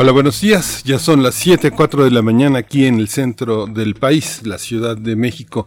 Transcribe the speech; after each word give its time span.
Hola, 0.00 0.12
buenos 0.12 0.40
días. 0.40 0.84
Ya 0.84 1.00
son 1.00 1.24
las 1.24 1.34
7, 1.34 1.72
4 1.72 2.04
de 2.04 2.12
la 2.12 2.22
mañana 2.22 2.60
aquí 2.60 2.86
en 2.86 3.00
el 3.00 3.08
centro 3.08 3.66
del 3.66 3.96
país, 3.96 4.46
la 4.46 4.56
Ciudad 4.56 4.96
de 4.96 5.16
México. 5.16 5.66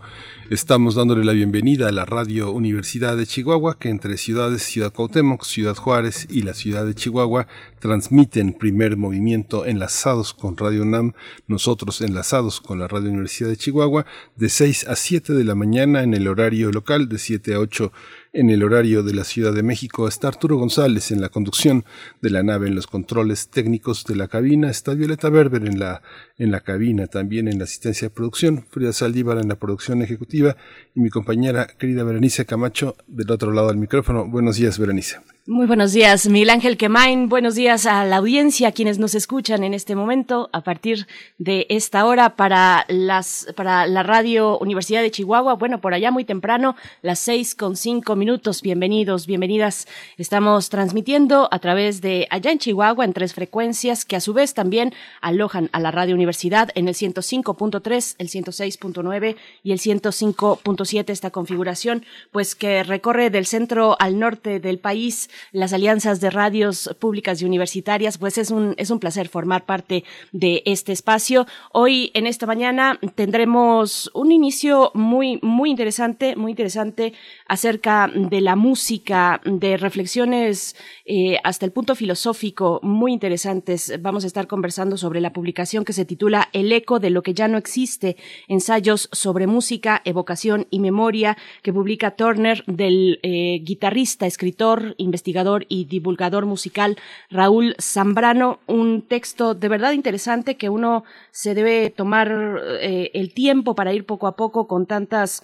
Estamos 0.50 0.96
dándole 0.96 1.26
la 1.26 1.34
bienvenida 1.34 1.90
a 1.90 1.92
la 1.92 2.06
Radio 2.06 2.50
Universidad 2.54 3.18
de 3.18 3.26
Chihuahua, 3.26 3.78
que 3.78 3.90
entre 3.90 4.16
ciudades 4.16 4.64
Ciudad 4.64 4.94
Cuauhtémoc, 4.94 5.44
Ciudad 5.44 5.76
Juárez 5.76 6.28
y 6.30 6.44
la 6.44 6.54
Ciudad 6.54 6.86
de 6.86 6.96
Chihuahua 6.96 7.48
transmiten 7.80 8.54
primer 8.54 8.96
movimiento 8.96 9.66
enlazados 9.66 10.34
con 10.34 10.56
Radio 10.56 10.84
UNAM, 10.84 11.12
nosotros 11.48 12.00
enlazados 12.00 12.62
con 12.62 12.80
la 12.80 12.88
Radio 12.88 13.10
Universidad 13.10 13.50
de 13.50 13.58
Chihuahua, 13.58 14.06
de 14.38 14.48
6 14.48 14.88
a 14.88 14.96
7 14.96 15.34
de 15.34 15.44
la 15.44 15.56
mañana 15.56 16.04
en 16.04 16.14
el 16.14 16.30
horario 16.30 16.72
local, 16.72 17.10
de 17.10 17.18
7 17.18 17.54
a 17.56 17.60
8 17.60 17.92
en 18.34 18.50
el 18.50 18.64
horario 18.64 19.04
de 19.04 19.14
la 19.14 19.26
Ciudad 19.26 19.54
de 19.54 19.64
México 19.64 20.08
está 20.08 20.30
Arturo 20.30 20.56
González 20.58 21.12
en 21.12 21.20
la 21.20 21.30
conducción 21.30 21.84
de 22.22 22.30
la 22.30 22.44
nave, 22.44 22.68
en 22.68 22.76
los 22.76 22.88
controles 22.88 23.50
técnicos 23.50 24.06
de 24.06 24.16
la 24.16 24.28
cabina. 24.30 24.70
Está 24.70 24.94
Violeta 24.94 25.30
Berber 25.30 25.66
en 25.66 25.80
la, 25.80 26.02
en 26.42 26.50
la 26.50 26.62
cabina, 26.62 27.06
también 27.06 27.48
en 27.48 27.60
la 27.60 27.66
asistencia 27.66 28.08
de 28.08 28.16
producción. 28.16 28.66
Frida 28.72 28.94
Saldívar 28.94 29.38
en 29.38 29.48
la 29.48 29.56
producción 29.56 30.02
ejecutiva 30.02 30.58
y 30.96 31.00
mi 31.00 31.12
compañera 31.12 31.68
querida 31.68 32.04
Berenice 32.04 32.48
Camacho 32.48 32.96
del 33.06 33.30
otro 33.30 33.52
lado 33.52 33.68
del 33.68 33.78
micrófono. 33.78 34.26
Buenos 34.26 34.56
días, 34.56 34.80
Berenice. 34.80 35.18
Muy 35.48 35.66
buenos 35.66 35.92
días, 35.92 36.28
Miguel 36.30 36.52
Ángel 36.52 36.78
Quemain. 36.78 37.28
Buenos 37.28 37.56
días 37.56 37.86
a 37.86 38.06
la 38.06 38.18
audiencia, 38.18 38.72
quienes 38.72 39.00
nos 39.00 39.16
escuchan 39.16 39.64
en 39.64 39.74
este 39.74 39.96
momento, 39.96 40.50
a 40.54 40.62
partir 40.62 41.08
de 41.40 41.66
esta 41.70 42.06
hora 42.06 42.36
para 42.36 42.86
las, 42.88 43.48
para 43.56 43.86
la 43.88 44.02
radio 44.02 44.58
Universidad 44.60 45.02
de 45.02 45.12
Chihuahua. 45.12 45.56
Bueno, 45.56 45.82
por 45.82 45.94
allá 45.94 46.12
muy 46.12 46.26
temprano, 46.26 46.76
las 47.02 47.20
seis 47.20 47.54
con 47.56 47.76
cinco 47.76 48.16
minutos. 48.16 48.62
Bienvenidos, 48.62 49.28
bienvenidas. 49.28 49.88
Estamos 50.18 50.70
transmitiendo 50.70 51.50
a 51.52 51.60
través 51.60 52.02
de 52.02 52.28
allá 52.30 52.52
en 52.52 52.60
Chihuahua 52.60 53.06
en 53.06 53.14
tres 53.14 53.34
frecuencias 53.34 54.06
que 54.06 54.16
a 54.16 54.22
su 54.22 54.34
vez 54.34 54.54
también 54.54 54.94
alojan 55.22 55.70
a 55.72 55.80
la 55.80 55.92
radio 55.92 56.14
Universidad 56.16 56.31
en 56.76 56.88
el 56.88 56.96
105.3, 56.96 58.16
el 58.18 58.30
106.9 58.30 59.36
y 59.64 59.72
el 59.72 59.80
105.7. 59.80 61.10
Esta 61.10 61.32
configuración, 61.32 62.06
pues 62.32 62.56
que 62.56 62.84
recorre 62.84 63.30
del 63.30 63.46
centro 63.46 63.96
al 64.00 64.20
norte 64.20 64.60
del 64.60 64.80
país 64.80 65.30
las 65.52 65.74
alianzas 65.74 66.22
de 66.22 66.30
radios 66.30 66.90
públicas 67.00 67.42
y 67.42 67.46
universitarias, 67.46 68.18
pues 68.18 68.38
es 68.38 68.52
un, 68.52 68.74
es 68.78 68.90
un 68.90 69.00
placer 69.00 69.30
formar 69.30 69.66
parte 69.66 70.04
de 70.32 70.64
este 70.66 70.92
espacio. 70.92 71.48
Hoy, 71.72 72.12
en 72.14 72.28
esta 72.28 72.46
mañana, 72.46 73.00
tendremos 73.16 74.10
un 74.14 74.32
inicio 74.32 74.92
muy, 74.94 75.40
muy 75.42 75.70
interesante, 75.70 76.36
muy 76.36 76.52
interesante 76.52 77.14
acerca 77.52 78.10
de 78.16 78.40
la 78.40 78.56
música, 78.56 79.42
de 79.44 79.76
reflexiones 79.76 80.74
eh, 81.04 81.38
hasta 81.44 81.66
el 81.66 81.74
punto 81.74 81.96
filosófico 81.96 82.80
muy 82.82 83.12
interesantes. 83.12 83.94
Vamos 84.00 84.24
a 84.24 84.28
estar 84.28 84.48
conversando 84.48 84.96
sobre 84.96 85.20
la 85.20 85.34
publicación 85.34 85.84
que 85.84 85.92
se 85.92 86.06
titula 86.06 86.48
El 86.54 86.72
eco 86.72 87.02
de 87.02 87.10
lo 87.10 87.24
que 87.24 87.34
ya 87.34 87.50
no 87.50 87.58
existe, 87.58 88.16
ensayos 88.48 89.10
sobre 89.12 89.48
música, 89.48 90.02
evocación 90.06 90.66
y 90.70 90.80
memoria, 90.80 91.38
que 91.62 91.74
publica 91.74 92.12
Turner 92.12 92.64
del 92.68 93.20
eh, 93.22 93.60
guitarrista, 93.62 94.26
escritor, 94.28 94.96
investigador 94.96 95.66
y 95.68 95.84
divulgador 95.84 96.46
musical 96.46 96.98
Raúl 97.30 97.76
Zambrano. 97.82 98.62
Un 98.66 99.02
texto 99.02 99.56
de 99.56 99.68
verdad 99.68 99.92
interesante 99.92 100.56
que 100.56 100.70
uno 100.70 101.04
se 101.32 101.54
debe 101.54 101.90
tomar 101.90 102.32
eh, 102.80 103.12
el 103.14 103.34
tiempo 103.34 103.76
para 103.76 103.92
ir 103.94 104.06
poco 104.06 104.28
a 104.28 104.38
poco 104.38 104.70
con 104.70 104.86
tantas 104.86 105.44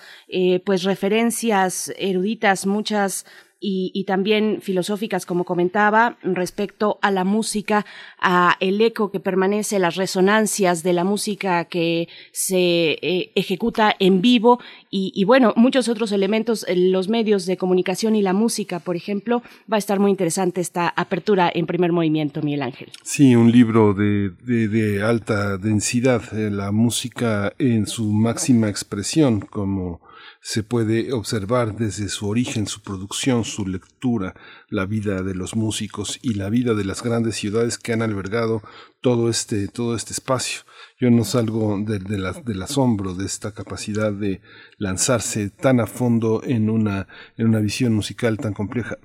pues 0.64 0.84
referencias 0.84 1.92
eruditas, 1.98 2.66
muchas 2.66 3.26
y, 3.60 4.04
también 4.06 4.60
filosóficas, 4.62 5.26
como 5.26 5.44
comentaba, 5.44 6.18
respecto 6.22 7.00
a 7.02 7.10
la 7.12 7.24
música, 7.24 7.86
a 8.20 8.56
el 8.60 8.80
eco 8.82 9.12
que 9.12 9.20
permanece, 9.20 9.80
las 9.80 9.96
resonancias 9.96 10.84
de 10.84 10.94
la 10.94 11.04
música 11.04 11.66
que 11.66 12.08
se 12.32 13.00
eh, 13.02 13.32
ejecuta 13.36 13.96
en 13.98 14.22
vivo 14.22 14.60
y, 14.90 15.24
bueno, 15.26 15.54
muchos 15.56 15.90
otros 15.90 16.12
elementos, 16.12 16.66
los 16.76 17.08
medios 17.08 17.46
de 17.46 17.58
comunicación 17.58 18.16
y 18.16 18.22
la 18.22 18.34
música, 18.34 18.80
por 18.80 18.96
ejemplo, 18.96 19.42
va 19.72 19.76
a 19.76 19.80
estar 19.80 20.00
muy 20.00 20.12
interesante 20.12 20.62
esta 20.62 20.88
apertura 20.90 21.52
en 21.54 21.68
primer 21.68 21.92
movimiento, 21.92 22.42
Miguel 22.42 22.64
Ángel. 22.64 22.92
Sí, 23.04 23.36
un 23.36 23.52
libro 23.52 23.94
de, 23.94 24.30
de 24.30 25.04
alta 25.04 25.58
densidad, 25.58 26.22
eh, 26.34 26.50
la 26.50 26.72
música 26.72 27.54
en 27.60 27.86
su 27.86 28.12
máxima 28.12 28.70
expresión, 28.70 29.42
como 29.42 30.02
se 30.42 30.64
puede 30.64 31.12
observar 31.14 31.76
desde 31.76 32.10
su 32.10 32.28
origen, 32.28 32.68
su 32.68 32.82
producción, 32.82 33.44
su 33.44 33.66
lectura, 33.66 34.36
la 34.70 34.86
vida 34.86 35.24
de 35.24 35.36
los 35.36 35.56
músicos 35.56 36.20
y 36.22 36.36
la 36.36 36.50
vida 36.50 36.74
de 36.74 36.86
las 36.86 37.04
grandes 37.04 37.36
ciudades 37.36 37.78
que 37.78 37.94
han 37.94 38.02
albergado 38.02 38.62
todo 39.02 39.30
este, 39.30 39.68
todo 39.68 39.96
este 39.96 40.14
espacio. 40.14 40.62
Yo 41.00 41.10
no 41.12 41.24
salgo 41.24 41.80
de, 41.80 42.00
del 42.00 42.62
asombro 42.62 43.14
de 43.14 43.26
esta 43.26 43.54
capacidad 43.54 44.12
de 44.12 44.42
lanzarse 44.78 45.50
tan 45.50 45.80
a 45.80 45.88
fondo 45.88 46.42
en 46.44 46.70
una, 46.70 47.08
en 47.38 47.48
una 47.48 47.60
visión 47.60 47.94
musical 47.94 48.38
tan 48.38 48.54
compleja. 48.54 48.98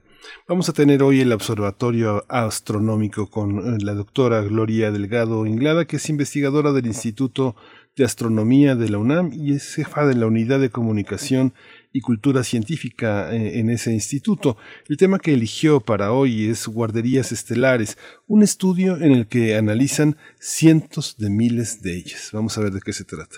Vamos 0.49 0.69
a 0.69 0.73
tener 0.73 1.03
hoy 1.03 1.21
el 1.21 1.33
Observatorio 1.33 2.25
Astronómico 2.29 3.29
con 3.29 3.59
eh, 3.59 3.79
la 3.81 3.95
doctora 3.95 4.41
Gloria 4.43 4.91
Delgado 4.91 5.47
Inglada, 5.47 5.85
que 5.85 5.97
es 5.97 6.09
investigadora 6.09 6.73
del 6.73 6.87
Instituto 6.87 7.57
de 7.97 8.05
Astronomía 8.05 8.75
de 8.75 8.89
la 8.89 8.99
UNAM 8.99 9.33
y 9.33 9.53
es 9.53 9.75
jefa 9.75 10.07
de 10.07 10.15
la 10.15 10.27
Unidad 10.27 10.61
de 10.61 10.71
Comunicación 10.71 11.53
y 11.93 12.01
Cultura 12.01 12.43
Científica 12.43 13.35
eh, 13.35 13.59
en 13.59 13.69
ese 13.71 13.93
instituto. 13.93 14.57
El 14.89 14.97
tema 14.97 15.19
que 15.19 15.35
eligió 15.35 15.81
para 15.81 16.13
hoy 16.13 16.49
es 16.49 16.67
Guarderías 16.67 17.33
Estelares, 17.33 17.99
un 18.27 18.43
estudio 18.43 18.97
en 18.97 19.13
el 19.13 19.27
que 19.27 19.57
analizan 19.57 20.17
cientos 20.41 21.17
de 21.19 21.31
miles 21.31 21.83
de 21.83 21.97
ellas. 21.97 22.31
Vamos 22.33 22.57
a 22.57 22.63
ver 22.63 22.73
de 22.73 22.81
qué 22.81 22.93
se 22.93 23.05
trata. 23.05 23.37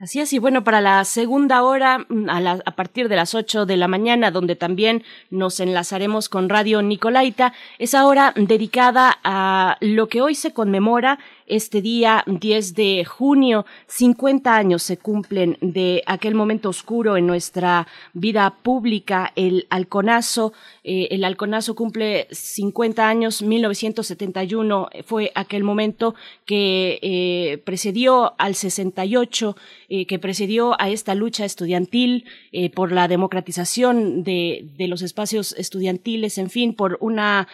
Así 0.00 0.20
es, 0.20 0.32
y 0.32 0.38
bueno, 0.38 0.64
para 0.64 0.80
la 0.80 1.04
segunda 1.04 1.62
hora, 1.62 2.04
mm, 2.08 2.28
a, 2.28 2.76
partir 2.76 3.08
de 3.08 3.14
las 3.14 3.34
ocho 3.34 3.64
de 3.64 3.76
la 3.76 3.86
mañana, 3.86 4.32
donde 4.32 4.56
también 4.56 5.04
nos 5.30 5.60
enlazaremos 5.60 6.28
con 6.28 6.48
Radio 6.48 6.82
Nicolaita, 6.82 7.54
es 7.78 7.94
ahora 7.94 8.34
dedicada 8.36 9.18
a 9.22 9.78
lo 9.80 10.08
que 10.08 10.20
hoy 10.20 10.34
se 10.34 10.52
conmemora 10.52 11.20
este 11.46 11.82
día 11.82 12.24
10 12.26 12.74
de 12.74 13.04
junio. 13.04 13.66
50 13.86 14.54
años 14.54 14.82
se 14.82 14.96
cumplen 14.96 15.58
de 15.60 16.02
aquel 16.06 16.34
momento 16.34 16.68
oscuro 16.68 17.16
en 17.16 17.26
nuestra 17.26 17.86
vida 18.12 18.54
pública, 18.62 19.32
el 19.36 19.66
Alconazo. 19.70 20.52
Eh, 20.82 21.08
el 21.10 21.24
Alconazo 21.24 21.74
cumple 21.74 22.26
50 22.30 23.06
años, 23.06 23.42
1971 23.42 24.88
fue 25.04 25.32
aquel 25.34 25.64
momento 25.64 26.14
que 26.44 26.98
eh, 27.02 27.58
precedió 27.64 28.34
al 28.38 28.54
68, 28.54 29.56
eh, 29.88 30.06
que 30.06 30.18
precedió 30.18 30.80
a 30.80 30.88
esta 30.90 31.14
lucha 31.14 31.44
estudiantil 31.44 32.24
por 32.74 32.92
la 32.92 33.08
democratización 33.08 34.22
de, 34.22 34.66
de, 34.76 34.86
los 34.86 35.02
espacios 35.02 35.54
estudiantiles, 35.58 36.38
en 36.38 36.50
fin, 36.50 36.74
por 36.74 36.98
una, 37.00 37.48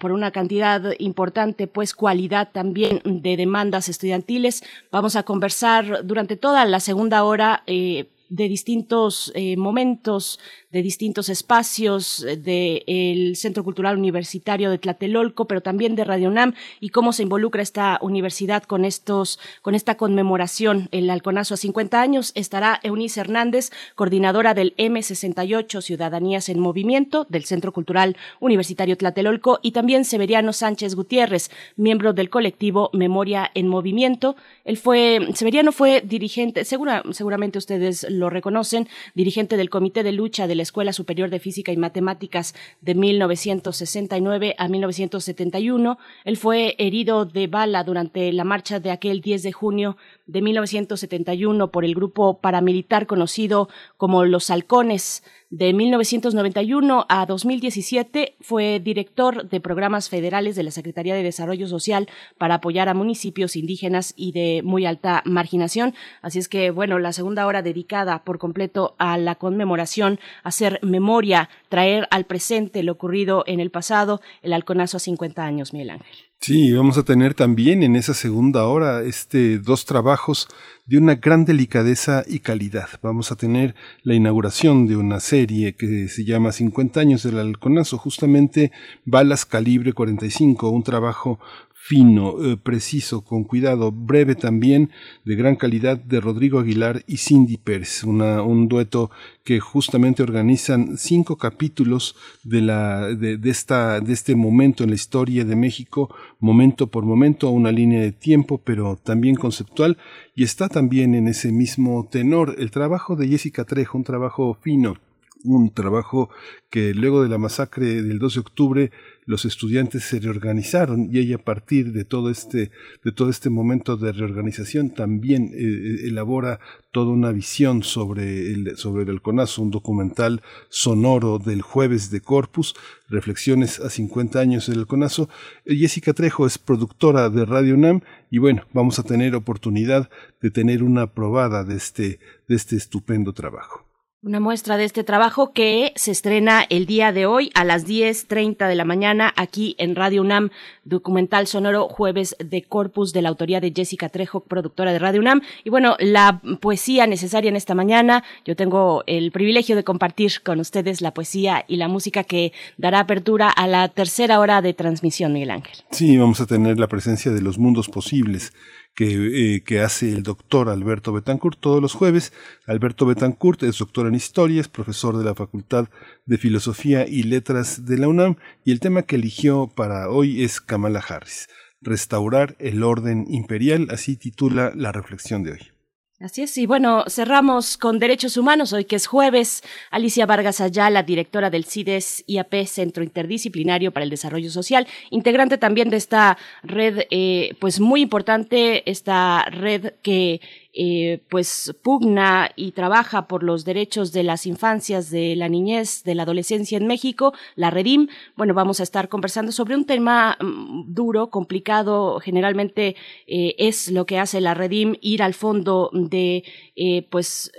por 0.00 0.12
una 0.12 0.30
cantidad 0.30 0.82
importante, 0.98 1.66
pues 1.66 1.94
cualidad 1.94 2.50
también 2.52 2.87
de 3.04 3.36
demandas 3.36 3.88
estudiantiles. 3.88 4.62
Vamos 4.90 5.16
a 5.16 5.22
conversar 5.22 6.04
durante 6.04 6.36
toda 6.36 6.64
la 6.64 6.80
segunda 6.80 7.24
hora 7.24 7.62
eh, 7.66 8.06
de 8.28 8.48
distintos 8.48 9.32
eh, 9.34 9.56
momentos 9.56 10.38
de 10.70 10.82
distintos 10.82 11.30
espacios 11.30 12.24
eh, 12.24 12.36
del 12.36 13.36
Centro 13.36 13.64
Cultural 13.64 13.96
Universitario 13.96 14.70
de 14.70 14.78
Tlatelolco, 14.78 15.46
pero 15.46 15.62
también 15.62 15.96
de 15.96 16.04
Radio 16.04 16.28
UNAM 16.28 16.54
y 16.80 16.90
cómo 16.90 17.12
se 17.12 17.22
involucra 17.22 17.62
esta 17.62 17.98
universidad 18.02 18.64
con 18.64 18.84
estos, 18.84 19.38
con 19.62 19.74
esta 19.74 19.96
conmemoración, 19.96 20.88
el 20.92 21.08
Alconazo 21.08 21.54
a 21.54 21.56
50 21.56 22.00
años. 22.00 22.32
Estará 22.34 22.80
Eunice 22.82 23.20
Hernández, 23.20 23.70
coordinadora 23.94 24.52
del 24.52 24.74
M68 24.76 25.80
Ciudadanías 25.80 26.48
en 26.48 26.60
Movimiento 26.60 27.26
del 27.30 27.44
Centro 27.44 27.72
Cultural 27.72 28.16
Universitario 28.40 28.96
Tlatelolco 28.96 29.60
y 29.62 29.72
también 29.72 30.04
Severiano 30.04 30.52
Sánchez 30.52 30.94
Gutiérrez, 30.94 31.50
miembro 31.76 32.12
del 32.12 32.28
colectivo 32.28 32.90
Memoria 32.92 33.50
en 33.54 33.68
Movimiento. 33.68 34.36
Él 34.64 34.76
fue, 34.76 35.28
Severiano 35.34 35.72
fue 35.72 36.02
dirigente, 36.02 36.66
segura, 36.66 37.02
seguramente 37.12 37.56
ustedes 37.56 38.06
lo 38.10 38.17
reconocen, 38.30 38.88
dirigente 39.14 39.56
del 39.56 39.70
Comité 39.70 40.02
de 40.02 40.12
Lucha 40.12 40.46
de 40.46 40.54
la 40.54 40.62
Escuela 40.62 40.92
Superior 40.92 41.30
de 41.30 41.38
Física 41.38 41.72
y 41.72 41.76
Matemáticas 41.76 42.54
de 42.80 42.94
1969 42.94 44.54
a 44.58 44.68
1971. 44.68 45.98
Él 46.24 46.36
fue 46.36 46.74
herido 46.78 47.24
de 47.24 47.46
bala 47.46 47.84
durante 47.84 48.32
la 48.32 48.44
marcha 48.44 48.80
de 48.80 48.90
aquel 48.90 49.20
10 49.20 49.42
de 49.42 49.52
junio 49.52 49.96
de 50.26 50.42
1971 50.42 51.70
por 51.70 51.84
el 51.84 51.94
grupo 51.94 52.40
paramilitar 52.40 53.06
conocido 53.06 53.68
como 53.96 54.24
Los 54.24 54.50
Halcones. 54.50 55.22
De 55.50 55.72
1991 55.72 57.06
a 57.08 57.24
2017 57.24 58.36
fue 58.42 58.80
director 58.80 59.48
de 59.48 59.60
programas 59.60 60.10
federales 60.10 60.56
de 60.56 60.62
la 60.62 60.70
Secretaría 60.70 61.14
de 61.14 61.22
Desarrollo 61.22 61.66
Social 61.66 62.06
para 62.36 62.56
apoyar 62.56 62.90
a 62.90 62.94
municipios 62.94 63.56
indígenas 63.56 64.12
y 64.14 64.32
de 64.32 64.60
muy 64.62 64.84
alta 64.84 65.22
marginación. 65.24 65.94
Así 66.20 66.38
es 66.38 66.50
que, 66.50 66.70
bueno, 66.70 66.98
la 66.98 67.14
segunda 67.14 67.46
hora 67.46 67.62
dedicada 67.62 68.24
por 68.24 68.38
completo 68.38 68.94
a 68.98 69.16
la 69.16 69.36
conmemoración, 69.36 70.20
hacer 70.42 70.80
memoria, 70.82 71.48
traer 71.70 72.08
al 72.10 72.26
presente 72.26 72.82
lo 72.82 72.92
ocurrido 72.92 73.44
en 73.46 73.60
el 73.60 73.70
pasado, 73.70 74.20
el 74.42 74.52
halconazo 74.52 74.98
a 74.98 75.00
50 75.00 75.42
años, 75.46 75.72
Miguel 75.72 75.90
Ángel. 75.90 76.27
Sí, 76.40 76.72
vamos 76.72 76.96
a 76.96 77.02
tener 77.02 77.34
también 77.34 77.82
en 77.82 77.96
esa 77.96 78.14
segunda 78.14 78.64
hora 78.64 79.02
este 79.02 79.58
dos 79.58 79.84
trabajos 79.84 80.46
de 80.86 80.96
una 80.96 81.16
gran 81.16 81.44
delicadeza 81.44 82.24
y 82.26 82.38
calidad. 82.38 82.88
Vamos 83.02 83.32
a 83.32 83.36
tener 83.36 83.74
la 84.04 84.14
inauguración 84.14 84.86
de 84.86 84.96
una 84.96 85.18
serie 85.18 85.74
que 85.74 86.08
se 86.08 86.24
llama 86.24 86.52
50 86.52 87.00
años 87.00 87.24
del 87.24 87.38
halconazo, 87.40 87.98
justamente 87.98 88.70
Balas 89.04 89.44
calibre 89.44 89.92
45, 89.92 90.70
un 90.70 90.84
trabajo 90.84 91.40
fino, 91.80 92.44
eh, 92.44 92.56
preciso, 92.56 93.22
con 93.22 93.44
cuidado, 93.44 93.90
breve 93.92 94.34
también, 94.34 94.90
de 95.24 95.36
gran 95.36 95.56
calidad 95.56 95.96
de 95.96 96.20
Rodrigo 96.20 96.58
Aguilar 96.58 97.02
y 97.06 97.16
Cindy 97.16 97.56
Pérez, 97.56 98.04
una, 98.04 98.42
un 98.42 98.68
dueto 98.68 99.10
que 99.42 99.60
justamente 99.60 100.22
organizan 100.22 100.98
cinco 100.98 101.38
capítulos 101.38 102.16
de, 102.42 102.60
la, 102.60 103.14
de, 103.14 103.38
esta, 103.44 104.00
de 104.00 104.12
este 104.12 104.34
momento 104.34 104.84
en 104.84 104.90
la 104.90 104.96
historia 104.96 105.44
de 105.44 105.56
México, 105.56 106.14
momento 106.40 106.88
por 106.88 107.06
momento, 107.06 107.48
una 107.48 107.72
línea 107.72 108.02
de 108.02 108.12
tiempo, 108.12 108.60
pero 108.62 108.96
también 108.96 109.36
conceptual, 109.36 109.96
y 110.34 110.42
está 110.44 110.68
también 110.68 111.14
en 111.14 111.26
ese 111.26 111.52
mismo 111.52 112.06
tenor. 112.10 112.56
El 112.58 112.70
trabajo 112.70 113.16
de 113.16 113.28
Jessica 113.28 113.64
Trejo, 113.64 113.96
un 113.96 114.04
trabajo 114.04 114.58
fino, 114.60 114.96
un 115.44 115.70
trabajo 115.70 116.28
que 116.70 116.92
luego 116.92 117.22
de 117.22 117.28
la 117.28 117.38
masacre 117.38 118.02
del 118.02 118.18
2 118.18 118.34
de 118.34 118.40
octubre 118.40 118.90
los 119.28 119.44
estudiantes 119.44 120.04
se 120.04 120.20
reorganizaron 120.20 121.10
y 121.12 121.18
ella 121.18 121.36
a 121.36 121.44
partir 121.44 121.92
de 121.92 122.06
todo 122.06 122.30
este, 122.30 122.70
de 123.04 123.12
todo 123.12 123.28
este 123.28 123.50
momento 123.50 123.98
de 123.98 124.10
reorganización 124.10 124.88
también 124.88 125.52
eh, 125.52 125.58
eh, 125.58 126.08
elabora 126.08 126.60
toda 126.92 127.10
una 127.12 127.30
visión 127.30 127.82
sobre 127.82 128.50
el, 128.52 128.78
sobre 128.78 129.02
el 129.02 129.20
un 129.58 129.70
documental 129.70 130.40
sonoro 130.70 131.38
del 131.38 131.60
jueves 131.60 132.10
de 132.10 132.22
Corpus, 132.22 132.74
reflexiones 133.10 133.80
a 133.80 133.90
50 133.90 134.40
años 134.40 134.66
del 134.66 134.78
halconazo. 134.78 135.28
Jessica 135.66 136.14
Trejo 136.14 136.46
es 136.46 136.56
productora 136.56 137.28
de 137.28 137.44
Radio 137.44 137.74
UNAM 137.74 138.00
y 138.30 138.38
bueno, 138.38 138.62
vamos 138.72 138.98
a 138.98 139.02
tener 139.02 139.34
oportunidad 139.34 140.08
de 140.40 140.50
tener 140.50 140.82
una 140.82 141.12
probada 141.12 141.64
de 141.64 141.76
este, 141.76 142.18
de 142.48 142.56
este 142.56 142.76
estupendo 142.76 143.34
trabajo. 143.34 143.87
Una 144.20 144.40
muestra 144.40 144.76
de 144.76 144.82
este 144.82 145.04
trabajo 145.04 145.52
que 145.52 145.92
se 145.94 146.10
estrena 146.10 146.64
el 146.70 146.86
día 146.86 147.12
de 147.12 147.26
hoy 147.26 147.52
a 147.54 147.62
las 147.62 147.86
10.30 147.86 148.66
de 148.66 148.74
la 148.74 148.84
mañana 148.84 149.32
aquí 149.36 149.76
en 149.78 149.94
Radio 149.94 150.22
UNAM, 150.22 150.50
documental 150.82 151.46
sonoro 151.46 151.86
Jueves 151.86 152.34
de 152.40 152.62
Corpus 152.62 153.12
de 153.12 153.22
la 153.22 153.28
autoría 153.28 153.60
de 153.60 153.72
Jessica 153.72 154.08
Trejo, 154.08 154.40
productora 154.40 154.92
de 154.92 154.98
Radio 154.98 155.20
UNAM. 155.20 155.42
Y 155.62 155.70
bueno, 155.70 155.94
la 156.00 156.42
poesía 156.60 157.06
necesaria 157.06 157.48
en 157.48 157.54
esta 157.54 157.76
mañana, 157.76 158.24
yo 158.44 158.56
tengo 158.56 159.04
el 159.06 159.30
privilegio 159.30 159.76
de 159.76 159.84
compartir 159.84 160.42
con 160.42 160.58
ustedes 160.58 161.00
la 161.00 161.14
poesía 161.14 161.64
y 161.68 161.76
la 161.76 161.86
música 161.86 162.24
que 162.24 162.52
dará 162.76 162.98
apertura 162.98 163.48
a 163.48 163.68
la 163.68 163.86
tercera 163.86 164.40
hora 164.40 164.62
de 164.62 164.74
transmisión, 164.74 165.32
Miguel 165.32 165.52
Ángel. 165.52 165.76
Sí, 165.92 166.16
vamos 166.16 166.40
a 166.40 166.46
tener 166.46 166.80
la 166.80 166.88
presencia 166.88 167.30
de 167.30 167.40
los 167.40 167.56
mundos 167.56 167.88
posibles 167.88 168.52
que, 168.98 169.54
eh, 169.54 169.62
que, 169.62 169.80
hace 169.80 170.10
el 170.10 170.24
doctor 170.24 170.68
Alberto 170.68 171.12
Betancourt 171.12 171.60
todos 171.60 171.80
los 171.80 171.94
jueves. 171.94 172.32
Alberto 172.66 173.06
Betancourt 173.06 173.62
es 173.62 173.78
doctor 173.78 174.08
en 174.08 174.16
historia, 174.16 174.60
es 174.60 174.66
profesor 174.66 175.16
de 175.16 175.22
la 175.22 175.36
Facultad 175.36 175.88
de 176.26 176.36
Filosofía 176.36 177.06
y 177.06 177.22
Letras 177.22 177.86
de 177.86 177.96
la 177.96 178.08
UNAM 178.08 178.38
y 178.64 178.72
el 178.72 178.80
tema 178.80 179.02
que 179.02 179.14
eligió 179.14 179.68
para 179.68 180.10
hoy 180.10 180.42
es 180.42 180.60
Kamala 180.60 180.98
Harris, 180.98 181.48
restaurar 181.80 182.56
el 182.58 182.82
orden 182.82 183.26
imperial, 183.28 183.86
así 183.92 184.16
titula 184.16 184.72
la 184.74 184.90
reflexión 184.90 185.44
de 185.44 185.52
hoy. 185.52 185.77
Así 186.20 186.42
es, 186.42 186.58
y 186.58 186.66
bueno, 186.66 187.04
cerramos 187.06 187.76
con 187.76 188.00
Derechos 188.00 188.36
Humanos, 188.36 188.72
hoy 188.72 188.84
que 188.84 188.96
es 188.96 189.06
jueves. 189.06 189.62
Alicia 189.92 190.26
Vargas 190.26 190.60
Ayala, 190.60 191.04
directora 191.04 191.48
del 191.48 191.64
CIDES 191.64 192.24
IAP, 192.26 192.66
Centro 192.66 193.04
Interdisciplinario 193.04 193.92
para 193.92 194.02
el 194.02 194.10
Desarrollo 194.10 194.50
Social, 194.50 194.88
integrante 195.10 195.58
también 195.58 195.90
de 195.90 195.96
esta 195.96 196.36
red, 196.64 197.02
eh, 197.12 197.54
pues 197.60 197.78
muy 197.78 198.00
importante, 198.00 198.90
esta 198.90 199.44
red 199.44 199.92
que 200.02 200.40
eh, 200.74 201.22
pues 201.30 201.74
pugna 201.82 202.50
y 202.54 202.72
trabaja 202.72 203.26
por 203.26 203.42
los 203.42 203.64
derechos 203.64 204.12
de 204.12 204.22
las 204.22 204.46
infancias, 204.46 205.10
de 205.10 205.34
la 205.34 205.48
niñez, 205.48 206.04
de 206.04 206.14
la 206.14 206.24
adolescencia 206.24 206.76
en 206.76 206.86
México, 206.86 207.32
la 207.56 207.70
Redim. 207.70 208.08
Bueno, 208.36 208.52
vamos 208.52 208.80
a 208.80 208.82
estar 208.82 209.08
conversando 209.08 209.50
sobre 209.50 209.74
un 209.74 209.86
tema 209.86 210.36
mm, 210.40 210.92
duro, 210.94 211.30
complicado, 211.30 212.20
generalmente 212.20 212.96
eh, 213.26 213.54
es 213.58 213.90
lo 213.90 214.04
que 214.04 214.18
hace 214.18 214.40
la 214.40 214.54
Redim, 214.54 214.96
ir 215.00 215.22
al 215.22 215.34
fondo 215.34 215.90
de 215.92 216.44
eh, 216.76 217.06
pues 217.10 217.50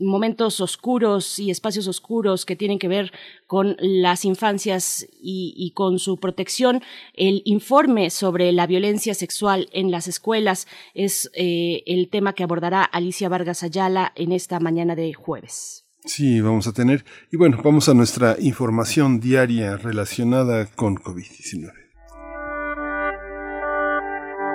momentos 0.00 0.60
oscuros 0.60 1.38
y 1.38 1.50
espacios 1.50 1.88
oscuros 1.88 2.46
que 2.46 2.56
tienen 2.56 2.78
que 2.78 2.88
ver 2.88 3.12
con 3.52 3.76
las 3.80 4.24
infancias 4.24 5.06
y, 5.20 5.52
y, 5.54 5.72
con 5.72 5.98
su 5.98 6.16
protección. 6.16 6.80
El 7.12 7.42
informe 7.44 8.08
sobre 8.08 8.50
la 8.50 8.66
violencia 8.66 9.12
sexual 9.12 9.68
en 9.74 9.90
las 9.90 10.08
escuelas 10.08 10.66
es 10.94 11.30
eh, 11.34 11.82
el 11.84 12.08
tema 12.08 12.32
que 12.32 12.44
abordará 12.44 12.82
Alicia 12.82 13.28
Vargas 13.28 13.62
Ayala 13.62 14.14
en 14.16 14.32
esta 14.32 14.58
mañana 14.58 14.96
de 14.96 15.12
jueves. 15.12 15.84
Sí, 16.06 16.40
vamos 16.40 16.66
a 16.66 16.72
tener. 16.72 17.04
Y 17.30 17.36
bueno, 17.36 17.60
vamos 17.62 17.90
a 17.90 17.94
nuestra 17.94 18.36
información 18.40 19.20
diaria 19.20 19.76
relacionada 19.76 20.64
con 20.74 20.96
COVID-19. 20.96 21.72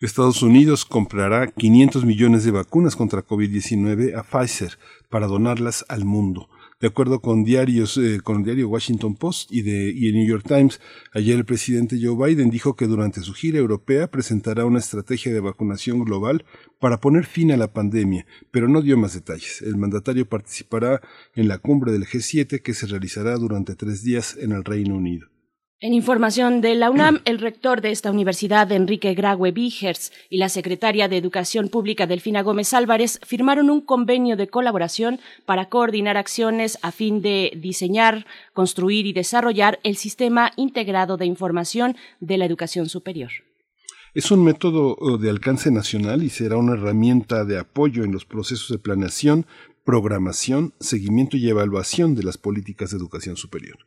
Estados 0.00 0.42
Unidos 0.42 0.84
comprará 0.84 1.48
500 1.48 2.04
millones 2.04 2.44
de 2.44 2.52
vacunas 2.52 2.94
contra 2.94 3.26
COVID-19 3.26 4.16
a 4.16 4.22
Pfizer 4.22 4.78
para 5.08 5.26
donarlas 5.26 5.84
al 5.88 6.04
mundo. 6.04 6.48
De 6.82 6.88
acuerdo 6.88 7.20
con 7.20 7.44
diarios, 7.44 7.96
eh, 7.96 8.18
con 8.24 8.38
el 8.38 8.42
diario 8.42 8.68
Washington 8.68 9.14
Post 9.14 9.52
y, 9.52 9.62
de, 9.62 9.92
y 9.94 10.08
el 10.08 10.14
New 10.14 10.26
York 10.26 10.44
Times, 10.44 10.80
ayer 11.14 11.36
el 11.36 11.44
presidente 11.44 11.96
Joe 12.02 12.16
Biden 12.16 12.50
dijo 12.50 12.74
que 12.74 12.88
durante 12.88 13.20
su 13.20 13.34
gira 13.34 13.60
europea 13.60 14.10
presentará 14.10 14.64
una 14.64 14.80
estrategia 14.80 15.32
de 15.32 15.38
vacunación 15.38 16.04
global 16.04 16.44
para 16.80 16.98
poner 16.98 17.24
fin 17.24 17.52
a 17.52 17.56
la 17.56 17.72
pandemia, 17.72 18.26
pero 18.50 18.66
no 18.66 18.82
dio 18.82 18.98
más 18.98 19.14
detalles. 19.14 19.62
El 19.62 19.76
mandatario 19.76 20.28
participará 20.28 21.00
en 21.36 21.46
la 21.46 21.58
cumbre 21.58 21.92
del 21.92 22.04
G7 22.04 22.60
que 22.60 22.74
se 22.74 22.88
realizará 22.88 23.36
durante 23.36 23.76
tres 23.76 24.02
días 24.02 24.36
en 24.36 24.50
el 24.50 24.64
Reino 24.64 24.96
Unido. 24.96 25.31
En 25.84 25.94
información 25.94 26.60
de 26.60 26.76
la 26.76 26.92
UNAM, 26.92 27.22
el 27.24 27.40
rector 27.40 27.80
de 27.80 27.90
esta 27.90 28.12
universidad, 28.12 28.70
Enrique 28.70 29.14
Graue 29.14 29.50
Vigers, 29.50 30.12
y 30.30 30.38
la 30.38 30.48
secretaria 30.48 31.08
de 31.08 31.16
Educación 31.16 31.68
Pública, 31.68 32.06
Delfina 32.06 32.42
Gómez 32.42 32.72
Álvarez, 32.72 33.18
firmaron 33.26 33.68
un 33.68 33.80
convenio 33.80 34.36
de 34.36 34.46
colaboración 34.46 35.18
para 35.44 35.68
coordinar 35.68 36.16
acciones 36.16 36.78
a 36.82 36.92
fin 36.92 37.20
de 37.20 37.50
diseñar, 37.56 38.26
construir 38.52 39.08
y 39.08 39.12
desarrollar 39.12 39.80
el 39.82 39.96
sistema 39.96 40.52
integrado 40.54 41.16
de 41.16 41.26
información 41.26 41.96
de 42.20 42.38
la 42.38 42.44
educación 42.44 42.88
superior. 42.88 43.32
Es 44.14 44.30
un 44.30 44.44
método 44.44 45.18
de 45.18 45.30
alcance 45.30 45.72
nacional 45.72 46.22
y 46.22 46.30
será 46.30 46.58
una 46.58 46.74
herramienta 46.74 47.44
de 47.44 47.58
apoyo 47.58 48.04
en 48.04 48.12
los 48.12 48.24
procesos 48.24 48.68
de 48.68 48.78
planeación, 48.78 49.46
programación, 49.84 50.74
seguimiento 50.78 51.36
y 51.36 51.48
evaluación 51.48 52.14
de 52.14 52.22
las 52.22 52.38
políticas 52.38 52.92
de 52.92 52.98
educación 52.98 53.36
superior. 53.36 53.78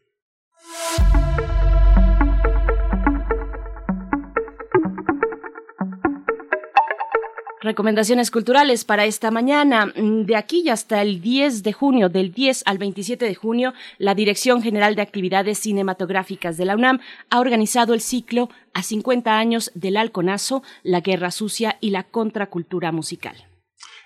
Recomendaciones 7.65 8.29
culturales 8.29 8.85
para 8.85 9.05
esta 9.05 9.31
mañana. 9.31 9.87
Mm, 9.87 10.25
de 10.25 10.35
aquí 10.35 10.69
hasta 10.69 11.01
el 11.01 11.19
10 11.19 11.63
de 11.63 11.73
junio, 11.73 12.09
del 12.09 12.31
10 12.31 12.61
al 12.67 12.77
27 12.77 13.25
de 13.25 13.33
junio, 13.33 13.73
la 13.97 14.13
Dirección 14.13 14.61
General 14.61 14.93
de 14.93 15.01
Actividades 15.01 15.57
Cinematográficas 15.57 16.57
de 16.57 16.65
la 16.65 16.75
UNAM 16.75 16.99
ha 17.31 17.39
organizado 17.39 17.95
el 17.95 18.01
ciclo 18.01 18.49
a 18.75 18.83
50 18.83 19.35
años 19.35 19.71
del 19.73 19.97
halconazo, 19.97 20.61
la 20.83 21.01
guerra 21.01 21.31
sucia 21.31 21.79
y 21.81 21.89
la 21.89 22.03
contracultura 22.03 22.91
musical. 22.91 23.35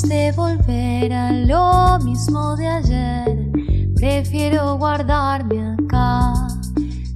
De 0.02 0.32
volver 0.32 1.12
a 1.12 1.32
lo 1.32 1.98
mismo 2.04 2.54
de 2.56 2.68
ayer, 2.68 3.50
prefiero 3.96 4.76
guardarme 4.76 5.74
acá. 5.74 6.32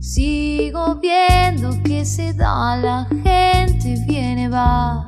Sigo 0.01 0.97
viendo 0.97 1.81
que 1.85 2.05
se 2.05 2.33
da, 2.33 2.77
la 2.77 3.07
gente 3.23 4.03
viene, 4.09 4.49
va, 4.49 5.05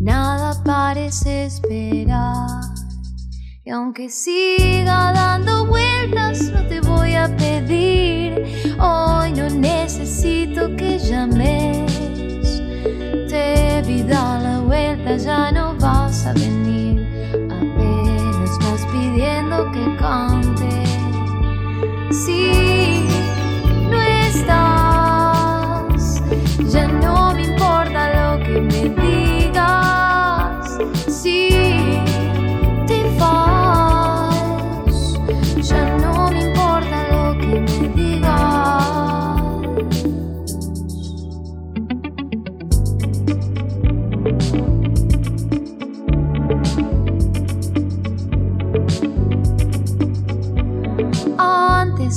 nada 0.00 0.60
parece 0.64 1.44
esperar. 1.44 2.62
Y 3.64 3.70
aunque 3.70 4.08
siga 4.08 5.12
dando 5.12 5.66
vueltas, 5.66 6.50
no 6.52 6.66
te 6.66 6.80
voy 6.80 7.14
a 7.14 7.28
pedir. 7.36 8.44
Hoy 8.80 9.32
no 9.32 9.48
necesito 9.50 10.74
que 10.76 10.98
llames. 10.98 11.92
Te 13.28 13.82
vida 13.86 14.38
la 14.40 14.60
vuelta, 14.60 15.16
ya 15.16 15.52
no 15.52 15.74
vas 15.76 16.26
a 16.26 16.32
venir 16.32 16.93
que 19.72 19.96
cante. 19.96 20.84
Si 22.10 23.06
no 23.90 24.00
estás, 24.26 26.02
ya 26.72 26.86
no 26.88 27.34
me 27.34 27.42
importa 27.44 28.00
lo 28.14 28.28
que 28.44 28.60
me 28.60 28.82
digas. 28.88 29.23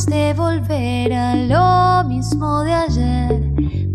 De 0.08 0.34
volver 0.34 1.14
a 1.14 1.36
lo 1.36 2.08
mismo 2.08 2.64
de 2.64 2.74
ayer, 2.74 3.42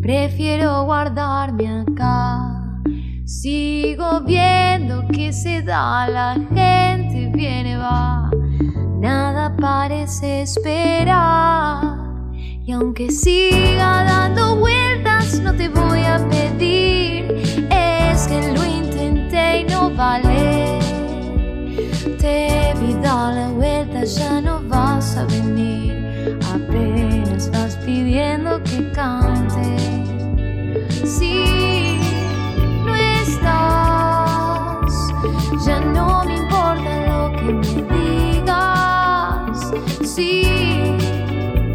prefiero 0.00 0.84
guardarme 0.84 1.82
acá. 1.82 2.82
Sigo 3.24 4.20
viendo 4.20 5.06
que 5.08 5.32
se 5.32 5.62
da, 5.62 6.06
la 6.08 6.34
gente 6.34 7.30
viene, 7.34 7.76
va, 7.76 8.30
nada 9.00 9.56
parece 9.56 10.42
esperar. 10.42 11.98
Y 12.64 12.72
aunque 12.72 13.10
siga 13.10 14.04
dando 14.04 14.56
vueltas, 14.56 15.40
no 15.40 15.54
te 15.54 15.68
voy 15.68 16.04
a 16.04 16.18
pedir, 16.28 17.42
es 17.70 18.26
que 18.28 18.52
lo 18.52 18.64
intenté 18.64 19.60
y 19.60 19.64
no 19.64 19.90
vale. 19.90 20.78
Te 22.18 22.74
vi 22.80 22.92
dar 23.02 23.34
la 23.34 23.48
vuelta, 23.48 24.04
ya 24.04 24.40
no 24.40 24.62
vas 24.68 25.16
a 25.16 25.24
venir 25.24 26.01
vas 27.52 27.76
pidiendo 27.84 28.62
que 28.62 28.90
cante. 28.92 29.76
Si 31.04 31.98
no 32.84 32.94
estás, 32.94 34.92
ya 35.66 35.80
no 35.80 36.24
me 36.24 36.36
importa 36.36 37.06
lo 37.08 37.32
que 37.36 37.52
me 37.52 37.82
digas. 37.94 39.72
Si 40.04 40.42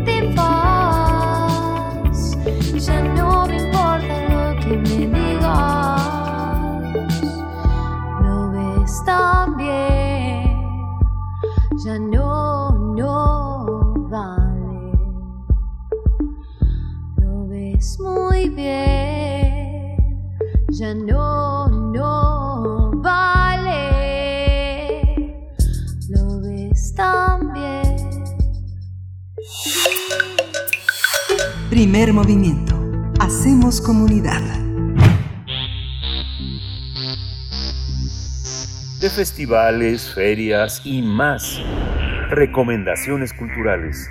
te 0.05 0.33
vas, 0.35 2.37
ya 2.85 3.01
no 3.01 3.45
me 3.47 3.57
importa 3.57 4.15
lo 4.29 4.55
que 4.61 4.77
me 4.77 5.07
digas. 5.07 6.01
Lo 8.21 8.51
ves 8.51 9.03
tan 9.05 9.57
ya 20.79 20.93
no, 20.93 21.67
no 21.91 22.91
vale. 23.01 23.81
Lo 26.09 26.41
ves 26.41 26.93
tan 26.95 27.51
bien. 27.53 27.95
Primer 31.69 32.13
movimiento. 32.13 32.75
Hacemos 33.19 33.81
comunidad. 33.81 34.41
de 38.99 39.11
festivales, 39.11 40.11
ferias 40.13 40.81
y 40.83 41.03
más. 41.03 41.61
Recomendaciones 42.31 43.31
culturales. 43.31 44.09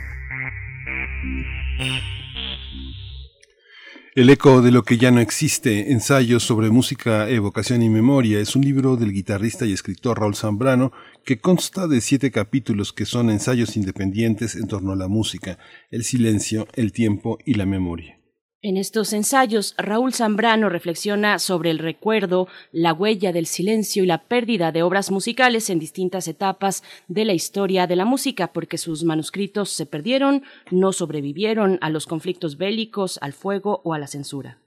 El 4.16 4.30
eco 4.30 4.62
de 4.62 4.70
lo 4.70 4.82
que 4.82 4.96
ya 4.96 5.10
no 5.10 5.20
existe, 5.20 5.92
ensayos 5.92 6.42
sobre 6.42 6.70
música, 6.70 7.28
evocación 7.28 7.82
y 7.82 7.90
memoria, 7.90 8.40
es 8.40 8.56
un 8.56 8.62
libro 8.62 8.96
del 8.96 9.12
guitarrista 9.12 9.66
y 9.66 9.74
escritor 9.74 10.18
Raúl 10.18 10.34
Zambrano 10.34 10.90
que 11.22 11.38
consta 11.38 11.86
de 11.86 12.00
siete 12.00 12.30
capítulos 12.30 12.94
que 12.94 13.04
son 13.04 13.28
ensayos 13.28 13.76
independientes 13.76 14.54
en 14.54 14.68
torno 14.68 14.92
a 14.92 14.96
la 14.96 15.06
música, 15.06 15.58
el 15.90 16.02
silencio, 16.02 16.66
el 16.76 16.92
tiempo 16.92 17.36
y 17.44 17.56
la 17.56 17.66
memoria. 17.66 18.18
En 18.66 18.76
estos 18.76 19.12
ensayos, 19.12 19.76
Raúl 19.78 20.12
Zambrano 20.12 20.68
reflexiona 20.68 21.38
sobre 21.38 21.70
el 21.70 21.78
recuerdo, 21.78 22.48
la 22.72 22.92
huella 22.92 23.32
del 23.32 23.46
silencio 23.46 24.02
y 24.02 24.08
la 24.08 24.24
pérdida 24.24 24.72
de 24.72 24.82
obras 24.82 25.12
musicales 25.12 25.70
en 25.70 25.78
distintas 25.78 26.26
etapas 26.26 26.82
de 27.06 27.24
la 27.24 27.32
historia 27.32 27.86
de 27.86 27.94
la 27.94 28.04
música, 28.04 28.52
porque 28.52 28.76
sus 28.76 29.04
manuscritos 29.04 29.70
se 29.70 29.86
perdieron, 29.86 30.42
no 30.72 30.92
sobrevivieron 30.92 31.78
a 31.80 31.90
los 31.90 32.08
conflictos 32.08 32.58
bélicos, 32.58 33.20
al 33.22 33.34
fuego 33.34 33.82
o 33.84 33.94
a 33.94 34.00
la 34.00 34.08
censura. 34.08 34.58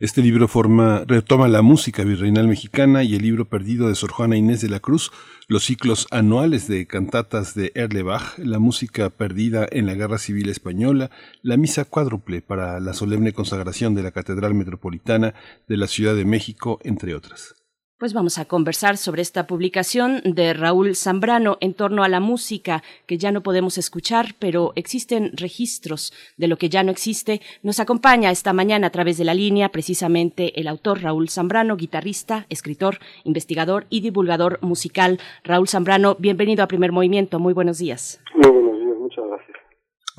Este 0.00 0.22
libro 0.22 0.46
forma, 0.46 1.02
retoma 1.08 1.48
la 1.48 1.60
música 1.60 2.04
virreinal 2.04 2.46
mexicana 2.46 3.02
y 3.02 3.16
el 3.16 3.22
libro 3.22 3.46
perdido 3.46 3.88
de 3.88 3.96
Sor 3.96 4.12
Juana 4.12 4.36
Inés 4.36 4.60
de 4.60 4.68
la 4.68 4.78
Cruz, 4.78 5.10
los 5.48 5.64
ciclos 5.64 6.06
anuales 6.12 6.68
de 6.68 6.86
cantatas 6.86 7.56
de 7.56 7.72
Erlebach, 7.74 8.38
la 8.38 8.60
música 8.60 9.10
perdida 9.10 9.66
en 9.68 9.86
la 9.86 9.94
Guerra 9.94 10.18
Civil 10.18 10.50
Española, 10.50 11.10
la 11.42 11.56
misa 11.56 11.84
cuádruple 11.84 12.42
para 12.42 12.78
la 12.78 12.92
solemne 12.92 13.32
consagración 13.32 13.96
de 13.96 14.04
la 14.04 14.12
Catedral 14.12 14.54
Metropolitana 14.54 15.34
de 15.66 15.76
la 15.76 15.88
Ciudad 15.88 16.14
de 16.14 16.24
México, 16.24 16.78
entre 16.84 17.16
otras. 17.16 17.57
Pues 17.98 18.12
vamos 18.12 18.38
a 18.38 18.44
conversar 18.44 18.96
sobre 18.96 19.22
esta 19.22 19.48
publicación 19.48 20.22
de 20.24 20.54
Raúl 20.54 20.94
Zambrano 20.94 21.58
en 21.60 21.74
torno 21.74 22.04
a 22.04 22.08
la 22.08 22.20
música 22.20 22.84
que 23.06 23.18
ya 23.18 23.32
no 23.32 23.42
podemos 23.42 23.76
escuchar, 23.76 24.36
pero 24.38 24.72
existen 24.76 25.32
registros 25.36 26.12
de 26.36 26.46
lo 26.46 26.58
que 26.58 26.68
ya 26.68 26.84
no 26.84 26.92
existe. 26.92 27.40
Nos 27.64 27.80
acompaña 27.80 28.30
esta 28.30 28.52
mañana 28.52 28.86
a 28.86 28.90
través 28.90 29.18
de 29.18 29.24
la 29.24 29.34
línea 29.34 29.70
precisamente 29.70 30.60
el 30.60 30.68
autor 30.68 31.02
Raúl 31.02 31.28
Zambrano, 31.28 31.76
guitarrista, 31.76 32.46
escritor, 32.50 33.00
investigador 33.24 33.86
y 33.90 34.00
divulgador 34.00 34.60
musical. 34.62 35.18
Raúl 35.42 35.66
Zambrano, 35.66 36.14
bienvenido 36.20 36.62
a 36.62 36.68
Primer 36.68 36.92
Movimiento. 36.92 37.40
Muy 37.40 37.52
buenos 37.52 37.78
días, 37.78 38.20
muchas 38.36 39.24
gracias. 39.26 39.56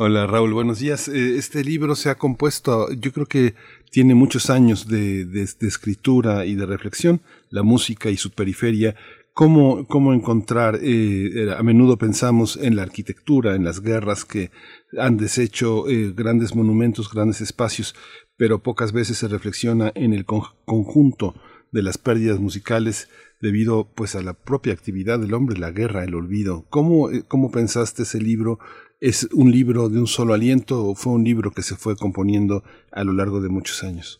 Hola 0.01 0.25
Raúl, 0.27 0.53
buenos 0.53 0.79
días. 0.79 1.09
Eh, 1.09 1.35
este 1.37 1.61
libro 1.61 1.93
se 1.93 2.09
ha 2.09 2.15
compuesto, 2.15 2.89
yo 2.93 3.11
creo 3.11 3.25
que 3.25 3.55
tiene 3.91 4.15
muchos 4.15 4.49
años 4.49 4.87
de, 4.87 5.27
escritura 5.59 6.45
y 6.45 6.55
de 6.55 6.65
reflexión, 6.65 7.19
la 7.49 7.63
música 7.63 8.09
y 8.09 8.15
su 8.15 8.31
periferia. 8.31 8.95
¿Cómo, 9.33 9.85
cómo 9.87 10.13
encontrar? 10.13 10.79
Eh, 10.81 11.53
a 11.53 11.61
menudo 11.63 11.97
pensamos 11.97 12.55
en 12.55 12.77
la 12.77 12.83
arquitectura, 12.83 13.55
en 13.55 13.65
las 13.65 13.81
guerras 13.81 14.23
que 14.23 14.51
han 14.97 15.17
deshecho 15.17 15.89
eh, 15.89 16.13
grandes 16.15 16.55
monumentos, 16.55 17.11
grandes 17.13 17.41
espacios, 17.41 17.93
pero 18.37 18.63
pocas 18.63 18.93
veces 18.93 19.17
se 19.17 19.27
reflexiona 19.27 19.91
en 19.95 20.13
el 20.13 20.23
conjunto 20.23 21.35
de 21.73 21.83
las 21.83 21.97
pérdidas 21.97 22.39
musicales 22.39 23.09
debido 23.41 23.89
pues 23.95 24.15
a 24.15 24.21
la 24.21 24.33
propia 24.33 24.71
actividad 24.71 25.19
del 25.19 25.33
hombre, 25.33 25.59
la 25.59 25.71
guerra, 25.71 26.05
el 26.05 26.15
olvido. 26.15 26.65
¿Cómo, 26.69 27.09
cómo 27.27 27.51
pensaste 27.51 28.03
ese 28.03 28.21
libro? 28.21 28.59
¿Es 29.01 29.31
un 29.33 29.49
libro 29.49 29.87
de 29.87 29.97
un 29.97 30.07
solo 30.07 30.33
aliento 30.33 30.75
o 30.83 30.93
fue 30.93 31.13
un 31.13 31.23
libro 31.23 31.51
que 31.55 31.61
se 31.61 31.79
fue 31.79 31.95
componiendo 31.95 32.63
a 32.91 33.05
lo 33.05 33.13
largo 33.13 33.39
de 33.39 33.47
muchos 33.47 33.81
años? 33.81 34.19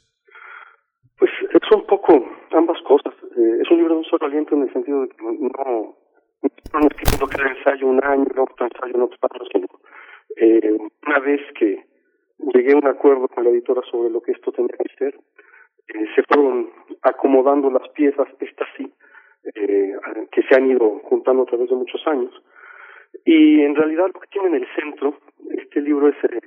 Pues 1.19 1.29
es 1.51 1.71
un 1.75 1.85
poco 1.85 2.23
ambas 2.51 2.81
cosas. 2.87 3.13
Eh, 3.35 3.59
es 3.61 3.69
un 3.71 3.77
libro 3.77 3.95
de 3.95 3.99
un 3.99 4.05
solo 4.05 4.25
aliento 4.25 4.55
en 4.55 4.63
el 4.63 4.71
sentido 4.71 5.01
de 5.01 5.09
que 5.09 5.17
no, 5.21 5.99
no 6.71 6.87
escribiendo 6.87 7.27
cada 7.27 7.51
ensayo 7.51 7.87
un 7.87 8.01
año, 8.01 8.25
otro 8.37 8.67
ensayo 8.71 8.95
en 8.95 9.01
otro 9.01 9.17
año, 9.19 9.45
sino 9.51 9.67
eh, 10.37 10.77
una 11.05 11.19
vez 11.19 11.41
que 11.59 11.83
llegué 12.53 12.71
a 12.71 12.77
un 12.77 12.87
acuerdo 12.87 13.27
con 13.27 13.43
la 13.43 13.49
editora 13.49 13.81
sobre 13.91 14.09
lo 14.09 14.21
que 14.21 14.31
esto 14.31 14.53
tenía 14.53 14.77
que 14.79 14.95
ser, 14.97 15.19
eh, 15.89 16.05
se 16.15 16.23
fueron 16.23 16.69
acomodando 17.01 17.69
las 17.69 17.87
piezas, 17.89 18.29
estas 18.39 18.69
sí, 18.77 18.89
eh, 19.55 19.93
que 20.31 20.41
se 20.43 20.55
han 20.55 20.71
ido 20.71 20.99
juntando 21.03 21.43
a 21.43 21.45
través 21.47 21.69
de 21.69 21.75
muchos 21.75 22.01
años. 22.07 22.31
Y 23.25 23.61
en 23.61 23.75
realidad 23.75 24.07
lo 24.13 24.19
que 24.19 24.27
tiene 24.27 24.49
en 24.49 24.55
el 24.55 24.67
centro 24.75 25.17
este 25.51 25.81
libro 25.81 26.09
es 26.09 26.15
eh, 26.23 26.39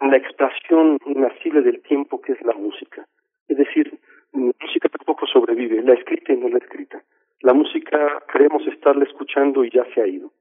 la 0.00 0.16
expresión 0.16 0.98
inasible 1.06 1.62
del 1.62 1.82
tiempo 1.82 2.20
que 2.20 2.32
es 2.32 2.42
la 2.42 2.54
música. 2.54 3.06
Es 3.48 3.56
decir, 3.56 3.98
la 4.32 4.52
música 4.60 4.88
tampoco 4.88 5.26
sobrevive, 5.26 5.82
la 5.82 5.94
escrita 5.94 6.32
y 6.32 6.36
no 6.36 6.48
la 6.48 6.58
escrita. 6.58 7.02
La 7.40 7.54
música 7.54 8.22
creemos 8.28 8.66
estarla 8.66 9.04
escuchando 9.04 9.64
y 9.64 9.70
ya 9.70 9.84
se 9.94 10.00
ha 10.00 10.06
ido. 10.06 10.32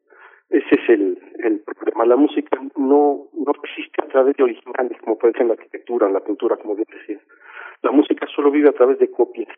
Ese 0.49 0.75
es 0.75 0.89
el, 0.89 1.17
el 1.39 1.59
problema. 1.61 2.05
La 2.05 2.15
música 2.15 2.59
no, 2.77 3.27
no 3.33 3.51
existe 3.63 4.03
a 4.03 4.07
través 4.07 4.35
de 4.35 4.43
originales, 4.43 4.97
como 5.01 5.17
puede 5.17 5.33
ser 5.33 5.43
en 5.43 5.47
la 5.49 5.53
arquitectura, 5.53 6.07
en 6.07 6.13
la 6.13 6.19
pintura, 6.19 6.57
como 6.57 6.75
bien 6.75 6.87
decía. 6.91 7.19
La 7.81 7.91
música 7.91 8.27
solo 8.35 8.51
vive 8.51 8.69
a 8.69 8.73
través 8.73 8.99
de 8.99 9.09
copias. 9.09 9.49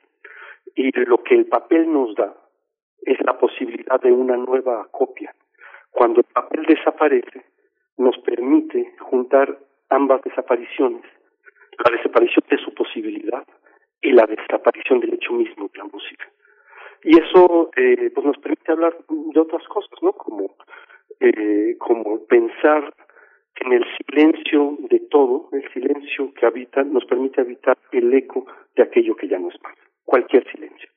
Y 0.75 0.91
lo 1.05 1.17
que 1.23 1.35
el 1.35 1.47
papel 1.47 1.91
nos 1.91 2.15
da 2.15 2.35
es 3.01 3.19
la 3.25 3.37
posibilidad 3.37 3.99
de 4.01 4.11
una 4.11 4.37
nueva 4.37 4.87
copia. 4.91 5.33
Cuando 5.93 6.21
el 6.21 6.25
papel 6.33 6.65
desaparece, 6.65 7.45
nos 7.97 8.17
permite 8.19 8.95
juntar 8.99 9.57
ambas 9.89 10.21
desapariciones, 10.23 11.03
la 11.85 11.95
desaparición 11.95 12.43
de 12.49 12.57
su 12.57 12.73
posibilidad 12.73 13.45
y 14.01 14.11
la 14.11 14.25
desaparición 14.25 14.99
del 14.99 15.13
hecho 15.13 15.33
mismo 15.33 15.69
de 15.71 15.77
la 15.77 15.85
música. 15.85 16.25
Y 17.03 17.19
eso 17.21 17.69
eh, 17.75 18.09
pues 18.13 18.25
nos 18.25 18.37
permite 18.39 18.71
hablar 18.71 18.97
de 19.07 19.39
otras 19.39 19.67
cosas, 19.67 19.91
¿no? 20.01 20.13
Como, 20.13 20.55
eh, 21.19 21.75
como 21.77 22.25
pensar 22.25 22.91
en 23.61 23.73
el 23.73 23.85
silencio 23.97 24.77
de 24.89 24.99
todo, 25.11 25.49
el 25.51 25.71
silencio 25.73 26.33
que 26.33 26.45
habita, 26.47 26.83
nos 26.83 27.05
permite 27.05 27.41
habitar 27.41 27.77
el 27.91 28.11
eco 28.13 28.47
de 28.75 28.83
aquello 28.83 29.15
que 29.15 29.27
ya 29.27 29.37
no 29.37 29.49
es 29.49 29.61
más, 29.61 29.75
cualquier 30.05 30.49
silencio. 30.51 30.89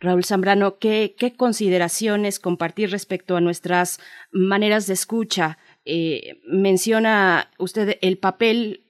Raúl 0.00 0.24
Zambrano, 0.24 0.78
¿qué, 0.78 1.14
¿qué, 1.18 1.34
consideraciones 1.34 2.38
compartir 2.38 2.90
respecto 2.90 3.36
a 3.36 3.40
nuestras 3.40 4.00
maneras 4.32 4.86
de 4.86 4.94
escucha? 4.94 5.58
Eh, 5.84 6.40
menciona 6.46 7.50
usted 7.58 7.98
el 8.00 8.18
papel 8.18 8.84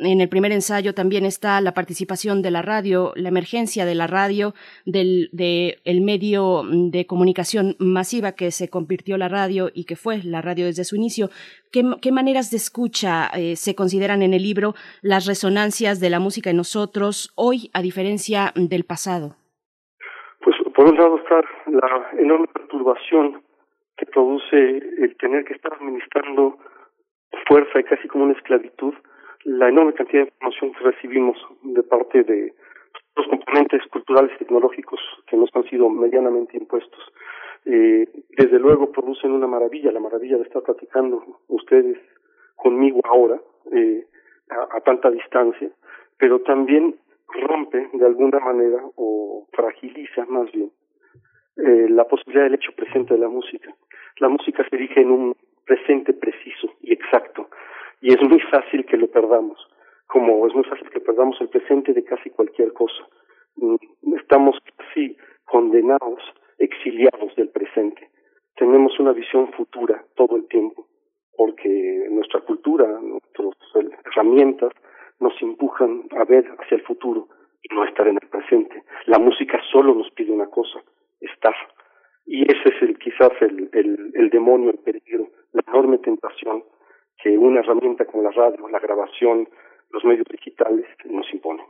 en 0.00 0.20
el 0.20 0.28
primer 0.28 0.52
ensayo 0.52 0.94
también 0.94 1.24
está 1.24 1.60
la 1.60 1.74
participación 1.74 2.42
de 2.42 2.50
la 2.50 2.62
radio, 2.62 3.12
la 3.16 3.28
emergencia 3.28 3.84
de 3.84 3.94
la 3.94 4.06
radio, 4.06 4.54
del 4.84 5.28
de 5.32 5.80
el 5.84 6.00
medio 6.00 6.64
de 6.66 7.06
comunicación 7.06 7.76
masiva 7.78 8.32
que 8.32 8.50
se 8.50 8.68
convirtió 8.68 9.16
la 9.16 9.28
radio 9.28 9.70
y 9.72 9.84
que 9.84 9.96
fue 9.96 10.22
la 10.22 10.42
radio 10.42 10.66
desde 10.66 10.84
su 10.84 10.96
inicio. 10.96 11.30
¿Qué, 11.70 11.84
qué 12.00 12.12
maneras 12.12 12.50
de 12.50 12.56
escucha 12.56 13.30
eh, 13.34 13.56
se 13.56 13.74
consideran 13.74 14.22
en 14.22 14.34
el 14.34 14.42
libro 14.42 14.74
las 15.00 15.26
resonancias 15.26 16.00
de 16.00 16.10
la 16.10 16.20
música 16.20 16.50
en 16.50 16.56
nosotros 16.56 17.32
hoy, 17.34 17.70
a 17.72 17.82
diferencia 17.82 18.52
del 18.56 18.84
pasado? 18.84 19.41
Por 20.82 20.90
un 20.90 20.98
lado 20.98 21.16
está 21.16 21.40
la 21.66 22.10
enorme 22.18 22.48
perturbación 22.48 23.40
que 23.96 24.04
produce 24.04 24.78
el 24.98 25.16
tener 25.16 25.44
que 25.44 25.54
estar 25.54 25.72
administrando 25.74 26.58
fuerza 27.46 27.78
y 27.78 27.84
casi 27.84 28.08
como 28.08 28.24
una 28.24 28.32
esclavitud 28.32 28.92
la 29.44 29.68
enorme 29.68 29.92
cantidad 29.92 30.24
de 30.24 30.30
información 30.30 30.72
que 30.72 30.90
recibimos 30.90 31.38
de 31.62 31.84
parte 31.84 32.24
de 32.24 32.52
los 33.14 33.28
componentes 33.28 33.80
culturales 33.92 34.32
y 34.34 34.38
tecnológicos 34.38 34.98
que 35.28 35.36
nos 35.36 35.50
han 35.54 35.62
sido 35.70 35.88
medianamente 35.88 36.56
impuestos. 36.56 37.12
Eh, 37.64 38.08
desde 38.30 38.58
luego 38.58 38.90
producen 38.90 39.30
una 39.30 39.46
maravilla, 39.46 39.92
la 39.92 40.00
maravilla 40.00 40.36
de 40.38 40.42
estar 40.42 40.62
platicando 40.62 41.24
ustedes 41.46 41.96
conmigo 42.56 43.00
ahora, 43.04 43.40
eh, 43.70 44.04
a, 44.50 44.80
tanta 44.80 45.12
distancia, 45.12 45.70
pero 46.18 46.40
también 46.40 46.96
rompe 47.32 47.88
de 47.92 48.06
alguna 48.06 48.38
manera 48.40 48.82
o 48.96 49.46
fragiliza 49.52 50.24
más 50.26 50.50
bien 50.52 50.70
eh, 51.56 51.86
la 51.90 52.04
posibilidad 52.04 52.44
del 52.44 52.54
hecho 52.54 52.72
presente 52.72 53.14
de 53.14 53.20
la 53.20 53.28
música. 53.28 53.74
La 54.18 54.28
música 54.28 54.66
se 54.68 54.76
erige 54.76 55.00
en 55.00 55.10
un 55.10 55.36
presente 55.66 56.12
preciso 56.12 56.72
y 56.80 56.92
exacto, 56.92 57.48
y 58.00 58.12
es 58.12 58.20
muy 58.22 58.40
fácil 58.40 58.84
que 58.84 58.96
lo 58.96 59.08
perdamos, 59.08 59.58
como 60.06 60.46
es 60.46 60.54
muy 60.54 60.64
fácil 60.64 60.88
que 60.90 61.00
perdamos 61.00 61.40
el 61.40 61.48
presente 61.48 61.92
de 61.92 62.04
casi 62.04 62.30
cualquier 62.30 62.72
cosa. 62.72 63.06
Mm, 63.56 63.76
estamos 64.16 64.58
casi 64.76 65.16
condenados, 65.44 66.22
exiliados 66.58 67.34
del 67.36 67.50
presente. 67.50 68.08
Tenemos 68.56 68.98
una 68.98 69.12
visión 69.12 69.52
futura 69.52 70.04
todo 70.14 70.36
el 70.36 70.46
tiempo, 70.48 70.86
porque 71.36 72.06
nuestra 72.10 72.40
cultura, 72.40 72.86
nuestras 73.00 73.54
herramientas 74.04 74.72
nos 75.20 75.40
empujan 75.40 76.04
a 76.18 76.24
ver 76.24 76.44
hacia 76.58 76.76
el 76.76 76.82
futuro 76.82 77.28
y 77.62 77.74
no 77.74 77.84
estar 77.84 78.06
en 78.08 78.18
el 78.20 78.28
presente. 78.28 78.82
La 79.06 79.18
música 79.18 79.60
solo 79.70 79.94
nos 79.94 80.10
pide 80.10 80.32
una 80.32 80.46
cosa, 80.46 80.80
estar. 81.20 81.54
Y 82.26 82.42
ese 82.42 82.74
es 82.74 82.82
el, 82.82 82.98
quizás 82.98 83.30
el, 83.40 83.68
el, 83.72 84.30
demonio, 84.30 84.70
el 84.70 84.78
peligro, 84.78 85.28
la 85.52 85.62
enorme 85.66 85.98
tentación 85.98 86.64
que 87.18 87.36
una 87.36 87.60
herramienta 87.60 88.04
como 88.04 88.22
la 88.22 88.30
radio, 88.30 88.68
la 88.68 88.78
grabación, 88.78 89.48
los 89.90 90.04
medios 90.04 90.26
digitales 90.30 90.86
nos 91.04 91.32
imponen. 91.32 91.66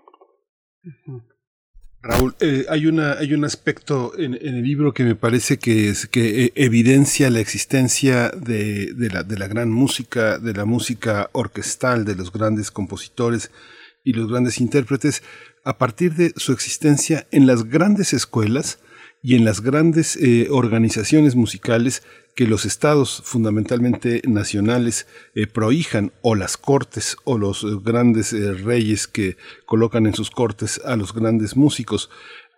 Raúl, 2.03 2.35
eh, 2.41 2.67
hay 2.69 2.87
una 2.87 3.13
hay 3.13 3.33
un 3.33 3.45
aspecto 3.45 4.13
en, 4.19 4.35
el 4.35 4.63
libro 4.63 4.93
que 4.93 5.05
me 5.05 5.15
parece 5.15 5.59
que 5.59 5.89
es 5.89 6.09
que 6.09 6.47
eh, 6.47 6.53
evidencia 6.57 7.31
la 7.31 7.39
existencia 7.39 8.31
de, 8.31 8.93
de, 8.93 9.09
la, 9.09 9.23
de 9.23 9.39
la 9.39 9.47
gran 9.47 9.71
música, 9.71 10.39
de 10.39 10.53
la 10.53 10.65
música 10.65 11.31
orquestal, 11.33 12.05
de 12.05 12.17
los 12.17 12.33
grandes 12.33 12.73
compositores 12.73 13.53
y 14.03 14.15
los 14.15 14.29
grandes 14.29 14.61
intérpretes 14.61 15.23
a 15.65 15.79
partir 15.79 16.15
de 16.15 16.33
su 16.37 16.53
existencia 16.53 17.29
en 17.31 17.47
las 17.47 17.65
grandes 17.65 18.13
escuelas 18.13 18.81
y 19.23 19.37
en 19.37 19.45
las 19.45 19.61
grandes 19.61 20.17
eh, 20.17 20.49
organizaciones 20.51 21.37
musicales 21.37 22.03
que 22.35 22.47
los 22.47 22.65
estados 22.65 23.23
fundamentalmente 23.25 24.21
nacionales 24.27 25.07
eh, 25.35 25.47
prohijan 25.47 26.13
o 26.23 26.35
las 26.35 26.57
cortes 26.57 27.17
o 27.25 27.39
los 27.39 27.63
eh, 27.63 27.69
grandes 27.83 28.33
reyes 28.65 29.07
que 29.07 29.37
colocan 29.65 30.07
en 30.07 30.15
sus 30.15 30.31
cortes 30.31 30.81
a 30.85 30.97
los 30.97 31.15
grandes 31.15 31.57
músicos. 31.57 32.11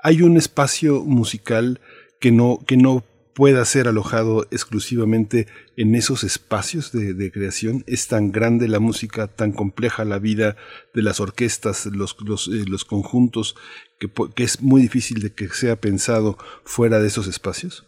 Hay 0.03 0.23
un 0.23 0.37
espacio 0.39 1.03
musical 1.03 1.81
que 2.19 2.33
no, 2.33 2.61
que 2.67 2.79
no 2.79 3.05
pueda 3.35 3.65
ser 3.65 3.89
alojado 3.89 4.47
exclusivamente 4.51 5.49
en 5.77 5.95
esos 5.95 6.25
espacios 6.25 6.93
de, 6.93 7.31
creación. 7.33 7.85
Es 7.87 8.07
tan 8.07 8.31
grande 8.31 8.69
la 8.69 8.79
música, 8.79 9.27
tan 9.27 9.53
compleja 9.53 10.05
la 10.05 10.19
vida 10.19 10.57
de 10.95 11.03
las 11.03 11.21
orquestas, 11.21 11.87
los, 11.87 12.17
los, 12.21 12.49
eh, 12.49 12.65
los 12.67 12.85
conjuntos, 12.85 13.57
que, 13.99 14.09
que, 14.35 14.43
es 14.43 14.63
muy 14.63 14.83
difícil 14.83 15.21
de 15.21 15.35
que 15.35 15.47
sea 15.49 15.77
pensado 15.77 16.37
fuera 16.65 16.99
de 17.01 17.07
esos 17.07 17.27
espacios. 17.29 17.87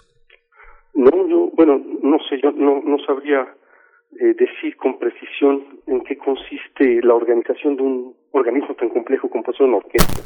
No, 0.94 1.10
yo, 1.28 1.50
bueno, 1.54 1.82
no 2.02 2.18
sé, 2.28 2.40
yo 2.42 2.52
no, 2.52 2.82
no 2.82 2.98
sabría 3.06 3.46
eh, 4.18 4.34
decir 4.34 4.76
con 4.76 4.98
precisión 4.98 5.80
en 5.86 6.02
qué 6.04 6.16
consiste 6.16 7.02
la 7.02 7.14
organización 7.14 7.76
de 7.76 7.82
un 7.82 8.14
organismo 8.32 8.74
tan 8.74 8.88
complejo 8.88 9.28
como 9.28 9.44
ser 9.52 9.66
una 9.66 9.78
orquesta 9.78 10.22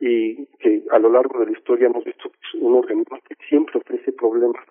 y 0.00 0.46
que 0.58 0.82
a 0.90 0.98
lo 0.98 1.10
largo 1.10 1.40
de 1.40 1.46
la 1.46 1.52
historia 1.52 1.86
hemos 1.86 2.04
visto 2.04 2.30
que 2.30 2.38
es 2.42 2.62
un 2.62 2.74
organismo 2.74 3.18
que 3.28 3.34
siempre 3.48 3.78
ofrece 3.78 4.12
problemas 4.12 4.64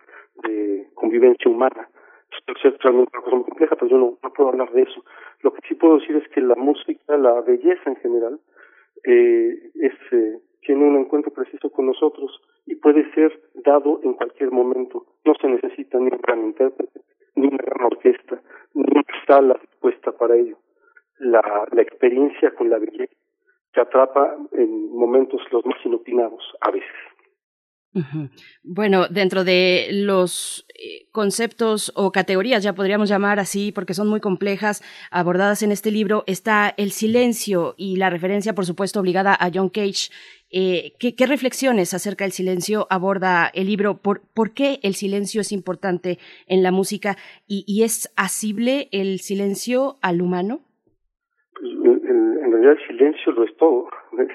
de 0.43 0.87
convivencia 0.93 1.49
humana. 1.49 1.89
Esto 2.31 2.53
es 2.67 2.77
realmente 2.79 3.11
una 3.13 3.23
cosa 3.23 3.35
muy 3.37 3.45
compleja, 3.45 3.75
pero 3.75 3.87
yo 3.87 3.97
no, 3.97 4.29
puedo 4.31 4.49
hablar 4.49 4.71
de 4.71 4.83
eso. 4.83 5.03
Lo 5.41 5.53
que 5.53 5.61
sí 5.67 5.75
puedo 5.75 5.99
decir 5.99 6.15
es 6.15 6.27
que 6.29 6.41
la 6.41 6.55
música, 6.55 7.17
la 7.17 7.41
belleza 7.41 7.89
en 7.89 7.95
general, 7.97 8.39
eh, 9.03 9.71
es, 9.75 9.93
eh, 10.11 10.39
tiene 10.61 10.85
un 10.85 10.97
encuentro 10.97 11.31
preciso 11.31 11.69
con 11.69 11.87
nosotros 11.87 12.41
y 12.65 12.75
puede 12.75 13.09
ser 13.13 13.39
dado 13.55 13.99
en 14.03 14.13
cualquier 14.13 14.51
momento. 14.51 15.05
No 15.25 15.33
se 15.35 15.47
necesita 15.47 15.97
ni 15.99 16.09
un 16.11 16.19
gran 16.21 16.43
intérprete, 16.43 17.01
ni 17.35 17.47
una 17.47 17.57
gran 17.57 17.85
orquesta, 17.85 18.41
ni 18.73 18.83
una 18.83 19.03
sala 19.25 19.57
dispuesta 19.61 20.11
para 20.11 20.35
ello. 20.35 20.57
La, 21.19 21.67
la 21.71 21.81
experiencia 21.81 22.51
con 22.51 22.69
la 22.69 22.77
belleza 22.77 23.13
se 23.73 23.81
atrapa 23.81 24.35
en 24.53 24.91
momentos 24.91 25.41
los 25.51 25.65
más 25.65 25.77
inopinados 25.85 26.43
a 26.61 26.71
veces. 26.71 26.95
Bueno, 28.63 29.07
dentro 29.07 29.43
de 29.43 29.87
los 29.91 30.65
eh, 30.75 31.07
conceptos 31.11 31.91
o 31.95 32.11
categorías, 32.11 32.63
ya 32.63 32.73
podríamos 32.73 33.09
llamar 33.09 33.39
así, 33.39 33.71
porque 33.71 33.93
son 33.93 34.07
muy 34.07 34.19
complejas, 34.19 34.83
abordadas 35.11 35.63
en 35.63 35.71
este 35.71 35.91
libro, 35.91 36.23
está 36.27 36.73
el 36.77 36.91
silencio 36.91 37.75
y 37.77 37.97
la 37.97 38.09
referencia, 38.09 38.53
por 38.53 38.65
supuesto, 38.65 38.99
obligada 38.99 39.35
a 39.39 39.49
John 39.53 39.69
Cage. 39.69 40.11
Eh, 40.49 40.93
¿qué, 40.99 41.25
reflexiones 41.25 41.93
acerca 41.93 42.23
del 42.23 42.31
silencio 42.31 42.87
aborda 42.89 43.49
el 43.53 43.67
libro? 43.67 43.97
¿Por, 43.97 44.21
qué 44.53 44.79
el 44.83 44.93
silencio 44.93 45.41
es 45.41 45.51
importante 45.51 46.19
en 46.47 46.63
la 46.63 46.71
música 46.71 47.17
y, 47.47 47.65
y 47.67 47.83
es 47.83 48.13
asible 48.15 48.87
el 48.91 49.19
silencio 49.19 49.97
al 50.01 50.21
humano? 50.21 50.61
en 51.59 52.51
realidad 52.51 52.77
el 52.79 52.87
silencio 52.87 53.31
lo 53.31 53.43
es 53.43 53.55
todo. 53.57 53.89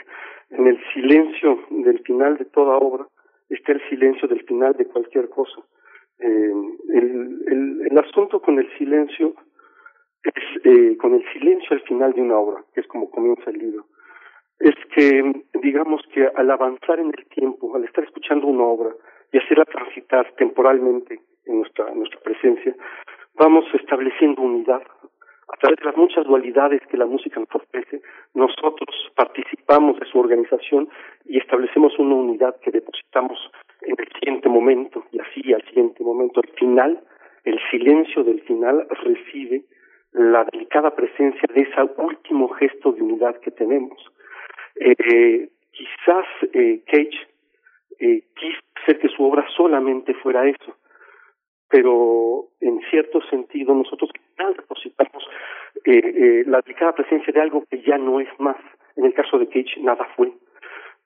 En 0.55 0.67
el 0.67 0.79
silencio 0.93 1.59
del 1.71 1.99
final 2.01 2.37
de 2.37 2.45
toda 2.45 2.77
obra 2.77 3.07
está 3.55 3.73
el 3.73 3.89
silencio 3.89 4.29
del 4.29 4.45
final 4.45 4.73
de 4.75 4.87
cualquier 4.87 5.29
cosa. 5.29 5.61
Eh, 6.19 6.53
el, 6.95 7.43
el, 7.47 7.87
el, 7.91 7.99
asunto 7.99 8.41
con 8.41 8.59
el 8.59 8.69
silencio 8.79 9.35
es 10.23 10.65
eh, 10.65 10.97
con 10.97 11.15
el 11.15 11.25
silencio 11.33 11.69
al 11.71 11.83
final 11.83 12.13
de 12.13 12.23
una 12.23 12.39
obra, 12.39 12.65
que 12.75 12.81
es 12.81 12.87
como 12.87 13.11
comienza 13.11 13.51
el 13.51 13.59
libro, 13.59 13.87
es 14.61 14.75
que 14.95 15.43
digamos 15.61 16.03
que 16.15 16.29
al 16.35 16.51
avanzar 16.51 17.01
en 17.01 17.09
el 17.09 17.27
tiempo, 17.27 17.75
al 17.75 17.85
estar 17.85 18.05
escuchando 18.05 18.47
una 18.47 18.65
obra 18.65 18.95
y 19.33 19.39
hacerla 19.39 19.65
transitar 19.65 20.33
temporalmente 20.37 21.21
en 21.47 21.59
nuestra, 21.59 21.89
en 21.91 21.99
nuestra 21.99 22.21
presencia, 22.21 22.77
vamos 23.35 23.65
estableciendo 23.75 24.43
unidad, 24.43 24.83
a 25.49 25.57
través 25.59 25.79
de 25.79 25.85
las 25.87 25.97
muchas 25.97 26.25
dualidades 26.25 26.81
que 26.89 26.97
la 26.97 27.07
música 27.07 27.41
nos 27.41 27.55
ofrece, 27.55 28.03
nosotros 28.35 29.13
participamos 29.15 29.99
de 29.99 30.07
su 30.07 30.19
organización 30.19 30.89
y 31.25 31.39
establecemos 31.39 31.99
una 31.99 32.15
unidad 32.15 32.57
que 32.61 32.71
depositamos 32.71 33.39
en 33.83 33.97
el 33.99 34.09
siguiente 34.15 34.49
momento 34.49 35.05
y 35.13 35.19
así 35.19 35.53
al 35.53 35.63
siguiente 35.65 36.03
momento. 36.05 36.41
Al 36.41 36.51
final, 36.59 37.01
el 37.45 37.59
silencio 37.71 38.25
del 38.25 38.41
final 38.43 38.87
recibe 39.05 39.65
la 40.13 40.45
delicada 40.45 40.95
presencia 40.95 41.49
de 41.55 41.63
ese 41.63 41.83
último 41.97 42.49
gesto 42.51 42.93
de 42.93 43.03
unidad 43.03 43.41
que 43.41 43.51
tenemos. 43.51 43.99
Eh, 44.77 45.49
quizás 45.71 46.27
eh, 46.53 46.83
Cage 46.87 47.19
eh, 47.99 48.23
quiso 48.35 48.61
hacer 48.83 48.99
que 48.99 49.09
su 49.09 49.25
obra 49.25 49.47
solamente 49.57 50.15
fuera 50.15 50.49
eso, 50.49 50.77
pero 51.69 52.49
en 52.61 52.81
cierto 52.91 53.21
sentido 53.31 53.75
nosotros 53.75 54.11
depositamos 54.57 55.25
eh, 55.85 55.99
eh, 55.99 56.45
la 56.47 56.61
delicada 56.61 56.95
presencia 56.95 57.33
de 57.33 57.41
algo 57.41 57.65
que 57.71 57.83
ya 57.83 57.99
no 57.99 58.21
es 58.21 58.29
más. 58.39 58.57
En 58.97 59.05
el 59.05 59.15
caso 59.15 59.39
de 59.39 59.47
Cage 59.49 59.81
nada 59.81 60.07
fue. 60.17 60.33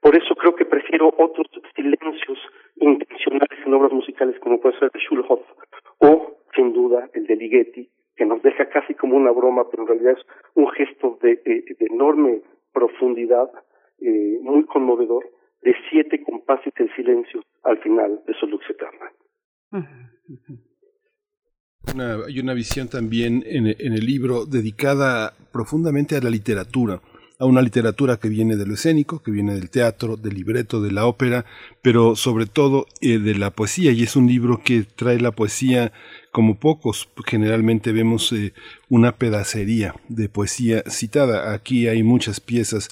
Por 0.01 0.17
eso 0.17 0.35
creo 0.35 0.55
que 0.55 0.65
prefiero 0.65 1.13
otros 1.17 1.47
silencios 1.75 2.39
intencionales 2.77 3.59
en 3.65 3.75
obras 3.75 3.93
musicales 3.93 4.39
como 4.41 4.61
puede 4.61 4.79
ser 4.79 4.91
de 4.93 5.01
Schulhoff 5.01 5.43
o, 5.99 6.37
sin 6.55 6.73
duda, 6.73 7.09
el 7.15 7.27
de 7.27 7.37
Ligeti, 7.37 7.91
que 8.17 8.27
nos 8.27 8.43
deja 8.43 8.69
casi 8.69 8.95
como 8.95 9.17
una 9.17 9.31
broma, 9.31 9.69
pero 9.71 9.83
en 9.83 9.89
realidad 9.89 10.13
es 10.19 10.27
un 10.55 10.69
gesto 10.71 11.19
de, 11.23 11.41
enorme 11.81 12.43
profundidad, 12.73 13.51
eh, 14.01 14.39
muy 14.43 14.65
conmovedor, 14.65 15.25
de 15.63 15.75
siete 15.91 16.23
compases 16.23 16.73
en 16.77 16.95
silencio 16.95 17.43
al 17.65 17.79
final 17.79 18.21
de 18.27 18.35
su 18.35 18.47
luz 18.47 18.63
eterna 21.97 22.25
hay 22.27 22.41
una 22.41 22.55
visión 22.55 22.89
también 22.89 23.45
en, 23.47 23.67
el 23.67 24.07
libro 24.07 24.47
dedicada 24.47 25.35
profundamente 25.53 26.17
a 26.17 26.21
la 26.21 26.31
literatura, 26.31 27.01
a 27.39 27.45
una 27.45 27.63
literatura 27.63 28.19
que 28.19 28.29
viene 28.29 28.57
de 28.57 28.67
lo 28.67 28.75
escénico, 28.75 29.23
que 29.23 29.31
viene 29.31 29.55
del 29.55 29.71
teatro, 29.71 30.17
del 30.17 30.35
libreto, 30.35 30.81
de 30.81 30.93
la 30.93 31.07
ópera, 31.07 31.45
pero 31.83 32.17
sobre 32.17 32.47
todo 32.47 32.87
eh, 33.01 33.19
de 33.19 33.35
la 33.35 33.51
poesía, 33.51 33.93
y 33.93 34.03
es 34.03 34.17
un 34.17 34.27
libro 34.27 34.63
que 34.63 34.85
trae 34.85 35.21
la 35.21 35.33
poesía 35.33 35.93
como 36.33 36.59
pocos. 36.59 37.09
Generalmente 37.27 37.93
vemos 37.93 38.33
eh, 38.33 38.53
una 38.89 39.13
pedacería 39.13 39.95
de 40.09 40.29
poesía 40.29 40.83
citada. 40.89 41.53
Aquí 41.53 41.89
hay 41.89 42.03
muchas 42.03 42.41
piezas 42.41 42.89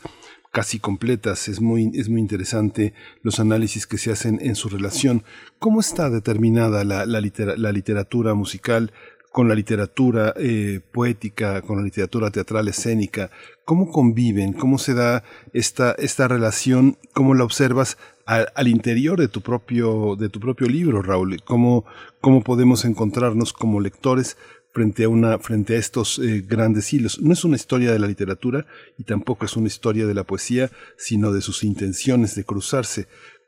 casi 0.54 0.78
completas. 0.78 1.48
Es 1.48 1.60
muy, 1.60 1.90
es 1.94 2.08
muy 2.08 2.20
interesante 2.20 2.94
los 3.22 3.40
análisis 3.40 3.88
que 3.88 3.98
se 3.98 4.12
hacen 4.12 4.38
en 4.40 4.54
su 4.54 4.68
relación. 4.68 5.24
¿Cómo 5.58 5.80
está 5.80 6.10
determinada 6.10 6.84
la, 6.84 7.04
la, 7.06 7.20
la 7.20 7.72
literatura 7.72 8.34
musical 8.34 8.92
con 9.32 9.48
la 9.48 9.56
literatura 9.56 10.32
eh, 10.36 10.80
poética, 10.92 11.60
con 11.62 11.78
la 11.78 11.82
literatura 11.82 12.30
teatral 12.30 12.68
escénica? 12.68 13.32
¿Cómo 13.64 13.90
conviven? 13.90 14.52
¿Cómo 14.52 14.78
se 14.78 14.94
da 14.94 15.24
esta, 15.52 15.90
esta 15.98 16.28
relación? 16.28 16.98
¿Cómo 17.12 17.34
la 17.34 17.42
observas 17.42 17.98
al, 18.24 18.46
al, 18.54 18.68
interior 18.68 19.18
de 19.18 19.26
tu 19.26 19.40
propio, 19.40 20.14
de 20.14 20.28
tu 20.28 20.38
propio 20.38 20.68
libro, 20.68 21.02
Raúl? 21.02 21.42
¿Cómo, 21.42 21.84
¿Cómo 22.20 22.44
podemos 22.44 22.84
encontrarnos 22.84 23.52
como 23.52 23.80
lectores 23.80 24.36
frente 24.74 25.04
a, 25.04 25.08
una, 25.08 25.38
frente 25.38 25.74
a 25.74 25.78
estos 25.78 26.18
eh, 26.18 26.42
grandes 26.46 26.92
hilos. 26.92 27.20
No 27.22 27.32
es 27.32 27.44
una 27.44 27.54
historia 27.54 27.92
de 27.92 28.00
la 28.00 28.08
literatura 28.08 28.66
y 28.98 29.04
tampoco 29.04 29.44
es 29.44 29.56
una 29.56 29.68
historia 29.68 30.06
de 30.06 30.14
la 30.14 30.24
poesía, 30.24 30.66
sino 30.96 31.32
de 31.32 31.40
sus 31.40 31.62
intenciones 31.62 32.34
de 32.34 32.44
cruzarse. 32.44 33.06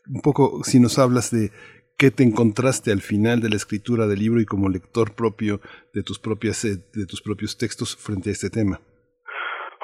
Un 0.09 0.23
poco, 0.23 0.63
si 0.63 0.79
nos 0.79 0.99
hablas 1.01 1.33
de 1.33 1.51
qué 1.99 2.13
te 2.13 2.23
encontraste 2.23 2.93
al 2.93 3.01
final 3.01 3.41
de 3.41 3.49
la 3.49 3.57
escritura 3.57 4.07
del 4.07 4.21
libro 4.21 4.41
y 4.41 4.47
como 4.47 4.69
lector 4.69 5.17
propio 5.17 5.59
de 5.93 6.03
tus 6.05 6.21
propias 6.21 6.65
eh, 6.65 6.79
de 6.95 7.07
tus 7.07 7.21
propios 7.21 7.59
textos 7.59 7.97
frente 7.97 8.31
a 8.31 8.33
este 8.33 8.49
tema. 8.49 8.79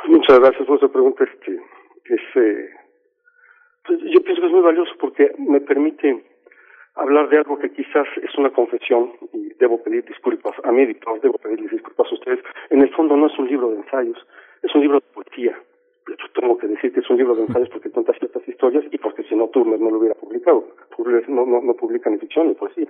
Muchas 0.07 0.39
gracias 0.39 0.65
por 0.67 0.79
esa 0.79 0.89
pregunta. 0.89 1.25
Este, 1.25 1.53
eh, 2.39 2.71
pues 3.85 3.99
yo 4.15 4.23
pienso 4.23 4.43
que 4.43 4.47
es 4.47 4.53
muy 4.53 4.63
valioso 4.63 4.93
porque 5.01 5.33
me 5.39 5.61
permite 5.61 6.32
hablar 6.95 7.29
de 7.29 7.39
algo 7.39 7.59
que 7.59 7.71
quizás 7.71 8.07
es 8.23 8.35
una 8.37 8.51
confesión 8.51 9.13
y 9.33 9.55
debo 9.55 9.83
pedir 9.83 10.05
disculpas 10.05 10.55
a 10.65 10.73
mi 10.73 10.83
editor, 10.83 11.21
debo 11.21 11.39
pedirles 11.39 11.71
disculpas 11.71 12.11
a 12.11 12.15
ustedes. 12.15 12.41
En 12.71 12.83
el 12.83 12.91
fondo 12.95 13.17
no 13.17 13.27
es 13.27 13.39
un 13.39 13.49
libro 13.49 13.71
de 13.71 13.77
ensayos, 13.77 14.19
es 14.63 14.75
un 14.75 14.83
libro 14.83 15.01
de 15.01 15.07
poesía. 15.15 15.59
Yo 16.07 16.41
tengo 16.41 16.59
que 16.59 16.67
decir 16.67 16.93
que 16.93 17.01
es 17.01 17.11
un 17.11 17.17
libro 17.17 17.35
de 17.35 17.43
ensayos 17.43 17.69
porque 17.71 17.91
cuenta 17.91 18.13
ciertas 18.15 18.47
historias 18.47 18.85
y 18.91 18.99
porque 18.99 19.23
si 19.25 19.35
no 19.35 19.49
Turner 19.49 19.81
no 19.81 19.91
lo 19.91 19.99
hubiera 19.99 20.15
publicado. 20.15 20.67
Turner 20.97 21.29
no, 21.29 21.47
no, 21.47 21.61
no 21.61 21.75
publica 21.75 22.11
ni 22.11 22.19
ficción 22.19 22.49
ni 22.49 22.55
poesía. 22.55 22.89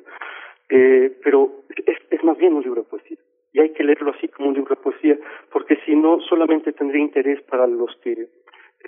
Eh, 0.71 1.15
pero 1.23 1.51
es, 1.87 1.99
es 2.11 2.25
más 2.25 2.39
bien 2.39 2.55
un 2.55 2.63
libro 2.63 2.83
de 2.83 2.89
poesía. 2.89 3.19
Y 3.53 3.61
hay 3.61 3.71
que 3.71 3.85
leerlo 3.85 4.13
así 4.13 4.29
como 4.29 4.49
un 4.49 4.55
libro 4.55 4.75
de 4.75 4.81
poesía, 4.81 5.19
porque 5.53 5.77
si 5.85 5.95
no 5.95 6.21
solamente 6.23 6.73
tendría 6.73 7.03
interés 7.03 7.43
para 7.43 7.67
los 7.67 7.95
que 7.97 8.29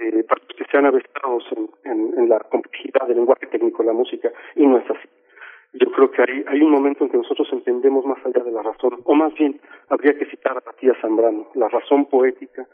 eh, 0.00 0.24
para 0.24 0.40
que 0.46 0.64
sean 0.70 0.87
avestrados 0.87 1.44
en, 1.85 2.14
en, 2.16 2.28
la 2.28 2.40
complejidad 2.40 3.07
del 3.07 3.18
lenguaje 3.18 3.46
técnico 3.46 3.83
de 3.83 3.88
la 3.88 3.92
música, 3.92 4.33
y 4.57 4.66
no 4.66 4.78
es 4.78 4.90
así. 4.90 5.09
Yo 5.74 5.90
creo 5.90 6.11
que 6.11 6.22
hay, 6.22 6.44
hay 6.46 6.62
un 6.62 6.70
momento 6.70 7.04
en 7.04 7.11
que 7.11 7.16
nosotros 7.16 7.48
entendemos 7.52 8.04
más 8.07 8.18
allá 8.24 8.42
de 8.44 8.52
la 8.52 8.62
razón, 8.62 9.00
o 9.04 9.14
más 9.14 9.35
bien 9.35 9.61
habría 9.88 10.16
que 10.16 10.26
citar 10.26 10.57
a 10.57 10.62
Matías 10.64 10.96
Zambrano, 11.00 11.48
la 11.54 11.68
razón 11.68 12.07
poética 12.07 12.66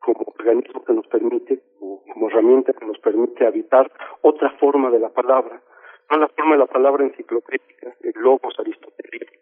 como 0.00 0.24
organismo 0.38 0.84
que 0.84 0.92
nos 0.92 1.06
permite, 1.08 1.60
o 1.80 2.02
como 2.12 2.28
herramienta 2.28 2.72
que 2.72 2.86
nos 2.86 2.98
permite 2.98 3.46
habitar 3.46 3.90
otra 4.22 4.50
forma 4.58 4.90
de 4.90 5.00
la 5.00 5.08
palabra, 5.10 5.60
no 6.10 6.18
la 6.18 6.28
forma 6.28 6.52
de 6.52 6.58
la 6.58 6.66
palabra 6.66 7.04
enciclopédica, 7.04 7.94
el 8.02 8.12
logos 8.22 8.54
aristotélico, 8.58 9.32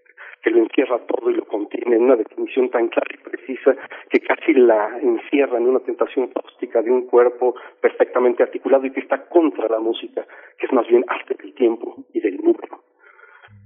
que 0.44 0.50
lo 0.50 0.58
encierra 0.58 0.98
todo 1.06 1.30
y 1.30 1.34
lo 1.34 1.46
contiene 1.46 1.96
en 1.96 2.02
una 2.02 2.16
definición 2.16 2.68
tan 2.68 2.88
clara 2.88 3.08
y 3.14 3.30
precisa 3.30 3.74
que 4.10 4.20
casi 4.20 4.52
la 4.52 4.98
encierra 5.00 5.56
en 5.56 5.68
una 5.68 5.80
tentación 5.80 6.28
fáustica 6.28 6.82
de 6.82 6.90
un 6.90 7.06
cuerpo 7.06 7.54
perfectamente 7.80 8.42
articulado 8.42 8.84
y 8.84 8.92
que 8.92 9.00
está 9.00 9.24
contra 9.26 9.68
la 9.70 9.80
música, 9.80 10.26
que 10.58 10.66
es 10.66 10.72
más 10.72 10.86
bien 10.86 11.02
arte 11.08 11.34
del 11.42 11.54
tiempo 11.54 11.96
y 12.12 12.20
del 12.20 12.36
número. 12.36 12.84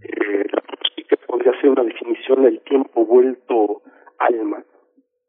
Eh, 0.03 0.45
la 0.53 0.63
música 0.71 1.17
podría 1.27 1.61
ser 1.61 1.71
una 1.71 1.83
definición 1.83 2.45
del 2.45 2.61
tiempo 2.61 3.05
vuelto 3.05 3.83
alma, 4.21 4.63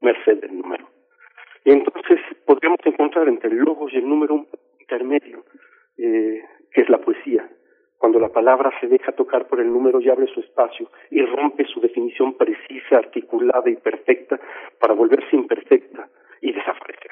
merced 0.01 0.41
del 0.41 0.55
número. 0.55 0.87
Y 1.65 1.71
entonces 1.71 2.19
podríamos 2.45 2.79
encontrar 2.85 3.27
entre 3.27 3.49
el 3.49 3.57
logos 3.57 3.91
y 3.91 3.97
el 3.97 4.07
número 4.07 4.35
un 4.35 4.47
intermedio, 4.79 5.43
eh, 5.97 6.43
que 6.71 6.81
es 6.81 6.89
la 6.89 6.99
poesía, 6.99 7.49
cuando 7.99 8.17
la 8.17 8.29
palabra 8.29 8.71
se 8.79 8.87
deja 8.87 9.11
tocar 9.11 9.47
por 9.47 9.59
el 9.59 9.67
número 9.67 9.99
y 9.99 10.09
abre 10.09 10.25
su 10.33 10.39
espacio 10.39 10.89
y 11.11 11.21
rompe 11.21 11.65
su 11.65 11.81
definición 11.81 12.33
precisa, 12.35 12.97
articulada 12.97 13.69
y 13.69 13.75
perfecta 13.75 14.39
para 14.79 14.93
volverse 14.93 15.35
imperfecta 15.35 16.07
y 16.41 16.53
desaparecer. 16.53 17.11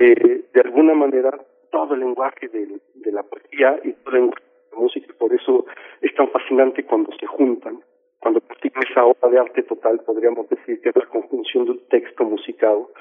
Eh, 0.00 0.44
de 0.54 0.60
alguna 0.60 0.94
manera, 0.94 1.36
todo 1.72 1.94
el 1.94 2.00
lenguaje 2.00 2.48
de, 2.48 2.80
de 2.94 3.12
la 3.12 3.24
poesía 3.24 3.80
y 3.82 3.92
todo 3.92 4.14
el 4.14 4.20
lenguaje 4.22 4.44
de 4.44 4.76
la 4.76 4.78
música, 4.78 5.14
por 5.18 5.34
eso 5.34 5.66
es 6.00 6.14
tan 6.14 6.28
fascinante 6.30 6.84
cuando 6.84 7.10
se 7.18 7.26
juntan, 7.26 7.80
cuando 8.20 8.40
consiguen 8.42 8.82
esa 8.88 9.04
obra 9.04 9.28
de 9.28 9.38
arte 9.40 9.62
total, 9.64 10.00
podríamos 10.06 10.48
decir 10.48 10.80
que 10.80 10.90
es 10.90 10.96
la 10.96 11.06
conjunción 11.06 11.64
de 11.64 11.70
un 11.72 11.88
texto 11.88 12.24
musicado, 12.24 12.92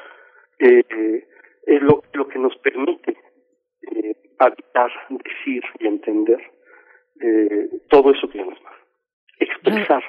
eh, 0.58 1.23
es 1.67 1.82
lo, 1.84 2.02
lo 2.13 2.28
que 2.28 2.39
nos 2.39 2.58
permite 2.58 3.15
eh, 3.91 4.15
habitar, 4.39 4.91
decir 5.10 5.63
y 5.80 5.86
entender 5.86 6.39
eh, 7.21 7.69
todo 7.89 8.12
eso 8.12 8.29
que 8.29 8.38
ya 8.38 8.45
no 8.45 8.53
es 8.53 8.62
más. 8.63 8.73
Expresar 9.39 10.03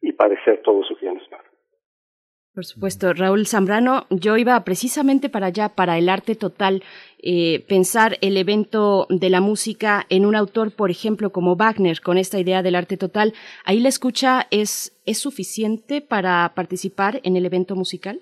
y 0.00 0.12
parecer 0.12 0.62
todo 0.62 0.82
eso 0.82 0.96
que 0.96 1.06
ya 1.06 1.12
no 1.12 1.20
es 1.20 1.30
más. 1.30 1.40
Por 2.54 2.64
supuesto, 2.64 3.12
Raúl 3.12 3.46
Zambrano, 3.46 4.06
yo 4.10 4.36
iba 4.36 4.62
precisamente 4.64 5.28
para 5.28 5.46
allá, 5.46 5.70
para 5.70 5.98
el 5.98 6.08
arte 6.08 6.36
total, 6.36 6.84
eh, 7.20 7.64
pensar 7.68 8.16
el 8.20 8.36
evento 8.36 9.08
de 9.10 9.28
la 9.28 9.40
música 9.40 10.06
en 10.08 10.24
un 10.24 10.36
autor, 10.36 10.70
por 10.70 10.88
ejemplo, 10.88 11.30
como 11.30 11.56
Wagner, 11.56 12.00
con 12.00 12.16
esta 12.16 12.38
idea 12.38 12.62
del 12.62 12.76
arte 12.76 12.96
total. 12.96 13.32
¿Ahí 13.64 13.80
la 13.80 13.88
escucha 13.88 14.46
es, 14.52 15.02
es 15.04 15.18
suficiente 15.18 16.00
para 16.00 16.52
participar 16.54 17.20
en 17.24 17.36
el 17.36 17.44
evento 17.44 17.74
musical? 17.74 18.20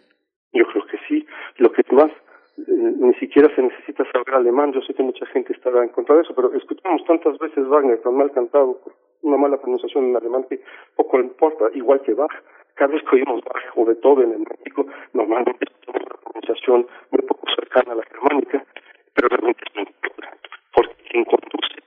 Yo 0.55 0.65
creo 0.65 0.87
que 0.87 0.97
sí. 1.09 1.27
Lo 1.59 1.71
que 1.71 1.83
más 1.93 2.11
eh, 2.69 2.95
ni 2.99 3.15
siquiera 3.15 3.55
se 3.55 3.63
necesita 3.63 4.05
saber 4.13 4.35
alemán. 4.35 4.73
Yo 4.73 4.81
sé 4.83 4.95
que 4.95 5.03
mucha 5.03 5.27
gente 5.27 5.53
estará 5.53 5.83
en 5.83 5.91
contra 5.91 6.17
de 6.17 6.23
eso, 6.23 6.35
pero 6.35 6.53
escuchamos 6.55 7.05
tantas 7.05 7.39
veces 7.39 7.67
Wagner 7.67 8.01
tan 8.03 8.15
mal 8.17 8.31
cantado, 8.33 8.81
una 9.23 9.37
mala 9.37 9.57
pronunciación 9.59 10.07
en 10.07 10.17
alemán 10.17 10.45
que 10.49 10.61
poco 10.97 11.19
le 11.19 11.25
importa, 11.25 11.67
igual 11.75 12.01
que 12.03 12.15
Bach. 12.15 12.33
Cada 12.75 12.93
vez 12.93 13.03
que 13.05 13.17
oímos 13.17 13.43
Bach 13.45 13.63
o 13.77 13.85
Beethoven 13.85 14.33
en 14.33 14.45
México, 14.49 14.87
normalmente 15.13 15.67
tenemos 15.85 16.07
una 16.07 16.21
pronunciación 16.23 16.87
muy 17.11 17.23
poco 17.23 17.47
cercana 17.55 17.93
a 17.93 17.97
la 17.97 18.05
germánica, 18.05 18.65
pero 19.15 19.29
realmente 19.29 19.63
es 19.69 19.77
mentira, 19.77 20.37
porque 20.75 20.95
quien 21.11 21.25
conduce 21.25 21.83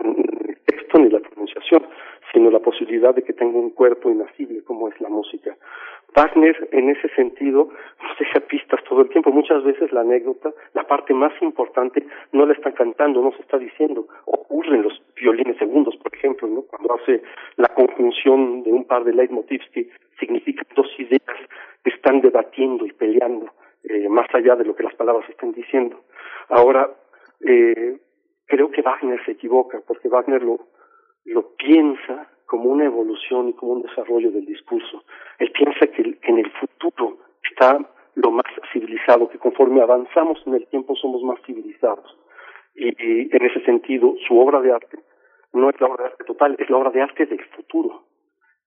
no 0.00 0.14
el 0.48 0.58
texto 0.66 0.98
ni 0.98 1.10
la 1.10 1.20
pronunciación, 1.20 1.86
sino 2.34 2.50
la 2.50 2.58
posibilidad 2.58 3.14
de 3.14 3.22
que 3.22 3.32
tenga 3.32 3.58
un 3.58 3.70
cuerpo 3.70 4.10
inasible 4.10 4.62
como 4.64 4.88
es 4.88 5.00
la 5.00 5.08
música. 5.08 5.56
Wagner, 6.14 6.68
en 6.72 6.90
ese 6.90 7.08
sentido, 7.14 7.68
nos 8.02 8.18
deja 8.18 8.40
pistas 8.40 8.82
todo 8.84 9.02
el 9.02 9.08
tiempo. 9.08 9.30
Muchas 9.30 9.64
veces 9.64 9.92
la 9.92 10.00
anécdota, 10.00 10.52
la 10.74 10.84
parte 10.86 11.14
más 11.14 11.32
importante, 11.40 12.06
no 12.32 12.44
la 12.44 12.52
está 12.52 12.72
cantando, 12.72 13.22
no 13.22 13.32
se 13.32 13.42
está 13.42 13.58
diciendo. 13.58 14.06
Ocurre 14.26 14.76
en 14.76 14.82
los 14.82 15.00
violines 15.16 15.56
segundos, 15.56 15.96
por 15.96 16.14
ejemplo, 16.14 16.48
¿no? 16.48 16.62
cuando 16.62 16.94
hace 16.94 17.22
la 17.56 17.68
conjunción 17.68 18.62
de 18.62 18.72
un 18.72 18.84
par 18.84 19.04
de 19.04 19.14
leitmotivs 19.14 19.68
que 19.70 19.88
significan 20.18 20.66
dos 20.76 20.88
ideas 20.98 21.38
que 21.82 21.90
están 21.90 22.20
debatiendo 22.20 22.86
y 22.86 22.92
peleando, 22.92 23.50
eh, 23.84 24.08
más 24.08 24.26
allá 24.34 24.56
de 24.56 24.64
lo 24.64 24.74
que 24.74 24.82
las 24.82 24.94
palabras 24.94 25.28
están 25.28 25.52
diciendo. 25.52 26.00
Ahora, 26.48 26.90
eh, 27.40 27.98
creo 28.46 28.70
que 28.70 28.82
Wagner 28.82 29.22
se 29.24 29.32
equivoca, 29.32 29.80
porque 29.86 30.08
Wagner 30.08 30.42
lo, 30.42 30.60
lo 31.24 31.54
piensa 31.56 32.28
como 32.46 32.70
una 32.70 32.84
evolución 32.84 33.48
y 33.48 33.52
como 33.54 33.72
un 33.72 33.82
desarrollo 33.82 34.30
del 34.30 34.46
discurso. 34.46 35.04
Él 35.38 35.50
piensa 35.52 35.86
que, 35.86 36.18
en 36.22 36.38
el 36.38 36.50
futuro 36.52 37.18
está 37.42 37.78
lo 38.14 38.30
más 38.30 38.46
civilizado, 38.72 39.28
que 39.28 39.38
conforme 39.38 39.80
avanzamos 39.80 40.40
en 40.46 40.54
el 40.54 40.66
tiempo 40.68 40.94
somos 40.94 41.22
más 41.22 41.40
civilizados. 41.44 42.16
Y, 42.74 43.34
en 43.34 43.44
ese 43.44 43.60
sentido, 43.64 44.14
su 44.26 44.38
obra 44.38 44.60
de 44.60 44.72
arte 44.72 44.98
no 45.52 45.70
es 45.70 45.80
la 45.80 45.86
obra 45.86 46.04
de 46.04 46.10
arte 46.10 46.24
total, 46.24 46.56
es 46.58 46.68
la 46.68 46.76
obra 46.76 46.90
de 46.90 47.02
arte 47.02 47.26
del 47.26 47.44
futuro. 47.46 48.04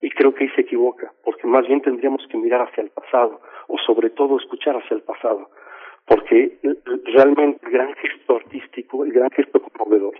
Y 0.01 0.09
creo 0.11 0.33
que 0.33 0.45
ahí 0.45 0.49
se 0.51 0.61
equivoca, 0.61 1.11
porque 1.23 1.47
más 1.47 1.67
bien 1.67 1.81
tendríamos 1.81 2.25
que 2.27 2.37
mirar 2.37 2.61
hacia 2.61 2.83
el 2.83 2.89
pasado, 2.89 3.41
o 3.67 3.77
sobre 3.79 4.09
todo 4.11 4.37
escuchar 4.37 4.75
hacia 4.77 4.95
el 4.95 5.01
pasado, 5.01 5.49
porque 6.05 6.57
realmente 7.05 7.65
el 7.65 7.71
gran 7.71 7.93
gesto 7.95 8.35
artístico, 8.37 9.03
el 9.03 9.11
gran 9.11 9.29
gesto 9.31 9.59
conmovedor, 9.61 10.15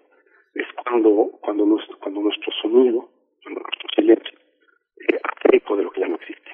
es 0.58 0.68
cuando, 0.84 1.32
cuando, 1.42 1.66
nuestro, 1.66 1.98
cuando 2.00 2.22
nuestro 2.22 2.52
sonido, 2.62 3.10
cuando 3.44 3.62
nuestro 3.62 3.90
silencio, 3.96 4.40
eh, 5.10 5.20
hace 5.24 5.58
eco 5.58 5.78
de 5.78 5.84
lo 5.84 5.92
que 5.92 6.02
ya 6.02 6.08
no 6.08 6.16
existe. 6.16 6.52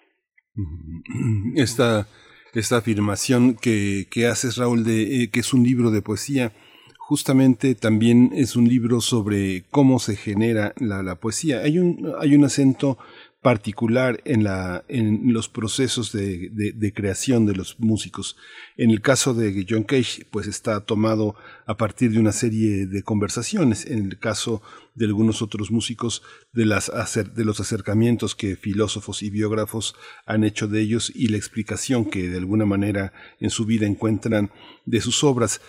Esta, 1.56 2.08
esta 2.54 2.78
afirmación 2.78 3.56
que, 3.56 4.06
que 4.12 4.28
haces, 4.28 4.58
Raúl, 4.58 4.84
de 4.84 5.24
eh, 5.24 5.30
que 5.32 5.40
es 5.40 5.54
un 5.54 5.64
libro 5.64 5.90
de 5.92 6.02
poesía, 6.02 6.52
justamente 6.98 7.76
también 7.76 8.32
es 8.34 8.56
un 8.56 8.68
libro 8.68 9.02
sobre 9.02 9.64
cómo 9.72 10.00
se 10.00 10.16
genera 10.16 10.74
la, 10.78 11.04
la 11.04 11.16
poesía. 11.16 11.60
Hay 11.60 11.80
un, 11.80 12.14
hay 12.20 12.36
un 12.36 12.46
acento 12.46 12.98
particular 13.44 14.22
en, 14.26 14.44
la, 14.44 14.86
en 14.88 15.34
los 15.34 15.50
procesos 15.50 16.12
de, 16.14 16.50
de, 16.50 16.94
creación 16.94 17.46
de 17.46 17.54
los 17.54 17.80
músicos. 17.80 18.38
En 18.78 18.90
el 18.90 19.02
caso 19.02 19.34
de 19.34 19.66
John 19.70 19.84
Cage, 19.84 20.26
pues 20.32 20.48
está 20.48 20.80
tomado 20.86 21.36
a 21.68 21.78
partir 21.78 22.12
de 22.12 22.20
una 22.20 22.32
serie 22.32 22.88
de 22.88 23.04
conversaciones. 23.04 23.86
En 23.86 24.06
el 24.06 24.18
caso 24.18 24.64
de 24.96 25.06
algunos 25.06 25.42
otros 25.42 25.72
músicos, 25.72 26.24
de, 26.54 26.66
las, 26.66 26.90
de 27.36 27.46
los 27.46 27.60
acercamientos 27.60 28.34
que 28.34 28.56
filósofos 28.56 29.22
y 29.22 29.30
biógrafos 29.30 29.96
han 30.26 30.44
hecho 30.44 30.68
de 30.68 30.82
ellos 30.82 31.12
y 31.14 31.28
la 31.28 31.38
explicación 31.38 32.06
que 32.06 32.30
de 32.30 32.38
alguna 32.38 32.66
manera 32.66 33.14
en 33.40 33.50
su 33.50 33.66
vida 33.66 33.86
encuentran 33.86 34.52
de 34.86 35.02
sus 35.02 35.24
obras. 35.24 35.62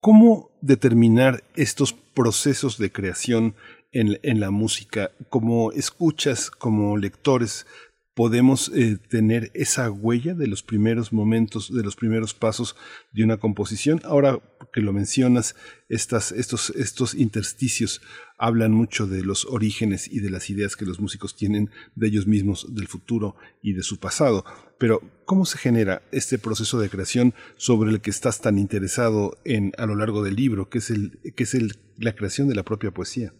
¿Cómo 0.00 0.50
determinar 0.60 1.44
estos 1.54 1.92
procesos 1.92 2.78
de 2.78 2.90
creación 2.90 3.54
en, 3.92 4.18
en 4.22 4.40
la 4.40 4.50
música. 4.50 5.12
Como 5.28 5.72
escuchas, 5.72 6.50
como 6.50 6.96
lectores, 6.96 7.66
podemos 8.14 8.70
eh, 8.74 8.98
tener 9.08 9.50
esa 9.54 9.90
huella 9.90 10.34
de 10.34 10.46
los 10.46 10.62
primeros 10.62 11.12
momentos, 11.12 11.72
de 11.74 11.82
los 11.82 11.96
primeros 11.96 12.34
pasos 12.34 12.76
de 13.12 13.24
una 13.24 13.38
composición. 13.38 14.00
Ahora 14.04 14.38
que 14.72 14.80
lo 14.80 14.92
mencionas, 14.92 15.54
estas, 15.88 16.32
estos, 16.32 16.70
estos 16.70 17.14
intersticios 17.14 18.02
hablan 18.38 18.72
mucho 18.72 19.06
de 19.06 19.22
los 19.22 19.46
orígenes 19.46 20.08
y 20.08 20.20
de 20.20 20.30
las 20.30 20.50
ideas 20.50 20.76
que 20.76 20.84
los 20.84 21.00
músicos 21.00 21.36
tienen 21.36 21.70
de 21.94 22.08
ellos 22.08 22.26
mismos, 22.26 22.74
del 22.74 22.88
futuro 22.88 23.36
y 23.62 23.72
de 23.72 23.82
su 23.82 23.98
pasado. 23.98 24.44
Pero, 24.78 25.00
¿cómo 25.24 25.46
se 25.46 25.58
genera 25.58 26.02
este 26.10 26.38
proceso 26.38 26.78
de 26.80 26.90
creación 26.90 27.34
sobre 27.56 27.90
el 27.90 28.00
que 28.00 28.10
estás 28.10 28.40
tan 28.40 28.58
interesado 28.58 29.38
en, 29.44 29.72
a 29.78 29.86
lo 29.86 29.94
largo 29.94 30.22
del 30.22 30.36
libro, 30.36 30.68
que 30.68 30.78
es, 30.78 30.90
el, 30.90 31.18
que 31.34 31.44
es 31.44 31.54
el, 31.54 31.76
la 31.98 32.14
creación 32.14 32.48
de 32.48 32.56
la 32.56 32.64
propia 32.64 32.90
poesía? 32.90 33.32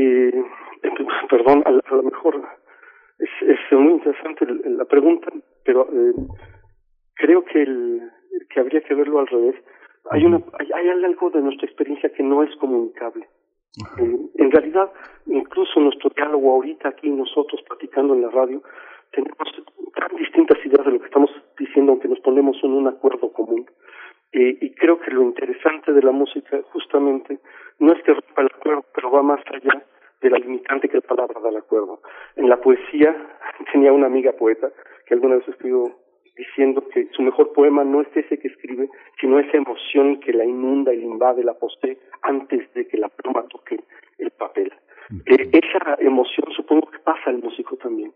Eh, 0.00 0.44
perdón, 1.28 1.62
a, 1.66 1.70
lo 1.70 2.02
mejor 2.02 2.42
es, 3.18 3.28
es, 3.42 3.58
muy 3.78 3.92
interesante 3.92 4.46
la 4.64 4.86
pregunta, 4.86 5.28
pero 5.64 5.86
eh, 5.92 6.14
creo 7.14 7.44
que, 7.44 7.62
el, 7.62 8.10
que 8.48 8.60
habría 8.60 8.80
que 8.80 8.94
verlo 8.94 9.18
al 9.18 9.26
revés. 9.26 9.56
Hay, 10.10 10.24
una, 10.24 10.40
hay, 10.58 10.72
hay 10.72 10.88
algo 10.88 11.30
de 11.30 11.42
nuestra 11.42 11.66
experiencia 11.66 12.10
que 12.12 12.22
no 12.22 12.42
es 12.42 12.54
comunicable. 12.56 13.28
Eh, 13.98 14.16
en 14.36 14.50
realidad, 14.50 14.90
incluso 15.26 15.78
nuestro 15.80 16.10
diálogo 16.16 16.52
ahorita 16.52 16.88
aquí, 16.88 17.10
nosotros 17.10 17.60
platicando 17.68 18.14
en 18.14 18.22
la 18.22 18.30
radio, 18.30 18.62
tenemos 19.12 19.48
tan 19.94 20.16
distintas 20.16 20.58
ideas 20.64 20.86
de 20.86 20.92
lo 20.92 20.98
que 21.00 21.06
estamos 21.06 21.30
diciendo, 21.58 21.92
aunque 21.92 22.08
nos 22.08 22.20
ponemos 22.20 22.56
en 22.62 22.72
un 22.72 22.88
acuerdo 22.88 23.32
común. 23.32 23.66
Eh, 24.32 24.58
y 24.60 24.70
creo 24.74 25.00
que 25.00 25.10
lo 25.10 25.22
interesante 25.22 25.92
de 25.92 26.02
la 26.02 26.12
música 26.12 26.60
justamente 26.72 27.38
no 27.78 27.92
es 27.92 28.02
que 28.02 28.12
rompa 28.14 28.42
el 28.42 28.48
acuerdo, 28.54 28.84
pero 28.94 29.10
va 29.10 29.22
más 29.22 29.40
allá 29.52 29.82
de 30.20 30.30
la 30.30 30.38
limitante 30.38 30.88
que 30.88 30.98
la 30.98 31.02
palabra 31.02 31.40
da 31.40 31.48
al 31.48 31.56
acuerdo. 31.56 32.00
En 32.36 32.48
la 32.48 32.60
poesía 32.60 33.16
tenía 33.72 33.92
una 33.92 34.06
amiga 34.06 34.32
poeta 34.32 34.70
que 35.06 35.14
alguna 35.14 35.36
vez 35.36 35.48
escribió 35.48 35.96
diciendo 36.36 36.86
que 36.88 37.08
su 37.12 37.22
mejor 37.22 37.52
poema 37.52 37.84
no 37.84 38.00
es 38.00 38.08
ese 38.14 38.38
que 38.38 38.48
escribe, 38.48 38.88
sino 39.20 39.38
esa 39.38 39.56
emoción 39.56 40.20
que 40.20 40.32
la 40.32 40.44
inunda 40.44 40.94
y 40.94 40.98
la 40.98 41.06
invade, 41.06 41.44
la 41.44 41.54
posee 41.54 41.98
antes 42.22 42.72
de 42.72 42.86
que 42.86 42.96
la 42.96 43.08
pluma 43.08 43.42
toque 43.48 43.78
el 44.18 44.30
papel. 44.30 44.72
Eh, 45.26 45.50
esa 45.52 45.96
emoción 45.98 46.46
supongo 46.54 46.90
que 46.90 46.98
pasa 47.00 47.30
al 47.30 47.38
músico 47.38 47.76
también. 47.76 48.12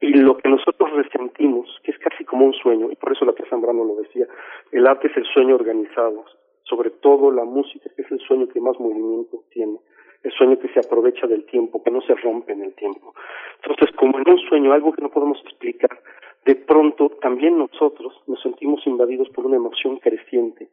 Y 0.00 0.12
lo 0.14 0.36
que 0.36 0.48
nosotros 0.48 0.92
resentimos, 0.92 1.68
que 1.82 1.90
es 1.90 1.98
casi 1.98 2.24
como 2.24 2.46
un 2.46 2.54
sueño, 2.54 2.88
y 2.90 2.96
por 2.96 3.12
eso 3.12 3.24
la 3.24 3.34
que 3.34 3.44
Zambrano 3.46 3.84
lo 3.84 3.96
decía, 3.96 4.26
el 4.70 4.86
arte 4.86 5.08
es 5.08 5.16
el 5.16 5.24
sueño 5.26 5.54
organizado. 5.56 6.24
sobre 6.64 6.90
todo 6.90 7.30
la 7.30 7.44
música, 7.44 7.88
que 7.96 8.02
es 8.02 8.10
el 8.12 8.20
sueño 8.20 8.46
que 8.46 8.60
más 8.60 8.78
movimiento 8.78 9.42
tiene, 9.50 9.78
el 10.22 10.32
sueño 10.32 10.58
que 10.58 10.68
se 10.68 10.80
aprovecha 10.80 11.26
del 11.26 11.46
tiempo, 11.46 11.82
que 11.82 11.90
no 11.90 12.02
se 12.02 12.14
rompe 12.14 12.52
en 12.52 12.62
el 12.62 12.74
tiempo. 12.74 13.14
Entonces, 13.62 13.96
como 13.96 14.18
en 14.18 14.28
un 14.28 14.38
sueño, 14.38 14.72
algo 14.74 14.92
que 14.92 15.00
no 15.00 15.08
podemos 15.10 15.40
explicar, 15.44 15.98
de 16.44 16.56
pronto 16.56 17.08
también 17.22 17.56
nosotros 17.58 18.22
nos 18.26 18.42
sentimos 18.42 18.86
invadidos 18.86 19.30
por 19.30 19.46
una 19.46 19.56
emoción 19.56 19.98
creciente. 19.98 20.68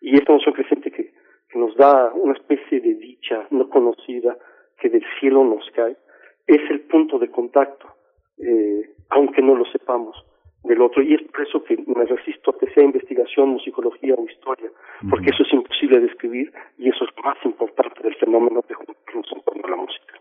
Y 0.00 0.16
esta 0.16 0.32
emoción 0.32 0.54
creciente 0.54 0.90
que, 0.90 1.12
que 1.48 1.58
nos 1.58 1.76
da 1.76 2.12
una 2.14 2.34
especie 2.34 2.80
de 2.80 2.94
dicha 2.94 3.46
no 3.50 3.68
conocida 3.68 4.36
que 4.78 4.88
del 4.88 5.04
cielo 5.20 5.44
nos 5.44 5.68
cae, 5.70 5.96
es 6.46 6.70
el 6.70 6.80
punto 6.82 7.18
de 7.18 7.30
contacto, 7.30 7.88
eh, 8.38 8.90
aunque 9.10 9.42
no 9.42 9.54
lo 9.54 9.64
sepamos 9.66 10.16
del 10.64 10.82
otro. 10.82 11.02
Y 11.02 11.14
es 11.14 11.22
por 11.22 11.46
eso 11.46 11.62
que 11.64 11.76
me 11.86 12.04
resisto 12.04 12.50
a 12.50 12.58
que 12.58 12.72
sea 12.72 12.84
investigación, 12.84 13.50
musicología 13.50 14.14
o 14.14 14.24
historia, 14.24 14.70
porque 15.08 15.30
eso 15.30 15.42
es 15.42 15.52
imposible 15.52 16.00
de 16.00 16.06
describir 16.06 16.52
y 16.78 16.88
eso 16.88 17.04
es 17.04 17.10
lo 17.16 17.22
más 17.22 17.38
importante 17.44 18.02
del 18.02 18.14
fenómeno 18.16 18.62
que 18.62 18.74
nos 19.14 19.32
entorna 19.32 19.68
la 19.68 19.76
música. 19.76 20.14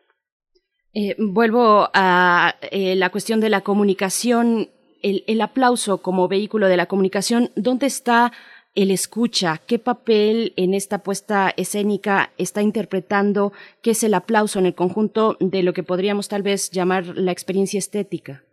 Eh, 0.93 1.15
vuelvo 1.19 1.89
a 1.93 2.55
eh, 2.71 2.95
la 2.95 3.09
cuestión 3.09 3.41
de 3.41 3.49
la 3.49 3.61
comunicación, 3.61 4.69
el, 5.01 5.23
el 5.27 5.41
aplauso 5.41 6.01
como 6.01 6.29
vehículo 6.29 6.67
de 6.67 6.77
la 6.77 6.85
comunicación. 6.85 7.49
¿Dónde 7.57 7.87
está 7.87 8.31
el 8.75 8.91
escucha? 8.91 9.61
¿Qué 9.67 9.79
papel 9.79 10.53
en 10.57 10.73
esta 10.73 10.99
puesta 10.99 11.51
escénica 11.55 12.29
está 12.37 12.61
interpretando? 12.61 13.51
¿Qué 13.81 13.91
es 13.91 14.03
el 14.03 14.13
aplauso 14.13 14.59
en 14.59 14.65
el 14.65 14.75
conjunto 14.75 15.37
de 15.39 15.63
lo 15.63 15.73
que 15.73 15.83
podríamos 15.83 16.27
tal 16.27 16.43
vez 16.43 16.69
llamar 16.71 17.03
la 17.15 17.31
experiencia 17.31 17.77
estética? 17.79 18.43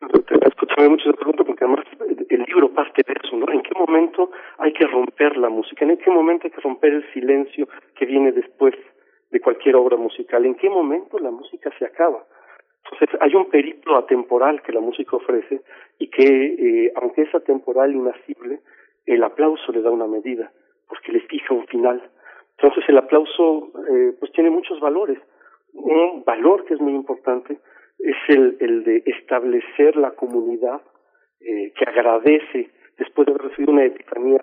Escúchame 0.00 0.88
mucho 0.88 1.10
esa 1.10 1.18
pregunta 1.18 1.44
porque 1.44 1.64
además 1.64 1.84
el 2.30 2.42
libro 2.44 2.72
parte 2.72 3.02
de 3.06 3.14
eso, 3.22 3.36
¿no? 3.36 3.52
¿En 3.52 3.62
qué 3.62 3.74
momento 3.74 4.30
hay 4.58 4.72
que 4.72 4.86
romper 4.86 5.36
la 5.36 5.48
música? 5.48 5.84
¿En 5.84 5.98
qué 5.98 6.10
momento 6.10 6.46
hay 6.46 6.52
que 6.52 6.60
romper 6.60 6.94
el 6.94 7.12
silencio 7.12 7.68
que 7.96 8.06
viene 8.06 8.32
después 8.32 8.74
de 9.30 9.40
cualquier 9.40 9.76
obra 9.76 9.96
musical? 9.96 10.46
¿En 10.46 10.54
qué 10.54 10.70
momento 10.70 11.18
la 11.18 11.30
música 11.30 11.70
se 11.78 11.84
acaba? 11.84 12.24
Entonces 12.84 13.20
hay 13.20 13.34
un 13.34 13.48
periplo 13.48 13.96
atemporal 13.96 14.62
que 14.62 14.72
la 14.72 14.80
música 14.80 15.16
ofrece 15.16 15.62
y 15.98 16.08
que, 16.08 16.24
eh, 16.24 16.92
aunque 16.96 17.22
es 17.22 17.34
atemporal 17.34 17.92
y 17.92 17.98
inasible, 17.98 18.60
el 19.06 19.22
aplauso 19.22 19.72
le 19.72 19.82
da 19.82 19.90
una 19.90 20.06
medida, 20.06 20.52
porque 20.88 21.12
le 21.12 21.20
fija 21.20 21.54
un 21.54 21.66
final. 21.66 22.02
Entonces 22.58 22.84
el 22.88 22.98
aplauso 22.98 23.72
eh, 23.90 24.14
pues 24.18 24.32
tiene 24.32 24.50
muchos 24.50 24.80
valores. 24.80 25.18
Un 25.72 26.22
valor 26.24 26.64
que 26.64 26.74
es 26.74 26.80
muy 26.80 26.92
importante 26.92 27.58
es 27.98 28.16
el, 28.28 28.56
el 28.60 28.84
de 28.84 29.02
establecer 29.06 29.96
la 29.96 30.10
comunidad 30.12 30.80
eh, 31.40 31.72
que 31.76 31.84
agradece 31.84 32.70
después 32.98 33.26
de 33.26 33.32
haber 33.32 33.48
recibido 33.48 33.72
una 33.72 33.84
epifanía 33.84 34.40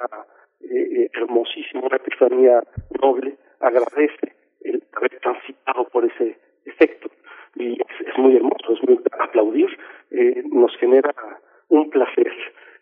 eh, 0.61 1.09
hermosísima, 1.13 1.83
una 1.83 1.95
epifanía 1.97 2.61
noble, 3.01 3.37
agradece 3.59 4.33
el 4.61 4.83
haber 4.93 5.19
transitado 5.19 5.85
por 5.89 6.05
ese 6.05 6.37
efecto. 6.65 7.09
Y 7.55 7.73
es, 7.73 8.07
es 8.07 8.17
muy 8.17 8.35
hermoso, 8.35 8.73
es 8.73 8.83
muy 8.87 8.99
aplaudir, 9.19 9.69
eh, 10.11 10.43
nos 10.51 10.75
genera 10.77 11.13
un 11.69 11.89
placer 11.89 12.31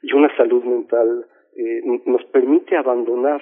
y 0.02 0.14
una 0.14 0.36
salud 0.36 0.64
mental, 0.64 1.26
eh, 1.58 1.82
nos 2.06 2.24
permite 2.26 2.78
abandonar 2.78 3.42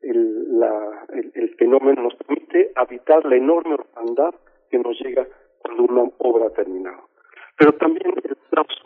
el, 0.00 0.58
la, 0.58 1.06
el, 1.34 1.54
fenómeno, 1.56 2.02
nos 2.02 2.14
permite 2.16 2.72
habitar 2.74 3.24
la 3.24 3.36
enorme 3.36 3.74
orfandad 3.74 4.34
que 4.68 4.78
nos 4.78 4.98
llega 5.00 5.26
cuando 5.60 5.84
una 5.84 6.10
obra 6.18 6.46
ha 6.46 6.50
terminado. 6.50 7.08
Pero 7.56 7.72
también 7.74 8.12
el 8.24 8.32
aplauso 8.32 8.82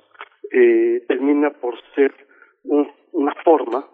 eh, 0.52 1.04
termina 1.08 1.50
por 1.50 1.74
ser 1.94 2.12
un, 2.64 2.90
una 3.12 3.34
forma, 3.42 3.88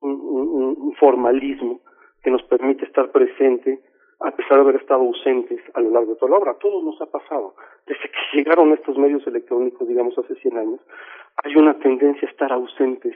un, 0.00 0.76
un, 0.78 0.94
formalismo 0.96 1.80
que 2.22 2.30
nos 2.30 2.42
permite 2.44 2.84
estar 2.84 3.12
presente 3.12 3.80
a 4.20 4.30
pesar 4.30 4.56
de 4.56 4.62
haber 4.62 4.76
estado 4.76 5.02
ausentes 5.02 5.60
a 5.74 5.80
lo 5.80 5.90
largo 5.90 6.14
de 6.14 6.18
toda 6.18 6.32
la 6.32 6.38
obra. 6.38 6.50
A 6.52 6.58
todos 6.58 6.82
nos 6.82 7.00
ha 7.00 7.06
pasado. 7.06 7.54
Desde 7.86 8.02
que 8.02 8.38
llegaron 8.38 8.72
estos 8.72 8.96
medios 8.96 9.26
electrónicos, 9.26 9.86
digamos 9.86 10.18
hace 10.18 10.34
100 10.36 10.58
años, 10.58 10.80
hay 11.44 11.54
una 11.56 11.78
tendencia 11.78 12.26
a 12.26 12.30
estar 12.30 12.52
ausentes. 12.52 13.14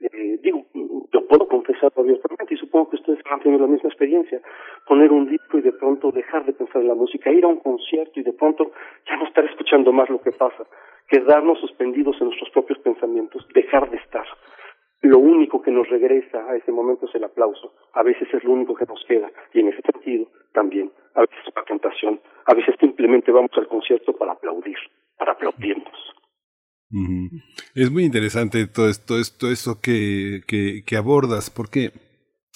Eh, 0.00 0.38
digo, 0.42 0.66
yo 1.12 1.26
puedo 1.26 1.48
confesarlo 1.48 2.02
abiertamente 2.02 2.54
y 2.54 2.56
supongo 2.56 2.90
que 2.90 2.96
ustedes 2.96 3.20
han 3.30 3.40
tenido 3.40 3.62
la 3.62 3.72
misma 3.72 3.88
experiencia. 3.88 4.40
Poner 4.86 5.10
un 5.12 5.28
disco 5.28 5.58
y 5.58 5.62
de 5.62 5.72
pronto 5.72 6.10
dejar 6.12 6.44
de 6.44 6.52
pensar 6.52 6.82
en 6.82 6.88
la 6.88 6.94
música, 6.94 7.30
ir 7.30 7.44
a 7.44 7.48
un 7.48 7.60
concierto 7.60 8.20
y 8.20 8.22
de 8.22 8.32
pronto 8.32 8.72
ya 9.08 9.16
no 9.16 9.26
estar 9.26 9.44
escuchando 9.44 9.92
más 9.92 10.10
lo 10.10 10.20
que 10.20 10.32
pasa, 10.32 10.64
quedarnos 11.08 11.58
suspendidos 11.60 12.16
en 12.20 12.26
nuestros 12.26 12.50
propios 12.50 12.78
pensamientos, 12.80 13.46
dejar 13.54 13.90
de 13.90 13.96
estar 13.96 14.26
lo 15.02 15.18
único 15.18 15.62
que 15.62 15.70
nos 15.70 15.88
regresa 15.88 16.38
a 16.48 16.56
ese 16.56 16.72
momento 16.72 17.06
es 17.06 17.14
el 17.14 17.24
aplauso. 17.24 17.74
A 17.92 18.02
veces 18.02 18.28
es 18.32 18.42
lo 18.44 18.52
único 18.52 18.74
que 18.74 18.86
nos 18.86 19.04
queda. 19.04 19.30
Y 19.52 19.60
en 19.60 19.68
ese 19.68 19.82
sentido, 19.82 20.26
también, 20.52 20.90
a 21.14 21.20
veces 21.20 21.36
es 21.46 21.52
una 21.54 21.64
tentación. 21.64 22.20
A 22.46 22.54
veces 22.54 22.74
simplemente 22.80 23.30
vamos 23.30 23.50
al 23.56 23.68
concierto 23.68 24.12
para 24.14 24.32
aplaudir, 24.32 24.76
para 25.16 25.32
aplaudirnos. 25.32 26.14
Es 27.74 27.90
muy 27.90 28.04
interesante 28.04 28.66
todo 28.66 28.88
esto, 28.88 29.18
esto, 29.18 29.50
esto 29.50 29.80
que, 29.80 30.84
abordas, 30.96 31.50
porque 31.50 31.92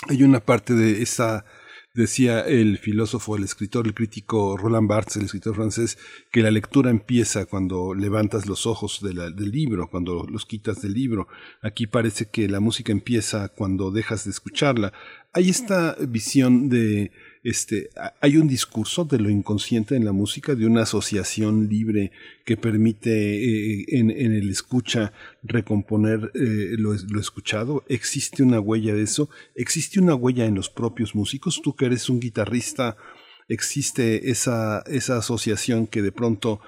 hay 0.08 0.22
una 0.22 0.40
parte 0.40 0.74
de 0.74 1.02
esa 1.02 1.44
Decía 1.92 2.42
el 2.42 2.78
filósofo, 2.78 3.36
el 3.36 3.42
escritor, 3.42 3.84
el 3.84 3.94
crítico 3.94 4.56
Roland 4.56 4.88
Barthes, 4.88 5.16
el 5.16 5.24
escritor 5.24 5.56
francés, 5.56 5.98
que 6.30 6.40
la 6.40 6.52
lectura 6.52 6.88
empieza 6.88 7.46
cuando 7.46 7.94
levantas 7.94 8.46
los 8.46 8.64
ojos 8.64 9.00
del 9.02 9.50
libro, 9.50 9.90
cuando 9.90 10.24
los 10.30 10.46
quitas 10.46 10.82
del 10.82 10.92
libro. 10.92 11.26
Aquí 11.62 11.88
parece 11.88 12.30
que 12.30 12.48
la 12.48 12.60
música 12.60 12.92
empieza 12.92 13.48
cuando 13.48 13.90
dejas 13.90 14.24
de 14.24 14.30
escucharla. 14.30 14.92
Hay 15.32 15.50
esta 15.50 15.96
visión 16.06 16.68
de, 16.68 17.10
este, 17.42 17.88
hay 18.20 18.36
un 18.36 18.48
discurso 18.48 19.04
de 19.04 19.18
lo 19.18 19.30
inconsciente 19.30 19.96
en 19.96 20.04
la 20.04 20.12
música, 20.12 20.54
de 20.54 20.66
una 20.66 20.82
asociación 20.82 21.68
libre 21.68 22.12
que 22.44 22.56
permite 22.56 23.10
eh, 23.10 23.84
en, 23.88 24.10
el 24.10 24.50
escucha 24.50 25.12
recomponer 25.42 26.32
eh, 26.34 26.76
lo, 26.78 26.92
lo, 26.92 27.20
escuchado. 27.20 27.82
¿Existe 27.88 28.42
una 28.42 28.60
huella 28.60 28.94
de 28.94 29.02
eso? 29.02 29.30
¿Existe 29.54 30.00
una 30.00 30.14
huella 30.14 30.44
en 30.44 30.54
los 30.54 30.68
propios 30.68 31.14
músicos? 31.14 31.62
Tú 31.62 31.74
que 31.74 31.86
eres 31.86 32.10
un 32.10 32.20
guitarrista, 32.20 32.96
¿existe 33.48 34.30
esa, 34.30 34.82
esa 34.86 35.16
asociación 35.16 35.86
que 35.86 36.02
de 36.02 36.12
pronto 36.12 36.60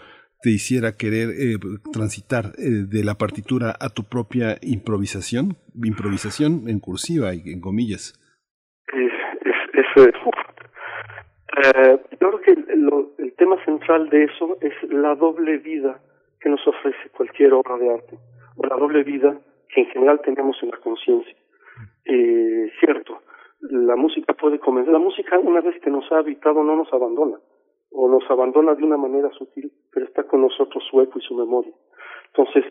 te 0.43 0.51
hiciera 0.51 0.97
querer 0.97 1.31
eh, 1.31 1.59
transitar 1.93 2.53
eh, 2.59 2.87
de 2.89 3.05
la 3.05 3.15
partitura 3.15 3.77
a 3.79 3.91
tu 3.91 4.05
propia 4.05 4.57
improvisación? 4.63 5.57
Improvisación 5.83 6.69
en 6.69 6.81
cursiva 6.81 7.35
y 7.35 7.43
en 7.53 7.61
comillas. 7.61 8.19
Es, 8.89 9.13
es, 9.45 10.07
es 10.07 10.15
eh, 11.57 12.01
yo 12.21 12.31
creo 12.31 12.41
que 12.41 12.77
lo, 12.77 13.11
el 13.19 13.35
tema 13.35 13.63
central 13.65 14.09
de 14.09 14.25
eso 14.25 14.57
es 14.61 14.73
la 14.91 15.15
doble 15.15 15.59
vida 15.59 16.01
que 16.41 16.49
nos 16.49 16.67
ofrece 16.67 17.11
cualquier 17.17 17.53
obra 17.53 17.77
de 17.77 17.91
arte, 17.91 18.19
o 18.57 18.67
la 18.67 18.77
doble 18.77 19.03
vida 19.05 19.39
que 19.69 19.83
en 19.83 19.87
general 19.89 20.21
tenemos 20.23 20.57
en 20.63 20.71
la 20.71 20.79
conciencia. 20.79 21.37
Eh, 22.05 22.71
cierto, 22.81 23.21
la 23.61 23.97
música 23.97 24.35
puede 24.35 24.59
comenzar, 24.59 24.93
la 24.93 24.99
música 24.99 25.39
una 25.39 25.61
vez 25.61 25.81
que 25.81 25.91
nos 25.91 26.11
ha 26.11 26.19
habitado 26.19 26.65
no 26.65 26.75
nos 26.75 26.93
abandona, 26.93 27.39
o 27.91 28.09
nos 28.09 28.29
abandona 28.31 28.75
de 28.75 28.85
una 28.85 28.97
manera 28.97 29.31
sutil, 29.31 29.71
pero 29.93 30.07
está 30.07 30.25
con 30.25 30.41
nosotros 30.41 30.83
su 30.91 31.01
eco 31.01 31.19
y 31.19 31.23
su 31.23 31.35
memoria. 31.35 31.73
Entonces, 32.35 32.65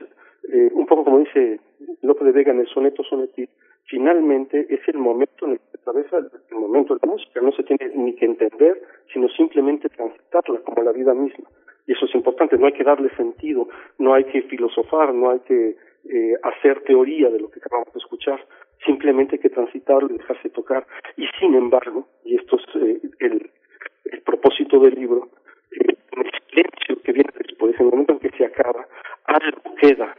eh, 0.52 0.70
un 0.74 0.86
poco 0.88 1.04
como 1.04 1.20
dice 1.20 1.60
López 2.02 2.26
de 2.26 2.32
Vega 2.32 2.52
en 2.52 2.62
el 2.62 2.68
soneto 2.68 3.04
sonetil, 3.04 3.48
finalmente 3.86 4.68
es 4.70 4.82
el 4.88 4.98
momento 4.98 5.46
en 5.46 5.54
el 5.54 5.60
que 5.60 5.78
atraviesa 5.80 6.18
el, 6.18 6.58
momento 6.58 6.96
de 6.96 7.00
la 7.04 7.12
música, 7.12 7.42
no 7.42 7.52
se 7.52 7.64
tiene 7.64 7.92
ni 7.96 8.16
que 8.16 8.26
entender, 8.26 8.82
sino 9.12 9.28
simplemente 9.30 9.90
transitarla 9.90 10.60
como 10.62 10.84
la 10.84 10.92
vida 10.92 11.14
misma. 11.14 11.50
Y 11.88 11.94
eso 11.94 12.06
es 12.06 12.16
importante, 12.16 12.58
no 12.58 12.68
hay 12.68 12.74
que 12.74 12.84
darle 12.84 13.10
sentido, 13.16 13.68
no 13.98 14.14
hay 14.14 14.24
que 14.26 14.44
filosofar, 14.44 15.14
no 15.14 15.32
hay 15.32 15.40
que 15.40 15.76
eh, 16.10 16.34
hacer 16.44 16.82
teoría 16.84 17.30
de 17.30 17.40
lo 17.40 17.50
que 17.50 17.60
acabamos 17.60 17.94
de 17.94 18.00
escuchar, 18.00 18.40
simplemente 18.86 19.36
hay 19.36 19.42
que 19.42 19.50
transitarlo 19.50 20.10
y 20.10 20.18
dejarse 20.18 20.50
tocar. 20.50 20.86
Y 21.18 21.26
sin 21.40 21.56
embargo, 21.56 22.08
y 22.24 22.36
esto 22.36 22.58
es 22.58 22.76
eh, 22.82 23.02
el, 23.20 23.52
el 24.06 24.22
propósito 24.22 24.80
del 24.80 24.96
libro, 24.96 25.30
eh, 25.72 25.96
el 26.18 26.32
silencio 26.50 27.02
que 27.04 27.12
viene 27.12 27.30
después, 27.38 27.76
en 27.80 27.86
el 27.86 27.92
momento 27.92 28.14
en 28.14 28.20
que 28.20 28.38
se 28.38 28.46
acaba, 28.46 28.88
algo 29.26 29.76
queda. 29.76 30.16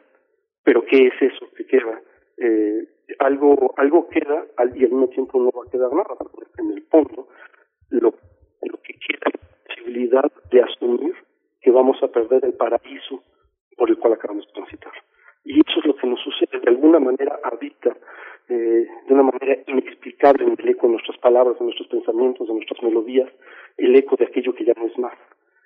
Pero 0.65 0.85
¿qué 0.85 1.09
es 1.09 1.23
eso 1.23 1.49
que 1.57 1.67
queda? 1.67 2.01
Eh, 2.39 2.87
algo 3.19 3.75
algo 3.77 4.09
queda 4.09 4.45
y 4.75 4.85
al 4.85 4.91
mismo 4.91 5.09
tiempo 5.09 5.39
no 5.39 5.51
va 5.51 5.67
a 5.67 5.71
quedar 5.71 5.93
nada, 5.93 6.17
porque 6.19 6.51
en 6.59 6.73
el 6.73 6.83
fondo 6.85 7.29
lo, 7.91 8.15
lo 8.63 8.77
que 8.83 8.95
queda 8.95 9.31
es 9.33 9.41
la 9.41 9.75
posibilidad 9.75 10.33
de 10.51 10.63
asumir 10.63 11.15
que 11.61 11.71
vamos 11.71 12.03
a 12.03 12.09
perder 12.09 12.45
el 12.45 12.55
paraíso 12.55 13.23
por 13.77 13.91
el 13.91 13.99
cual 13.99 14.15
acabamos 14.15 14.47
de 14.47 14.53
transitar. 14.53 14.93
Y 15.45 15.61
eso 15.61 15.81
es 15.81 15.87
lo 15.87 15.97
que 15.97 16.07
nos 16.07 16.21
sucede, 16.21 16.61
de 16.61 16.71
alguna 16.71 17.01
manera 17.01 17.39
habita 17.43 17.97
eh, 18.49 18.87
de 19.07 19.15
una 19.15 19.23
manera 19.23 19.63
inexplicable 19.67 20.45
en 20.45 20.57
el 20.59 20.69
eco 20.69 20.87
de 20.87 20.93
nuestras 20.95 21.19
palabras, 21.19 21.59
de 21.59 21.65
nuestros 21.65 21.89
pensamientos, 21.89 22.47
de 22.47 22.55
nuestras 22.55 22.83
melodías, 22.83 23.31
el 23.77 23.95
eco 23.97 24.17
de 24.17 24.27
aquello 24.27 24.55
que 24.55 24.65
ya 24.65 24.75
no 24.77 24.87
es 24.87 24.99
más. 24.99 25.15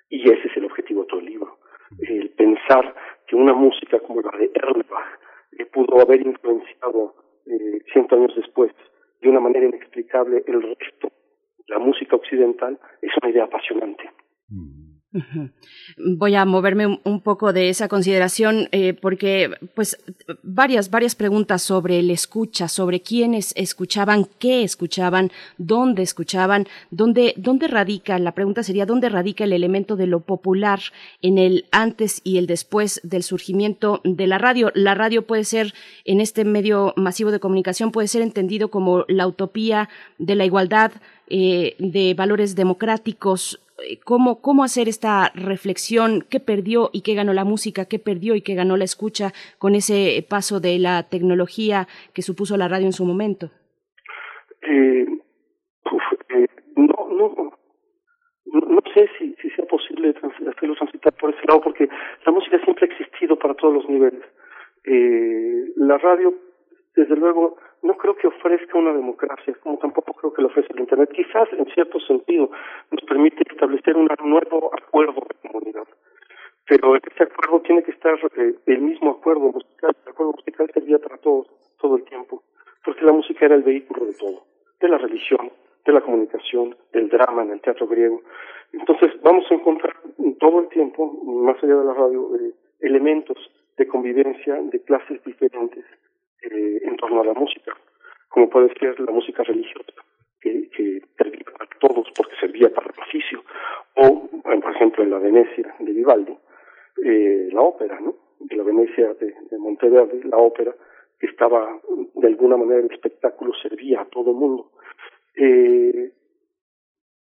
Y 0.09 0.21
ese 0.31 0.47
es 0.47 0.57
el 0.57 0.65
objetivo 0.65 1.01
de 1.01 1.07
todo 1.07 1.19
el 1.19 1.25
libro, 1.25 1.57
el 1.99 2.29
pensar 2.29 2.95
que 3.27 3.35
una 3.35 3.53
música 3.53 3.99
como 3.99 4.21
la 4.21 4.37
de 4.37 4.51
Erlbach 4.53 5.19
eh, 5.57 5.65
pudo 5.65 5.99
haber 5.99 6.25
influenciado 6.25 7.15
eh, 7.49 7.81
ciento 7.91 8.15
años 8.15 8.33
después 8.35 8.71
de 9.21 9.29
de 9.29 9.29
una 9.29 9.39
manera 9.39 9.65
inexplicable 9.65 10.43
el 10.47 10.61
resto, 10.61 11.11
la 11.67 11.79
música 11.79 12.15
occidental, 12.15 12.79
es 13.01 13.11
una 13.21 13.31
idea 13.31 13.43
apasionante. 13.45 14.09
Voy 15.97 16.35
a 16.35 16.43
moverme 16.43 16.99
un 17.03 17.21
poco 17.21 17.53
de 17.53 17.69
esa 17.69 17.87
consideración 17.87 18.67
eh, 18.71 18.93
porque, 18.93 19.51
pues, 19.73 19.97
varias, 20.43 20.89
varias 20.91 21.15
preguntas 21.15 21.61
sobre 21.61 21.99
el 21.99 22.11
escucha, 22.11 22.67
sobre 22.67 23.01
quiénes 23.01 23.53
escuchaban, 23.55 24.27
qué 24.37 24.63
escuchaban, 24.63 25.31
dónde 25.57 26.03
escuchaban, 26.03 26.67
dónde, 26.91 27.33
dónde 27.37 27.67
radica, 27.67 28.19
la 28.19 28.33
pregunta 28.33 28.63
sería, 28.63 28.85
¿dónde 28.85 29.07
radica 29.07 29.45
el 29.45 29.53
elemento 29.53 29.95
de 29.95 30.07
lo 30.07 30.19
popular 30.19 30.81
en 31.21 31.37
el 31.37 31.65
antes 31.71 32.19
y 32.25 32.37
el 32.37 32.45
después 32.45 32.99
del 33.03 33.23
surgimiento 33.23 34.01
de 34.03 34.27
la 34.27 34.37
radio? 34.37 34.71
La 34.75 34.93
radio 34.93 35.25
puede 35.25 35.45
ser, 35.45 35.73
en 36.03 36.19
este 36.19 36.43
medio 36.43 36.93
masivo 36.97 37.31
de 37.31 37.39
comunicación, 37.39 37.91
puede 37.91 38.09
ser 38.09 38.21
entendido 38.21 38.69
como 38.69 39.05
la 39.07 39.25
utopía 39.25 39.87
de 40.17 40.35
la 40.35 40.45
igualdad, 40.45 40.91
eh, 41.29 41.75
de 41.79 42.13
valores 42.13 42.55
democráticos, 42.55 43.59
cómo, 44.03 44.41
cómo 44.41 44.63
hacer 44.63 44.87
esta 44.87 45.31
reflexión, 45.35 46.23
qué 46.29 46.39
perdió 46.39 46.89
y 46.93 47.01
qué 47.01 47.13
ganó 47.13 47.33
la 47.33 47.45
música, 47.45 47.85
qué 47.85 47.99
perdió 47.99 48.35
y 48.35 48.41
qué 48.41 48.55
ganó 48.55 48.77
la 48.77 48.83
escucha 48.83 49.31
con 49.57 49.75
ese 49.75 50.25
paso 50.27 50.59
de 50.59 50.79
la 50.79 51.03
tecnología 51.03 51.87
que 52.13 52.21
supuso 52.21 52.57
la 52.57 52.67
radio 52.67 52.85
en 52.85 52.93
su 52.93 53.05
momento. 53.05 53.51
Eh, 54.61 55.05
eh 56.29 56.47
no, 56.75 57.07
no, 57.11 57.53
no 58.45 58.81
sé 58.93 59.09
si, 59.17 59.35
si 59.41 59.49
sea 59.51 59.65
posible 59.65 60.13
hacerlo 60.49 60.75
transitar 60.75 61.13
por 61.13 61.33
ese 61.33 61.45
lado, 61.47 61.61
porque 61.61 61.87
la 62.25 62.31
música 62.31 62.59
siempre 62.63 62.87
ha 62.87 62.93
existido 62.93 63.37
para 63.37 63.53
todos 63.53 63.73
los 63.73 63.89
niveles. 63.89 64.23
Eh, 64.85 65.73
la 65.75 65.97
radio, 65.97 66.33
desde 66.95 67.15
luego, 67.15 67.57
no 67.87 67.95
creo 67.95 68.15
que 68.15 68.27
ofrezca 68.27 68.77
una 68.77 68.93
democracia, 68.93 69.55
como 69.63 69.77
tampoco 69.77 70.13
creo 70.13 70.33
que 70.33 70.41
lo 70.41 70.49
ofrece 70.49 70.67
el 70.73 70.81
Internet. 70.81 71.09
Quizás, 71.13 71.47
en 71.53 71.65
cierto 71.67 71.99
sentido, 72.01 72.51
nos 72.91 73.01
permite 73.05 73.43
establecer 73.49 73.95
un 73.95 74.09
nuevo 74.25 74.69
acuerdo 74.73 75.25
de 75.27 75.49
comunidad. 75.49 75.87
Pero 76.67 76.97
ese 76.97 77.23
acuerdo 77.23 77.61
tiene 77.61 77.83
que 77.83 77.91
estar 77.91 78.19
eh, 78.35 78.55
el 78.65 78.81
mismo 78.81 79.11
acuerdo 79.11 79.53
musical. 79.53 79.95
El 80.05 80.11
acuerdo 80.11 80.33
musical 80.33 80.69
servía 80.73 80.99
para 80.99 81.17
todos, 81.17 81.47
todo 81.79 81.95
el 81.95 82.03
tiempo, 82.03 82.43
porque 82.83 83.05
la 83.05 83.13
música 83.13 83.45
era 83.45 83.55
el 83.55 83.63
vehículo 83.63 84.05
de 84.05 84.13
todo, 84.15 84.43
de 84.81 84.89
la 84.89 84.97
religión, 84.97 85.49
de 85.85 85.93
la 85.93 86.01
comunicación, 86.01 86.75
del 86.91 87.07
drama 87.07 87.43
en 87.43 87.51
el 87.51 87.61
teatro 87.61 87.87
griego. 87.87 88.21
Entonces, 88.73 89.11
vamos 89.21 89.49
a 89.49 89.53
encontrar 89.53 89.95
todo 90.39 90.59
el 90.59 90.67
tiempo, 90.67 91.07
más 91.23 91.55
allá 91.63 91.77
de 91.77 91.85
la 91.85 91.93
radio, 91.93 92.35
eh, 92.35 92.51
elementos 92.81 93.37
de 93.77 93.87
convivencia 93.87 94.55
de 94.61 94.81
clases 94.81 95.23
diferentes 95.23 95.85
eh, 96.41 96.79
en 96.83 96.95
torno 96.97 97.21
a 97.21 97.25
la 97.25 97.33
música, 97.33 97.75
como 98.29 98.49
puede 98.49 98.73
ser 98.79 98.99
la 98.99 99.11
música 99.11 99.43
religiosa, 99.43 99.93
que, 100.41 100.69
servía 101.17 101.45
para 101.57 101.69
todos 101.79 102.07
porque 102.15 102.35
servía 102.39 102.69
para 102.73 102.91
el 102.91 103.01
oficio, 103.01 103.43
o, 103.95 104.29
por 104.43 104.75
ejemplo, 104.75 105.03
en 105.03 105.11
la 105.11 105.19
Venecia 105.19 105.75
de 105.79 105.91
Vivaldi, 105.91 106.37
eh, 107.03 107.49
la 107.51 107.61
ópera, 107.61 107.99
¿no? 107.99 108.15
En 108.49 108.57
la 108.57 108.63
Venecia 108.63 109.13
de, 109.15 109.33
de 109.49 109.57
Monteverdi, 109.57 110.23
la 110.23 110.37
ópera, 110.37 110.73
que 111.19 111.27
estaba, 111.27 111.79
de 112.13 112.27
alguna 112.27 112.57
manera, 112.57 112.81
el 112.81 112.91
espectáculo 112.91 113.53
servía 113.61 114.01
a 114.01 114.05
todo 114.05 114.33
mundo. 114.33 114.71
Eh, 115.35 116.11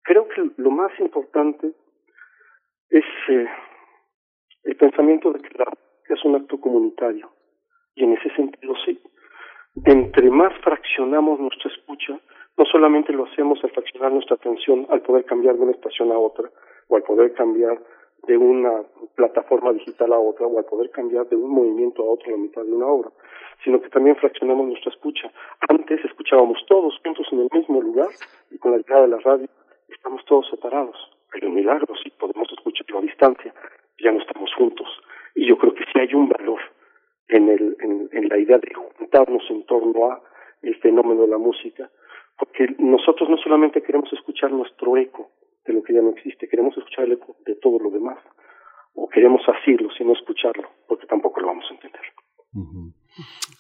creo 0.03 0.29
que 0.29 0.51
lo 0.57 0.71
más 0.71 0.93
importante 1.01 1.73
es 2.91 3.05
eh, 3.29 3.47
el 4.65 4.77
pensamiento 4.77 5.33
de 5.33 5.41
que 5.41 5.59
la 5.59 5.73
es 6.09 6.25
un 6.25 6.37
acto 6.37 6.61
comunitario 6.61 7.31
y 7.95 8.05
en 8.05 8.13
ese 8.15 8.31
sentido 8.35 8.75
sí. 8.85 9.01
Entre 9.85 10.31
más 10.31 10.53
fraccionamos 10.63 11.41
nuestra 11.41 11.71
escucha, 11.71 12.19
no 12.59 12.65
solamente 12.67 13.13
lo 13.13 13.25
hacemos 13.25 13.63
al 13.65 13.71
fraccionar 13.71 14.13
nuestra 14.13 14.37
atención, 14.37 14.87
al 14.91 15.01
poder 15.01 15.25
cambiar 15.25 15.57
de 15.57 15.63
una 15.63 15.73
estación 15.73 16.13
a 16.13 16.19
otra, 16.19 16.51
o 16.89 16.97
al 16.97 17.03
poder 17.03 17.33
cambiar 17.33 17.81
de 18.27 18.37
una 18.37 18.83
plataforma 19.17 19.73
digital 19.73 20.13
a 20.13 20.19
otra, 20.19 20.47
o 20.47 20.59
al 20.59 20.65
poder 20.67 20.91
cambiar 20.91 21.27
de 21.29 21.37
un 21.37 21.51
movimiento 21.51 22.03
a 22.03 22.13
otro 22.13 22.29
a 22.29 22.33
la 22.33 22.37
mitad 22.37 22.63
de 22.63 22.73
una 22.73 22.87
obra, 22.87 23.11
sino 23.65 23.81
que 23.81 23.89
también 23.89 24.17
fraccionamos 24.17 24.67
nuestra 24.67 24.93
escucha. 24.93 25.33
Antes 25.69 26.05
escuchábamos 26.05 26.59
todos 26.69 26.99
juntos 27.03 27.27
en 27.33 27.41
el 27.41 27.49
mismo 27.53 27.81
lugar 27.81 28.09
y 28.51 28.59
con 28.59 28.73
la 28.73 28.79
llegada 28.79 29.03
de 29.03 29.09
la 29.09 29.19
radio 29.19 29.49
estamos 29.89 30.25
todos 30.27 30.49
separados. 30.51 30.97
Hay 31.33 31.47
un 31.49 31.55
milagro, 31.55 31.95
sí, 32.03 32.11
podemos 32.19 32.47
escucharlo 32.53 32.99
a 32.99 33.03
distancia, 33.03 33.55
ya 33.99 34.13
no 34.13 34.21
estamos 34.21 34.53
juntos. 34.55 34.87
Y 35.35 35.47
yo 35.47 35.57
creo 35.57 35.75
que 35.75 35.85
sí 35.85 35.99
hay 35.99 36.13
un 36.15 36.29
valor 36.29 36.61
en, 37.33 37.49
el, 37.49 37.77
en, 38.13 38.29
la 38.29 38.39
idea 38.39 38.59
de 38.59 38.73
juntarnos 38.75 39.43
en 39.51 39.65
torno 39.65 40.11
a 40.11 40.23
el 40.63 40.77
fenómeno 40.77 41.23
de 41.23 41.29
la 41.29 41.39
música, 41.39 41.91
porque 42.39 42.75
nosotros 42.79 43.29
no 43.29 43.37
solamente 43.39 43.83
queremos 43.83 44.13
escuchar 44.13 44.53
nuestro 44.53 44.97
eco 44.97 45.31
de 45.65 45.73
lo 45.73 45.83
que 45.83 45.95
ya 45.95 46.03
no 46.03 46.11
existe, 46.11 46.49
queremos 46.49 46.77
escuchar 46.77 47.05
el 47.05 47.13
eco 47.13 47.37
de 47.47 47.57
todo 47.57 47.79
lo 47.79 47.91
demás, 47.91 48.19
o 48.95 49.09
queremos 49.09 49.43
asirlo, 49.49 49.89
sino 49.97 50.13
escucharlo, 50.13 50.69
porque 50.87 51.07
tampoco 51.07 51.41
lo 51.41 51.49
vamos 51.49 51.65
a 51.71 51.75
entender. 51.75 52.03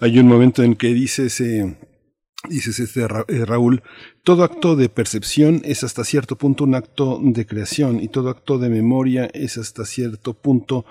Hay 0.00 0.18
un 0.18 0.28
momento 0.28 0.62
en 0.62 0.74
que 0.76 0.88
dices, 0.88 1.42
dices 2.48 2.78
este 2.78 3.00
eh, 3.02 3.44
Raúl, 3.46 3.82
todo 4.22 4.44
acto 4.44 4.76
de 4.76 4.88
percepción 4.88 5.60
es 5.64 5.82
hasta 5.82 6.04
cierto 6.04 6.36
punto 6.36 6.64
un 6.64 6.74
acto 6.74 7.18
de 7.22 7.46
creación 7.46 8.00
y 8.00 8.08
todo 8.08 8.28
acto 8.28 8.58
de 8.58 8.68
memoria 8.68 9.28
es 9.32 9.56
hasta 9.56 9.84
cierto 9.84 10.34
punto 10.34 10.84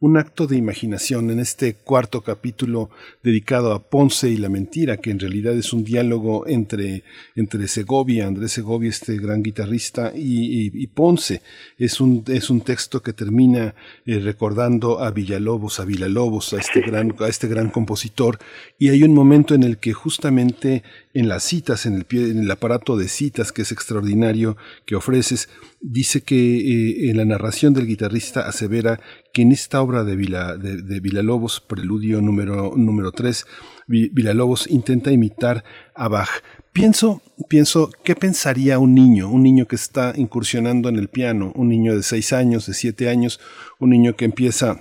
un 0.00 0.16
acto 0.16 0.46
de 0.46 0.56
imaginación 0.56 1.30
en 1.30 1.40
este 1.40 1.74
cuarto 1.74 2.20
capítulo 2.20 2.88
dedicado 3.22 3.72
a 3.72 3.82
Ponce 3.82 4.30
y 4.30 4.36
la 4.36 4.48
mentira, 4.48 4.98
que 4.98 5.10
en 5.10 5.18
realidad 5.18 5.54
es 5.54 5.72
un 5.72 5.82
diálogo 5.82 6.46
entre, 6.46 7.02
entre 7.34 7.66
Segovia, 7.66 8.28
Andrés 8.28 8.52
Segovia, 8.52 8.90
este 8.90 9.16
gran 9.16 9.42
guitarrista, 9.42 10.12
y, 10.14 10.86
Ponce. 10.88 11.42
Es 11.78 12.00
un, 12.00 12.22
es 12.28 12.48
un 12.48 12.60
texto 12.60 13.02
que 13.02 13.12
termina 13.12 13.74
eh, 14.06 14.20
recordando 14.20 15.00
a 15.00 15.10
Villalobos, 15.10 15.80
a 15.80 15.84
Villalobos, 15.84 16.52
a 16.52 16.58
este 16.58 16.80
gran, 16.80 17.14
a 17.18 17.28
este 17.28 17.48
gran 17.48 17.70
compositor, 17.70 18.38
y 18.78 18.90
hay 18.90 19.02
un 19.02 19.14
momento 19.14 19.54
en 19.54 19.64
el 19.64 19.78
que 19.78 19.92
justamente 19.92 20.84
en 21.12 21.28
las 21.28 21.42
citas, 21.42 21.86
en 21.86 21.94
el, 21.94 22.04
pie, 22.04 22.30
en 22.30 22.38
el 22.38 22.50
aparato 22.50 22.96
de 22.96 23.08
citas 23.08 23.50
que 23.50 23.62
es 23.62 23.72
extraordinario 23.72 24.56
que 24.86 24.94
ofreces, 24.94 25.48
dice 25.80 26.22
que 26.22 26.36
eh, 26.36 27.10
en 27.10 27.16
la 27.16 27.24
narración 27.24 27.74
del 27.74 27.86
guitarrista 27.86 28.46
asevera 28.46 29.00
que 29.32 29.42
en 29.42 29.52
esta 29.52 29.82
obra 29.82 29.87
de, 29.88 30.16
Vila, 30.16 30.56
de, 30.56 31.00
Villalobos, 31.00 31.60
preludio 31.60 32.20
número, 32.20 32.74
número 32.76 33.10
3, 33.10 33.46
Villalobos 33.86 34.66
intenta 34.68 35.10
imitar 35.10 35.64
a 35.94 36.08
Bach. 36.08 36.28
Pienso, 36.72 37.22
pienso, 37.48 37.90
¿qué 38.04 38.14
pensaría 38.14 38.78
un 38.78 38.94
niño? 38.94 39.30
Un 39.30 39.42
niño 39.42 39.66
que 39.66 39.76
está 39.76 40.12
incursionando 40.14 40.88
en 40.90 40.96
el 40.96 41.08
piano, 41.08 41.52
un 41.56 41.70
niño 41.70 41.96
de 41.96 42.02
6 42.02 42.32
años, 42.34 42.66
de 42.66 42.74
7 42.74 43.08
años, 43.08 43.40
un 43.80 43.90
niño 43.90 44.14
que 44.14 44.26
empieza 44.26 44.80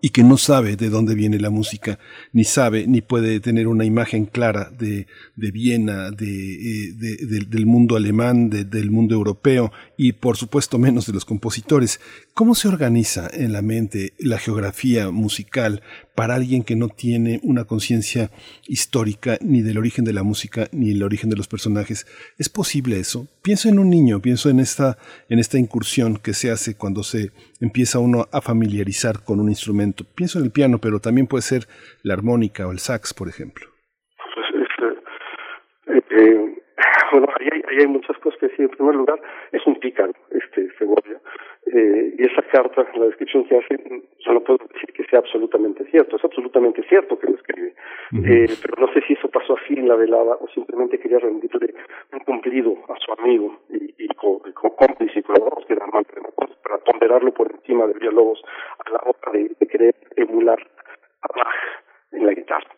y 0.00 0.10
que 0.10 0.22
no 0.22 0.36
sabe 0.36 0.76
de 0.76 0.90
dónde 0.90 1.14
viene 1.14 1.38
la 1.38 1.50
música, 1.50 1.98
ni 2.32 2.44
sabe, 2.44 2.86
ni 2.86 3.00
puede 3.00 3.40
tener 3.40 3.68
una 3.68 3.84
imagen 3.84 4.26
clara 4.26 4.70
de, 4.70 5.06
de 5.36 5.50
Viena, 5.50 6.10
de, 6.10 6.88
eh, 6.88 6.92
del 7.48 7.66
mundo 7.66 7.96
alemán, 7.96 8.50
del 8.50 8.90
mundo 8.90 9.14
europeo 9.14 9.72
y 9.96 10.12
por 10.12 10.36
supuesto 10.36 10.78
menos 10.78 11.06
de 11.06 11.12
los 11.12 11.24
compositores. 11.24 12.00
¿Cómo 12.34 12.54
se 12.54 12.68
organiza 12.68 13.28
en 13.32 13.52
la 13.52 13.62
mente 13.62 14.12
la 14.18 14.38
geografía 14.38 15.10
musical 15.10 15.82
para 16.14 16.34
alguien 16.34 16.62
que 16.62 16.76
no 16.76 16.88
tiene 16.88 17.40
una 17.42 17.64
conciencia 17.64 18.30
histórica 18.66 19.38
ni 19.40 19.62
del 19.62 19.78
origen 19.78 20.04
de 20.04 20.12
la 20.12 20.22
música 20.22 20.68
ni 20.72 20.92
el 20.92 21.02
origen 21.02 21.30
de 21.30 21.36
los 21.36 21.48
personajes? 21.48 22.06
¿Es 22.38 22.48
posible 22.48 22.98
eso? 22.98 23.28
Pienso 23.42 23.68
en 23.68 23.78
un 23.78 23.90
niño, 23.90 24.20
pienso 24.20 24.50
en 24.50 24.60
esta, 24.60 24.98
en 25.28 25.38
esta 25.38 25.58
incursión 25.58 26.16
que 26.16 26.34
se 26.34 26.50
hace 26.50 26.76
cuando 26.76 27.02
se 27.02 27.32
empieza 27.60 27.98
uno 27.98 28.28
a 28.32 28.40
familiarizar 28.40 29.22
con 29.22 29.40
un 29.40 29.48
instrumento. 29.48 30.04
Pienso 30.14 30.38
en 30.38 30.46
el 30.46 30.50
piano, 30.50 30.78
pero 30.78 31.00
también 31.00 31.26
puede 31.26 31.42
ser 31.42 31.68
la 32.02 32.14
armónica 32.14 32.66
o 32.66 32.72
el 32.72 32.78
sax, 32.78 33.14
por 33.14 33.28
ejemplo. 33.28 33.66
Pues, 35.86 35.98
este, 35.98 36.24
eh, 36.24 36.30
eh, 36.30 36.53
bueno, 37.14 37.28
ahí 37.38 37.48
hay, 37.52 37.78
hay, 37.78 37.86
muchas 37.86 38.18
cosas 38.18 38.38
que 38.40 38.48
decir. 38.48 38.64
En 38.64 38.70
primer 38.70 38.96
lugar, 38.96 39.20
es 39.52 39.64
un 39.66 39.76
pícaro, 39.76 40.12
este 40.30 40.68
Segovia. 40.78 41.20
Eh, 41.66 42.14
y 42.18 42.22
esa 42.26 42.42
carta, 42.42 42.86
la 42.96 43.06
descripción 43.06 43.44
que 43.44 43.56
hace, 43.56 43.78
yo 44.18 44.32
no 44.32 44.40
puedo 44.40 44.58
decir 44.72 44.92
que 44.92 45.04
sea 45.04 45.20
absolutamente 45.20 45.84
cierto. 45.90 46.16
Es 46.16 46.24
absolutamente 46.24 46.82
cierto 46.88 47.18
que 47.18 47.28
lo 47.28 47.36
escribe. 47.36 47.74
eh, 48.24 48.46
pero 48.62 48.86
no 48.86 48.92
sé 48.92 49.00
si 49.06 49.12
eso 49.14 49.28
pasó 49.28 49.56
así 49.56 49.74
en 49.74 49.88
la 49.88 49.94
velada 49.94 50.36
o 50.40 50.48
simplemente 50.48 50.98
quería 50.98 51.18
rendirle 51.20 51.74
un 52.12 52.20
cumplido 52.20 52.76
a 52.88 52.96
su 52.98 53.12
amigo 53.20 53.60
y, 53.70 53.94
y, 53.96 54.08
con, 54.08 54.40
y 54.46 54.52
con 54.52 54.70
cómplice 54.70 55.20
y 55.20 55.22
colaboradores 55.22 55.66
que 55.66 55.74
era 55.74 55.84
amante 55.84 56.14
de 56.14 56.22
para 56.62 56.78
ponderarlo 56.78 57.32
por 57.32 57.50
encima 57.50 57.86
de 57.86 57.94
Villalobos 57.94 58.42
a 58.84 58.90
la 58.90 58.98
hora 59.04 59.32
de, 59.32 59.50
de 59.58 59.66
querer 59.66 59.94
emular 60.16 60.58
a 61.22 61.28
Bach 61.28 61.54
en 62.12 62.26
la 62.26 62.32
guitarra. 62.32 62.70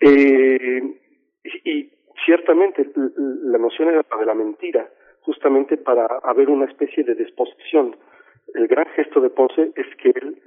Eh, 0.00 0.65
ciertamente 2.46 2.88
la 2.94 3.58
noción 3.58 3.88
era 3.88 4.04
la 4.08 4.16
de 4.18 4.26
la 4.26 4.34
mentira, 4.34 4.88
justamente 5.22 5.76
para 5.76 6.06
haber 6.22 6.48
una 6.48 6.66
especie 6.66 7.02
de 7.02 7.14
disposición. 7.14 7.96
El 8.54 8.68
gran 8.68 8.86
gesto 8.94 9.20
de 9.20 9.30
Ponce 9.30 9.72
es 9.74 9.86
que 9.96 10.10
él 10.10 10.40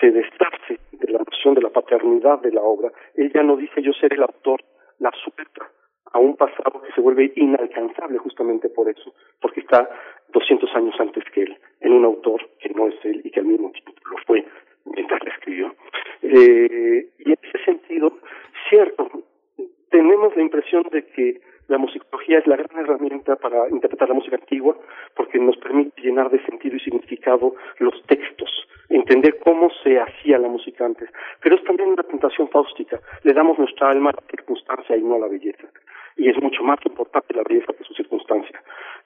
se 0.00 0.10
deshace 0.10 0.78
de 0.92 1.12
la 1.12 1.18
noción 1.18 1.54
de 1.54 1.62
la 1.62 1.70
paternidad 1.70 2.40
de 2.40 2.52
la 2.52 2.62
obra. 2.62 2.92
Él 3.14 3.32
ya 3.34 3.42
no 3.42 3.56
dice 3.56 3.82
yo 3.82 3.92
seré 3.94 4.16
el 4.16 4.22
autor, 4.22 4.60
la 4.98 5.10
suelta 5.12 5.70
a 6.12 6.18
un 6.18 6.36
pasado 6.36 6.82
que 6.82 6.92
se 6.92 7.00
vuelve 7.00 7.32
inalcanzable 7.36 8.18
justamente 8.18 8.68
por 8.68 8.88
eso, 8.88 9.14
porque 9.40 9.60
está 9.60 9.88
200 10.32 10.74
años 10.74 10.94
antes 10.98 11.24
que 11.32 11.42
él, 11.42 11.56
en 11.80 11.92
un 11.92 12.04
autor 12.04 12.50
que 12.58 12.68
no 12.70 12.88
es 12.88 12.96
él 13.04 13.22
y 13.24 13.30
que 13.30 13.40
al 13.40 13.46
mismo 13.46 13.70
tiempo 13.70 13.92
lo 14.10 14.16
fue 14.26 14.44
mientras 14.84 15.22
le 15.24 15.30
escribió. 15.30 15.74
Eh, 16.22 17.08
y 17.18 17.30
en 17.30 17.38
ese 17.42 17.64
sentido, 17.64 18.18
cierto, 18.68 19.08
tenemos 20.10 20.34
la 20.34 20.42
impresión 20.42 20.82
de 20.90 21.06
que 21.06 21.40
la 21.68 21.78
musicología 21.78 22.40
es 22.40 22.46
la 22.48 22.56
gran 22.56 22.76
herramienta 22.84 23.36
para 23.36 23.68
interpretar 23.68 24.08
la 24.08 24.16
música 24.16 24.34
antigua 24.34 24.76
porque 25.14 25.38
nos 25.38 25.56
permite 25.58 26.02
llenar 26.02 26.30
de 26.30 26.44
sentido 26.46 26.74
y 26.74 26.80
significado 26.80 27.54
los 27.78 27.94
textos, 28.06 28.50
entender 28.88 29.38
cómo 29.38 29.70
se 29.84 30.00
hacía 30.00 30.36
la 30.38 30.48
música 30.48 30.84
antes. 30.84 31.08
Pero 31.40 31.54
es 31.54 31.62
también 31.62 31.90
una 31.90 32.02
tentación 32.02 32.48
fáustica. 32.48 32.98
Le 33.22 33.32
damos 33.32 33.56
nuestra 33.56 33.88
alma 33.90 34.10
a 34.10 34.14
la 34.14 34.22
circunstancia 34.28 34.96
y 34.96 35.02
no 35.02 35.14
a 35.14 35.20
la 35.20 35.28
belleza. 35.28 35.68
Y 36.16 36.28
es 36.28 36.42
mucho 36.42 36.64
más 36.64 36.80
importante 36.84 37.32
la 37.32 37.44
belleza 37.48 37.72
que 37.72 37.84
su 37.84 37.94
circunstancia. 37.94 38.60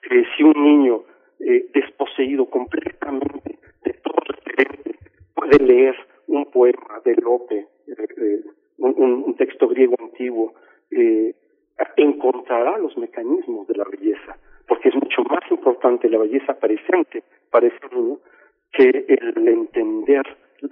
Eh, 0.09 0.23
si 0.35 0.41
un 0.41 0.59
niño 0.59 1.03
eh, 1.39 1.67
desposeído 1.71 2.49
completamente 2.49 3.59
de 3.83 3.93
todo 3.93 4.23
referente 4.25 4.95
puede 5.35 5.63
leer 5.63 5.95
un 6.25 6.49
poema 6.49 6.99
de 7.05 7.13
Lope, 7.17 7.67
eh, 7.89 8.41
un, 8.79 9.23
un, 9.23 9.35
texto 9.35 9.67
griego 9.67 9.95
antiguo, 9.99 10.53
eh, 10.95 11.35
encontrará 11.97 12.77
los 12.77 12.97
mecanismos 12.97 13.67
de 13.67 13.75
la 13.75 13.83
belleza, 13.83 14.37
porque 14.67 14.89
es 14.89 14.95
mucho 14.95 15.23
más 15.23 15.41
importante 15.51 16.09
la 16.09 16.19
belleza 16.19 16.57
presente 16.57 17.23
para 17.51 17.67
ese 17.67 17.77
niño 17.91 18.17
que 18.71 19.05
el 19.07 19.47
entender 19.47 20.23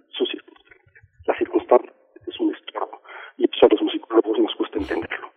sus 0.09 0.30
circunstancias. 0.30 0.88
La 1.28 1.38
circunstancia 1.38 1.93
es 2.28 2.39
un 2.39 2.53
estorbo 2.55 3.01
y 3.38 3.45
eso 3.45 3.65
a 3.65 3.69
los 3.69 3.82
musicólogos 3.82 4.39
nos 4.39 4.55
cuesta 4.55 4.80
entenderlo. 4.80 5.32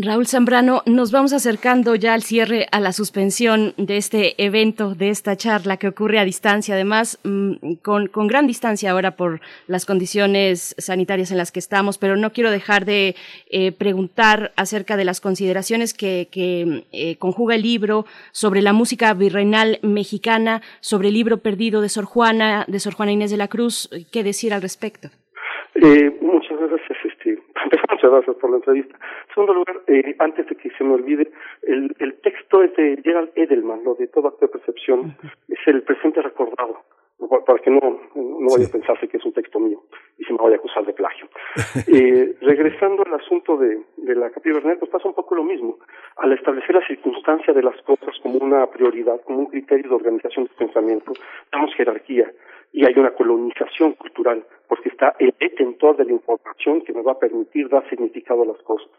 Raúl 0.00 0.28
Zambrano, 0.28 0.82
nos 0.86 1.10
vamos 1.10 1.32
acercando 1.32 1.96
ya 1.96 2.14
al 2.14 2.22
cierre, 2.22 2.68
a 2.70 2.78
la 2.78 2.92
suspensión 2.92 3.74
de 3.76 3.96
este 3.96 4.40
evento, 4.40 4.94
de 4.94 5.08
esta 5.08 5.34
charla 5.34 5.76
que 5.76 5.88
ocurre 5.88 6.20
a 6.20 6.24
distancia, 6.24 6.76
además 6.76 7.18
mm, 7.24 7.74
con, 7.82 8.06
con, 8.06 8.28
gran 8.28 8.46
distancia 8.46 8.92
ahora 8.92 9.16
por 9.16 9.40
las 9.66 9.86
condiciones 9.86 10.76
sanitarias 10.78 11.32
en 11.32 11.36
las 11.36 11.50
que 11.50 11.58
estamos, 11.58 11.98
pero 11.98 12.16
no 12.16 12.32
quiero 12.32 12.52
dejar 12.52 12.84
de 12.84 13.16
eh, 13.50 13.72
preguntar 13.72 14.52
acerca 14.54 14.96
de 14.96 15.04
las 15.04 15.20
consideraciones 15.20 15.94
que, 15.94 16.28
eh, 16.92 17.16
conjuga 17.16 17.56
el 17.56 17.62
libro 17.62 18.06
sobre 18.30 18.62
la 18.62 18.72
música 18.72 19.12
virreinal 19.14 19.80
mexicana, 19.82 20.62
sobre 20.80 21.08
el 21.08 21.14
libro 21.14 21.38
perdido 21.38 21.80
de 21.80 21.88
Sor 21.88 22.04
Juana, 22.04 22.64
de 22.68 22.78
Sor 22.78 22.94
Juana 22.94 23.10
Inés 23.10 23.32
de 23.32 23.36
la 23.36 23.48
Cruz. 23.48 23.90
¿Qué 24.12 24.22
decir 24.22 24.54
al 24.54 24.62
respecto? 24.62 25.10
Eh, 25.74 26.12
muchas 28.08 28.26
gracias 28.26 28.36
por 28.40 28.50
la 28.50 28.56
entrevista. 28.56 28.98
En 29.28 29.34
segundo 29.34 29.54
lugar, 29.54 29.80
eh, 29.86 30.16
antes 30.18 30.46
de 30.46 30.56
que 30.56 30.70
se 30.70 30.84
me 30.84 30.94
olvide, 30.94 31.30
el, 31.62 31.94
el 31.98 32.14
texto 32.20 32.62
es 32.62 32.74
de 32.76 33.00
Gerald 33.02 33.30
Edelman, 33.34 33.84
lo 33.84 33.94
de 33.94 34.08
todo 34.08 34.28
acto 34.28 34.46
de 34.46 34.52
percepción, 34.52 35.16
es 35.48 35.58
el 35.66 35.82
presente 35.82 36.22
recordado, 36.22 36.78
para 37.46 37.58
que 37.58 37.70
no, 37.70 37.80
no 38.14 38.48
vaya 38.54 38.66
a 38.66 38.72
pensarse 38.72 39.08
que 39.08 39.16
es 39.18 39.24
un 39.24 39.32
texto 39.32 39.58
mío 39.58 39.82
y 40.18 40.24
se 40.24 40.32
me 40.32 40.38
vaya 40.38 40.56
a 40.56 40.58
acusar 40.58 40.84
de 40.86 40.92
plagio. 40.92 41.28
eh, 41.86 42.34
regresando 42.40 43.04
al 43.04 43.14
asunto 43.14 43.56
de, 43.56 43.80
de 43.96 44.14
la 44.14 44.30
capilla 44.30 44.56
Bernal, 44.56 44.78
pues 44.78 44.90
pasa 44.90 45.08
un 45.08 45.14
poco 45.14 45.34
lo 45.34 45.44
mismo. 45.44 45.78
Al 46.16 46.32
establecer 46.32 46.74
la 46.74 46.86
circunstancia 46.86 47.52
de 47.52 47.62
las 47.62 47.80
cosas 47.82 48.14
como 48.22 48.38
una 48.38 48.66
prioridad, 48.68 49.20
como 49.22 49.40
un 49.40 49.46
criterio 49.46 49.90
de 49.90 49.96
organización 49.96 50.46
del 50.46 50.54
pensamiento, 50.54 51.12
damos 51.52 51.74
jerarquía 51.74 52.32
y 52.72 52.84
hay 52.84 52.94
una 52.96 53.10
colonización 53.10 53.92
cultural, 53.92 54.44
porque 54.68 54.88
está 54.90 55.14
el 55.18 55.34
detentor 55.40 55.96
de 55.96 56.04
la 56.04 56.12
información 56.12 56.82
que 56.82 56.92
me 56.92 57.02
va 57.02 57.12
a 57.12 57.18
permitir 57.18 57.68
dar 57.68 57.88
significado 57.88 58.42
a 58.42 58.46
las 58.46 58.58
cosas. 58.62 58.90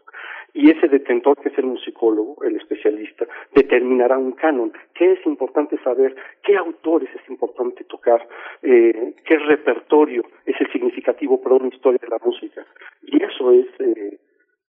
Y 0.53 0.71
ese 0.71 0.87
detentor, 0.87 1.37
que 1.37 1.49
es 1.49 1.57
el 1.57 1.65
musicólogo, 1.65 2.43
el 2.43 2.55
especialista, 2.55 3.25
determinará 3.53 4.17
un 4.17 4.31
canon. 4.31 4.73
¿Qué 4.95 5.11
es 5.13 5.25
importante 5.25 5.77
saber? 5.83 6.15
¿Qué 6.43 6.57
autores 6.57 7.09
es 7.13 7.29
importante 7.29 7.83
tocar? 7.83 8.27
Eh, 8.63 9.13
¿Qué 9.25 9.37
repertorio 9.37 10.23
es 10.45 10.59
el 10.59 10.71
significativo 10.71 11.39
para 11.39 11.55
una 11.55 11.67
historia 11.67 11.99
de 12.01 12.07
la 12.07 12.19
música? 12.23 12.65
Y 13.03 13.23
eso 13.23 13.51
es 13.51 13.67
eh, 13.79 14.17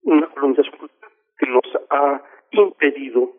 una 0.02 0.26
colonización 0.28 0.76
cultural 0.78 1.12
que 1.38 1.46
nos 1.46 1.82
ha 1.90 2.22
impedido 2.50 3.37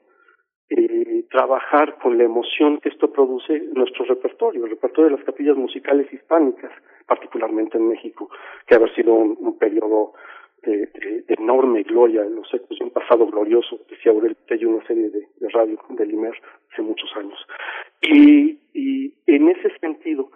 eh, 0.70 1.24
trabajar 1.30 1.98
con 1.98 2.18
la 2.18 2.24
emoción 2.24 2.80
que 2.80 2.90
esto 2.90 3.12
produce 3.12 3.60
nuestro 3.74 4.06
repertorio, 4.06 4.66
el 4.66 4.72
repertorio 4.72 5.10
de 5.12 5.18
las 5.18 5.26
capillas 5.26 5.58
musicales 5.58 6.12
hispánicas, 6.14 6.72
particularmente 7.08 7.78
en 7.78 7.90
México, 7.90 8.30
que 8.68 8.76
ha 8.76 8.96
sido 8.96 9.14
un, 9.14 9.58
periodo 9.58 10.14
de, 10.62 10.86
de, 11.28 11.34
enorme 11.34 11.84
gloria 11.84 12.24
en 12.24 12.36
los 12.36 12.54
ecos 12.54 12.78
de 12.78 12.86
un 12.86 12.92
pasado 12.92 13.26
glorioso, 13.26 13.80
decía 13.90 14.12
Aurel 14.12 14.38
Tello, 14.48 14.70
una 14.70 14.86
serie 14.86 15.10
de, 15.10 15.28
radio 15.50 15.80
de 15.90 16.06
Limer 16.06 16.36
hace 16.72 16.82
muchos 16.84 17.10
años. 17.16 17.40
Y, 18.02 18.60
y 18.74 19.14
en 19.26 19.50
ese 19.50 19.76
sentido, 19.80 20.30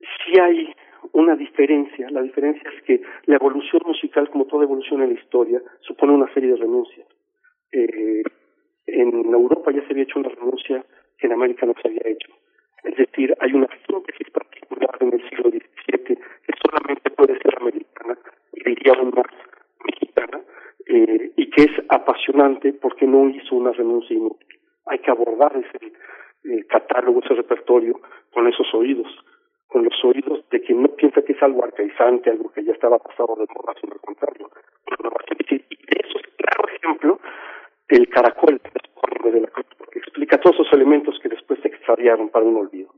sí 0.00 0.38
hay 0.38 0.72
una 1.12 1.36
diferencia, 1.36 2.08
la 2.10 2.22
diferencia 2.22 2.70
es 2.76 2.82
que 2.84 3.02
la 3.26 3.36
evolución 3.36 3.82
musical, 3.86 4.30
como 4.30 4.46
toda 4.46 4.64
evolución 4.64 5.02
en 5.02 5.14
la 5.14 5.20
historia, 5.20 5.62
supone 5.80 6.12
una 6.12 6.32
serie 6.32 6.50
de 6.50 6.56
renuncias. 6.56 7.06
Eh, 7.72 8.22
en 8.88 9.32
Europa 9.32 9.70
ya 9.72 9.80
se 9.82 9.92
había 9.92 10.04
hecho 10.04 10.18
una 10.18 10.30
renuncia 10.30 10.84
que 11.18 11.26
en 11.26 11.32
América 11.32 11.66
no 11.66 11.74
se 11.80 11.88
había 11.88 12.02
hecho. 12.04 12.32
Es 12.84 12.96
decir, 12.96 13.34
hay 13.40 13.52
una 13.52 13.68
síntesis 13.86 14.30
particular 14.30 14.96
en 15.00 15.12
el 15.12 15.28
siglo 15.28 15.50
XVII 15.50 16.16
que 16.16 16.52
solamente 16.62 17.10
puede 17.10 17.38
ser 17.40 17.58
americana 17.58 18.16
y 18.52 18.64
diría 18.64 18.94
aún 18.94 19.12
más 19.14 19.26
mexicana, 19.84 20.40
eh, 20.86 21.32
y 21.36 21.50
que 21.50 21.62
es 21.64 21.72
apasionante 21.88 22.72
porque 22.72 23.06
no 23.06 23.28
hizo 23.28 23.56
una 23.56 23.72
renuncia 23.72 24.16
inútil. 24.16 24.58
Hay 24.86 25.00
que 25.00 25.10
abordar 25.10 25.52
ese 25.56 25.92
eh, 26.44 26.64
catálogo, 26.66 27.20
ese 27.22 27.34
repertorio 27.34 28.00
con 28.32 28.46
esos 28.46 28.72
oídos, 28.74 29.08
con 29.66 29.84
los 29.84 30.04
oídos 30.04 30.48
de 30.50 30.60
quien 30.62 30.82
no 30.82 30.88
piensa 30.88 31.22
que 31.22 31.32
es 31.32 31.42
algo 31.42 31.64
arcaizante, 31.64 32.30
algo 32.30 32.50
que 32.52 32.64
ya 32.64 32.72
estaba 32.72 32.98
pasado 32.98 33.34
de 33.36 33.46
moda, 33.54 33.74
sino 33.80 33.92
al 33.94 34.00
contrario. 34.00 34.50
Y 35.40 35.76
de 35.76 36.00
eso 36.04 36.18
es 36.18 36.26
claro 36.36 36.68
ejemplo 36.68 37.20
el 37.88 38.08
caracol 38.08 38.60
de 39.24 39.40
la 39.40 39.48
cruz, 39.48 39.66
porque 39.76 39.98
explica 39.98 40.38
todos 40.40 40.56
esos 40.56 40.72
elementos 40.72 41.18
que 41.22 41.28
después 41.28 41.58
se 41.62 41.68
extraviaron 41.68 42.28
para 42.28 42.44
un 42.44 42.56
olvido. 42.56 42.94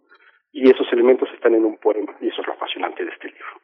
Y 0.53 0.69
esos 0.69 0.87
elementos 0.93 1.29
están 1.35 1.55
en 1.55 1.65
un 1.65 1.77
poema, 1.79 2.17
y 2.21 2.29
eso 2.29 2.41
es 2.41 2.47
lo 2.47 2.55
apasionante 2.55 3.05
de 3.05 3.11
este 3.11 3.29
libro. 3.29 3.61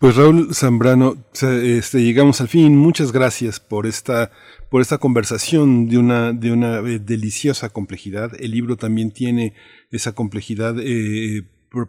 Pues 0.00 0.16
Raúl 0.16 0.52
Zambrano, 0.54 1.14
este, 1.32 2.02
llegamos 2.02 2.40
al 2.40 2.48
fin. 2.48 2.76
Muchas 2.76 3.12
gracias 3.12 3.60
por 3.60 3.86
esta, 3.86 4.32
por 4.70 4.80
esta 4.80 4.98
conversación 4.98 5.88
de 5.88 5.98
una, 5.98 6.32
de 6.32 6.52
una 6.52 6.78
eh, 6.78 6.98
deliciosa 6.98 7.72
complejidad. 7.72 8.32
El 8.40 8.50
libro 8.50 8.76
también 8.76 9.12
tiene 9.12 9.54
esa 9.92 10.14
complejidad 10.14 10.74
eh, 10.80 11.42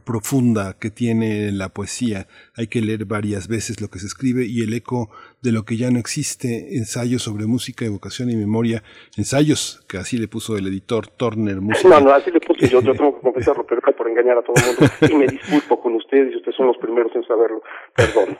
profunda 0.03 0.75
que 0.79 0.89
tiene 0.89 1.51
la 1.51 1.69
poesía. 1.69 2.27
Hay 2.55 2.67
que 2.67 2.81
leer 2.81 3.05
varias 3.05 3.47
veces 3.47 3.81
lo 3.81 3.89
que 3.89 3.99
se 3.99 4.07
escribe 4.07 4.45
y 4.45 4.61
el 4.61 4.73
eco 4.73 5.09
de 5.41 5.51
lo 5.51 5.63
que 5.63 5.77
ya 5.77 5.91
no 5.91 5.99
existe, 5.99 6.77
ensayos 6.77 7.23
sobre 7.23 7.45
música, 7.45 7.85
evocación 7.85 8.29
y 8.31 8.35
memoria, 8.35 8.83
ensayos 9.17 9.83
que 9.87 9.97
así 9.97 10.17
le 10.17 10.27
puso 10.27 10.57
el 10.57 10.67
editor 10.67 11.07
Turner 11.07 11.61
Música. 11.61 11.87
No, 11.87 11.99
no, 11.99 12.11
así 12.11 12.31
le 12.31 12.39
puse 12.39 12.67
yo, 12.67 12.81
yo 12.81 12.93
tengo 12.93 13.15
que 13.15 13.21
confesarlo, 13.23 13.65
pero 13.65 13.81
por 13.95 14.09
engañar 14.09 14.37
a 14.37 14.41
todo 14.41 14.55
el 14.57 14.65
mundo 14.65 14.93
y 15.01 15.13
me 15.15 15.27
disculpo 15.27 15.79
con 15.81 15.95
ustedes 15.95 16.33
y 16.33 16.37
ustedes 16.37 16.55
son 16.55 16.67
los 16.67 16.77
primeros 16.77 17.15
en 17.15 17.23
saberlo. 17.25 17.61
Perdón. 17.95 18.37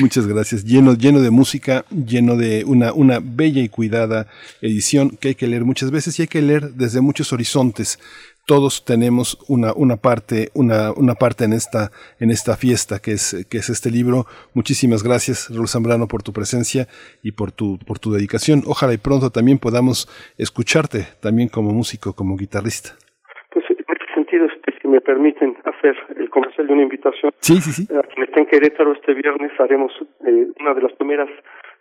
Muchas 0.00 0.26
gracias. 0.26 0.64
Lleno, 0.64 0.94
lleno 0.94 1.20
de 1.20 1.30
música, 1.30 1.84
lleno 1.90 2.36
de 2.36 2.64
una, 2.64 2.92
una 2.92 3.18
bella 3.20 3.62
y 3.62 3.68
cuidada 3.68 4.28
edición 4.60 5.10
que 5.10 5.28
hay 5.28 5.34
que 5.34 5.48
leer 5.48 5.64
muchas 5.64 5.90
veces 5.90 6.18
y 6.18 6.22
hay 6.22 6.28
que 6.28 6.40
leer 6.40 6.72
desde 6.74 7.00
muchos 7.00 7.32
horizontes 7.32 7.98
todos 8.46 8.84
tenemos 8.84 9.38
una, 9.48 9.72
una 9.74 9.96
parte, 9.96 10.48
una, 10.54 10.92
una 10.92 11.14
parte 11.14 11.44
en 11.44 11.52
esta, 11.52 11.90
en 12.18 12.30
esta 12.30 12.56
fiesta 12.56 12.98
que 13.00 13.12
es, 13.12 13.46
que 13.50 13.58
es 13.58 13.68
este 13.70 13.90
libro. 13.90 14.26
Muchísimas 14.54 15.02
gracias, 15.02 15.48
Raúl 15.54 15.68
Zambrano, 15.68 16.08
por 16.08 16.22
tu 16.22 16.32
presencia 16.32 16.86
y 17.22 17.32
por 17.32 17.52
tu, 17.52 17.78
por 17.86 17.98
tu 17.98 18.12
dedicación. 18.12 18.62
Ojalá 18.66 18.94
y 18.94 18.98
pronto 18.98 19.30
también 19.30 19.58
podamos 19.58 20.08
escucharte 20.38 21.06
también 21.20 21.48
como 21.48 21.72
músico, 21.72 22.14
como 22.14 22.36
guitarrista. 22.36 22.90
Pues 23.52 23.64
en 23.70 23.76
este 23.78 24.14
sentido, 24.14 24.46
si 24.48 24.88
me 24.88 25.00
permiten 25.00 25.56
hacer 25.64 25.96
el 26.16 26.28
comercial 26.28 26.66
de 26.66 26.72
una 26.72 26.82
invitación. 26.82 27.32
Sí, 27.40 27.60
sí, 27.60 27.72
sí. 27.72 27.88
A 27.94 28.02
quien 28.02 28.24
está 28.26 28.40
en 28.40 28.46
Querétaro 28.46 28.92
este 28.92 29.14
viernes 29.14 29.52
haremos 29.58 29.92
eh, 30.26 30.48
una 30.60 30.74
de 30.74 30.82
las 30.82 30.92
primeras 30.94 31.28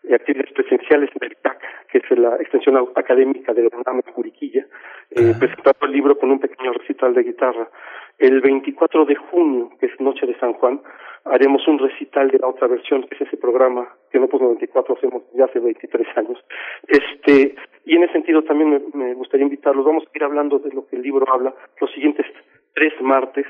actividades 0.09 0.53
presenciales 0.53 1.09
en 1.19 1.27
el 1.27 1.37
TAC, 1.37 1.59
que 1.91 1.99
es 1.99 2.19
la 2.19 2.35
extensión 2.37 2.77
académica 2.95 3.53
de 3.53 3.63
la 3.63 3.69
UNAM 3.77 4.01
en 4.05 4.13
Juriquilla, 4.13 4.65
eh, 5.11 5.33
presentando 5.39 5.85
el 5.85 5.91
libro 5.91 6.17
con 6.17 6.31
un 6.31 6.39
pequeño 6.39 6.73
recital 6.73 7.13
de 7.13 7.23
guitarra. 7.23 7.69
El 8.17 8.41
24 8.41 9.05
de 9.05 9.15
junio, 9.15 9.71
que 9.79 9.87
es 9.87 9.99
Noche 9.99 10.25
de 10.25 10.37
San 10.39 10.53
Juan, 10.53 10.81
haremos 11.25 11.67
un 11.67 11.79
recital 11.79 12.29
de 12.29 12.39
la 12.39 12.47
otra 12.47 12.67
versión, 12.67 13.03
que 13.03 13.15
es 13.15 13.21
ese 13.21 13.37
programa 13.37 13.87
que 14.11 14.19
no 14.19 14.27
pues 14.27 14.41
24 14.41 14.95
hacemos 14.95 15.23
ya 15.33 15.45
hace 15.45 15.59
23 15.59 16.17
años. 16.17 16.43
Este, 16.87 17.55
y 17.85 17.95
en 17.95 18.03
ese 18.03 18.13
sentido 18.13 18.43
también 18.43 18.69
me, 18.69 18.81
me 18.93 19.13
gustaría 19.13 19.45
invitarlos, 19.45 19.85
vamos 19.85 20.03
a 20.05 20.17
ir 20.17 20.23
hablando 20.23 20.59
de 20.59 20.71
lo 20.71 20.87
que 20.87 20.95
el 20.95 21.03
libro 21.03 21.25
habla 21.31 21.53
los 21.79 21.91
siguientes 21.91 22.25
tres 22.73 22.93
martes 23.01 23.45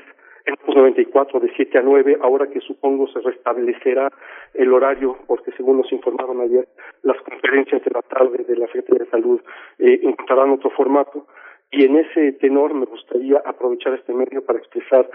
en 0.46 0.54
los 0.66 0.76
94 0.76 1.40
de 1.40 1.52
7 1.54 1.78
a 1.78 1.82
9, 1.82 2.18
ahora 2.20 2.48
que 2.48 2.60
supongo 2.60 3.06
se 3.08 3.20
restablecerá 3.20 4.10
el 4.54 4.72
horario, 4.72 5.16
porque 5.26 5.52
según 5.52 5.78
nos 5.78 5.92
informaron 5.92 6.40
ayer, 6.40 6.68
las 7.02 7.20
conferencias 7.22 7.82
de 7.84 7.90
la 7.90 8.02
tarde 8.02 8.44
de 8.44 8.56
la 8.56 8.66
Secretaría 8.66 9.04
de 9.04 9.10
Salud 9.10 9.40
eh, 9.78 10.00
encontrarán 10.02 10.50
otro 10.50 10.70
formato. 10.70 11.26
Y 11.70 11.84
en 11.84 11.96
ese 11.96 12.32
tenor 12.32 12.74
me 12.74 12.84
gustaría 12.84 13.38
aprovechar 13.44 13.94
este 13.94 14.12
medio 14.12 14.44
para 14.44 14.58
expresar 14.58 15.08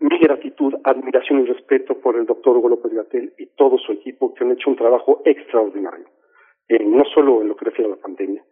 mi 0.00 0.18
gratitud, 0.18 0.74
admiración 0.84 1.40
y 1.40 1.46
respeto 1.46 1.98
por 2.00 2.16
el 2.16 2.24
doctor 2.24 2.56
Hugo 2.56 2.68
López 2.68 2.92
Gatel 2.92 3.32
y 3.36 3.46
todo 3.56 3.78
su 3.78 3.92
equipo 3.92 4.32
que 4.32 4.44
han 4.44 4.52
hecho 4.52 4.70
un 4.70 4.76
trabajo 4.76 5.22
extraordinario, 5.24 6.06
eh, 6.68 6.84
no 6.84 7.04
solo 7.14 7.42
en 7.42 7.48
lo 7.48 7.56
que 7.56 7.66
refiere 7.66 7.90
a 7.90 7.96
la 7.96 8.00
pandemia, 8.00 8.42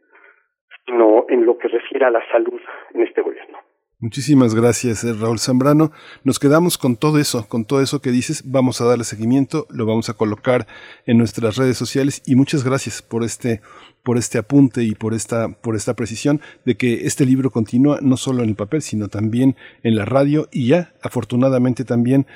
sino 0.84 1.24
en 1.28 1.46
lo 1.46 1.56
que 1.56 1.68
refiere 1.68 2.04
a 2.04 2.10
la 2.10 2.26
salud 2.30 2.60
en 2.94 3.02
este 3.02 3.22
gobierno. 3.22 3.58
Muchísimas 3.98 4.54
gracias, 4.54 5.04
eh, 5.04 5.14
Raúl 5.18 5.38
Zambrano. 5.38 5.90
Nos 6.22 6.38
quedamos 6.38 6.76
con 6.76 6.96
todo 6.96 7.18
eso, 7.18 7.48
con 7.48 7.64
todo 7.64 7.80
eso 7.80 8.02
que 8.02 8.10
dices. 8.10 8.42
Vamos 8.44 8.82
a 8.82 8.84
darle 8.84 9.04
seguimiento, 9.04 9.66
lo 9.70 9.86
vamos 9.86 10.10
a 10.10 10.12
colocar 10.12 10.66
en 11.06 11.16
nuestras 11.16 11.56
redes 11.56 11.78
sociales 11.78 12.22
y 12.26 12.36
muchas 12.36 12.62
gracias 12.62 13.00
por 13.00 13.24
este, 13.24 13.62
por 14.04 14.18
este 14.18 14.36
apunte 14.36 14.84
y 14.84 14.94
por 14.94 15.14
esta, 15.14 15.48
por 15.48 15.76
esta 15.76 15.94
precisión 15.94 16.42
de 16.66 16.76
que 16.76 17.06
este 17.06 17.24
libro 17.24 17.48
continúa 17.48 17.98
no 18.02 18.18
solo 18.18 18.42
en 18.42 18.50
el 18.50 18.54
papel, 18.54 18.82
sino 18.82 19.08
también 19.08 19.56
en 19.82 19.96
la 19.96 20.04
radio 20.04 20.46
y 20.52 20.66
ya, 20.68 20.92
afortunadamente 21.02 21.86
también 21.86 22.26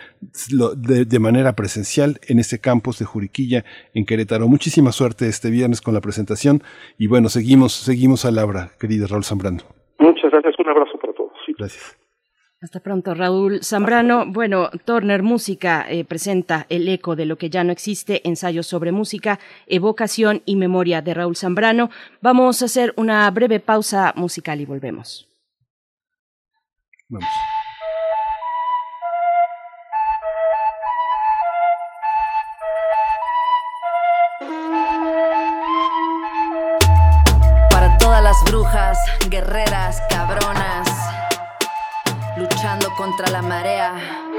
de, 0.79 1.05
de 1.05 1.19
manera 1.19 1.57
presencial 1.57 2.21
en 2.27 2.39
este 2.39 2.59
campus 2.59 2.99
de 3.01 3.05
Juriquilla 3.05 3.67
en 3.93 4.07
Querétaro. 4.07 4.49
Muchísima 4.49 4.93
suerte 4.93 5.29
este 5.29 5.51
viernes 5.51 5.83
con 5.83 5.93
la 5.93 6.01
presentación 6.01 6.63
y 6.97 7.07
bueno, 7.07 7.29
seguimos, 7.29 7.75
seguimos 7.75 8.25
a 8.25 8.31
la 8.31 8.47
obra, 8.47 8.71
querido 8.81 9.07
Raúl 9.07 9.25
Zambrano. 9.25 9.61
Muchas 9.99 10.31
gracias, 10.31 10.55
un 10.59 10.71
abrazo. 10.71 10.99
Gracias. 11.59 12.01
Hasta 12.63 12.81
pronto, 12.81 13.15
Raúl 13.15 13.65
Zambrano. 13.65 14.27
Bueno, 14.27 14.69
Turner 14.85 15.23
Música 15.23 15.87
eh, 15.89 16.05
presenta 16.05 16.67
El 16.69 16.87
eco 16.89 17.17
de 17.17 17.25
lo 17.25 17.39
que 17.39 17.49
ya 17.49 17.65
no 17.65 17.73
existe, 17.73 18.21
ensayos 18.29 18.67
sobre 18.67 18.93
música, 18.93 19.41
evocación 19.67 20.43
y 20.45 20.57
memoria 20.57 21.01
de 21.01 21.15
Raúl 21.15 21.37
Zambrano. 21.37 21.89
Vamos 22.21 22.61
a 22.61 22.67
hacer 22.67 22.93
una 22.97 23.31
breve 23.31 23.61
pausa 23.61 24.13
musical 24.15 24.61
y 24.61 24.67
volvemos. 24.67 25.27
Vamos. 27.09 27.31
Para 37.71 37.97
todas 37.97 38.23
las 38.23 38.37
brujas, 38.45 38.99
guerreras, 39.31 40.03
cabronas 40.11 40.90
contra 43.11 43.29
la 43.31 43.43
marea. 43.43 44.30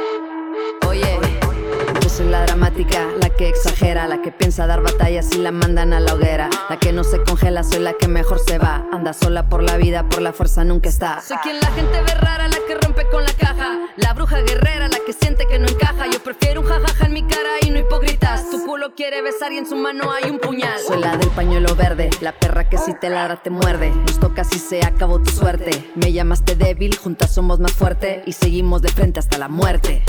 Soy 2.22 2.30
la 2.30 2.45
dramática, 2.45 3.07
la 3.19 3.32
que 3.32 3.49
exagera, 3.49 4.07
la 4.07 4.22
que 4.22 4.32
piensa 4.32 4.67
dar 4.67 4.84
batallas 4.84 5.32
y 5.32 5.39
la 5.39 5.51
mandan 5.51 5.91
a 5.91 5.99
la 5.99 6.13
hoguera. 6.13 6.51
La 6.69 6.78
que 6.78 6.93
no 6.93 7.03
se 7.03 7.17
congela, 7.24 7.63
soy 7.63 7.80
la 7.80 7.93
que 7.93 8.07
mejor 8.07 8.38
se 8.38 8.59
va. 8.59 8.86
Anda 8.91 9.11
sola 9.11 9.49
por 9.49 9.63
la 9.63 9.76
vida, 9.78 10.07
por 10.07 10.22
la 10.22 10.32
fuerza 10.32 10.63
nunca 10.63 10.88
está. 10.88 11.19
Soy 11.22 11.38
quien 11.38 11.59
la 11.59 11.65
gente 11.72 11.99
ve 11.99 12.13
rara, 12.13 12.47
la 12.47 12.57
que 12.67 12.76
rompe 12.76 13.07
con 13.09 13.24
la 13.24 13.34
caja. 13.34 13.88
La 13.95 14.13
bruja 14.13 14.39
guerrera, 14.41 14.88
la 14.88 14.99
que 15.03 15.13
siente 15.13 15.47
que 15.47 15.57
no 15.57 15.67
encaja. 15.67 16.05
Yo 16.11 16.22
prefiero 16.22 16.61
un 16.61 16.67
jajaja 16.67 17.07
en 17.07 17.13
mi 17.13 17.24
cara 17.24 17.49
y 17.63 17.72
no 17.72 17.80
hipócritas. 17.80 18.51
Tu 18.51 18.63
culo 18.67 18.93
quiere 18.93 19.24
besar 19.24 19.51
y 19.51 19.57
en 19.57 19.65
su 19.65 19.76
mano 19.76 20.11
hay 20.11 20.30
un 20.30 20.38
puñal. 20.38 20.80
Soy 20.80 20.99
la 20.99 21.17
del 21.17 21.30
pañuelo 21.30 21.76
verde, 21.76 22.11
la 22.22 22.34
perra 22.34 22.69
que 22.69 22.78
si 22.78 22.93
te 22.93 23.09
ladra 23.09 23.41
te 23.41 23.49
muerde. 23.49 23.89
Nos 23.89 24.19
toca 24.19 24.43
si 24.43 24.59
se 24.59 24.86
acabó 24.86 25.24
tu 25.24 25.32
suerte. 25.32 25.91
Me 25.95 26.13
llamaste 26.13 26.55
débil, 26.55 26.95
juntas 26.95 27.34
somos 27.34 27.59
más 27.59 27.72
fuerte 27.72 28.22
y 28.28 28.34
seguimos 28.34 28.84
de 28.84 28.89
frente 28.89 29.19
hasta 29.19 29.39
la 29.39 29.47
muerte. 29.47 30.03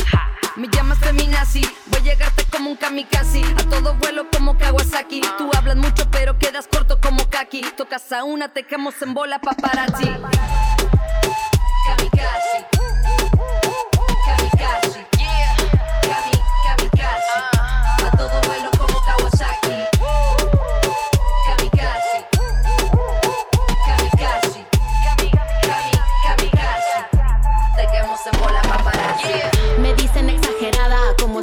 Me 0.57 0.69
llamas 0.69 0.99
feminazi, 0.99 1.63
voy 1.87 2.01
a 2.01 2.03
llegarte 2.03 2.45
como 2.53 2.71
un 2.71 2.77
kamikaze. 2.77 3.43
A 3.57 3.71
todo 3.71 3.95
vuelo 3.95 4.27
como 4.31 4.59
Kawasaki. 4.59 5.23
Tú 5.39 5.51
hablas 5.57 5.77
mucho 5.77 6.05
pero 6.11 6.39
quedas 6.39 6.69
corto 6.69 7.01
como 7.01 7.29
Kaki. 7.31 7.63
Tocas 7.77 8.13
a 8.13 8.25
una, 8.25 8.53
te 8.53 8.65
quemos 8.65 9.01
en 9.01 9.15
bola 9.15 9.41
paparazzi. 9.41 10.05
Kamikaze 11.87 12.72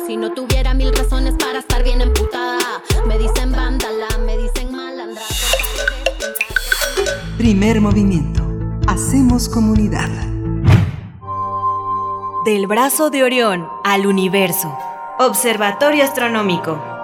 si 0.10 0.18
no 0.18 0.32
tuviera 0.32 0.74
mil 0.74 0.92
razones 0.92 1.36
para 1.38 1.60
estar 1.60 1.84
bien 1.84 2.02
emputada. 2.02 2.58
Me 3.06 3.20
dicen 3.20 3.52
vándala, 3.52 4.08
me 4.26 4.38
dicen 4.38 4.72
malandra. 4.72 5.22
Primer 7.38 7.80
movimiento. 7.80 8.42
Hacemos 8.88 9.48
comunidad. 9.48 10.10
Del 12.44 12.66
brazo 12.66 13.12
de 13.12 13.24
Orión 13.24 13.68
al 13.84 14.08
universo. 14.08 14.76
Observatorio 15.20 16.04
Astronómico. 16.04 16.99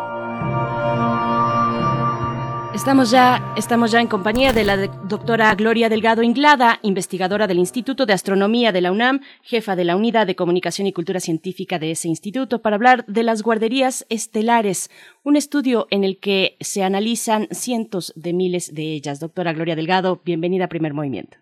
Estamos 2.75 3.09
ya, 3.09 3.53
estamos 3.55 3.89
ya 3.93 4.01
en 4.01 4.07
compañía 4.07 4.51
de 4.51 4.65
la 4.65 4.75
doctora 4.75 5.55
Gloria 5.55 5.87
Delgado 5.87 6.21
Inglada, 6.23 6.79
investigadora 6.81 7.47
del 7.47 7.57
Instituto 7.57 8.05
de 8.05 8.11
Astronomía 8.11 8.73
de 8.73 8.81
la 8.81 8.91
UNAM, 8.91 9.21
jefa 9.43 9.77
de 9.77 9.85
la 9.85 9.95
Unidad 9.95 10.27
de 10.27 10.35
Comunicación 10.35 10.85
y 10.85 10.91
Cultura 10.91 11.21
Científica 11.21 11.79
de 11.79 11.91
ese 11.91 12.09
instituto, 12.09 12.61
para 12.61 12.75
hablar 12.75 13.05
de 13.05 13.23
las 13.23 13.43
guarderías 13.43 14.05
estelares, 14.09 14.91
un 15.23 15.37
estudio 15.37 15.87
en 15.89 16.03
el 16.03 16.19
que 16.19 16.57
se 16.59 16.83
analizan 16.83 17.47
cientos 17.49 18.11
de 18.17 18.33
miles 18.33 18.75
de 18.75 18.93
ellas. 18.93 19.21
Doctora 19.21 19.53
Gloria 19.53 19.77
Delgado, 19.77 20.21
bienvenida 20.25 20.65
a 20.65 20.67
Primer 20.67 20.93
Movimiento. 20.93 21.37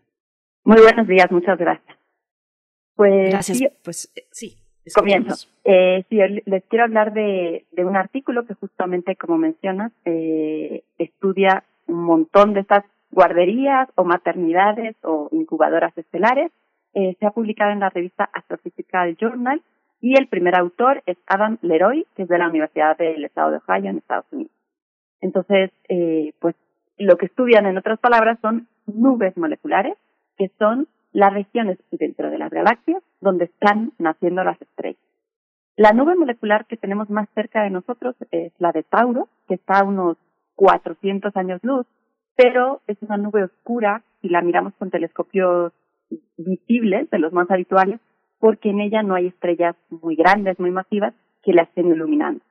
Muy 0.63 0.81
buenos 0.81 1.07
días, 1.07 1.31
muchas 1.31 1.57
gracias. 1.57 1.97
Pues 2.95 3.31
Gracias. 3.31 3.57
sí, 3.57 3.67
Pues 3.83 4.11
eh, 4.15 4.27
sí. 4.31 4.62
Comienzo. 4.93 5.47
Eh, 5.63 6.03
sí, 6.09 6.17
les 6.45 6.63
quiero 6.65 6.85
hablar 6.85 7.13
de, 7.13 7.65
de 7.71 7.85
un 7.85 7.95
artículo 7.95 8.45
que 8.45 8.55
justamente, 8.55 9.15
como 9.15 9.37
mencionas, 9.37 9.91
eh, 10.05 10.83
estudia 10.97 11.63
un 11.87 12.03
montón 12.03 12.53
de 12.53 12.61
estas 12.61 12.83
guarderías 13.11 13.89
o 13.95 14.03
maternidades 14.03 14.95
o 15.03 15.29
incubadoras 15.31 15.97
estelares. 15.97 16.51
Eh, 16.93 17.15
se 17.19 17.25
ha 17.25 17.31
publicado 17.31 17.71
en 17.71 17.79
la 17.79 17.89
revista 17.89 18.29
Astrophysical 18.33 19.15
Journal 19.17 19.61
y 20.01 20.17
el 20.17 20.27
primer 20.27 20.55
autor 20.55 21.01
es 21.05 21.17
Adam 21.27 21.57
Leroy, 21.61 22.05
que 22.15 22.23
es 22.23 22.27
de 22.27 22.37
la 22.37 22.49
Universidad 22.49 22.97
del 22.97 23.23
Estado 23.23 23.51
de 23.51 23.57
Ohio 23.57 23.89
en 23.89 23.97
Estados 23.97 24.25
Unidos. 24.31 24.51
Entonces, 25.21 25.71
eh, 25.87 26.33
pues 26.39 26.55
lo 26.97 27.17
que 27.17 27.27
estudian, 27.27 27.65
en 27.65 27.77
otras 27.77 27.99
palabras, 27.99 28.37
son 28.41 28.67
nubes 28.85 29.35
moleculares, 29.37 29.97
que 30.37 30.51
son 30.59 30.87
las 31.13 31.33
regiones 31.33 31.77
dentro 31.91 32.29
de 32.29 32.37
las 32.37 32.51
galaxias 32.51 33.01
donde 33.23 33.45
están 33.45 33.93
naciendo 33.97 34.43
las 34.43 34.61
estrellas. 34.61 35.01
La 35.75 35.91
nube 35.91 36.15
molecular 36.15 36.65
que 36.65 36.77
tenemos 36.77 37.09
más 37.09 37.27
cerca 37.33 37.63
de 37.63 37.71
nosotros 37.71 38.15
es 38.31 38.53
la 38.59 38.71
de 38.71 38.83
Tauro, 38.83 39.27
que 39.47 39.55
está 39.55 39.79
a 39.79 39.85
unos 39.85 40.17
400 40.55 41.35
años 41.35 41.59
luz, 41.63 41.87
pero 42.35 42.81
es 42.85 42.97
una 43.01 43.17
nube 43.17 43.43
oscura 43.43 44.03
si 44.21 44.29
la 44.29 44.41
miramos 44.41 44.73
con 44.75 44.91
telescopios 44.91 45.73
visibles, 46.37 47.09
de 47.09 47.19
los 47.19 47.33
más 47.33 47.49
habituales, 47.49 47.99
porque 48.39 48.69
en 48.69 48.81
ella 48.81 49.01
no 49.01 49.15
hay 49.15 49.27
estrellas 49.27 49.75
muy 49.89 50.15
grandes, 50.15 50.59
muy 50.59 50.69
masivas, 50.69 51.13
que 51.41 51.53
la 51.53 51.63
estén 51.63 51.87
iluminando. 51.87 52.41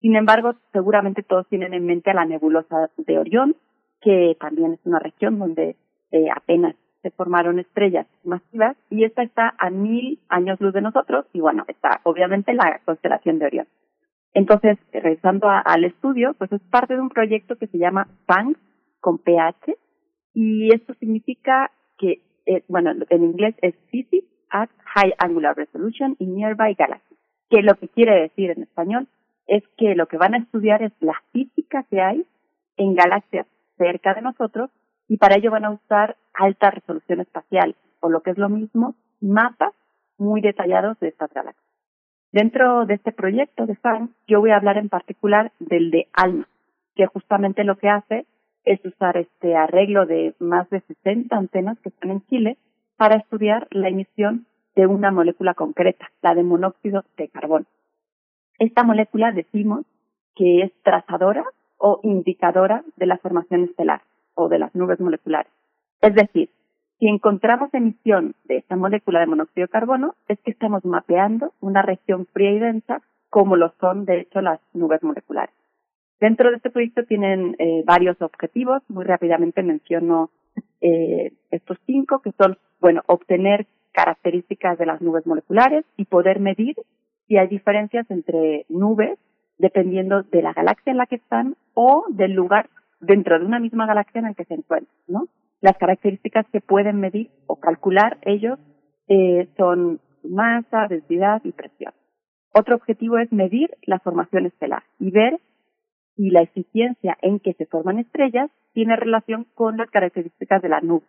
Sin 0.00 0.14
embargo, 0.14 0.54
seguramente 0.72 1.22
todos 1.22 1.48
tienen 1.48 1.72
en 1.72 1.86
mente 1.86 2.10
a 2.10 2.14
la 2.14 2.26
nebulosa 2.26 2.90
de 2.96 3.18
Orión, 3.18 3.56
que 4.00 4.36
también 4.38 4.74
es 4.74 4.80
una 4.84 4.98
región 4.98 5.38
donde 5.38 5.76
eh, 6.12 6.26
apenas 6.34 6.76
se 7.06 7.12
formaron 7.12 7.60
estrellas 7.60 8.08
masivas 8.24 8.76
y 8.90 9.04
esta 9.04 9.22
está 9.22 9.54
a 9.58 9.70
mil 9.70 10.18
años 10.28 10.60
luz 10.60 10.72
de 10.74 10.80
nosotros 10.80 11.24
y 11.32 11.38
bueno, 11.40 11.64
está 11.68 12.00
obviamente 12.02 12.52
la 12.52 12.80
constelación 12.84 13.38
de 13.38 13.46
Orión. 13.46 13.66
Entonces, 14.34 14.76
regresando 14.92 15.48
a- 15.48 15.60
al 15.60 15.84
estudio, 15.84 16.34
pues 16.36 16.50
es 16.50 16.60
parte 16.62 16.94
de 16.94 17.00
un 17.00 17.08
proyecto 17.10 17.54
que 17.56 17.68
se 17.68 17.78
llama 17.78 18.08
PANG 18.26 18.56
con 19.00 19.18
PH 19.18 19.76
y 20.34 20.74
esto 20.74 20.94
significa 20.94 21.70
que, 21.96 22.22
eh, 22.46 22.64
bueno, 22.66 22.90
en 23.08 23.22
inglés 23.22 23.54
es 23.62 23.76
Physics 23.92 24.26
at 24.50 24.68
High 24.96 25.14
Angular 25.18 25.56
Resolution 25.56 26.16
in 26.18 26.34
Nearby 26.34 26.74
Galaxies, 26.74 27.18
que 27.50 27.62
lo 27.62 27.74
que 27.76 27.86
quiere 27.88 28.20
decir 28.22 28.50
en 28.50 28.64
español 28.64 29.06
es 29.46 29.62
que 29.76 29.94
lo 29.94 30.06
que 30.06 30.16
van 30.16 30.34
a 30.34 30.38
estudiar 30.38 30.82
es 30.82 30.92
la 30.98 31.14
física 31.32 31.84
que 31.88 32.00
hay 32.00 32.26
en 32.76 32.94
galaxias 32.96 33.46
cerca 33.78 34.12
de 34.14 34.22
nosotros 34.22 34.70
y 35.08 35.16
para 35.18 35.36
ello 35.36 35.50
van 35.50 35.64
a 35.64 35.70
usar 35.70 36.16
alta 36.34 36.70
resolución 36.70 37.20
espacial 37.20 37.76
o 38.00 38.08
lo 38.08 38.22
que 38.22 38.30
es 38.30 38.38
lo 38.38 38.48
mismo, 38.48 38.94
mapas 39.20 39.72
muy 40.18 40.40
detallados 40.40 40.98
de 41.00 41.08
estas 41.08 41.32
galaxias. 41.32 41.64
Dentro 42.32 42.86
de 42.86 42.94
este 42.94 43.12
proyecto 43.12 43.66
de 43.66 43.76
FAN, 43.76 44.14
yo 44.26 44.40
voy 44.40 44.50
a 44.50 44.56
hablar 44.56 44.78
en 44.78 44.88
particular 44.88 45.52
del 45.58 45.90
de 45.90 46.08
ALMA, 46.12 46.48
que 46.94 47.06
justamente 47.06 47.64
lo 47.64 47.76
que 47.76 47.88
hace 47.88 48.26
es 48.64 48.84
usar 48.84 49.16
este 49.16 49.56
arreglo 49.56 50.06
de 50.06 50.34
más 50.38 50.68
de 50.70 50.80
60 50.80 51.34
antenas 51.36 51.78
que 51.80 51.88
están 51.90 52.10
en 52.10 52.26
Chile 52.26 52.58
para 52.96 53.16
estudiar 53.16 53.68
la 53.70 53.88
emisión 53.88 54.46
de 54.74 54.86
una 54.86 55.10
molécula 55.10 55.54
concreta, 55.54 56.10
la 56.20 56.34
de 56.34 56.42
monóxido 56.42 57.04
de 57.16 57.28
carbono. 57.28 57.66
Esta 58.58 58.82
molécula 58.82 59.32
decimos 59.32 59.86
que 60.34 60.62
es 60.62 60.72
trazadora 60.82 61.44
o 61.78 62.00
indicadora 62.02 62.82
de 62.96 63.06
la 63.06 63.18
formación 63.18 63.64
estelar 63.64 64.02
o 64.36 64.48
de 64.48 64.60
las 64.60 64.72
nubes 64.76 65.00
moleculares. 65.00 65.50
Es 66.00 66.14
decir, 66.14 66.50
si 67.00 67.08
encontramos 67.08 67.74
emisión 67.74 68.34
de 68.44 68.58
esta 68.58 68.76
molécula 68.76 69.20
de 69.20 69.26
monóxido 69.26 69.66
de 69.66 69.72
carbono, 69.72 70.14
es 70.28 70.38
que 70.40 70.52
estamos 70.52 70.84
mapeando 70.84 71.52
una 71.60 71.82
región 71.82 72.26
fría 72.32 72.52
y 72.52 72.58
densa 72.60 73.02
como 73.28 73.56
lo 73.56 73.72
son, 73.80 74.04
de 74.04 74.20
hecho, 74.20 74.40
las 74.40 74.60
nubes 74.72 75.02
moleculares. 75.02 75.54
Dentro 76.20 76.50
de 76.50 76.56
este 76.56 76.70
proyecto 76.70 77.04
tienen 77.04 77.56
eh, 77.58 77.82
varios 77.84 78.20
objetivos. 78.22 78.82
Muy 78.88 79.04
rápidamente 79.04 79.62
menciono 79.62 80.30
eh, 80.80 81.32
estos 81.50 81.78
cinco, 81.84 82.20
que 82.20 82.32
son, 82.32 82.56
bueno, 82.80 83.02
obtener 83.06 83.66
características 83.92 84.78
de 84.78 84.86
las 84.86 85.02
nubes 85.02 85.26
moleculares 85.26 85.84
y 85.96 86.04
poder 86.06 86.40
medir 86.40 86.76
si 87.28 87.36
hay 87.36 87.48
diferencias 87.48 88.10
entre 88.10 88.64
nubes 88.68 89.18
dependiendo 89.58 90.22
de 90.22 90.42
la 90.42 90.52
galaxia 90.52 90.90
en 90.90 90.98
la 90.98 91.06
que 91.06 91.16
están 91.16 91.56
o 91.74 92.04
del 92.10 92.32
lugar 92.32 92.68
dentro 93.00 93.38
de 93.38 93.44
una 93.44 93.58
misma 93.58 93.86
galaxia 93.86 94.20
en 94.20 94.26
el 94.26 94.36
que 94.36 94.44
se 94.44 94.54
encuentran, 94.54 94.96
¿no? 95.06 95.28
Las 95.60 95.76
características 95.78 96.46
que 96.52 96.60
pueden 96.60 97.00
medir 97.00 97.30
o 97.46 97.56
calcular 97.56 98.18
ellos 98.22 98.58
eh, 99.08 99.48
son 99.56 100.00
masa, 100.22 100.86
densidad 100.88 101.40
y 101.44 101.52
presión. 101.52 101.92
Otro 102.52 102.76
objetivo 102.76 103.18
es 103.18 103.30
medir 103.32 103.70
la 103.82 103.98
formación 103.98 104.46
estelar 104.46 104.82
y 104.98 105.10
ver 105.10 105.40
si 106.16 106.30
la 106.30 106.42
eficiencia 106.42 107.16
en 107.20 107.38
que 107.40 107.52
se 107.54 107.66
forman 107.66 107.98
estrellas 107.98 108.50
tiene 108.72 108.96
relación 108.96 109.46
con 109.54 109.76
las 109.76 109.90
características 109.90 110.62
de 110.62 110.68
la 110.68 110.80
nube. 110.80 111.04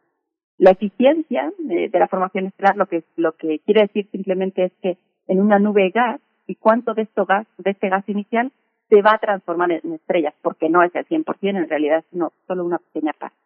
La 0.58 0.72
eficiencia 0.72 1.52
de, 1.60 1.90
de 1.90 2.00
la 2.00 2.08
formación 2.08 2.48
estelar 2.48 2.76
lo 2.76 2.88
que, 2.88 3.04
lo 3.16 3.34
que 3.34 3.60
quiere 3.60 3.82
decir 3.84 4.10
simplemente 4.12 4.66
es 4.66 4.74
que 4.82 4.98
en 5.28 5.42
una 5.42 5.60
nube 5.60 5.92
gas 5.92 6.20
y 6.48 6.56
cuánto 6.56 6.94
de, 6.94 7.04
esto 7.04 7.26
gas, 7.26 7.48
de 7.58 7.72
este 7.72 7.90
gas 7.90 8.08
inicial 8.08 8.52
se 8.90 9.02
va 9.02 9.14
a 9.14 9.20
transformar 9.20 9.72
en 9.72 9.94
estrellas, 9.94 10.34
porque 10.42 10.70
no 10.70 10.84
es 10.84 10.94
el 10.96 11.06
100%, 11.06 11.26
en 11.42 11.70
realidad 11.70 12.00
es 12.00 12.20
solo 12.48 12.66
una 12.66 12.80
pequeña 12.80 13.14
parte. 13.14 13.38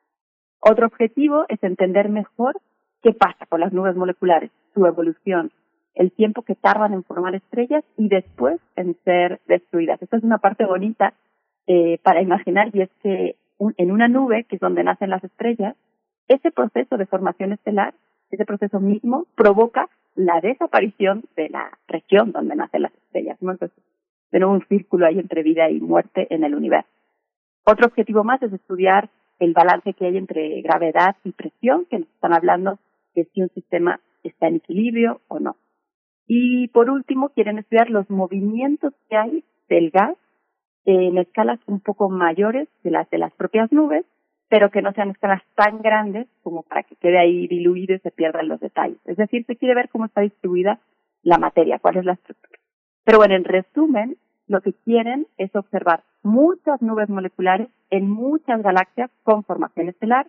Otro 0.60 0.86
objetivo 0.86 1.46
es 1.50 1.62
entender 1.64 2.10
mejor 2.10 2.60
qué 3.02 3.14
pasa 3.14 3.46
con 3.48 3.60
las 3.60 3.74
nubes 3.74 3.96
moleculares, 3.96 4.52
su 4.74 4.86
evolución, 4.86 5.52
el 5.96 6.12
tiempo 6.12 6.44
que 6.44 6.56
tardan 6.56 6.94
en 6.94 7.04
formar 7.04 7.36
estrellas 7.36 7.84
y 7.98 8.08
después 8.08 8.60
en 8.76 8.96
ser 9.04 9.42
destruidas. 9.48 10.02
Esta 10.02 10.18
es 10.18 10.24
una 10.24 10.38
parte 10.38 10.66
bonita 10.66 11.14
eh, 11.68 12.00
para 12.04 12.22
imaginar 12.22 12.70
y 12.74 12.82
es 12.82 12.90
que 13.02 13.36
en 13.78 13.92
una 13.92 14.08
nube, 14.08 14.46
que 14.46 14.56
es 14.56 14.62
donde 14.62 14.84
nacen 14.84 15.10
las 15.10 15.24
estrellas, 15.24 15.76
ese 16.28 16.52
proceso 16.52 16.98
de 16.98 17.06
formación 17.06 17.52
estelar, 17.52 17.94
ese 18.32 18.46
proceso 18.46 18.80
mismo, 18.80 19.26
provoca 19.36 19.90
la 20.16 20.40
desaparición 20.42 21.24
de 21.36 21.50
la 21.50 21.78
región 21.88 22.32
donde 22.32 22.56
nacen 22.56 22.84
las 22.84 22.94
estrellas. 22.94 23.38
¿no? 23.42 23.52
Entonces, 23.52 23.78
tenemos 24.32 24.62
un 24.62 24.68
círculo 24.68 25.06
ahí 25.06 25.20
entre 25.20 25.44
vida 25.44 25.70
y 25.70 25.80
muerte 25.80 26.28
en 26.30 26.44
el 26.44 26.56
universo. 26.56 26.90
Otro 27.66 27.88
objetivo 27.88 28.24
más 28.24 28.42
es 28.42 28.52
estudiar 28.52 29.10
el 29.40 29.54
balance 29.54 29.94
que 29.94 30.06
hay 30.06 30.18
entre 30.18 30.62
gravedad 30.62 31.16
y 31.24 31.32
presión, 31.32 31.86
que 31.90 32.00
nos 32.00 32.10
están 32.10 32.34
hablando 32.34 32.80
de 33.14 33.26
si 33.26 33.42
un 33.42 33.50
sistema 33.50 34.00
está 34.24 34.48
en 34.48 34.56
equilibrio 34.56 35.22
o 35.28 35.40
no. 35.40 35.56
Y 36.28 36.70
por 36.70 36.90
último, 36.90 37.30
quieren 37.30 37.60
estudiar 37.60 37.90
los 37.90 38.10
movimientos 38.10 38.94
que 39.10 39.18
hay 39.18 39.44
del 39.70 39.92
gas 39.92 40.16
en 40.86 41.18
escalas 41.18 41.60
un 41.68 41.80
poco 41.80 42.10
mayores 42.10 42.68
de 42.84 42.92
las 42.92 43.10
de 43.10 43.18
las 43.20 43.34
propias 43.34 43.72
nubes 43.72 44.06
pero 44.52 44.70
que 44.70 44.82
no 44.82 44.92
sean 44.92 45.12
escalas 45.12 45.42
tan 45.56 45.82
grandes 45.82 46.28
como 46.44 46.64
para 46.64 46.84
que 46.84 46.98
quede 46.98 47.18
ahí 47.18 47.48
diluido 47.48 47.96
y 47.96 48.00
se 48.00 48.12
pierdan 48.12 48.50
los 48.50 48.60
detalles. 48.60 48.98
Es 49.06 49.16
decir, 49.16 49.46
se 49.46 49.56
quiere 49.56 49.74
ver 49.74 49.88
cómo 49.88 50.08
está 50.08 50.20
distribuida 50.20 50.82
la 51.24 51.38
materia, 51.38 51.80
cuál 51.80 51.96
es 51.96 52.04
la 52.04 52.14
estructura. 52.14 52.60
Pero 53.04 53.18
bueno, 53.18 53.36
en 53.36 53.44
resumen, 53.44 54.18
lo 54.48 54.62
que 54.62 54.74
quieren 54.74 55.28
es 55.38 55.56
observar 55.56 56.04
muchas 56.24 56.82
nubes 56.82 57.10
moleculares 57.10 57.70
en 57.90 58.10
muchas 58.10 58.62
galaxias 58.62 59.10
con 59.24 59.44
formación 59.44 59.90
estelar, 59.90 60.28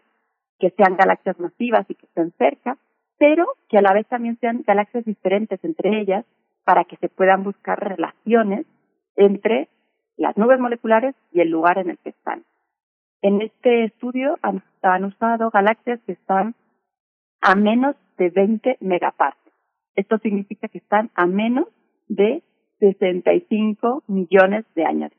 que 0.59 0.71
sean 0.71 0.97
galaxias 0.97 1.39
masivas 1.39 1.85
y 1.89 1.95
que 1.95 2.07
estén 2.07 2.33
cerca, 2.39 2.79
pero 3.19 3.47
que 3.69 3.79
a 3.79 3.83
la 3.83 3.93
vez 3.93 4.07
también 4.07 4.39
sean 4.41 4.63
galaxias 4.67 5.05
diferentes 5.05 5.63
entre 5.65 6.01
ellas 6.01 6.25
para 6.65 6.85
que 6.85 6.97
se 6.97 7.09
puedan 7.09 7.43
buscar 7.43 7.79
relaciones 7.79 8.67
entre 9.17 9.69
las 10.17 10.37
nubes 10.37 10.61
moleculares 10.61 11.15
y 11.33 11.41
el 11.41 11.51
lugar 11.51 11.79
en 11.79 11.91
el 11.91 11.99
que 11.99 12.11
están. 12.11 12.45
En 13.23 13.41
este 13.41 13.85
estudio 13.85 14.39
han, 14.43 14.63
usado 15.05 15.51
galaxias 15.51 16.01
que 16.07 16.13
están 16.13 16.55
a 17.41 17.55
menos 17.55 17.97
de 18.19 18.31
20 18.31 18.79
megaparsecs. 18.81 19.53
Esto 19.95 20.19
significa 20.19 20.69
que 20.69 20.79
están 20.79 21.11
a 21.15 21.27
menos 21.27 21.69
de 22.09 22.43
65 22.83 24.03
millones 24.09 24.65
de 24.75 24.85
años 24.85 25.13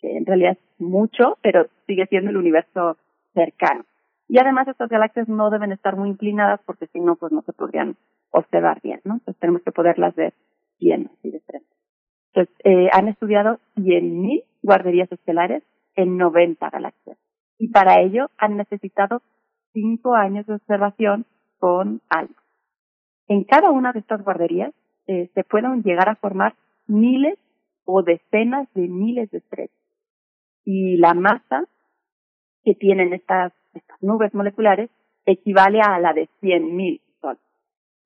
que 0.00 0.16
en 0.16 0.24
realidad 0.24 0.52
es 0.52 0.80
mucho, 0.80 1.38
pero 1.42 1.66
sigue 1.86 2.06
siendo 2.06 2.30
el 2.30 2.36
universo 2.36 2.96
cercano. 3.34 3.84
Y 4.28 4.38
además 4.38 4.68
estas 4.68 4.88
galaxias 4.88 5.28
no 5.28 5.50
deben 5.50 5.72
estar 5.72 5.96
muy 5.96 6.10
inclinadas 6.10 6.60
porque 6.64 6.86
si 6.88 7.00
no, 7.00 7.16
pues 7.16 7.32
no 7.32 7.42
se 7.42 7.52
podrían 7.52 7.96
observar 8.30 8.80
bien, 8.82 9.00
¿no? 9.04 9.14
Entonces 9.14 9.40
tenemos 9.40 9.62
que 9.62 9.72
poderlas 9.72 10.14
ver 10.14 10.32
bien, 10.80 11.10
así 11.12 11.30
de 11.30 11.40
frente. 11.40 11.68
Entonces, 12.32 12.54
eh, 12.64 12.88
han 12.92 13.08
estudiado 13.08 13.58
100.000 13.76 14.44
guarderías 14.62 15.10
estelares 15.12 15.62
en 15.96 16.16
90 16.16 16.70
galaxias 16.70 17.18
y 17.58 17.68
para 17.68 18.00
ello 18.00 18.30
han 18.38 18.56
necesitado 18.56 19.22
cinco 19.72 20.14
años 20.14 20.46
de 20.46 20.54
observación 20.54 21.26
con 21.58 22.00
ALMA. 22.08 22.34
En 23.28 23.44
cada 23.44 23.70
una 23.70 23.92
de 23.92 24.00
estas 24.00 24.22
guarderías 24.22 24.72
eh, 25.06 25.30
se 25.34 25.44
pueden 25.44 25.82
llegar 25.82 26.08
a 26.08 26.16
formar 26.16 26.54
miles 26.92 27.38
o 27.84 28.02
decenas 28.02 28.68
de 28.74 28.88
miles 28.88 29.30
de 29.30 29.38
estrellas. 29.38 29.76
Y 30.64 30.96
la 30.98 31.14
masa 31.14 31.64
que 32.64 32.74
tienen 32.74 33.12
estas, 33.12 33.52
estas 33.74 34.00
nubes 34.02 34.32
moleculares 34.34 34.90
equivale 35.26 35.80
a 35.80 35.98
la 35.98 36.12
de 36.12 36.28
100.000 36.40 37.00
soles. 37.20 37.42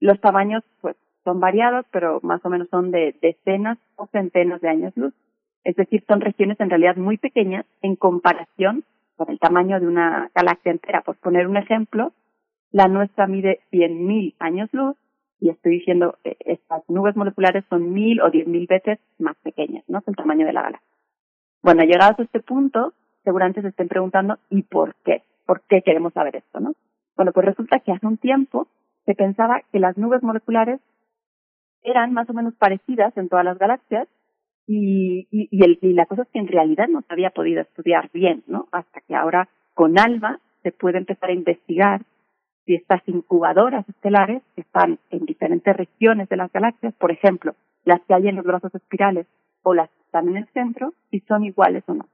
Los 0.01 0.21
tamaños 0.21 0.63
pues 0.81 0.97
son 1.25 1.41
variados, 1.41 1.85
pero 1.91 2.21
más 2.23 2.45
o 2.45 2.49
menos 2.49 2.69
son 2.71 2.91
de 2.91 3.15
decenas 3.21 3.79
o 3.97 4.07
centenas 4.07 4.61
de 4.61 4.69
años 4.69 4.93
luz. 4.97 5.13
Es 5.65 5.77
decir, 5.77 6.05
son 6.07 6.21
regiones 6.21 6.59
en 6.61 6.71
realidad 6.71 6.97
muy 6.97 7.19
pequeñas 7.19 7.67
en 7.83 7.97
comparación 7.97 8.85
con 9.17 9.31
el 9.31 9.39
tamaño 9.39 9.81
de 9.81 9.89
una 9.89 10.31
galaxia 10.35 10.71
entera. 10.71 11.03
Por 11.03 11.17
poner 11.17 11.49
un 11.49 11.57
ejemplo, 11.57 12.13
la 12.71 12.87
nuestra 12.87 13.27
mide 13.27 13.61
100.000 13.73 14.35
años 14.39 14.69
luz 14.73 14.97
y 15.41 15.51
estoy 15.51 15.79
diciendo 15.79 16.17
que 16.23 16.37
estas 16.41 16.83
nubes 16.89 17.17
moleculares 17.17 17.65
son 17.69 17.93
mil 17.93 18.21
o 18.21 18.31
diez 18.31 18.47
mil 18.47 18.67
veces 18.67 18.99
más 19.19 19.37
pequeñas, 19.43 19.85
¿no? 19.89 20.01
Que 20.03 20.11
el 20.11 20.17
tamaño 20.17 20.47
de 20.47 20.53
la 20.53 20.63
galaxia. 20.63 20.89
Bueno, 21.63 21.83
llegados 21.85 22.19
a 22.19 22.23
este 22.23 22.41
punto, 22.41 22.95
seguramente 23.25 23.63
se 23.63 23.69
estén 23.69 23.89
preguntando, 23.89 24.39
¿y 24.51 24.63
por 24.63 24.95
qué? 25.05 25.23
¿Por 25.47 25.63
qué 25.63 25.83
queremos 25.83 26.13
saber 26.13 26.37
esto, 26.37 26.61
no? 26.61 26.75
Bueno, 27.17 27.33
pues 27.33 27.47
resulta 27.47 27.81
que 27.81 27.93
hace 27.93 28.07
un 28.07 28.19
tiempo 28.19 28.69
se 29.05 29.15
pensaba 29.15 29.63
que 29.73 29.81
las 29.81 29.97
nubes 29.97 30.23
moleculares 30.23 30.81
eran 31.83 32.13
más 32.13 32.29
o 32.29 32.35
menos 32.35 32.55
parecidas 32.55 33.17
en 33.17 33.29
todas 33.29 33.45
las 33.45 33.59
galaxias 33.59 34.09
y, 34.67 35.29
y, 35.31 35.49
y, 35.51 35.65
el, 35.65 35.79
y 35.81 35.93
la 35.93 36.07
cosa 36.07 36.23
es 36.23 36.29
que 36.29 36.41
en 36.41 36.49
realidad 36.49 36.89
no 36.89 37.03
se 37.03 37.13
había 37.13 37.31
podido 37.31 37.61
estudiar 37.61 38.11
bien, 38.13 38.43
¿no? 38.49 38.69
Hasta 38.73 39.01
que 39.01 39.15
ahora 39.15 39.49
con 39.75 39.99
ALMA 39.99 40.41
se 40.63 40.73
puede 40.73 40.99
empezar 40.99 41.31
a 41.31 41.35
investigar 41.35 42.03
si 42.67 42.75
estas 42.75 43.01
incubadoras 43.07 43.89
estelares 43.89 44.43
están 44.57 44.99
en 45.11 45.25
diferentes 45.25 45.75
regiones 45.75 46.29
de 46.29 46.37
las 46.37 46.53
galaxias, 46.53 46.93
por 46.95 47.13
ejemplo, 47.13 47.55
las 47.85 48.01
que 48.03 48.15
hay 48.15 48.29
en 48.29 48.37
los 48.37 48.45
brazos 48.45 48.75
espirales 48.75 49.27
o 49.63 49.73
las 49.73 49.89
que 49.89 50.03
están 50.03 50.29
en 50.29 50.37
el 50.37 50.47
centro, 50.49 50.93
si 51.11 51.21
son 51.21 51.45
iguales 51.45 51.85
o 51.87 51.95
no. 51.95 52.07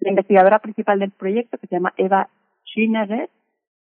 La 0.00 0.10
investigadora 0.10 0.58
principal 0.58 0.98
del 0.98 1.12
proyecto, 1.12 1.58
que 1.58 1.66
se 1.66 1.76
llama 1.76 1.92
Eva 1.96 2.28
Schinnerer, 2.64 3.28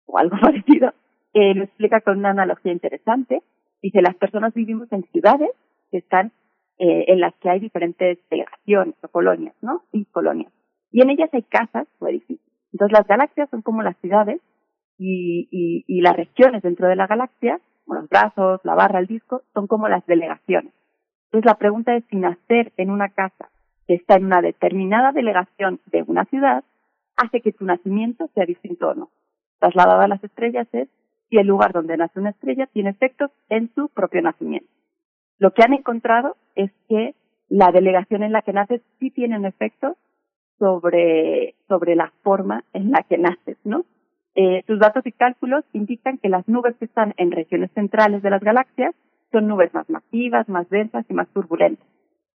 o 0.05 0.17
algo 0.17 0.37
parecido, 0.41 0.93
eh, 1.33 1.53
lo 1.53 1.65
explica 1.65 2.01
con 2.01 2.19
una 2.19 2.31
analogía 2.31 2.71
interesante. 2.71 3.43
Dice, 3.81 4.01
las 4.01 4.15
personas 4.15 4.53
vivimos 4.53 4.91
en 4.91 5.03
ciudades 5.11 5.49
que 5.91 5.97
están 5.97 6.31
eh, 6.79 7.05
en 7.07 7.19
las 7.19 7.35
que 7.35 7.49
hay 7.49 7.59
diferentes 7.59 8.17
delegaciones 8.29 8.95
o 9.03 9.07
colonias, 9.09 9.55
¿no? 9.61 9.83
Y 9.91 10.05
colonias. 10.05 10.51
Y 10.91 11.01
en 11.01 11.09
ellas 11.09 11.29
hay 11.33 11.43
casas 11.43 11.87
o 11.99 12.07
edificios. 12.07 12.47
Entonces 12.71 12.97
las 12.97 13.07
galaxias 13.07 13.49
son 13.49 13.61
como 13.61 13.83
las 13.83 13.97
ciudades 13.97 14.41
y, 14.97 15.47
y, 15.51 15.85
y 15.87 16.01
las 16.01 16.15
regiones 16.15 16.61
dentro 16.63 16.87
de 16.87 16.95
la 16.95 17.07
galaxia, 17.07 17.59
como 17.85 18.01
los 18.01 18.09
brazos, 18.09 18.61
la 18.63 18.75
barra, 18.75 18.99
el 18.99 19.07
disco, 19.07 19.43
son 19.53 19.67
como 19.67 19.87
las 19.87 20.05
delegaciones. 20.05 20.73
Entonces 21.25 21.45
la 21.45 21.57
pregunta 21.57 21.95
es 21.95 22.03
si 22.09 22.17
nacer 22.17 22.73
en 22.77 22.89
una 22.89 23.09
casa 23.09 23.49
que 23.87 23.95
está 23.95 24.15
en 24.15 24.25
una 24.25 24.41
determinada 24.41 25.11
delegación 25.11 25.79
de 25.85 26.03
una 26.07 26.25
ciudad 26.25 26.63
hace 27.15 27.41
que 27.41 27.51
tu 27.51 27.65
nacimiento 27.65 28.29
sea 28.33 28.45
distinto 28.45 28.89
o 28.89 28.93
no. 28.93 29.09
Trasladado 29.59 30.01
a 30.01 30.07
las 30.07 30.23
estrellas 30.23 30.67
es 30.71 30.87
si 31.29 31.37
el 31.37 31.47
lugar 31.47 31.73
donde 31.73 31.97
nace 31.97 32.19
una 32.19 32.29
estrella 32.29 32.67
tiene 32.67 32.91
efectos 32.91 33.31
en 33.49 33.73
su 33.73 33.89
propio 33.89 34.21
nacimiento. 34.21 34.69
Lo 35.39 35.51
que 35.51 35.63
han 35.63 35.73
encontrado 35.73 36.37
es 36.55 36.71
que 36.87 37.15
la 37.49 37.71
delegación 37.71 38.23
en 38.23 38.31
la 38.31 38.41
que 38.41 38.53
naces 38.53 38.81
sí 38.99 39.11
tiene 39.11 39.37
un 39.37 39.45
efecto 39.45 39.97
sobre, 40.59 41.55
sobre 41.67 41.95
la 41.95 42.11
forma 42.23 42.63
en 42.73 42.91
la 42.91 43.03
que 43.03 43.17
naces, 43.17 43.57
¿no? 43.63 43.85
Eh, 44.39 44.63
sus 44.67 44.77
datos 44.77 45.03
y 45.07 45.11
cálculos 45.11 45.65
indican 45.73 46.19
que 46.19 46.29
las 46.29 46.47
nubes 46.47 46.75
que 46.77 46.85
están 46.85 47.15
en 47.17 47.31
regiones 47.31 47.71
centrales 47.73 48.21
de 48.21 48.29
las 48.29 48.43
galaxias 48.43 48.93
son 49.31 49.47
nubes 49.47 49.73
más 49.73 49.89
masivas, 49.89 50.47
más 50.47 50.69
densas 50.69 51.07
y 51.09 51.13
más 51.15 51.27
turbulentas. 51.29 51.87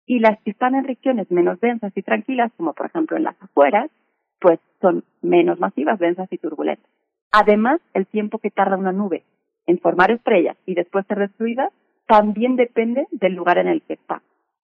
Y 0.06 0.20
las 0.20 0.40
que 0.44 0.52
están 0.52 0.76
en 0.76 0.86
regiones 0.86 1.30
menos 1.30 1.60
densas 1.60 1.92
y 1.98 2.02
tranquilas, 2.02 2.54
como 2.56 2.72
por 2.72 2.86
ejemplo 2.86 3.18
en 3.18 3.24
las 3.24 3.36
afueras, 3.42 3.92
pues 4.40 4.62
son 4.80 5.04
menos 5.22 5.60
masivas, 5.60 6.00
densas 6.00 6.32
y 6.32 6.38
turbulentas. 6.38 6.90
Además, 7.34 7.82
el 7.94 8.08
tiempo 8.08 8.40
que 8.40 8.50
tarda 8.50 8.78
una 8.78 8.94
nube 8.94 9.24
en 9.68 9.78
formar 9.80 10.10
estrellas 10.10 10.56
y 10.66 10.76
después 10.76 11.06
ser 11.06 11.20
destruida 11.20 11.70
también 12.08 12.56
depende 12.56 13.08
del 13.12 13.34
lugar 13.34 13.58
en 13.58 13.68
el 13.68 13.82
que 13.82 13.96
está. 13.96 14.22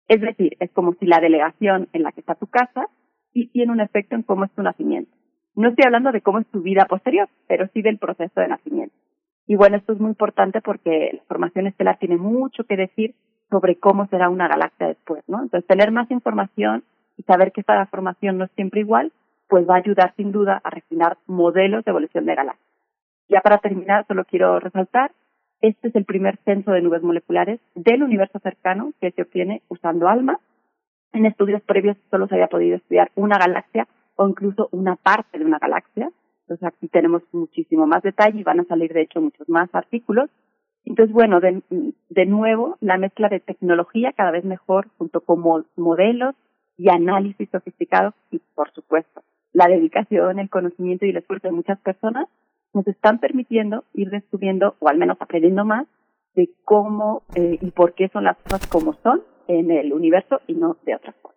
Es 0.07 0.21
decir, 0.21 0.55
es 0.59 0.69
como 0.69 0.93
si 0.99 1.07
la 1.07 1.19
delegación 1.19 1.89
en 1.93 2.03
la 2.03 2.11
que 2.11 2.19
está 2.19 2.36
tu 2.36 2.45
casa 2.45 2.89
tiene 3.31 3.71
un 3.71 3.81
efecto 3.81 4.13
en 4.13 4.21
cómo 4.21 4.45
es 4.45 4.51
tu 4.51 4.61
nacimiento. 4.61 5.11
No 5.56 5.70
estoy 5.70 5.86
hablando 5.86 6.12
de 6.12 6.22
cómo 6.22 6.39
es 6.39 6.47
tu 6.47 6.62
vida 6.62 6.86
posterior, 6.86 7.30
pero 7.47 7.68
sí 7.74 7.82
del 7.82 7.99
proceso 7.99 8.41
de 8.41 8.47
nacimiento. 8.47 8.95
Y 9.45 9.56
bueno, 9.56 9.78
esto 9.78 9.93
es 9.93 9.99
muy 9.99 10.10
importante 10.10 10.62
porque 10.62 11.12
la 11.14 11.24
formación 11.28 11.68
estelar 11.68 11.97
tiene 11.99 12.18
mucho 12.18 12.64
que 12.64 12.78
decir 12.78 13.14
sobre 13.49 13.76
cómo 13.76 14.08
será 14.08 14.30
una 14.30 14.47
galaxia 14.47 14.88
después, 14.88 15.24
¿no? 15.28 15.43
Entonces, 15.43 15.68
tener 15.68 15.91
más 15.91 16.10
información 16.10 16.84
y 17.18 17.24
saber 17.24 17.51
que 17.51 17.62
esta 17.62 17.86
formación 17.86 18.38
no 18.38 18.45
es 18.45 18.51
siempre 18.51 18.80
igual, 18.80 19.12
pues 19.47 19.70
va 19.70 19.76
a 19.76 19.80
ayudar 19.80 20.14
sin 20.16 20.32
duda 20.32 20.60
a 20.64 20.70
refinar 20.72 21.18
modelos 21.28 21.86
de 21.86 21.91
evolución 21.91 22.26
de 22.26 22.36
galaxias. 22.36 22.68
Ya 23.30 23.41
para 23.41 23.60
terminar, 23.60 24.06
solo 24.08 24.26
quiero 24.26 24.60
resaltar, 24.60 25.12
este 25.62 25.89
es 25.89 25.95
el 25.95 26.06
primer 26.06 26.38
censo 26.45 26.72
de 26.72 26.82
nubes 26.82 27.04
moleculares 27.04 27.60
del 27.76 28.04
universo 28.04 28.39
cercano 28.39 28.93
que 28.99 29.12
se 29.12 29.22
obtiene 29.22 29.62
usando 29.70 30.08
ALMA. 30.08 30.39
En 31.14 31.26
estudios 31.26 31.62
previos 31.62 31.95
solo 32.10 32.28
se 32.28 32.36
había 32.36 32.47
podido 32.47 32.78
estudiar 32.78 33.12
una 33.16 33.38
galaxia 33.38 33.88
o 34.16 34.28
incluso 34.28 34.70
una 34.72 34.95
parte 34.95 35.39
de 35.39 35.45
una 35.45 35.59
galaxia. 35.59 36.11
Entonces 36.41 36.68
aquí 36.68 36.88
tenemos 36.88 37.24
muchísimo 37.32 37.88
más 37.88 38.03
detalle 38.03 38.39
y 38.39 38.43
van 38.43 38.59
a 38.59 38.66
salir 38.66 38.93
de 38.93 39.01
hecho 39.01 39.22
muchos 39.22 39.47
más 39.49 39.70
artículos. 39.74 40.30
Entonces, 40.86 41.14
bueno, 41.14 41.39
de, 41.39 41.61
de 42.09 42.26
nuevo, 42.26 42.78
la 42.82 42.97
mezcla 42.97 43.30
de 43.30 43.39
tecnología 43.39 44.11
cada 44.11 44.32
vez 44.32 44.43
mejor 44.43 44.89
junto 44.97 45.22
con 45.22 45.41
modelos 45.78 46.36
y 46.78 46.89
análisis 46.89 47.49
sofisticados 47.49 48.14
y, 48.32 48.39
por 48.53 48.72
supuesto, 48.74 49.24
la 49.53 49.68
dedicación, 49.68 50.39
el 50.39 50.49
conocimiento 50.49 51.05
y 51.05 51.11
el 51.11 51.18
esfuerzo 51.18 51.47
de 51.47 51.53
muchas 51.53 51.80
personas 51.80 52.28
nos 52.74 52.88
están 52.88 53.20
permitiendo 53.20 53.86
ir 53.93 54.09
descubriendo 54.09 54.76
o 54.80 54.89
al 54.89 54.97
menos 54.97 55.18
aprendiendo 55.20 55.64
más 55.64 55.88
de 56.36 56.49
cómo 56.66 57.22
eh, 57.36 57.59
y 57.61 57.72
por 57.72 57.93
qué 57.93 58.09
son 58.09 58.24
las 58.24 58.38
cosas 58.38 58.68
como 58.68 58.93
son 58.93 59.22
en 59.47 59.72
el 59.72 59.93
universo 59.93 60.41
y 60.47 60.55
no 60.55 60.78
de 60.84 60.95
otra 60.95 61.14
forma. 61.14 61.32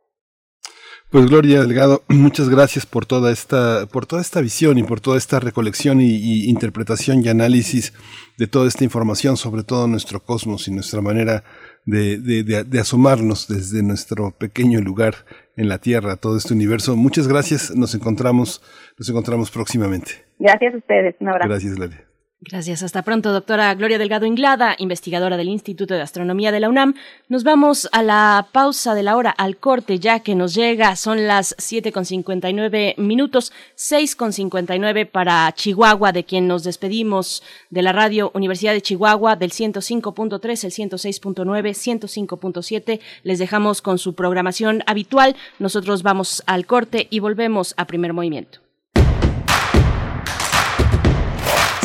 Pues 1.11 1.27
Gloria 1.27 1.61
Delgado, 1.61 2.03
muchas 2.09 2.49
gracias 2.49 2.85
por 2.85 3.07
toda 3.07 3.31
esta, 3.33 3.87
por 3.87 4.07
toda 4.07 4.21
esta 4.21 4.41
visión 4.41 4.77
y 4.77 4.83
por 4.83 5.01
toda 5.01 5.17
esta 5.17 5.39
recolección 5.39 6.01
y, 6.01 6.49
interpretación 6.49 7.25
y 7.25 7.29
análisis 7.29 7.93
de 8.39 8.47
toda 8.47 8.67
esta 8.67 8.85
información 8.85 9.37
sobre 9.37 9.63
todo 9.63 9.87
nuestro 9.87 10.21
cosmos 10.21 10.67
y 10.69 10.73
nuestra 10.73 11.01
manera 11.01 11.45
de, 11.85 12.19
de, 12.19 12.81
asomarnos 12.81 13.47
desde 13.47 13.83
nuestro 13.85 14.33
pequeño 14.33 14.81
lugar 14.81 15.15
en 15.57 15.69
la 15.69 15.79
Tierra 15.79 16.15
a 16.15 16.17
todo 16.17 16.37
este 16.37 16.53
universo. 16.53 16.97
Muchas 16.97 17.29
gracias, 17.29 17.75
nos 17.77 17.95
encontramos, 17.95 18.61
nos 18.99 19.09
encontramos 19.09 19.53
próximamente. 19.53 20.25
Gracias 20.41 20.75
a 20.75 20.79
ustedes, 20.79 21.15
un 21.21 21.29
abrazo. 21.29 21.49
Gracias, 21.49 21.75
Gloria. 21.77 22.16
Gracias. 22.49 22.85
Hasta 22.85 23.03
pronto, 23.03 23.33
doctora 23.33 23.75
Gloria 23.75 23.99
Delgado 23.99 24.25
Inglada, 24.25 24.77
investigadora 24.79 25.37
del 25.37 25.49
Instituto 25.49 25.95
de 25.95 26.01
Astronomía 26.01 26.53
de 26.53 26.61
la 26.61 26.69
UNAM. 26.69 26.95
Nos 27.29 27.43
vamos 27.43 27.89
a 27.91 28.05
la 28.05 28.47
pausa 28.53 28.95
de 28.95 29.03
la 29.03 29.17
hora, 29.17 29.31
al 29.31 29.57
corte 29.57 29.99
ya 29.99 30.21
que 30.21 30.37
nos 30.37 30.55
llega. 30.55 30.95
Son 30.95 31.27
las 31.27 31.57
7.59 31.57 32.99
minutos, 32.99 33.53
6.59 33.77 35.11
para 35.11 35.53
Chihuahua, 35.57 36.13
de 36.13 36.23
quien 36.23 36.47
nos 36.47 36.63
despedimos 36.63 37.43
de 37.71 37.83
la 37.83 37.91
radio 37.91 38.31
Universidad 38.33 38.75
de 38.75 38.83
Chihuahua, 38.83 39.35
del 39.35 39.51
105.3, 39.51 40.65
el 40.65 40.91
106.9, 40.91 42.29
105.7. 42.29 43.01
Les 43.25 43.41
dejamos 43.41 43.83
con 43.83 43.99
su 43.99 44.15
programación 44.15 44.85
habitual. 44.87 45.35
Nosotros 45.59 46.05
vamos 46.05 46.45
al 46.47 46.65
corte 46.65 47.09
y 47.11 47.19
volvemos 47.19 47.75
a 47.77 47.89
primer 47.89 48.13
movimiento. 48.13 48.66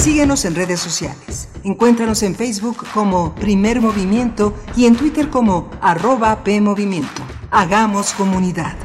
Síguenos 0.01 0.45
en 0.45 0.55
redes 0.55 0.79
sociales. 0.79 1.47
Encuéntranos 1.63 2.23
en 2.23 2.35
Facebook 2.35 2.87
como 2.91 3.35
Primer 3.35 3.81
Movimiento 3.81 4.55
y 4.75 4.87
en 4.87 4.95
Twitter 4.95 5.29
como 5.29 5.69
arroba 5.79 6.43
PMovimiento. 6.43 7.21
Hagamos 7.51 8.13
comunidad. 8.13 8.75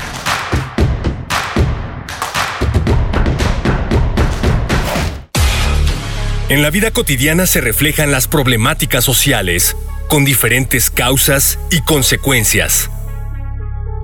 En 6.51 6.61
la 6.61 6.69
vida 6.69 6.91
cotidiana 6.91 7.47
se 7.47 7.63
reflejan 7.63 8.13
las 8.13 8.29
problemáticas 8.29 9.03
sociales, 9.03 9.75
con 10.11 10.27
diferentes 10.27 10.91
causas 10.91 11.59
y 11.71 11.81
consecuencias. 11.81 12.91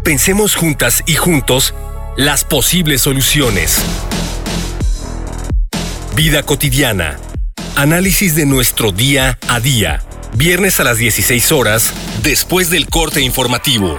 Pensemos 0.02 0.54
juntas 0.54 1.02
y 1.06 1.16
juntos 1.16 1.74
las 2.16 2.44
posibles 2.44 3.02
soluciones. 3.02 3.84
Vida 6.14 6.42
cotidiana. 6.42 7.18
Análisis 7.74 8.34
de 8.34 8.44
nuestro 8.44 8.92
día 8.92 9.38
a 9.48 9.60
día. 9.60 10.02
Viernes 10.34 10.78
a 10.78 10.84
las 10.84 10.98
16 10.98 11.52
horas, 11.52 11.94
después 12.22 12.68
del 12.68 12.90
corte 12.90 13.22
informativo. 13.22 13.98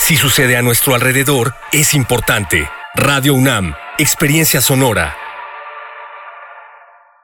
Si 0.00 0.16
sucede 0.16 0.56
a 0.56 0.62
nuestro 0.62 0.96
alrededor, 0.96 1.54
es 1.70 1.94
importante. 1.94 2.68
Radio 2.96 3.34
UNAM, 3.34 3.74
Experiencia 3.98 4.60
Sonora. 4.60 5.16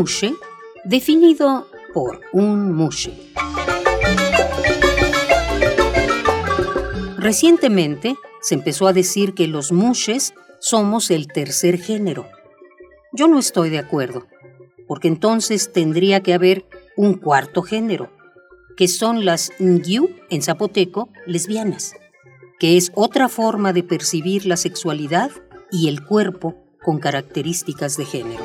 Mushe 0.00 0.32
definido 0.84 1.68
por 1.92 2.22
un 2.32 2.72
mushe. 2.72 3.12
Recientemente 7.18 8.16
se 8.40 8.54
empezó 8.54 8.86
a 8.86 8.94
decir 8.94 9.34
que 9.34 9.46
los 9.46 9.72
mushes 9.72 10.32
somos 10.58 11.10
el 11.10 11.26
tercer 11.26 11.78
género. 11.78 12.26
Yo 13.12 13.28
no 13.28 13.38
estoy 13.38 13.68
de 13.68 13.78
acuerdo, 13.78 14.26
porque 14.88 15.08
entonces 15.08 15.70
tendría 15.70 16.22
que 16.22 16.32
haber 16.32 16.64
un 16.96 17.18
cuarto 17.18 17.60
género, 17.60 18.10
que 18.78 18.88
son 18.88 19.26
las 19.26 19.52
ngyu 19.58 20.08
en 20.30 20.40
zapoteco 20.40 21.10
lesbianas, 21.26 21.92
que 22.58 22.78
es 22.78 22.90
otra 22.94 23.28
forma 23.28 23.74
de 23.74 23.82
percibir 23.82 24.46
la 24.46 24.56
sexualidad 24.56 25.30
y 25.70 25.88
el 25.88 26.02
cuerpo 26.06 26.56
con 26.82 27.00
características 27.00 27.98
de 27.98 28.06
género. 28.06 28.44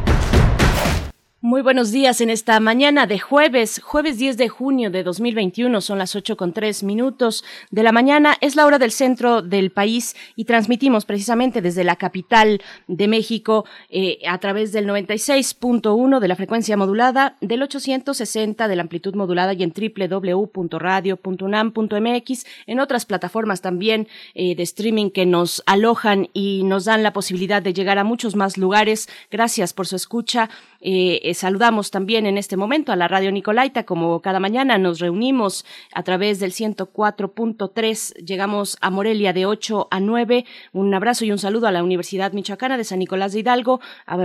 Muy 1.43 1.63
buenos 1.63 1.91
días 1.91 2.21
en 2.21 2.29
esta 2.29 2.59
mañana 2.59 3.07
de 3.07 3.17
jueves, 3.17 3.81
jueves 3.83 4.19
10 4.19 4.37
de 4.37 4.47
junio 4.47 4.91
de 4.91 5.01
2021, 5.01 5.81
son 5.81 5.97
las 5.97 6.15
8 6.15 6.37
con 6.37 6.53
3 6.53 6.83
minutos 6.83 7.43
de 7.71 7.81
la 7.81 7.91
mañana, 7.91 8.37
es 8.41 8.55
la 8.55 8.67
hora 8.67 8.77
del 8.77 8.91
centro 8.91 9.41
del 9.41 9.71
país 9.71 10.15
y 10.35 10.45
transmitimos 10.45 11.05
precisamente 11.05 11.63
desde 11.63 11.83
la 11.83 11.95
capital 11.95 12.61
de 12.85 13.07
México 13.07 13.65
eh, 13.89 14.19
a 14.27 14.37
través 14.37 14.71
del 14.71 14.85
96.1 14.85 16.19
de 16.19 16.27
la 16.27 16.35
frecuencia 16.35 16.77
modulada, 16.77 17.37
del 17.41 17.63
860 17.63 18.67
de 18.67 18.75
la 18.75 18.83
amplitud 18.83 19.15
modulada 19.15 19.53
y 19.53 19.63
en 19.63 19.73
www.radio.unam.mx, 19.73 22.45
en 22.67 22.79
otras 22.79 23.07
plataformas 23.07 23.61
también 23.61 24.07
eh, 24.35 24.53
de 24.53 24.61
streaming 24.61 25.09
que 25.09 25.25
nos 25.25 25.63
alojan 25.65 26.29
y 26.33 26.61
nos 26.65 26.85
dan 26.85 27.01
la 27.01 27.13
posibilidad 27.13 27.63
de 27.63 27.73
llegar 27.73 27.97
a 27.97 28.03
muchos 28.03 28.35
más 28.35 28.59
lugares. 28.59 29.09
Gracias 29.31 29.73
por 29.73 29.87
su 29.87 29.95
escucha. 29.95 30.47
Eh, 30.83 31.30
eh, 31.31 31.33
saludamos 31.33 31.91
también 31.91 32.25
en 32.25 32.37
este 32.37 32.57
momento 32.57 32.91
a 32.91 32.97
la 32.97 33.07
Radio 33.07 33.31
Nicolaita, 33.31 33.85
como 33.85 34.21
cada 34.21 34.41
mañana 34.41 34.77
nos 34.77 34.99
reunimos 34.99 35.65
a 35.93 36.03
través 36.03 36.41
del 36.41 36.51
104.3, 36.51 38.15
llegamos 38.25 38.77
a 38.81 38.89
Morelia 38.89 39.31
de 39.31 39.45
8 39.45 39.87
a 39.89 39.99
9. 40.01 40.45
Un 40.73 40.93
abrazo 40.93 41.23
y 41.23 41.31
un 41.31 41.37
saludo 41.37 41.67
a 41.67 41.71
la 41.71 41.83
Universidad 41.83 42.33
Michoacana 42.33 42.75
de 42.77 42.83
San 42.83 42.99
Nicolás 42.99 43.31
de 43.31 43.39
Hidalgo, 43.39 43.79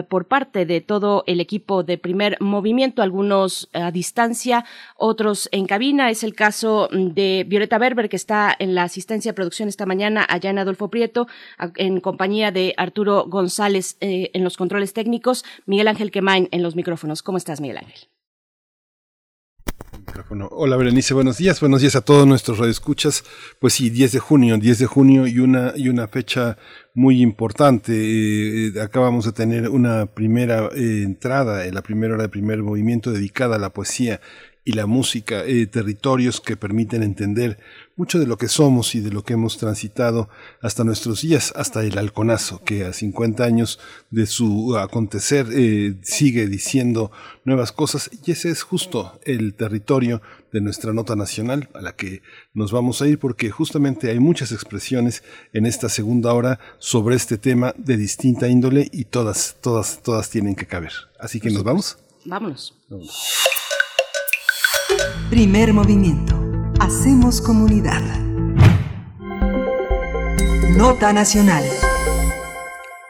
por 0.08 0.26
parte 0.26 0.66
de 0.66 0.80
todo 0.80 1.22
el 1.28 1.40
equipo 1.40 1.84
de 1.84 1.96
primer 1.96 2.38
movimiento, 2.40 3.02
algunos 3.02 3.68
a 3.72 3.92
distancia, 3.92 4.64
otros 4.96 5.48
en 5.52 5.66
cabina. 5.66 6.10
Es 6.10 6.24
el 6.24 6.34
caso 6.34 6.88
de 6.90 7.44
Violeta 7.46 7.78
Berber, 7.78 8.08
que 8.08 8.16
está 8.16 8.54
en 8.58 8.74
la 8.74 8.82
asistencia 8.82 9.30
de 9.30 9.36
producción 9.36 9.68
esta 9.68 9.86
mañana 9.86 10.26
allá 10.28 10.50
en 10.50 10.58
Adolfo 10.58 10.88
Prieto, 10.88 11.28
en 11.76 12.00
compañía 12.00 12.50
de 12.50 12.74
Arturo 12.76 13.26
González 13.28 13.96
eh, 14.00 14.30
en 14.34 14.42
los 14.42 14.56
controles 14.56 14.92
técnicos, 14.92 15.44
Miguel 15.66 15.88
Ángel 15.88 16.10
Quemain 16.10 16.48
en, 16.50 16.62
los 16.62 16.74
micrófonos. 16.74 16.95
¿Cómo 17.22 17.38
estás, 17.38 17.60
Miguel 17.60 17.78
Ángel? 17.78 18.08
Hola 20.50 20.76
Berenice, 20.76 21.12
buenos 21.14 21.36
días, 21.36 21.60
buenos 21.60 21.80
días 21.82 21.94
a 21.94 22.00
todos 22.00 22.26
nuestros 22.26 22.58
radioescuchas. 22.58 23.22
Pues 23.60 23.74
sí, 23.74 23.90
10 23.90 24.12
de 24.12 24.18
junio, 24.18 24.56
10 24.56 24.78
de 24.78 24.86
junio 24.86 25.26
y 25.26 25.40
una, 25.40 25.72
y 25.76 25.88
una 25.88 26.08
fecha 26.08 26.56
muy 26.94 27.20
importante. 27.20 27.92
Eh, 27.92 28.72
eh, 28.74 28.80
acabamos 28.80 29.26
de 29.26 29.32
tener 29.32 29.68
una 29.68 30.06
primera 30.06 30.68
eh, 30.74 31.02
entrada, 31.04 31.66
en 31.66 31.74
la 31.74 31.82
primera 31.82 32.14
hora 32.14 32.22
de 32.22 32.28
primer 32.30 32.62
movimiento 32.62 33.12
dedicada 33.12 33.56
a 33.56 33.58
la 33.58 33.70
poesía 33.70 34.20
y 34.66 34.72
la 34.72 34.86
música, 34.86 35.44
territorios 35.70 36.40
que 36.40 36.56
permiten 36.56 37.04
entender 37.04 37.56
mucho 37.96 38.18
de 38.18 38.26
lo 38.26 38.36
que 38.36 38.48
somos 38.48 38.94
y 38.94 39.00
de 39.00 39.10
lo 39.10 39.22
que 39.22 39.34
hemos 39.34 39.56
transitado 39.56 40.28
hasta 40.60 40.84
nuestros 40.84 41.22
días, 41.22 41.52
hasta 41.56 41.82
el 41.82 41.96
halconazo, 41.96 42.62
que 42.62 42.84
a 42.84 42.92
50 42.92 43.42
años 43.42 43.78
de 44.10 44.26
su 44.26 44.76
acontecer 44.76 45.46
eh, 45.52 45.94
sigue 46.02 46.46
diciendo 46.46 47.10
nuevas 47.44 47.72
cosas 47.72 48.10
y 48.26 48.32
ese 48.32 48.50
es 48.50 48.62
justo 48.62 49.18
el 49.24 49.54
territorio 49.54 50.20
de 50.52 50.60
nuestra 50.60 50.92
nota 50.92 51.16
nacional 51.16 51.68
a 51.72 51.80
la 51.80 51.94
que 51.94 52.22
nos 52.52 52.72
vamos 52.72 53.00
a 53.02 53.08
ir 53.08 53.18
porque 53.18 53.50
justamente 53.50 54.10
hay 54.10 54.18
muchas 54.18 54.52
expresiones 54.52 55.22
en 55.52 55.64
esta 55.64 55.88
segunda 55.88 56.34
hora 56.34 56.60
sobre 56.78 57.16
este 57.16 57.38
tema 57.38 57.72
de 57.78 57.96
distinta 57.96 58.48
índole 58.48 58.88
y 58.92 59.04
todas, 59.04 59.56
todas, 59.62 60.02
todas 60.02 60.28
tienen 60.28 60.54
que 60.54 60.66
caber. 60.66 60.92
Así 61.18 61.40
que 61.40 61.50
nos 61.50 61.62
vamos. 61.62 61.98
Vámonos. 62.24 62.74
Primer 65.30 65.72
movimiento 65.72 66.36
Hacemos 66.78 67.40
comunidad. 67.40 68.02
Nota 70.76 71.12
Nacional. 71.12 71.64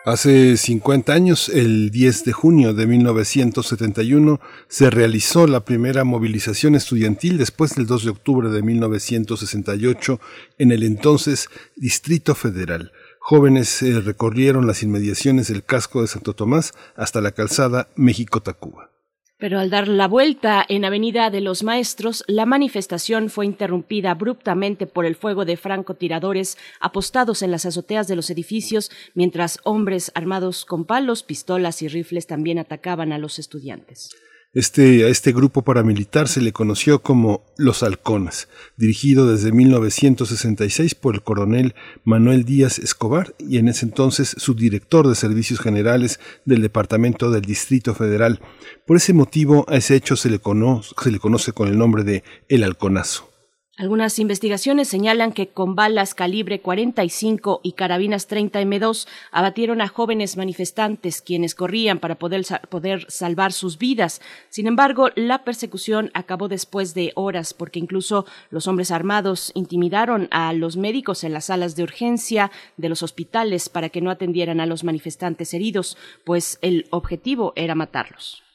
Hace 0.05 0.57
50 0.57 1.13
años, 1.13 1.49
el 1.49 1.91
10 1.91 2.25
de 2.25 2.33
junio 2.33 2.75
de 2.75 2.87
1971, 2.87 4.41
se 4.69 4.89
realizó 4.89 5.47
la 5.49 5.65
primera 5.65 6.05
movilización 6.05 6.77
estudiantil 6.77 7.39
después 7.39 7.75
del 7.75 7.87
2 7.87 8.05
de 8.05 8.11
octubre 8.11 8.49
de 8.51 8.63
1968 8.63 10.21
en 10.59 10.71
el 10.71 10.85
entonces 10.85 11.49
Distrito 11.75 12.35
Federal. 12.35 12.93
Jóvenes 13.19 13.83
eh, 13.83 14.01
recorrieron 14.01 14.67
las 14.67 14.85
inmediaciones 14.85 15.49
del 15.49 15.65
casco 15.65 16.03
de 16.03 16.07
Santo 16.07 16.35
Tomás 16.35 16.73
hasta 16.95 17.21
la 17.21 17.33
calzada 17.33 17.89
México-Tacuba. 17.97 18.96
Pero 19.39 19.59
al 19.59 19.69
dar 19.69 19.87
la 19.87 20.09
vuelta 20.09 20.65
en 20.67 20.87
Avenida 20.87 21.29
de 21.29 21.43
los 21.43 21.63
Maestros, 21.63 22.25
la 22.27 22.47
manifestación 22.47 23.29
fue 23.29 23.45
interrumpida 23.45 24.13
abruptamente 24.13 24.87
por 24.87 25.05
el 25.05 25.15
fuego 25.15 25.45
de 25.45 25.59
francotiradores 25.59 26.57
apostados 26.81 27.43
en 27.43 27.51
las 27.51 27.67
azoteas 27.67 28.09
de 28.09 28.17
los 28.17 28.31
edificios, 28.31 28.91
mientras 29.13 29.59
hombres 29.63 30.11
armados 30.15 30.65
con 30.65 30.87
palos, 30.87 31.23
pistolas 31.23 31.83
y 31.83 31.89
rifles 31.89 32.27
también 32.27 32.59
atacaban 32.59 33.13
a 33.13 33.19
los 33.19 33.39
estudiantes. 33.39 34.11
Este, 34.57 35.05
a 35.05 35.09
este 35.09 35.33
grupo 35.33 35.61
paramilitar 35.61 36.29
se 36.29 36.41
le 36.41 36.55
conoció 36.55 37.03
como 37.03 37.45
Los 37.59 37.83
Halcones, 37.83 38.49
dirigido 38.79 39.31
desde 39.31 39.53
1966 39.53 40.95
por 40.95 41.15
el 41.15 41.23
coronel 41.23 41.75
Manuel 42.05 42.47
Díaz 42.47 42.79
Escobar 42.79 43.35
y 43.39 43.59
en 43.59 43.69
ese 43.69 43.85
entonces 43.85 44.35
subdirector 44.39 45.09
de 45.09 45.15
Servicios 45.15 45.61
Generales 45.61 46.21
del 46.47 46.63
Departamento 46.63 47.31
del 47.31 47.43
Distrito 47.43 47.95
Federal. 47.95 48.41
Por 48.87 48.97
ese 48.97 49.13
motivo 49.13 49.67
a 49.69 49.77
ese 49.77 49.95
hecho 49.95 50.17
se 50.17 50.31
le, 50.31 50.41
se 50.41 51.11
le 51.11 51.19
conoce 51.19 51.53
con 51.53 51.69
el 51.69 51.77
nombre 51.77 52.03
de 52.03 52.25
El 52.49 52.65
Halconazo. 52.65 53.36
Algunas 53.79 54.19
investigaciones 54.19 54.89
señalan 54.89 55.33
que 55.33 55.49
con 55.49 55.75
balas 55.75 56.15
calibre 56.15 56.63
45 56.63 57.61
y 57.63 57.73
carabinas 57.73 58.27
30 58.27 58.63
M2 58.63 59.07
abatieron 59.31 59.83
a 59.83 59.89
jóvenes 59.89 60.39
manifestantes 60.39 61.21
quienes 61.21 61.55
corrían 61.55 61.99
para 61.99 62.15
poder, 62.15 62.47
poder, 62.71 63.05
salvar 63.11 63.53
sus 63.53 63.77
vidas. 63.77 64.23
Sin 64.49 64.67
embargo, 64.67 65.11
la 65.15 65.45
persecución 65.45 66.11
acabó 66.15 66.49
después 66.49 66.95
de 66.95 67.13
horas 67.17 67.53
porque 67.53 67.79
incluso 67.79 68.25
los 68.49 68.67
hombres 68.67 68.91
armados 68.91 69.53
intimidaron 69.55 70.29
a 70.31 70.55
los 70.55 70.79
médicos 70.79 71.23
en 71.23 71.35
las 71.35 71.45
salas 71.47 71.77
de 71.77 71.83
urgencia 71.83 72.51
de 72.79 72.89
los 72.89 73.03
hospitales 73.03 73.69
para 73.69 73.91
que 73.91 74.01
no 74.01 74.11
atendieran 74.11 74.61
a 74.61 74.67
los 74.67 74.85
manifestantes 74.85 75.53
heridos, 75.53 75.99
pues 76.25 76.59
el 76.63 76.87
objetivo 76.89 77.53
era 77.57 77.75
matarlos. 77.75 78.46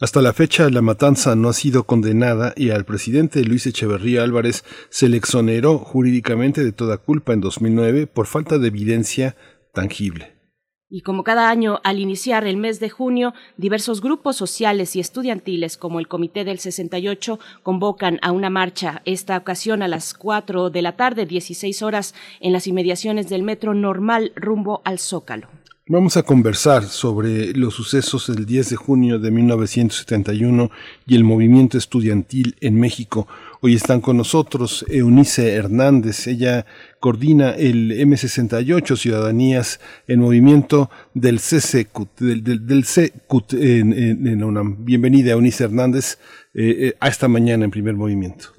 Hasta 0.00 0.22
la 0.22 0.32
fecha, 0.32 0.70
la 0.70 0.80
matanza 0.80 1.36
no 1.36 1.50
ha 1.50 1.52
sido 1.52 1.84
condenada 1.84 2.54
y 2.56 2.70
al 2.70 2.86
presidente 2.86 3.44
Luis 3.44 3.66
Echeverría 3.66 4.22
Álvarez 4.22 4.64
se 4.88 5.10
le 5.10 5.18
exoneró 5.18 5.76
jurídicamente 5.76 6.64
de 6.64 6.72
toda 6.72 6.96
culpa 6.96 7.34
en 7.34 7.42
2009 7.42 8.06
por 8.06 8.26
falta 8.26 8.56
de 8.56 8.68
evidencia 8.68 9.36
tangible. 9.74 10.40
Y 10.88 11.02
como 11.02 11.22
cada 11.22 11.50
año, 11.50 11.80
al 11.84 11.98
iniciar 11.98 12.46
el 12.46 12.56
mes 12.56 12.80
de 12.80 12.88
junio, 12.88 13.34
diversos 13.58 14.00
grupos 14.00 14.36
sociales 14.36 14.96
y 14.96 15.00
estudiantiles, 15.00 15.76
como 15.76 16.00
el 16.00 16.08
Comité 16.08 16.44
del 16.44 16.60
68, 16.60 17.38
convocan 17.62 18.18
a 18.22 18.32
una 18.32 18.48
marcha, 18.48 19.02
esta 19.04 19.36
ocasión 19.36 19.82
a 19.82 19.88
las 19.88 20.14
4 20.14 20.70
de 20.70 20.80
la 20.80 20.96
tarde, 20.96 21.26
16 21.26 21.82
horas, 21.82 22.14
en 22.40 22.54
las 22.54 22.66
inmediaciones 22.66 23.28
del 23.28 23.42
metro 23.42 23.74
normal 23.74 24.32
rumbo 24.34 24.80
al 24.86 24.98
Zócalo. 24.98 25.59
Vamos 25.92 26.16
a 26.16 26.22
conversar 26.22 26.84
sobre 26.84 27.52
los 27.52 27.74
sucesos 27.74 28.32
del 28.32 28.46
10 28.46 28.70
de 28.70 28.76
junio 28.76 29.18
de 29.18 29.32
1971 29.32 30.70
y 31.04 31.16
el 31.16 31.24
movimiento 31.24 31.78
estudiantil 31.78 32.54
en 32.60 32.78
México. 32.78 33.26
Hoy 33.60 33.74
están 33.74 34.00
con 34.00 34.16
nosotros 34.16 34.86
Eunice 34.88 35.52
Hernández. 35.52 36.28
Ella 36.28 36.64
coordina 37.00 37.56
el 37.56 37.90
M68 37.90 38.96
Ciudadanías 38.96 39.80
en 40.06 40.20
Movimiento 40.20 40.90
del 41.12 41.40
CCCUT, 41.40 42.20
del, 42.20 42.44
del, 42.44 42.84
CCUT 42.84 43.54
en, 43.54 44.84
Bienvenida 44.84 45.32
Eunice 45.32 45.64
Hernández 45.64 46.20
eh, 46.54 46.86
eh, 46.86 46.94
a 47.00 47.08
esta 47.08 47.26
mañana 47.26 47.64
en 47.64 47.72
primer 47.72 47.96
movimiento. 47.96 48.50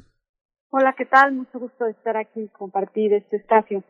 Hola, 0.71 0.93
¿qué 0.97 1.05
tal? 1.05 1.31
Mucho 1.31 1.59
gusto 1.59 1.85
de 1.85 1.91
estar 1.91 2.17
aquí 2.17 2.41
y 2.41 2.49
compartir 2.49 3.13
este 3.13 3.37
espacio. 3.37 3.85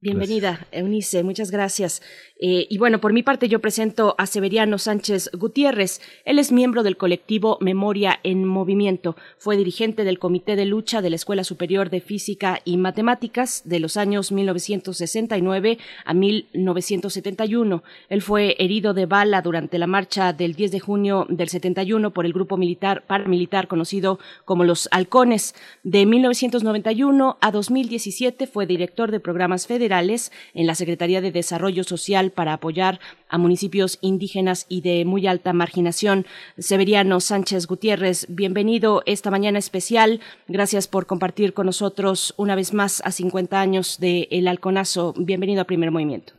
Bienvenida, 0.00 0.64
Eunice, 0.70 1.24
muchas 1.24 1.50
gracias. 1.50 2.02
Eh, 2.40 2.68
y 2.70 2.78
bueno, 2.78 3.00
por 3.00 3.12
mi 3.12 3.24
parte 3.24 3.48
yo 3.48 3.58
presento 3.58 4.14
a 4.16 4.26
Severiano 4.26 4.78
Sánchez 4.78 5.28
Gutiérrez. 5.32 6.00
Él 6.24 6.38
es 6.38 6.52
miembro 6.52 6.84
del 6.84 6.96
colectivo 6.96 7.58
Memoria 7.60 8.20
en 8.22 8.44
Movimiento. 8.44 9.16
Fue 9.38 9.56
dirigente 9.56 10.04
del 10.04 10.20
Comité 10.20 10.54
de 10.54 10.66
Lucha 10.66 11.02
de 11.02 11.10
la 11.10 11.16
Escuela 11.16 11.42
Superior 11.42 11.90
de 11.90 12.00
Física 12.00 12.60
y 12.64 12.76
Matemáticas 12.76 13.62
de 13.64 13.80
los 13.80 13.96
años 13.96 14.30
1969 14.30 15.78
a 16.04 16.14
1971. 16.14 17.82
Él 18.08 18.22
fue 18.22 18.54
herido 18.60 18.94
de 18.94 19.06
bala 19.06 19.42
durante 19.42 19.78
la 19.78 19.88
marcha 19.88 20.32
del 20.32 20.54
10 20.54 20.70
de 20.70 20.78
junio 20.78 21.26
del 21.28 21.48
71 21.48 22.12
por 22.12 22.24
el 22.24 22.32
grupo 22.32 22.56
militar 22.56 23.02
paramilitar 23.04 23.66
conocido 23.66 24.20
como 24.44 24.62
los 24.62 24.88
Halcones. 24.92 25.56
De 25.82 26.06
1991 26.06 27.36
a 27.40 27.50
2017 27.50 28.46
fue 28.46 28.64
director 28.64 29.10
de 29.10 29.18
programas 29.18 29.66
federales 29.66 29.87
en 29.88 30.66
la 30.66 30.74
Secretaría 30.74 31.20
de 31.20 31.32
Desarrollo 31.32 31.82
Social 31.82 32.30
para 32.30 32.52
apoyar 32.52 33.00
a 33.30 33.38
municipios 33.38 33.98
indígenas 34.02 34.66
y 34.68 34.82
de 34.82 35.04
muy 35.04 35.26
alta 35.26 35.52
marginación. 35.52 36.26
Severiano 36.58 37.20
Sánchez 37.20 37.66
Gutiérrez, 37.66 38.26
bienvenido 38.28 39.02
esta 39.06 39.30
mañana 39.30 39.58
especial. 39.58 40.20
Gracias 40.46 40.88
por 40.88 41.06
compartir 41.06 41.54
con 41.54 41.66
nosotros 41.66 42.34
una 42.36 42.54
vez 42.54 42.74
más 42.74 43.02
a 43.04 43.10
50 43.10 43.58
años 43.58 43.98
de 43.98 44.28
El 44.30 44.46
Halconazo. 44.46 45.14
Bienvenido 45.16 45.62
a 45.62 45.64
Primer 45.64 45.90
Movimiento. 45.90 46.34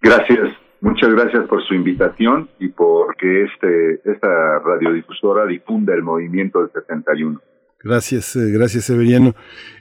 Gracias. 0.00 0.56
Muchas 0.80 1.10
gracias 1.10 1.46
por 1.46 1.62
su 1.66 1.74
invitación 1.74 2.48
y 2.58 2.68
por 2.68 3.14
que 3.16 3.44
este, 3.44 4.00
esta 4.10 4.58
radiodifusora 4.60 5.44
difunda 5.44 5.94
el 5.94 6.02
movimiento 6.02 6.60
del 6.60 6.70
71. 6.72 7.38
Gracias, 7.82 8.36
eh, 8.36 8.50
gracias 8.50 8.84
Severiano. 8.84 9.34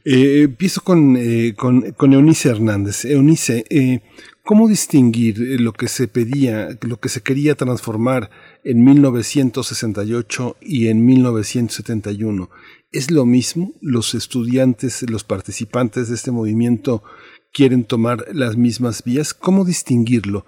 Eh, 0.05 0.43
empiezo 0.43 0.81
con, 0.81 1.17
eh, 1.17 1.53
con, 1.57 1.91
con, 1.91 2.13
Eunice 2.13 2.47
Hernández. 2.49 3.03
Eunice, 3.03 4.01
¿cómo 4.43 4.69
distinguir 4.69 5.59
lo 5.59 5.73
que 5.73 5.89
se 5.89 6.07
pedía, 6.07 6.69
lo 6.81 6.99
que 7.01 7.09
se 7.09 7.21
quería 7.21 7.55
transformar 7.55 8.29
en 8.63 8.85
1968 8.85 10.55
y 10.61 10.87
en 10.87 11.05
1971? 11.05 12.49
¿Es 12.93 13.11
lo 13.11 13.25
mismo? 13.25 13.73
¿Los 13.81 14.15
estudiantes, 14.15 15.03
los 15.09 15.25
participantes 15.25 16.07
de 16.07 16.15
este 16.15 16.31
movimiento 16.31 17.03
quieren 17.51 17.83
tomar 17.83 18.27
las 18.33 18.55
mismas 18.55 19.03
vías? 19.03 19.33
¿Cómo 19.33 19.65
distinguirlo? 19.65 20.45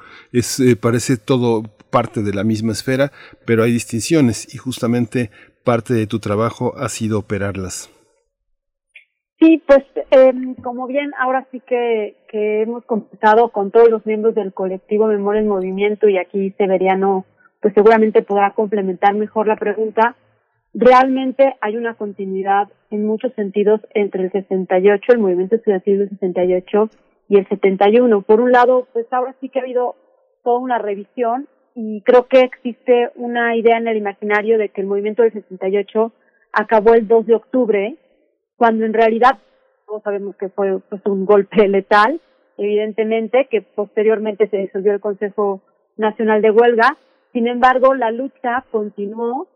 Parece 0.80 1.18
todo 1.18 1.64
parte 1.91 2.24
de 2.24 2.34
la 2.34 2.45
misma 2.45 2.72
esfera, 2.72 3.12
pero 3.45 3.64
hay 3.64 3.74
distinciones 3.74 4.47
y 4.54 4.58
justamente 4.58 5.30
parte 5.64 5.93
de 5.93 6.07
tu 6.07 6.20
trabajo 6.20 6.74
ha 6.78 6.89
sido 6.89 7.20
operarlas. 7.20 7.89
Sí, 9.39 9.62
pues 9.66 9.84
eh, 10.12 10.34
como 10.62 10.86
bien 10.86 11.12
ahora 11.20 11.47
sí 11.51 11.62
que, 11.62 12.16
que 12.30 12.62
hemos 12.62 12.86
conversado 12.86 13.49
con 13.49 13.72
todos 13.72 13.89
los 13.89 14.05
miembros 14.05 14.36
del 14.36 14.53
colectivo 14.53 15.07
Memoria 15.07 15.41
en 15.41 15.47
Movimiento 15.47 16.07
y 16.07 16.18
aquí 16.20 16.51
Severiano 16.57 17.26
pues 17.59 17.74
seguramente 17.74 18.22
podrá 18.24 18.51
complementar 18.51 19.14
mejor 19.14 19.47
la 19.47 19.55
pregunta. 19.55 20.16
Realmente 20.74 21.55
hay 21.62 21.78
una 21.78 21.95
continuidad 21.95 22.70
en 22.89 23.05
muchos 23.05 23.34
sentidos 23.34 23.82
entre 23.93 24.26
el 24.26 24.32
68, 24.32 25.12
el 25.12 25.20
movimiento 25.20 25.55
estudiantil 25.55 25.99
del 25.99 26.09
68 26.09 26.89
y 27.30 27.38
el 27.38 27.47
71. 27.47 28.22
Por 28.22 28.41
un 28.41 28.51
lado, 28.51 28.88
pues 28.93 29.05
ahora 29.12 29.36
sí 29.39 29.49
que 29.49 29.59
ha 29.59 29.64
habido 29.64 29.95
toda 30.43 30.59
una 30.59 30.78
revisión 30.78 31.47
y 31.76 32.01
creo 32.01 32.28
que 32.28 32.41
existe 32.41 33.09
una 33.15 33.55
idea 33.55 33.78
en 33.78 33.88
el 33.88 33.97
imaginario 33.97 34.57
de 34.57 34.69
que 34.69 34.82
el 34.82 34.88
movimiento 34.88 35.24
del 35.24 35.34
68 35.34 36.11
acabó 36.53 36.93
el 36.93 37.07
2 37.07 37.26
de 37.26 37.36
octubre, 37.36 37.97
cuando 38.57 38.86
en 38.86 38.93
realidad 38.93 39.39
todos 39.86 40.03
sabemos 40.03 40.36
que 40.36 40.49
fue 40.49 40.80
pues, 40.89 41.01
un 41.05 41.26
golpe 41.26 41.67
letal, 41.67 42.22
evidentemente, 42.57 43.47
que 43.49 43.61
posteriormente 43.61 44.47
se 44.47 44.57
disolvió 44.57 44.93
el 44.93 44.99
Consejo 44.99 45.61
Nacional 45.97 46.41
de 46.41 46.51
Huelga. 46.51 46.97
Sin 47.34 47.47
embargo, 47.47 47.93
la 47.93 48.11
lucha 48.11 48.65
continuó 48.72 49.47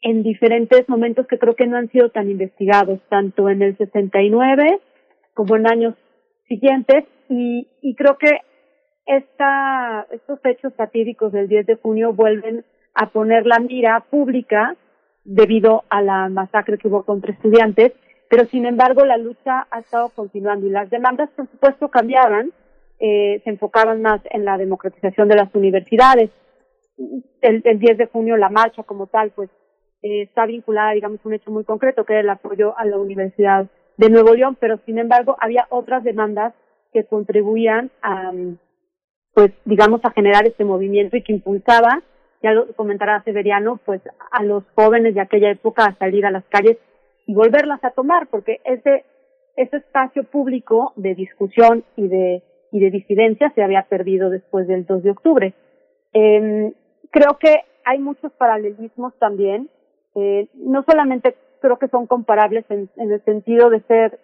en 0.00 0.22
diferentes 0.22 0.88
momentos 0.88 1.26
que 1.26 1.38
creo 1.38 1.56
que 1.56 1.66
no 1.66 1.76
han 1.76 1.90
sido 1.90 2.10
tan 2.10 2.30
investigados, 2.30 3.00
tanto 3.08 3.48
en 3.48 3.62
el 3.62 3.76
69 3.76 4.80
como 5.34 5.56
en 5.56 5.66
años 5.66 5.94
siguientes, 6.46 7.04
y, 7.28 7.68
y 7.80 7.96
creo 7.96 8.16
que 8.18 8.30
esta, 9.06 10.06
estos 10.10 10.38
hechos 10.44 10.72
fatídicos 10.74 11.32
del 11.32 11.48
10 11.48 11.66
de 11.66 11.76
junio 11.76 12.12
vuelven 12.12 12.64
a 12.94 13.10
poner 13.10 13.46
la 13.46 13.58
mira 13.58 14.00
pública 14.00 14.76
debido 15.24 15.84
a 15.88 16.02
la 16.02 16.28
masacre 16.28 16.78
que 16.78 16.88
hubo 16.88 17.04
contra 17.04 17.32
estudiantes, 17.32 17.92
pero 18.28 18.46
sin 18.46 18.66
embargo 18.66 19.04
la 19.04 19.16
lucha 19.16 19.66
ha 19.70 19.80
estado 19.80 20.10
continuando 20.10 20.66
y 20.66 20.70
las 20.70 20.90
demandas 20.90 21.30
por 21.30 21.48
supuesto 21.50 21.88
cambiaban, 21.88 22.52
eh, 23.00 23.40
se 23.44 23.50
enfocaban 23.50 24.02
más 24.02 24.20
en 24.30 24.44
la 24.44 24.56
democratización 24.56 25.28
de 25.28 25.36
las 25.36 25.54
universidades. 25.54 26.30
El, 27.40 27.62
el 27.64 27.78
10 27.78 27.98
de 27.98 28.06
junio 28.06 28.36
la 28.36 28.48
marcha 28.48 28.84
como 28.84 29.08
tal 29.08 29.30
pues 29.30 29.50
eh, 30.02 30.22
está 30.22 30.46
vinculada 30.46 30.92
digamos 30.92 31.20
a 31.24 31.28
un 31.28 31.34
hecho 31.34 31.50
muy 31.50 31.64
concreto 31.64 32.04
que 32.04 32.12
era 32.12 32.22
el 32.22 32.30
apoyo 32.30 32.78
a 32.78 32.84
la 32.84 32.98
Universidad 32.98 33.66
de 33.96 34.10
Nuevo 34.10 34.34
León, 34.34 34.56
pero 34.60 34.78
sin 34.86 34.98
embargo 34.98 35.36
había 35.40 35.66
otras 35.70 36.04
demandas 36.04 36.54
que 36.92 37.04
contribuían 37.04 37.90
a, 38.02 38.32
pues 39.34 39.52
digamos 39.64 40.00
a 40.04 40.10
generar 40.10 40.46
este 40.46 40.64
movimiento 40.64 41.16
y 41.16 41.22
que 41.22 41.32
impulsaba, 41.32 42.02
ya 42.42 42.52
lo 42.52 42.72
comentará 42.74 43.22
Severiano, 43.24 43.80
pues 43.84 44.00
a 44.30 44.42
los 44.42 44.64
jóvenes 44.74 45.14
de 45.14 45.20
aquella 45.20 45.50
época 45.50 45.84
a 45.84 45.98
salir 45.98 46.24
a 46.24 46.30
las 46.30 46.44
calles 46.44 46.78
y 47.26 47.34
volverlas 47.34 47.82
a 47.84 47.90
tomar, 47.90 48.28
porque 48.28 48.60
ese, 48.64 49.04
ese 49.56 49.78
espacio 49.78 50.24
público 50.24 50.92
de 50.96 51.14
discusión 51.14 51.84
y 51.96 52.08
de, 52.08 52.42
y 52.70 52.80
de 52.80 52.90
disidencia 52.90 53.50
se 53.54 53.62
había 53.62 53.82
perdido 53.82 54.30
después 54.30 54.68
del 54.68 54.86
2 54.86 55.02
de 55.02 55.10
octubre. 55.10 55.54
Eh, 56.12 56.72
creo 57.10 57.38
que 57.38 57.56
hay 57.84 57.98
muchos 57.98 58.32
paralelismos 58.32 59.14
también, 59.18 59.68
eh, 60.14 60.48
no 60.54 60.84
solamente 60.84 61.34
creo 61.60 61.78
que 61.78 61.88
son 61.88 62.06
comparables 62.06 62.64
en, 62.68 62.88
en 62.96 63.10
el 63.10 63.24
sentido 63.24 63.70
de 63.70 63.80
ser 63.82 64.20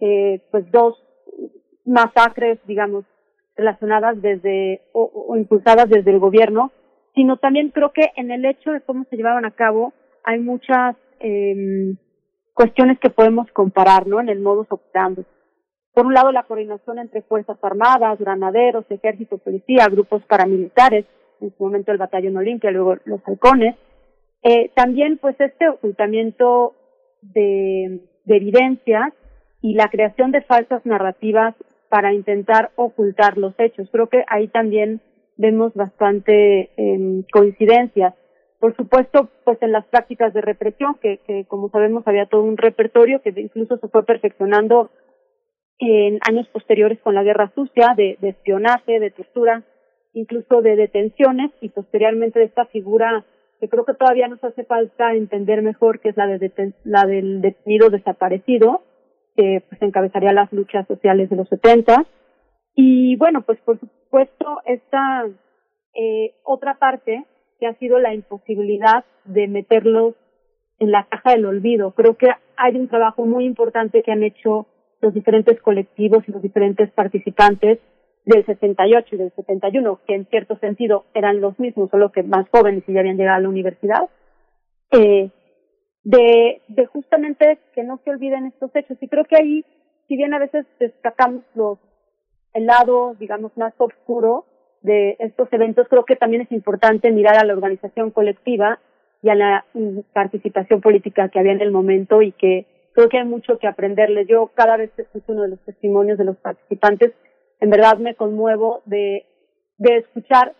eh, 0.00 0.40
pues 0.50 0.70
dos 0.70 1.02
masacres, 1.84 2.58
digamos, 2.66 3.04
relacionadas 3.58 4.22
desde 4.22 4.82
o, 4.92 5.36
impulsadas 5.36 5.90
desde 5.90 6.12
el 6.12 6.20
gobierno, 6.20 6.70
sino 7.14 7.36
también 7.36 7.70
creo 7.70 7.92
que 7.92 8.12
en 8.16 8.30
el 8.30 8.44
hecho 8.44 8.70
de 8.70 8.80
cómo 8.80 9.04
se 9.10 9.16
llevaban 9.16 9.44
a 9.44 9.50
cabo 9.50 9.92
hay 10.24 10.38
muchas 10.38 10.96
eh, 11.20 11.94
cuestiones 12.54 12.98
que 13.00 13.10
podemos 13.10 13.50
comparar, 13.52 14.06
¿no? 14.06 14.20
En 14.20 14.28
el 14.28 14.40
modus 14.40 14.68
operandi. 14.70 15.24
Por 15.92 16.06
un 16.06 16.14
lado, 16.14 16.30
la 16.30 16.44
coordinación 16.44 17.00
entre 17.00 17.22
fuerzas 17.22 17.58
armadas, 17.62 18.20
granaderos, 18.20 18.84
ejército, 18.88 19.38
policía, 19.38 19.88
grupos 19.90 20.22
paramilitares, 20.26 21.06
en 21.40 21.52
su 21.56 21.64
momento 21.64 21.90
el 21.90 21.98
batallón 21.98 22.36
Olimpia, 22.36 22.70
luego 22.70 22.96
los 23.04 23.20
halcones. 23.26 23.74
Eh, 24.42 24.70
también, 24.76 25.18
pues, 25.18 25.34
este 25.40 25.68
ocultamiento 25.68 26.74
de, 27.22 28.00
de 28.24 28.36
evidencias 28.36 29.12
y 29.60 29.74
la 29.74 29.88
creación 29.88 30.30
de 30.30 30.42
falsas 30.42 30.86
narrativas 30.86 31.56
para 31.88 32.12
intentar 32.12 32.70
ocultar 32.76 33.38
los 33.38 33.54
hechos. 33.58 33.88
Creo 33.90 34.08
que 34.08 34.24
ahí 34.28 34.48
también 34.48 35.00
vemos 35.36 35.72
bastante 35.74 36.70
eh, 36.76 37.24
coincidencias. 37.32 38.14
Por 38.60 38.76
supuesto, 38.76 39.30
pues 39.44 39.58
en 39.62 39.72
las 39.72 39.86
prácticas 39.86 40.34
de 40.34 40.40
represión, 40.40 40.96
que, 41.00 41.46
como 41.48 41.70
sabemos 41.70 42.06
había 42.06 42.26
todo 42.26 42.42
un 42.42 42.56
repertorio 42.56 43.22
que 43.22 43.32
incluso 43.36 43.78
se 43.78 43.88
fue 43.88 44.04
perfeccionando 44.04 44.90
en 45.78 46.18
años 46.28 46.48
posteriores 46.48 46.98
con 47.00 47.14
la 47.14 47.22
guerra 47.22 47.52
sucia, 47.54 47.94
de, 47.96 48.18
espionaje, 48.20 48.98
de 48.98 49.12
tortura, 49.12 49.62
incluso 50.12 50.60
de 50.60 50.74
detenciones 50.74 51.52
y 51.60 51.68
posteriormente 51.68 52.40
de 52.40 52.46
esta 52.46 52.66
figura 52.66 53.24
que 53.60 53.68
creo 53.68 53.84
que 53.84 53.94
todavía 53.94 54.26
nos 54.28 54.42
hace 54.42 54.64
falta 54.64 55.14
entender 55.14 55.62
mejor, 55.62 56.00
que 56.00 56.10
es 56.10 56.16
la, 56.16 56.26
de 56.26 56.72
la 56.84 57.04
del 57.06 57.40
detenido 57.40 57.90
desaparecido, 57.90 58.82
que 59.38 59.62
pues 59.68 59.80
encabezaría 59.82 60.32
las 60.32 60.52
luchas 60.52 60.84
sociales 60.88 61.30
de 61.30 61.36
los 61.36 61.48
70. 61.48 62.04
Y 62.74 63.14
bueno, 63.16 63.42
pues 63.42 63.60
por 63.60 63.78
supuesto 63.78 64.58
esta 64.66 65.26
eh, 65.94 66.34
otra 66.42 66.74
parte 66.74 67.24
que 67.60 67.68
ha 67.68 67.74
sido 67.74 68.00
la 68.00 68.14
imposibilidad 68.14 69.04
de 69.26 69.46
meterlos 69.46 70.16
en 70.80 70.90
la 70.90 71.06
caja 71.08 71.30
del 71.32 71.46
olvido. 71.46 71.92
Creo 71.92 72.16
que 72.16 72.26
hay 72.56 72.74
un 72.74 72.88
trabajo 72.88 73.26
muy 73.26 73.44
importante 73.44 74.02
que 74.02 74.10
han 74.10 74.24
hecho 74.24 74.66
los 75.00 75.14
diferentes 75.14 75.60
colectivos 75.60 76.24
y 76.26 76.32
los 76.32 76.42
diferentes 76.42 76.90
participantes 76.90 77.78
del 78.24 78.44
68 78.44 79.14
y 79.14 79.18
del 79.18 79.32
71, 79.36 80.00
que 80.04 80.14
en 80.16 80.26
cierto 80.26 80.58
sentido 80.58 81.04
eran 81.14 81.40
los 81.40 81.56
mismos, 81.60 81.90
solo 81.90 82.10
que 82.10 82.24
más 82.24 82.48
jóvenes 82.50 82.82
y 82.88 82.92
ya 82.92 83.00
habían 83.00 83.16
llegado 83.16 83.38
a 83.38 83.42
la 83.42 83.48
universidad, 83.48 84.08
eh, 84.90 85.30
de, 86.08 86.62
de 86.68 86.86
justamente 86.86 87.58
que 87.74 87.82
no 87.84 88.00
se 88.02 88.08
olviden 88.08 88.46
estos 88.46 88.74
hechos. 88.74 88.96
Y 88.98 89.08
creo 89.08 89.26
que 89.26 89.36
ahí, 89.36 89.64
si 90.06 90.16
bien 90.16 90.32
a 90.32 90.38
veces 90.38 90.64
destacamos 90.80 91.42
los, 91.54 91.78
el 92.54 92.64
lado, 92.64 93.14
digamos, 93.20 93.54
más 93.58 93.74
oscuro 93.76 94.46
de 94.80 95.16
estos 95.18 95.52
eventos, 95.52 95.86
creo 95.88 96.06
que 96.06 96.16
también 96.16 96.40
es 96.40 96.50
importante 96.50 97.10
mirar 97.10 97.36
a 97.36 97.44
la 97.44 97.52
organización 97.52 98.10
colectiva 98.10 98.78
y 99.22 99.28
a 99.28 99.34
la 99.34 99.66
participación 100.14 100.80
política 100.80 101.28
que 101.28 101.40
había 101.40 101.52
en 101.52 101.60
el 101.60 101.72
momento 101.72 102.22
y 102.22 102.32
que 102.32 102.64
creo 102.94 103.10
que 103.10 103.18
hay 103.18 103.26
mucho 103.26 103.58
que 103.58 103.66
aprenderles. 103.66 104.26
Yo 104.28 104.50
cada 104.54 104.78
vez 104.78 104.90
que 104.92 105.02
escucho 105.02 105.32
uno 105.32 105.42
de 105.42 105.48
los 105.48 105.60
testimonios 105.66 106.16
de 106.16 106.24
los 106.24 106.38
participantes, 106.38 107.12
en 107.60 107.68
verdad 107.68 107.98
me 107.98 108.14
conmuevo 108.14 108.80
de, 108.86 109.26
de 109.76 109.98
escuchar 109.98 110.54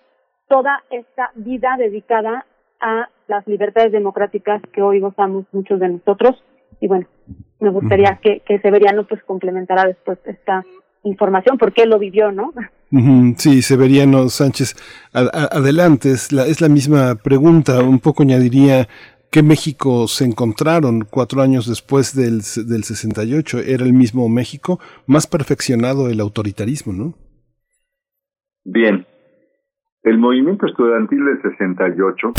toda 0.46 0.84
esta 0.90 1.30
vida 1.36 1.76
dedicada 1.78 2.44
a 2.80 3.08
las 3.28 3.46
libertades 3.46 3.92
democráticas 3.92 4.62
que 4.72 4.82
hoy 4.82 5.00
gozamos 5.00 5.44
muchos 5.52 5.78
de 5.80 5.88
nosotros. 5.88 6.42
Y 6.80 6.88
bueno, 6.88 7.06
me 7.60 7.70
gustaría 7.70 8.18
que, 8.22 8.40
que 8.40 8.58
Severiano 8.60 9.06
pues 9.06 9.22
complementara 9.24 9.84
después 9.84 10.18
esta 10.24 10.64
información 11.04 11.58
porque 11.58 11.82
él 11.82 11.90
lo 11.90 11.98
vivió, 11.98 12.32
¿no? 12.32 12.52
Sí, 13.36 13.62
Severiano 13.62 14.28
Sánchez, 14.28 14.74
adelante, 15.12 16.10
es 16.10 16.32
la, 16.32 16.46
es 16.46 16.60
la 16.60 16.68
misma 16.68 17.16
pregunta, 17.16 17.82
un 17.82 17.98
poco 17.98 18.22
añadiría 18.22 18.88
¿Qué 19.30 19.42
México 19.42 20.08
se 20.08 20.24
encontraron 20.24 21.02
cuatro 21.02 21.42
años 21.42 21.68
después 21.68 22.16
del, 22.16 22.40
del 22.66 22.82
68? 22.82 23.58
¿Era 23.58 23.84
el 23.84 23.92
mismo 23.92 24.26
México? 24.30 24.78
Más 25.06 25.26
perfeccionado 25.26 26.08
el 26.08 26.20
autoritarismo, 26.20 26.94
¿no? 26.94 27.14
Bien. 28.64 29.06
El 30.02 30.16
movimiento 30.16 30.64
estudiantil 30.64 31.26
del 31.26 31.42
68 31.42 32.32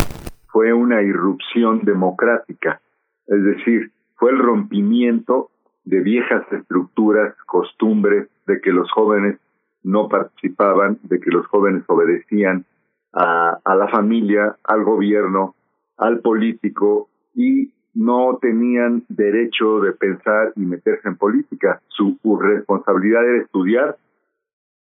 fue 0.51 0.73
una 0.73 1.01
irrupción 1.01 1.81
democrática, 1.83 2.81
es 3.27 3.43
decir, 3.43 3.91
fue 4.15 4.31
el 4.31 4.39
rompimiento 4.39 5.49
de 5.85 6.01
viejas 6.01 6.43
estructuras, 6.51 7.35
costumbres, 7.45 8.27
de 8.45 8.59
que 8.61 8.71
los 8.71 8.91
jóvenes 8.91 9.39
no 9.83 10.07
participaban, 10.09 10.99
de 11.03 11.19
que 11.19 11.31
los 11.31 11.45
jóvenes 11.47 11.83
obedecían 11.87 12.65
a, 13.13 13.59
la 13.65 13.87
familia, 13.87 14.55
al 14.63 14.83
gobierno, 14.83 15.55
al 15.97 16.19
político 16.19 17.09
y 17.33 17.71
no 17.93 18.37
tenían 18.41 19.03
derecho 19.09 19.79
de 19.79 19.93
pensar 19.93 20.53
y 20.55 20.61
meterse 20.61 21.07
en 21.07 21.15
política. 21.15 21.81
Su 21.87 22.17
responsabilidad 22.39 23.27
era 23.27 23.43
estudiar 23.43 23.97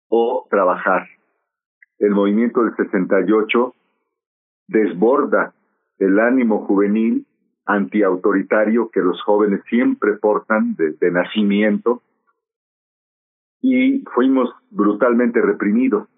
o 0.08 0.46
trabajar. 0.50 1.06
El 1.98 2.10
movimiento 2.10 2.64
del 2.64 2.76
68 2.76 3.74
desborda 4.72 5.54
el 5.98 6.18
ánimo 6.18 6.66
juvenil 6.66 7.26
antiautoritario 7.66 8.90
que 8.90 9.00
los 9.00 9.22
jóvenes 9.22 9.60
siempre 9.68 10.14
portan 10.14 10.74
desde 10.76 11.10
nacimiento. 11.12 12.02
Y 13.60 14.02
fuimos 14.14 14.50
brutalmente 14.70 15.40
reprimidos. 15.40 16.08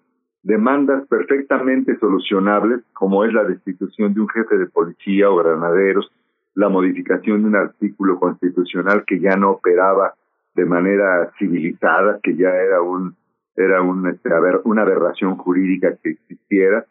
Demandas 0.41 1.07
perfectamente 1.07 1.97
solucionables, 1.99 2.81
como 2.93 3.23
es 3.25 3.33
la 3.33 3.43
destitución 3.43 4.13
de 4.13 4.21
un 4.21 4.29
jefe 4.29 4.57
de 4.57 4.67
policía 4.67 5.29
o 5.29 5.35
granaderos, 5.35 6.11
la 6.55 6.69
modificación 6.69 7.41
de 7.41 7.47
un 7.49 7.55
artículo 7.55 8.19
constitucional 8.19 9.03
que 9.05 9.19
ya 9.19 9.35
no 9.35 9.51
operaba 9.51 10.13
de 10.55 10.65
manera 10.65 11.31
civilizada, 11.37 12.19
que 12.23 12.35
ya 12.35 12.49
era 12.49 12.81
un 12.81 13.15
este, 13.55 14.29
una 14.65 14.81
aberración 14.81 15.37
jurídica 15.37 15.95
que 16.01 16.11
existiera 16.11 16.85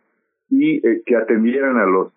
y 0.54 0.86
eh, 0.86 1.02
que 1.04 1.16
atendieran 1.16 1.76
a 1.78 1.86
los 1.86 2.12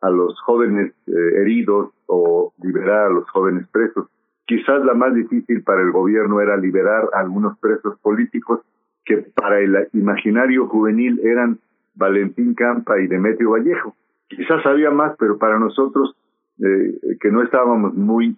a 0.00 0.08
los 0.08 0.40
jóvenes 0.40 0.92
eh, 1.08 1.12
heridos 1.42 1.90
o 2.06 2.54
liberar 2.62 3.06
a 3.06 3.10
los 3.10 3.28
jóvenes 3.30 3.66
presos. 3.68 4.08
Quizás 4.46 4.82
la 4.84 4.94
más 4.94 5.14
difícil 5.14 5.62
para 5.62 5.82
el 5.82 5.90
gobierno 5.90 6.40
era 6.40 6.56
liberar 6.56 7.04
a 7.12 7.20
algunos 7.20 7.58
presos 7.58 7.98
políticos 8.00 8.60
que 9.04 9.18
para 9.18 9.60
el 9.60 9.88
imaginario 9.92 10.68
juvenil 10.68 11.20
eran 11.22 11.58
Valentín 11.94 12.54
Campa 12.54 12.98
y 12.98 13.08
Demetrio 13.08 13.50
Vallejo. 13.50 13.94
Quizás 14.28 14.64
había 14.64 14.90
más, 14.90 15.16
pero 15.18 15.36
para 15.36 15.58
nosotros, 15.58 16.16
eh, 16.64 17.18
que 17.20 17.30
no 17.30 17.42
estábamos 17.42 17.92
muy 17.94 18.36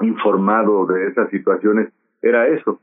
informados 0.00 0.88
de 0.88 1.08
esas 1.08 1.30
situaciones, 1.30 1.92
era 2.20 2.48
eso. 2.48 2.80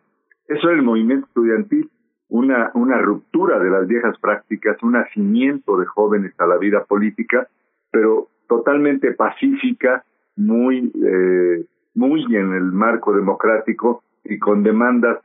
Eso 0.47 0.69
era 0.69 0.77
el 0.77 0.83
movimiento 0.83 1.27
estudiantil, 1.27 1.89
una, 2.29 2.71
una 2.73 2.97
ruptura 2.99 3.59
de 3.59 3.69
las 3.69 3.87
viejas 3.87 4.17
prácticas, 4.19 4.81
un 4.83 4.93
nacimiento 4.93 5.77
de 5.77 5.85
jóvenes 5.85 6.33
a 6.39 6.45
la 6.45 6.57
vida 6.57 6.83
política, 6.83 7.47
pero 7.91 8.27
totalmente 8.47 9.13
pacífica, 9.13 10.03
muy, 10.35 10.91
eh, 11.03 11.65
muy 11.95 12.23
en 12.35 12.53
el 12.53 12.71
marco 12.71 13.13
democrático 13.13 14.03
y 14.23 14.39
con 14.39 14.63
demandas 14.63 15.19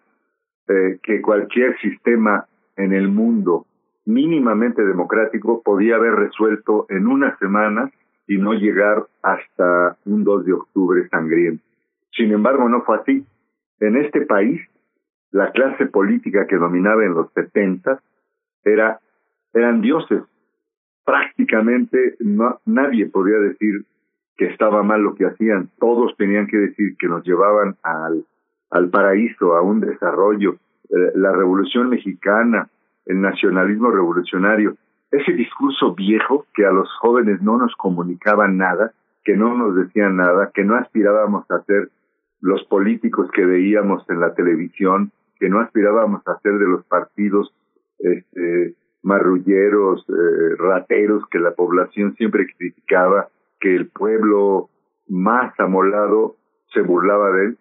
eh, 0.69 0.99
que 1.03 1.21
cualquier 1.21 1.79
sistema 1.81 2.47
en 2.77 2.93
el 2.93 3.09
mundo 3.09 3.67
mínimamente 4.05 4.85
democrático 4.85 5.63
podía 5.63 5.97
haber 5.97 6.15
resuelto 6.15 6.87
en 6.89 7.07
una 7.07 7.37
semana 7.39 7.91
y 8.27 8.39
no 8.39 8.55
llegar 8.55 9.07
hasta 9.23 9.97
un 10.05 10.25
2 10.25 10.47
de 10.47 10.53
octubre 10.53 11.09
sangriento. 11.09 11.63
Sin 12.17 12.33
embargo, 12.33 12.69
no 12.69 12.83
fue 12.83 12.99
así. 12.99 13.25
En 13.81 13.97
este 13.97 14.23
país, 14.27 14.61
la 15.33 15.51
clase 15.51 15.87
política 15.87 16.47
que 16.47 16.57
dominaba 16.57 17.05
en 17.05 17.15
los 17.15 17.33
70 17.33 18.01
era, 18.65 19.01
eran 19.53 19.81
dioses. 19.81 20.23
Prácticamente 21.05 22.17
no, 22.21 22.61
nadie 22.65 23.07
podía 23.07 23.39
decir 23.39 23.85
que 24.37 24.47
estaba 24.47 24.83
mal 24.83 25.03
lo 25.03 25.15
que 25.15 25.27
hacían. 25.27 25.71
Todos 25.79 26.17
tenían 26.17 26.47
que 26.47 26.59
decir 26.59 26.97
que 26.99 27.09
nos 27.09 27.25
llevaban 27.25 27.77
al 27.83 28.25
al 28.73 28.89
paraíso, 28.89 29.55
a 29.55 29.63
un 29.63 29.81
desarrollo, 29.81 30.57
eh, 30.89 31.13
la 31.15 31.33
revolución 31.33 31.91
mexicana, 31.91 32.69
el 33.05 33.21
nacionalismo 33.21 33.91
revolucionario, 33.91 34.77
ese 35.11 35.33
discurso 35.33 35.95
viejo 35.95 36.47
que 36.55 36.65
a 36.65 36.73
los 36.73 36.91
jóvenes 37.01 37.43
no 37.43 37.59
nos 37.59 37.77
comunicaba 37.77 38.49
nada, 38.49 38.93
que 39.25 39.37
no 39.37 39.55
nos 39.57 39.77
decían 39.77 40.17
nada, 40.17 40.51
que 40.55 40.65
no 40.65 40.77
aspirábamos 40.77 41.49
a 41.51 41.63
ser 41.65 41.91
los 42.41 42.65
políticos 42.65 43.31
que 43.33 43.45
veíamos 43.45 44.09
en 44.09 44.21
la 44.21 44.35
televisión, 44.35 45.13
que 45.43 45.49
no 45.49 45.59
aspirábamos 45.59 46.23
a 46.29 46.39
ser 46.39 46.53
de 46.53 46.69
los 46.69 46.85
partidos 46.85 47.53
este, 47.99 48.77
marrulleros, 49.03 50.07
eh, 50.09 50.55
rateros 50.57 51.25
que 51.33 51.41
la 51.41 51.51
población 51.51 52.15
siempre 52.15 52.47
criticaba, 52.57 53.27
que 53.59 53.75
el 53.75 53.89
pueblo 53.89 54.71
más 55.09 55.53
amolado 55.59 56.37
se 56.73 56.81
burlaba 56.81 57.33
de 57.33 57.47
él, 57.47 57.59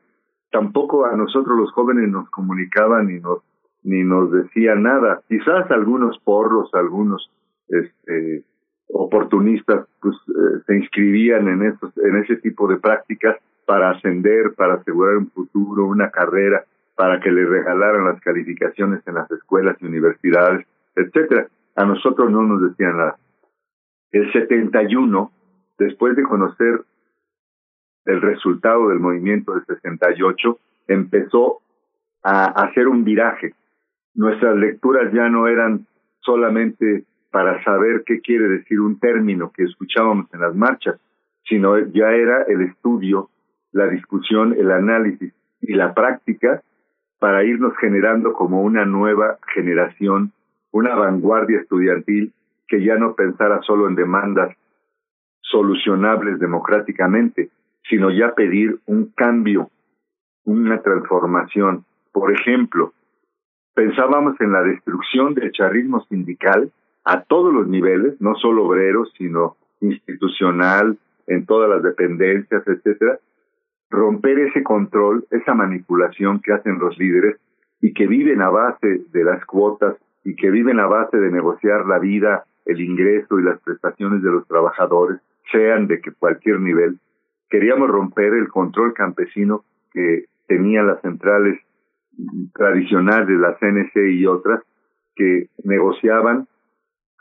tampoco 0.51 1.07
a 1.07 1.15
nosotros 1.15 1.57
los 1.57 1.71
jóvenes 1.71 2.07
nos 2.07 2.29
comunicaban 2.29 3.07
ni 3.07 3.19
nos 3.19 3.39
ni 3.81 4.03
nos 4.03 4.31
decían 4.31 4.83
nada. 4.83 5.23
Quizás 5.27 5.71
algunos 5.71 6.19
porros, 6.19 6.69
algunos 6.75 7.31
este, 7.67 8.43
oportunistas, 8.89 9.87
pues 10.03 10.15
eh, 10.27 10.61
se 10.67 10.77
inscribían 10.77 11.47
en 11.47 11.63
esos, 11.63 11.97
en 11.97 12.17
ese 12.17 12.35
tipo 12.35 12.67
de 12.67 12.77
prácticas 12.77 13.37
para 13.65 13.89
ascender, 13.89 14.53
para 14.55 14.75
asegurar 14.75 15.17
un 15.17 15.31
futuro, 15.31 15.87
una 15.87 16.11
carrera, 16.11 16.63
para 16.95 17.19
que 17.19 17.31
le 17.31 17.45
regalaran 17.45 18.05
las 18.05 18.19
calificaciones 18.21 19.01
en 19.07 19.15
las 19.15 19.29
escuelas 19.31 19.77
y 19.79 19.85
universidades, 19.85 20.65
etcétera. 20.95 21.47
A 21.75 21.85
nosotros 21.85 22.29
no 22.29 22.43
nos 22.43 22.69
decían 22.69 22.97
nada. 22.97 23.17
El 24.11 24.31
71, 24.33 25.31
después 25.79 26.15
de 26.15 26.23
conocer 26.23 26.81
el 28.05 28.21
resultado 28.21 28.89
del 28.89 28.99
movimiento 28.99 29.53
del 29.53 29.65
68, 29.65 30.59
empezó 30.87 31.61
a 32.23 32.45
hacer 32.45 32.87
un 32.87 33.03
viraje. 33.03 33.53
Nuestras 34.13 34.57
lecturas 34.57 35.11
ya 35.13 35.29
no 35.29 35.47
eran 35.47 35.87
solamente 36.19 37.05
para 37.31 37.63
saber 37.63 38.03
qué 38.05 38.19
quiere 38.19 38.47
decir 38.49 38.79
un 38.81 38.99
término 38.99 39.51
que 39.51 39.63
escuchábamos 39.63 40.27
en 40.33 40.41
las 40.41 40.53
marchas, 40.53 40.99
sino 41.45 41.79
ya 41.79 42.11
era 42.11 42.43
el 42.43 42.61
estudio, 42.61 43.29
la 43.71 43.87
discusión, 43.87 44.53
el 44.57 44.69
análisis 44.71 45.33
y 45.61 45.73
la 45.73 45.93
práctica 45.93 46.61
para 47.21 47.43
irnos 47.43 47.77
generando 47.77 48.33
como 48.33 48.63
una 48.63 48.83
nueva 48.83 49.37
generación, 49.53 50.31
una 50.71 50.95
vanguardia 50.95 51.59
estudiantil 51.59 52.33
que 52.67 52.83
ya 52.83 52.95
no 52.95 53.13
pensara 53.13 53.61
solo 53.61 53.87
en 53.87 53.93
demandas 53.93 54.57
solucionables 55.41 56.39
democráticamente, 56.39 57.51
sino 57.87 58.09
ya 58.09 58.33
pedir 58.33 58.79
un 58.87 59.11
cambio, 59.15 59.69
una 60.45 60.81
transformación. 60.81 61.85
Por 62.11 62.33
ejemplo, 62.33 62.91
pensábamos 63.75 64.41
en 64.41 64.53
la 64.53 64.63
destrucción 64.63 65.35
del 65.35 65.51
charrismo 65.51 66.03
sindical 66.05 66.71
a 67.05 67.21
todos 67.21 67.53
los 67.53 67.67
niveles, 67.67 68.19
no 68.19 68.33
solo 68.33 68.65
obreros, 68.65 69.13
sino 69.15 69.57
institucional, 69.79 70.97
en 71.27 71.45
todas 71.45 71.69
las 71.69 71.83
dependencias, 71.83 72.67
etcétera, 72.67 73.19
romper 73.91 74.39
ese 74.39 74.63
control, 74.63 75.25
esa 75.29 75.53
manipulación 75.53 76.39
que 76.39 76.53
hacen 76.53 76.79
los 76.79 76.97
líderes 76.97 77.37
y 77.81 77.93
que 77.93 78.07
viven 78.07 78.41
a 78.41 78.49
base 78.49 79.01
de 79.11 79.23
las 79.23 79.45
cuotas 79.45 79.97
y 80.23 80.35
que 80.35 80.49
viven 80.49 80.79
a 80.79 80.87
base 80.87 81.17
de 81.17 81.29
negociar 81.29 81.85
la 81.85 81.99
vida, 81.99 82.45
el 82.65 82.79
ingreso 82.79 83.39
y 83.39 83.43
las 83.43 83.59
prestaciones 83.59 84.23
de 84.23 84.31
los 84.31 84.47
trabajadores, 84.47 85.19
sean 85.51 85.87
de 85.87 85.99
que 85.99 86.11
cualquier 86.11 86.61
nivel, 86.61 86.99
queríamos 87.49 87.89
romper 87.89 88.33
el 88.33 88.47
control 88.47 88.93
campesino 88.93 89.65
que 89.91 90.25
tenían 90.47 90.87
las 90.87 91.01
centrales 91.01 91.59
tradicionales, 92.53 93.37
la 93.37 93.57
CNC 93.57 93.95
y 94.11 94.25
otras, 94.25 94.61
que 95.15 95.49
negociaban 95.65 96.47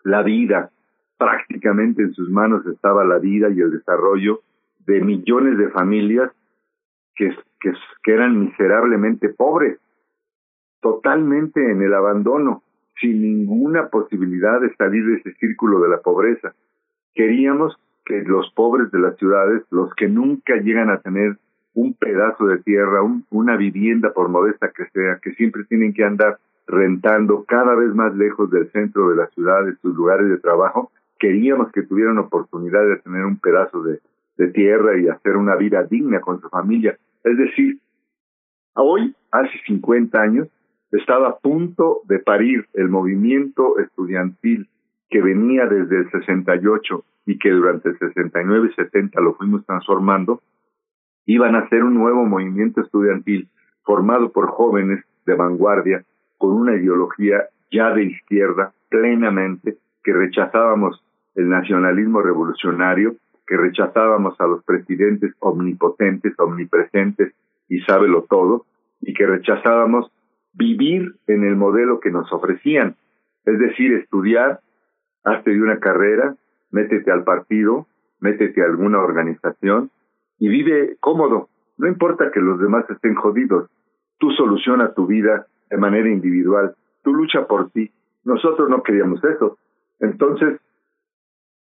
la 0.05 0.23
vida, 0.23 0.71
prácticamente 1.19 2.03
en 2.03 2.15
sus 2.15 2.31
manos 2.31 2.65
estaba 2.67 3.05
la 3.05 3.19
vida 3.19 3.49
y 3.51 3.61
el 3.61 3.73
desarrollo 3.73 4.41
de 4.87 5.01
millones 5.01 5.59
de 5.59 5.69
familias 5.71 6.31
que, 8.03 8.13
eran 8.13 8.41
miserablemente 8.41 9.29
pobres. 9.29 9.79
totalmente 10.81 11.61
en 11.71 11.83
el 11.83 11.93
abandono, 11.93 12.63
sin 12.99 13.21
ninguna 13.21 13.89
posibilidad 13.89 14.63
de 14.63 14.75
salir 14.77 15.05
de 15.05 15.17
ese 15.17 15.35
círculo 15.35 15.79
de 15.81 15.91
la 15.91 15.99
pobreza. 15.99 16.55
Queríamos 17.15 17.79
que 18.07 18.23
los 18.23 18.51
pobres 18.55 18.91
de 18.91 18.99
las 18.99 19.15
ciudades, 19.19 19.63
los 19.71 19.95
que 19.95 20.09
nunca 20.09 20.57
llegan 20.57 20.89
a 20.89 21.01
tener 21.01 21.37
un 21.75 21.93
pedazo 21.93 22.47
de 22.47 22.59
tierra, 22.59 23.03
una 23.29 23.57
vivienda 23.57 24.15
por 24.15 24.31
modesta 24.31 24.71
que 24.75 24.87
sea, 24.87 25.19
que 25.23 25.35
siempre 25.35 25.65
tienen 25.65 25.93
que 25.93 26.03
andar 26.03 26.39
rentando 26.67 27.45
cada 27.45 27.75
vez 27.75 27.95
más 27.95 28.17
lejos 28.17 28.51
del 28.51 28.71
centro 28.71 29.11
de 29.11 29.17
la 29.17 29.27
ciudad, 29.29 29.67
de 29.67 29.77
sus 29.83 29.95
lugares 29.95 30.31
de 30.31 30.39
trabajo, 30.39 30.91
queríamos 31.19 31.71
que 31.73 31.83
tuvieran 31.83 32.17
oportunidad 32.17 32.87
de 32.87 32.97
tener 32.97 33.27
un 33.27 33.37
pedazo 33.37 33.83
de 33.83 34.01
tierra 34.55 34.99
y 34.99 35.09
hacer 35.09 35.37
una 35.37 35.57
vida 35.57 35.83
digna 35.83 36.21
con 36.21 36.41
su 36.41 36.49
familia. 36.49 36.97
Es 37.25 37.37
decir, 37.37 37.79
hoy, 38.75 39.15
hace 39.31 39.59
50 39.67 40.21
años, 40.21 40.49
estaba 40.93 41.29
a 41.29 41.39
punto 41.39 42.01
de 42.05 42.19
parir 42.19 42.67
el 42.75 42.89
movimiento 42.89 43.79
estudiantil 43.79 44.69
que 45.09 45.23
venía 45.23 45.67
desde 45.67 45.99
el 45.99 46.11
68 46.11 47.05
y 47.27 47.39
que 47.39 47.51
durante 47.51 47.91
el 47.91 47.99
69 47.99 48.71
y 48.73 48.75
70 48.75 49.21
lo 49.21 49.35
fuimos 49.35 49.65
transformando, 49.67 50.41
iban 51.27 51.55
a 51.55 51.69
ser 51.69 51.85
un 51.85 51.95
nuevo 51.95 52.25
movimiento 52.25 52.81
estudiantil 52.81 53.49
formado 53.83 54.33
por 54.33 54.49
jóvenes 54.49 55.05
de 55.27 55.35
vanguardia 55.35 56.05
con 56.39 56.53
una 56.53 56.75
ideología 56.75 57.45
ya 57.71 57.93
de 57.93 58.05
izquierda 58.05 58.73
plenamente, 58.89 59.77
que 60.03 60.13
rechazábamos 60.13 61.05
el 61.35 61.49
nacionalismo 61.49 62.23
revolucionario, 62.23 63.15
que 63.51 63.57
rechazábamos 63.57 64.41
a 64.41 64.47
los 64.47 64.63
presidentes 64.63 65.35
omnipotentes, 65.41 66.39
omnipresentes 66.39 67.35
y 67.69 67.81
sábelo 67.81 68.25
todo, 68.31 68.65
y 69.01 69.13
que 69.13 69.27
rechazábamos 69.27 70.09
vivir 70.53 71.17
en 71.27 71.43
el 71.43 71.57
modelo 71.57 71.99
que 71.99 72.13
nos 72.13 72.33
ofrecían, 72.33 72.95
es 73.45 73.59
decir, 73.59 73.93
estudiar, 73.95 74.61
hazte 75.25 75.51
de 75.51 75.61
una 75.61 75.81
carrera, 75.81 76.37
métete 76.71 77.11
al 77.11 77.25
partido, 77.25 77.89
métete 78.21 78.63
a 78.63 78.67
alguna 78.67 79.01
organización 79.01 79.91
y 80.39 80.49
vive 80.49 80.97
cómodo. 81.01 81.49
No 81.77 81.89
importa 81.89 82.31
que 82.31 82.39
los 82.39 82.61
demás 82.61 82.89
estén 82.89 83.17
jodidos, 83.17 83.69
tú 84.19 84.31
soluciona 84.31 84.95
tu 84.95 85.09
vida 85.09 85.49
de 85.71 85.77
manera 85.77 86.09
individual, 86.09 86.77
tú 87.03 87.13
lucha 87.13 87.49
por 87.49 87.71
ti. 87.71 87.91
Nosotros 88.23 88.71
no 88.71 88.85
queríamos 88.85 89.25
eso. 89.25 89.59
Entonces, 89.99 90.61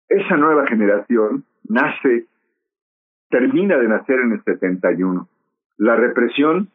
esa 0.08 0.38
nueva 0.38 0.66
generación 0.66 1.44
nace, 1.68 2.26
termina 3.30 3.76
de 3.78 3.88
nacer 3.88 4.20
en 4.20 4.32
el 4.32 4.44
71. 4.44 5.28
La 5.78 5.96
represión 5.96 6.68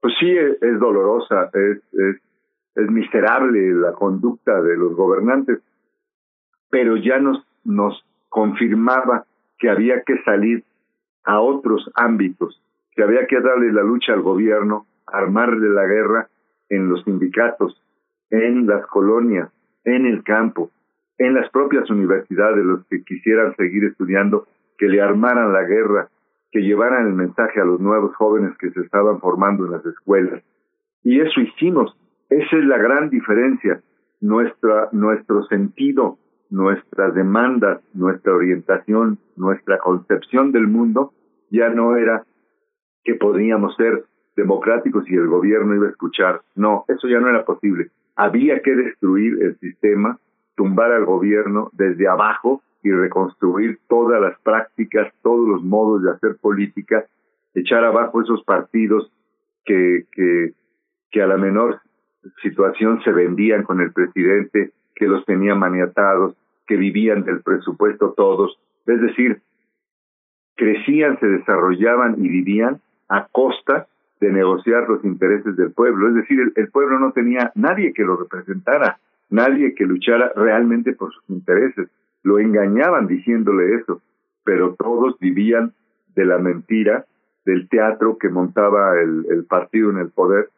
pues 0.00 0.14
sí 0.18 0.28
es, 0.30 0.80
dolorosa, 0.80 1.50
es, 1.54 1.78
es, 1.92 2.16
es 2.74 2.90
miserable 2.90 3.72
la 3.72 3.92
conducta 3.92 4.60
de 4.60 4.76
los 4.76 4.96
gobernantes, 4.96 5.60
pero 6.70 6.96
ya 6.96 7.18
nos, 7.18 7.46
nos 7.62 8.04
confirmaba 8.28 9.26
que 9.58 9.70
había 9.70 10.02
que 10.02 10.20
salir 10.24 10.64
a 11.22 11.40
otros 11.40 11.88
ámbitos, 11.94 12.60
que 12.96 13.04
había 13.04 13.28
que 13.28 13.40
darle 13.40 13.72
la 13.72 13.82
lucha 13.82 14.12
al 14.12 14.22
gobierno, 14.22 14.86
armarle 15.06 15.68
la 15.68 15.86
guerra 15.86 16.28
en 16.68 16.88
los 16.88 17.04
sindicatos, 17.04 17.80
en 18.30 18.66
las 18.66 18.84
colonias, 18.86 19.50
en 19.84 20.06
el 20.06 20.24
campo, 20.24 20.70
en 21.18 21.34
las 21.34 21.50
propias 21.50 21.88
universidades, 21.90 22.64
los 22.64 22.86
que 22.86 23.02
quisieran 23.04 23.54
seguir 23.56 23.84
estudiando, 23.84 24.46
que 24.78 24.88
le 24.88 25.00
armaran 25.00 25.52
la 25.52 25.62
guerra 25.62 26.08
que 26.52 26.60
llevaran 26.60 27.06
el 27.06 27.14
mensaje 27.14 27.60
a 27.60 27.64
los 27.64 27.80
nuevos 27.80 28.14
jóvenes 28.14 28.56
que 28.58 28.70
se 28.70 28.80
estaban 28.80 29.18
formando 29.20 29.64
en 29.64 29.72
las 29.72 29.86
escuelas. 29.86 30.42
Y 31.02 31.20
eso 31.20 31.40
hicimos. 31.40 31.96
Esa 32.28 32.56
es 32.56 32.64
la 32.66 32.76
gran 32.76 33.08
diferencia. 33.08 33.80
Nuestra, 34.20 34.90
nuestro 34.92 35.44
sentido, 35.44 36.18
nuestras 36.50 37.14
demandas, 37.14 37.80
nuestra 37.94 38.34
orientación, 38.34 39.18
nuestra 39.34 39.78
concepción 39.78 40.52
del 40.52 40.68
mundo 40.68 41.12
ya 41.50 41.70
no 41.70 41.96
era 41.96 42.24
que 43.02 43.14
podríamos 43.14 43.74
ser 43.76 44.04
democráticos 44.36 45.10
y 45.10 45.14
el 45.14 45.26
gobierno 45.26 45.74
iba 45.74 45.86
a 45.86 45.90
escuchar. 45.90 46.42
No, 46.54 46.84
eso 46.88 47.08
ya 47.08 47.18
no 47.18 47.30
era 47.30 47.44
posible. 47.44 47.90
Había 48.14 48.60
que 48.60 48.76
destruir 48.76 49.42
el 49.42 49.56
sistema, 49.58 50.18
tumbar 50.62 50.92
al 50.92 51.04
gobierno 51.04 51.70
desde 51.72 52.06
abajo 52.06 52.62
y 52.84 52.92
reconstruir 52.92 53.80
todas 53.88 54.20
las 54.20 54.38
prácticas, 54.42 55.12
todos 55.20 55.48
los 55.48 55.64
modos 55.64 56.04
de 56.04 56.12
hacer 56.12 56.36
política, 56.40 57.04
echar 57.52 57.84
abajo 57.84 58.22
esos 58.22 58.44
partidos 58.44 59.10
que, 59.64 60.04
que, 60.12 61.20
a 61.20 61.26
la 61.26 61.36
menor 61.36 61.80
situación 62.42 63.02
se 63.02 63.10
vendían 63.10 63.64
con 63.64 63.80
el 63.80 63.92
presidente, 63.92 64.70
que 64.94 65.08
los 65.08 65.24
tenía 65.24 65.56
maniatados, 65.56 66.36
que 66.68 66.76
vivían 66.76 67.24
del 67.24 67.42
presupuesto 67.42 68.12
todos, 68.16 68.56
es 68.86 69.00
decir, 69.00 69.42
crecían, 70.54 71.18
se 71.18 71.26
desarrollaban 71.26 72.24
y 72.24 72.28
vivían 72.28 72.80
a 73.08 73.26
costa 73.32 73.88
de 74.20 74.30
negociar 74.30 74.88
los 74.88 75.04
intereses 75.04 75.56
del 75.56 75.72
pueblo, 75.72 76.08
es 76.08 76.14
decir, 76.14 76.52
el 76.54 76.68
pueblo 76.68 77.00
no 77.00 77.10
tenía 77.10 77.50
nadie 77.56 77.92
que 77.92 78.04
lo 78.04 78.16
representara, 78.16 79.00
nadie 79.32 79.74
que 79.74 79.84
luchara 79.84 80.32
realmente 80.36 80.92
por 80.92 81.12
sus 81.12 81.24
intereses 81.28 81.88
lo 82.22 82.38
engañaban 82.38 83.06
diciéndole 83.06 83.74
eso, 83.74 84.00
pero 84.44 84.74
todos 84.74 85.18
vivían 85.18 85.72
de 86.14 86.24
la 86.24 86.38
mentira, 86.38 87.06
del 87.44 87.68
teatro 87.68 88.18
que 88.18 88.28
montaba 88.28 89.00
el, 89.00 89.44
partido 89.48 89.90
en 89.90 89.98
el 89.98 90.10
poder, 90.10 90.50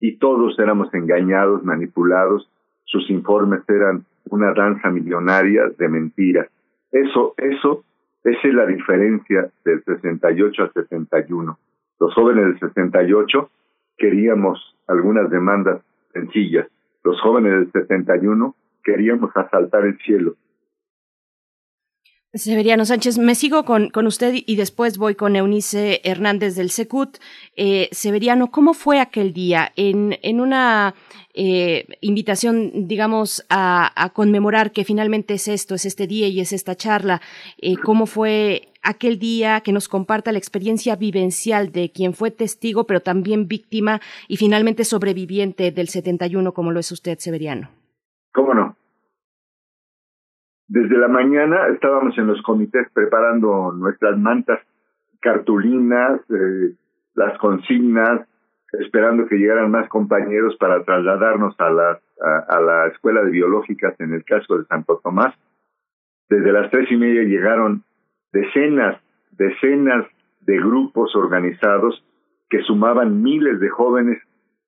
y 0.00 0.18
todos 0.18 0.58
éramos 0.58 0.92
engañados, 0.92 1.64
manipulados, 1.64 2.50
sus 2.84 3.08
informes 3.08 3.62
eran 3.68 4.04
una 4.28 4.52
danza 4.52 4.90
millonaria 4.90 5.70
de 5.78 5.88
mentiras. 5.88 6.48
Eso, 6.90 7.34
eso, 7.38 7.84
esa 8.24 8.48
es 8.48 8.54
la 8.54 8.66
diferencia 8.66 9.48
del 9.64 9.82
68 9.84 10.62
al 10.62 10.72
61. 10.72 11.58
Los 12.00 12.14
jóvenes 12.14 12.44
del 12.46 12.60
68 12.60 13.50
queríamos 13.96 14.76
algunas 14.88 15.30
demandas 15.30 15.80
sencillas. 16.12 16.66
Los 17.04 17.20
jóvenes 17.20 17.52
del 17.52 17.72
71 17.72 18.54
queríamos 18.84 19.30
asaltar 19.36 19.84
el 19.84 19.98
cielo. 19.98 20.34
Severiano 22.34 22.86
Sánchez, 22.86 23.18
me 23.18 23.34
sigo 23.34 23.66
con, 23.66 23.90
con, 23.90 24.06
usted 24.06 24.34
y 24.34 24.56
después 24.56 24.96
voy 24.96 25.14
con 25.14 25.36
Eunice 25.36 26.00
Hernández 26.02 26.56
del 26.56 26.70
Secut. 26.70 27.18
Eh, 27.56 27.90
Severiano, 27.92 28.50
¿cómo 28.50 28.72
fue 28.72 29.00
aquel 29.00 29.34
día? 29.34 29.70
En, 29.76 30.18
en 30.22 30.40
una 30.40 30.94
eh, 31.34 31.86
invitación, 32.00 32.88
digamos, 32.88 33.44
a, 33.50 33.92
a, 34.02 34.08
conmemorar 34.14 34.72
que 34.72 34.84
finalmente 34.84 35.34
es 35.34 35.46
esto, 35.46 35.74
es 35.74 35.84
este 35.84 36.06
día 36.06 36.26
y 36.28 36.40
es 36.40 36.54
esta 36.54 36.74
charla, 36.74 37.20
eh, 37.58 37.76
¿cómo 37.76 38.06
fue 38.06 38.72
aquel 38.80 39.18
día 39.18 39.60
que 39.60 39.72
nos 39.72 39.88
comparta 39.88 40.32
la 40.32 40.38
experiencia 40.38 40.96
vivencial 40.96 41.70
de 41.70 41.92
quien 41.92 42.14
fue 42.14 42.30
testigo, 42.30 42.86
pero 42.86 43.00
también 43.00 43.46
víctima 43.46 44.00
y 44.26 44.38
finalmente 44.38 44.84
sobreviviente 44.84 45.70
del 45.70 45.88
71, 45.88 46.54
como 46.54 46.70
lo 46.70 46.80
es 46.80 46.90
usted, 46.92 47.18
Severiano? 47.18 47.68
¿Cómo 48.32 48.54
no? 48.54 48.76
Desde 50.68 50.96
la 50.96 51.08
mañana 51.08 51.68
estábamos 51.68 52.16
en 52.18 52.26
los 52.28 52.40
comités 52.42 52.86
preparando 52.92 53.72
nuestras 53.72 54.18
mantas, 54.18 54.60
cartulinas, 55.20 56.20
eh, 56.30 56.74
las 57.14 57.38
consignas, 57.38 58.26
esperando 58.72 59.26
que 59.26 59.36
llegaran 59.36 59.70
más 59.70 59.88
compañeros 59.88 60.56
para 60.56 60.82
trasladarnos 60.82 61.54
a 61.58 61.70
la, 61.70 62.00
a, 62.48 62.60
la 62.60 62.86
escuela 62.86 63.22
de 63.22 63.30
biológicas 63.30 63.98
en 64.00 64.14
el 64.14 64.24
caso 64.24 64.58
de 64.58 64.64
Santo 64.64 65.00
Tomás. 65.02 65.34
Desde 66.28 66.52
las 66.52 66.70
tres 66.70 66.90
y 66.90 66.96
media 66.96 67.22
llegaron 67.22 67.84
decenas, 68.32 68.98
decenas 69.32 70.06
de 70.40 70.56
grupos 70.56 71.14
organizados 71.14 72.02
que 72.48 72.62
sumaban 72.62 73.22
miles 73.22 73.60
de 73.60 73.68
jóvenes 73.68 74.18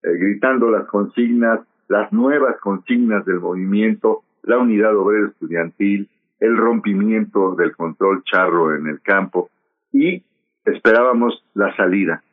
eh, 0.03 0.17
gritando 0.17 0.69
las 0.69 0.85
consignas, 0.87 1.61
las 1.87 2.11
nuevas 2.13 2.59
consignas 2.59 3.25
del 3.25 3.39
movimiento, 3.39 4.23
la 4.45 4.57
unidad 4.57 4.95
obrera 4.95 5.27
estudiantil, 5.27 6.09
el 6.39 6.57
rompimiento 6.57 7.55
del 7.55 7.75
control 7.75 8.23
charro 8.23 8.75
en 8.75 8.87
el 8.87 9.01
campo 9.01 9.49
y 9.91 10.23
esperábamos 10.65 11.43
la 11.53 11.75
salida. 11.75 12.23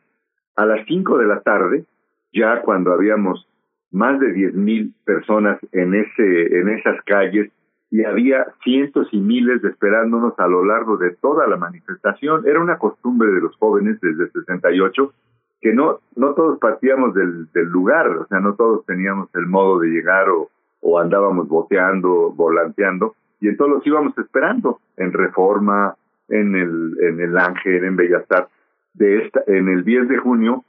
A 0.55 0.65
las 0.65 0.85
cinco 0.85 1.17
de 1.17 1.25
la 1.25 1.41
tarde, 1.41 1.85
ya 2.31 2.61
cuando 2.61 2.91
habíamos 2.91 3.47
más 3.91 4.19
de 4.19 4.33
diez 4.33 4.53
mil 4.53 4.93
personas 5.05 5.59
en 5.71 5.93
ese 5.93 6.59
en 6.59 6.69
esas 6.69 7.01
calles 7.05 7.51
y 7.91 8.03
había 8.03 8.47
cientos 8.63 9.07
y 9.11 9.19
miles 9.19 9.63
esperándonos 9.63 10.33
a 10.39 10.47
lo 10.47 10.65
largo 10.65 10.97
de 10.97 11.11
toda 11.11 11.47
la 11.47 11.57
manifestación. 11.57 12.47
Era 12.47 12.59
una 12.59 12.79
costumbre 12.79 13.31
de 13.31 13.41
los 13.41 13.55
jóvenes 13.57 14.01
desde 14.01 14.23
el 14.23 14.31
68 14.31 15.13
que 15.61 15.73
no 15.73 15.99
no 16.15 16.33
todos 16.33 16.59
partíamos 16.59 17.13
del, 17.13 17.51
del 17.53 17.67
lugar, 17.67 18.07
o 18.09 18.27
sea, 18.27 18.39
no 18.39 18.55
todos 18.55 18.85
teníamos 18.85 19.29
el 19.35 19.45
modo 19.45 19.79
de 19.79 19.89
llegar 19.89 20.29
o, 20.29 20.49
o 20.83 20.99
andábamos 20.99 21.47
boteando, 21.47 22.31
volanteando, 22.31 23.15
y 23.39 23.47
entonces 23.47 23.77
los 23.77 23.87
íbamos 23.87 24.17
esperando 24.17 24.79
en 24.97 25.11
Reforma, 25.11 25.95
en 26.29 26.55
el, 26.55 26.97
en 27.01 27.19
el 27.19 27.37
Ángel, 27.37 27.83
en 27.83 27.95
Bellas 27.95 28.23
Artes. 28.29 28.51
De 28.93 29.23
esta, 29.23 29.41
en 29.47 29.69
el 29.69 29.83
10 29.83 30.07
de 30.07 30.17
junio, 30.17 30.63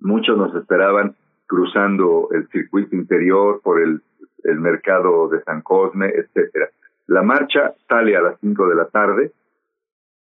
muchos 0.00 0.36
nos 0.36 0.54
esperaban 0.54 1.16
cruzando 1.46 2.28
el 2.32 2.48
circuito 2.48 2.94
interior 2.94 3.60
por 3.62 3.80
el, 3.80 4.02
el 4.44 4.60
mercado 4.60 5.28
de 5.28 5.42
San 5.42 5.62
Cosme, 5.62 6.08
etcétera. 6.08 6.68
La 7.06 7.22
marcha 7.22 7.74
sale 7.88 8.16
a 8.16 8.20
las 8.20 8.38
5 8.40 8.68
de 8.68 8.74
la 8.74 8.86
tarde, 8.86 9.32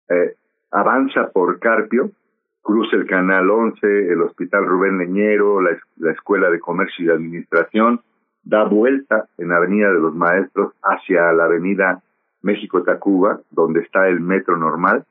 eh, 0.09 0.35
avanza 0.71 1.29
por 1.31 1.59
Carpio, 1.59 2.11
cruza 2.61 2.95
el 2.95 3.05
Canal 3.05 3.49
11, 3.49 4.11
el 4.11 4.21
Hospital 4.21 4.65
Rubén 4.65 4.97
Leñero, 4.97 5.61
la, 5.61 5.77
la 5.97 6.11
Escuela 6.11 6.49
de 6.49 6.59
Comercio 6.59 7.05
y 7.05 7.09
Administración, 7.09 8.01
da 8.43 8.63
vuelta 8.63 9.27
en 9.37 9.51
Avenida 9.51 9.91
de 9.91 9.99
los 9.99 10.15
Maestros 10.15 10.73
hacia 10.83 11.31
la 11.33 11.45
Avenida 11.45 12.01
México-Tacuba, 12.41 13.41
donde 13.51 13.81
está 13.81 14.07
el 14.07 14.19
metro 14.19 14.57
normal, 14.57 15.05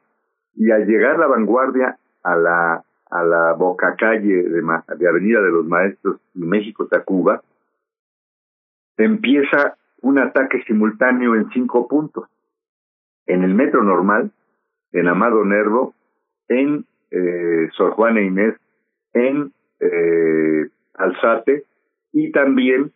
y 0.54 0.70
al 0.70 0.86
llegar 0.86 1.18
la 1.18 1.26
vanguardia 1.26 1.98
a 2.22 2.36
la, 2.36 2.84
a 3.10 3.24
la 3.24 3.52
boca 3.52 3.94
calle 3.96 4.42
de, 4.42 4.62
de 4.98 5.08
Avenida 5.08 5.40
de 5.40 5.50
los 5.50 5.66
Maestros 5.66 6.20
y 6.34 6.40
México-Tacuba, 6.40 7.42
empieza 8.96 9.76
un 10.02 10.18
ataque 10.18 10.62
simultáneo 10.64 11.34
en 11.34 11.48
cinco 11.50 11.86
puntos. 11.88 12.28
En 13.26 13.44
el 13.44 13.54
metro 13.54 13.82
normal, 13.82 14.32
en 14.92 15.08
Amado 15.08 15.44
Nervo, 15.44 15.94
en 16.48 16.84
eh, 17.10 17.68
Sor 17.76 17.92
Juana 17.92 18.20
Inés, 18.20 18.56
en 19.12 19.52
eh, 19.80 20.68
Alzate 20.94 21.64
y 22.12 22.32
también 22.32 22.92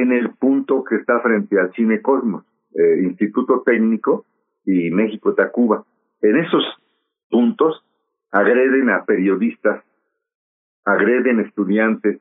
en 0.00 0.12
el 0.12 0.30
punto 0.30 0.84
que 0.84 0.96
está 0.96 1.20
frente 1.20 1.60
al 1.60 1.72
Cine 1.74 2.00
Cosmos, 2.00 2.44
eh, 2.74 3.02
Instituto 3.02 3.62
Técnico 3.64 4.24
y 4.64 4.90
México 4.90 5.34
Tacuba. 5.34 5.84
En 6.22 6.36
esos 6.38 6.64
puntos 7.28 7.84
agreden 8.30 8.88
a 8.88 9.04
periodistas, 9.04 9.84
agreden 10.86 11.40
estudiantes, 11.40 12.20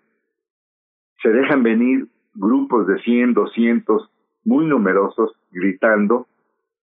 se 1.22 1.30
dejan 1.30 1.64
venir 1.64 2.08
grupos 2.34 2.88
de 2.88 3.00
100, 3.00 3.34
200, 3.36 4.10
muy 4.44 4.66
numerosos, 4.66 5.32
gritando, 5.52 6.28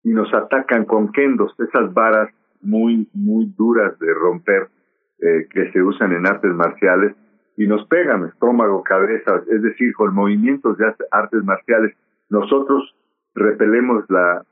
y 0.02 0.10
nos 0.10 0.32
atacan 0.34 0.86
con 0.86 1.12
kendos, 1.12 1.54
esas 1.60 1.94
varas 1.94 2.30
muy, 2.60 3.08
muy 3.12 3.46
duras 3.56 3.96
de 4.00 4.12
romper 4.12 4.68
eh, 5.20 5.46
que 5.50 5.70
se 5.70 5.82
usan 5.82 6.12
en 6.12 6.26
artes 6.26 6.52
marciales, 6.52 7.14
y 7.56 7.66
nos 7.66 7.86
pegan 7.86 8.24
estómago, 8.26 8.82
cabeza, 8.82 9.42
es 9.48 9.62
decir, 9.62 9.94
con 9.94 10.14
movimientos 10.14 10.76
de 10.78 10.92
artes 11.10 11.44
marciales. 11.44 11.96
Nosotros 12.28 12.94
repelemos 13.34 14.04
la, 14.08 14.44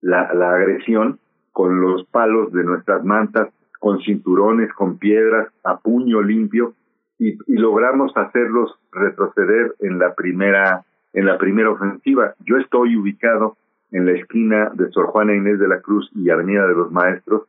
la, 0.00 0.54
agresión 0.54 1.18
con 1.52 1.80
los 1.80 2.06
palos 2.06 2.52
de 2.52 2.64
nuestras 2.64 3.04
mantas, 3.04 3.48
con 3.78 4.00
cinturones, 4.00 4.72
con 4.72 4.98
piedras, 4.98 5.48
a 5.64 5.78
puño 5.78 6.22
limpio, 6.22 6.74
y, 7.18 7.36
logramos 7.46 8.16
hacerlos 8.16 8.78
retroceder 8.92 9.74
en 9.80 9.98
la 9.98 10.14
primera 10.14 10.84
en 11.12 11.26
la 11.26 11.38
primera 11.38 11.70
ofensiva. 11.70 12.34
Yo 12.40 12.56
estoy 12.56 12.96
ubicado 12.96 13.56
en 13.92 14.06
la 14.06 14.12
esquina 14.12 14.72
de 14.74 14.90
Sor 14.90 15.06
Juana 15.06 15.36
Inés 15.36 15.60
de 15.60 15.68
la 15.68 15.80
Cruz 15.80 16.10
y 16.12 16.28
Avenida 16.28 16.66
de 16.66 16.74
los 16.74 16.90
Maestros. 16.90 17.42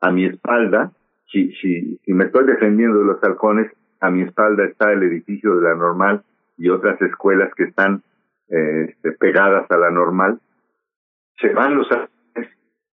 A 0.00 0.10
mi 0.10 0.24
espalda, 0.24 0.90
si, 1.30 1.52
si 1.52 2.00
me 2.08 2.24
estoy 2.24 2.46
defendiendo 2.46 2.98
de 2.98 3.04
los 3.04 3.22
halcones, 3.22 3.70
a 4.02 4.10
mi 4.10 4.22
espalda 4.22 4.64
está 4.64 4.92
el 4.92 5.02
edificio 5.04 5.56
de 5.56 5.62
la 5.62 5.74
normal 5.74 6.22
y 6.58 6.68
otras 6.68 7.00
escuelas 7.00 7.54
que 7.54 7.64
están 7.64 8.02
eh, 8.48 8.94
pegadas 9.18 9.70
a 9.70 9.76
la 9.78 9.90
normal. 9.90 10.40
Se 11.40 11.54
van 11.54 11.76
los 11.76 11.88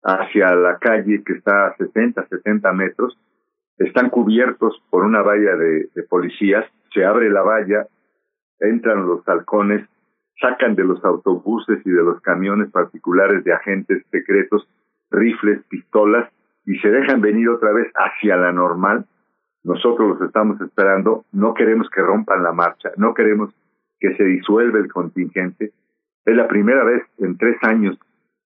hacia 0.04 0.54
la 0.54 0.78
calle 0.78 1.22
que 1.24 1.32
está 1.32 1.66
a 1.66 1.76
60, 1.76 2.28
70 2.28 2.72
metros 2.72 3.18
están 3.78 4.10
cubiertos 4.10 4.82
por 4.90 5.04
una 5.04 5.22
valla 5.22 5.56
de, 5.56 5.88
de, 5.94 6.02
policías, 6.02 6.64
se 6.92 7.04
abre 7.04 7.30
la 7.30 7.42
valla, 7.42 7.86
entran 8.58 9.06
los 9.06 9.26
halcones, 9.28 9.86
sacan 10.40 10.74
de 10.74 10.84
los 10.84 11.04
autobuses 11.04 11.80
y 11.84 11.90
de 11.90 12.02
los 12.02 12.20
camiones 12.20 12.70
particulares 12.70 13.44
de 13.44 13.52
agentes 13.52 14.04
secretos 14.10 14.68
rifles, 15.10 15.62
pistolas 15.68 16.30
y 16.66 16.78
se 16.78 16.90
dejan 16.90 17.20
venir 17.20 17.48
otra 17.48 17.72
vez 17.72 17.90
hacia 17.94 18.36
la 18.36 18.52
normal. 18.52 19.06
Nosotros 19.64 20.08
los 20.08 20.22
estamos 20.22 20.60
esperando, 20.60 21.24
no 21.32 21.54
queremos 21.54 21.88
que 21.90 22.00
rompan 22.00 22.42
la 22.42 22.52
marcha, 22.52 22.90
no 22.96 23.14
queremos 23.14 23.52
que 24.00 24.16
se 24.16 24.24
disuelva 24.24 24.78
el 24.78 24.92
contingente. 24.92 25.72
Es 26.24 26.36
la 26.36 26.48
primera 26.48 26.84
vez 26.84 27.02
en 27.18 27.36
tres 27.36 27.56
años 27.62 27.98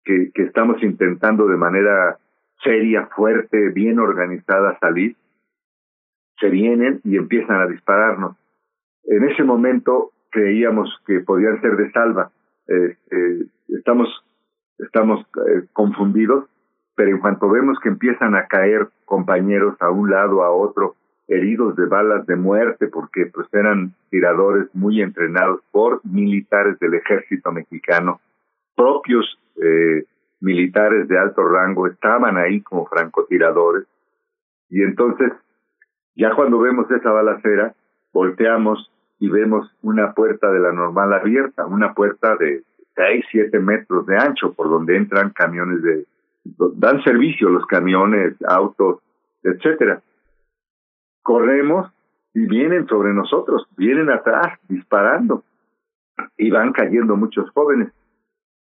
que, 0.04 0.30
estamos 0.34 0.82
intentando 0.82 1.46
de 1.46 1.56
manera 1.56 2.18
seria, 2.62 3.06
fuerte, 3.14 3.70
bien 3.70 3.98
organizada 3.98 4.78
salir, 4.80 5.16
se 6.38 6.48
vienen 6.48 7.00
y 7.04 7.16
empiezan 7.16 7.60
a 7.60 7.66
dispararnos. 7.66 8.36
En 9.04 9.24
ese 9.24 9.44
momento 9.44 10.12
creíamos 10.30 10.88
que 11.06 11.20
podían 11.20 11.60
ser 11.60 11.76
de 11.76 11.90
salva. 11.90 12.30
Eh, 12.68 12.96
eh, 13.10 13.46
estamos 13.68 14.08
estamos 14.82 15.20
eh, 15.48 15.66
confundidos, 15.72 16.46
pero 16.94 17.10
en 17.10 17.18
cuanto 17.18 17.48
vemos 17.48 17.78
que 17.80 17.88
empiezan 17.88 18.34
a 18.34 18.46
caer 18.46 18.88
compañeros 19.04 19.76
a 19.80 19.90
un 19.90 20.10
lado, 20.10 20.42
a 20.42 20.50
otro, 20.50 20.96
heridos 21.30 21.76
de 21.76 21.86
balas 21.86 22.26
de 22.26 22.34
muerte, 22.34 22.88
porque 22.88 23.26
pues 23.26 23.46
eran 23.52 23.94
tiradores 24.10 24.68
muy 24.74 25.00
entrenados 25.00 25.60
por 25.70 26.04
militares 26.04 26.78
del 26.80 26.94
ejército 26.94 27.52
mexicano, 27.52 28.20
propios 28.74 29.38
eh, 29.62 30.04
militares 30.40 31.06
de 31.06 31.18
alto 31.18 31.46
rango 31.48 31.86
estaban 31.86 32.36
ahí 32.36 32.60
como 32.62 32.86
francotiradores 32.86 33.84
y 34.68 34.82
entonces 34.82 35.32
ya 36.16 36.34
cuando 36.34 36.58
vemos 36.58 36.90
esa 36.90 37.10
balacera 37.12 37.74
volteamos 38.12 38.90
y 39.20 39.28
vemos 39.28 39.70
una 39.82 40.12
puerta 40.14 40.50
de 40.50 40.58
la 40.58 40.72
normal 40.72 41.12
abierta, 41.12 41.64
una 41.66 41.94
puerta 41.94 42.36
de 42.36 42.62
6, 42.96 43.24
7 43.30 43.58
metros 43.60 44.06
de 44.06 44.16
ancho 44.16 44.52
por 44.52 44.68
donde 44.68 44.96
entran 44.96 45.30
camiones 45.30 45.82
de 45.82 46.06
dan 46.74 47.02
servicio 47.04 47.50
los 47.50 47.66
camiones, 47.66 48.34
autos, 48.48 49.00
etcétera. 49.42 50.00
Corremos 51.22 51.90
y 52.34 52.46
vienen 52.46 52.86
sobre 52.86 53.12
nosotros, 53.12 53.66
vienen 53.76 54.10
atrás 54.10 54.58
disparando 54.68 55.44
y 56.36 56.50
van 56.50 56.72
cayendo 56.72 57.16
muchos 57.16 57.50
jóvenes. 57.50 57.92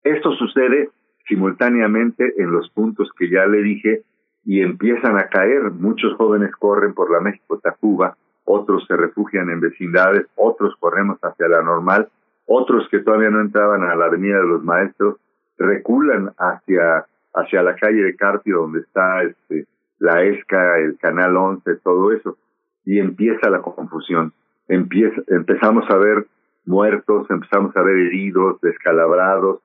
Esto 0.03 0.33
sucede 0.33 0.91
simultáneamente 1.27 2.35
en 2.37 2.51
los 2.51 2.69
puntos 2.71 3.11
que 3.19 3.31
ya 3.31 3.47
le 3.47 3.63
dije 3.63 4.03
y 4.45 4.61
empiezan 4.61 5.19
a 5.19 5.29
caer. 5.29 5.71
Muchos 5.71 6.15
jóvenes 6.17 6.55
corren 6.57 6.95
por 6.95 7.11
la 7.11 7.21
México-Tacuba, 7.21 8.17
otros 8.45 8.85
se 8.87 8.97
refugian 8.97 9.49
en 9.51 9.61
vecindades, 9.61 10.27
otros 10.37 10.75
corremos 10.79 11.19
hacia 11.23 11.49
la 11.49 11.63
normal, 11.63 12.09
otros 12.47 12.87
que 12.91 12.99
todavía 12.99 13.31
no 13.31 13.41
entraban 13.41 13.83
a 13.83 13.95
la 13.95 14.07
Avenida 14.07 14.37
de 14.37 14.47
los 14.47 14.63
Maestros 14.63 15.17
reculan 15.57 16.33
hacia, 16.37 17.07
hacia 17.35 17.63
la 17.63 17.77
calle 17.77 18.03
de 18.03 18.17
Carpio 18.17 18.59
donde 18.59 18.81
está 18.81 19.23
este, 19.23 19.67
la 19.99 20.23
ESCA, 20.23 20.79
el 20.79 20.99
Canal 20.99 21.37
11, 21.37 21.77
todo 21.77 22.13
eso, 22.13 22.37
y 22.85 22.99
empieza 22.99 23.51
la 23.51 23.63
confusión. 23.63 24.33
Empieza, 24.69 25.21
empezamos 25.29 25.85
a 25.91 25.97
ver 25.97 26.27
muertos, 26.65 27.27
empezamos 27.31 27.77
a 27.77 27.83
ver 27.83 27.97
heridos, 27.97 28.61
descalabrados, 28.61 29.61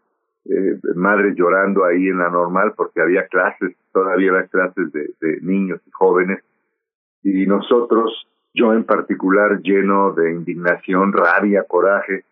eh, 0.45 0.79
madres 0.95 1.35
llorando 1.35 1.85
ahí 1.85 2.07
en 2.07 2.17
la 2.17 2.29
normal 2.29 2.73
porque 2.75 3.01
había 3.01 3.27
clases, 3.27 3.75
todavía 3.93 4.31
había 4.31 4.47
clases 4.47 4.91
de, 4.91 5.09
de 5.21 5.41
niños 5.41 5.81
y 5.85 5.91
jóvenes, 5.91 6.43
y 7.23 7.45
nosotros, 7.45 8.27
yo 8.53 8.73
en 8.73 8.83
particular, 8.85 9.61
lleno 9.61 10.13
de 10.13 10.31
indignación, 10.31 11.13
rabia, 11.13 11.63
coraje, 11.67 12.23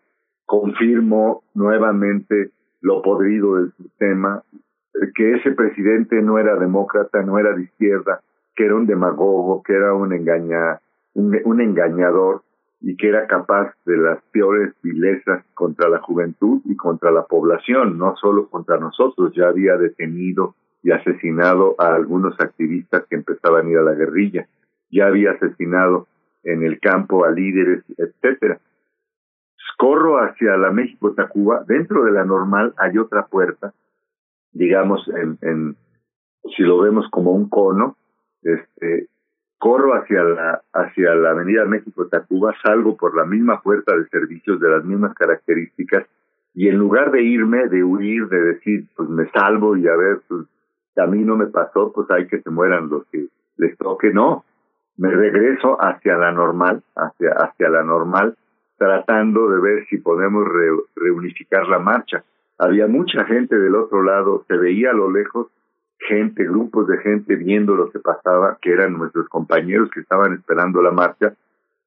confirmo 0.46 1.42
nuevamente 1.54 2.50
lo 2.80 3.02
podrido 3.02 3.56
del 3.56 3.72
sistema, 3.74 4.42
que 5.14 5.34
ese 5.34 5.52
presidente 5.52 6.20
no 6.22 6.38
era 6.38 6.56
demócrata, 6.56 7.22
no 7.22 7.38
era 7.38 7.52
de 7.52 7.64
izquierda, 7.64 8.22
que 8.58 8.64
era 8.64 8.74
un 8.74 8.86
demagogo, 8.86 9.62
que 9.62 9.72
era 9.72 9.94
un, 9.94 10.12
engaña, 10.12 10.80
un, 11.14 11.60
engañador, 11.60 12.42
y 12.80 12.96
que 12.96 13.08
era 13.08 13.28
capaz 13.28 13.72
de 13.86 13.96
las 13.96 14.20
peores 14.32 14.74
vilezas 14.82 15.44
contra 15.54 15.88
la 15.88 16.00
juventud 16.00 16.60
y 16.64 16.74
contra 16.74 17.12
la 17.12 17.22
población, 17.22 17.98
no 17.98 18.16
solo 18.16 18.48
contra 18.48 18.76
nosotros, 18.78 19.32
ya 19.36 19.46
había 19.46 19.76
detenido 19.76 20.56
y 20.82 20.90
asesinado 20.90 21.76
a 21.78 21.94
algunos 21.94 22.34
activistas 22.40 23.04
que 23.08 23.14
empezaban 23.14 23.68
a 23.68 23.70
ir 23.70 23.78
a 23.78 23.82
la 23.82 23.94
guerrilla, 23.94 24.48
ya 24.90 25.06
había 25.06 25.30
asesinado 25.32 26.08
en 26.42 26.64
el 26.64 26.80
campo 26.80 27.24
a 27.24 27.30
líderes, 27.30 27.84
etcétera. 27.96 28.58
Corro 29.76 30.18
hacia 30.18 30.56
la 30.56 30.72
México 30.72 31.12
Tacuba, 31.12 31.62
dentro 31.68 32.02
de 32.02 32.10
la 32.10 32.24
normal 32.24 32.74
hay 32.76 32.98
otra 32.98 33.26
puerta, 33.26 33.72
digamos 34.50 35.08
en, 35.14 35.38
en 35.42 35.76
si 36.56 36.64
lo 36.64 36.80
vemos 36.80 37.06
como 37.12 37.30
un 37.30 37.48
cono, 37.48 37.96
este, 38.42 39.08
corro 39.58 39.94
hacia 39.94 40.22
la, 40.22 40.62
hacia 40.72 41.14
la 41.14 41.30
Avenida 41.30 41.64
México 41.64 42.06
Tacuba, 42.06 42.54
salgo 42.62 42.96
por 42.96 43.16
la 43.16 43.24
misma 43.24 43.60
puerta 43.60 43.96
de 43.96 44.06
servicios 44.08 44.60
de 44.60 44.70
las 44.70 44.84
mismas 44.84 45.14
características 45.14 46.06
y 46.54 46.68
en 46.68 46.76
lugar 46.76 47.10
de 47.10 47.22
irme, 47.22 47.68
de 47.68 47.84
huir, 47.84 48.28
de 48.28 48.40
decir, 48.40 48.86
pues 48.96 49.08
me 49.08 49.28
salvo 49.30 49.76
y 49.76 49.86
a 49.86 49.96
ver, 49.96 50.20
pues 50.26 50.46
a 50.96 51.06
mí 51.06 51.22
no 51.22 51.36
me 51.36 51.46
pasó, 51.46 51.92
pues 51.92 52.10
hay 52.10 52.26
que 52.26 52.40
se 52.40 52.50
mueran 52.50 52.88
los 52.88 53.06
que 53.06 53.28
les 53.56 53.76
toque, 53.76 54.12
no. 54.12 54.44
Me 54.96 55.10
regreso 55.10 55.76
hacia 55.80 56.16
la 56.16 56.32
normal, 56.32 56.82
hacia, 56.96 57.30
hacia 57.30 57.68
la 57.68 57.84
normal, 57.84 58.36
tratando 58.76 59.48
de 59.48 59.60
ver 59.60 59.86
si 59.86 59.98
podemos 59.98 60.44
reunificar 60.96 61.68
la 61.68 61.78
marcha. 61.78 62.24
Había 62.58 62.88
mucha 62.88 63.24
gente 63.24 63.56
del 63.56 63.76
otro 63.76 64.02
lado, 64.02 64.44
se 64.48 64.56
veía 64.56 64.90
a 64.90 64.94
lo 64.94 65.10
lejos 65.10 65.48
gente, 65.98 66.44
grupos 66.44 66.86
de 66.86 66.98
gente 66.98 67.36
viendo 67.36 67.74
lo 67.74 67.90
que 67.90 67.98
pasaba, 67.98 68.58
que 68.60 68.72
eran 68.72 68.94
nuestros 68.94 69.28
compañeros 69.28 69.90
que 69.90 70.00
estaban 70.00 70.34
esperando 70.34 70.80
la 70.82 70.92
marcha, 70.92 71.34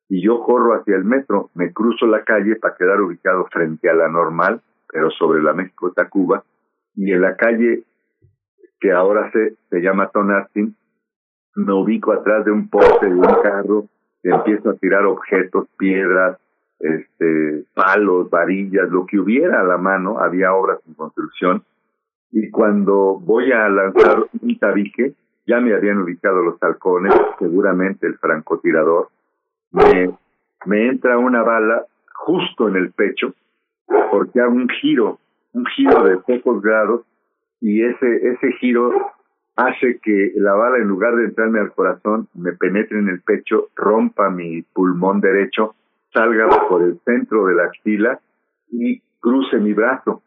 y 0.09 0.21
yo 0.21 0.41
corro 0.41 0.73
hacia 0.73 0.95
el 0.95 1.05
metro, 1.05 1.49
me 1.55 1.71
cruzo 1.71 2.05
la 2.05 2.23
calle 2.23 2.57
para 2.57 2.75
quedar 2.75 3.01
ubicado 3.01 3.45
frente 3.51 3.89
a 3.89 3.93
la 3.93 4.09
normal, 4.09 4.61
pero 4.91 5.09
sobre 5.11 5.41
la 5.41 5.53
México 5.53 5.91
Tacuba, 5.91 6.43
y 6.95 7.11
en 7.11 7.21
la 7.21 7.35
calle 7.37 7.83
que 8.79 8.91
ahora 8.91 9.31
se, 9.31 9.55
se 9.69 9.79
llama 9.79 10.09
Tonastin, 10.09 10.75
me 11.55 11.73
ubico 11.73 12.11
atrás 12.11 12.43
de 12.45 12.51
un 12.51 12.69
poste 12.69 13.07
de 13.07 13.15
un 13.15 13.35
carro, 13.41 13.85
y 14.23 14.29
empiezo 14.29 14.71
a 14.71 14.75
tirar 14.75 15.05
objetos, 15.05 15.67
piedras, 15.77 16.37
este, 16.79 17.63
palos, 17.73 18.29
varillas, 18.29 18.89
lo 18.89 19.05
que 19.05 19.19
hubiera 19.19 19.61
a 19.61 19.63
la 19.63 19.77
mano, 19.77 20.19
había 20.19 20.53
obras 20.53 20.79
en 20.87 20.93
construcción, 20.95 21.63
y 22.31 22.49
cuando 22.49 23.19
voy 23.19 23.51
a 23.51 23.67
lanzar 23.69 24.25
un 24.41 24.57
tabique, 24.57 25.13
ya 25.45 25.59
me 25.59 25.73
habían 25.73 25.97
ubicado 25.99 26.41
los 26.41 26.61
halcones, 26.63 27.13
seguramente 27.39 28.07
el 28.07 28.17
francotirador, 28.17 29.09
me, 29.71 30.11
me 30.65 30.87
entra 30.87 31.17
una 31.17 31.43
bala 31.43 31.85
justo 32.13 32.69
en 32.69 32.77
el 32.77 32.91
pecho, 32.91 33.33
porque 34.11 34.39
hago 34.39 34.53
un 34.53 34.69
giro, 34.69 35.19
un 35.53 35.65
giro 35.65 36.03
de 36.03 36.17
pocos 36.17 36.61
grados, 36.61 37.01
y 37.59 37.83
ese, 37.83 38.27
ese 38.27 38.53
giro 38.53 38.91
hace 39.55 39.99
que 40.01 40.31
la 40.35 40.53
bala, 40.53 40.77
en 40.77 40.87
lugar 40.87 41.15
de 41.15 41.25
entrarme 41.25 41.59
al 41.59 41.73
corazón, 41.73 42.27
me 42.33 42.53
penetre 42.53 42.97
en 42.99 43.09
el 43.09 43.21
pecho, 43.21 43.67
rompa 43.75 44.29
mi 44.29 44.61
pulmón 44.61 45.19
derecho, 45.19 45.75
salga 46.13 46.47
por 46.69 46.81
el 46.83 46.99
centro 47.03 47.45
de 47.45 47.55
la 47.55 47.65
axila 47.65 48.19
y 48.71 49.01
cruce 49.19 49.57
mi 49.57 49.73
brazo 49.73 50.23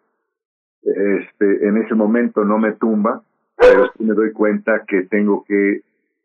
este, 0.84 1.66
en 1.66 1.78
ese 1.78 1.94
momento 1.94 2.44
no 2.44 2.58
me 2.58 2.72
tumba, 2.72 3.22
pero 3.56 3.90
sí 3.96 4.04
me 4.04 4.14
doy 4.14 4.32
cuenta 4.32 4.84
que 4.86 5.02
tengo 5.02 5.44
que 5.46 5.80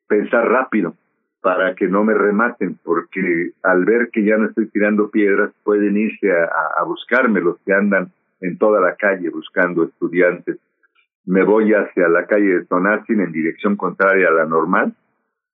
pensar 0.07 0.49
rápido 0.49 0.95
para 1.41 1.73
que 1.76 1.88
no 1.88 2.03
me 2.03 2.14
rematen, 2.14 2.77
porque 2.84 3.52
al 3.64 3.86
ver 3.86 4.10
que 4.11 4.26
ya 4.26 4.38
no 4.38 4.48
estoy 4.48 4.68
tirando 4.68 5.10
piedras, 5.10 5.52
pueden 5.64 5.95
irse 5.95 6.30
a, 6.31 6.84
buscarme 6.84 7.40
los 7.40 7.57
que 7.61 7.73
andan 7.73 8.11
en 8.41 8.57
toda 8.57 8.81
la 8.81 8.95
calle 8.95 9.30
buscando 9.30 9.84
estudiantes. 9.84 10.57
Me 11.26 11.44
voy 11.44 11.73
hacia 11.73 12.10
la 12.10 12.26
calle 12.26 12.56
de 12.56 12.65
Tonacin 12.65 13.22
en 13.22 13.31
dirección 13.31 13.77
contraria 13.77 14.27
a 14.27 14.31
la 14.31 14.45
normal, 14.45 14.94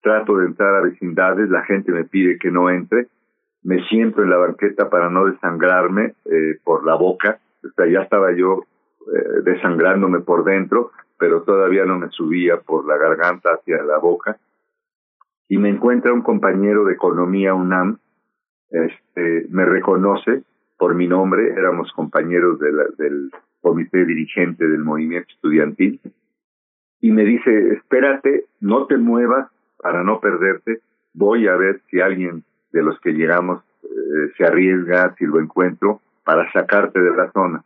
trato 0.02 0.38
de 0.38 0.48
entrar 0.48 0.76
a 0.76 0.82
vecindades, 0.82 1.50
la 1.50 1.64
gente 1.64 1.92
me 1.92 2.06
pide 2.06 2.40
que 2.40 2.50
no 2.50 2.70
entre, 2.70 3.08
me 3.64 3.84
siento 3.88 4.24
en 4.24 4.30
la 4.30 4.38
banqueta 4.38 4.90
para 4.90 5.10
no 5.10 5.26
desangrarme 5.26 6.14
eh, 6.26 6.58
por 6.64 6.86
la 6.86 6.96
boca, 6.96 7.40
o 7.64 7.70
sea, 7.76 7.88
ya 7.88 8.02
estaba 8.02 8.32
yo 8.32 8.64
eh, 9.08 9.42
desangrándome 9.44 10.22
por 10.22 10.44
dentro, 10.44 10.92
pero 11.20 11.44
todavía 11.44 11.86
no 11.86 12.00
me 12.00 12.10
subía 12.10 12.58
por 12.58 12.88
la 12.88 12.98
garganta 12.98 13.54
hacia 13.54 13.84
la 13.84 13.98
boca. 14.00 14.38
Y 15.48 15.58
me 15.58 15.70
encuentra 15.70 16.12
un 16.12 16.24
compañero 16.24 16.86
de 16.86 16.94
economía 16.94 17.54
UNAM, 17.54 18.00
este, 18.72 19.46
me 19.50 19.64
reconoce 19.66 20.44
por 20.78 20.96
mi 20.96 21.08
nombre, 21.08 21.52
éramos 21.52 21.92
compañeros 21.94 22.60
de 22.60 22.72
del 22.98 23.32
comité 23.62 24.06
dirigente 24.06 24.68
del 24.68 24.84
movimiento 24.84 25.30
estudiantil, 25.34 26.00
y 27.00 27.12
me 27.12 27.24
dice, 27.24 27.74
espérate, 27.74 28.46
no 28.60 28.88
te 28.88 28.98
muevas 28.98 29.50
para 29.78 30.04
no 30.04 30.20
perderte, 30.20 30.80
voy 31.14 31.48
a 31.48 31.56
ver 31.56 31.82
si 31.90 32.02
alguien 32.02 32.44
de 32.72 32.82
los 32.82 33.00
que 33.02 33.14
llegamos 33.14 33.64
eh, 33.84 34.32
se 34.36 34.46
arriesga, 34.46 35.14
si 35.18 35.26
lo 35.26 35.40
encuentro, 35.40 36.02
para 36.24 36.52
sacarte 36.52 37.00
de 37.00 37.16
la 37.16 37.32
zona 37.32 37.64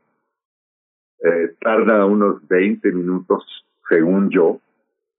eh, 1.23 1.53
tarda 1.59 2.05
unos 2.05 2.47
20 2.47 2.91
minutos, 2.91 3.43
según 3.87 4.29
yo. 4.29 4.59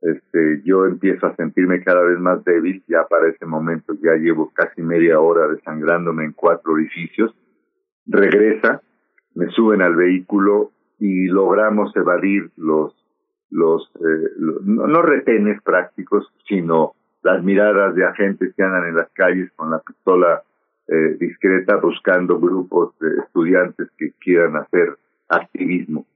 Este, 0.01 0.63
yo 0.65 0.87
empiezo 0.87 1.27
a 1.27 1.37
sentirme 1.37 1.85
cada 1.85 2.03
vez 2.03 2.19
más 2.19 2.43
débil, 2.45 2.83
ya 2.89 3.07
para 3.07 3.29
ese 3.29 3.45
momento 3.45 3.93
ya 4.03 4.15
llevo 4.15 4.51
casi 4.55 4.81
media 4.81 5.21
hora 5.21 5.47
desangrándome 5.49 6.25
en 6.25 6.33
cuatro 6.33 6.73
orificios. 6.73 7.35
Regresa, 8.07 8.81
me 9.35 9.51
suben 9.51 9.83
al 9.83 9.95
vehículo 9.95 10.73
y 10.99 11.27
logramos 11.27 11.95
evadir 11.97 12.51
los, 12.57 12.95
los, 13.51 13.91
eh, 13.97 14.31
no, 14.39 14.87
no 14.87 15.03
retenes 15.03 15.61
prácticos, 15.63 16.33
sino 16.49 16.95
las 17.23 17.43
miradas 17.45 17.95
de 17.95 18.05
agentes 18.05 18.55
que 18.57 18.63
andan 18.63 18.89
en 18.89 18.97
las 18.97 19.11
calles 19.11 19.51
con 19.55 19.71
la 19.71 19.81
pistola 19.81 20.43
eh, 20.89 21.17
discreta 21.21 21.77
buscando 21.77 22.41
grupos 22.41 22.99
de 22.99 23.09
estudiantes 23.25 23.89
que 23.97 24.13
quieran 24.19 24.57
hacer 24.57 24.97
activismo. 25.31 26.07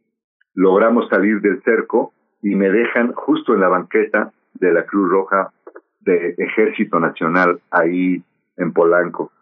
Logramos 0.55 1.09
salir 1.09 1.41
del 1.41 1.62
cerco 1.62 2.12
y 2.43 2.55
me 2.55 2.70
dejan 2.70 3.12
justo 3.12 3.55
en 3.55 3.61
la 3.61 3.69
banqueta 3.69 4.32
de 4.55 4.73
la 4.73 4.85
Cruz 4.85 5.11
Roja 5.11 5.53
de 6.01 6.35
Ejército 6.36 7.01
Nacional 7.01 7.61
ahí 7.70 8.23
en 8.57 8.73
Polanco. 8.73 9.32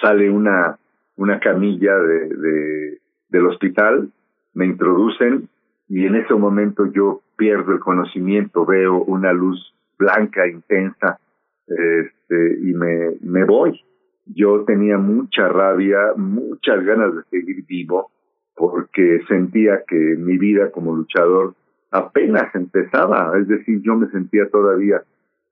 Sale 0.00 0.30
una, 0.30 0.78
una 1.16 1.40
camilla 1.40 1.96
de, 1.98 2.28
de, 2.28 2.98
del 3.28 3.46
hospital, 3.46 4.10
me 4.54 4.66
introducen 4.66 5.48
y 5.88 6.06
en 6.06 6.14
ese 6.14 6.34
momento 6.34 6.86
yo 6.86 7.20
pierdo 7.36 7.72
el 7.72 7.80
conocimiento, 7.80 8.64
veo 8.64 9.02
una 9.02 9.32
luz 9.32 9.74
blanca 9.98 10.46
intensa 10.46 11.18
este, 11.66 12.58
y 12.62 12.72
me, 12.74 13.16
me 13.22 13.44
voy. 13.44 13.80
Yo 14.26 14.64
tenía 14.64 14.98
mucha 14.98 15.48
rabia, 15.48 16.12
muchas 16.16 16.84
ganas 16.84 17.14
de 17.16 17.22
seguir 17.24 17.66
vivo 17.66 18.10
porque 18.60 19.22
sentía 19.26 19.84
que 19.88 19.96
mi 19.96 20.36
vida 20.36 20.70
como 20.70 20.94
luchador 20.94 21.54
apenas 21.90 22.54
empezaba, 22.54 23.32
es 23.38 23.48
decir, 23.48 23.80
yo 23.82 23.96
me 23.96 24.08
sentía 24.10 24.50
todavía 24.50 25.02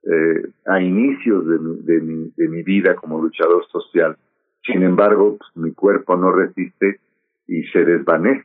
eh, 0.02 0.50
a 0.66 0.80
inicios 0.80 1.46
de 1.48 1.58
mi, 1.58 1.76
de, 1.80 2.00
mi, 2.00 2.32
de 2.36 2.48
mi 2.48 2.62
vida 2.62 2.94
como 2.96 3.22
luchador 3.22 3.66
social. 3.68 4.16
Sin 4.62 4.82
embargo, 4.82 5.38
pues, 5.38 5.50
mi 5.56 5.72
cuerpo 5.72 6.16
no 6.16 6.32
resiste 6.32 7.00
y 7.46 7.62
se 7.64 7.84
desvanece. 7.84 8.44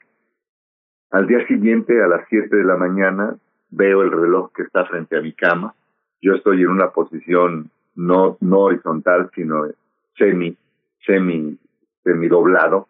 Al 1.11 1.27
día 1.27 1.45
siguiente, 1.45 2.01
a 2.01 2.07
las 2.07 2.25
siete 2.29 2.55
de 2.55 2.63
la 2.63 2.77
mañana, 2.77 3.35
veo 3.69 4.01
el 4.01 4.11
reloj 4.11 4.51
que 4.53 4.63
está 4.63 4.85
frente 4.85 5.17
a 5.17 5.21
mi 5.21 5.33
cama. 5.33 5.75
Yo 6.21 6.35
estoy 6.35 6.61
en 6.61 6.69
una 6.69 6.91
posición 6.91 7.69
no, 7.95 8.37
no 8.39 8.59
horizontal, 8.61 9.29
sino 9.35 9.65
semi, 10.17 10.55
semi, 11.05 11.57
semi 12.03 12.27
doblado. 12.29 12.87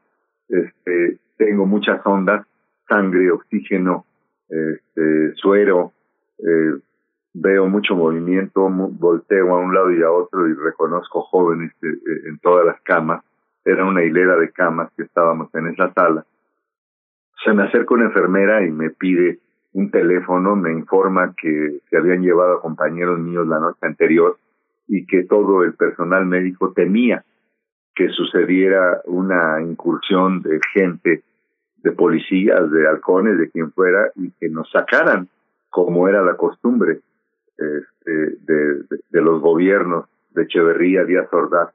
Este, 0.54 1.18
tengo 1.38 1.66
muchas 1.66 2.00
ondas, 2.06 2.46
sangre, 2.88 3.32
oxígeno, 3.32 4.06
este, 4.48 5.34
suero, 5.36 5.94
eh, 6.38 6.80
veo 7.34 7.68
mucho 7.68 7.96
movimiento, 7.96 8.70
volteo 8.70 9.56
a 9.56 9.58
un 9.58 9.74
lado 9.74 9.92
y 9.92 10.04
a 10.04 10.12
otro 10.12 10.48
y 10.48 10.54
reconozco 10.54 11.24
jóvenes 11.24 11.72
eh, 11.82 11.88
eh, 11.88 12.28
en 12.28 12.38
todas 12.38 12.68
las 12.68 12.80
camas. 12.82 13.24
Era 13.66 13.84
una 13.84 14.04
hilera 14.04 14.36
de 14.38 14.52
camas 14.52 14.92
que 14.96 15.04
estábamos 15.04 15.54
en 15.56 15.68
esa 15.68 15.92
sala. 15.94 16.24
Se 17.44 17.52
me 17.52 17.64
acerca 17.64 17.96
una 17.96 18.06
enfermera 18.06 18.64
y 18.64 18.70
me 18.70 18.92
pide 18.92 19.40
un 19.74 19.90
teléfono, 19.90 20.56
me 20.56 20.72
informa 20.72 21.34
que 21.36 21.80
se 21.90 21.98
habían 21.98 22.22
llevado 22.22 22.58
a 22.58 22.62
compañeros 22.62 23.20
míos 23.20 23.48
la 23.48 23.60
noche 23.60 23.80
anterior 23.82 24.38
y 24.88 25.08
que 25.08 25.24
todo 25.24 25.64
el 25.64 25.74
personal 25.74 26.28
médico 26.28 26.74
temía 26.74 27.26
que 27.96 28.10
sucediera 28.10 29.02
una 29.06 29.62
incursión 29.62 30.42
de 30.42 30.60
gente 30.74 31.24
de 31.78 31.92
policías, 31.92 32.72
de 32.72 32.88
halcones, 32.88 33.38
de 33.38 33.50
quien 33.50 33.72
fuera, 33.72 34.12
y 34.16 34.32
que 34.32 34.50
nos 34.50 34.70
sacaran, 34.72 35.28
como 35.70 36.08
era 36.08 36.24
la 36.24 36.38
costumbre 36.38 37.02
este, 37.58 38.38
de, 38.46 39.22
los 39.22 39.42
gobiernos 39.42 40.06
de 40.32 40.44
Echeverría, 40.44 41.04
Díaz 41.04 41.32
Ordaz, 41.32 41.70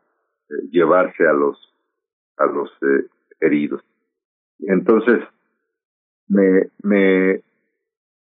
eh, 0.50 0.54
llevarse 0.70 1.26
a 1.26 1.32
los, 1.32 1.72
a 2.38 2.46
los 2.46 2.70
eh, 2.82 3.06
heridos. 3.40 3.82
Entonces, 4.60 5.20
me, 6.28 6.68
me, 6.82 7.42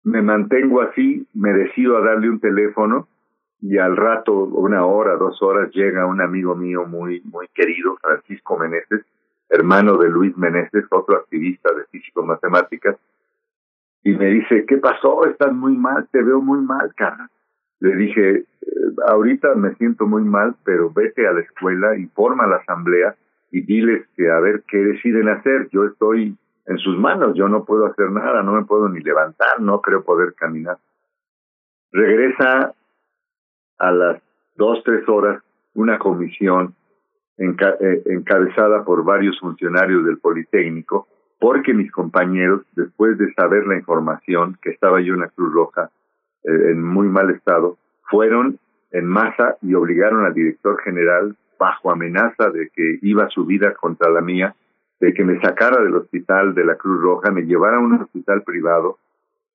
me 0.04 0.22
mantengo 0.22 0.82
así, 0.82 1.26
me 1.34 1.52
decido 1.52 1.98
a 1.98 2.04
darle 2.04 2.30
un 2.30 2.40
teléfono 2.40 3.08
y 3.62 3.78
al 3.78 3.96
rato, 3.96 4.32
una 4.32 4.84
hora, 4.84 5.14
dos 5.14 5.40
horas, 5.40 5.70
llega 5.72 6.04
un 6.04 6.20
amigo 6.20 6.56
mío 6.56 6.84
muy, 6.84 7.22
muy 7.24 7.46
querido, 7.54 7.96
Francisco 8.02 8.58
Meneses, 8.58 9.06
hermano 9.48 9.96
de 9.98 10.10
Luis 10.10 10.36
Meneses, 10.36 10.84
otro 10.90 11.16
activista 11.16 11.72
de 11.72 11.84
físico-matemáticas, 11.84 12.96
y 14.02 14.14
me 14.14 14.26
dice, 14.26 14.64
¿qué 14.66 14.78
pasó? 14.78 15.24
Estás 15.26 15.52
muy 15.52 15.76
mal, 15.76 16.08
te 16.10 16.20
veo 16.22 16.40
muy 16.40 16.60
mal, 16.60 16.92
cara. 16.96 17.30
Le 17.78 17.94
dije, 17.94 18.30
eh, 18.30 18.46
ahorita 19.06 19.54
me 19.54 19.76
siento 19.76 20.06
muy 20.06 20.24
mal, 20.24 20.56
pero 20.64 20.90
vete 20.90 21.28
a 21.28 21.32
la 21.32 21.40
escuela 21.40 21.96
y 21.96 22.06
forma 22.06 22.48
la 22.48 22.56
asamblea 22.56 23.14
y 23.52 23.60
diles 23.60 24.04
que 24.16 24.28
a 24.28 24.40
ver 24.40 24.64
qué 24.66 24.78
deciden 24.78 25.28
hacer. 25.28 25.68
Yo 25.70 25.84
estoy 25.84 26.36
en 26.66 26.78
sus 26.78 26.98
manos, 26.98 27.36
yo 27.36 27.48
no 27.48 27.64
puedo 27.64 27.86
hacer 27.86 28.10
nada, 28.10 28.42
no 28.42 28.54
me 28.54 28.64
puedo 28.64 28.88
ni 28.88 29.00
levantar, 29.00 29.60
no 29.60 29.80
creo 29.80 30.02
poder 30.02 30.34
caminar. 30.34 30.78
Regresa 31.92 32.74
a 33.82 33.90
las 33.90 34.22
dos, 34.56 34.80
tres 34.84 35.06
horas 35.08 35.42
una 35.74 35.98
comisión 35.98 36.74
eh, 37.36 38.02
encabezada 38.06 38.84
por 38.84 39.04
varios 39.04 39.38
funcionarios 39.40 40.04
del 40.04 40.18
Politécnico, 40.18 41.08
porque 41.40 41.74
mis 41.74 41.90
compañeros, 41.90 42.62
después 42.76 43.18
de 43.18 43.32
saber 43.34 43.66
la 43.66 43.76
información 43.76 44.56
que 44.62 44.70
estaba 44.70 45.00
yo 45.00 45.14
en 45.14 45.20
la 45.20 45.28
Cruz 45.28 45.52
Roja 45.52 45.90
eh, 46.44 46.70
en 46.70 46.84
muy 46.84 47.08
mal 47.08 47.30
estado, 47.30 47.76
fueron 48.08 48.58
en 48.92 49.06
masa 49.06 49.56
y 49.62 49.74
obligaron 49.74 50.24
al 50.24 50.34
director 50.34 50.80
general, 50.82 51.34
bajo 51.58 51.90
amenaza 51.90 52.50
de 52.50 52.68
que 52.68 52.98
iba 53.02 53.28
su 53.30 53.46
vida 53.46 53.74
contra 53.74 54.10
la 54.10 54.20
mía, 54.20 54.54
de 55.00 55.12
que 55.12 55.24
me 55.24 55.40
sacara 55.40 55.82
del 55.82 55.96
hospital 55.96 56.54
de 56.54 56.64
la 56.64 56.76
Cruz 56.76 57.02
Roja, 57.02 57.32
me 57.32 57.42
llevara 57.42 57.78
a 57.78 57.80
un 57.80 57.94
hospital 57.94 58.42
privado 58.42 58.98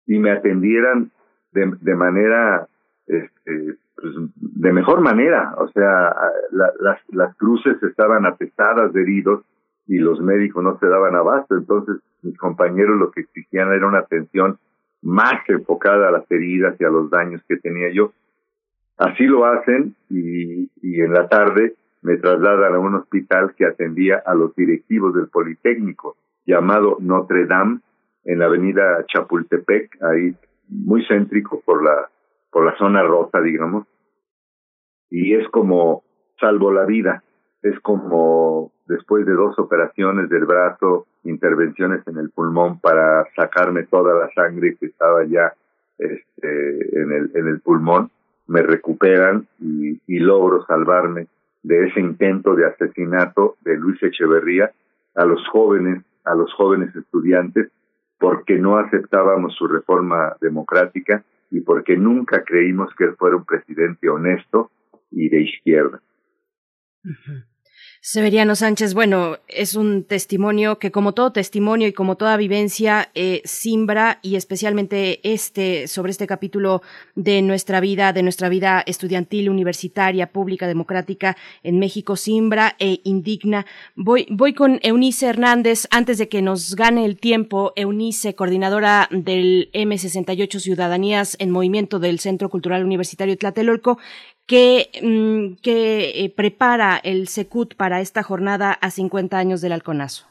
y 0.05 0.19
me 0.19 0.31
atendieran 0.31 1.11
de, 1.53 1.71
de 1.79 1.95
manera 1.95 2.67
este, 3.07 3.77
pues, 3.95 4.13
de 4.35 4.73
mejor 4.73 5.01
manera. 5.01 5.53
O 5.57 5.67
sea, 5.69 6.15
las, 6.51 6.99
las 7.09 7.35
cruces 7.37 7.81
estaban 7.83 8.25
atestadas 8.25 8.93
de 8.93 9.01
heridos 9.01 9.43
y 9.87 9.97
los 9.97 10.21
médicos 10.21 10.63
no 10.63 10.77
se 10.79 10.87
daban 10.87 11.15
abasto. 11.15 11.55
Entonces, 11.55 11.97
mis 12.21 12.37
compañeros 12.37 12.97
lo 12.99 13.11
que 13.11 13.21
exigían 13.21 13.71
era 13.73 13.87
una 13.87 13.99
atención 13.99 14.57
más 15.01 15.47
enfocada 15.47 16.09
a 16.09 16.11
las 16.11 16.29
heridas 16.31 16.75
y 16.79 16.83
a 16.83 16.89
los 16.89 17.09
daños 17.09 17.41
que 17.47 17.57
tenía 17.57 17.89
yo. 17.91 18.11
Así 18.97 19.25
lo 19.25 19.45
hacen 19.45 19.95
y, 20.09 20.69
y 20.81 21.01
en 21.01 21.13
la 21.13 21.27
tarde 21.27 21.75
me 22.01 22.17
trasladan 22.17 22.75
a 22.75 22.79
un 22.79 22.95
hospital 22.95 23.53
que 23.55 23.65
atendía 23.65 24.21
a 24.25 24.33
los 24.33 24.55
directivos 24.55 25.13
del 25.13 25.27
Politécnico, 25.27 26.17
llamado 26.45 26.97
Notre 26.99 27.45
Dame, 27.45 27.79
en 28.27 28.39
la 28.39 28.45
avenida 28.45 29.05
Chapultepec, 29.07 30.01
ahí 30.03 30.35
muy 30.67 31.05
céntrico 31.07 31.61
por 31.61 31.83
la 31.83 32.09
por 32.57 32.65
la 32.65 32.75
zona 32.75 33.03
rota, 33.03 33.39
digamos, 33.39 33.85
y 35.11 35.35
es 35.35 35.47
como 35.49 36.01
salvo 36.39 36.73
la 36.73 36.85
vida, 36.85 37.21
es 37.61 37.79
como 37.81 38.71
después 38.87 39.27
de 39.27 39.33
dos 39.33 39.59
operaciones 39.59 40.27
del 40.27 40.45
brazo, 40.45 41.05
intervenciones 41.23 42.01
en 42.07 42.17
el 42.17 42.31
pulmón 42.31 42.79
para 42.79 43.27
sacarme 43.35 43.83
toda 43.83 44.15
la 44.15 44.33
sangre 44.33 44.75
que 44.75 44.87
estaba 44.87 45.23
ya 45.25 45.53
este, 45.99 46.99
en, 46.99 47.11
el, 47.11 47.31
en 47.35 47.47
el 47.47 47.59
pulmón, 47.61 48.09
me 48.47 48.63
recuperan 48.63 49.47
y, 49.59 50.01
y 50.07 50.17
logro 50.17 50.65
salvarme 50.65 51.27
de 51.61 51.89
ese 51.89 51.99
intento 51.99 52.55
de 52.55 52.65
asesinato 52.65 53.57
de 53.61 53.77
Luis 53.77 54.01
Echeverría 54.01 54.71
a 55.13 55.25
los 55.25 55.47
jóvenes, 55.49 56.03
a 56.23 56.33
los 56.33 56.51
jóvenes 56.55 56.95
estudiantes, 56.95 57.69
porque 58.17 58.57
no 58.57 58.79
aceptábamos 58.79 59.53
su 59.53 59.67
reforma 59.67 60.35
democrática 60.41 61.23
y 61.49 61.61
porque 61.61 61.97
nunca 61.97 62.43
creímos 62.43 62.93
que 62.95 63.05
él 63.05 63.15
fuera 63.17 63.37
un 63.37 63.45
presidente 63.45 64.09
honesto 64.09 64.71
y 65.11 65.29
de 65.29 65.41
izquierda. 65.41 66.01
Severiano 68.01 68.55
Sánchez, 68.55 68.93
bueno, 68.93 69.37
es 69.47 69.75
un 69.75 70.03
testimonio 70.03 70.77
que 70.77 70.91
como 70.91 71.13
todo 71.13 71.31
testimonio 71.31 71.87
y 71.87 71.93
como 71.93 72.15
toda 72.15 72.37
vivencia 72.37 73.09
eh, 73.15 73.41
simbra 73.43 74.19
y 74.21 74.35
especialmente 74.35 75.19
este 75.23 75.87
sobre 75.87 76.11
este 76.11 76.27
capítulo 76.27 76.83
de 77.15 77.41
nuestra 77.41 77.79
vida, 77.79 78.13
de 78.13 78.23
nuestra 78.23 78.49
vida 78.49 78.83
estudiantil, 78.85 79.49
universitaria, 79.49 80.31
pública, 80.31 80.67
democrática 80.67 81.35
en 81.63 81.79
México 81.79 82.15
simbra 82.15 82.75
e 82.79 83.01
indigna. 83.03 83.65
Voy 83.95 84.27
voy 84.29 84.53
con 84.53 84.79
Eunice 84.83 85.27
Hernández 85.27 85.87
antes 85.89 86.17
de 86.17 86.29
que 86.29 86.41
nos 86.41 86.75
gane 86.75 87.03
el 87.03 87.17
tiempo. 87.17 87.73
Eunice, 87.75 88.35
coordinadora 88.35 89.09
del 89.11 89.69
M68 89.73 90.59
Ciudadanías 90.59 91.35
en 91.39 91.49
Movimiento 91.49 91.99
del 91.99 92.19
Centro 92.19 92.49
Cultural 92.49 92.85
Universitario 92.85 93.37
Tlatelolco 93.37 93.97
que, 94.47 94.89
mm, 95.03 95.57
eh, 95.65 96.33
prepara 96.35 96.97
el 97.03 97.27
SECUT 97.27 97.75
para 97.75 97.99
esta 97.99 98.23
jornada 98.23 98.71
a 98.71 98.89
50 98.89 99.37
años 99.37 99.61
del 99.61 99.73
halconazo. 99.73 100.25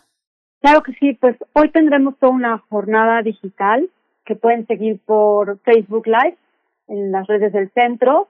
Claro 0.61 0.83
que 0.83 0.93
sí, 0.95 1.13
pues 1.15 1.37
hoy 1.53 1.71
tendremos 1.71 2.19
toda 2.19 2.33
una 2.33 2.59
jornada 2.71 3.23
digital 3.23 3.89
que 4.25 4.35
pueden 4.35 4.67
seguir 4.67 4.99
por 5.05 5.61
Facebook 5.61 6.07
Live 6.07 6.37
en 6.89 7.13
las 7.13 7.27
redes 7.27 7.53
del 7.53 7.71
centro. 7.71 8.29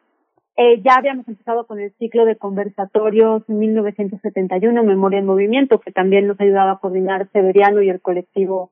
Eh, 0.56 0.80
ya 0.82 0.96
habíamos 0.96 1.28
empezado 1.28 1.66
con 1.66 1.80
el 1.80 1.92
ciclo 1.98 2.24
de 2.24 2.36
conversatorios 2.36 3.48
1971, 3.48 4.82
Memoria 4.82 5.20
en 5.20 5.26
Movimiento, 5.26 5.80
que 5.80 5.92
también 5.92 6.26
nos 6.26 6.40
ha 6.40 6.44
ayudado 6.44 6.70
a 6.70 6.80
coordinar 6.80 7.28
Severiano 7.32 7.80
y 7.82 7.90
el 7.90 8.00
colectivo 8.00 8.70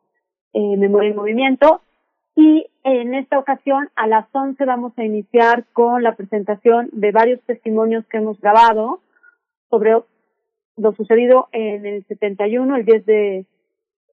eh, 0.52 0.76
Memoria 0.76 1.10
en 1.10 1.16
Movimiento. 1.16 1.82
Y 2.36 2.66
en 2.82 3.14
esta 3.14 3.38
ocasión, 3.38 3.88
a 3.94 4.06
las 4.06 4.26
11 4.32 4.64
vamos 4.64 4.92
a 4.96 5.04
iniciar 5.04 5.64
con 5.72 6.02
la 6.02 6.16
presentación 6.16 6.88
de 6.92 7.12
varios 7.12 7.40
testimonios 7.42 8.04
que 8.06 8.18
hemos 8.18 8.40
grabado 8.40 9.00
sobre 9.70 9.92
lo 10.76 10.92
sucedido 10.94 11.48
en 11.52 11.86
el 11.86 12.04
71, 12.06 12.76
el 12.76 12.84
10 12.84 13.06
de 13.06 13.46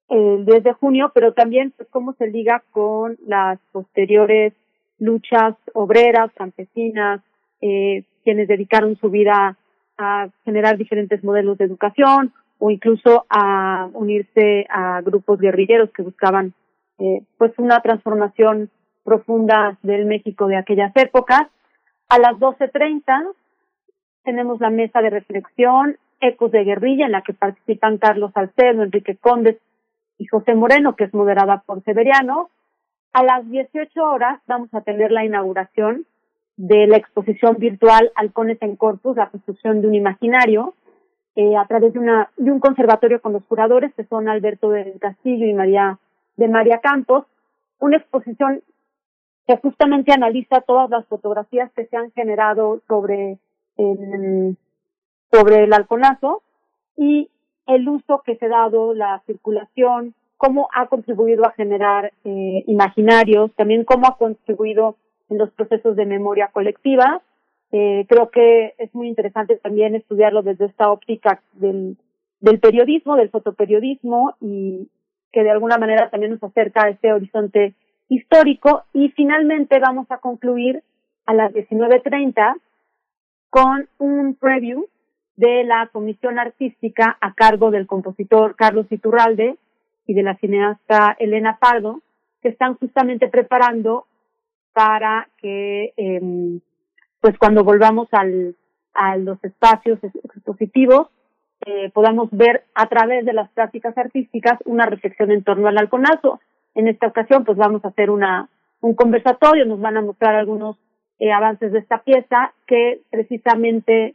el 0.08 0.44
10 0.44 0.62
de 0.62 0.72
junio, 0.74 1.10
pero 1.14 1.32
también 1.32 1.72
pues, 1.76 1.88
cómo 1.90 2.12
se 2.14 2.26
liga 2.26 2.62
con 2.70 3.16
las 3.26 3.58
posteriores 3.72 4.52
luchas 4.98 5.54
obreras, 5.72 6.30
campesinas, 6.34 7.22
eh, 7.62 8.04
quienes 8.22 8.46
dedicaron 8.46 8.96
su 8.96 9.08
vida 9.08 9.56
a 9.98 10.28
generar 10.44 10.76
diferentes 10.76 11.24
modelos 11.24 11.58
de 11.58 11.64
educación 11.64 12.32
o 12.58 12.70
incluso 12.70 13.24
a 13.30 13.88
unirse 13.94 14.66
a 14.68 15.00
grupos 15.00 15.40
guerrilleros 15.40 15.90
que 15.92 16.02
buscaban 16.02 16.52
eh, 17.02 17.24
pues 17.36 17.52
una 17.58 17.80
transformación 17.80 18.70
profunda 19.02 19.76
del 19.82 20.06
México 20.06 20.46
de 20.46 20.56
aquellas 20.56 20.92
épocas. 20.94 21.48
A 22.08 22.20
las 22.20 22.34
12.30 22.34 23.32
tenemos 24.22 24.60
la 24.60 24.70
mesa 24.70 25.02
de 25.02 25.10
reflexión 25.10 25.96
Ecos 26.20 26.52
de 26.52 26.62
Guerrilla, 26.62 27.06
en 27.06 27.12
la 27.12 27.22
que 27.22 27.32
participan 27.32 27.98
Carlos 27.98 28.30
Salcedo, 28.32 28.84
Enrique 28.84 29.16
Condes 29.16 29.56
y 30.16 30.26
José 30.26 30.54
Moreno, 30.54 30.94
que 30.94 31.02
es 31.02 31.12
moderada 31.12 31.64
por 31.66 31.82
Severiano. 31.82 32.50
A 33.12 33.24
las 33.24 33.50
18 33.50 34.00
horas 34.00 34.40
vamos 34.46 34.72
a 34.72 34.82
tener 34.82 35.10
la 35.10 35.24
inauguración 35.24 36.06
de 36.56 36.86
la 36.86 36.98
exposición 36.98 37.56
virtual 37.58 38.12
Halcones 38.14 38.62
en 38.62 38.76
Corpus, 38.76 39.16
la 39.16 39.28
construcción 39.28 39.80
de 39.80 39.88
un 39.88 39.96
imaginario, 39.96 40.74
eh, 41.34 41.56
a 41.56 41.66
través 41.66 41.94
de, 41.94 41.98
una, 41.98 42.30
de 42.36 42.52
un 42.52 42.60
conservatorio 42.60 43.20
con 43.20 43.32
los 43.32 43.44
curadores, 43.46 43.92
que 43.94 44.04
son 44.04 44.28
Alberto 44.28 44.70
del 44.70 45.00
Castillo 45.00 45.46
y 45.46 45.52
María 45.52 45.98
de 46.36 46.48
María 46.48 46.78
Campos, 46.78 47.26
una 47.78 47.96
exposición 47.96 48.62
que 49.46 49.56
justamente 49.56 50.12
analiza 50.12 50.60
todas 50.60 50.88
las 50.90 51.06
fotografías 51.06 51.70
que 51.72 51.86
se 51.86 51.96
han 51.96 52.12
generado 52.12 52.80
sobre 52.86 53.38
el, 53.76 54.56
sobre 55.30 55.64
el 55.64 55.72
halconazo 55.72 56.42
y 56.96 57.28
el 57.66 57.88
uso 57.88 58.22
que 58.24 58.36
se 58.36 58.46
ha 58.46 58.50
dado, 58.50 58.94
la 58.94 59.22
circulación, 59.26 60.14
cómo 60.36 60.68
ha 60.74 60.86
contribuido 60.86 61.44
a 61.44 61.52
generar 61.52 62.12
eh, 62.24 62.64
imaginarios, 62.66 63.52
también 63.54 63.84
cómo 63.84 64.06
ha 64.06 64.16
contribuido 64.16 64.96
en 65.28 65.38
los 65.38 65.50
procesos 65.50 65.96
de 65.96 66.06
memoria 66.06 66.48
colectiva. 66.48 67.22
Eh, 67.72 68.04
creo 68.08 68.30
que 68.30 68.74
es 68.78 68.94
muy 68.94 69.08
interesante 69.08 69.56
también 69.56 69.94
estudiarlo 69.94 70.42
desde 70.42 70.66
esta 70.66 70.90
óptica 70.90 71.40
del, 71.54 71.96
del 72.40 72.60
periodismo, 72.60 73.16
del 73.16 73.30
fotoperiodismo 73.30 74.34
y, 74.40 74.88
que 75.32 75.42
de 75.42 75.50
alguna 75.50 75.78
manera 75.78 76.10
también 76.10 76.32
nos 76.32 76.42
acerca 76.42 76.84
a 76.84 76.90
este 76.90 77.12
horizonte 77.12 77.74
histórico. 78.08 78.84
Y 78.92 79.08
finalmente 79.10 79.78
vamos 79.78 80.10
a 80.10 80.18
concluir 80.18 80.82
a 81.26 81.34
las 81.34 81.52
19.30 81.52 82.56
con 83.50 83.88
un 83.98 84.34
preview 84.34 84.86
de 85.36 85.64
la 85.64 85.88
comisión 85.92 86.38
artística 86.38 87.16
a 87.20 87.34
cargo 87.34 87.70
del 87.70 87.86
compositor 87.86 88.54
Carlos 88.54 88.86
Iturralde 88.90 89.56
y 90.06 90.14
de 90.14 90.22
la 90.22 90.36
cineasta 90.36 91.16
Elena 91.18 91.58
Pardo, 91.58 92.00
que 92.42 92.48
están 92.48 92.74
justamente 92.74 93.28
preparando 93.28 94.06
para 94.72 95.28
que, 95.38 95.92
eh, 95.96 96.60
pues 97.20 97.38
cuando 97.38 97.64
volvamos 97.64 98.08
al, 98.12 98.56
a 98.94 99.16
los 99.16 99.42
espacios 99.44 99.98
expositivos, 100.02 101.08
eh, 101.64 101.90
podamos 101.92 102.28
ver 102.30 102.64
a 102.74 102.86
través 102.86 103.24
de 103.24 103.32
las 103.32 103.50
prácticas 103.50 103.96
artísticas 103.96 104.58
una 104.64 104.86
reflexión 104.86 105.30
en 105.30 105.44
torno 105.44 105.68
al 105.68 105.78
halconazo. 105.78 106.40
En 106.74 106.88
esta 106.88 107.06
ocasión, 107.06 107.44
pues 107.44 107.56
vamos 107.56 107.84
a 107.84 107.88
hacer 107.88 108.10
una, 108.10 108.48
un 108.80 108.94
conversatorio, 108.94 109.64
nos 109.64 109.80
van 109.80 109.96
a 109.96 110.02
mostrar 110.02 110.34
algunos 110.34 110.76
eh, 111.18 111.30
avances 111.30 111.72
de 111.72 111.78
esta 111.78 111.98
pieza 111.98 112.52
que 112.66 113.00
precisamente 113.10 114.14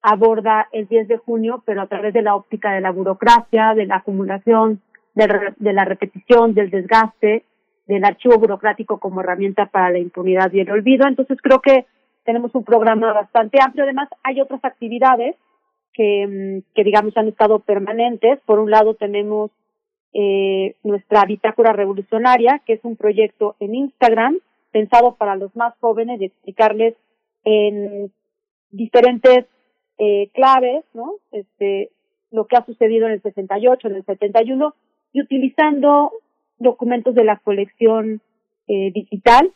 aborda 0.00 0.68
el 0.72 0.86
10 0.86 1.08
de 1.08 1.16
junio, 1.18 1.62
pero 1.66 1.82
a 1.82 1.86
través 1.86 2.14
de 2.14 2.22
la 2.22 2.34
óptica 2.34 2.72
de 2.72 2.80
la 2.80 2.92
burocracia, 2.92 3.74
de 3.74 3.86
la 3.86 3.96
acumulación, 3.96 4.80
de, 5.14 5.54
de 5.56 5.72
la 5.72 5.84
repetición, 5.84 6.54
del 6.54 6.70
desgaste, 6.70 7.44
del 7.86 8.04
archivo 8.04 8.38
burocrático 8.38 8.98
como 8.98 9.20
herramienta 9.20 9.66
para 9.66 9.90
la 9.90 9.98
impunidad 9.98 10.52
y 10.52 10.60
el 10.60 10.70
olvido. 10.70 11.06
Entonces 11.06 11.38
creo 11.42 11.60
que 11.60 11.86
tenemos 12.24 12.54
un 12.54 12.64
programa 12.64 13.12
bastante 13.12 13.58
amplio. 13.60 13.84
Además, 13.84 14.08
hay 14.22 14.40
otras 14.40 14.64
actividades 14.64 15.36
que, 15.96 16.26
mm, 16.26 16.74
que 16.74 16.84
digamos 16.84 17.16
han 17.16 17.28
estado 17.28 17.60
permanentes. 17.60 18.38
Por 18.44 18.58
un 18.58 18.70
lado 18.70 18.94
tenemos 18.94 19.50
eh, 20.12 20.76
nuestra 20.84 21.24
bitácora 21.24 21.72
revolucionaria, 21.72 22.62
que 22.64 22.74
es 22.74 22.80
un 22.84 22.96
proyecto 22.96 23.56
en 23.60 23.74
Instagram 23.74 24.38
pensado 24.70 25.16
para 25.16 25.36
los 25.36 25.54
más 25.56 25.74
jóvenes 25.80 26.20
y 26.20 26.26
explicarles 26.26 26.94
en 27.44 28.12
diferentes 28.70 29.46
eh, 29.98 30.28
claves, 30.34 30.84
¿no? 30.92 31.14
Este, 31.32 31.90
lo 32.30 32.46
que 32.46 32.56
ha 32.56 32.66
sucedido 32.66 33.06
en 33.06 33.12
el 33.12 33.22
68, 33.22 33.88
en 33.88 33.94
el 33.94 34.04
71, 34.04 34.74
y 35.12 35.22
utilizando 35.22 36.12
documentos 36.58 37.14
de 37.14 37.24
la 37.24 37.38
colección 37.38 38.20
eh, 38.68 38.90
digital, 38.92 39.52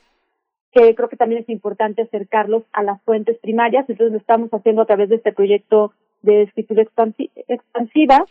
que 0.72 0.94
creo 0.94 1.08
que 1.08 1.16
también 1.16 1.42
es 1.42 1.48
importante 1.48 2.02
acercarlos 2.02 2.62
a 2.72 2.82
las 2.82 3.02
fuentes 3.02 3.38
primarias, 3.38 3.88
entonces 3.88 4.12
lo 4.12 4.18
estamos 4.18 4.50
haciendo 4.50 4.82
a 4.82 4.86
través 4.86 5.08
de 5.08 5.16
este 5.16 5.32
proyecto 5.32 5.92
de 6.22 6.42
escritura 6.42 6.82
expansiva, 6.82 8.24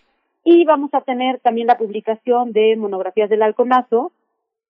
y 0.43 0.65
vamos 0.65 0.93
a 0.93 1.01
tener 1.01 1.39
también 1.39 1.67
la 1.67 1.77
publicación 1.77 2.51
de 2.53 2.75
monografías 2.77 3.29
del 3.29 3.43
Alconazo, 3.43 4.11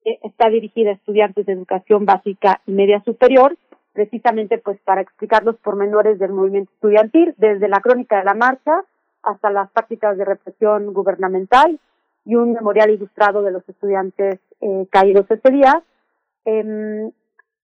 que 0.04 0.20
está 0.24 0.50
dirigida 0.50 0.92
a 0.92 0.94
estudiantes 0.94 1.46
de 1.46 1.54
educación 1.54 2.06
básica 2.06 2.62
y 2.66 2.72
media 2.72 3.02
superior, 3.04 3.58
precisamente 3.94 4.58
pues 4.58 4.80
para 4.82 5.02
explicar 5.02 5.44
los 5.44 5.58
pormenores 5.58 6.20
del 6.20 6.32
movimiento 6.32 6.72
estudiantil, 6.74 7.34
desde 7.38 7.68
la 7.68 7.82
crónica 7.82 8.18
de 8.20 8.26
la 8.26 8.34
marcha 8.34 8.84
hasta 9.24 9.52
las 9.52 9.70
prácticas 9.72 10.18
de 10.18 10.26
represión 10.26 10.94
gubernamental 10.94 11.80
y 12.26 12.36
un 12.36 12.54
memorial 12.54 12.90
ilustrado 12.92 13.42
de 13.42 13.52
los 13.52 13.68
estudiantes 13.68 14.40
eh, 14.62 14.88
caídos 14.90 15.30
ese 15.30 15.52
día. 15.52 15.84
Em, 16.46 17.12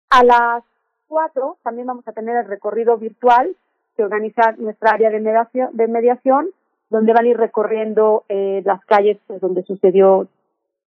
a 0.09 0.23
las 0.23 0.63
cuatro 1.07 1.57
también 1.63 1.87
vamos 1.87 2.07
a 2.07 2.13
tener 2.13 2.35
el 2.37 2.45
recorrido 2.45 2.97
virtual 2.97 3.55
que 3.95 4.03
organiza 4.03 4.53
nuestra 4.57 4.91
área 4.91 5.09
de 5.09 5.19
mediación, 5.19 5.69
de 5.73 5.87
mediación 5.87 6.49
donde 6.89 7.13
van 7.13 7.25
a 7.25 7.29
ir 7.29 7.37
recorriendo 7.37 8.23
eh, 8.29 8.61
las 8.65 8.83
calles 8.85 9.17
pues, 9.27 9.41
donde 9.41 9.63
sucedió 9.63 10.27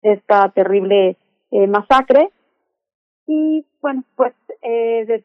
esta 0.02 0.48
terrible 0.50 1.16
eh, 1.50 1.66
masacre. 1.66 2.30
Y 3.26 3.66
bueno, 3.80 4.04
pues 4.16 4.32
eh, 4.62 5.22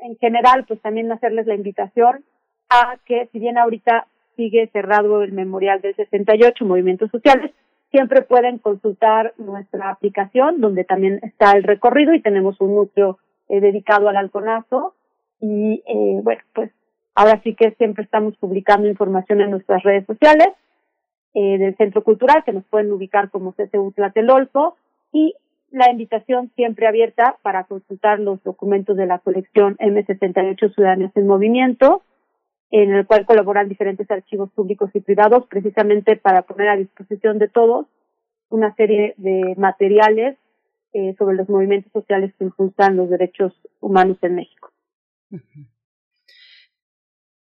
en 0.00 0.16
general, 0.16 0.64
pues 0.66 0.80
también 0.80 1.10
hacerles 1.10 1.46
la 1.46 1.54
invitación 1.54 2.24
a 2.70 2.96
que 3.04 3.28
si 3.32 3.38
bien 3.38 3.58
ahorita 3.58 4.06
sigue 4.36 4.68
cerrado 4.68 5.22
el 5.22 5.32
memorial 5.32 5.80
del 5.80 5.94
68, 5.94 6.64
Movimientos 6.64 7.10
Sociales, 7.10 7.52
siempre 7.90 8.22
pueden 8.22 8.58
consultar 8.58 9.34
nuestra 9.36 9.90
aplicación, 9.90 10.60
donde 10.60 10.84
también 10.84 11.20
está 11.22 11.52
el 11.52 11.62
recorrido 11.62 12.14
y 12.14 12.22
tenemos 12.22 12.60
un 12.60 12.74
núcleo 12.74 13.18
eh, 13.48 13.60
dedicado 13.60 14.08
al 14.08 14.16
halconazo. 14.16 14.94
Y 15.40 15.82
eh, 15.86 16.20
bueno, 16.22 16.42
pues 16.54 16.70
ahora 17.14 17.40
sí 17.42 17.54
que 17.54 17.72
siempre 17.72 18.04
estamos 18.04 18.36
publicando 18.36 18.88
información 18.88 19.40
en 19.40 19.50
nuestras 19.50 19.82
redes 19.82 20.06
sociales 20.06 20.48
eh, 21.34 21.58
del 21.58 21.76
Centro 21.76 22.02
Cultural, 22.02 22.44
que 22.44 22.52
nos 22.52 22.64
pueden 22.64 22.92
ubicar 22.92 23.30
como 23.30 23.52
CCU 23.52 23.92
Tlatelolco, 23.92 24.76
y 25.12 25.34
la 25.70 25.90
invitación 25.90 26.50
siempre 26.54 26.86
abierta 26.86 27.36
para 27.42 27.64
consultar 27.64 28.20
los 28.20 28.42
documentos 28.42 28.96
de 28.96 29.06
la 29.06 29.18
colección 29.18 29.76
M68 29.78 30.74
Ciudadanos 30.74 31.10
en 31.14 31.26
Movimiento, 31.26 32.02
en 32.70 32.92
el 32.92 33.06
cual 33.06 33.26
colaboran 33.26 33.68
diferentes 33.68 34.10
archivos 34.10 34.50
públicos 34.52 34.90
y 34.94 35.00
privados, 35.00 35.46
precisamente 35.46 36.16
para 36.16 36.42
poner 36.42 36.68
a 36.68 36.76
disposición 36.76 37.38
de 37.38 37.48
todos 37.48 37.86
una 38.48 38.74
serie 38.74 39.14
de 39.16 39.54
materiales 39.56 40.36
eh, 40.92 41.14
sobre 41.18 41.36
los 41.36 41.48
movimientos 41.48 41.90
sociales 41.92 42.34
que 42.38 42.44
impulsan 42.44 42.96
los 42.96 43.08
derechos 43.08 43.54
humanos 43.80 44.18
en 44.20 44.34
México. 44.34 44.70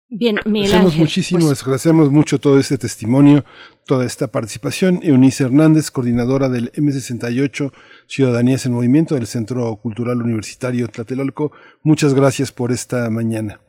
Bien, 0.09 0.39
Miguel 0.45 0.71
Agradecemos 0.71 0.97
muchísimo, 0.97 1.47
pues 1.47 1.63
agradecemos 1.63 2.11
mucho 2.13 2.39
todo 2.39 2.61
este 2.61 2.79
testimonio, 2.79 3.45
toda 3.87 4.05
esta 4.05 4.29
participación. 4.29 5.01
Eunice 5.03 5.45
Hernández, 5.45 5.91
coordinadora 5.91 6.49
del 6.49 6.71
M68 6.73 7.73
Ciudadanías 8.07 8.67
en 8.67 8.73
Movimiento 8.73 9.17
del 9.17 9.27
Centro 9.27 9.75
Cultural 9.77 10.23
Universitario 10.23 10.87
Tlatelolco, 10.87 11.51
muchas 11.83 12.15
gracias 12.15 12.53
por 12.53 12.71
esta 12.71 13.11
mañana. 13.11 13.61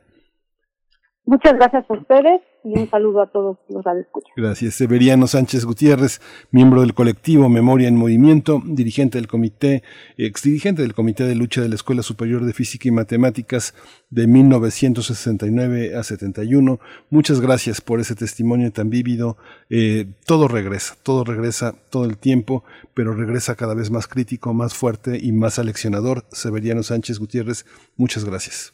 Muchas 1.27 1.55
gracias 1.55 1.83
a 1.89 1.93
ustedes 1.93 2.41
y 2.63 2.79
un 2.79 2.89
saludo 2.89 3.21
a 3.21 3.27
todos 3.27 3.57
los 3.67 3.83
radioescuchas. 3.83 4.31
Gracias. 4.37 4.75
Severiano 4.75 5.27
Sánchez 5.27 5.65
Gutiérrez, 5.65 6.21
miembro 6.51 6.79
del 6.79 6.93
colectivo 6.93 7.49
Memoria 7.49 7.89
en 7.89 7.97
Movimiento, 7.97 8.61
dirigente 8.63 9.17
del 9.17 9.27
comité, 9.27 9.83
exdirigente 10.15 10.83
del 10.83 10.93
Comité 10.93 11.25
de 11.25 11.35
Lucha 11.35 11.59
de 11.59 11.67
la 11.67 11.75
Escuela 11.75 12.01
Superior 12.01 12.45
de 12.45 12.53
Física 12.53 12.87
y 12.87 12.91
Matemáticas 12.91 13.75
de 14.09 14.25
1969 14.25 15.97
a 15.97 16.03
71. 16.03 16.79
Muchas 17.09 17.41
gracias 17.41 17.81
por 17.81 17.99
ese 17.99 18.15
testimonio 18.15 18.71
tan 18.71 18.89
vívido. 18.89 19.35
Eh, 19.69 20.05
todo 20.25 20.47
regresa, 20.47 20.95
todo 21.03 21.25
regresa 21.25 21.75
todo 21.91 22.05
el 22.05 22.17
tiempo, 22.17 22.63
pero 22.93 23.13
regresa 23.13 23.55
cada 23.55 23.75
vez 23.75 23.91
más 23.91 24.07
crítico, 24.07 24.53
más 24.53 24.75
fuerte 24.75 25.19
y 25.21 25.33
más 25.33 25.59
aleccionador. 25.59 26.23
Severiano 26.29 26.83
Sánchez 26.83 27.19
Gutiérrez, 27.19 27.65
muchas 27.97 28.23
gracias. 28.23 28.73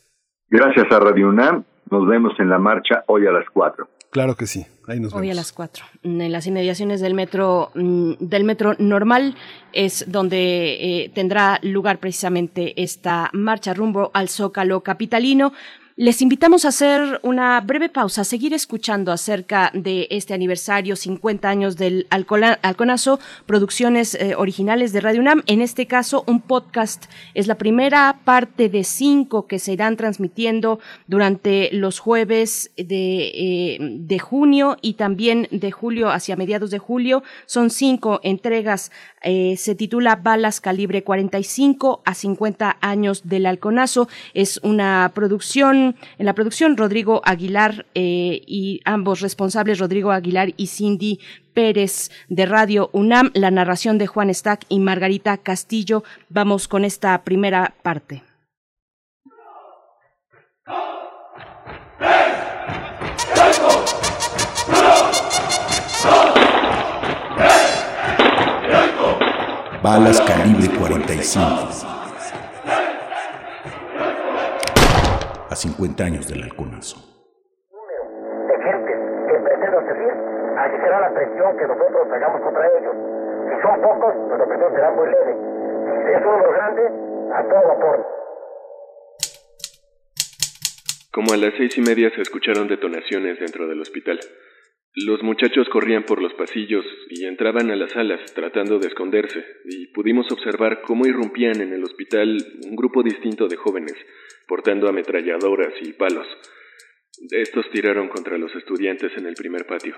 Gracias 0.52 0.86
a 0.92 1.00
Radio 1.00 1.30
UNAM 1.30 1.64
nos 1.90 2.08
vemos 2.08 2.34
en 2.40 2.50
la 2.50 2.60
marcha 2.60 3.04
hoy 3.08 3.28
a 3.28 3.32
las 3.32 3.46
4. 3.52 3.88
Claro 4.10 4.36
que 4.36 4.46
sí, 4.46 4.66
ahí 4.88 5.00
nos 5.00 5.12
vemos. 5.12 5.22
Hoy 5.22 5.32
a 5.32 5.34
las 5.34 5.52
4. 5.52 5.86
En 6.04 6.32
las 6.32 6.46
inmediaciones 6.46 7.02
del 7.02 7.16
metro, 7.16 7.72
mm, 7.74 8.14
del 8.20 8.44
metro 8.44 8.76
normal 8.78 9.36
es 9.72 10.06
donde 10.08 11.06
eh, 11.06 11.12
tendrá 11.16 11.60
lugar 11.64 11.98
precisamente 11.98 12.82
esta 12.82 13.30
marcha 13.34 13.74
rumbo 13.74 14.12
al 14.14 14.30
Zócalo 14.30 14.82
capitalino. 14.82 15.54
Les 15.96 16.24
invitamos 16.24 16.66
a 16.66 16.70
hacer 16.70 17.20
una 17.22 17.62
breve 17.62 17.88
pausa, 17.88 18.22
a 18.22 18.24
seguir 18.24 18.52
escuchando 18.56 19.12
acerca 19.12 19.70
de 19.76 20.08
este 20.10 20.34
aniversario 20.34 20.96
50 20.96 21.48
años 21.48 21.78
del 21.78 22.08
Alconazo, 22.10 23.20
producciones 23.46 24.16
eh, 24.16 24.34
originales 24.36 24.92
de 24.92 25.02
Radio 25.02 25.22
UNAM. 25.22 25.44
En 25.46 25.62
este 25.62 25.86
caso, 25.86 26.24
un 26.26 26.42
podcast 26.42 27.06
es 27.36 27.46
la 27.46 27.60
primera 27.60 28.22
parte 28.26 28.70
de 28.70 28.84
cinco 28.84 29.46
que 29.46 29.60
se 29.60 29.74
irán 29.74 29.96
transmitiendo 29.96 30.80
durante 31.06 31.70
los 31.74 32.00
jueves 32.00 32.72
de, 32.76 32.88
eh, 32.88 33.78
de 33.80 34.18
junio 34.18 34.78
y 34.82 34.96
también 34.96 35.48
de 35.52 35.70
julio 35.70 36.10
hacia 36.10 36.36
mediados 36.36 36.72
de 36.72 36.80
julio. 36.80 37.22
Son 37.46 37.70
cinco 37.70 38.20
entregas 38.24 38.90
eh, 39.24 39.56
se 39.58 39.74
titula 39.74 40.18
Balas 40.18 40.60
Calibre 40.60 41.04
45 41.04 42.02
a 42.04 42.14
50 42.14 42.78
años 42.82 43.22
del 43.24 43.46
Halconazo. 43.46 44.10
Es 44.34 44.60
una 44.64 45.12
producción, 45.16 45.83
en 46.18 46.26
la 46.26 46.34
producción 46.34 46.78
Rodrigo 46.78 47.22
Aguilar 47.24 47.86
eh, 47.96 48.42
y 48.46 48.82
ambos 48.86 49.22
responsables, 49.22 49.80
Rodrigo 49.80 50.12
Aguilar 50.12 50.54
y 50.58 50.68
Cindy 50.68 51.20
Pérez 51.54 52.10
de 52.30 52.46
Radio 52.46 52.90
UNAM, 52.94 53.32
la 53.34 53.52
narración 53.52 53.98
de 53.98 54.08
Juan 54.08 54.34
Stack 54.34 54.66
y 54.70 54.80
Margarita 54.80 55.38
Castillo. 55.38 56.04
Vamos 56.30 56.68
con 56.68 56.86
esta 56.86 57.24
primera 57.24 57.76
parte. 57.84 58.24
balas 69.84 70.22
calibre 70.22 70.70
45. 70.70 72.03
A 75.54 75.56
50 75.56 76.04
años 76.04 76.28
del 76.28 76.42
halconazo. 76.42 76.98
De 78.50 78.58
gente 78.58 78.90
que 78.90 79.38
pretenden 79.38 79.86
servir, 79.86 80.14
allí 80.58 80.78
será 80.82 81.00
la 81.00 81.14
presión 81.14 81.58
que 81.60 81.68
nosotros 81.68 82.08
hagamos 82.12 82.42
contra 82.42 82.66
ellos. 82.74 82.96
Si 83.46 83.62
son 83.62 83.82
pocos, 83.84 84.14
pues 84.30 84.40
la 84.40 84.48
presión 84.48 84.74
será 84.74 84.92
muy 84.98 85.06
leve. 85.14 85.34
Si 85.86 86.10
es 86.10 86.22
uno 86.26 86.38
de 86.38 86.44
los 86.44 86.54
grandes, 86.58 86.92
a 87.38 87.44
todo 87.44 87.68
vapor. 87.68 88.08
Como 91.12 91.34
a 91.34 91.38
las 91.38 91.54
seis 91.56 91.78
y 91.78 91.82
media 91.82 92.10
se 92.16 92.24
escucharon 92.24 92.68
detonaciones 92.68 93.40
dentro 93.40 93.68
del 93.68 93.80
hospital. 93.80 94.20
Los 95.06 95.22
muchachos 95.22 95.70
corrían 95.70 96.02
por 96.02 96.20
los 96.20 96.34
pasillos 96.34 96.86
y 97.12 97.26
entraban 97.26 97.70
a 97.70 97.76
las 97.76 97.92
salas 97.92 98.22
tratando 98.34 98.80
de 98.80 98.88
esconderse, 98.88 99.46
y 99.66 99.94
pudimos 99.94 100.26
observar 100.32 100.82
cómo 100.82 101.06
irrumpían 101.06 101.62
en 101.62 101.74
el 101.74 101.84
hospital 101.84 102.38
un 102.68 102.76
grupo 102.76 103.04
distinto 103.04 103.48
de 103.48 103.56
jóvenes, 103.56 103.96
portando 104.48 104.88
ametralladoras 104.88 105.74
y 105.82 105.94
palos. 105.94 106.28
Estos 107.32 107.66
tiraron 107.72 108.10
contra 108.10 108.38
los 108.38 108.54
estudiantes 108.56 109.12
en 109.18 109.28
el 109.28 109.36
primer 109.36 109.66
patio. 109.66 109.96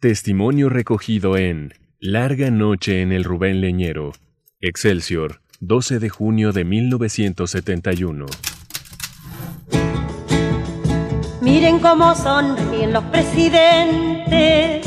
Testimonio 0.00 0.68
recogido 0.68 1.36
en 1.36 1.74
Larga 1.98 2.50
Noche 2.50 3.02
en 3.02 3.12
el 3.12 3.24
Rubén 3.24 3.60
Leñero, 3.60 4.12
Excelsior, 4.60 5.40
12 5.60 5.98
de 5.98 6.08
junio 6.08 6.52
de 6.52 6.64
1971. 6.64 8.26
Miren 11.42 11.78
cómo 11.80 12.14
sonríen 12.14 12.92
los 12.92 13.04
presidentes 13.04 14.86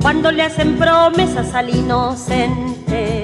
cuando 0.00 0.32
le 0.32 0.42
hacen 0.42 0.76
promesas 0.78 1.54
al 1.54 1.70
inocente. 1.70 3.21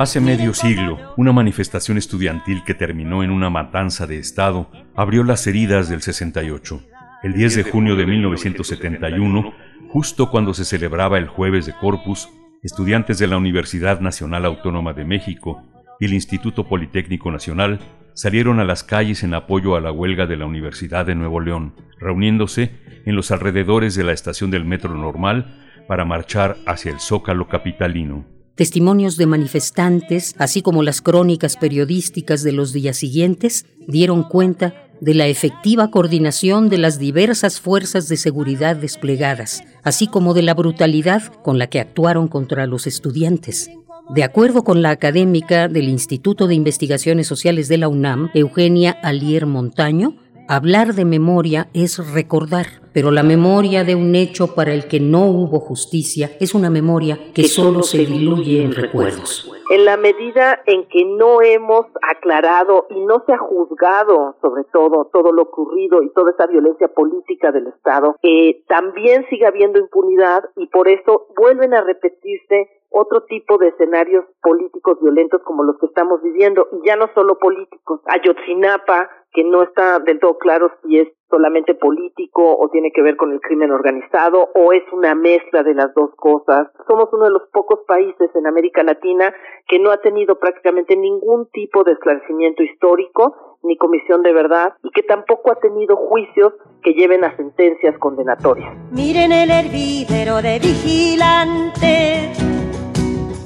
Hace 0.00 0.18
medio 0.18 0.54
siglo, 0.54 0.98
una 1.18 1.30
manifestación 1.30 1.98
estudiantil 1.98 2.64
que 2.64 2.72
terminó 2.72 3.22
en 3.22 3.30
una 3.30 3.50
matanza 3.50 4.06
de 4.06 4.16
Estado 4.16 4.70
abrió 4.96 5.24
las 5.24 5.46
heridas 5.46 5.90
del 5.90 6.00
68. 6.00 6.82
El 7.22 7.34
10 7.34 7.56
de 7.56 7.62
junio 7.64 7.96
de 7.96 8.06
1971, 8.06 9.52
justo 9.90 10.30
cuando 10.30 10.54
se 10.54 10.64
celebraba 10.64 11.18
el 11.18 11.28
jueves 11.28 11.66
de 11.66 11.74
Corpus, 11.74 12.30
estudiantes 12.62 13.18
de 13.18 13.26
la 13.26 13.36
Universidad 13.36 14.00
Nacional 14.00 14.46
Autónoma 14.46 14.94
de 14.94 15.04
México 15.04 15.64
y 16.00 16.06
el 16.06 16.14
Instituto 16.14 16.66
Politécnico 16.66 17.30
Nacional 17.30 17.80
salieron 18.14 18.58
a 18.58 18.64
las 18.64 18.82
calles 18.82 19.22
en 19.22 19.34
apoyo 19.34 19.76
a 19.76 19.82
la 19.82 19.92
huelga 19.92 20.24
de 20.24 20.38
la 20.38 20.46
Universidad 20.46 21.04
de 21.04 21.14
Nuevo 21.14 21.40
León, 21.40 21.74
reuniéndose 21.98 22.70
en 23.04 23.16
los 23.16 23.30
alrededores 23.32 23.96
de 23.96 24.04
la 24.04 24.12
estación 24.12 24.50
del 24.50 24.64
Metro 24.64 24.94
Normal 24.94 25.84
para 25.86 26.06
marchar 26.06 26.56
hacia 26.64 26.90
el 26.90 27.00
Zócalo 27.00 27.48
capitalino. 27.48 28.39
Testimonios 28.60 29.16
de 29.16 29.24
manifestantes, 29.24 30.34
así 30.36 30.60
como 30.60 30.82
las 30.82 31.00
crónicas 31.00 31.56
periodísticas 31.56 32.42
de 32.42 32.52
los 32.52 32.74
días 32.74 32.98
siguientes, 32.98 33.64
dieron 33.88 34.22
cuenta 34.22 34.74
de 35.00 35.14
la 35.14 35.28
efectiva 35.28 35.90
coordinación 35.90 36.68
de 36.68 36.76
las 36.76 36.98
diversas 36.98 37.58
fuerzas 37.58 38.06
de 38.10 38.18
seguridad 38.18 38.76
desplegadas, 38.76 39.64
así 39.82 40.08
como 40.08 40.34
de 40.34 40.42
la 40.42 40.52
brutalidad 40.52 41.22
con 41.42 41.58
la 41.58 41.68
que 41.68 41.80
actuaron 41.80 42.28
contra 42.28 42.66
los 42.66 42.86
estudiantes. 42.86 43.70
De 44.14 44.24
acuerdo 44.24 44.62
con 44.62 44.82
la 44.82 44.90
académica 44.90 45.66
del 45.66 45.88
Instituto 45.88 46.46
de 46.46 46.54
Investigaciones 46.54 47.26
Sociales 47.26 47.66
de 47.68 47.78
la 47.78 47.88
UNAM, 47.88 48.28
Eugenia 48.34 48.90
Alier 49.02 49.46
Montaño, 49.46 50.18
hablar 50.50 50.94
de 50.94 51.04
memoria 51.04 51.68
es 51.74 52.12
recordar, 52.12 52.66
pero 52.92 53.12
la 53.12 53.22
memoria 53.22 53.84
de 53.84 53.94
un 53.94 54.16
hecho 54.16 54.56
para 54.56 54.72
el 54.72 54.88
que 54.88 54.98
no 54.98 55.26
hubo 55.26 55.60
justicia 55.60 56.30
es 56.40 56.54
una 56.54 56.70
memoria 56.70 57.20
que 57.32 57.44
solo 57.44 57.84
se 57.84 57.98
diluye 57.98 58.64
en 58.64 58.72
recuerdos 58.72 59.48
en 59.70 59.84
la 59.84 59.96
medida 59.96 60.60
en 60.66 60.84
que 60.88 61.04
no 61.04 61.40
hemos 61.42 61.86
aclarado 62.02 62.86
y 62.90 63.00
no 63.00 63.22
se 63.24 63.32
ha 63.32 63.38
juzgado 63.38 64.34
sobre 64.42 64.64
todo 64.64 65.08
todo 65.12 65.30
lo 65.32 65.42
ocurrido 65.42 66.02
y 66.02 66.12
toda 66.12 66.32
esa 66.32 66.48
violencia 66.48 66.88
política 66.88 67.52
del 67.52 67.68
Estado, 67.68 68.16
eh, 68.22 68.64
también 68.66 69.24
sigue 69.30 69.46
habiendo 69.46 69.78
impunidad 69.78 70.42
y 70.56 70.66
por 70.66 70.88
eso 70.88 71.28
vuelven 71.36 71.72
a 71.72 71.82
repetirse 71.82 72.68
otro 72.90 73.22
tipo 73.22 73.56
de 73.58 73.68
escenarios 73.68 74.24
políticos 74.42 74.98
violentos 75.00 75.40
como 75.42 75.62
los 75.62 75.78
que 75.78 75.86
estamos 75.86 76.20
viviendo, 76.22 76.66
y 76.72 76.88
ya 76.88 76.96
no 76.96 77.08
solo 77.14 77.38
políticos. 77.38 78.00
Ayotzinapa, 78.06 79.08
que 79.32 79.44
no 79.44 79.62
está 79.62 79.98
del 80.00 80.18
todo 80.18 80.38
claro 80.38 80.72
si 80.82 80.98
es 80.98 81.08
solamente 81.30 81.74
político 81.74 82.56
o 82.58 82.68
tiene 82.70 82.90
que 82.92 83.02
ver 83.02 83.16
con 83.16 83.32
el 83.32 83.40
crimen 83.40 83.70
organizado 83.70 84.50
o 84.54 84.72
es 84.72 84.82
una 84.92 85.14
mezcla 85.14 85.62
de 85.62 85.74
las 85.74 85.94
dos 85.94 86.10
cosas. 86.16 86.68
Somos 86.88 87.08
uno 87.12 87.24
de 87.24 87.30
los 87.30 87.42
pocos 87.52 87.80
países 87.86 88.30
en 88.34 88.46
América 88.46 88.82
Latina 88.82 89.32
que 89.68 89.78
no 89.78 89.92
ha 89.92 89.98
tenido 89.98 90.38
prácticamente 90.38 90.96
ningún 90.96 91.48
tipo 91.52 91.84
de 91.84 91.92
esclarecimiento 91.92 92.64
histórico 92.64 93.58
ni 93.62 93.76
comisión 93.76 94.22
de 94.22 94.32
verdad 94.32 94.74
y 94.82 94.90
que 94.90 95.02
tampoco 95.02 95.52
ha 95.52 95.60
tenido 95.60 95.96
juicios 95.96 96.52
que 96.82 96.92
lleven 96.94 97.24
a 97.24 97.36
sentencias 97.36 97.96
condenatorias. 97.98 98.74
Miren 98.90 99.32
el 99.32 99.50
hervidero 99.50 100.42
de 100.42 100.58
vigilante 100.58 102.32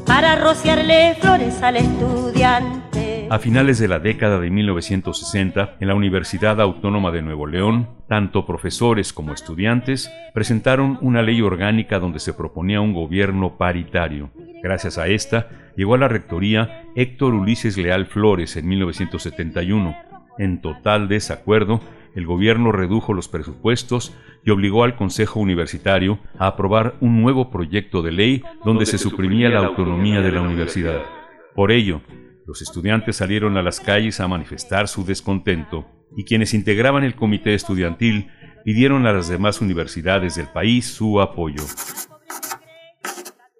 para 0.06 0.36
rociarle 0.36 1.16
flores 1.20 1.62
al 1.62 1.76
estudiante. 1.76 3.03
A 3.30 3.38
finales 3.38 3.78
de 3.78 3.88
la 3.88 3.98
década 3.98 4.38
de 4.38 4.50
1960, 4.50 5.76
en 5.80 5.88
la 5.88 5.94
Universidad 5.94 6.60
Autónoma 6.60 7.10
de 7.10 7.22
Nuevo 7.22 7.46
León, 7.46 7.88
tanto 8.06 8.44
profesores 8.44 9.12
como 9.12 9.32
estudiantes 9.32 10.12
presentaron 10.34 10.98
una 11.00 11.22
ley 11.22 11.40
orgánica 11.40 11.98
donde 11.98 12.20
se 12.20 12.34
proponía 12.34 12.80
un 12.80 12.92
gobierno 12.92 13.56
paritario. 13.56 14.30
Gracias 14.62 14.98
a 14.98 15.08
esta, 15.08 15.48
llegó 15.74 15.94
a 15.94 15.98
la 15.98 16.08
rectoría 16.08 16.84
Héctor 16.94 17.34
Ulises 17.34 17.78
Leal 17.78 18.06
Flores 18.06 18.56
en 18.56 18.68
1971. 18.68 19.96
En 20.38 20.60
total 20.60 21.08
desacuerdo, 21.08 21.80
el 22.14 22.26
gobierno 22.26 22.72
redujo 22.72 23.14
los 23.14 23.28
presupuestos 23.28 24.14
y 24.44 24.50
obligó 24.50 24.84
al 24.84 24.96
Consejo 24.96 25.40
Universitario 25.40 26.18
a 26.38 26.48
aprobar 26.48 26.94
un 27.00 27.22
nuevo 27.22 27.50
proyecto 27.50 28.02
de 28.02 28.12
ley 28.12 28.42
donde 28.64 28.86
se 28.86 28.98
suprimía 28.98 29.48
la 29.48 29.60
autonomía 29.60 30.20
de 30.20 30.30
la 30.30 30.42
universidad. 30.42 31.00
Por 31.54 31.72
ello, 31.72 32.02
los 32.46 32.62
estudiantes 32.62 33.16
salieron 33.16 33.56
a 33.56 33.62
las 33.62 33.80
calles 33.80 34.20
a 34.20 34.28
manifestar 34.28 34.88
su 34.88 35.04
descontento 35.04 35.86
y 36.16 36.24
quienes 36.24 36.54
integraban 36.54 37.04
el 37.04 37.14
comité 37.14 37.54
estudiantil 37.54 38.30
pidieron 38.64 39.06
a 39.06 39.12
las 39.12 39.28
demás 39.28 39.60
universidades 39.60 40.36
del 40.36 40.48
país 40.48 40.86
su 40.86 41.20
apoyo. 41.20 41.62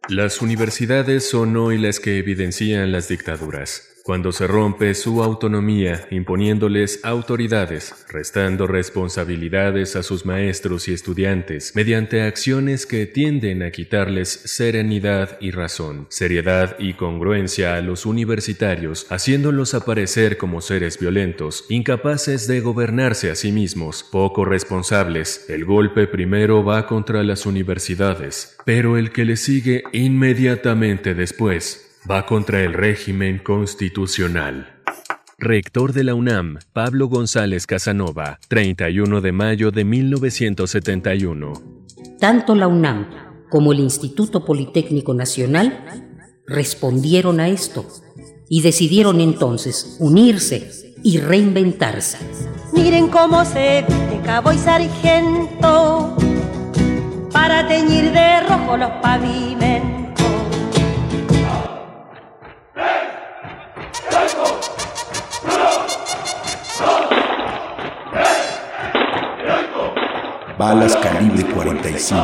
Las 0.08 0.42
universidades 0.42 1.28
son 1.28 1.56
hoy 1.56 1.78
las 1.78 1.98
que 1.98 2.18
evidencian 2.18 2.92
las 2.92 3.08
dictaduras 3.08 3.93
cuando 4.04 4.32
se 4.32 4.46
rompe 4.46 4.94
su 4.94 5.22
autonomía 5.22 6.06
imponiéndoles 6.10 7.00
autoridades, 7.04 8.04
restando 8.10 8.66
responsabilidades 8.66 9.96
a 9.96 10.02
sus 10.02 10.26
maestros 10.26 10.88
y 10.88 10.92
estudiantes, 10.92 11.74
mediante 11.74 12.20
acciones 12.20 12.84
que 12.84 13.06
tienden 13.06 13.62
a 13.62 13.70
quitarles 13.70 14.28
serenidad 14.28 15.38
y 15.40 15.52
razón, 15.52 16.06
seriedad 16.10 16.76
y 16.78 16.92
congruencia 16.92 17.76
a 17.76 17.80
los 17.80 18.04
universitarios, 18.04 19.06
haciéndolos 19.08 19.72
aparecer 19.72 20.36
como 20.36 20.60
seres 20.60 20.98
violentos, 20.98 21.64
incapaces 21.70 22.46
de 22.46 22.60
gobernarse 22.60 23.30
a 23.30 23.34
sí 23.34 23.52
mismos, 23.52 24.02
poco 24.02 24.44
responsables. 24.44 25.46
El 25.48 25.64
golpe 25.64 26.06
primero 26.06 26.62
va 26.62 26.86
contra 26.86 27.22
las 27.22 27.46
universidades, 27.46 28.54
pero 28.66 28.98
el 28.98 29.12
que 29.12 29.24
le 29.24 29.38
sigue 29.38 29.82
inmediatamente 29.94 31.14
después 31.14 31.83
va 32.10 32.26
contra 32.26 32.62
el 32.62 32.72
régimen 32.72 33.38
constitucional. 33.38 34.82
Rector 35.38 35.92
de 35.92 36.04
la 36.04 36.14
UNAM, 36.14 36.58
Pablo 36.72 37.08
González 37.08 37.66
Casanova, 37.66 38.38
31 38.48 39.20
de 39.20 39.32
mayo 39.32 39.70
de 39.70 39.84
1971. 39.84 41.52
Tanto 42.20 42.54
la 42.54 42.68
UNAM 42.68 43.06
como 43.50 43.72
el 43.72 43.80
Instituto 43.80 44.44
Politécnico 44.44 45.14
Nacional 45.14 46.12
respondieron 46.46 47.40
a 47.40 47.48
esto 47.48 47.86
y 48.48 48.62
decidieron 48.62 49.20
entonces 49.20 49.96
unirse 49.98 50.94
y 51.02 51.18
reinventarse. 51.18 52.18
Miren 52.72 53.08
cómo 53.08 53.44
se 53.44 53.84
viste 53.88 54.20
cabo 54.24 54.52
y 54.52 54.58
sargento 54.58 56.16
para 57.32 57.66
teñir 57.66 58.12
de 58.12 58.40
rojo 58.48 58.76
los 58.76 58.90
pavimentos 59.02 59.93
Balas 70.58 70.96
calibre 70.96 71.44
45. 71.44 72.22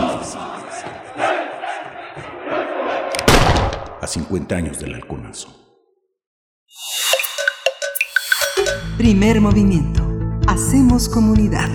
A 4.01 4.07
50 4.07 4.57
años 4.57 4.79
del 4.81 4.95
halconazo. 4.95 5.57
Primer 8.97 9.41
movimiento. 9.41 10.03
Hacemos 10.49 11.09
comunidad. 11.09 11.71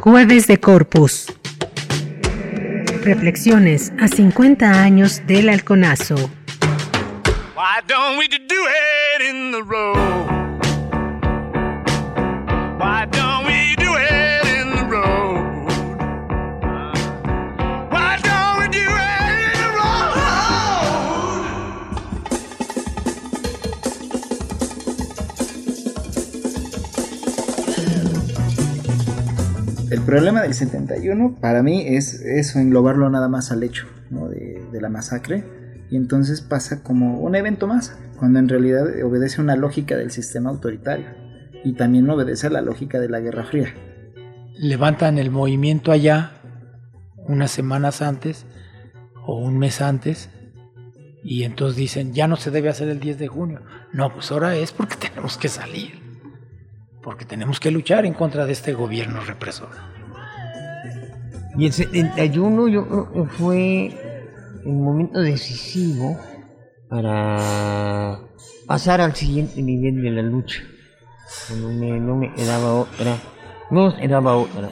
Jueves 0.00 0.46
de 0.46 0.60
Corpus. 0.60 1.26
Reflexiones 3.02 3.92
a 3.98 4.06
50 4.08 4.82
años 4.82 5.22
del 5.26 5.48
halconazo. 5.48 6.30
Why 7.66 7.82
don't 7.88 8.16
we 8.16 8.28
do 8.28 8.38
it 8.38 9.22
in 9.28 9.50
the 9.50 9.60
road? 9.60 9.96
Why 12.78 13.06
don't 13.10 13.44
we 13.44 13.74
do 13.74 13.96
it 13.98 14.46
in 14.56 14.70
the 14.76 14.84
road? 14.84 15.66
Why 17.90 18.18
don't 18.22 18.60
we 18.60 18.68
do 18.68 18.86
it 18.86 19.30
in 19.42 19.58
the 19.62 19.70
road? 19.74 19.96
El 29.90 30.02
problema 30.02 30.42
del 30.42 30.54
71 30.54 31.34
para 31.40 31.64
mí 31.64 31.84
es 31.84 32.14
eso, 32.20 32.60
englobarlo 32.60 33.10
nada 33.10 33.26
más 33.26 33.50
al 33.50 33.64
hecho 33.64 33.88
¿no? 34.10 34.28
de, 34.28 34.62
de 34.70 34.80
la 34.80 34.88
masacre 34.88 35.55
y 35.90 35.96
entonces 35.96 36.40
pasa 36.40 36.82
como 36.82 37.20
un 37.20 37.34
evento 37.36 37.66
más, 37.66 37.96
cuando 38.18 38.38
en 38.38 38.48
realidad 38.48 38.84
obedece 39.04 39.40
a 39.40 39.44
una 39.44 39.56
lógica 39.56 39.96
del 39.96 40.10
sistema 40.10 40.50
autoritario 40.50 41.06
y 41.64 41.74
también 41.74 42.08
obedece 42.08 42.46
a 42.46 42.50
la 42.50 42.62
lógica 42.62 43.00
de 43.00 43.08
la 43.08 43.20
Guerra 43.20 43.44
Fría. 43.44 43.74
Levantan 44.58 45.18
el 45.18 45.30
movimiento 45.30 45.92
allá 45.92 46.32
unas 47.28 47.50
semanas 47.50 48.02
antes 48.02 48.46
o 49.24 49.36
un 49.36 49.58
mes 49.58 49.80
antes 49.80 50.30
y 51.22 51.42
entonces 51.42 51.76
dicen, 51.76 52.14
ya 52.14 52.28
no 52.28 52.36
se 52.36 52.52
debe 52.52 52.68
hacer 52.68 52.88
el 52.88 53.00
10 53.00 53.18
de 53.18 53.26
junio. 53.26 53.62
No, 53.92 54.12
pues 54.12 54.30
ahora 54.30 54.54
es 54.54 54.72
porque 54.72 54.96
tenemos 55.08 55.36
que 55.36 55.48
salir, 55.48 56.00
porque 57.02 57.24
tenemos 57.24 57.58
que 57.58 57.70
luchar 57.70 58.06
en 58.06 58.14
contra 58.14 58.46
de 58.46 58.52
este 58.52 58.74
gobierno 58.74 59.20
represor. 59.20 59.70
Y 61.58 61.66
el 61.66 61.72
71 61.72 62.68
yo, 62.68 63.26
fue 63.38 64.05
un 64.66 64.84
momento 64.84 65.20
decisivo 65.20 66.18
para 66.88 68.20
pasar 68.66 69.00
al 69.00 69.14
siguiente 69.14 69.62
nivel 69.62 70.02
de 70.02 70.10
la 70.10 70.22
lucha. 70.22 70.62
No 71.58 71.68
me, 71.68 71.98
no 71.98 72.16
me 72.16 72.32
quedaba 72.34 72.74
otra, 72.74 73.16
no 73.70 73.96
quedaba 73.96 74.36
otra. 74.36 74.70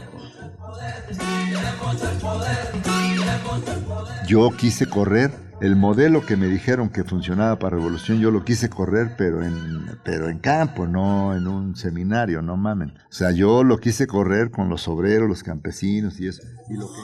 Yo 4.27 4.51
quise 4.57 4.87
correr 4.87 5.31
el 5.61 5.77
modelo 5.77 6.27
que 6.27 6.37
me 6.37 6.47
dijeron 6.47 6.89
que 6.89 7.05
funcionaba 7.05 7.59
para 7.59 7.77
Revolución, 7.77 8.21
yo 8.21 8.31
lo 8.31 8.45
quise 8.45 8.69
correr, 8.69 9.15
pero 9.17 9.43
en, 9.43 9.99
pero 10.05 10.29
en 10.29 10.39
campo, 10.39 10.87
no 10.87 11.35
en 11.35 11.47
un 11.47 11.77
seminario, 11.77 12.43
no 12.43 12.57
mamen. 12.57 12.91
O 12.91 13.13
sea, 13.13 13.31
yo 13.31 13.63
lo 13.63 13.79
quise 13.79 14.07
correr 14.07 14.51
con 14.51 14.69
los 14.69 14.89
obreros, 14.89 15.29
los 15.29 15.43
campesinos 15.43 16.21
y 16.21 16.29
eso. 16.29 16.43
Y 16.69 16.75
lo 16.75 16.87
que... 16.87 17.01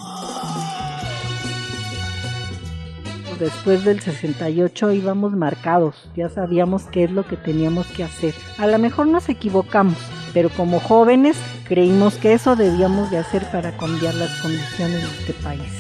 Después 3.41 3.87
del 3.87 4.01
68 4.01 4.93
íbamos 4.93 5.33
marcados, 5.33 6.11
ya 6.15 6.29
sabíamos 6.29 6.83
qué 6.93 7.05
es 7.05 7.11
lo 7.11 7.27
que 7.27 7.39
teníamos 7.39 7.87
que 7.87 8.05
hacer. 8.05 8.35
A 8.59 8.67
lo 8.67 8.79
mejor 8.79 9.07
nos 9.07 9.31
equivocamos, 9.31 9.97
pero 10.35 10.51
como 10.51 10.79
jóvenes 10.79 11.39
creímos 11.67 12.17
que 12.17 12.35
eso 12.35 12.55
debíamos 12.55 13.11
de 13.11 13.17
hacer 13.17 13.51
para 13.51 13.75
cambiar 13.79 14.15
las 14.17 14.39
condiciones 14.43 15.01
de 15.01 15.19
este 15.21 15.33
país. 15.43 15.73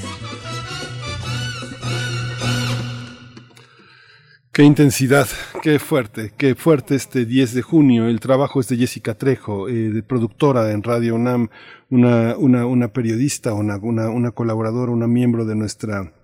Qué 4.52 4.62
intensidad, 4.62 5.28
qué 5.62 5.78
fuerte, 5.78 6.32
qué 6.38 6.54
fuerte 6.54 6.94
este 6.94 7.26
10 7.26 7.52
de 7.52 7.60
junio. 7.60 8.08
El 8.08 8.20
trabajo 8.20 8.60
es 8.60 8.68
de 8.68 8.78
Jessica 8.78 9.12
Trejo, 9.16 9.68
eh, 9.68 10.02
productora 10.02 10.72
en 10.72 10.82
Radio 10.82 11.14
UNAM, 11.14 11.50
una, 11.90 12.88
periodista, 12.88 13.52
una 13.52 14.30
colaboradora, 14.30 14.92
una 14.92 15.06
miembro 15.06 15.44
de 15.44 15.56
nuestra 15.56 16.14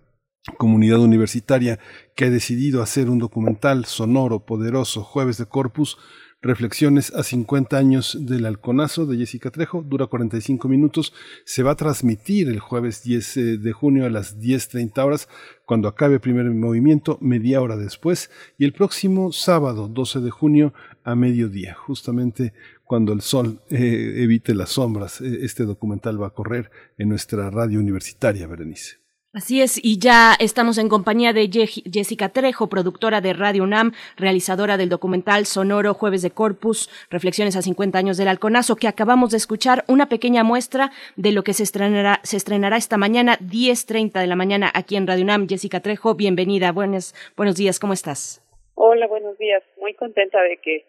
comunidad 0.59 1.01
universitaria 1.01 1.79
que 2.15 2.27
ha 2.27 2.31
decidido 2.31 2.83
hacer 2.83 3.11
un 3.11 3.19
documental 3.19 3.85
sonoro, 3.85 4.47
poderoso, 4.47 5.03
Jueves 5.03 5.39
de 5.39 5.47
Corpus, 5.47 5.99
Reflexiones 6.43 7.13
a 7.15 7.23
50 7.23 7.77
años 7.77 8.19
del 8.21 8.45
halconazo 8.45 9.07
de 9.07 9.17
Jessica 9.17 9.51
Trejo, 9.51 9.83
dura 9.83 10.07
45 10.07 10.69
minutos, 10.69 11.13
se 11.45 11.63
va 11.63 11.73
a 11.73 11.77
transmitir 11.77 12.49
el 12.49 12.61
jueves 12.61 13.03
10 13.03 13.37
eh, 13.37 13.41
de 13.59 13.73
junio 13.73 14.05
a 14.05 14.11
las 14.11 14.39
10.30 14.39 15.03
horas, 15.03 15.29
cuando 15.65 15.89
acabe 15.89 16.15
el 16.15 16.21
primer 16.21 16.49
movimiento, 16.51 17.19
media 17.21 17.61
hora 17.63 17.77
después, 17.77 18.31
y 18.59 18.65
el 18.65 18.75
próximo 18.75 19.33
sábado 19.33 19.89
12 19.89 20.21
de 20.21 20.31
junio 20.31 20.75
a 21.05 21.17
mediodía, 21.17 21.75
justamente 21.75 22.53
cuando 22.85 23.13
el 23.13 23.23
sol 23.23 23.63
eh, 23.71 24.17
evite 24.19 24.55
las 24.55 24.71
sombras. 24.71 25.23
Eh, 25.23 25.39
este 25.43 25.65
documental 25.65 26.23
va 26.23 26.29
a 26.29 26.35
correr 26.35 26.71
en 26.99 27.09
nuestra 27.09 27.51
radio 27.51 27.81
universitaria, 27.81 28.47
Berenice. 28.47 29.06
Así 29.37 29.61
es, 29.61 29.79
y 29.85 29.99
ya 29.99 30.33
estamos 30.41 30.79
en 30.79 30.89
compañía 30.89 31.35
de 31.35 31.47
Jessica 31.93 32.31
Trejo, 32.31 32.71
productora 32.71 33.21
de 33.21 33.35
Radio 33.35 33.65
UNAM, 33.65 33.93
realizadora 34.17 34.79
del 34.79 34.89
documental 34.89 35.45
sonoro 35.45 35.93
Jueves 35.93 36.23
de 36.23 36.31
Corpus, 36.31 36.89
Reflexiones 37.11 37.55
a 37.55 37.61
50 37.61 37.99
años 37.99 38.17
del 38.17 38.29
Halconazo, 38.29 38.77
que 38.77 38.89
acabamos 38.89 39.33
de 39.33 39.37
escuchar 39.37 39.85
una 39.89 40.09
pequeña 40.09 40.43
muestra 40.43 40.91
de 41.17 41.33
lo 41.33 41.45
que 41.45 41.53
se 41.53 41.65
estrenará, 41.65 42.21
se 42.23 42.39
estrenará 42.39 42.79
esta 42.79 42.97
mañana, 42.97 43.37
10.30 43.41 44.21
de 44.21 44.27
la 44.27 44.37
mañana, 44.37 44.71
aquí 44.73 44.97
en 44.97 45.07
Radio 45.07 45.25
UNAM. 45.25 45.47
Jessica 45.51 45.81
Trejo, 45.81 46.15
bienvenida, 46.15 46.73
buenos, 46.73 47.15
buenos 47.37 47.57
días, 47.57 47.79
¿cómo 47.79 47.93
estás? 47.93 48.43
Hola, 48.75 49.07
buenos 49.07 49.37
días, 49.37 49.63
muy 49.79 49.93
contenta 49.93 50.41
de 50.41 50.57
que 50.57 50.87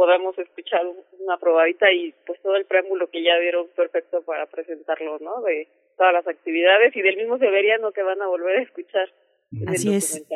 podamos 0.00 0.32
escuchar 0.38 0.80
una 1.18 1.36
probadita 1.36 1.92
y 1.92 2.14
pues 2.24 2.40
todo 2.40 2.56
el 2.56 2.64
preámbulo 2.64 3.10
que 3.10 3.22
ya 3.22 3.38
dieron 3.38 3.68
perfecto 3.76 4.22
para 4.24 4.46
presentarlo, 4.46 5.18
¿no? 5.18 5.42
De 5.42 5.68
todas 5.98 6.14
las 6.14 6.26
actividades 6.26 6.96
y 6.96 7.02
del 7.02 7.18
mismo 7.18 7.36
Severiano 7.36 7.92
que 7.92 8.02
van 8.02 8.22
a 8.22 8.26
volver 8.26 8.60
a 8.60 8.62
escuchar. 8.62 9.10
Así 9.66 9.94
es. 9.94 10.26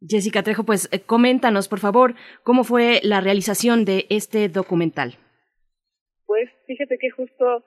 Jessica 0.00 0.42
Trejo, 0.42 0.64
pues 0.64 0.88
eh, 0.90 1.02
coméntanos, 1.04 1.68
por 1.68 1.80
favor, 1.80 2.14
cómo 2.44 2.64
fue 2.64 3.00
la 3.02 3.20
realización 3.20 3.84
de 3.84 4.06
este 4.08 4.48
documental. 4.48 5.18
Pues 6.24 6.48
fíjate 6.66 6.96
que 6.96 7.10
justo, 7.10 7.62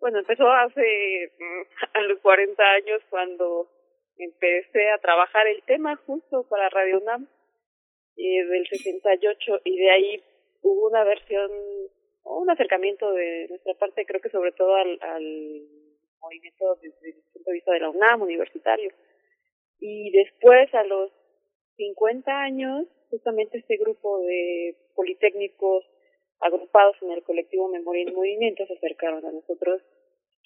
bueno, 0.00 0.20
empezó 0.20 0.50
hace 0.50 1.32
mm, 1.38 1.96
a 1.98 2.00
los 2.04 2.18
40 2.20 2.62
años 2.62 3.02
cuando 3.10 3.68
empecé 4.16 4.88
a 4.88 4.96
trabajar 4.96 5.46
el 5.48 5.62
tema 5.64 5.96
justo 6.06 6.46
para 6.48 6.70
Radio 6.70 6.98
UNAM 7.02 7.28
eh, 8.16 8.46
del 8.46 8.66
68 8.66 9.60
y 9.64 9.76
de 9.76 9.90
ahí 9.90 10.22
hubo 10.62 10.88
una 10.88 11.04
versión 11.04 11.50
o 12.22 12.40
un 12.40 12.50
acercamiento 12.50 13.12
de 13.12 13.46
nuestra 13.48 13.74
parte, 13.74 14.04
creo 14.06 14.20
que 14.20 14.30
sobre 14.30 14.52
todo 14.52 14.74
al, 14.74 14.98
al 15.00 15.24
movimiento 16.20 16.76
desde 16.82 17.10
el 17.10 17.22
punto 17.32 17.50
de 17.50 17.54
vista 17.54 17.72
de 17.72 17.80
la 17.80 17.90
UNAM, 17.90 18.22
universitario. 18.22 18.92
Y 19.80 20.10
después, 20.10 20.72
a 20.74 20.84
los 20.84 21.10
50 21.76 22.30
años, 22.30 22.86
justamente 23.10 23.58
este 23.58 23.76
grupo 23.76 24.20
de 24.20 24.76
politécnicos 24.94 25.84
agrupados 26.40 26.96
en 27.02 27.12
el 27.12 27.22
colectivo 27.22 27.68
Memoria 27.68 28.04
en 28.06 28.14
Movimiento 28.14 28.66
se 28.66 28.74
acercaron 28.74 29.24
a 29.24 29.32
nosotros 29.32 29.82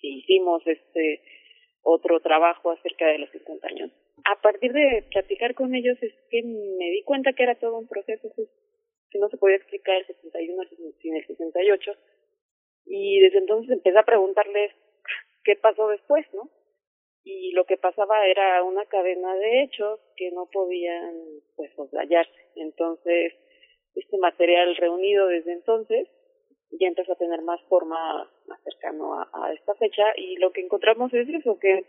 y 0.01 0.19
hicimos 0.19 0.63
este 0.67 1.23
otro 1.83 2.21
trabajo 2.21 2.71
acerca 2.71 3.07
de 3.07 3.19
los 3.19 3.31
50 3.31 3.67
años. 3.67 3.91
A 4.25 4.41
partir 4.41 4.73
de 4.73 5.05
platicar 5.11 5.55
con 5.55 5.75
ellos 5.75 5.99
es 6.01 6.13
que 6.31 6.43
me 6.43 6.91
di 6.91 7.03
cuenta 7.03 7.33
que 7.33 7.43
era 7.43 7.59
todo 7.59 7.79
un 7.79 7.89
proceso 7.89 8.29
que 9.13 9.19
no 9.19 9.29
se 9.29 9.37
podía 9.37 9.57
explicar 9.57 9.97
el 9.97 10.07
71 10.07 10.63
sin 11.01 11.17
el 11.17 11.27
68 11.27 11.93
y 12.87 13.21
desde 13.21 13.39
entonces 13.39 13.71
empecé 13.71 13.99
a 13.99 14.05
preguntarles 14.05 14.73
qué 15.45 15.57
pasó 15.57 15.89
después, 15.89 16.27
¿no? 16.33 16.51
Y 17.25 17.53
lo 17.53 17.65
que 17.67 17.77
pasaba 17.77 18.27
era 18.27 18.63
una 18.65 18.85
cadena 18.87 19.35
de 19.37 19.63
hechos 19.63 20.01
que 20.17 20.33
no 20.33 20.49
podían, 20.53 21.15
pues, 21.55 21.73
soslayarse. 21.77 22.33
Entonces, 22.57 23.35
este 23.95 24.19
material 24.19 24.75
reunido 24.77 25.29
desde 25.29 25.53
entonces 25.53 26.09
ya 26.73 26.89
empezó 26.89 27.13
a 27.13 27.19
tener 27.19 27.43
más 27.43 27.61
forma 27.69 28.31
más 28.47 28.61
cercano 28.65 29.15
a, 29.15 29.29
a 29.33 29.53
esta 29.53 29.75
fecha 29.75 30.05
y 30.17 30.37
lo 30.37 30.53
que 30.53 30.63
encontramos 30.63 31.13
es 31.13 31.29
eso, 31.29 31.59
que 31.59 31.85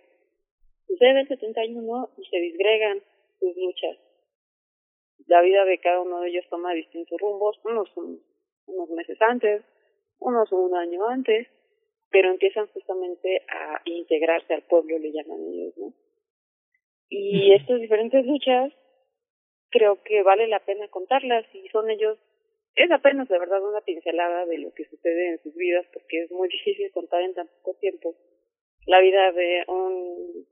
sucede 0.87 1.21
el 1.21 1.27
71 1.27 2.09
y 2.17 2.25
se 2.25 2.37
disgregan 2.37 3.01
sus 3.39 3.55
luchas. 3.55 3.97
La 5.27 5.41
vida 5.41 5.65
de 5.65 5.79
cada 5.79 6.01
uno 6.01 6.21
de 6.21 6.29
ellos 6.29 6.45
toma 6.49 6.73
distintos 6.73 7.19
rumbos, 7.19 7.59
unos 7.63 7.89
unos 8.65 8.89
meses 8.91 9.17
antes, 9.21 9.63
unos 10.19 10.51
un 10.51 10.75
año 10.75 11.07
antes, 11.07 11.47
pero 12.09 12.29
empiezan 12.29 12.67
justamente 12.67 13.41
a 13.49 13.81
integrarse 13.85 14.53
al 14.53 14.63
pueblo, 14.63 14.97
le 14.99 15.11
llaman 15.11 15.39
ellos, 15.41 15.73
¿no? 15.77 15.93
Y 17.09 17.53
estas 17.53 17.79
diferentes 17.79 18.25
luchas 18.25 18.73
creo 19.69 20.01
que 20.03 20.21
vale 20.23 20.47
la 20.47 20.59
pena 20.59 20.87
contarlas 20.87 21.45
y 21.53 21.67
son 21.69 21.89
ellos, 21.89 22.17
es 22.75 22.91
apenas 22.91 23.27
de 23.27 23.39
verdad 23.39 23.63
una 23.63 23.81
pincelada 23.81 24.45
de 24.45 24.59
lo 24.59 24.73
que 24.73 24.85
sucede 24.85 25.29
en 25.29 25.43
sus 25.43 25.55
vidas 25.55 25.85
porque 25.93 26.23
es 26.23 26.31
muy 26.31 26.47
difícil 26.57 26.91
contar 26.91 27.21
en 27.23 27.33
tan 27.33 27.47
poco 27.47 27.77
tiempo 27.79 28.15
la 28.85 28.99
vida 28.99 29.31
de 29.31 29.63
un 29.67 30.45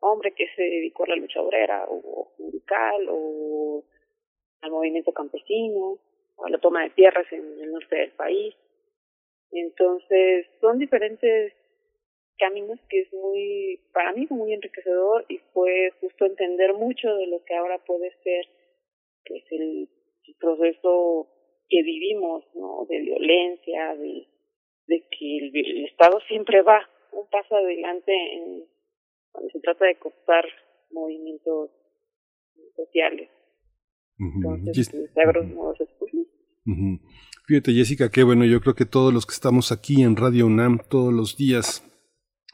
hombre 0.00 0.32
que 0.32 0.48
se 0.56 0.62
dedicó 0.62 1.04
a 1.04 1.08
la 1.08 1.16
lucha 1.16 1.40
obrera 1.40 1.84
o 1.88 2.32
sindical 2.36 3.06
o 3.10 3.84
al 4.62 4.70
movimiento 4.70 5.12
campesino 5.12 5.98
o 6.36 6.46
a 6.46 6.50
la 6.50 6.58
toma 6.58 6.82
de 6.84 6.90
tierras 6.90 7.30
en 7.32 7.60
el 7.60 7.72
norte 7.72 7.96
del 7.96 8.12
país 8.12 8.54
entonces, 9.52 10.46
son 10.60 10.78
diferentes 10.78 11.52
caminos 12.38 12.80
que 12.88 13.00
es 13.00 13.12
muy, 13.12 13.80
para 13.92 14.12
mí 14.12 14.26
fue 14.26 14.38
muy 14.38 14.52
enriquecedor 14.54 15.26
y 15.28 15.38
fue 15.52 15.92
justo 16.00 16.24
entender 16.24 16.72
mucho 16.72 17.14
de 17.14 17.26
lo 17.26 17.44
que 17.44 17.54
ahora 17.54 17.78
puede 17.84 18.10
ser 18.24 18.46
pues 19.26 19.44
el, 19.50 19.88
proceso 20.40 21.28
que 21.68 21.82
vivimos, 21.82 22.42
¿no? 22.54 22.84
De 22.88 22.98
violencia, 22.98 23.94
de, 23.94 24.26
que 24.88 25.38
el, 25.38 25.84
Estado 25.84 26.18
siempre 26.26 26.62
va 26.62 26.88
un 27.12 27.28
paso 27.28 27.54
adelante 27.54 28.12
en, 28.12 28.64
cuando 29.30 29.50
se 29.50 29.60
trata 29.60 29.84
de 29.84 29.96
costar 29.96 30.44
movimientos 30.90 31.70
sociales. 32.74 33.28
Entonces, 34.22 34.90
pues, 35.98 36.12
Fíjate, 37.46 37.74
Jessica, 37.74 38.10
qué 38.10 38.22
bueno, 38.22 38.44
yo 38.44 38.60
creo 38.60 38.74
que 38.74 38.86
todos 38.86 39.12
los 39.12 39.26
que 39.26 39.34
estamos 39.34 39.72
aquí 39.72 40.02
en 40.02 40.16
Radio 40.16 40.46
UNAM 40.46 40.78
todos 40.88 41.12
los 41.12 41.36
días, 41.36 41.84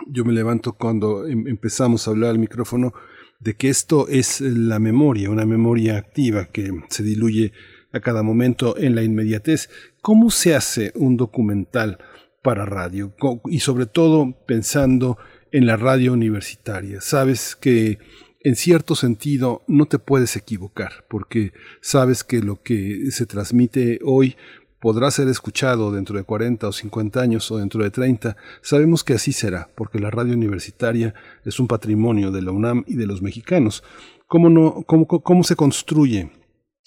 yo 0.07 0.25
me 0.25 0.33
levanto 0.33 0.73
cuando 0.73 1.27
em, 1.27 1.47
empezamos 1.47 2.07
a 2.09 2.13
hablar 2.13 2.31
al 2.31 2.39
micrófono 2.39 2.95
de 3.39 3.55
que 3.55 3.69
esto 3.69 4.09
es 4.09 4.41
la 4.41 4.79
memoria, 4.79 5.31
una 5.31 5.45
memoria 5.45 5.99
activa 5.99 6.47
que 6.47 6.71
se 6.89 7.03
diluye 7.03 7.53
a 7.93 8.01
cada 8.01 8.23
momento 8.23 8.77
en 8.79 8.95
la 8.95 9.03
inmediatez. 9.03 9.69
¿Cómo 10.01 10.31
se 10.31 10.55
hace 10.55 10.93
un 10.95 11.17
documental 11.17 11.99
para 12.43 12.65
radio? 12.65 13.15
Y 13.47 13.61
sobre 13.61 13.87
todo 13.87 14.35
pensando 14.47 15.19
en 15.53 15.67
la 15.67 15.77
radio 15.77 16.13
universitaria. 16.13 17.01
Sabes 17.01 17.57
que 17.57 17.99
en 18.41 18.57
cierto 18.57 18.95
sentido 18.95 19.63
no 19.67 19.87
te 19.87 19.99
puedes 19.99 20.37
equivocar, 20.37 21.05
porque 21.09 21.53
sabes 21.81 22.25
que 22.25 22.41
lo 22.41 22.63
que 22.63 23.11
se 23.11 23.27
transmite 23.27 23.99
hoy 24.05 24.37
podrá 24.81 25.11
ser 25.11 25.29
escuchado 25.29 25.91
dentro 25.91 26.17
de 26.17 26.25
40 26.25 26.69
o 26.69 26.73
50 26.73 27.21
años 27.21 27.51
o 27.51 27.59
dentro 27.59 27.83
de 27.83 27.91
30. 27.91 28.37
Sabemos 28.63 29.03
que 29.03 29.15
así 29.15 29.33
será, 29.33 29.69
porque 29.75 29.99
la 29.99 30.11
radio 30.11 30.35
universitaria 30.35 31.15
es 31.45 31.59
un 31.59 31.67
patrimonio 31.67 32.31
de 32.31 32.43
la 32.43 32.53
UNAM 32.53 32.85
y 32.87 32.95
de 32.95 33.07
los 33.07 33.23
mexicanos. 33.23 33.83
¿Cómo, 34.27 34.51
no, 34.51 34.85
cómo, 34.87 35.07
cómo 35.07 35.43
se 35.43 35.57
construye 35.57 36.31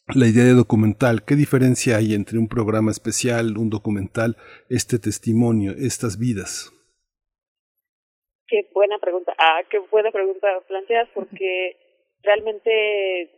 la 0.07 0.27
idea 0.27 0.45
de 0.45 0.53
documental? 0.53 1.23
¿Qué 1.23 1.35
diferencia 1.35 1.97
hay 1.97 2.13
entre 2.13 2.37
un 2.37 2.47
programa 2.47 2.91
especial, 2.91 3.57
un 3.57 3.69
documental, 3.69 4.37
este 4.69 4.99
testimonio, 4.99 5.73
estas 5.77 6.17
vidas? 6.17 6.71
Qué 8.51 8.67
buena 8.73 8.99
pregunta. 8.99 9.33
Ah, 9.37 9.61
qué 9.69 9.79
buena 9.79 10.11
pregunta 10.11 10.59
planteas 10.67 11.07
porque 11.13 11.77
realmente 12.21 13.29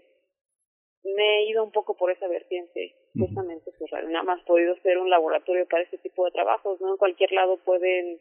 me 1.03 1.37
he 1.37 1.49
ido 1.51 1.63
un 1.63 1.71
poco 1.71 1.95
por 1.95 2.09
esa 2.09 2.27
vertiente, 2.27 2.95
justamente 3.13 3.71
pues, 3.77 3.91
nada 4.05 4.23
más 4.23 4.41
podido 4.41 4.75
ser 4.77 4.97
un 4.97 5.11
laboratorio 5.11 5.67
para 5.67 5.83
ese 5.83 5.99
tipo 5.99 6.25
de 6.25 6.31
trabajos, 6.31 6.81
¿no? 6.81 6.93
En 6.93 6.97
cualquier 6.97 7.31
lado 7.31 7.57
pueden 7.57 8.17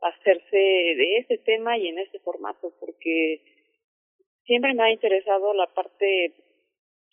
hacerse 0.00 0.56
de 0.56 1.18
ese 1.18 1.36
tema 1.44 1.76
y 1.76 1.88
en 1.88 1.98
ese 1.98 2.18
formato, 2.20 2.72
porque 2.80 3.42
siempre 4.46 4.72
me 4.72 4.84
ha 4.84 4.92
interesado 4.92 5.52
la 5.52 5.66
parte 5.66 6.32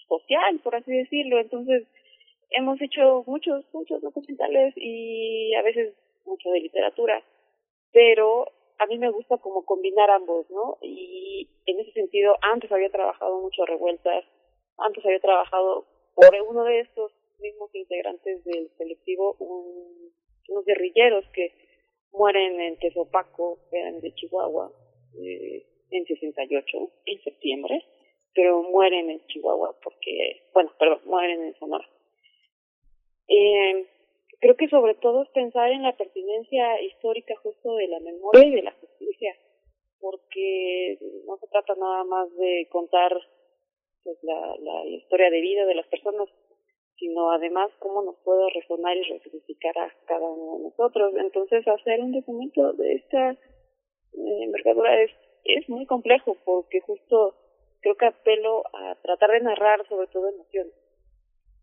social, 0.07 0.61
por 0.63 0.75
así 0.75 0.93
decirlo, 0.93 1.39
entonces 1.39 1.83
hemos 2.51 2.81
hecho 2.81 3.25
muchos, 3.27 3.65
muchos 3.73 4.01
documentales 4.01 4.73
y 4.77 5.53
a 5.55 5.63
veces 5.63 5.95
mucho 6.25 6.49
de 6.51 6.61
literatura, 6.61 7.21
pero 7.91 8.47
a 8.79 8.85
mí 8.85 8.97
me 8.97 9.09
gusta 9.09 9.37
como 9.37 9.65
combinar 9.65 10.09
ambos, 10.11 10.49
¿no? 10.49 10.77
Y 10.81 11.49
en 11.65 11.79
ese 11.79 11.91
sentido, 11.91 12.35
antes 12.41 12.71
había 12.71 12.89
trabajado 12.89 13.41
mucho 13.41 13.65
revueltas, 13.65 14.25
antes 14.77 15.05
había 15.05 15.19
trabajado 15.19 15.85
por 16.15 16.33
uno 16.49 16.63
de 16.63 16.81
estos 16.81 17.11
mismos 17.39 17.73
integrantes 17.73 18.43
del 18.43 18.69
colectivo, 18.77 19.35
un, 19.39 20.11
unos 20.49 20.65
guerrilleros 20.65 21.25
que 21.33 21.53
mueren 22.11 22.59
en 22.59 22.77
Tezopaco, 22.77 23.59
eran 23.71 23.99
de 23.99 24.13
Chihuahua, 24.13 24.71
eh, 25.19 25.65
en 25.91 26.05
68, 26.05 26.91
en 27.05 27.23
septiembre, 27.23 27.83
pero 28.33 28.63
mueren 28.63 29.09
en 29.09 29.25
Chihuahua 29.27 29.75
porque, 29.83 30.43
bueno, 30.53 30.71
perdón, 30.77 31.01
mueren 31.05 31.43
en 31.43 31.55
Sonora. 31.55 31.87
Eh, 33.27 33.85
creo 34.39 34.55
que 34.55 34.67
sobre 34.69 34.95
todo 34.95 35.23
es 35.23 35.29
pensar 35.29 35.71
en 35.71 35.83
la 35.83 35.95
pertinencia 35.95 36.81
histórica 36.81 37.35
justo 37.41 37.75
de 37.75 37.87
la 37.87 37.99
memoria 37.99 38.45
y 38.45 38.55
de 38.55 38.63
la 38.63 38.73
justicia, 38.73 39.35
porque 39.99 40.97
no 41.25 41.37
se 41.37 41.47
trata 41.47 41.73
nada 41.75 42.03
más 42.03 42.29
de 42.35 42.67
contar 42.71 43.11
pues 44.03 44.17
la, 44.23 44.85
historia 44.85 45.29
de 45.29 45.41
vida 45.41 45.65
de 45.65 45.75
las 45.75 45.87
personas, 45.87 46.29
sino 46.97 47.31
además 47.31 47.71
cómo 47.79 48.01
nos 48.03 48.15
puede 48.23 48.49
resonar 48.51 48.95
y 48.95 49.03
resignificar 49.03 49.77
a 49.77 49.93
cada 50.05 50.29
uno 50.29 50.57
de 50.57 50.63
nosotros. 50.69 51.13
Entonces, 51.17 51.67
hacer 51.67 51.99
un 51.99 52.13
documento 52.13 52.73
de 52.73 52.93
esta 52.93 53.31
eh, 53.31 53.37
envergadura 54.43 55.03
es, 55.03 55.11
es 55.43 55.67
muy 55.69 55.85
complejo, 55.85 56.37
porque 56.45 56.79
justo 56.81 57.35
creo 57.81 57.95
que 57.95 58.05
apelo 58.05 58.63
a 58.73 58.95
tratar 59.01 59.31
de 59.31 59.41
narrar 59.41 59.87
sobre 59.87 60.07
todo 60.07 60.29
emociones 60.29 60.73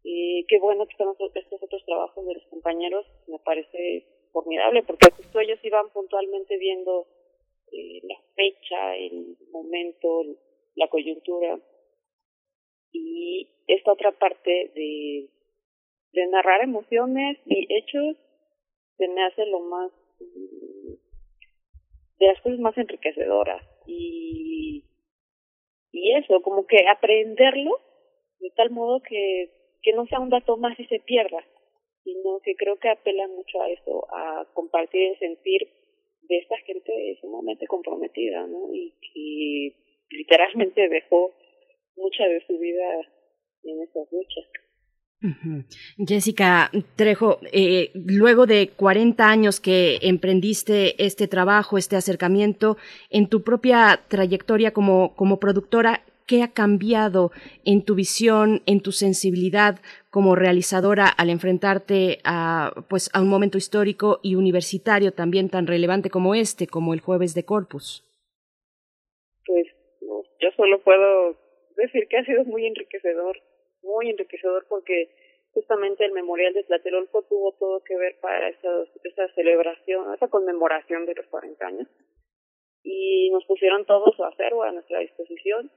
y 0.06 0.44
qué 0.48 0.58
bueno 0.58 0.86
que 0.86 0.92
están 0.92 1.08
estos 1.34 1.62
otros 1.62 1.82
trabajos 1.86 2.26
de 2.26 2.34
los 2.34 2.44
compañeros, 2.50 3.06
me 3.26 3.38
parece 3.38 4.06
formidable, 4.32 4.82
porque 4.82 5.10
justo 5.16 5.40
ellos 5.40 5.58
iban 5.62 5.88
puntualmente 5.94 6.58
viendo 6.58 7.06
eh, 7.72 8.00
la 8.02 8.16
fecha, 8.36 8.96
el 8.96 9.38
momento, 9.50 10.22
la 10.74 10.88
coyuntura. 10.88 11.58
Y 12.92 13.48
esta 13.66 13.92
otra 13.92 14.12
parte 14.12 14.72
de, 14.74 15.30
de 16.12 16.26
narrar 16.26 16.62
emociones 16.62 17.38
y 17.46 17.66
hechos 17.74 18.18
se 18.98 19.08
me 19.08 19.24
hace 19.24 19.46
lo 19.46 19.60
más 19.60 19.90
de 22.18 22.26
las 22.26 22.40
cosas 22.42 22.58
más 22.58 22.76
enriquecedoras 22.76 23.62
y 23.86 24.84
y 25.90 26.12
eso 26.16 26.42
como 26.42 26.66
que 26.66 26.86
aprenderlo 26.88 27.80
de 28.38 28.50
tal 28.56 28.70
modo 28.70 29.00
que 29.00 29.63
que 29.84 29.92
no 29.92 30.06
sea 30.06 30.20
un 30.20 30.30
dato 30.30 30.56
más 30.56 30.78
y 30.80 30.86
se 30.86 30.98
pierda, 31.00 31.44
sino 32.02 32.40
que 32.42 32.56
creo 32.56 32.76
que 32.78 32.88
apela 32.88 33.28
mucho 33.28 33.60
a 33.62 33.70
eso, 33.70 34.06
a 34.10 34.46
compartir 34.54 35.02
el 35.10 35.18
sentir 35.18 35.68
de 36.22 36.38
esta 36.38 36.56
gente 36.66 37.18
sumamente 37.20 37.66
comprometida, 37.66 38.46
¿no? 38.46 38.72
Y 38.72 38.94
que 39.00 39.76
literalmente 40.10 40.88
dejó 40.88 41.32
mucha 41.96 42.24
de 42.24 42.44
su 42.46 42.58
vida 42.58 43.00
en 43.62 43.82
esas 43.82 44.08
luchas. 44.10 44.44
Jessica 46.06 46.70
Trejo, 46.96 47.38
eh, 47.50 47.90
luego 47.94 48.44
de 48.44 48.68
40 48.76 49.26
años 49.26 49.58
que 49.58 49.98
emprendiste 50.02 51.02
este 51.02 51.28
trabajo, 51.28 51.78
este 51.78 51.96
acercamiento, 51.96 52.76
en 53.08 53.28
tu 53.28 53.42
propia 53.42 54.02
trayectoria 54.08 54.72
como, 54.72 55.14
como 55.14 55.40
productora, 55.40 56.02
¿Qué 56.26 56.42
ha 56.42 56.52
cambiado 56.52 57.32
en 57.66 57.84
tu 57.84 57.94
visión, 57.94 58.62
en 58.64 58.80
tu 58.80 58.92
sensibilidad 58.92 59.80
como 60.10 60.34
realizadora 60.34 61.06
al 61.06 61.28
enfrentarte 61.28 62.18
a, 62.24 62.72
pues, 62.88 63.10
a 63.12 63.20
un 63.20 63.28
momento 63.28 63.58
histórico 63.58 64.20
y 64.22 64.36
universitario 64.36 65.12
también 65.12 65.50
tan 65.50 65.66
relevante 65.66 66.08
como 66.08 66.34
este, 66.34 66.66
como 66.66 66.94
el 66.94 67.00
Jueves 67.00 67.34
de 67.34 67.44
Corpus? 67.44 68.08
Pues 69.46 69.66
yo 70.40 70.48
solo 70.56 70.80
puedo 70.82 71.36
decir 71.76 72.08
que 72.08 72.16
ha 72.16 72.24
sido 72.24 72.44
muy 72.44 72.66
enriquecedor, 72.66 73.42
muy 73.82 74.08
enriquecedor 74.08 74.64
porque 74.68 75.10
justamente 75.52 76.06
el 76.06 76.12
memorial 76.12 76.54
de 76.54 76.64
Tlatelolco 76.64 77.22
tuvo 77.28 77.52
todo 77.52 77.82
que 77.84 77.96
ver 77.96 78.16
para 78.20 78.48
esa, 78.48 78.68
esa 79.04 79.28
celebración, 79.34 80.14
esa 80.14 80.28
conmemoración 80.28 81.04
de 81.04 81.14
los 81.14 81.26
40 81.26 81.66
años. 81.66 81.88
Y 82.82 83.30
nos 83.30 83.44
pusieron 83.44 83.84
todo 83.84 84.12
su 84.16 84.24
acervo 84.24 84.62
a 84.62 84.72
nuestra 84.72 85.00
disposición 85.00 85.70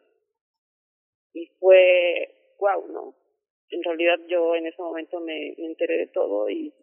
y 1.38 1.48
fue 1.60 2.34
wow, 2.60 2.88
¿no? 2.88 3.16
En 3.70 3.84
realidad 3.84 4.20
yo 4.28 4.56
en 4.56 4.66
ese 4.66 4.82
momento 4.82 5.20
me, 5.20 5.54
me 5.58 5.66
enteré 5.68 5.98
de 5.98 6.08
todo 6.08 6.50
y, 6.50 6.74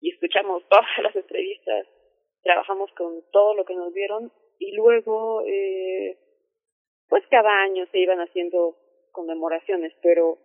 y 0.00 0.10
escuchamos 0.12 0.62
todas 0.68 0.86
las 1.02 1.14
entrevistas, 1.14 1.86
trabajamos 2.42 2.90
con 2.92 3.22
todo 3.32 3.54
lo 3.54 3.64
que 3.64 3.74
nos 3.74 3.92
dieron 3.92 4.32
y 4.58 4.72
luego 4.72 5.42
eh, 5.46 6.18
pues 7.08 7.24
cada 7.30 7.62
año 7.62 7.86
se 7.90 7.98
iban 7.98 8.20
haciendo 8.20 8.76
conmemoraciones, 9.12 9.92
pero 10.02 10.38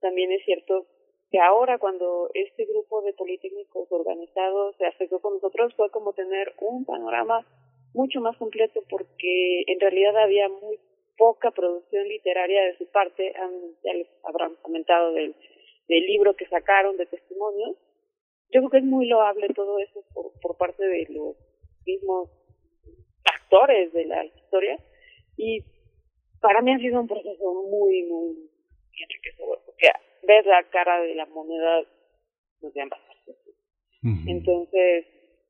también 0.00 0.32
es 0.32 0.44
cierto 0.44 0.86
que 1.30 1.38
ahora 1.38 1.78
cuando 1.78 2.30
este 2.34 2.64
grupo 2.64 3.02
de 3.02 3.12
politécnicos 3.12 3.90
organizados 3.92 4.76
se 4.76 4.86
acercó 4.86 5.20
con 5.20 5.34
nosotros 5.34 5.74
fue 5.76 5.90
como 5.90 6.12
tener 6.14 6.54
un 6.60 6.84
panorama 6.84 7.46
mucho 7.94 8.20
más 8.20 8.36
completo 8.36 8.80
porque 8.88 9.62
en 9.66 9.80
realidad 9.80 10.16
había 10.16 10.48
muy 10.48 10.78
poca 11.18 11.50
producción 11.50 12.08
literaria 12.08 12.62
de 12.64 12.78
su 12.78 12.90
parte, 12.90 13.34
ya 13.84 13.92
les 13.92 14.08
habrán 14.22 14.54
comentado 14.62 15.12
del, 15.12 15.34
del 15.88 16.06
libro 16.06 16.34
que 16.34 16.46
sacaron 16.46 16.96
de 16.96 17.06
testimonios. 17.06 17.76
Yo 18.50 18.60
creo 18.60 18.70
que 18.70 18.78
es 18.78 18.84
muy 18.84 19.06
loable 19.06 19.48
todo 19.48 19.78
eso 19.80 20.02
por, 20.14 20.32
por 20.40 20.56
parte 20.56 20.86
de 20.86 21.06
los 21.10 21.36
mismos 21.84 22.30
actores 23.24 23.92
de 23.92 24.06
la 24.06 24.24
historia 24.24 24.78
y 25.36 25.60
para 26.40 26.62
mí 26.62 26.72
ha 26.72 26.78
sido 26.78 27.00
un 27.00 27.08
proceso 27.08 27.54
muy, 27.68 28.04
muy 28.04 28.50
enriquecedor, 28.92 29.60
porque 29.66 29.88
ves 30.22 30.46
la 30.46 30.62
cara 30.70 31.00
de 31.02 31.14
la 31.14 31.26
moneda 31.26 31.82
de 32.60 32.80
ambas 32.80 33.00
partes. 33.00 33.36
Entonces, 34.26 35.06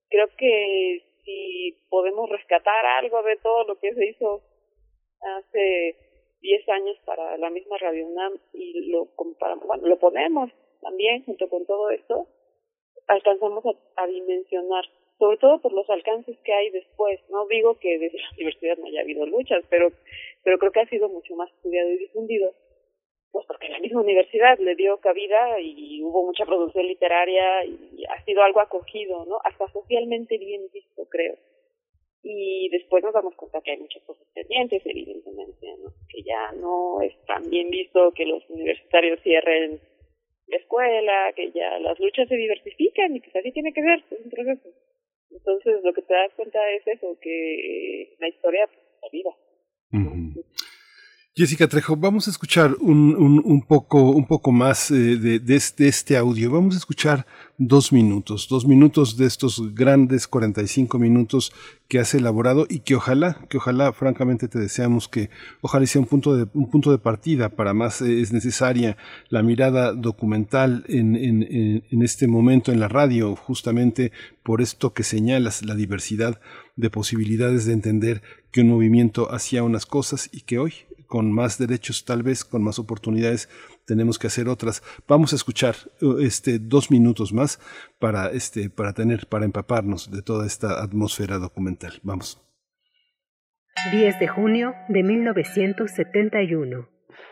creo 0.09 0.29
que 0.37 1.03
si 1.25 1.87
podemos 1.91 2.31
rescatar 2.31 2.87
algo 2.87 3.23
de 3.23 3.37
todo 3.37 3.65
lo 3.65 3.79
que 3.79 3.93
se 3.95 4.07
hizo 4.07 4.43
hace 5.21 5.97
10 6.41 6.69
años 6.69 6.97
para 7.05 7.37
la 7.37 7.51
misma 7.51 7.77
Radio 7.79 8.07
UNAM 8.07 8.39
y 8.53 8.91
lo 8.91 9.07
comparamos, 9.17 9.67
bueno, 9.67 9.89
lo 9.89 9.99
ponemos 9.99 10.51
también 10.81 11.25
junto 11.25 11.49
con 11.49 11.67
todo 11.67 11.91
esto, 11.91 12.27
alcanzamos 13.09 13.65
a, 13.67 14.03
a 14.03 14.07
dimensionar, 14.07 14.85
sobre 15.19 15.39
todo 15.39 15.61
por 15.61 15.73
los 15.73 15.89
alcances 15.91 16.39
que 16.45 16.53
hay 16.53 16.71
después. 16.71 17.21
No 17.31 17.47
digo 17.49 17.79
que 17.79 17.99
desde 17.99 18.19
la 18.19 18.31
universidad 18.37 18.79
no 18.79 18.87
haya 18.87 19.01
habido 19.01 19.27
luchas, 19.27 19.65
pero, 19.69 19.91
pero 20.45 20.59
creo 20.59 20.73
que 20.73 20.81
ha 20.81 20.89
sido 20.89 21.09
mucho 21.09 21.35
más 21.35 21.51
estudiado 21.53 21.91
y 21.91 21.99
difundido, 21.99 22.53
pues 23.33 23.45
porque 23.47 23.69
la 23.69 23.81
misma 23.81 24.03
universidad 24.03 24.59
le 24.59 24.77
dio 24.77 24.99
cabida 24.99 25.61
y 25.61 26.03
hubo 26.03 26.25
mucha 26.25 26.47
producción 26.47 26.87
literaria 26.87 27.65
y 27.65 28.05
ha 28.09 28.25
sido 28.25 28.43
algo 28.43 28.61
acogido, 28.61 29.25
¿no? 29.27 29.39
Hasta 29.45 29.69
socialmente 29.73 30.39
bien 30.39 30.69
visto, 30.73 31.07
creo 31.09 31.37
y 32.23 32.69
después 32.71 33.03
nos 33.05 33.15
damos 33.15 33.35
cuenta 33.37 33.61
que 33.61 33.73
hay 33.73 33.79
muchas 33.79 34.03
cosas 34.03 34.27
pendientes, 34.35 34.83
evidentemente, 34.85 35.67
¿no? 35.83 35.91
que 36.09 36.23
ya 36.23 36.53
no 36.53 37.01
es 37.01 37.15
tan 37.27 37.49
bien 37.49 37.71
visto 37.71 38.13
que 38.13 38.27
los 38.27 38.43
universitarios 38.51 39.21
cierren 39.23 39.81
la 40.47 40.57
escuela, 40.57 41.33
que 41.37 41.51
ya 41.53 41.79
las 41.79 41.99
luchas 42.01 42.29
se 42.29 42.37
diversifican 42.37 43.15
y 43.15 43.21
que 43.21 43.39
así 43.39 43.53
tiene 43.53 43.73
que 43.73 43.83
ver, 43.83 44.03
es 44.11 44.25
un 44.25 44.31
proceso. 44.31 44.69
Entonces 45.31 45.83
lo 45.85 45.93
que 45.93 46.03
te 46.03 46.15
das 46.15 46.33
cuenta 46.35 46.59
es 46.73 46.87
eso, 46.87 47.19
que 47.21 48.17
la 48.19 48.29
historia 48.29 48.67
pues, 49.01 49.13
viva. 49.13 49.35
Jessica 51.39 51.69
Trejo, 51.69 51.95
vamos 51.95 52.27
a 52.27 52.33
escuchar 52.33 52.75
un, 52.81 53.15
un, 53.15 53.63
poco, 53.63 54.11
un 54.11 54.27
poco 54.27 54.51
más 54.51 54.91
eh, 54.91 55.39
de, 55.39 55.55
este 55.55 56.17
audio. 56.17 56.51
Vamos 56.51 56.75
a 56.75 56.79
escuchar 56.79 57.29
dos 57.57 57.93
minutos, 57.93 58.49
dos 58.51 58.67
minutos 58.67 59.17
de 59.17 59.27
estos 59.27 59.73
grandes 59.73 60.27
45 60.27 60.99
minutos 60.99 61.53
que 61.87 62.01
has 62.01 62.13
elaborado 62.15 62.67
y 62.69 62.81
que 62.81 62.97
ojalá, 62.97 63.47
que 63.49 63.59
ojalá, 63.59 63.93
francamente 63.93 64.49
te 64.49 64.59
deseamos 64.59 65.07
que 65.07 65.31
ojalá 65.61 65.87
sea 65.87 66.01
un 66.01 66.09
punto 66.09 66.37
de, 66.37 66.49
un 66.55 66.69
punto 66.71 66.91
de 66.91 66.99
partida 66.99 67.51
para 67.51 67.73
más. 67.73 68.03
Eh, 68.03 68.21
es 68.21 68.33
necesaria 68.33 68.97
la 69.29 69.45
mirada 69.45 69.93
documental 69.93 70.85
en, 70.89 71.15
en, 71.15 71.85
en 71.89 72.03
este 72.03 72.27
momento 72.27 72.73
en 72.73 72.81
la 72.81 72.89
radio, 72.89 73.37
justamente 73.37 74.11
por 74.43 74.61
esto 74.61 74.93
que 74.93 75.05
señalas, 75.05 75.65
la 75.65 75.77
diversidad 75.77 76.41
de 76.75 76.91
posibilidades 76.91 77.65
de 77.65 77.75
entender 77.75 78.23
que 78.51 78.63
un 78.63 78.71
movimiento 78.71 79.33
hacía 79.33 79.63
unas 79.63 79.87
cosas 79.87 80.29
y 80.33 80.41
que 80.41 80.59
hoy 80.59 80.88
con 81.09 81.33
más 81.33 81.59
derechos, 81.59 82.05
tal 82.05 82.23
vez 82.23 82.45
con 82.45 82.63
más 82.63 82.79
oportunidades, 82.79 83.49
tenemos 83.87 84.19
que 84.19 84.29
hacer 84.29 84.49
otras. 84.49 84.83
Vamos 85.09 85.33
a 85.33 85.37
escuchar 85.37 85.75
uh, 86.03 86.19
este 86.19 86.59
dos 86.61 86.91
minutos 86.91 87.33
más 87.33 87.59
para 87.99 88.31
este 88.31 88.71
para 88.71 88.93
tener 88.93 89.27
para 89.27 89.47
empaparnos 89.47 90.11
de 90.11 90.23
toda 90.23 90.47
esta 90.47 90.83
atmósfera 90.83 91.39
documental. 91.39 91.99
Vamos. 92.03 92.41
10 93.91 94.21
de 94.21 94.29
junio 94.29 94.75
de 94.89 95.03
1971. 95.03 96.89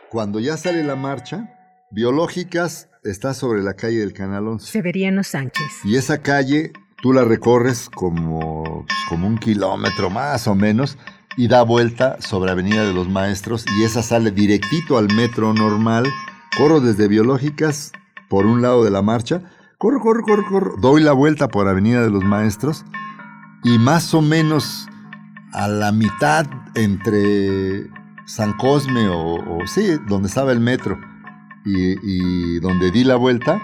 Cuando 0.09 0.39
ya 0.39 0.57
sale 0.57 0.83
la 0.83 0.95
marcha, 0.95 1.53
Biológicas 1.91 2.89
está 3.03 3.33
sobre 3.33 3.61
la 3.61 3.75
calle 3.75 3.99
del 3.99 4.13
Canal 4.13 4.47
11. 4.47 4.71
Severiano 4.71 5.23
Sánchez. 5.23 5.65
Y 5.83 5.97
esa 5.97 6.21
calle 6.21 6.71
tú 7.01 7.13
la 7.13 7.23
recorres 7.25 7.89
como, 7.89 8.85
como 9.09 9.27
un 9.27 9.37
kilómetro 9.37 10.09
más 10.09 10.47
o 10.47 10.55
menos 10.55 10.97
y 11.37 11.47
da 11.47 11.61
vuelta 11.61 12.17
sobre 12.19 12.51
Avenida 12.51 12.83
de 12.83 12.93
los 12.93 13.07
Maestros 13.07 13.63
y 13.77 13.83
esa 13.83 14.01
sale 14.01 14.31
directito 14.31 14.97
al 14.97 15.13
metro 15.13 15.53
normal. 15.53 16.05
Corro 16.57 16.81
desde 16.81 17.07
Biológicas 17.07 17.91
por 18.27 18.47
un 18.47 18.63
lado 18.63 18.83
de 18.83 18.89
la 18.89 19.03
marcha, 19.03 19.43
corro, 19.77 20.01
corro, 20.01 20.23
corro, 20.23 20.43
corro, 20.49 20.75
doy 20.81 21.01
la 21.03 21.13
vuelta 21.13 21.47
por 21.47 21.67
Avenida 21.67 22.01
de 22.01 22.09
los 22.09 22.23
Maestros 22.23 22.83
y 23.63 23.77
más 23.77 24.13
o 24.15 24.21
menos 24.21 24.87
a 25.53 25.67
la 25.67 25.91
mitad 25.91 26.47
entre 26.75 27.87
San 28.25 28.53
Cosme 28.53 29.07
o, 29.07 29.35
o 29.35 29.67
sí, 29.67 29.97
donde 30.07 30.27
estaba 30.27 30.51
el 30.51 30.59
metro 30.59 30.99
y, 31.63 31.95
y 32.01 32.59
donde 32.59 32.91
di 32.91 33.03
la 33.03 33.15
vuelta, 33.15 33.61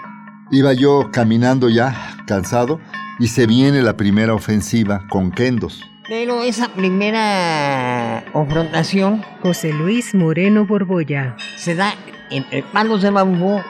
iba 0.52 0.72
yo 0.72 1.10
caminando 1.12 1.68
ya 1.68 2.16
cansado 2.26 2.80
y 3.18 3.28
se 3.28 3.46
viene 3.46 3.82
la 3.82 3.96
primera 3.96 4.32
ofensiva 4.32 5.06
con 5.10 5.30
kendos. 5.32 5.82
Pero 6.06 6.42
esa 6.42 6.68
primera 6.68 8.24
confrontación 8.32 9.24
José 9.42 9.72
Luis 9.72 10.14
Moreno 10.14 10.66
Borbolla. 10.66 11.34
se 11.56 11.74
da 11.74 11.94
entre 12.30 12.62
palos 12.62 13.00
de 13.00 13.08
bambú 13.08 13.60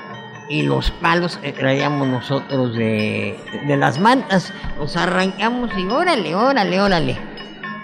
y 0.49 0.63
los 0.63 0.91
palos 0.91 1.37
que 1.37 1.53
traíamos 1.53 2.09
nosotros 2.09 2.75
de, 2.75 3.39
de 3.69 3.77
las 3.77 4.01
mantas. 4.01 4.53
Los 4.79 4.97
arrancamos 4.97 5.71
y 5.79 5.87
órale, 5.87 6.35
órale, 6.35 6.81
órale. 6.81 7.19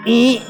Y 0.05 0.41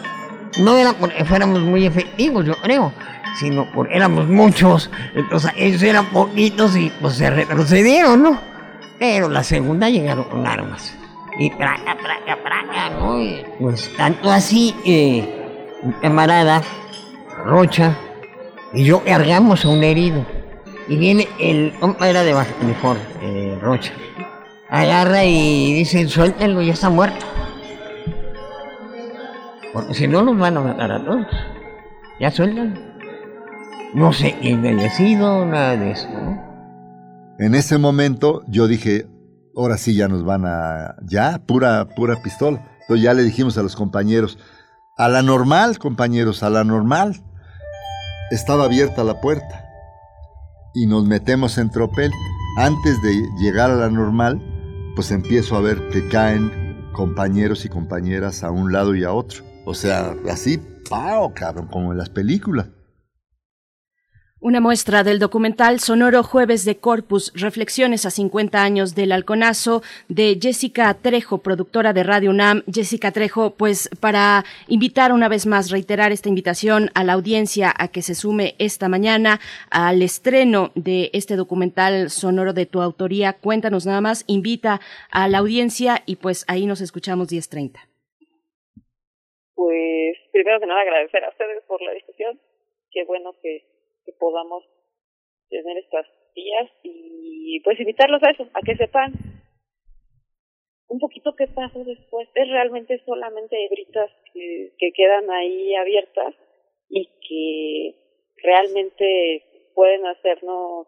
no 0.60 0.78
era 0.78 0.94
porque 0.94 1.24
fuéramos 1.24 1.62
muy 1.62 1.86
efectivos, 1.86 2.44
yo 2.44 2.56
creo, 2.56 2.92
sino 3.40 3.72
porque 3.72 3.96
éramos 3.96 4.28
muchos. 4.28 4.90
Entonces 5.14 5.52
ellos 5.56 5.84
eran 5.84 6.08
poquitos 6.08 6.76
y 6.76 6.92
pues 7.02 7.16
se 7.16 7.30
retrocedieron, 7.30 8.24
¿no? 8.24 8.42
Pero 8.98 9.30
la 9.30 9.44
segunda 9.44 9.90
llegaron 9.90 10.24
con 10.26 10.48
armas. 10.48 10.98
Y 11.42 11.50
praca, 11.50 11.98
praca, 11.98 12.38
praca, 12.44 12.90
¿no? 12.92 13.20
Y, 13.20 13.44
pues 13.60 13.92
tanto 13.98 14.30
así, 14.30 14.76
eh, 14.86 15.28
mi 15.82 15.92
camarada 15.94 16.62
Rocha 17.44 17.98
y 18.74 18.86
yo 18.86 19.04
cargamos 19.04 19.66
a 19.66 19.70
un 19.70 19.84
herido. 19.84 20.24
Y 20.88 20.98
viene 20.98 21.28
el 21.40 21.74
compa 21.80 22.08
era 22.08 22.22
de 22.22 22.34
Baja 22.34 22.54
California, 22.60 23.04
eh, 23.24 23.58
Rocha. 23.60 23.92
Agarra 24.70 25.26
y 25.26 25.74
dice, 25.74 26.08
suéltenlo, 26.08 26.62
ya 26.62 26.74
está 26.74 26.92
muerto. 26.92 27.26
Porque 29.74 29.96
si 29.96 30.08
no 30.08 30.22
nos 30.22 30.38
van 30.38 30.58
a 30.58 30.62
matar 30.62 30.92
a 30.92 31.04
todos. 31.04 31.26
Ya 32.20 32.30
suéltenlo. 32.30 32.80
No 33.96 34.14
sé 34.14 34.36
sido, 34.96 35.44
nada 35.44 35.76
de 35.76 35.90
eso, 35.90 36.08
¿no? 36.08 36.40
En 37.40 37.56
ese 37.56 37.80
momento 37.80 38.44
yo 38.48 38.68
dije, 38.68 39.08
ahora 39.56 39.78
sí 39.78 39.96
ya 39.96 40.08
nos 40.08 40.24
van 40.24 40.46
a... 40.46 40.96
Ya, 41.04 41.42
pura, 41.46 41.88
pura 41.90 42.22
pistola. 42.22 42.66
Entonces 42.82 43.04
ya 43.04 43.14
le 43.14 43.24
dijimos 43.24 43.58
a 43.58 43.64
los 43.64 43.76
compañeros, 43.76 44.38
a 44.98 45.08
la 45.08 45.22
normal, 45.22 45.80
compañeros, 45.80 46.44
a 46.44 46.50
la 46.50 46.64
normal. 46.64 47.22
Estaba 48.32 48.66
abierta 48.66 49.04
la 49.04 49.20
puerta 49.22 49.66
y 50.74 50.88
nos 50.88 51.06
metemos 51.06 51.58
en 51.58 51.70
tropel. 51.70 52.12
Antes 52.58 53.02
de 53.02 53.14
llegar 53.40 53.72
a 53.72 53.76
la 53.76 53.90
normal, 53.90 54.42
pues 54.96 55.12
empiezo 55.12 55.56
a 55.56 55.62
ver 55.62 55.90
que 55.90 56.08
caen 56.10 56.90
compañeros 56.94 57.66
y 57.66 57.70
compañeras 57.70 58.44
a 58.44 58.52
un 58.52 58.72
lado 58.72 58.96
y 58.96 59.04
a 59.04 59.14
otro. 59.14 59.44
O 59.66 59.74
sea, 59.74 60.16
así, 60.30 60.60
pao, 60.90 61.34
cabrón, 61.34 61.68
como 61.68 61.92
en 61.92 61.98
las 61.98 62.10
películas. 62.10 62.68
Una 64.44 64.60
muestra 64.60 65.04
del 65.04 65.20
documental 65.20 65.80
sonoro 65.80 66.24
Jueves 66.24 66.66
de 66.66 66.80
Corpus, 66.80 67.32
Reflexiones 67.40 68.08
a 68.08 68.10
50 68.10 68.64
años 68.64 68.96
del 68.96 69.12
halconazo 69.12 69.84
de 70.10 70.40
Jessica 70.42 70.92
Trejo, 71.00 71.44
productora 71.44 71.94
de 71.94 72.02
Radio 72.02 72.32
UNAM. 72.32 72.64
Jessica 72.66 73.12
Trejo, 73.12 73.54
pues 73.56 73.88
para 74.02 74.44
invitar 74.68 75.12
una 75.12 75.30
vez 75.30 75.46
más, 75.46 75.70
reiterar 75.70 76.12
esta 76.12 76.28
invitación 76.28 76.90
a 76.96 77.04
la 77.04 77.14
audiencia 77.14 77.72
a 77.78 77.90
que 77.90 78.02
se 78.02 78.16
sume 78.16 78.56
esta 78.58 78.90
mañana 78.90 79.40
al 79.70 80.02
estreno 80.02 80.72
de 80.74 81.12
este 81.14 81.36
documental 81.36 82.10
sonoro 82.10 82.54
de 82.54 82.66
tu 82.66 82.82
autoría. 82.82 83.34
Cuéntanos 83.34 83.86
nada 83.86 84.02
más, 84.02 84.24
invita 84.26 84.80
a 85.12 85.28
la 85.28 85.38
audiencia 85.38 86.02
y 86.08 86.16
pues 86.16 86.46
ahí 86.48 86.66
nos 86.66 86.82
escuchamos 86.82 87.28
10.30. 87.28 87.78
Pues 89.54 90.18
primero 90.32 90.60
que 90.60 90.66
nada 90.66 90.82
agradecer 90.82 91.24
a 91.26 91.30
ustedes 91.30 91.64
por 91.68 91.80
la 91.84 91.92
discusión. 91.92 92.40
Qué 92.90 93.04
bueno 93.06 93.34
que 93.44 93.72
que 93.74 93.81
podamos 94.22 94.64
tener 95.50 95.78
estas 95.80 96.06
días 96.36 96.70
y 96.84 97.60
pues 97.62 97.80
invitarlos 97.80 98.22
a 98.24 98.30
eso, 98.30 98.48
a 98.54 98.62
que 98.62 98.78
sepan 98.78 99.12
un 100.88 101.00
poquito 101.00 101.34
qué 101.36 101.48
pasó 101.48 101.84
después. 101.84 102.30
Es 102.36 102.48
realmente 102.50 103.02
solamente 103.06 103.66
hebritas 103.66 104.12
que, 104.32 104.74
que 104.78 104.92
quedan 104.94 105.30
ahí 105.32 105.74
abiertas 105.76 106.36
y 106.88 107.08
que 107.28 107.96
realmente 108.44 109.44
pueden 109.74 110.06
hacernos 110.06 110.88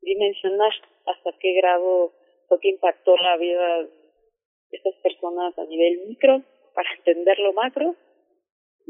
dimensionar 0.00 0.72
hasta 1.06 1.32
qué 1.40 1.52
grado 1.54 2.12
fue 2.48 2.60
que 2.60 2.70
impactó 2.70 3.16
la 3.16 3.36
vida 3.36 3.82
de 3.82 4.76
estas 4.76 4.94
personas 5.02 5.58
a 5.58 5.64
nivel 5.64 6.06
micro 6.06 6.42
para 6.74 6.88
entender 6.94 7.38
lo 7.40 7.52
macro 7.52 7.96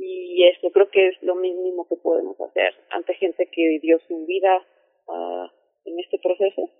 y 0.00 0.44
eso 0.46 0.70
creo 0.70 0.88
que 0.90 1.08
es 1.08 1.22
lo 1.22 1.34
mínimo 1.34 1.86
que 1.88 1.96
podemos 1.96 2.40
hacer 2.40 2.72
ante 2.90 3.14
gente 3.14 3.48
que 3.50 3.80
dio 3.82 3.98
su 4.06 4.24
vida 4.26 4.64
uh, 5.08 5.48
en 5.84 5.98
este 5.98 6.18
proceso 6.22 6.70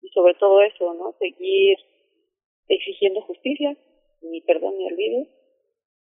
y 0.00 0.08
sobre 0.10 0.34
todo 0.34 0.62
eso, 0.62 0.94
¿no? 0.94 1.12
Seguir 1.18 1.76
exigiendo 2.68 3.20
justicia, 3.22 3.76
ni 4.22 4.40
perdón 4.42 4.78
ni 4.78 4.86
olvido 4.86 5.26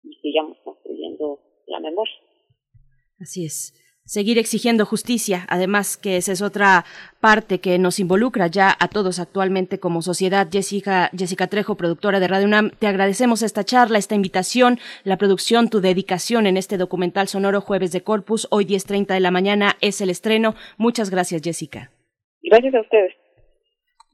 y 0.04 0.14
sigamos 0.22 0.58
construyendo 0.64 1.40
la 1.68 1.80
memoria. 1.82 2.16
Así 3.20 3.46
es 3.46 3.74
seguir 4.08 4.40
exigiendo 4.40 4.86
justicia, 4.86 5.46
además 5.50 5.98
que 5.98 6.18
esa 6.18 6.32
es 6.32 6.42
otra 6.42 6.86
parte 7.20 7.60
que 7.60 7.78
nos 7.78 8.00
involucra 8.00 8.48
ya 8.48 8.76
a 8.80 8.88
todos 8.88 9.20
actualmente 9.20 9.80
como 9.80 10.02
sociedad. 10.02 10.48
Jessica, 10.52 11.12
Jessica 11.16 11.48
Trejo, 11.48 11.76
productora 11.76 12.20
de 12.20 12.28
Radio 12.28 12.48
UNAM, 12.48 12.72
te 12.80 12.88
agradecemos 12.88 13.44
esta 13.44 13.64
charla, 13.64 14.00
esta 14.00 14.16
invitación, 14.16 14.80
la 15.04 15.18
producción, 15.18 15.70
tu 15.70 15.82
dedicación 15.82 16.48
en 16.48 16.58
este 16.58 16.78
documental 16.78 17.28
sonoro 17.28 17.62
Jueves 17.62 17.92
de 17.92 18.02
Corpus. 18.02 18.48
Hoy 18.50 18.66
10.30 18.66 19.14
de 19.14 19.20
la 19.20 19.32
mañana 19.32 19.76
es 19.82 20.02
el 20.02 20.10
estreno. 20.10 20.56
Muchas 20.78 21.10
gracias, 21.10 21.42
Jessica. 21.44 21.92
Gracias 22.42 22.74
a 22.74 22.82
ustedes. 22.82 23.27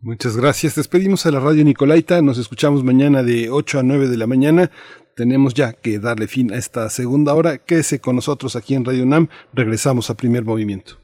Muchas 0.03 0.37
gracias. 0.37 0.75
Despedimos 0.75 1.25
a 1.25 1.31
la 1.31 1.39
radio 1.39 1.63
Nicolaita. 1.63 2.21
Nos 2.21 2.37
escuchamos 2.37 2.83
mañana 2.83 3.23
de 3.23 3.49
8 3.49 3.79
a 3.79 3.83
9 3.83 4.07
de 4.07 4.17
la 4.17 4.27
mañana 4.27 4.69
tenemos 5.15 5.53
ya 5.53 5.73
que 5.73 5.99
darle 5.99 6.27
fin 6.27 6.51
a 6.51 6.57
esta 6.57 6.89
segunda 6.89 7.33
hora. 7.33 7.57
Quédese 7.57 7.99
con 7.99 8.15
nosotros 8.15 8.55
aquí 8.55 8.75
en 8.75 8.85
Radio 8.85 9.03
UNAM. 9.03 9.27
Regresamos 9.53 10.09
a 10.09 10.15
primer 10.15 10.43
movimiento. 10.43 10.97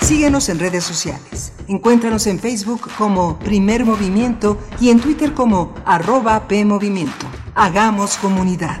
Síguenos 0.00 0.48
en 0.48 0.60
redes 0.60 0.84
sociales. 0.84 1.52
Encuéntranos 1.68 2.26
en 2.28 2.38
Facebook 2.38 2.88
como 2.96 3.38
Primer 3.40 3.84
Movimiento 3.84 4.58
y 4.80 4.90
en 4.90 5.00
Twitter 5.00 5.32
como 5.34 5.74
arroba 5.84 6.46
PMovimiento. 6.46 7.26
Hagamos 7.56 8.16
comunidad. 8.18 8.80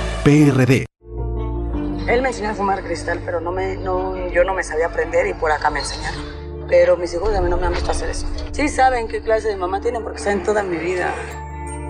PRD. 0.23 0.85
Él 2.07 2.21
me 2.21 2.29
enseñó 2.29 2.51
a 2.51 2.53
fumar 2.53 2.83
cristal, 2.83 3.21
pero 3.25 3.41
no 3.41 3.51
me, 3.51 3.75
no, 3.75 4.29
yo 4.29 4.43
no 4.43 4.53
me 4.53 4.63
sabía 4.63 4.85
aprender 4.85 5.25
y 5.25 5.33
por 5.33 5.51
acá 5.51 5.71
me 5.71 5.79
enseñaron. 5.79 6.21
Pero 6.67 6.95
mis 6.95 7.11
hijos 7.15 7.33
a 7.33 7.41
mí 7.41 7.49
no 7.49 7.57
me 7.57 7.65
han 7.65 7.73
visto 7.73 7.89
hacer 7.89 8.11
eso. 8.11 8.27
Sí 8.51 8.69
saben 8.69 9.07
qué 9.07 9.21
clase 9.21 9.47
de 9.47 9.57
mamá 9.57 9.81
tienen 9.81 10.03
porque 10.03 10.19
saben 10.19 10.43
toda 10.43 10.61
mi 10.61 10.77
vida. 10.77 11.11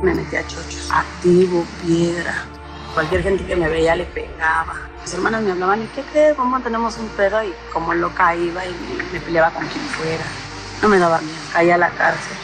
Me 0.02 0.14
metí 0.16 0.38
a 0.38 0.48
chochos, 0.48 0.90
activo, 0.94 1.66
piedra. 1.86 2.45
Cualquier 2.94 3.24
gente 3.24 3.45
que 3.45 3.56
me 3.58 3.68
veía 3.68 3.98
le 3.98 4.06
pegaba. 4.06 4.76
Mis 5.02 5.14
hermanas 5.14 5.41
me 5.41 5.52
hablaban, 5.52 5.84
¿y 5.84 5.88
qué 5.88 6.02
crees? 6.03 6.36
¿Cómo 6.36 6.58
tenemos 6.62 6.98
un 6.99 7.10
pedo? 7.10 7.44
Y 7.44 7.53
como 7.74 7.94
loca 7.94 8.34
iba 8.34 8.66
y 8.66 8.74
me 9.12 9.20
peleaba 9.20 9.52
con 9.52 9.68
quien 9.68 9.84
fuera. 9.84 10.24
No 10.82 10.88
me 10.88 10.99
daba 10.99 11.20
miedo, 11.20 11.38
caía 11.52 11.76
a 11.76 11.80
la 11.80 11.90
cárcel. 11.90 12.38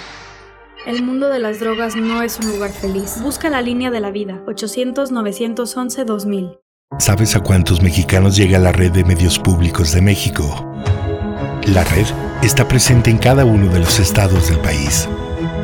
El 0.87 1.03
mundo 1.03 1.27
de 1.27 1.37
las 1.39 1.59
drogas 1.59 1.97
no 1.97 2.21
es 2.21 2.39
un 2.39 2.49
lugar 2.49 2.71
feliz. 2.71 3.17
Busca 3.21 3.49
la 3.49 3.61
línea 3.61 3.91
de 3.91 3.99
la 3.99 4.09
vida. 4.09 4.41
800-911-2000. 4.47 6.61
¿Sabes 6.97 7.35
a 7.35 7.41
cuántos 7.41 7.81
mexicanos 7.81 8.37
llega 8.37 8.57
la 8.57 8.71
red 8.71 8.93
de 8.93 9.03
medios 9.03 9.37
públicos 9.37 9.91
de 9.91 10.01
México? 10.01 10.65
La 11.65 11.83
red 11.83 12.05
está 12.41 12.69
presente 12.69 13.09
en 13.09 13.17
cada 13.17 13.43
uno 13.43 13.69
de 13.69 13.79
los 13.79 13.99
estados 13.99 14.47
del 14.47 14.59
país. 14.59 15.09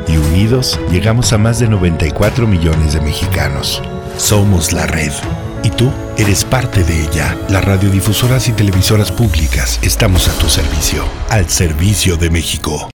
Y 0.08 0.18
unidos 0.18 0.78
llegamos 0.90 1.32
a 1.32 1.38
más 1.38 1.58
de 1.58 1.68
94 1.68 2.46
millones 2.46 2.92
de 2.92 3.00
mexicanos. 3.00 3.82
Somos 4.18 4.74
la 4.74 4.86
red. 4.86 5.12
Y 5.62 5.70
tú 5.70 5.90
eres 6.18 6.44
parte 6.44 6.84
de 6.84 7.00
ella. 7.00 7.34
Las 7.48 7.64
radiodifusoras 7.64 8.50
y 8.50 8.52
televisoras 8.52 9.10
públicas 9.10 9.80
estamos 9.82 10.28
a 10.28 10.38
tu 10.38 10.50
servicio. 10.50 11.02
Al 11.30 11.48
servicio 11.48 12.18
de 12.18 12.28
México. 12.28 12.90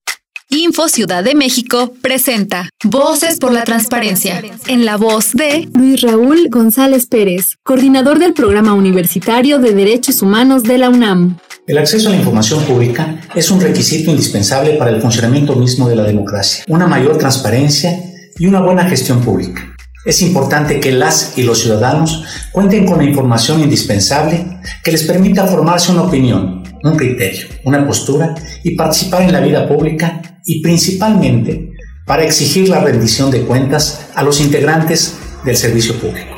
Info 0.52 0.88
Ciudad 0.88 1.22
de 1.22 1.36
México 1.36 1.92
presenta 2.02 2.68
Voces 2.82 3.38
por 3.38 3.52
la 3.52 3.62
Transparencia, 3.62 4.42
en 4.66 4.84
la 4.84 4.96
voz 4.96 5.30
de 5.32 5.68
Luis 5.74 6.00
Raúl 6.00 6.48
González 6.50 7.06
Pérez, 7.06 7.54
coordinador 7.62 8.18
del 8.18 8.34
Programa 8.34 8.74
Universitario 8.74 9.60
de 9.60 9.72
Derechos 9.74 10.22
Humanos 10.22 10.64
de 10.64 10.78
la 10.78 10.90
UNAM. 10.90 11.38
El 11.68 11.78
acceso 11.78 12.08
a 12.08 12.10
la 12.10 12.18
información 12.18 12.64
pública 12.64 13.20
es 13.32 13.48
un 13.52 13.60
requisito 13.60 14.10
indispensable 14.10 14.72
para 14.72 14.90
el 14.90 15.00
funcionamiento 15.00 15.54
mismo 15.54 15.88
de 15.88 15.94
la 15.94 16.02
democracia, 16.02 16.64
una 16.66 16.88
mayor 16.88 17.16
transparencia 17.16 17.96
y 18.36 18.46
una 18.46 18.60
buena 18.60 18.88
gestión 18.88 19.20
pública. 19.20 19.76
Es 20.04 20.20
importante 20.20 20.80
que 20.80 20.90
las 20.90 21.38
y 21.38 21.44
los 21.44 21.60
ciudadanos 21.60 22.24
cuenten 22.50 22.86
con 22.86 22.98
la 22.98 23.04
información 23.04 23.60
indispensable 23.60 24.58
que 24.82 24.90
les 24.90 25.04
permita 25.04 25.46
formarse 25.46 25.92
una 25.92 26.02
opinión, 26.02 26.59
un 26.82 26.96
criterio, 26.96 27.46
una 27.64 27.86
postura 27.86 28.34
y 28.62 28.74
participar 28.74 29.22
en 29.22 29.32
la 29.32 29.40
vida 29.40 29.68
pública 29.68 30.40
y 30.44 30.62
principalmente 30.62 31.70
para 32.06 32.24
exigir 32.24 32.68
la 32.68 32.80
rendición 32.80 33.30
de 33.30 33.42
cuentas 33.42 34.06
a 34.14 34.22
los 34.22 34.40
integrantes 34.40 35.16
del 35.44 35.56
servicio 35.56 35.94
público. 35.94 36.36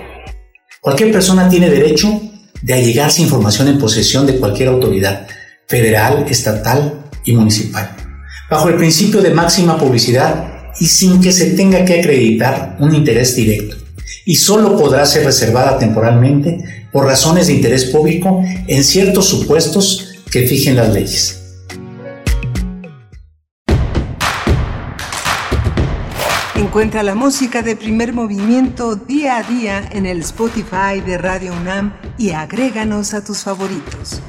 Cualquier 0.81 1.13
persona 1.13 1.49
tiene 1.49 1.71
derecho 1.71 2.21
de 2.61 2.75
allegarse 2.75 3.23
información 3.23 3.69
en 3.69 3.79
posesión 3.79 4.27
de 4.27 4.37
cualquier 4.37 4.69
autoridad, 4.69 5.27
federal, 5.67 6.27
estatal 6.29 7.05
y 7.25 7.33
municipal, 7.33 7.97
bajo 8.51 8.69
el 8.69 8.77
principio 8.77 9.23
de 9.23 9.31
máxima 9.31 9.79
publicidad 9.79 10.73
y 10.79 10.87
sin 10.87 11.21
que 11.21 11.33
se 11.33 11.53
tenga 11.53 11.85
que 11.85 12.01
acreditar 12.01 12.77
un 12.81 12.95
interés 12.95 13.35
directo, 13.37 13.77
y 14.27 14.37
solo 14.37 14.77
podrá 14.77 15.07
ser 15.07 15.25
reservada 15.25 15.79
temporalmente 15.79 16.89
por 16.93 17.07
razones 17.07 17.47
de 17.47 17.55
interés 17.55 17.87
público 17.87 18.45
en 18.67 18.85
ciertos 18.85 19.29
supuestos 19.29 20.12
que 20.33 20.47
fijen 20.47 20.77
las 20.77 20.89
leyes. 20.95 21.39
Encuentra 26.57 27.03
la 27.03 27.15
música 27.15 27.61
de 27.61 27.77
primer 27.77 28.15
movimiento 28.15 28.97
día 28.97 29.37
a 29.37 29.43
día 29.43 29.87
en 29.93 30.07
el 30.07 30.21
Spotify 30.21 31.03
de 31.05 31.19
Radio 31.19 31.53
UNAM 31.53 31.93
y 32.17 32.31
agréganos 32.31 33.13
a 33.13 33.23
tus 33.23 33.43
favoritos. 33.43 34.23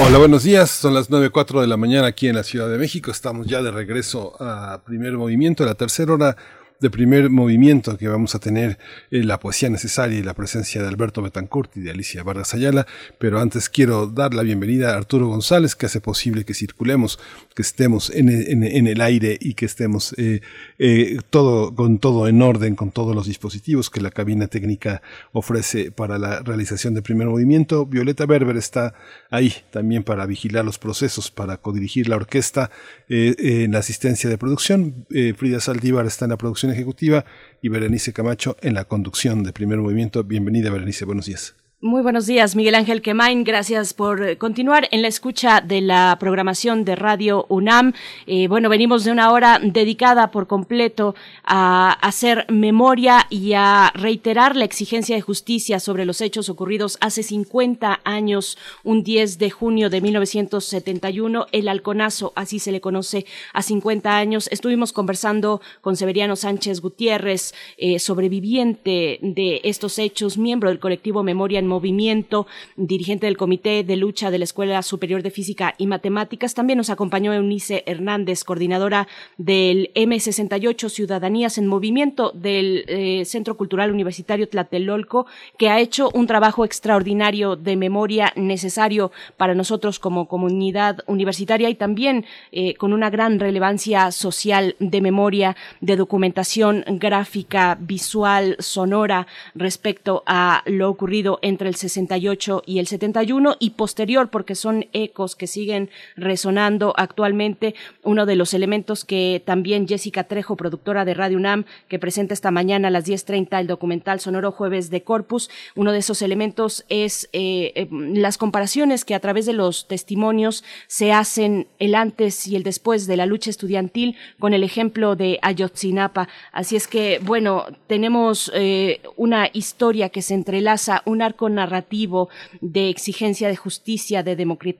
Hola, 0.00 0.18
buenos 0.18 0.44
días. 0.44 0.70
Son 0.70 0.94
las 0.94 1.10
9.04 1.10 1.60
de 1.60 1.66
la 1.66 1.76
mañana 1.76 2.06
aquí 2.06 2.28
en 2.28 2.36
la 2.36 2.44
Ciudad 2.44 2.68
de 2.68 2.78
México. 2.78 3.10
Estamos 3.10 3.48
ya 3.48 3.62
de 3.62 3.72
regreso 3.72 4.40
a 4.40 4.80
primer 4.84 5.14
movimiento, 5.14 5.66
la 5.66 5.74
tercera 5.74 6.12
hora 6.12 6.36
de 6.80 6.90
primer 6.90 7.28
movimiento 7.28 7.98
que 7.98 8.08
vamos 8.08 8.34
a 8.34 8.38
tener 8.38 8.78
eh, 9.10 9.24
la 9.24 9.40
poesía 9.40 9.68
necesaria 9.68 10.18
y 10.18 10.22
la 10.22 10.34
presencia 10.34 10.80
de 10.80 10.88
Alberto 10.88 11.22
Betancourt 11.22 11.76
y 11.76 11.80
de 11.80 11.90
Alicia 11.90 12.22
Vargas 12.22 12.54
Ayala. 12.54 12.86
Pero 13.18 13.40
antes 13.40 13.68
quiero 13.68 14.06
dar 14.06 14.34
la 14.34 14.42
bienvenida 14.42 14.92
a 14.92 14.96
Arturo 14.96 15.28
González, 15.28 15.74
que 15.74 15.86
hace 15.86 16.00
posible 16.00 16.44
que 16.44 16.54
circulemos, 16.54 17.18
que 17.58 17.62
estemos 17.62 18.10
en, 18.10 18.28
en, 18.28 18.86
el 18.86 19.00
aire 19.00 19.36
y 19.40 19.54
que 19.54 19.66
estemos 19.66 20.14
eh, 20.16 20.42
eh, 20.78 21.18
todo, 21.28 21.74
con 21.74 21.98
todo 21.98 22.28
en 22.28 22.40
orden, 22.40 22.76
con 22.76 22.92
todos 22.92 23.16
los 23.16 23.26
dispositivos 23.26 23.90
que 23.90 24.00
la 24.00 24.12
cabina 24.12 24.46
técnica 24.46 25.02
ofrece 25.32 25.90
para 25.90 26.20
la 26.20 26.38
realización 26.38 26.94
de 26.94 27.02
primer 27.02 27.26
movimiento. 27.26 27.84
Violeta 27.84 28.26
Berber 28.26 28.56
está 28.56 28.94
ahí 29.28 29.52
también 29.72 30.04
para 30.04 30.24
vigilar 30.24 30.64
los 30.64 30.78
procesos, 30.78 31.32
para 31.32 31.56
codirigir 31.56 32.08
la 32.08 32.14
orquesta 32.14 32.70
en 33.08 33.72
la 33.72 33.80
asistencia 33.80 34.30
de 34.30 34.38
producción. 34.38 35.08
Frida 35.36 35.58
Saldívar 35.58 36.06
está 36.06 36.26
en 36.26 36.30
la 36.30 36.38
producción 36.38 36.70
ejecutiva 36.70 37.24
y 37.60 37.70
Berenice 37.70 38.12
Camacho 38.12 38.56
en 38.60 38.74
la 38.74 38.84
conducción 38.84 39.42
de 39.42 39.52
primer 39.52 39.78
movimiento. 39.78 40.22
Bienvenida 40.22 40.70
Berenice, 40.70 41.04
buenos 41.04 41.26
días. 41.26 41.56
Muy 41.80 42.02
buenos 42.02 42.26
días, 42.26 42.56
Miguel 42.56 42.74
Ángel 42.74 43.02
Quemain. 43.02 43.44
Gracias 43.44 43.94
por 43.94 44.20
eh, 44.20 44.36
continuar 44.36 44.88
en 44.90 45.00
la 45.00 45.06
escucha 45.06 45.60
de 45.60 45.80
la 45.80 46.16
programación 46.18 46.84
de 46.84 46.96
Radio 46.96 47.46
UNAM. 47.48 47.92
Eh, 48.26 48.48
bueno, 48.48 48.68
venimos 48.68 49.04
de 49.04 49.12
una 49.12 49.30
hora 49.30 49.60
dedicada 49.62 50.32
por 50.32 50.48
completo 50.48 51.14
a 51.44 51.92
hacer 51.92 52.46
memoria 52.48 53.28
y 53.30 53.52
a 53.52 53.92
reiterar 53.94 54.56
la 54.56 54.64
exigencia 54.64 55.14
de 55.14 55.22
justicia 55.22 55.78
sobre 55.78 56.04
los 56.04 56.20
hechos 56.20 56.48
ocurridos 56.48 56.98
hace 57.00 57.22
50 57.22 58.00
años, 58.02 58.58
un 58.82 59.04
10 59.04 59.38
de 59.38 59.50
junio 59.50 59.88
de 59.88 60.00
1971, 60.00 61.46
el 61.52 61.68
halconazo, 61.68 62.32
así 62.34 62.58
se 62.58 62.72
le 62.72 62.80
conoce 62.80 63.24
a 63.52 63.62
50 63.62 64.16
años. 64.16 64.48
Estuvimos 64.50 64.92
conversando 64.92 65.60
con 65.80 65.94
Severiano 65.94 66.34
Sánchez 66.34 66.80
Gutiérrez, 66.80 67.54
eh, 67.76 68.00
sobreviviente 68.00 69.20
de 69.22 69.60
estos 69.62 70.00
hechos, 70.00 70.38
miembro 70.38 70.70
del 70.70 70.80
colectivo 70.80 71.22
Memoria 71.22 71.60
Movimiento, 71.68 72.46
dirigente 72.76 73.26
del 73.26 73.36
Comité 73.36 73.84
de 73.84 73.96
Lucha 73.96 74.30
de 74.30 74.38
la 74.38 74.44
Escuela 74.44 74.82
Superior 74.82 75.22
de 75.22 75.30
Física 75.30 75.74
y 75.78 75.86
Matemáticas. 75.86 76.54
También 76.54 76.78
nos 76.78 76.90
acompañó 76.90 77.32
Eunice 77.32 77.84
Hernández, 77.86 78.42
coordinadora 78.44 79.06
del 79.36 79.90
M68 79.94 80.88
Ciudadanías 80.88 81.58
en 81.58 81.66
Movimiento 81.66 82.32
del 82.34 82.84
eh, 82.88 83.24
Centro 83.24 83.56
Cultural 83.56 83.92
Universitario 83.92 84.48
Tlatelolco, 84.48 85.26
que 85.58 85.68
ha 85.68 85.80
hecho 85.80 86.10
un 86.14 86.26
trabajo 86.26 86.64
extraordinario 86.64 87.56
de 87.56 87.76
memoria 87.76 88.32
necesario 88.34 89.12
para 89.36 89.54
nosotros 89.54 89.98
como 89.98 90.26
comunidad 90.26 91.00
universitaria 91.06 91.68
y 91.68 91.74
también 91.74 92.24
eh, 92.52 92.74
con 92.74 92.92
una 92.92 93.10
gran 93.10 93.38
relevancia 93.38 94.10
social 94.12 94.76
de 94.78 95.00
memoria, 95.00 95.56
de 95.80 95.96
documentación 95.96 96.84
gráfica, 96.86 97.76
visual, 97.80 98.56
sonora 98.58 99.26
respecto 99.54 100.22
a 100.26 100.62
lo 100.66 100.88
ocurrido 100.88 101.38
en 101.42 101.57
entre 101.58 101.68
el 101.68 101.74
68 101.74 102.62
y 102.66 102.78
el 102.78 102.86
71 102.86 103.56
y 103.58 103.70
posterior 103.70 104.30
porque 104.30 104.54
son 104.54 104.86
ecos 104.92 105.34
que 105.34 105.48
siguen 105.48 105.90
resonando 106.14 106.94
actualmente. 106.96 107.74
Uno 108.04 108.26
de 108.26 108.36
los 108.36 108.54
elementos 108.54 109.04
que 109.04 109.42
también 109.44 109.88
Jessica 109.88 110.24
Trejo, 110.24 110.54
productora 110.54 111.04
de 111.04 111.14
Radio 111.14 111.36
UNAM, 111.36 111.64
que 111.88 111.98
presenta 111.98 112.32
esta 112.32 112.52
mañana 112.52 112.88
a 112.88 112.90
las 112.92 113.06
10.30 113.06 113.58
el 113.58 113.66
documental 113.66 114.20
sonoro 114.20 114.52
Jueves 114.52 114.88
de 114.88 115.02
Corpus, 115.02 115.50
uno 115.74 115.90
de 115.90 115.98
esos 115.98 116.22
elementos 116.22 116.84
es 116.88 117.28
eh, 117.32 117.72
eh, 117.74 117.88
las 117.90 118.38
comparaciones 118.38 119.04
que 119.04 119.16
a 119.16 119.20
través 119.20 119.44
de 119.44 119.52
los 119.52 119.88
testimonios 119.88 120.62
se 120.86 121.12
hacen 121.12 121.66
el 121.80 121.96
antes 121.96 122.46
y 122.46 122.54
el 122.54 122.62
después 122.62 123.08
de 123.08 123.16
la 123.16 123.26
lucha 123.26 123.50
estudiantil 123.50 124.16
con 124.38 124.54
el 124.54 124.62
ejemplo 124.62 125.16
de 125.16 125.40
Ayotzinapa. 125.42 126.28
Así 126.52 126.76
es 126.76 126.86
que, 126.86 127.18
bueno, 127.24 127.64
tenemos 127.88 128.52
eh, 128.54 129.00
una 129.16 129.50
historia 129.52 130.10
que 130.10 130.22
se 130.22 130.34
entrelaza, 130.34 131.02
un 131.04 131.20
arco 131.20 131.47
narrativo 131.48 132.28
de 132.60 132.88
exigencia 132.88 133.48
de 133.48 133.56
justicia, 133.56 134.22
de 134.22 134.36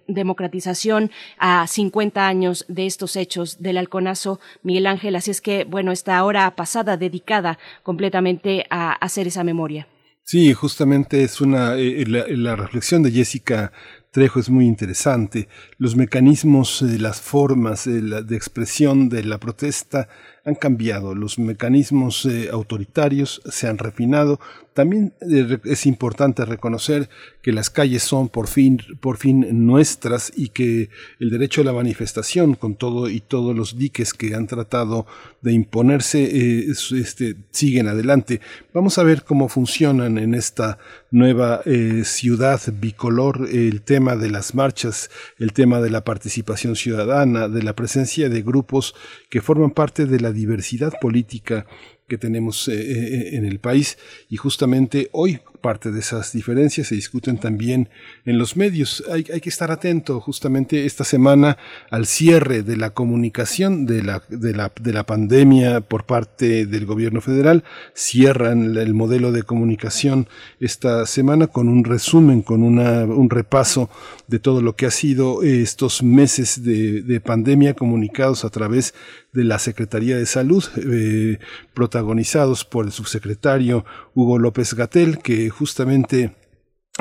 democratización 0.06 1.10
a 1.38 1.66
50 1.66 2.26
años 2.26 2.64
de 2.68 2.86
estos 2.86 3.16
hechos 3.16 3.60
del 3.60 3.78
halconazo, 3.78 4.40
Miguel 4.62 4.86
Ángel. 4.86 5.16
Así 5.16 5.30
es 5.30 5.40
que, 5.40 5.64
bueno, 5.64 5.92
esta 5.92 6.22
hora 6.24 6.54
pasada 6.56 6.96
dedicada 6.96 7.58
completamente 7.82 8.66
a 8.70 8.92
hacer 8.92 9.26
esa 9.26 9.44
memoria. 9.44 9.88
Sí, 10.22 10.52
justamente 10.52 11.22
es 11.22 11.40
una 11.40 11.76
eh, 11.76 12.04
la, 12.06 12.54
reflexión 12.54 13.02
de 13.02 13.10
Jessica 13.10 13.72
Trejo 14.10 14.40
es 14.40 14.50
muy 14.50 14.66
interesante. 14.66 15.48
Los 15.76 15.94
mecanismos, 15.94 16.82
eh, 16.82 16.98
las 16.98 17.20
formas 17.20 17.86
eh, 17.86 18.00
de 18.00 18.36
expresión 18.36 19.08
de 19.08 19.22
la 19.22 19.38
protesta 19.38 20.08
han 20.44 20.54
cambiado, 20.54 21.14
los 21.14 21.38
mecanismos 21.38 22.24
eh, 22.24 22.48
autoritarios 22.50 23.42
se 23.50 23.68
han 23.68 23.76
refinado. 23.76 24.40
También 24.78 25.12
eh, 25.22 25.58
es 25.64 25.86
importante 25.86 26.44
reconocer 26.44 27.08
que 27.42 27.50
las 27.50 27.68
calles 27.68 28.04
son 28.04 28.28
por 28.28 28.46
fin, 28.46 28.80
por 29.00 29.16
fin 29.16 29.66
nuestras 29.66 30.32
y 30.36 30.50
que 30.50 30.88
el 31.18 31.30
derecho 31.30 31.62
a 31.62 31.64
la 31.64 31.72
manifestación, 31.72 32.54
con 32.54 32.76
todo 32.76 33.08
y 33.08 33.18
todos 33.18 33.56
los 33.56 33.76
diques 33.76 34.14
que 34.14 34.36
han 34.36 34.46
tratado 34.46 35.04
de 35.42 35.52
imponerse, 35.52 36.22
eh, 36.22 36.66
este, 36.70 37.34
siguen 37.50 37.88
adelante. 37.88 38.40
Vamos 38.72 38.98
a 38.98 39.02
ver 39.02 39.24
cómo 39.24 39.48
funcionan 39.48 40.16
en 40.16 40.36
esta 40.36 40.78
nueva 41.10 41.62
ciudad 42.04 42.60
bicolor 42.72 43.48
el 43.50 43.82
tema 43.82 44.14
de 44.14 44.30
las 44.30 44.54
marchas, 44.54 45.10
el 45.38 45.54
tema 45.54 45.80
de 45.80 45.90
la 45.90 46.04
participación 46.04 46.76
ciudadana, 46.76 47.48
de 47.48 47.64
la 47.64 47.74
presencia 47.74 48.28
de 48.28 48.42
grupos 48.42 48.94
que 49.28 49.40
forman 49.40 49.72
parte 49.72 50.06
de 50.06 50.20
la 50.20 50.30
diversidad 50.30 50.92
política 51.00 51.66
que 52.08 52.18
tenemos 52.18 52.66
eh, 52.68 52.74
eh, 52.74 53.36
en 53.36 53.44
el 53.44 53.60
país. 53.60 53.98
Y 54.28 54.36
justamente 54.36 55.08
hoy 55.12 55.38
parte 55.60 55.90
de 55.90 56.00
esas 56.00 56.32
diferencias 56.32 56.88
se 56.88 56.94
discuten 56.94 57.38
también 57.38 57.88
en 58.24 58.38
los 58.38 58.56
medios. 58.56 59.04
Hay, 59.10 59.26
hay, 59.32 59.40
que 59.40 59.48
estar 59.48 59.70
atento 59.70 60.20
justamente 60.20 60.86
esta 60.86 61.04
semana 61.04 61.58
al 61.90 62.06
cierre 62.06 62.62
de 62.62 62.76
la 62.76 62.90
comunicación 62.90 63.86
de 63.86 64.02
la, 64.02 64.22
de 64.28 64.54
la, 64.54 64.72
de 64.80 64.92
la 64.92 65.04
pandemia 65.04 65.80
por 65.80 66.04
parte 66.04 66.66
del 66.66 66.86
gobierno 66.86 67.20
federal. 67.20 67.64
Cierran 67.94 68.76
el 68.76 68.94
modelo 68.94 69.32
de 69.32 69.42
comunicación 69.42 70.28
esta 70.60 71.06
semana 71.06 71.48
con 71.48 71.68
un 71.68 71.84
resumen, 71.84 72.42
con 72.42 72.62
una, 72.62 73.04
un 73.04 73.30
repaso 73.30 73.90
de 74.26 74.38
todo 74.38 74.62
lo 74.62 74.76
que 74.76 74.86
ha 74.86 74.90
sido 74.90 75.42
estos 75.42 76.02
meses 76.02 76.62
de, 76.64 77.02
de 77.02 77.20
pandemia 77.20 77.74
comunicados 77.74 78.44
a 78.44 78.50
través 78.50 78.94
de 79.32 79.44
la 79.44 79.58
Secretaría 79.58 80.16
de 80.16 80.26
Salud, 80.26 80.64
eh, 80.76 81.38
protagonizados 81.74 82.64
por 82.64 82.86
el 82.86 82.92
subsecretario 82.92 83.84
Hugo 84.14 84.38
López 84.38 84.74
Gatel, 84.74 85.18
que 85.18 85.47
justamente 85.50 86.32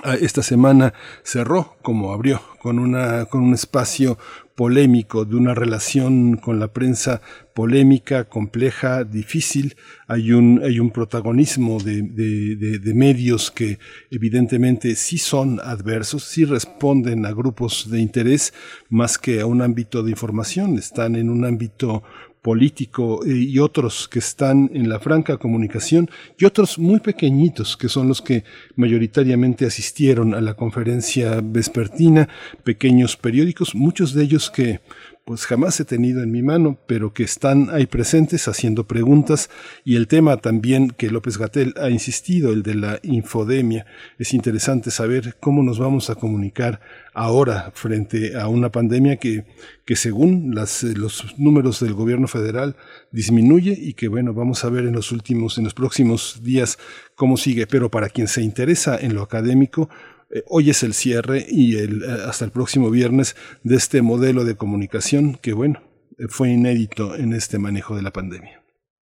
ah, 0.03 0.15
esta 0.15 0.43
semana 0.43 0.93
cerró, 1.23 1.77
como 1.81 2.11
abrió, 2.13 2.41
con, 2.61 2.79
una, 2.79 3.25
con 3.25 3.41
un 3.41 3.53
espacio 3.53 4.17
polémico, 4.57 5.23
de 5.23 5.35
una 5.35 5.53
relación 5.53 6.35
con 6.35 6.59
la 6.59 6.73
prensa 6.73 7.21
polémica, 7.53 8.23
compleja, 8.23 9.03
difícil. 9.03 9.75
Hay 10.07 10.31
un, 10.31 10.61
hay 10.63 10.79
un 10.79 10.89
protagonismo 10.89 11.79
de, 11.79 12.01
de, 12.01 12.79
de, 12.79 12.93
medios 12.95 13.51
que 13.51 13.77
evidentemente 14.09 14.95
sí 14.95 15.19
son 15.19 15.59
adversos, 15.63 16.23
sí 16.23 16.43
responden 16.43 17.27
a 17.27 17.33
grupos 17.33 17.89
de 17.91 17.99
interés 17.99 18.51
más 18.89 19.19
que 19.19 19.41
a 19.41 19.45
un 19.45 19.61
ámbito 19.61 20.01
de 20.01 20.09
información, 20.09 20.79
están 20.79 21.15
en 21.15 21.29
un 21.29 21.45
ámbito 21.45 22.01
político 22.47 23.25
eh, 23.25 23.35
y 23.35 23.59
otros 23.59 24.07
que 24.07 24.19
están 24.19 24.71
en 24.73 24.87
la 24.87 25.01
franca 25.01 25.35
comunicación 25.35 26.09
y 26.39 26.45
otros 26.45 26.79
muy 26.79 27.01
pequeñitos 27.01 27.75
que 27.75 27.89
son 27.89 28.07
los 28.07 28.21
que 28.21 28.45
mayoritariamente 28.77 29.65
asistieron 29.65 30.33
a 30.33 30.39
la 30.39 30.53
conferencia 30.53 31.41
vespertina, 31.43 32.29
pequeños 32.63 33.17
periódicos, 33.17 33.75
muchos 33.75 34.13
de 34.13 34.23
ellos 34.23 34.49
que 34.49 34.79
pues 35.27 35.45
jamás 35.45 35.77
he 35.81 35.83
tenido 35.83 36.23
en 36.23 36.31
mi 36.31 36.41
mano, 36.41 36.79
pero 36.87 37.13
que 37.13 37.23
están 37.23 37.69
ahí 37.71 37.85
presentes 37.85 38.47
haciendo 38.47 38.87
preguntas 38.87 39.49
y 39.83 39.97
el 39.97 40.07
tema 40.07 40.37
también 40.37 40.91
que 40.91 41.11
López 41.11 41.37
Gatel 41.37 41.73
ha 41.81 41.89
insistido, 41.89 42.53
el 42.53 42.63
de 42.63 42.75
la 42.75 42.99
infodemia. 43.03 43.85
Es 44.17 44.33
interesante 44.33 44.89
saber 44.89 45.35
cómo 45.41 45.63
nos 45.63 45.79
vamos 45.79 46.09
a 46.09 46.15
comunicar 46.15 46.79
ahora 47.13 47.73
frente 47.73 48.39
a 48.39 48.47
una 48.47 48.71
pandemia 48.71 49.17
que, 49.17 49.43
que 49.83 49.97
según 49.97 50.55
las, 50.55 50.83
los 50.83 51.37
números 51.37 51.81
del 51.81 51.93
gobierno 51.93 52.29
federal 52.29 52.77
disminuye 53.11 53.77
y 53.77 53.95
que 53.95 54.07
bueno, 54.07 54.33
vamos 54.33 54.63
a 54.63 54.69
ver 54.69 54.85
en 54.85 54.93
los 54.93 55.11
últimos, 55.11 55.57
en 55.57 55.65
los 55.65 55.73
próximos 55.73 56.39
días 56.41 56.79
cómo 57.15 57.35
sigue. 57.35 57.67
Pero 57.67 57.91
para 57.91 58.07
quien 58.07 58.29
se 58.29 58.43
interesa 58.43 58.97
en 58.97 59.13
lo 59.13 59.23
académico, 59.23 59.89
eh, 60.29 60.43
hoy 60.47 60.69
es 60.69 60.83
el 60.83 60.93
cierre 60.93 61.45
y 61.47 61.77
el, 61.77 62.03
eh, 62.03 62.07
hasta 62.27 62.45
el 62.45 62.51
próximo 62.51 62.89
viernes 62.89 63.35
de 63.63 63.75
este 63.75 64.01
modelo 64.01 64.43
de 64.43 64.55
comunicación 64.55 65.35
que, 65.35 65.53
bueno, 65.53 65.81
eh, 66.17 66.25
fue 66.29 66.49
inédito 66.49 67.15
en 67.15 67.33
este 67.33 67.59
manejo 67.59 67.95
de 67.95 68.01
la 68.01 68.11
pandemia. 68.11 68.56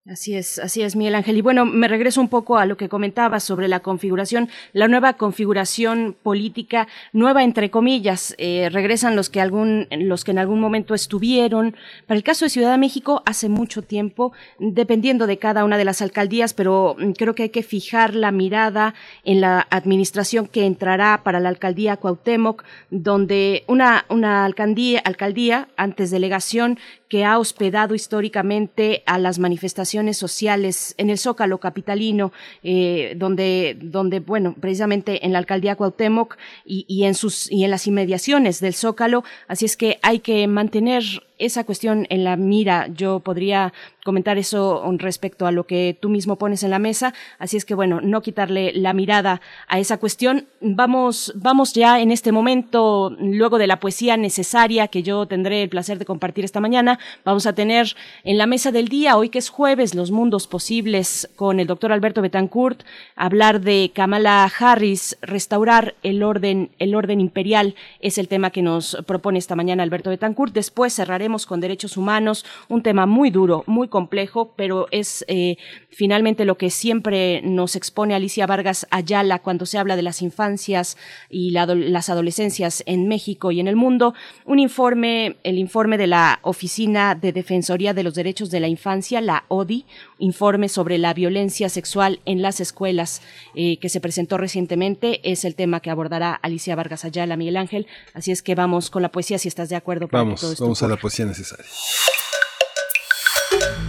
Así 0.08 0.36
es, 0.36 0.60
así 0.60 0.84
es, 0.84 0.96
Miguel 0.96 1.16
Ángel. 1.16 1.36
Y 1.36 1.42
bueno, 1.42 1.66
me 1.66 1.88
regreso 1.88 2.22
un 2.22 2.28
poco 2.28 2.60
a 2.60 2.68
lo 2.68 2.78
que 2.78 2.90
comentaba 2.90 3.40
sobre 3.40 3.68
la 3.68 3.80
configuración, 3.80 4.50
la 4.72 4.88
nueva 4.88 5.14
configuración 5.14 6.16
política, 6.22 6.88
nueva 7.12 7.44
entre 7.44 7.72
comillas. 7.72 8.36
Eh, 8.38 8.70
regresan 8.72 9.16
los 9.16 9.32
que 9.32 9.42
algún, 9.42 9.88
los 9.90 10.24
que 10.24 10.30
en 10.30 10.38
algún 10.38 10.60
momento 10.60 10.94
estuvieron. 10.94 11.76
Para 12.06 12.20
el 12.20 12.24
caso 12.24 12.46
de 12.46 12.50
Ciudad 12.50 12.70
de 12.70 12.78
México, 12.78 13.24
hace 13.26 13.50
mucho 13.50 13.82
tiempo, 13.82 14.32
dependiendo 14.60 15.26
de 15.26 15.40
cada 15.40 15.66
una 15.66 15.76
de 15.76 15.86
las 15.86 16.04
alcaldías, 16.04 16.54
pero 16.54 16.96
mm, 17.00 17.14
creo 17.14 17.34
que 17.34 17.42
hay 17.42 17.50
que 17.50 17.64
fijar 17.64 18.14
la 18.14 18.30
mirada 18.30 18.94
en 19.24 19.42
la 19.42 19.66
administración 19.72 20.46
que 20.46 20.68
entrará 20.68 21.22
para 21.24 21.40
la 21.40 21.50
alcaldía 21.50 21.98
Cuauhtémoc, 21.98 22.64
donde 22.92 23.64
una, 23.66 24.06
una 24.10 24.46
alcaldía 24.46 25.68
antes 25.78 26.12
delegación 26.12 26.78
que 27.10 27.24
ha 27.24 27.40
hospedado 27.40 27.96
históricamente 27.96 29.04
a 29.06 29.18
las 29.18 29.40
manifestaciones 29.40 29.95
sociales 30.18 30.96
en 30.98 31.10
el 31.10 31.18
Zócalo 31.18 31.60
capitalino, 31.60 32.32
eh, 32.64 33.14
donde, 33.18 33.78
donde, 33.82 34.20
bueno, 34.20 34.56
precisamente 34.60 35.26
en 35.26 35.34
la 35.34 35.40
alcaldía 35.40 35.76
Cuauhtémoc 35.76 36.38
y, 36.66 36.86
y, 36.88 37.06
en 37.06 37.16
sus, 37.16 37.52
y 37.52 37.64
en 37.64 37.72
las 37.72 37.88
inmediaciones 37.88 38.60
del 38.60 38.74
Zócalo. 38.74 39.24
Así 39.48 39.66
es 39.66 39.78
que 39.78 40.00
hay 40.02 40.20
que 40.20 40.48
mantener 40.48 41.04
esa 41.38 41.64
cuestión 41.64 42.08
en 42.10 42.24
la 42.24 42.36
mira. 42.36 42.88
Yo 42.88 43.20
podría 43.20 43.74
comentar 44.04 44.38
eso 44.38 44.84
respecto 44.98 45.48
a 45.48 45.52
lo 45.52 45.66
que 45.66 45.98
tú 46.00 46.10
mismo 46.10 46.36
pones 46.38 46.64
en 46.64 46.70
la 46.70 46.80
mesa. 46.80 47.14
Así 47.40 47.58
es 47.58 47.66
que, 47.66 47.74
bueno, 47.74 48.02
no 48.02 48.22
quitarle 48.22 48.72
la 48.74 48.94
mirada 48.94 49.42
a 49.68 49.80
esa 49.80 49.98
cuestión. 49.98 50.46
Vamos, 50.62 51.34
vamos 51.36 51.74
ya 51.74 52.00
en 52.00 52.12
este 52.12 52.32
momento, 52.32 53.16
luego 53.20 53.58
de 53.58 53.68
la 53.68 53.80
poesía 53.80 54.18
necesaria 54.18 54.88
que 54.88 55.04
yo 55.04 55.26
tendré 55.26 55.64
el 55.64 55.70
placer 55.70 55.98
de 55.98 56.06
compartir 56.06 56.46
esta 56.46 56.60
mañana, 56.60 57.00
vamos 57.24 57.48
a 57.48 57.54
tener 57.54 57.96
en 58.24 58.38
la 58.38 58.46
mesa 58.46 58.72
del 58.72 58.88
día, 58.88 59.18
hoy 59.18 59.30
que 59.30 59.40
es 59.40 59.50
jueves, 59.50 59.96
los 59.96 60.12
mundos 60.12 60.48
posibles 60.48 61.30
con 61.36 61.60
el 61.60 61.68
doctor 61.68 61.92
Alberto 61.92 62.22
Betancourt, 62.22 62.84
hablar 63.16 63.62
de 63.62 63.92
Kamala 63.94 64.52
Harris, 64.60 65.18
restaurar 65.22 65.96
el 66.04 66.24
orden, 66.24 66.70
el 66.80 66.96
orden 66.96 67.20
imperial 67.20 67.76
es 68.00 68.18
el 68.18 68.28
tema 68.28 68.52
que 68.52 68.62
nos 68.62 68.98
propone 69.06 69.40
esta 69.40 69.56
mañana 69.56 69.84
Alberto 69.84 70.10
Betancourt. 70.10 70.54
Después 70.54 71.00
con 71.46 71.60
derechos 71.60 71.98
humanos, 71.98 72.46
un 72.70 72.84
tema 72.84 73.06
muy 73.08 73.32
duro, 73.32 73.64
muy 73.66 73.88
complejo, 73.88 74.54
pero 74.56 74.88
es 74.92 75.26
eh, 75.28 75.58
finalmente 75.90 76.46
lo 76.46 76.56
que 76.56 76.70
siempre 76.70 77.42
nos 77.42 77.76
expone 77.76 78.14
Alicia 78.14 78.46
Vargas 78.46 78.86
Ayala 78.92 79.40
cuando 79.40 79.66
se 79.66 79.80
habla 79.80 79.96
de 79.96 80.04
las 80.04 80.22
infancias 80.22 80.98
y 81.30 81.52
las 81.52 82.10
adolescencias 82.10 82.84
en 82.86 83.08
México 83.08 83.52
y 83.52 83.60
en 83.60 83.68
el 83.68 83.76
mundo. 83.76 84.14
Un 84.46 84.60
informe, 84.60 85.38
el 85.44 85.58
informe 85.58 85.98
de 85.98 86.08
la 86.08 86.40
Oficina 86.44 87.16
de 87.16 87.32
Defensoría 87.32 87.94
de 87.94 88.04
los 88.04 88.14
Derechos 88.14 88.52
de 88.52 88.60
la 88.60 88.68
Infancia, 88.68 89.20
la 89.20 89.46
ODI, 89.48 89.86
informe 90.20 90.70
sobre 90.70 90.98
la 91.00 91.14
violencia 91.14 91.70
sexual 91.70 92.20
en 92.26 92.44
las 92.44 92.60
escuelas 92.60 93.24
eh, 93.56 93.78
que 93.78 93.90
se 93.90 94.00
presentó 94.00 94.38
recientemente, 94.38 95.22
es 95.24 95.44
el 95.44 95.56
tema 95.56 95.80
que 95.80 95.90
abordará 95.90 96.34
Alicia 96.36 96.76
Vargas 96.76 97.04
Ayala, 97.04 97.36
Miguel 97.36 97.58
Ángel. 97.58 97.88
Así 98.14 98.32
es 98.32 98.44
que 98.44 98.54
vamos 98.54 98.90
con 98.90 99.02
la 99.02 99.12
poesía, 99.12 99.40
si 99.40 99.48
estás 99.48 99.70
de 99.70 99.76
acuerdo. 99.76 100.08
vamos, 100.12 100.60
vamos 100.60 100.84
a 100.84 100.88
la 100.88 100.98
poesía 100.98 101.15
necesaria. 101.24 101.72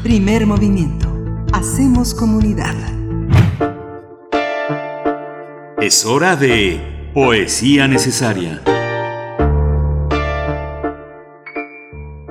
Primer 0.03 0.47
movimiento. 0.47 1.13
Hacemos 1.53 2.15
comunidad. 2.15 2.77
Es 5.81 6.07
hora 6.07 6.37
de 6.37 7.11
Poesía 7.13 7.89
Necesaria. 7.89 8.63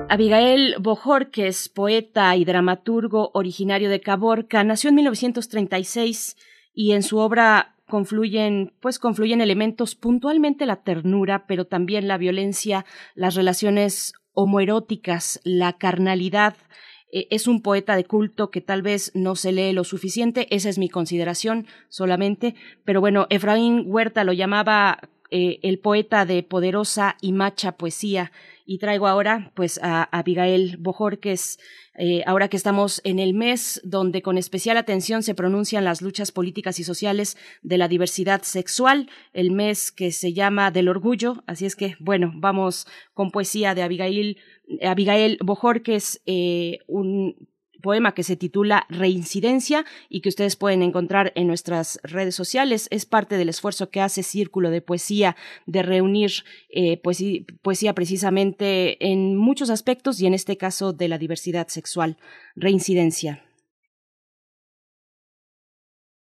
Abigail 0.08 0.76
Bojorques, 0.80 1.68
poeta 1.68 2.34
y 2.36 2.46
dramaturgo 2.46 3.30
originario 3.34 3.90
de 3.90 4.00
Caborca, 4.00 4.64
nació 4.64 4.88
en 4.88 4.94
1936 4.94 6.36
y 6.72 6.92
en 6.92 7.02
su 7.02 7.18
obra 7.18 7.74
confluyen, 7.86 8.72
pues 8.80 8.98
confluyen 8.98 9.40
elementos 9.40 9.94
puntualmente 9.94 10.64
la 10.66 10.76
ternura, 10.76 11.46
pero 11.46 11.66
también 11.66 12.08
la 12.08 12.18
violencia, 12.18 12.86
las 13.14 13.34
relaciones 13.34 14.14
homoeróticas, 14.36 15.40
la 15.42 15.72
carnalidad, 15.72 16.54
eh, 17.10 17.26
es 17.30 17.48
un 17.48 17.62
poeta 17.62 17.96
de 17.96 18.04
culto 18.04 18.50
que 18.50 18.60
tal 18.60 18.82
vez 18.82 19.10
no 19.14 19.34
se 19.34 19.50
lee 19.50 19.72
lo 19.72 19.82
suficiente, 19.82 20.46
esa 20.54 20.68
es 20.68 20.78
mi 20.78 20.88
consideración 20.88 21.66
solamente, 21.88 22.54
pero 22.84 23.00
bueno, 23.00 23.26
Efraín 23.30 23.84
Huerta 23.86 24.22
lo 24.24 24.32
llamaba 24.32 25.00
eh, 25.30 25.58
el 25.62 25.78
poeta 25.78 26.24
de 26.24 26.42
poderosa 26.42 27.16
y 27.20 27.32
macha 27.32 27.72
poesía. 27.72 28.32
Y 28.64 28.78
traigo 28.78 29.06
ahora 29.06 29.52
pues 29.54 29.78
a, 29.82 30.04
Abigail 30.04 30.76
Bojorques, 30.78 31.58
eh, 31.98 32.22
ahora 32.26 32.48
que 32.48 32.56
estamos 32.56 33.00
en 33.04 33.18
el 33.18 33.32
mes 33.34 33.80
donde 33.84 34.22
con 34.22 34.38
especial 34.38 34.76
atención 34.76 35.22
se 35.22 35.34
pronuncian 35.34 35.84
las 35.84 36.02
luchas 36.02 36.32
políticas 36.32 36.78
y 36.78 36.84
sociales 36.84 37.36
de 37.62 37.78
la 37.78 37.88
diversidad 37.88 38.42
sexual, 38.42 39.08
el 39.32 39.50
mes 39.50 39.92
que 39.92 40.12
se 40.12 40.32
llama 40.32 40.70
del 40.70 40.88
orgullo, 40.88 41.42
así 41.46 41.66
es 41.66 41.76
que 41.76 41.96
bueno, 42.00 42.32
vamos 42.34 42.86
con 43.14 43.30
poesía 43.30 43.74
de 43.74 43.82
Abigail, 43.82 44.38
Abigail 44.82 45.38
Bojorques, 45.42 46.20
eh, 46.26 46.78
un 46.86 47.48
poema 47.86 48.14
que 48.14 48.24
se 48.24 48.34
titula 48.34 48.84
Reincidencia 48.88 49.84
y 50.08 50.20
que 50.20 50.28
ustedes 50.28 50.56
pueden 50.56 50.82
encontrar 50.82 51.32
en 51.36 51.46
nuestras 51.46 52.00
redes 52.02 52.34
sociales. 52.34 52.88
Es 52.90 53.06
parte 53.06 53.36
del 53.38 53.48
esfuerzo 53.48 53.90
que 53.90 54.00
hace 54.00 54.24
Círculo 54.24 54.70
de 54.70 54.82
Poesía 54.82 55.36
de 55.66 55.84
reunir 55.84 56.32
eh, 56.68 57.00
poesía, 57.00 57.94
precisamente 57.94 58.96
en 59.12 59.36
muchos 59.36 59.70
aspectos 59.70 60.20
y 60.20 60.26
en 60.26 60.34
este 60.34 60.56
caso 60.56 60.92
de 60.92 61.06
la 61.06 61.16
diversidad 61.16 61.68
sexual. 61.68 62.16
Reincidencia. 62.56 63.44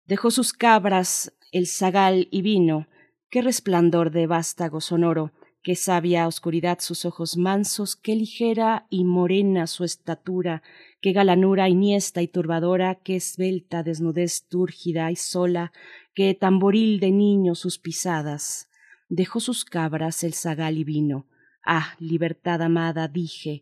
Dejó 0.05 0.31
sus 0.31 0.51
cabras 0.51 1.31
el 1.53 1.67
zagal 1.67 2.27
y 2.29 2.41
vino, 2.41 2.89
qué 3.29 3.41
resplandor 3.41 4.11
de 4.11 4.27
vástago 4.27 4.81
sonoro, 4.81 5.31
qué 5.63 5.75
sabia 5.75 6.27
oscuridad 6.27 6.79
sus 6.81 7.05
ojos 7.05 7.37
mansos, 7.37 7.95
qué 7.95 8.15
ligera 8.15 8.85
y 8.89 9.05
morena 9.05 9.65
su 9.65 9.85
estatura, 9.85 10.61
qué 11.01 11.13
galanura 11.13 11.69
iniesta 11.69 12.21
y 12.21 12.27
turbadora, 12.27 12.95
qué 12.95 13.15
esbelta 13.15 13.81
desnudez 13.81 14.45
túrgida 14.49 15.09
y 15.09 15.15
sola, 15.15 15.71
qué 16.13 16.33
tamboril 16.33 16.99
de 16.99 17.11
niño 17.11 17.55
sus 17.55 17.79
pisadas. 17.79 18.69
Dejó 19.07 19.39
sus 19.39 19.63
cabras 19.63 20.23
el 20.23 20.33
zagal 20.33 20.77
y 20.77 20.83
vino. 20.83 21.27
Ah, 21.65 21.95
libertad 21.97 22.61
amada, 22.61 23.07
dije, 23.07 23.61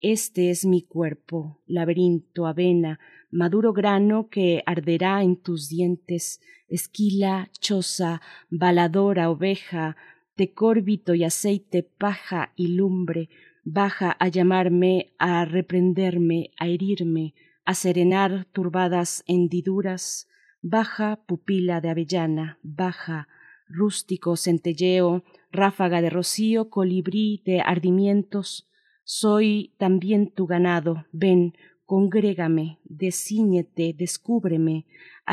este 0.00 0.50
es 0.50 0.64
mi 0.64 0.82
cuerpo, 0.82 1.60
laberinto, 1.66 2.46
avena, 2.46 2.98
maduro 3.30 3.72
grano 3.74 4.28
que 4.30 4.62
arderá 4.64 5.22
en 5.22 5.36
tus 5.36 5.68
dientes, 5.68 6.40
esquila, 6.68 7.50
choza, 7.60 8.22
baladora, 8.48 9.30
oveja, 9.30 9.96
tecórbito 10.34 11.14
y 11.14 11.24
aceite, 11.24 11.82
paja 11.82 12.52
y 12.56 12.68
lumbre, 12.68 13.28
baja 13.64 14.16
a 14.18 14.28
llamarme, 14.28 15.12
a 15.18 15.44
reprenderme, 15.44 16.50
a 16.58 16.68
herirme, 16.68 17.34
a 17.64 17.74
serenar 17.74 18.46
turbadas 18.52 19.22
hendiduras, 19.26 20.28
baja 20.60 21.20
pupila 21.26 21.80
de 21.80 21.90
avellana, 21.90 22.58
baja. 22.62 23.28
Rústico 23.68 24.36
centelleo, 24.36 25.24
ráfaga 25.50 26.02
de 26.02 26.10
rocío, 26.10 26.68
colibrí 26.68 27.42
de 27.46 27.62
ardimientos, 27.62 28.68
soy 29.02 29.72
también 29.78 30.30
tu 30.30 30.46
ganado, 30.46 31.06
ven, 31.10 31.54
congrégame, 31.86 32.80
descíñete, 32.84 33.94
descúbreme, 33.96 34.84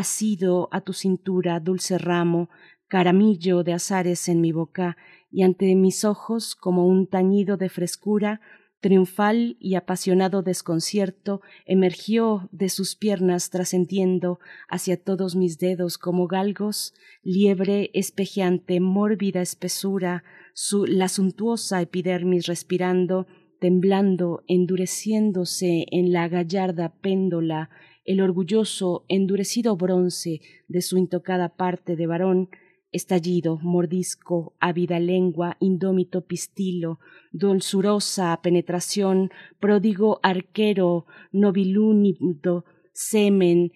sido 0.04 0.70
a 0.72 0.82
tu 0.82 0.94
cintura 0.94 1.60
dulce 1.60 1.98
ramo, 1.98 2.50
caramillo 2.90 3.64
de 3.64 3.74
azares 3.74 4.28
en 4.28 4.42
mi 4.42 4.52
boca, 4.52 4.98
y 5.32 5.44
ante 5.44 5.74
mis 5.76 6.04
ojos, 6.04 6.56
como 6.56 6.86
un 6.88 7.08
tañido 7.08 7.56
de 7.56 7.70
frescura, 7.70 8.42
triunfal 8.82 9.58
y 9.60 9.76
apasionado 9.76 10.42
desconcierto 10.42 11.42
emergió 11.66 12.50
de 12.52 12.70
sus 12.70 12.96
piernas 12.96 13.50
trascendiendo 13.50 14.40
hacia 14.70 15.02
todos 15.02 15.36
mis 15.36 15.60
dedos 15.60 15.98
como 15.98 16.28
galgos, 16.28 16.94
liebre 17.24 17.92
espejeante, 17.94 18.80
mórbida 18.80 19.42
espesura, 19.42 20.24
su, 20.54 20.86
la 20.86 21.10
suntuosa 21.10 21.82
epidermis 21.82 22.48
respirando, 22.48 23.28
temblando, 23.60 24.44
endureciéndose 24.48 25.86
en 25.92 26.14
la 26.14 26.28
gallarda 26.28 26.94
péndola, 27.02 27.70
el 28.06 28.22
orgulloso, 28.22 29.06
endurecido 29.10 29.76
bronce 29.76 30.42
de 30.68 30.82
su 30.82 30.98
intocada 30.98 31.50
parte 31.50 31.96
de 31.96 32.08
varón, 32.08 32.50
estallido, 32.92 33.60
mordisco, 33.62 34.54
ávida 34.60 35.00
lengua, 35.00 35.58
indómito 35.60 36.22
pistilo, 36.22 37.00
dulzurosa 37.32 38.40
penetración, 38.42 39.32
pródigo 39.60 40.20
arquero, 40.24 41.06
nobilúnido, 41.32 42.66
semen, 42.94 43.72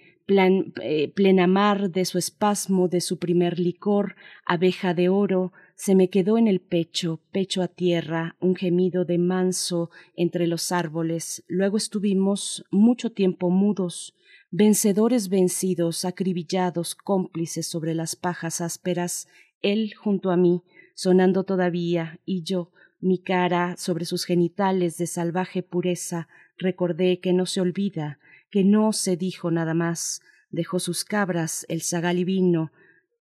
eh, 0.82 1.12
plenamar 1.14 1.92
de 1.92 2.06
su 2.06 2.18
espasmo, 2.18 2.88
de 2.88 3.02
su 3.02 3.20
primer 3.20 3.60
licor, 3.60 4.16
abeja 4.46 4.94
de 4.94 5.10
oro, 5.10 5.52
se 5.76 5.96
me 5.96 6.10
quedó 6.10 6.38
en 6.38 6.48
el 6.48 6.62
pecho, 6.62 7.20
pecho 7.32 7.62
a 7.62 7.68
tierra, 7.68 8.38
un 8.40 8.56
gemido 8.56 9.04
de 9.04 9.18
manso 9.18 9.90
entre 10.16 10.48
los 10.48 10.72
árboles. 10.72 11.44
Luego 11.48 11.78
estuvimos 11.78 12.64
mucho 12.72 13.12
tiempo 13.12 13.50
mudos, 13.50 14.16
vencedores 14.56 15.30
vencidos, 15.30 16.06
acribillados, 16.06 16.94
cómplices 16.94 17.66
sobre 17.66 17.96
las 17.96 18.16
pajas 18.16 18.62
ásperas, 18.62 19.28
él 19.64 19.96
junto 19.96 20.30
a 20.30 20.38
mí, 20.38 20.62
sonando 20.94 21.44
todavía, 21.44 22.20
y 22.24 22.44
yo, 22.44 22.72
mi 23.00 23.18
cara 23.18 23.76
sobre 23.78 24.06
sus 24.06 24.26
genitales 24.26 24.98
de 24.98 25.08
salvaje 25.08 25.64
pureza, 25.64 26.28
recordé 26.60 27.20
que 27.20 27.34
no 27.34 27.48
se 27.48 27.62
olvida, 27.62 28.20
que 28.52 28.64
no 28.64 28.94
se 28.94 29.18
dijo 29.18 29.50
nada 29.50 29.74
más, 29.74 30.22
dejó 30.52 30.78
sus 30.78 31.04
cabras 31.04 31.66
el 31.68 31.82
zagal 31.82 32.20
y 32.20 32.24
vino, 32.24 32.72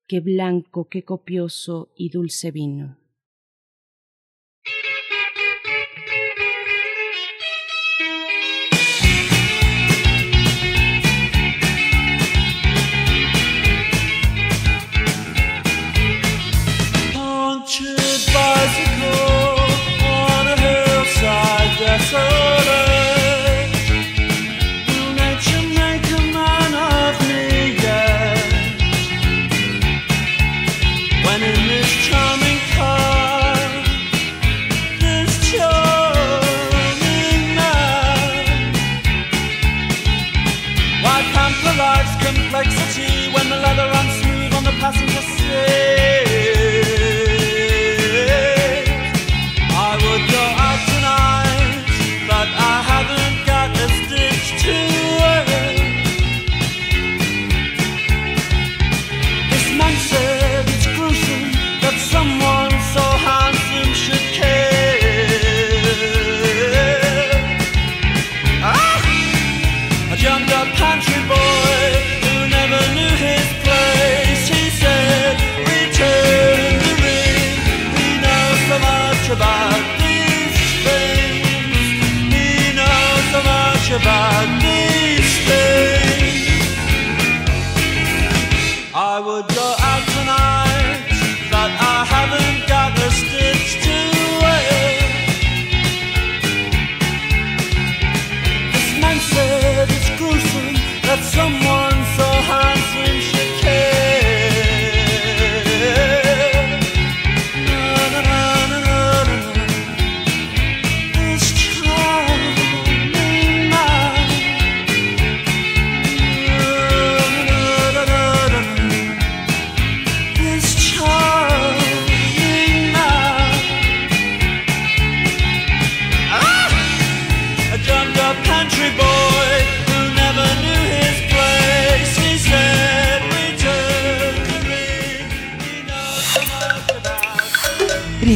qué 0.10 0.20
blanco, 0.20 0.90
qué 0.90 1.06
copioso 1.06 1.94
y 1.96 2.10
dulce 2.10 2.52
vino. 2.52 3.01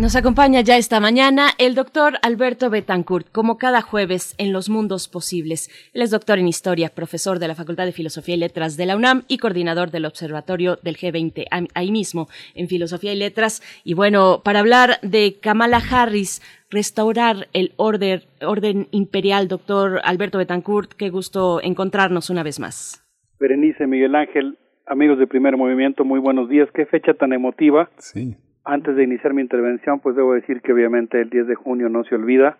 Nos 0.00 0.16
acompaña 0.16 0.62
ya 0.62 0.78
esta 0.78 0.98
mañana 0.98 1.48
el 1.58 1.74
doctor 1.74 2.14
Alberto 2.22 2.70
Betancourt, 2.70 3.30
como 3.32 3.58
cada 3.58 3.82
jueves 3.82 4.34
en 4.38 4.50
Los 4.50 4.70
Mundos 4.70 5.08
Posibles. 5.08 5.68
Él 5.92 6.00
es 6.00 6.10
doctor 6.10 6.38
en 6.38 6.48
Historia, 6.48 6.88
profesor 6.88 7.38
de 7.38 7.48
la 7.48 7.54
Facultad 7.54 7.84
de 7.84 7.92
Filosofía 7.92 8.34
y 8.34 8.38
Letras 8.38 8.78
de 8.78 8.86
la 8.86 8.96
UNAM 8.96 9.24
y 9.28 9.36
coordinador 9.36 9.90
del 9.90 10.06
Observatorio 10.06 10.78
del 10.82 10.96
G20, 10.96 11.68
ahí 11.74 11.92
mismo, 11.92 12.28
en 12.54 12.68
Filosofía 12.68 13.12
y 13.12 13.16
Letras. 13.16 13.60
Y 13.84 13.92
bueno, 13.92 14.40
para 14.42 14.60
hablar 14.60 14.92
de 15.02 15.38
Kamala 15.38 15.82
Harris, 15.90 16.40
restaurar 16.70 17.48
el 17.52 17.74
orden, 17.76 18.22
orden 18.40 18.86
imperial, 18.92 19.48
doctor 19.48 20.00
Alberto 20.02 20.38
Betancourt, 20.38 20.94
qué 20.94 21.10
gusto 21.10 21.60
encontrarnos 21.62 22.30
una 22.30 22.42
vez 22.42 22.58
más. 22.58 23.06
Berenice, 23.38 23.86
Miguel 23.86 24.14
Ángel, 24.14 24.56
amigos 24.86 25.18
de 25.18 25.26
Primer 25.26 25.58
Movimiento, 25.58 26.06
muy 26.06 26.20
buenos 26.20 26.48
días. 26.48 26.70
Qué 26.72 26.86
fecha 26.86 27.12
tan 27.12 27.34
emotiva. 27.34 27.90
Sí 27.98 28.34
antes 28.64 28.96
de 28.96 29.04
iniciar 29.04 29.34
mi 29.34 29.42
intervención, 29.42 30.00
pues 30.00 30.16
debo 30.16 30.34
decir 30.34 30.60
que 30.60 30.72
obviamente 30.72 31.20
el 31.20 31.30
10 31.30 31.46
de 31.46 31.54
junio 31.54 31.88
no 31.88 32.04
se 32.04 32.14
olvida. 32.14 32.58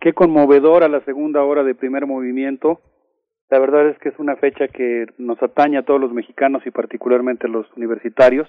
Qué 0.00 0.12
conmovedora 0.12 0.88
la 0.88 1.00
segunda 1.04 1.42
hora 1.44 1.64
de 1.64 1.74
primer 1.74 2.06
movimiento. 2.06 2.80
La 3.50 3.58
verdad 3.58 3.88
es 3.88 3.98
que 3.98 4.08
es 4.08 4.18
una 4.18 4.36
fecha 4.36 4.68
que 4.68 5.06
nos 5.18 5.42
atañe 5.42 5.78
a 5.78 5.84
todos 5.84 6.00
los 6.00 6.12
mexicanos 6.12 6.66
y 6.66 6.70
particularmente 6.70 7.46
a 7.46 7.50
los 7.50 7.66
universitarios. 7.76 8.48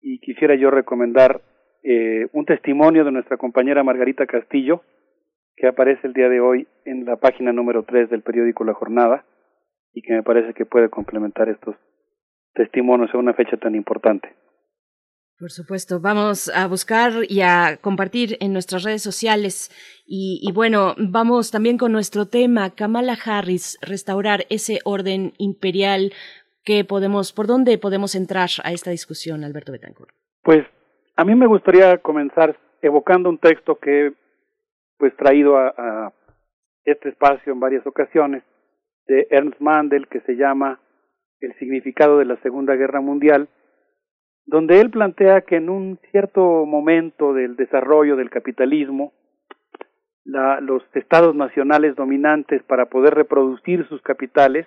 Y 0.00 0.20
quisiera 0.20 0.54
yo 0.54 0.70
recomendar 0.70 1.42
eh, 1.82 2.26
un 2.32 2.44
testimonio 2.44 3.04
de 3.04 3.12
nuestra 3.12 3.36
compañera 3.36 3.84
Margarita 3.84 4.26
Castillo, 4.26 4.82
que 5.56 5.66
aparece 5.66 6.06
el 6.06 6.12
día 6.12 6.28
de 6.28 6.40
hoy 6.40 6.66
en 6.84 7.04
la 7.04 7.16
página 7.16 7.52
número 7.52 7.82
3 7.82 8.10
del 8.10 8.22
periódico 8.22 8.64
La 8.64 8.74
Jornada 8.74 9.24
y 9.92 10.02
que 10.02 10.12
me 10.12 10.22
parece 10.22 10.54
que 10.54 10.64
puede 10.64 10.88
complementar 10.88 11.48
estos 11.48 11.76
testimonios 12.54 13.12
a 13.12 13.18
una 13.18 13.34
fecha 13.34 13.56
tan 13.56 13.74
importante. 13.74 14.28
Por 15.38 15.52
supuesto, 15.52 16.00
vamos 16.00 16.50
a 16.52 16.66
buscar 16.66 17.12
y 17.28 17.42
a 17.42 17.78
compartir 17.80 18.36
en 18.40 18.52
nuestras 18.52 18.82
redes 18.82 19.04
sociales 19.04 19.70
y, 20.04 20.50
bueno, 20.52 20.94
vamos 20.98 21.52
también 21.52 21.78
con 21.78 21.92
nuestro 21.92 22.26
tema, 22.26 22.74
Kamala 22.74 23.16
Harris, 23.24 23.78
restaurar 23.80 24.46
ese 24.50 24.80
orden 24.84 25.34
imperial 25.38 26.12
que 26.64 26.84
podemos, 26.84 27.32
¿por 27.32 27.46
dónde 27.46 27.78
podemos 27.78 28.16
entrar 28.16 28.48
a 28.64 28.72
esta 28.72 28.90
discusión, 28.90 29.44
Alberto 29.44 29.70
Betancourt? 29.70 30.10
Pues 30.42 30.66
a 31.14 31.24
mí 31.24 31.36
me 31.36 31.46
gustaría 31.46 31.98
comenzar 31.98 32.58
evocando 32.82 33.28
un 33.28 33.38
texto 33.38 33.76
que 33.78 34.06
he 34.06 34.12
pues 34.96 35.14
traído 35.16 35.56
a, 35.56 35.68
a 35.68 36.12
este 36.84 37.10
espacio 37.10 37.52
en 37.52 37.60
varias 37.60 37.86
ocasiones 37.86 38.42
de 39.06 39.28
Ernst 39.30 39.60
Mandel 39.60 40.08
que 40.08 40.20
se 40.22 40.34
llama 40.34 40.80
El 41.38 41.56
significado 41.60 42.18
de 42.18 42.24
la 42.24 42.40
Segunda 42.42 42.74
Guerra 42.74 43.00
Mundial 43.00 43.48
donde 44.48 44.80
él 44.80 44.90
plantea 44.90 45.42
que 45.42 45.56
en 45.56 45.68
un 45.68 45.98
cierto 46.10 46.64
momento 46.64 47.34
del 47.34 47.54
desarrollo 47.54 48.16
del 48.16 48.30
capitalismo, 48.30 49.12
la, 50.24 50.60
los 50.62 50.82
estados 50.94 51.34
nacionales 51.34 51.94
dominantes 51.96 52.62
para 52.62 52.86
poder 52.86 53.14
reproducir 53.14 53.86
sus 53.88 54.00
capitales 54.00 54.66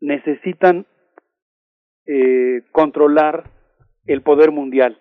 necesitan 0.00 0.84
eh, 2.04 2.62
controlar 2.70 3.44
el 4.04 4.20
poder 4.20 4.50
mundial, 4.50 5.00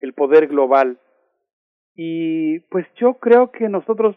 el 0.00 0.12
poder 0.12 0.46
global. 0.46 1.00
Y 1.96 2.60
pues 2.70 2.86
yo 3.00 3.14
creo 3.14 3.50
que 3.50 3.68
nosotros 3.68 4.16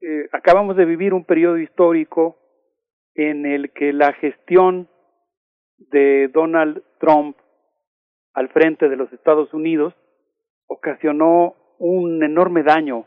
eh, 0.00 0.28
acabamos 0.32 0.76
de 0.76 0.86
vivir 0.86 1.14
un 1.14 1.24
periodo 1.24 1.58
histórico 1.58 2.36
en 3.14 3.46
el 3.46 3.70
que 3.70 3.92
la 3.92 4.12
gestión 4.14 4.88
de 5.78 6.28
Donald 6.34 6.82
Trump 6.98 7.36
al 8.34 8.48
frente 8.48 8.88
de 8.88 8.96
los 8.96 9.12
Estados 9.12 9.54
Unidos 9.54 9.94
ocasionó 10.66 11.54
un 11.78 12.22
enorme 12.22 12.62
daño 12.62 13.06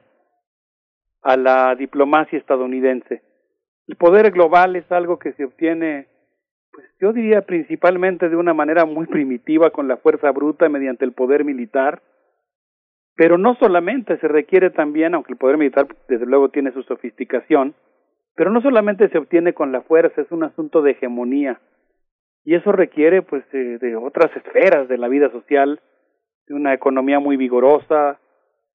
a 1.21 1.35
la 1.35 1.75
diplomacia 1.75 2.39
estadounidense. 2.39 3.21
El 3.87 3.97
poder 3.97 4.31
global 4.31 4.75
es 4.75 4.89
algo 4.91 5.19
que 5.19 5.33
se 5.33 5.45
obtiene, 5.45 6.07
pues 6.71 6.85
yo 6.99 7.13
diría 7.13 7.41
principalmente 7.41 8.29
de 8.29 8.35
una 8.35 8.53
manera 8.53 8.85
muy 8.85 9.05
primitiva 9.07 9.71
con 9.71 9.87
la 9.87 9.97
fuerza 9.97 10.31
bruta 10.31 10.69
mediante 10.69 11.05
el 11.05 11.13
poder 11.13 11.43
militar, 11.43 12.01
pero 13.15 13.37
no 13.37 13.55
solamente 13.55 14.17
se 14.19 14.27
requiere 14.27 14.69
también, 14.69 15.15
aunque 15.15 15.33
el 15.33 15.39
poder 15.39 15.57
militar 15.57 15.87
desde 16.07 16.25
luego 16.25 16.49
tiene 16.49 16.71
su 16.71 16.83
sofisticación, 16.83 17.75
pero 18.35 18.51
no 18.51 18.61
solamente 18.61 19.09
se 19.09 19.17
obtiene 19.17 19.53
con 19.53 19.71
la 19.71 19.81
fuerza, 19.81 20.21
es 20.21 20.31
un 20.31 20.43
asunto 20.43 20.81
de 20.81 20.91
hegemonía 20.91 21.59
y 22.47 22.55
eso 22.55 22.71
requiere 22.71 23.23
pues 23.23 23.43
de, 23.51 23.97
otras 23.97 24.33
esferas 24.37 24.87
de 24.87 24.97
la 24.97 25.09
vida 25.09 25.29
social, 25.31 25.81
de 26.47 26.53
una 26.55 26.73
economía 26.73 27.19
muy 27.19 27.35
vigorosa, 27.35 28.21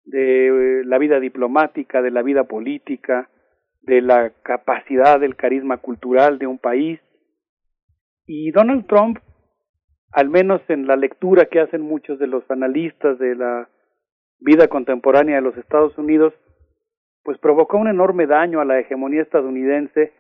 de 0.05 0.49
eh, 0.49 0.85
la 0.85 0.99
vida 0.99 1.19
diplomática, 1.21 2.03
de 2.03 2.11
la 2.11 2.21
vida 2.21 2.45
política, 2.45 3.31
de 3.81 4.03
la 4.03 4.31
capacidad 4.43 5.19
del 5.19 5.37
carisma 5.37 5.79
cultural 5.79 6.39
de 6.39 6.47
un 6.47 6.59
país. 6.59 7.01
Y 8.27 8.51
Donald 8.51 8.87
Trump, 8.89 9.21
al 10.11 10.29
menos 10.29 10.61
en 10.69 10.87
la 10.87 10.97
lectura 10.97 11.47
que 11.47 11.61
hacen 11.61 11.81
muchos 11.81 12.19
de 12.19 12.27
los 12.27 12.45
analistas 12.51 13.19
de 13.19 13.37
la 13.37 13.71
vida 14.39 14.69
contemporánea 14.69 15.37
de 15.37 15.43
los 15.43 15.57
Estados 15.57 15.97
Unidos, 15.97 16.35
pues 17.23 17.39
provocó 17.39 17.79
un 17.79 17.89
enorme 17.89 18.27
daño 18.27 18.61
a 18.61 18.67
la 18.67 18.79
hegemonía 18.79 19.23
estadounidense 19.23 20.13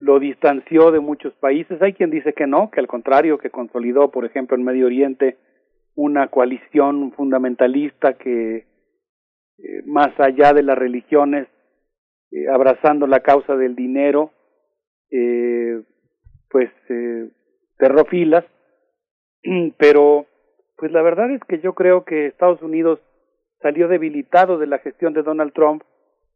lo 0.00 0.18
distanció 0.18 0.90
de 0.90 1.00
muchos 1.00 1.34
países. 1.34 1.80
Hay 1.82 1.92
quien 1.92 2.10
dice 2.10 2.32
que 2.32 2.46
no, 2.46 2.70
que 2.70 2.80
al 2.80 2.86
contrario, 2.86 3.38
que 3.38 3.50
consolidó, 3.50 4.10
por 4.10 4.24
ejemplo, 4.24 4.56
en 4.56 4.64
Medio 4.64 4.86
Oriente 4.86 5.36
una 5.94 6.28
coalición 6.28 7.12
fundamentalista 7.12 8.14
que, 8.14 8.56
eh, 8.56 9.82
más 9.84 10.08
allá 10.18 10.54
de 10.54 10.62
las 10.62 10.78
religiones, 10.78 11.48
eh, 12.30 12.48
abrazando 12.48 13.06
la 13.06 13.20
causa 13.20 13.56
del 13.56 13.76
dinero, 13.76 14.32
eh, 15.10 15.82
pues 16.48 16.70
cerró 17.78 18.04
filas. 18.06 18.44
Pero, 19.78 20.26
pues 20.76 20.92
la 20.92 21.02
verdad 21.02 21.30
es 21.30 21.42
que 21.44 21.60
yo 21.60 21.74
creo 21.74 22.04
que 22.04 22.26
Estados 22.26 22.62
Unidos 22.62 23.00
salió 23.60 23.88
debilitado 23.88 24.56
de 24.58 24.66
la 24.66 24.78
gestión 24.78 25.12
de 25.12 25.22
Donald 25.22 25.52
Trump 25.52 25.82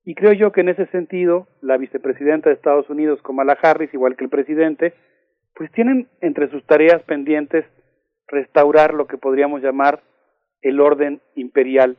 y 0.04 0.14
creo 0.14 0.32
yo 0.32 0.52
que 0.52 0.60
en 0.60 0.68
ese 0.68 0.86
sentido, 0.86 1.48
la 1.62 1.78
vicepresidenta 1.78 2.50
de 2.50 2.56
Estados 2.56 2.88
Unidos, 2.90 3.22
Kamala 3.22 3.56
Harris, 3.62 3.92
igual 3.94 4.16
que 4.16 4.24
el 4.24 4.30
presidente, 4.30 4.92
pues 5.54 5.72
tienen 5.72 6.08
entre 6.20 6.50
sus 6.50 6.64
tareas 6.66 7.02
pendientes 7.04 7.64
restaurar 8.26 8.92
lo 8.92 9.06
que 9.06 9.16
podríamos 9.16 9.62
llamar 9.62 10.02
el 10.60 10.80
orden 10.80 11.22
imperial. 11.36 11.96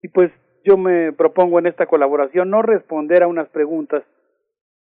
Y 0.00 0.08
pues 0.08 0.30
yo 0.64 0.78
me 0.78 1.12
propongo 1.12 1.58
en 1.58 1.66
esta 1.66 1.86
colaboración 1.86 2.48
no 2.48 2.62
responder 2.62 3.22
a 3.22 3.28
unas 3.28 3.48
preguntas, 3.48 4.02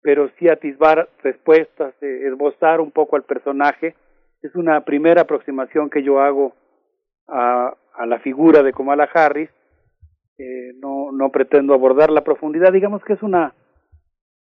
pero 0.01 0.31
sí 0.39 0.49
atisbar 0.49 1.09
respuestas, 1.25 1.93
eh, 2.03 2.29
esbozar 2.29 2.81
un 2.81 2.93
poco 2.93 3.17
al 3.17 3.25
personaje. 3.25 3.97
Es 4.43 4.55
una 4.55 4.85
primera 4.85 5.23
aproximación 5.23 5.91
que 5.91 6.05
yo 6.05 6.21
hago 6.21 6.55
a, 7.27 7.75
a 7.95 8.07
la 8.07 8.21
figura 8.21 8.63
de 8.63 8.73
Kamala 8.73 9.09
Harris 9.13 9.51
eh, 10.39 10.73
no, 10.77 11.11
no 11.13 11.31
pretendo 11.31 11.75
abordar 11.75 12.11
la 12.11 12.23
profundidad, 12.23 12.73
digamos 12.73 13.03
que 13.05 13.15
es 13.15 13.23
una 13.23 13.55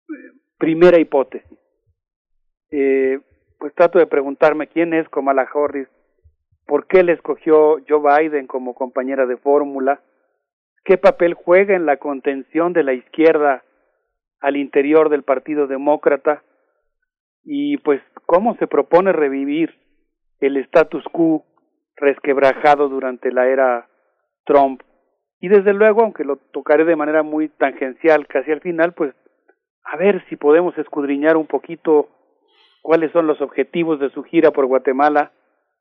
eh, 0.09 0.13
primera 0.59 0.99
hipótesis. 0.99 1.57
Eh, 2.69 3.19
pues 3.57 3.73
trato 3.73 3.99
de 3.99 4.07
preguntarme 4.07 4.67
quién 4.67 4.93
es 4.93 5.09
Kamala 5.09 5.47
Harris, 5.53 5.87
por 6.67 6.87
qué 6.87 7.03
le 7.03 7.13
escogió 7.13 7.77
Joe 7.87 7.99
Biden 7.99 8.47
como 8.47 8.75
compañera 8.75 9.25
de 9.25 9.37
fórmula, 9.37 10.01
qué 10.85 10.97
papel 10.97 11.33
juega 11.33 11.75
en 11.75 11.85
la 11.85 11.97
contención 11.97 12.73
de 12.73 12.83
la 12.83 12.93
izquierda 12.93 13.63
al 14.39 14.57
interior 14.57 15.09
del 15.09 15.23
Partido 15.23 15.67
Demócrata 15.67 16.43
y 17.43 17.77
pues 17.77 18.01
cómo 18.25 18.55
se 18.57 18.67
propone 18.67 19.13
revivir 19.13 19.75
el 20.39 20.57
status 20.57 21.03
quo 21.11 21.45
resquebrajado 21.95 22.87
durante 22.87 23.31
la 23.31 23.47
era 23.47 23.87
Trump 24.45 24.81
y 25.41 25.47
desde 25.47 25.73
luego, 25.73 26.03
aunque 26.03 26.23
lo 26.23 26.37
tocaré 26.37 26.85
de 26.85 26.95
manera 26.95 27.23
muy 27.23 27.49
tangencial 27.49 28.27
casi 28.27 28.51
al 28.51 28.61
final, 28.61 28.93
pues 28.93 29.13
a 29.83 29.97
ver 29.97 30.23
si 30.29 30.35
podemos 30.35 30.77
escudriñar 30.77 31.35
un 31.35 31.47
poquito 31.47 32.09
cuáles 32.83 33.11
son 33.11 33.25
los 33.25 33.41
objetivos 33.41 33.99
de 33.99 34.11
su 34.11 34.21
gira 34.21 34.51
por 34.51 34.67
Guatemala 34.67 35.31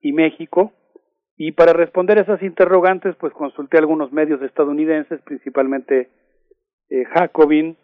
y 0.01 0.13
México. 0.13 0.73
Y 1.37 1.53
para 1.53 1.75
responder 1.75 2.19
esas 2.19 2.43
interrogantes, 2.43 3.15
pues 3.17 3.35
consulté 3.35 3.77
algunos 3.77 4.13
medios 4.13 4.41
estadounidenses, 4.41 5.21
principalmente 5.23 6.09
eh, 6.89 7.05
Jacobin 7.15 7.77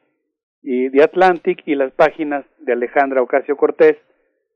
y 0.62 0.90
The 0.90 1.02
Atlantic 1.02 1.62
y 1.66 1.74
las 1.74 1.92
páginas 1.92 2.46
de 2.58 2.72
Alejandra 2.72 3.20
Ocasio 3.20 3.58
Cortés 3.58 3.98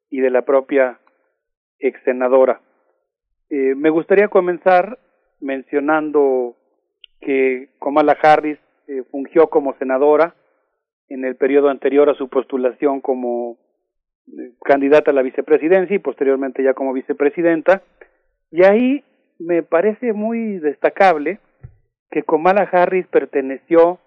y 0.08 0.20
de 0.20 0.30
la 0.30 0.42
propia 0.42 0.98
ex 1.78 2.02
senadora. 2.02 2.62
Eh, 3.50 3.74
me 3.74 3.90
gustaría 3.90 4.28
comenzar 4.28 4.98
mencionando 5.40 6.56
que 7.20 7.70
Kamala 7.80 8.16
Harris 8.22 8.58
eh, 8.88 9.02
fungió 9.10 9.48
como 9.48 9.76
senadora 9.78 10.34
en 11.08 11.24
el 11.24 11.36
periodo 11.36 11.68
anterior 11.68 12.08
a 12.08 12.14
su 12.14 12.28
postulación 12.28 13.00
como 13.00 13.58
eh, 14.26 14.52
candidata 14.64 15.10
a 15.10 15.14
la 15.14 15.22
vicepresidencia 15.22 15.94
y 15.94 15.98
posteriormente 15.98 16.62
ya 16.62 16.74
como 16.74 16.92
vicepresidenta. 16.92 17.82
Y 18.50 18.64
ahí 18.64 19.04
me 19.38 19.62
parece 19.62 20.12
muy 20.12 20.58
destacable 20.58 21.40
que 22.10 22.22
Kamala 22.22 22.68
Harris 22.70 23.06
perteneció 23.06 23.98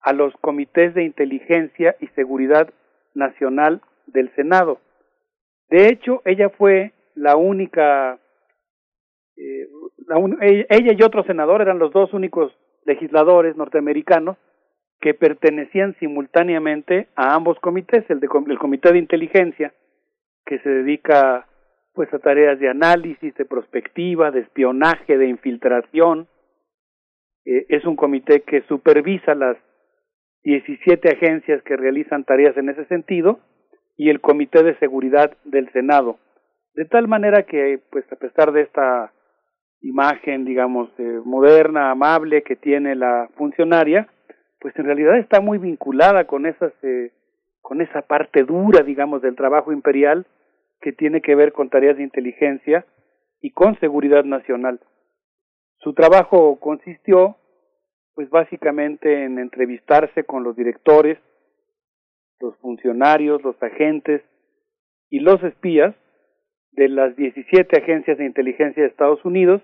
a 0.00 0.12
los 0.12 0.34
comités 0.40 0.94
de 0.94 1.04
inteligencia 1.04 1.96
y 2.00 2.06
seguridad 2.08 2.72
nacional 3.14 3.82
del 4.06 4.34
Senado. 4.34 4.80
De 5.68 5.88
hecho, 5.88 6.22
ella 6.24 6.48
fue 6.50 6.92
la 7.14 7.36
única, 7.36 8.18
eh, 9.36 9.68
ella 10.40 10.94
y 10.96 11.02
otro 11.02 11.24
senador 11.24 11.62
eran 11.62 11.78
los 11.78 11.92
dos 11.92 12.12
únicos 12.12 12.52
legisladores 12.84 13.56
norteamericanos 13.56 14.36
que 15.00 15.14
pertenecían 15.14 15.94
simultáneamente 16.00 17.08
a 17.14 17.34
ambos 17.34 17.58
comités, 17.60 18.04
el, 18.08 18.20
de, 18.20 18.28
el 18.48 18.58
comité 18.58 18.92
de 18.92 18.98
inteligencia, 18.98 19.72
que 20.44 20.58
se 20.60 20.68
dedica 20.68 21.46
pues 21.92 22.12
a 22.14 22.18
tareas 22.18 22.58
de 22.58 22.68
análisis, 22.68 23.34
de 23.34 23.44
prospectiva, 23.44 24.30
de 24.30 24.40
espionaje, 24.40 25.18
de 25.18 25.28
infiltración. 25.28 26.28
Eh, 27.44 27.66
es 27.68 27.84
un 27.84 27.96
comité 27.96 28.42
que 28.42 28.62
supervisa 28.62 29.34
las 29.34 29.56
17 30.44 31.08
agencias 31.08 31.62
que 31.62 31.76
realizan 31.76 32.24
tareas 32.24 32.56
en 32.56 32.68
ese 32.68 32.84
sentido 32.86 33.40
y 33.96 34.10
el 34.10 34.20
Comité 34.20 34.62
de 34.62 34.78
Seguridad 34.78 35.36
del 35.44 35.70
Senado. 35.72 36.18
De 36.74 36.84
tal 36.84 37.08
manera 37.08 37.42
que, 37.42 37.80
pues 37.90 38.04
a 38.12 38.16
pesar 38.16 38.52
de 38.52 38.62
esta 38.62 39.12
imagen, 39.80 40.44
digamos, 40.44 40.90
eh, 40.98 41.20
moderna, 41.24 41.90
amable 41.90 42.42
que 42.42 42.56
tiene 42.56 42.94
la 42.94 43.28
funcionaria, 43.36 44.08
pues 44.60 44.76
en 44.78 44.86
realidad 44.86 45.18
está 45.18 45.40
muy 45.40 45.58
vinculada 45.58 46.26
con 46.26 46.46
esas, 46.46 46.72
eh, 46.82 47.12
con 47.60 47.80
esa 47.80 48.02
parte 48.02 48.44
dura, 48.44 48.82
digamos, 48.82 49.22
del 49.22 49.36
trabajo 49.36 49.72
imperial 49.72 50.26
que 50.80 50.92
tiene 50.92 51.20
que 51.20 51.34
ver 51.34 51.52
con 51.52 51.70
tareas 51.70 51.96
de 51.96 52.02
inteligencia 52.02 52.84
y 53.40 53.50
con 53.52 53.78
seguridad 53.78 54.24
nacional. 54.24 54.80
Su 55.78 55.94
trabajo 55.94 56.58
consistió, 56.58 57.36
pues 58.14 58.30
básicamente 58.30 59.24
en 59.24 59.38
entrevistarse 59.38 60.24
con 60.24 60.42
los 60.42 60.56
directores, 60.56 61.18
los 62.40 62.56
funcionarios, 62.58 63.42
los 63.42 63.60
agentes 63.62 64.22
y 65.08 65.20
los 65.20 65.42
espías 65.42 65.94
de 66.72 66.88
las 66.88 67.16
17 67.16 67.80
agencias 67.80 68.18
de 68.18 68.26
inteligencia 68.26 68.82
de 68.82 68.88
Estados 68.88 69.24
Unidos 69.24 69.62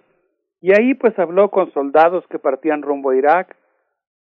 y 0.60 0.72
ahí 0.72 0.94
pues 0.94 1.18
habló 1.18 1.50
con 1.50 1.70
soldados 1.72 2.24
que 2.28 2.38
partían 2.38 2.80
rumbo 2.80 3.10
a 3.10 3.16
Irak, 3.16 3.54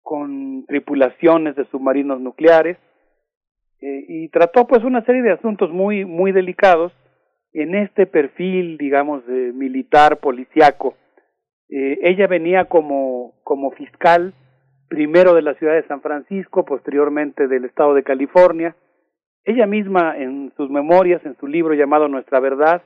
con 0.02 0.64
tripulaciones 0.66 1.54
de 1.56 1.64
submarinos 1.66 2.20
nucleares 2.20 2.78
eh, 3.80 4.04
y 4.08 4.28
trató 4.30 4.66
pues 4.66 4.82
una 4.84 5.04
serie 5.04 5.22
de 5.22 5.32
asuntos 5.32 5.70
muy 5.70 6.04
muy 6.04 6.32
delicados 6.32 6.92
en 7.52 7.74
este 7.74 8.06
perfil 8.06 8.78
digamos 8.78 9.26
de 9.26 9.52
militar 9.52 10.18
policiaco 10.18 10.94
eh, 11.68 11.98
ella 12.02 12.26
venía 12.26 12.66
como 12.66 13.34
como 13.42 13.72
fiscal 13.72 14.32
primero 14.88 15.34
de 15.34 15.42
la 15.42 15.54
ciudad 15.54 15.74
de 15.74 15.86
San 15.88 16.00
Francisco 16.00 16.64
posteriormente 16.64 17.48
del 17.48 17.64
estado 17.64 17.94
de 17.94 18.04
California 18.04 18.76
ella 19.46 19.66
misma 19.66 20.16
en 20.18 20.52
sus 20.56 20.68
memorias 20.68 21.24
en 21.24 21.36
su 21.38 21.46
libro 21.46 21.74
llamado 21.74 22.08
Nuestra 22.08 22.40
verdad 22.40 22.82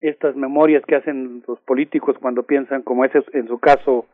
estas 0.00 0.34
memorias 0.34 0.82
que 0.86 0.96
hacen 0.96 1.42
los 1.46 1.60
políticos 1.60 2.16
cuando 2.20 2.44
piensan 2.44 2.82
como 2.82 3.04
ese 3.04 3.22
en 3.34 3.48
su 3.48 3.58
caso 3.58 4.06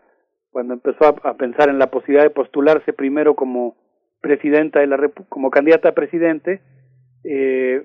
cuando 0.50 0.73
empezó 0.73 1.05
a, 1.23 1.34
pensar 1.34 1.68
en 1.68 1.78
la 1.78 1.90
posibilidad 1.90 2.24
de 2.24 2.31
postularse 2.31 2.94
primero 2.94 3.34
como 3.34 3.76
presidenta 4.23 4.81
de 4.81 4.86
la 4.86 4.97
como 5.28 5.50
candidata 5.50 5.90
a 5.90 5.94
presidente, 5.94 6.62
eh, 7.24 7.84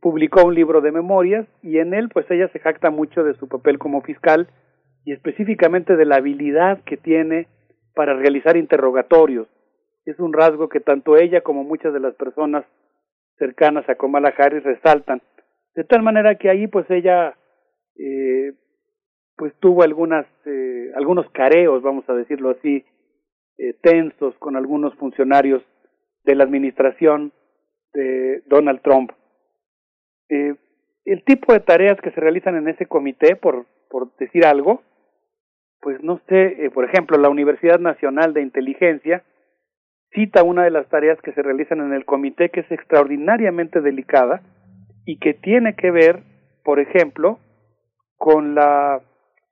publicó 0.00 0.44
un 0.44 0.56
libro 0.56 0.80
de 0.80 0.90
memorias 0.90 1.46
y 1.62 1.78
en 1.78 1.94
él 1.94 2.08
pues 2.08 2.28
ella 2.30 2.48
se 2.48 2.58
jacta 2.58 2.90
mucho 2.90 3.22
de 3.22 3.34
su 3.34 3.48
papel 3.48 3.78
como 3.78 4.02
fiscal 4.02 4.48
y 5.04 5.12
específicamente 5.12 5.94
de 5.94 6.04
la 6.04 6.16
habilidad 6.16 6.80
que 6.84 6.96
tiene 6.96 7.46
para 7.94 8.14
realizar 8.14 8.56
interrogatorios. 8.56 9.46
Es 10.06 10.18
un 10.18 10.32
rasgo 10.32 10.68
que 10.68 10.80
tanto 10.80 11.16
ella 11.16 11.42
como 11.42 11.64
muchas 11.64 11.92
de 11.92 12.00
las 12.00 12.14
personas 12.14 12.64
cercanas 13.38 13.86
a 13.88 13.96
Kamala 13.96 14.32
Harris 14.38 14.62
resaltan. 14.62 15.20
De 15.74 15.84
tal 15.84 16.02
manera 16.02 16.36
que 16.36 16.48
ahí 16.48 16.68
pues 16.68 16.90
ella 16.90 17.36
eh, 17.96 18.54
pues 19.36 19.52
tuvo 19.60 19.82
algunas 19.82 20.26
eh, 20.46 20.92
algunos 20.94 21.28
careos, 21.30 21.82
vamos 21.82 22.08
a 22.08 22.14
decirlo 22.14 22.50
así, 22.50 22.84
eh, 23.58 23.74
tensos 23.82 24.34
con 24.38 24.56
algunos 24.56 24.94
funcionarios 24.94 25.62
de 26.24 26.34
la 26.34 26.44
administración 26.44 27.32
de 27.92 28.42
Donald 28.46 28.80
Trump. 28.82 29.12
Eh, 30.28 30.54
el 31.04 31.24
tipo 31.24 31.52
de 31.52 31.60
tareas 31.60 32.00
que 32.00 32.10
se 32.12 32.20
realizan 32.20 32.56
en 32.56 32.68
ese 32.68 32.86
comité, 32.86 33.36
por, 33.36 33.66
por 33.90 34.16
decir 34.16 34.44
algo, 34.46 34.82
pues 35.80 36.02
no 36.02 36.20
sé, 36.28 36.70
por 36.74 36.84
ejemplo, 36.84 37.16
la 37.16 37.28
Universidad 37.28 37.78
Nacional 37.78 38.32
de 38.34 38.42
Inteligencia 38.42 39.22
cita 40.12 40.42
una 40.42 40.64
de 40.64 40.70
las 40.70 40.88
tareas 40.88 41.20
que 41.22 41.32
se 41.32 41.42
realizan 41.42 41.80
en 41.80 41.92
el 41.92 42.04
comité 42.04 42.50
que 42.50 42.60
es 42.60 42.70
extraordinariamente 42.70 43.80
delicada 43.80 44.42
y 45.04 45.18
que 45.18 45.34
tiene 45.34 45.74
que 45.74 45.90
ver, 45.90 46.22
por 46.64 46.80
ejemplo, 46.80 47.38
con 48.16 48.54
la 48.54 49.00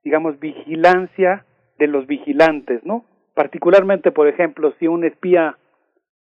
digamos, 0.05 0.39
vigilancia 0.39 1.47
de 1.79 1.89
los 1.89 2.07
vigilantes, 2.07 2.85
¿no? 2.85 3.05
Particularmente, 3.35 4.13
por 4.13 4.29
ejemplo, 4.29 4.73
si 4.79 4.87
un 4.87 5.05
espía 5.05 5.59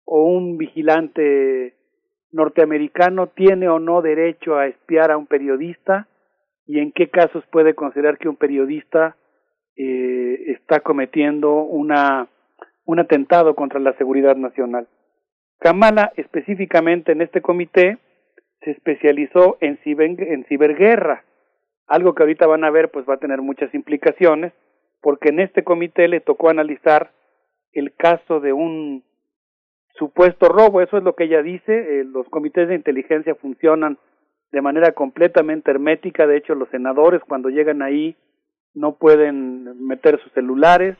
o 0.04 0.24
un 0.24 0.56
vigilante 0.56 1.74
norteamericano 2.32 3.28
tiene 3.28 3.68
o 3.68 3.78
no 3.78 4.02
derecho 4.02 4.56
a 4.56 4.66
espiar 4.66 5.10
a 5.10 5.16
un 5.16 5.26
periodista 5.26 6.08
y 6.66 6.80
en 6.80 6.90
qué 6.90 7.08
casos 7.10 7.44
puede 7.52 7.74
considerar 7.74 8.18
que 8.18 8.28
un 8.28 8.36
periodista 8.36 9.16
eh, 9.76 10.52
está 10.52 10.80
cometiendo 10.80 11.62
una, 11.62 12.28
un 12.86 13.00
atentado 13.00 13.54
contra 13.54 13.80
la 13.80 13.92
seguridad 13.98 14.36
nacional. 14.36 14.88
Kamala, 15.58 16.12
específicamente 16.16 17.12
en 17.12 17.20
este 17.20 17.42
comité, 17.42 17.98
se 18.60 18.70
especializó 18.70 19.58
en, 19.60 19.78
ciberguerra, 19.78 21.24
algo 21.86 22.14
que 22.14 22.22
ahorita 22.22 22.46
van 22.46 22.64
a 22.64 22.70
ver 22.70 22.90
pues 22.90 23.06
va 23.08 23.14
a 23.14 23.18
tener 23.18 23.42
muchas 23.42 23.74
implicaciones, 23.74 24.52
porque 25.02 25.28
en 25.28 25.40
este 25.40 25.62
comité 25.62 26.08
le 26.08 26.20
tocó 26.20 26.48
analizar 26.48 27.12
el 27.72 27.94
caso 27.94 28.40
de 28.40 28.52
un 28.52 29.04
supuesto 29.94 30.48
robo, 30.48 30.80
eso 30.80 30.96
es 30.98 31.02
lo 31.02 31.14
que 31.14 31.24
ella 31.24 31.42
dice, 31.42 32.00
eh, 32.00 32.04
los 32.04 32.28
comités 32.28 32.68
de 32.68 32.74
inteligencia 32.74 33.34
funcionan 33.34 33.98
de 34.52 34.62
manera 34.62 34.92
completamente 34.92 35.70
hermética, 35.70 36.26
de 36.26 36.36
hecho 36.36 36.54
los 36.54 36.68
senadores 36.70 37.22
cuando 37.26 37.48
llegan 37.48 37.82
ahí 37.82 38.16
no 38.74 38.96
pueden 38.96 39.86
meter 39.86 40.20
sus 40.20 40.32
celulares, 40.32 40.96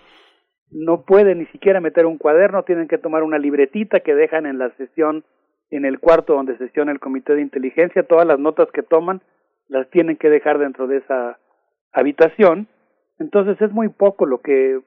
no 0.70 1.04
pueden 1.04 1.38
ni 1.38 1.46
siquiera 1.46 1.80
meter 1.80 2.06
un 2.06 2.18
cuaderno, 2.18 2.64
tienen 2.64 2.88
que 2.88 2.98
tomar 2.98 3.22
una 3.22 3.38
libretita 3.38 4.00
que 4.00 4.14
dejan 4.14 4.46
en 4.46 4.58
la 4.58 4.70
sesión, 4.76 5.24
en 5.70 5.84
el 5.84 5.98
cuarto 5.98 6.34
donde 6.34 6.58
sesiona 6.58 6.92
el 6.92 7.00
comité 7.00 7.34
de 7.34 7.42
inteligencia, 7.42 8.02
todas 8.02 8.26
las 8.26 8.38
notas 8.38 8.68
que 8.72 8.82
toman 8.82 9.22
las 9.68 9.88
tienen 9.90 10.16
que 10.16 10.30
dejar 10.30 10.58
dentro 10.58 10.86
de 10.86 10.98
esa 10.98 11.38
habitación, 11.92 12.68
entonces 13.18 13.60
es 13.60 13.72
muy 13.72 13.88
poco 13.88 14.26
lo 14.26 14.38
que 14.38 14.80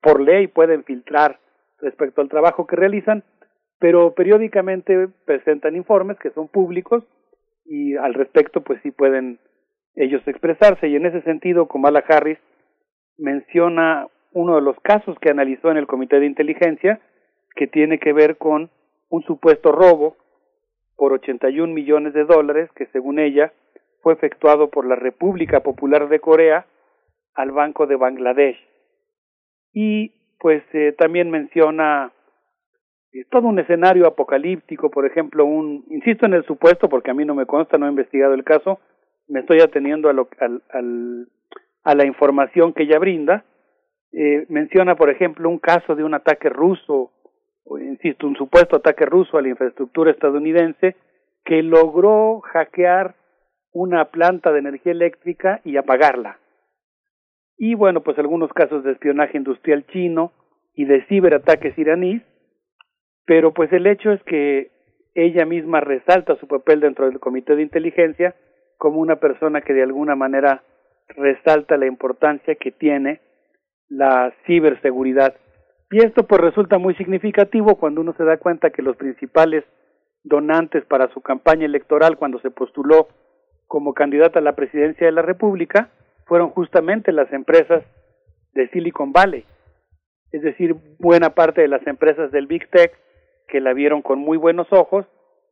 por 0.00 0.20
ley 0.20 0.46
pueden 0.46 0.84
filtrar 0.84 1.38
respecto 1.80 2.20
al 2.20 2.28
trabajo 2.28 2.66
que 2.66 2.76
realizan, 2.76 3.22
pero 3.78 4.14
periódicamente 4.14 5.08
presentan 5.24 5.76
informes 5.76 6.18
que 6.18 6.30
son 6.30 6.48
públicos 6.48 7.04
y 7.64 7.96
al 7.96 8.14
respecto 8.14 8.62
pues 8.62 8.80
sí 8.82 8.90
pueden 8.90 9.38
ellos 9.94 10.26
expresarse. 10.26 10.88
Y 10.88 10.96
en 10.96 11.06
ese 11.06 11.22
sentido 11.22 11.68
Kamala 11.68 12.04
Harris 12.08 12.38
menciona 13.18 14.08
uno 14.34 14.56
de 14.56 14.62
los 14.62 14.78
casos 14.80 15.18
que 15.20 15.30
analizó 15.30 15.70
en 15.70 15.78
el 15.78 15.86
comité 15.86 16.20
de 16.20 16.26
inteligencia 16.26 17.00
que 17.56 17.66
tiene 17.66 17.98
que 17.98 18.12
ver 18.12 18.36
con 18.36 18.70
un 19.08 19.22
supuesto 19.22 19.72
robo 19.72 20.16
por 20.96 21.12
81 21.12 21.72
millones 21.72 22.12
de 22.14 22.24
dólares 22.24 22.70
que 22.74 22.86
según 22.86 23.18
ella 23.18 23.52
fue 24.02 24.12
efectuado 24.12 24.68
por 24.68 24.86
la 24.86 24.96
República 24.96 25.60
Popular 25.60 26.08
de 26.08 26.20
Corea 26.20 26.66
al 27.34 27.52
Banco 27.52 27.86
de 27.86 27.96
Bangladesh. 27.96 28.58
Y 29.72 30.12
pues 30.38 30.62
eh, 30.72 30.94
también 30.98 31.30
menciona 31.30 32.12
eh, 33.12 33.24
todo 33.30 33.48
un 33.48 33.58
escenario 33.58 34.06
apocalíptico, 34.06 34.90
por 34.90 35.06
ejemplo, 35.06 35.44
un, 35.44 35.84
insisto 35.90 36.26
en 36.26 36.34
el 36.34 36.44
supuesto 36.44 36.88
porque 36.88 37.10
a 37.10 37.14
mí 37.14 37.24
no 37.24 37.34
me 37.34 37.46
consta, 37.46 37.78
no 37.78 37.86
he 37.86 37.90
investigado 37.90 38.34
el 38.34 38.44
caso, 38.44 38.80
me 39.28 39.40
estoy 39.40 39.60
ateniendo 39.60 40.08
a, 40.08 40.12
lo, 40.12 40.28
al, 40.40 41.28
a 41.82 41.94
la 41.94 42.04
información 42.04 42.72
que 42.72 42.82
ella 42.82 42.98
brinda, 42.98 43.44
eh, 44.16 44.46
menciona, 44.48 44.96
por 44.96 45.10
ejemplo, 45.10 45.48
un 45.48 45.58
caso 45.58 45.94
de 45.94 46.04
un 46.04 46.14
ataque 46.14 46.48
ruso, 46.48 47.10
o, 47.64 47.78
insisto, 47.78 48.26
un 48.26 48.36
supuesto 48.36 48.76
ataque 48.76 49.06
ruso 49.06 49.36
a 49.36 49.42
la 49.42 49.48
infraestructura 49.48 50.10
estadounidense 50.10 50.96
que 51.44 51.62
logró 51.62 52.40
hackear 52.40 53.16
una 53.72 54.06
planta 54.06 54.52
de 54.52 54.60
energía 54.60 54.92
eléctrica 54.92 55.60
y 55.64 55.76
apagarla. 55.76 56.38
Y 57.56 57.74
bueno, 57.74 58.02
pues 58.02 58.18
algunos 58.18 58.52
casos 58.52 58.84
de 58.84 58.92
espionaje 58.92 59.36
industrial 59.36 59.86
chino 59.86 60.32
y 60.74 60.84
de 60.84 61.04
ciberataques 61.06 61.76
iraníes 61.78 62.22
pero 63.26 63.52
pues 63.54 63.72
el 63.72 63.86
hecho 63.86 64.12
es 64.12 64.22
que 64.24 64.70
ella 65.14 65.46
misma 65.46 65.80
resalta 65.80 66.36
su 66.36 66.46
papel 66.46 66.80
dentro 66.80 67.06
del 67.06 67.20
comité 67.20 67.56
de 67.56 67.62
inteligencia 67.62 68.34
como 68.78 69.00
una 69.00 69.16
persona 69.16 69.62
que 69.62 69.72
de 69.72 69.82
alguna 69.82 70.16
manera 70.16 70.62
resalta 71.08 71.76
la 71.76 71.86
importancia 71.86 72.56
que 72.56 72.72
tiene 72.72 73.20
la 73.88 74.34
ciberseguridad. 74.46 75.34
Y 75.90 76.04
esto 76.04 76.26
pues 76.26 76.40
resulta 76.40 76.78
muy 76.78 76.94
significativo 76.96 77.76
cuando 77.76 78.00
uno 78.00 78.14
se 78.16 78.24
da 78.24 78.38
cuenta 78.38 78.70
que 78.70 78.82
los 78.82 78.96
principales 78.96 79.64
donantes 80.24 80.84
para 80.86 81.12
su 81.12 81.20
campaña 81.20 81.66
electoral 81.66 82.16
cuando 82.16 82.40
se 82.40 82.50
postuló 82.50 83.08
como 83.66 83.94
candidata 83.94 84.38
a 84.38 84.42
la 84.42 84.56
presidencia 84.56 85.06
de 85.06 85.12
la 85.12 85.22
República 85.22 85.90
fueron 86.26 86.50
justamente 86.50 87.12
las 87.12 87.30
empresas 87.32 87.84
de 88.54 88.68
Silicon 88.70 89.12
Valley, 89.12 89.44
es 90.32 90.42
decir, 90.42 90.74
buena 90.98 91.30
parte 91.30 91.60
de 91.60 91.68
las 91.68 91.86
empresas 91.86 92.32
del 92.32 92.46
Big 92.46 92.68
Tech 92.70 92.92
que 93.48 93.60
la 93.60 93.72
vieron 93.72 94.02
con 94.02 94.18
muy 94.18 94.38
buenos 94.38 94.66
ojos 94.72 95.06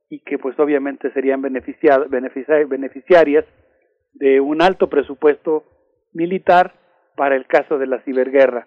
y 0.09 0.20
que 0.25 0.39
pues 0.39 0.59
obviamente 0.59 1.12
serían 1.12 1.43
beneficiarias 1.43 3.44
de 4.15 4.41
un 4.41 4.62
alto 4.62 4.89
presupuesto 4.89 5.65
militar 6.12 6.75
para 7.16 7.36
el 7.36 7.47
caso 7.47 7.78
de 7.78 7.86
la 7.86 8.00
ciberguerra. 8.00 8.66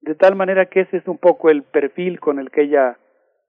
De 0.00 0.14
tal 0.14 0.36
manera 0.36 0.66
que 0.66 0.80
ese 0.80 0.98
es 0.98 1.08
un 1.08 1.18
poco 1.18 1.50
el 1.50 1.62
perfil 1.62 2.20
con 2.20 2.38
el 2.38 2.50
que 2.50 2.62
ella 2.62 2.98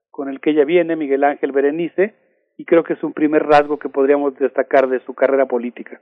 con 0.10 0.30
el 0.30 0.40
que 0.40 0.50
ella 0.50 0.66
viene, 0.66 0.96
Miguel 0.96 1.24
Ángel 1.24 1.52
Berenice, 1.52 2.16
y 2.58 2.66
creo 2.66 2.84
que 2.84 2.94
es 2.94 3.04
un 3.04 3.14
primer 3.14 3.44
rasgo 3.44 3.78
que 3.78 3.88
podríamos 3.88 4.36
destacar 4.40 4.90
de 4.90 5.00
su 5.02 5.14
carrera 5.14 5.46
política. 5.46 6.02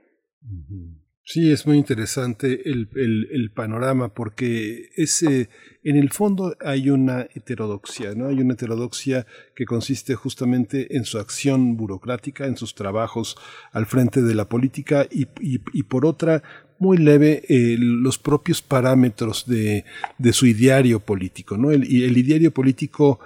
Sí, 1.27 1.51
es 1.51 1.65
muy 1.65 1.77
interesante 1.77 2.69
el, 2.69 2.87
el, 2.93 3.49
panorama 3.49 4.13
porque 4.13 4.91
ese, 4.95 5.49
en 5.83 5.95
el 5.95 6.11
fondo 6.11 6.55
hay 6.63 6.91
una 6.91 7.21
heterodoxia, 7.33 8.13
¿no? 8.13 8.27
Hay 8.27 8.39
una 8.41 8.53
heterodoxia 8.53 9.25
que 9.55 9.65
consiste 9.65 10.13
justamente 10.13 10.95
en 10.95 11.03
su 11.03 11.17
acción 11.17 11.77
burocrática, 11.77 12.45
en 12.45 12.57
sus 12.57 12.75
trabajos 12.75 13.37
al 13.71 13.87
frente 13.87 14.21
de 14.21 14.35
la 14.35 14.47
política 14.47 15.07
y, 15.09 15.27
y, 15.41 15.83
por 15.83 16.05
otra 16.05 16.43
muy 16.77 16.97
leve 16.97 17.41
eh, 17.49 17.75
los 17.79 18.19
propios 18.19 18.61
parámetros 18.61 19.47
de, 19.47 19.83
de, 20.19 20.31
su 20.31 20.45
ideario 20.45 20.99
político, 20.99 21.57
¿no? 21.57 21.71
El, 21.71 21.85
el 21.85 22.17
ideario 22.19 22.51
político 22.51 23.19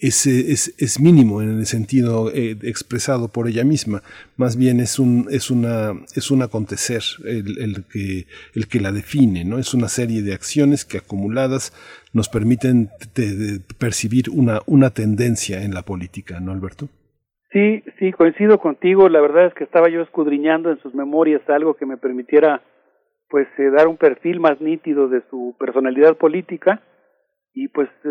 es, 0.00 0.26
es, 0.26 1.00
mínimo 1.00 1.42
en 1.42 1.58
el 1.58 1.66
sentido 1.66 2.30
eh, 2.30 2.56
expresado 2.62 3.28
por 3.28 3.48
ella 3.48 3.64
misma. 3.64 4.02
Más 4.36 4.56
bien 4.56 4.80
es 4.80 4.98
un, 4.98 5.26
es 5.30 5.50
una, 5.50 5.92
es 6.16 6.30
un 6.30 6.42
acontecer 6.42 7.02
el, 7.24 7.58
el, 7.58 7.84
que, 7.84 8.26
el 8.54 8.66
que 8.68 8.80
la 8.80 8.92
define, 8.92 9.44
¿no? 9.44 9.58
Es 9.58 9.74
una 9.74 9.88
serie 9.88 10.22
de 10.22 10.32
acciones 10.32 10.84
que 10.84 10.98
acumuladas 10.98 11.72
nos 12.12 12.28
permiten 12.28 12.88
percibir 13.78 14.30
una, 14.30 14.60
una 14.66 14.90
tendencia 14.90 15.62
en 15.62 15.74
la 15.74 15.82
política, 15.82 16.40
¿no, 16.40 16.52
Alberto? 16.52 16.88
Sí, 17.52 17.82
sí, 17.98 18.12
coincido 18.12 18.58
contigo. 18.58 19.08
La 19.08 19.20
verdad 19.20 19.46
es 19.46 19.54
que 19.54 19.64
estaba 19.64 19.88
yo 19.88 20.02
escudriñando 20.02 20.70
en 20.70 20.78
sus 20.80 20.94
memorias 20.94 21.42
algo 21.48 21.74
que 21.74 21.86
me 21.86 21.96
permitiera, 21.96 22.62
pues, 23.28 23.46
eh, 23.58 23.70
dar 23.70 23.86
un 23.86 23.96
perfil 23.96 24.40
más 24.40 24.60
nítido 24.60 25.08
de 25.08 25.22
su 25.30 25.54
personalidad 25.58 26.16
política 26.16 26.82
y 27.52 27.68
pues 27.68 27.88
eh, 28.04 28.08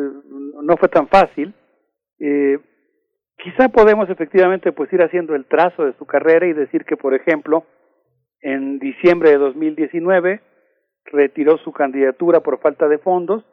no 0.61 0.77
fue 0.77 0.89
tan 0.89 1.07
fácil 1.07 1.53
eh, 2.19 2.59
quizá 3.37 3.69
podemos 3.69 4.09
efectivamente 4.09 4.71
pues 4.71 4.91
ir 4.93 5.01
haciendo 5.01 5.35
el 5.35 5.45
trazo 5.45 5.85
de 5.85 5.93
su 5.93 6.05
carrera 6.05 6.45
y 6.47 6.53
decir 6.53 6.85
que, 6.85 6.97
por 6.97 7.13
ejemplo, 7.13 7.65
en 8.41 8.79
diciembre 8.79 9.31
de 9.31 9.37
2019 9.37 10.41
retiró 11.05 11.57
su 11.57 11.71
candidatura 11.71 12.41
por 12.41 12.59
falta 12.59 12.87
de 12.87 12.99
fondos, 12.99 13.43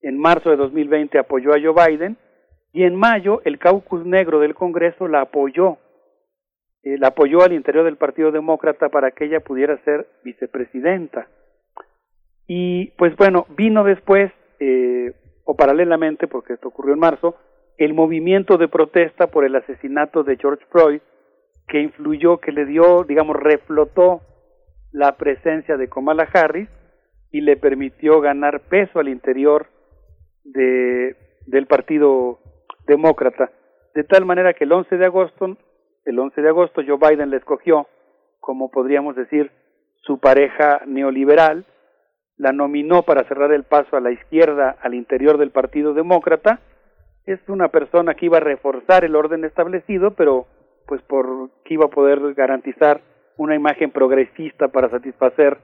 en 0.00 0.18
marzo 0.18 0.50
de 0.50 0.56
2020 0.56 1.18
apoyó 1.18 1.50
a 1.52 1.60
Joe 1.60 1.74
Biden 1.88 2.16
y 2.72 2.84
en 2.84 2.96
mayo 2.96 3.40
el 3.44 3.58
caucus 3.58 4.04
negro 4.04 4.40
del 4.40 4.54
Congreso 4.54 5.06
la 5.06 5.22
apoyó, 5.22 5.78
eh, 6.82 6.96
la 6.98 7.08
apoyó 7.08 7.42
al 7.42 7.52
interior 7.52 7.84
del 7.84 7.96
Partido 7.96 8.32
Demócrata 8.32 8.88
para 8.88 9.12
que 9.12 9.26
ella 9.26 9.40
pudiera 9.40 9.78
ser 9.84 10.06
vicepresidenta. 10.24 11.28
Y 12.46 12.90
pues 12.98 13.14
bueno, 13.16 13.46
vino 13.56 13.84
después, 13.84 14.32
eh, 14.58 15.14
o 15.44 15.54
paralelamente, 15.56 16.26
porque 16.26 16.54
esto 16.54 16.68
ocurrió 16.68 16.94
en 16.94 17.00
marzo, 17.00 17.36
el 17.84 17.94
movimiento 17.94 18.58
de 18.58 18.68
protesta 18.68 19.26
por 19.28 19.44
el 19.44 19.56
asesinato 19.56 20.22
de 20.22 20.36
George 20.36 20.64
Floyd, 20.70 21.00
que 21.68 21.80
influyó, 21.80 22.38
que 22.38 22.52
le 22.52 22.66
dio, 22.66 23.04
digamos, 23.04 23.36
reflotó 23.36 24.20
la 24.92 25.16
presencia 25.16 25.76
de 25.76 25.88
Kamala 25.88 26.28
Harris 26.32 26.68
y 27.30 27.40
le 27.40 27.56
permitió 27.56 28.20
ganar 28.20 28.60
peso 28.68 28.98
al 28.98 29.08
interior 29.08 29.66
de, 30.44 31.16
del 31.46 31.66
Partido 31.66 32.38
Demócrata, 32.86 33.50
de 33.94 34.04
tal 34.04 34.26
manera 34.26 34.54
que 34.54 34.64
el 34.64 34.72
11 34.72 34.96
de 34.96 35.06
agosto, 35.06 35.56
el 36.04 36.18
11 36.18 36.42
de 36.42 36.48
agosto 36.48 36.82
Joe 36.86 36.98
Biden 36.98 37.30
le 37.30 37.38
escogió 37.38 37.86
como 38.42 38.70
podríamos 38.70 39.14
decir 39.14 39.52
su 40.02 40.18
pareja 40.18 40.82
neoliberal, 40.84 41.64
la 42.36 42.52
nominó 42.52 43.02
para 43.02 43.22
cerrar 43.28 43.52
el 43.52 43.62
paso 43.62 43.96
a 43.96 44.00
la 44.00 44.10
izquierda 44.10 44.76
al 44.82 44.94
interior 44.94 45.38
del 45.38 45.52
Partido 45.52 45.94
Demócrata 45.94 46.60
es 47.26 47.40
una 47.48 47.68
persona 47.68 48.14
que 48.14 48.26
iba 48.26 48.38
a 48.38 48.40
reforzar 48.40 49.04
el 49.04 49.16
orden 49.16 49.44
establecido, 49.44 50.14
pero 50.14 50.46
pues 50.86 51.00
por 51.02 51.50
que 51.64 51.74
iba 51.74 51.86
a 51.86 51.90
poder 51.90 52.34
garantizar 52.34 53.00
una 53.36 53.54
imagen 53.54 53.90
progresista 53.90 54.68
para 54.68 54.90
satisfacer 54.90 55.58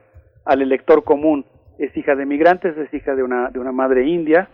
al 0.44 0.62
elector 0.62 1.04
común. 1.04 1.44
Es 1.78 1.96
hija 1.96 2.14
de 2.14 2.26
migrantes, 2.26 2.76
es 2.76 2.92
hija 2.92 3.14
de 3.14 3.22
una, 3.22 3.50
de 3.50 3.58
una 3.58 3.72
madre 3.72 4.06
india, 4.06 4.48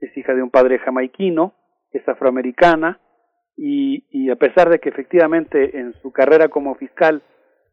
es 0.00 0.16
hija 0.16 0.34
de 0.34 0.42
un 0.42 0.50
padre 0.50 0.78
jamaiquino, 0.78 1.54
es 1.92 2.06
afroamericana, 2.08 3.00
y, 3.56 4.06
y 4.10 4.30
a 4.30 4.36
pesar 4.36 4.68
de 4.68 4.80
que 4.80 4.88
efectivamente 4.88 5.78
en 5.78 5.92
su 6.02 6.12
carrera 6.12 6.48
como 6.48 6.74
fiscal 6.74 7.22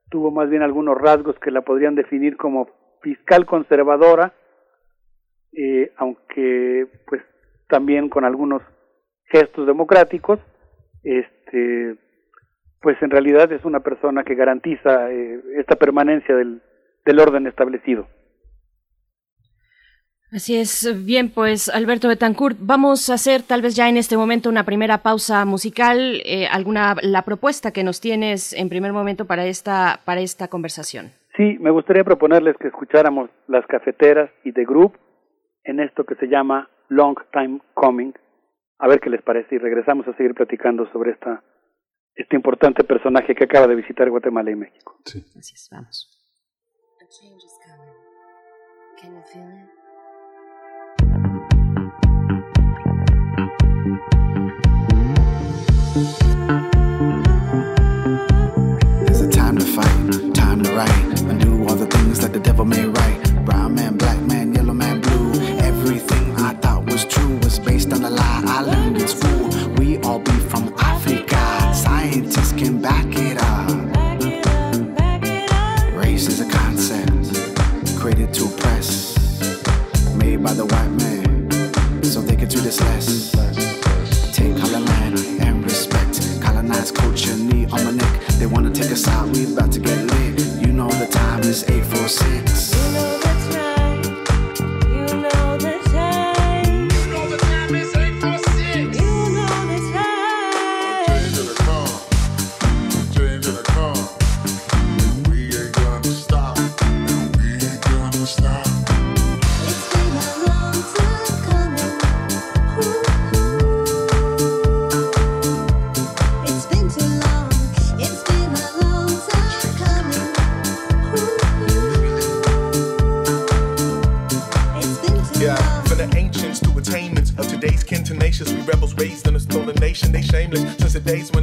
tuvo 0.10 0.30
más 0.30 0.50
bien 0.50 0.62
algunos 0.62 0.98
rasgos 0.98 1.40
que 1.40 1.52
la 1.52 1.62
podrían 1.62 1.96
definir 1.96 2.38
como 2.38 2.68
fiscal 3.02 3.46
conservadora, 3.46 4.34
eh, 5.54 5.92
aunque 5.98 6.88
pues 7.08 7.22
también 7.72 8.10
con 8.10 8.26
algunos 8.26 8.62
gestos 9.32 9.66
democráticos, 9.66 10.40
este, 11.04 11.96
pues 12.82 13.02
en 13.02 13.10
realidad 13.10 13.52
es 13.52 13.66
una 13.66 13.80
persona 13.80 14.24
que 14.24 14.36
garantiza 14.36 15.10
eh, 15.10 15.42
esta 15.58 15.78
permanencia 15.78 16.36
del, 16.36 16.62
del 17.06 17.20
orden 17.20 17.48
establecido. 17.48 18.08
Así 20.34 20.58
es. 20.58 21.06
Bien, 21.06 21.30
pues 21.30 21.68
Alberto 21.68 22.08
Betancourt, 22.08 22.58
vamos 22.62 23.10
a 23.10 23.16
hacer 23.16 23.42
tal 23.42 23.62
vez 23.62 23.76
ya 23.76 23.90
en 23.90 23.98
este 23.98 24.16
momento 24.16 24.50
una 24.50 24.64
primera 24.64 25.00
pausa 25.00 25.44
musical. 25.46 26.22
Eh, 26.26 26.48
alguna 26.50 26.96
la 27.02 27.24
propuesta 27.24 27.72
que 27.72 27.84
nos 27.84 28.00
tienes 28.00 28.54
en 28.54 28.70
primer 28.70 28.94
momento 28.94 29.26
para 29.26 29.46
esta 29.46 30.00
para 30.06 30.22
esta 30.22 30.48
conversación. 30.48 31.12
Sí, 31.36 31.58
me 31.60 31.70
gustaría 31.70 32.06
proponerles 32.06 32.56
que 32.58 32.68
escucháramos 32.68 33.30
las 33.48 33.66
cafeteras 33.68 34.30
y 34.46 34.54
The 34.54 34.64
Group 34.64 34.98
en 35.66 35.82
esto 35.82 36.06
que 36.06 36.16
se 36.16 36.28
llama 36.28 36.70
Long 36.92 37.16
Time 37.32 37.62
Coming. 37.74 38.14
A 38.80 38.88
ver 38.88 39.00
qué 39.00 39.10
les 39.10 39.22
parece 39.22 39.56
y 39.56 39.58
regresamos 39.58 40.08
a 40.08 40.16
seguir 40.18 40.34
platicando 40.34 40.92
sobre 40.92 41.12
esta 41.12 41.42
este 42.16 42.36
importante 42.36 42.84
personaje 42.84 43.34
que 43.34 43.46
acaba 43.46 43.68
de 43.68 43.76
visitar 43.76 44.10
Guatemala 44.10 44.52
y 44.52 44.56
México. 44.56 44.98
Sí. 45.06 45.24
Así 45.38 45.54
es, 45.56 45.70
vamos. 45.72 46.18
There's 59.06 59.22
a 59.22 59.30
time 59.30 59.58
to 59.58 59.66
fight, 59.66 60.34
time 60.34 60.62
to 60.64 60.76
write, 60.76 61.22
and 61.30 61.40
do 61.40 61.64
all 61.68 61.76
the 61.76 61.88
things 61.88 62.20
that 62.20 62.34
the 62.34 62.40
devil 62.40 62.66
made 62.66 62.86
right. 62.98 63.46
Brown 63.46 63.76
man, 63.76 63.98
black 63.98 64.20
man, 64.22 64.32
yellow 64.32 64.38
man, 64.38 64.41
on 67.92 68.04
a 68.06 68.10
lie 68.10 68.44
I 68.46 68.62
learned 68.62 69.02
in 69.02 69.08
school. 69.08 69.50
We 69.78 69.98
all 70.00 70.20
be 70.20 70.32
from 70.32 70.74
Africa. 70.78 71.74
Scientists 71.74 72.54
can 72.54 72.82
back 72.82 73.06
it 73.10 73.38
up. 73.38 73.70
Race 75.94 76.28
is 76.28 76.40
a 76.40 76.50
concept 76.50 77.36
created 78.00 78.34
to 78.34 78.46
oppress, 78.46 79.16
made 80.16 80.44
by 80.44 80.54
the 80.54 80.66
white 80.66 80.92
man, 81.04 81.50
so 82.04 82.22
they 82.22 82.36
can 82.36 82.50
treat 82.50 82.64
this 82.64 82.80
less. 82.82 83.32
Take 84.36 84.58
color 84.58 84.80
land 84.80 85.20
and 85.40 85.64
respect. 85.64 86.42
Colonize 86.42 86.92
culture, 86.92 87.36
knee 87.36 87.66
on 87.66 87.84
my 87.84 87.92
neck. 87.92 88.22
They 88.40 88.48
wanna 88.48 88.72
take 88.72 88.92
us 88.92 89.08
out, 89.08 89.30
we 89.30 89.52
about 89.52 89.72
to 89.74 89.80
get 89.80 90.00
lit. 90.06 90.40
You 90.66 90.72
know 90.74 90.90
the 90.90 91.08
time 91.08 91.42
is 91.42 91.64
846. 91.64 93.21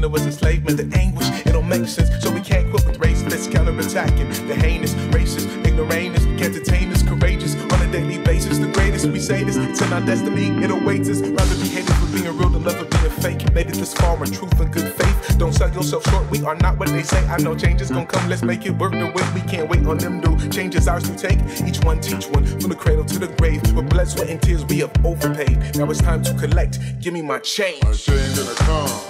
Was 0.09 0.25
enslavement, 0.27 0.77
the 0.77 0.99
anguish, 0.99 1.29
it 1.47 1.53
don't 1.53 1.69
make 1.69 1.87
sense. 1.87 2.11
So 2.23 2.31
we 2.31 2.41
can't 2.41 2.71
quit 2.71 2.85
with 2.87 2.99
race, 2.99 3.23
let's 3.25 3.47
the 3.47 4.55
heinous, 4.55 4.95
racist, 5.13 5.47
ignoramus, 5.67 6.25
can't 6.41 6.55
detain 6.55 6.91
us, 6.93 7.03
courageous 7.03 7.55
on 7.55 7.83
a 7.83 7.93
daily 7.93 8.19
basis. 8.19 8.59
The 8.59 8.69
greatest, 8.69 9.07
we 9.07 9.21
say 9.21 9.45
this, 9.45 9.57
in 9.57 9.93
our 9.93 10.01
destiny, 10.01 10.49
it 10.65 10.71
awaits 10.71 11.09
us. 11.09 11.21
Rather 11.21 11.55
be 11.57 11.69
hated 11.69 11.95
for 11.95 12.07
being 12.13 12.37
real 12.37 12.49
than 12.49 12.65
love 12.65 12.77
for 12.77 12.85
being 12.85 13.11
fake. 13.21 13.53
Made 13.55 13.69
it 13.69 13.75
this 13.75 13.93
far 13.95 14.17
in 14.25 14.31
truth 14.31 14.59
and 14.61 14.73
good 14.73 14.93
faith. 14.95 15.39
Don't 15.39 15.53
sell 15.53 15.73
yourself 15.73 16.05
short, 16.11 16.31
we 16.31 16.43
are 16.45 16.57
not 16.57 16.79
what 16.79 16.89
they 16.89 17.03
say. 17.03 17.25
I 17.27 17.39
know 17.39 17.55
change 17.55 17.83
is 17.83 17.91
gonna 17.91 18.07
come, 18.07 18.29
let's 18.29 18.43
make 18.43 18.65
it 18.67 18.73
work 18.79 18.93
the 18.93 19.07
way 19.07 19.25
we 19.35 19.41
can't 19.43 19.69
wait 19.69 19.87
on 19.87 19.99
them 19.99 20.21
to 20.23 20.49
change 20.49 20.75
is 20.75 20.89
ours 20.89 21.05
to 21.05 21.17
take. 21.17 21.39
Each 21.67 21.83
one 21.85 22.01
teach 22.01 22.27
one 22.29 22.45
from 22.47 22.71
the 22.71 22.77
cradle 22.77 23.05
to 23.05 23.19
the 23.19 23.29
grave. 23.29 23.61
With 23.75 23.91
blood, 23.91 24.09
sweat, 24.09 24.29
and 24.29 24.41
tears, 24.41 24.65
we 24.65 24.79
have 24.79 24.93
overpaid. 25.05 25.77
Now 25.77 25.91
it's 25.91 26.01
time 26.01 26.23
to 26.25 26.35
collect. 26.35 26.79
Give 27.01 27.13
me 27.13 27.23
my 27.23 27.39
change. 27.41 27.83
A 27.85 27.95
change 27.95 28.35
the 28.35 28.55
come. 28.59 29.08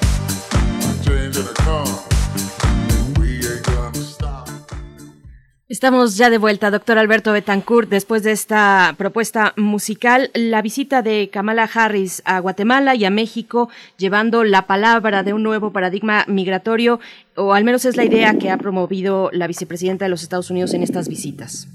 Estamos 5.68 6.16
ya 6.16 6.28
de 6.28 6.38
vuelta, 6.38 6.70
doctor 6.70 6.98
Alberto 6.98 7.30
Betancourt, 7.32 7.88
después 7.88 8.22
de 8.22 8.32
esta 8.32 8.94
propuesta 8.96 9.52
musical, 9.56 10.30
la 10.34 10.60
visita 10.60 11.02
de 11.02 11.28
Kamala 11.30 11.68
Harris 11.72 12.22
a 12.24 12.40
Guatemala 12.40 12.94
y 12.94 13.04
a 13.04 13.10
México, 13.10 13.68
llevando 13.96 14.44
la 14.44 14.66
palabra 14.66 15.22
de 15.22 15.34
un 15.34 15.42
nuevo 15.42 15.70
paradigma 15.70 16.24
migratorio, 16.26 17.00
o 17.36 17.52
al 17.52 17.64
menos 17.64 17.84
es 17.84 17.96
la 17.96 18.04
idea 18.04 18.38
que 18.38 18.50
ha 18.50 18.56
promovido 18.56 19.28
la 19.32 19.46
vicepresidenta 19.46 20.06
de 20.06 20.08
los 20.08 20.22
Estados 20.22 20.50
Unidos 20.50 20.74
en 20.74 20.82
estas 20.82 21.08
visitas. 21.08 21.68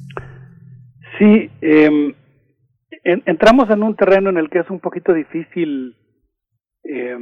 Sí, 1.17 1.49
en, 1.61 2.15
entramos 3.03 3.69
en 3.69 3.83
un 3.83 3.95
terreno 3.95 4.31
en 4.31 4.37
el 4.37 4.49
que 4.49 4.59
es 4.59 4.69
un 4.69 4.79
poquito 4.79 5.13
difícil, 5.13 5.95
eh, 6.83 7.15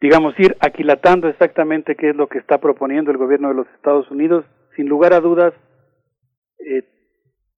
digamos, 0.00 0.38
ir 0.38 0.56
aquilatando 0.60 1.28
exactamente 1.28 1.96
qué 1.96 2.10
es 2.10 2.16
lo 2.16 2.28
que 2.28 2.38
está 2.38 2.58
proponiendo 2.58 3.10
el 3.10 3.16
gobierno 3.16 3.48
de 3.48 3.54
los 3.54 3.66
Estados 3.74 4.10
Unidos 4.10 4.44
sin 4.76 4.88
lugar 4.88 5.12
a 5.12 5.20
dudas, 5.20 5.52
eh, 6.58 6.84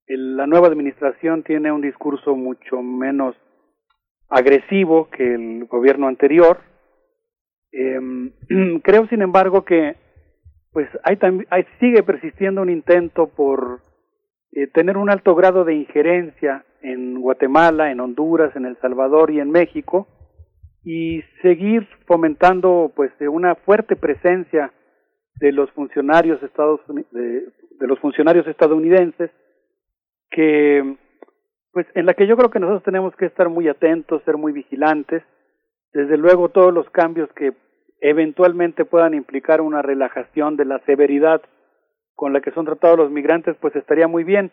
la 0.07 0.47
nueva 0.47 0.67
administración 0.67 1.43
tiene 1.43 1.71
un 1.71 1.81
discurso 1.81 2.35
mucho 2.35 2.81
menos 2.81 3.35
agresivo 4.27 5.09
que 5.09 5.35
el 5.35 5.65
gobierno 5.65 6.07
anterior. 6.07 6.59
Eh, 7.71 7.99
creo, 8.83 9.07
sin 9.07 9.21
embargo, 9.21 9.63
que 9.63 9.95
pues 10.71 10.87
hay, 11.03 11.19
hay, 11.49 11.65
sigue 11.79 12.01
persistiendo 12.01 12.61
un 12.61 12.69
intento 12.69 13.27
por 13.27 13.81
eh, 14.53 14.67
tener 14.67 14.97
un 14.97 15.11
alto 15.11 15.35
grado 15.35 15.63
de 15.63 15.75
injerencia 15.75 16.65
en 16.81 17.21
Guatemala, 17.21 17.91
en 17.91 17.99
Honduras, 17.99 18.55
en 18.55 18.65
El 18.65 18.77
Salvador 18.77 19.29
y 19.29 19.39
en 19.39 19.51
México 19.51 20.07
y 20.83 21.21
seguir 21.41 21.87
fomentando 22.07 22.91
pues 22.95 23.11
una 23.21 23.55
fuerte 23.55 23.95
presencia 23.95 24.73
de 25.35 25.51
los 25.51 25.71
funcionarios 25.71 26.41
Estados 26.43 26.81
de, 27.11 27.45
de 27.79 27.87
los 27.87 27.99
funcionarios 27.99 28.47
estadounidenses 28.47 29.31
que 30.29 30.97
pues 31.71 31.85
en 31.95 32.05
la 32.05 32.13
que 32.13 32.27
yo 32.27 32.35
creo 32.35 32.49
que 32.49 32.59
nosotros 32.59 32.83
tenemos 32.83 33.15
que 33.15 33.25
estar 33.25 33.49
muy 33.49 33.67
atentos, 33.67 34.21
ser 34.23 34.37
muy 34.37 34.51
vigilantes, 34.51 35.23
desde 35.93 36.17
luego 36.17 36.49
todos 36.49 36.73
los 36.73 36.89
cambios 36.89 37.29
que 37.33 37.53
eventualmente 38.01 38.83
puedan 38.83 39.13
implicar 39.13 39.61
una 39.61 39.81
relajación 39.81 40.57
de 40.57 40.65
la 40.65 40.79
severidad 40.85 41.41
con 42.15 42.33
la 42.33 42.41
que 42.41 42.51
son 42.51 42.65
tratados 42.65 42.97
los 42.97 43.11
migrantes, 43.11 43.55
pues 43.61 43.75
estaría 43.75 44.07
muy 44.07 44.23
bien. 44.23 44.51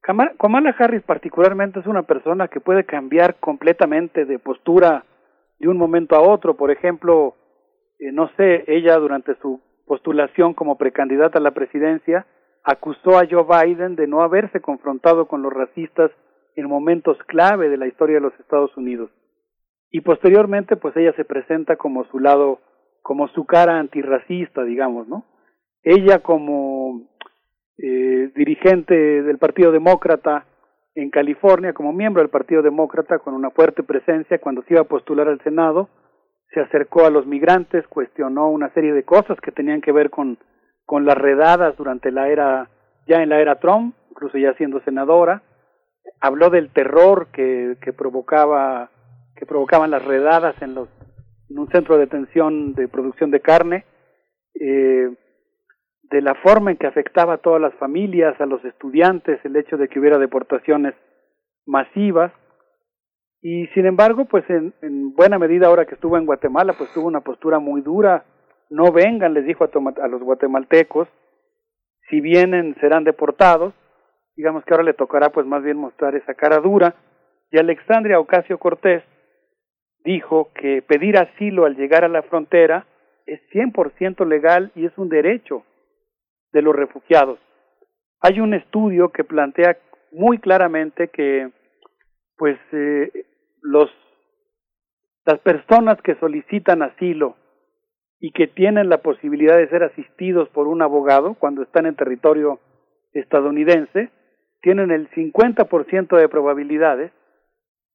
Kamala 0.00 0.74
Harris 0.78 1.02
particularmente 1.02 1.80
es 1.80 1.86
una 1.86 2.02
persona 2.02 2.48
que 2.48 2.60
puede 2.60 2.84
cambiar 2.84 3.36
completamente 3.36 4.24
de 4.24 4.38
postura 4.38 5.04
de 5.64 5.70
un 5.70 5.78
momento 5.78 6.14
a 6.14 6.20
otro. 6.20 6.56
Por 6.56 6.70
ejemplo, 6.70 7.34
eh, 7.98 8.12
no 8.12 8.28
sé, 8.36 8.64
ella 8.66 8.96
durante 8.98 9.34
su 9.40 9.60
postulación 9.86 10.54
como 10.54 10.76
precandidata 10.76 11.38
a 11.38 11.42
la 11.42 11.52
presidencia, 11.52 12.26
acusó 12.62 13.18
a 13.18 13.26
Joe 13.28 13.44
Biden 13.44 13.96
de 13.96 14.06
no 14.06 14.22
haberse 14.22 14.60
confrontado 14.60 15.26
con 15.26 15.42
los 15.42 15.52
racistas 15.52 16.10
en 16.56 16.68
momentos 16.68 17.18
clave 17.26 17.68
de 17.68 17.76
la 17.76 17.86
historia 17.86 18.16
de 18.16 18.22
los 18.22 18.38
Estados 18.40 18.76
Unidos. 18.76 19.10
Y 19.90 20.00
posteriormente, 20.00 20.76
pues 20.76 20.96
ella 20.96 21.12
se 21.16 21.24
presenta 21.24 21.76
como 21.76 22.04
su 22.06 22.18
lado, 22.18 22.60
como 23.02 23.28
su 23.28 23.44
cara 23.44 23.78
antirracista, 23.78 24.64
digamos, 24.64 25.08
¿no? 25.08 25.24
Ella 25.82 26.20
como 26.20 27.02
eh, 27.78 28.30
dirigente 28.34 28.94
del 28.94 29.38
Partido 29.38 29.72
Demócrata 29.72 30.46
en 30.94 31.10
California, 31.10 31.72
como 31.72 31.92
miembro 31.92 32.22
del 32.22 32.30
Partido 32.30 32.62
Demócrata, 32.62 33.18
con 33.18 33.34
una 33.34 33.50
fuerte 33.50 33.82
presencia 33.82 34.38
cuando 34.38 34.62
se 34.62 34.74
iba 34.74 34.82
a 34.82 34.88
postular 34.88 35.28
al 35.28 35.42
Senado, 35.42 35.88
se 36.52 36.60
acercó 36.60 37.04
a 37.04 37.10
los 37.10 37.26
migrantes, 37.26 37.86
cuestionó 37.88 38.48
una 38.48 38.72
serie 38.74 38.92
de 38.92 39.02
cosas 39.02 39.40
que 39.40 39.50
tenían 39.50 39.80
que 39.80 39.90
ver 39.92 40.10
con, 40.10 40.38
con 40.86 41.04
las 41.04 41.18
redadas 41.18 41.76
durante 41.76 42.12
la 42.12 42.28
era, 42.28 42.70
ya 43.08 43.22
en 43.22 43.28
la 43.28 43.40
era 43.40 43.58
Trump, 43.58 43.96
incluso 44.10 44.38
ya 44.38 44.54
siendo 44.54 44.80
senadora, 44.82 45.42
habló 46.20 46.50
del 46.50 46.70
terror 46.72 47.28
que, 47.32 47.76
que 47.82 47.92
provocaba, 47.92 48.90
que 49.36 49.46
provocaban 49.46 49.90
las 49.90 50.04
redadas 50.04 50.54
en 50.62 50.74
los, 50.74 50.88
en 51.50 51.58
un 51.58 51.68
centro 51.70 51.96
de 51.96 52.02
detención 52.02 52.74
de 52.74 52.86
producción 52.86 53.32
de 53.32 53.40
carne, 53.40 53.84
eh, 54.54 55.10
de 56.14 56.22
la 56.22 56.36
forma 56.36 56.70
en 56.70 56.76
que 56.76 56.86
afectaba 56.86 57.34
a 57.34 57.38
todas 57.38 57.60
las 57.60 57.74
familias, 57.74 58.40
a 58.40 58.46
los 58.46 58.64
estudiantes, 58.64 59.44
el 59.44 59.56
hecho 59.56 59.76
de 59.76 59.88
que 59.88 59.98
hubiera 59.98 60.16
deportaciones 60.16 60.94
masivas, 61.66 62.30
y 63.42 63.66
sin 63.74 63.84
embargo, 63.84 64.24
pues 64.26 64.48
en, 64.48 64.72
en, 64.80 65.12
buena 65.12 65.40
medida 65.40 65.66
ahora 65.66 65.86
que 65.86 65.96
estuvo 65.96 66.16
en 66.16 66.24
Guatemala, 66.24 66.74
pues 66.78 66.88
tuvo 66.94 67.08
una 67.08 67.22
postura 67.22 67.58
muy 67.58 67.80
dura. 67.80 68.24
No 68.70 68.92
vengan, 68.92 69.34
les 69.34 69.44
dijo 69.44 69.64
a, 69.64 69.68
a 70.04 70.08
los 70.08 70.22
guatemaltecos, 70.22 71.08
si 72.08 72.20
vienen 72.20 72.76
serán 72.80 73.02
deportados. 73.02 73.74
Digamos 74.36 74.64
que 74.64 74.72
ahora 74.72 74.84
le 74.84 74.94
tocará 74.94 75.30
pues 75.30 75.46
más 75.46 75.64
bien 75.64 75.76
mostrar 75.76 76.14
esa 76.14 76.34
cara 76.34 76.58
dura. 76.58 76.94
Y 77.50 77.58
Alexandria 77.58 78.20
Ocasio 78.20 78.58
Cortés 78.58 79.02
dijo 80.04 80.50
que 80.54 80.80
pedir 80.80 81.18
asilo 81.18 81.66
al 81.66 81.74
llegar 81.74 82.04
a 82.04 82.08
la 82.08 82.22
frontera 82.22 82.86
es 83.26 83.40
100% 83.52 84.24
legal 84.26 84.70
y 84.76 84.86
es 84.86 84.96
un 84.96 85.08
derecho 85.08 85.64
de 86.54 86.62
los 86.62 86.74
refugiados. 86.74 87.38
Hay 88.20 88.40
un 88.40 88.54
estudio 88.54 89.10
que 89.10 89.24
plantea 89.24 89.76
muy 90.12 90.38
claramente 90.38 91.08
que 91.08 91.50
pues 92.38 92.58
eh, 92.72 93.26
los 93.60 93.90
las 95.26 95.40
personas 95.40 96.00
que 96.02 96.14
solicitan 96.16 96.82
asilo 96.82 97.36
y 98.20 98.30
que 98.32 98.46
tienen 98.46 98.88
la 98.88 98.98
posibilidad 98.98 99.56
de 99.56 99.68
ser 99.68 99.82
asistidos 99.82 100.48
por 100.50 100.68
un 100.68 100.82
abogado 100.82 101.34
cuando 101.34 101.62
están 101.62 101.86
en 101.86 101.96
territorio 101.96 102.60
estadounidense 103.12 104.10
tienen 104.60 104.90
el 104.90 105.10
50% 105.10 106.16
de 106.16 106.28
probabilidades 106.28 107.12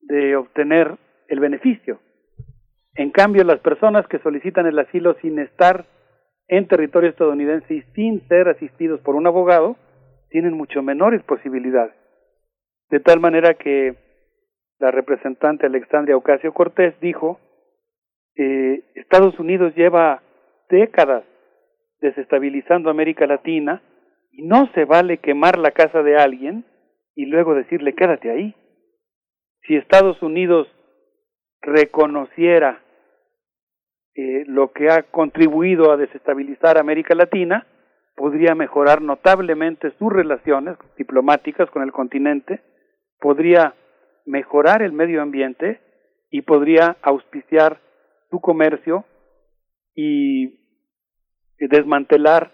de 0.01 0.35
obtener 0.35 0.97
el 1.27 1.39
beneficio. 1.39 1.99
En 2.95 3.11
cambio, 3.11 3.43
las 3.43 3.59
personas 3.59 4.07
que 4.07 4.19
solicitan 4.19 4.65
el 4.65 4.79
asilo 4.79 5.15
sin 5.21 5.39
estar 5.39 5.85
en 6.49 6.67
territorio 6.67 7.11
estadounidense 7.11 7.75
y 7.75 7.81
sin 7.93 8.27
ser 8.27 8.49
asistidos 8.49 8.99
por 9.01 9.15
un 9.15 9.27
abogado 9.27 9.77
tienen 10.29 10.53
mucho 10.53 10.81
menores 10.81 11.23
posibilidades. 11.23 11.93
De 12.89 12.99
tal 12.99 13.19
manera 13.19 13.53
que 13.53 13.95
la 14.79 14.91
representante 14.91 15.67
Alexandria 15.67 16.17
Ocasio 16.17 16.53
Cortés 16.53 16.99
dijo, 16.99 17.39
eh, 18.35 18.83
Estados 18.95 19.39
Unidos 19.39 19.75
lleva 19.75 20.23
décadas 20.69 21.23
desestabilizando 22.01 22.89
América 22.89 23.27
Latina 23.27 23.83
y 24.31 24.43
no 24.43 24.71
se 24.73 24.85
vale 24.85 25.17
quemar 25.17 25.59
la 25.59 25.71
casa 25.71 26.01
de 26.01 26.17
alguien 26.17 26.65
y 27.15 27.25
luego 27.25 27.53
decirle 27.53 27.93
quédate 27.93 28.31
ahí. 28.31 28.55
Si 29.67 29.75
Estados 29.75 30.21
Unidos 30.23 30.67
reconociera 31.61 32.81
eh, 34.19 34.43
lo 34.47 34.73
que 34.73 34.89
ha 34.89 35.03
contribuido 35.03 35.93
a 35.93 35.97
desestabilizar 35.97 36.77
América 36.77 37.15
Latina, 37.15 37.65
podría 38.17 38.53
mejorar 38.53 39.01
notablemente 39.01 39.91
sus 39.97 40.11
relaciones 40.11 40.75
diplomáticas 40.97 41.69
con 41.69 41.83
el 41.83 41.93
continente, 41.93 42.59
podría 43.21 43.75
mejorar 44.25 44.81
el 44.81 44.91
medio 44.91 45.21
ambiente 45.21 45.79
y 46.29 46.41
podría 46.41 46.97
auspiciar 47.01 47.79
su 48.29 48.41
comercio 48.41 49.05
y 49.95 50.59
desmantelar 51.57 52.51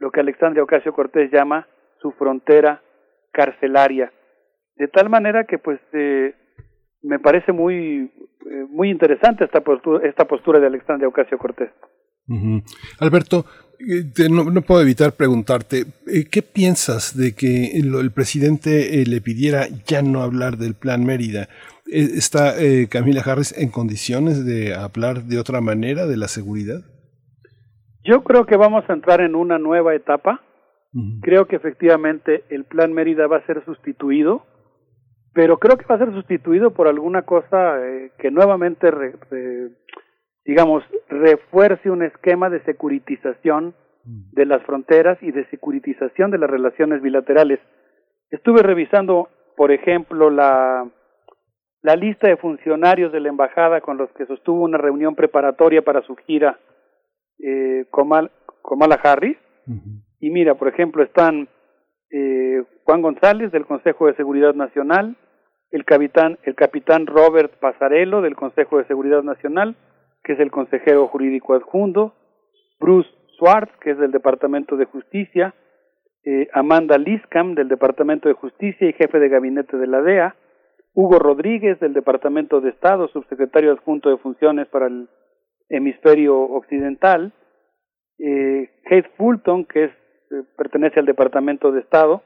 lo 0.00 0.10
que 0.10 0.18
Alexandria 0.18 0.64
Ocasio 0.64 0.92
Cortés 0.92 1.30
llama 1.30 1.68
su 2.00 2.10
frontera 2.10 2.82
carcelaria. 3.30 4.12
De 4.74 4.88
tal 4.88 5.10
manera 5.10 5.44
que 5.44 5.58
pues 5.58 5.78
eh, 5.92 6.34
me 7.04 7.18
parece 7.18 7.52
muy 7.52 8.10
eh, 8.50 8.66
muy 8.68 8.90
interesante 8.90 9.44
esta 9.44 9.60
postura, 9.60 10.06
esta 10.06 10.24
postura 10.26 10.58
de 10.58 10.66
Alexandria 10.66 11.08
Ocasio 11.08 11.38
Cortés. 11.38 11.70
Alberto, 13.00 13.44
eh, 13.78 14.28
no, 14.30 14.44
no, 14.44 14.62
puedo 14.62 14.80
evitar 14.80 15.12
preguntarte, 15.12 15.84
eh, 16.06 16.24
¿qué 16.30 16.42
piensas 16.42 17.16
de 17.16 17.34
que 17.34 17.78
el, 17.78 17.94
el 17.94 18.12
presidente 18.12 19.04
le 19.06 19.20
pidiera 19.20 19.66
ya 19.86 20.02
no 20.02 20.22
hablar 20.22 20.56
del 20.56 20.74
plan 20.74 21.04
Mérida? 21.04 21.48
¿Está 21.86 22.60
eh, 22.60 22.88
Camila 22.88 23.20
Harris 23.20 23.56
en 23.56 23.70
condiciones 23.70 24.46
de 24.46 24.74
hablar 24.74 25.24
de 25.24 25.38
otra 25.38 25.60
manera 25.60 26.06
de 26.06 26.16
la 26.16 26.28
seguridad? 26.28 26.80
Yo 28.04 28.24
creo 28.24 28.46
que 28.46 28.56
vamos 28.56 28.84
a 28.88 28.94
entrar 28.94 29.20
en 29.20 29.34
una 29.34 29.58
nueva 29.58 29.94
etapa. 29.94 30.42
Creo 31.22 31.46
que 31.46 31.56
efectivamente 31.56 32.44
el 32.50 32.64
Plan 32.64 32.92
Mérida 32.92 33.26
va 33.26 33.38
a 33.38 33.46
ser 33.46 33.64
sustituido, 33.64 34.46
pero 35.34 35.58
creo 35.58 35.76
que 35.76 35.84
va 35.86 35.96
a 35.96 35.98
ser 35.98 36.12
sustituido 36.12 36.72
por 36.72 36.86
alguna 36.86 37.22
cosa 37.22 37.84
eh, 37.84 38.12
que 38.18 38.30
nuevamente, 38.30 38.90
digamos, 40.44 40.84
refuerce 41.08 41.90
un 41.90 42.04
esquema 42.04 42.48
de 42.50 42.62
securitización 42.62 43.74
de 44.04 44.46
las 44.46 44.62
fronteras 44.62 45.18
y 45.22 45.32
de 45.32 45.46
securitización 45.46 46.30
de 46.30 46.38
las 46.38 46.48
relaciones 46.48 47.02
bilaterales. 47.02 47.58
Estuve 48.30 48.62
revisando, 48.62 49.28
por 49.56 49.72
ejemplo, 49.72 50.30
la, 50.30 50.88
la 51.82 51.96
lista 51.96 52.28
de 52.28 52.36
funcionarios 52.36 53.12
de 53.12 53.20
la 53.20 53.28
embajada 53.28 53.80
con 53.80 53.96
los 53.96 54.10
que 54.12 54.26
sostuvo 54.26 54.62
una 54.62 54.78
reunión 54.78 55.16
preparatoria 55.16 55.82
para 55.82 56.02
su 56.02 56.14
gira 56.16 56.60
eh, 57.38 57.86
Harris. 59.02 59.38
Y 60.20 60.30
mira, 60.30 60.54
por 60.54 60.68
ejemplo, 60.68 61.02
están 61.02 61.48
eh, 62.16 62.62
Juan 62.84 63.02
González 63.02 63.50
del 63.50 63.66
Consejo 63.66 64.06
de 64.06 64.14
Seguridad 64.14 64.54
Nacional, 64.54 65.16
el 65.72 65.84
capitán, 65.84 66.38
el 66.44 66.54
capitán 66.54 67.06
Robert 67.06 67.58
Pasarello 67.58 68.22
del 68.22 68.36
Consejo 68.36 68.78
de 68.78 68.84
Seguridad 68.84 69.24
Nacional, 69.24 69.74
que 70.22 70.34
es 70.34 70.38
el 70.38 70.52
consejero 70.52 71.08
jurídico 71.08 71.54
adjunto, 71.54 72.14
Bruce 72.78 73.10
Swartz, 73.36 73.72
que 73.80 73.90
es 73.90 73.98
del 73.98 74.12
Departamento 74.12 74.76
de 74.76 74.84
Justicia, 74.84 75.56
eh, 76.24 76.48
Amanda 76.52 76.98
Liscam 76.98 77.56
del 77.56 77.66
Departamento 77.66 78.28
de 78.28 78.34
Justicia 78.34 78.88
y 78.88 78.92
jefe 78.92 79.18
de 79.18 79.28
gabinete 79.28 79.76
de 79.76 79.88
la 79.88 80.00
DEA, 80.00 80.36
Hugo 80.94 81.18
Rodríguez 81.18 81.80
del 81.80 81.94
Departamento 81.94 82.60
de 82.60 82.70
Estado, 82.70 83.08
subsecretario 83.08 83.72
adjunto 83.72 84.08
de 84.10 84.18
funciones 84.18 84.68
para 84.68 84.86
el 84.86 85.08
hemisferio 85.68 86.38
occidental, 86.38 87.32
eh, 88.20 88.70
Fulton, 89.16 89.64
que 89.64 89.86
es, 89.86 89.90
pertenece 90.56 91.00
al 91.00 91.06
Departamento 91.06 91.72
de 91.72 91.80
Estado 91.80 92.22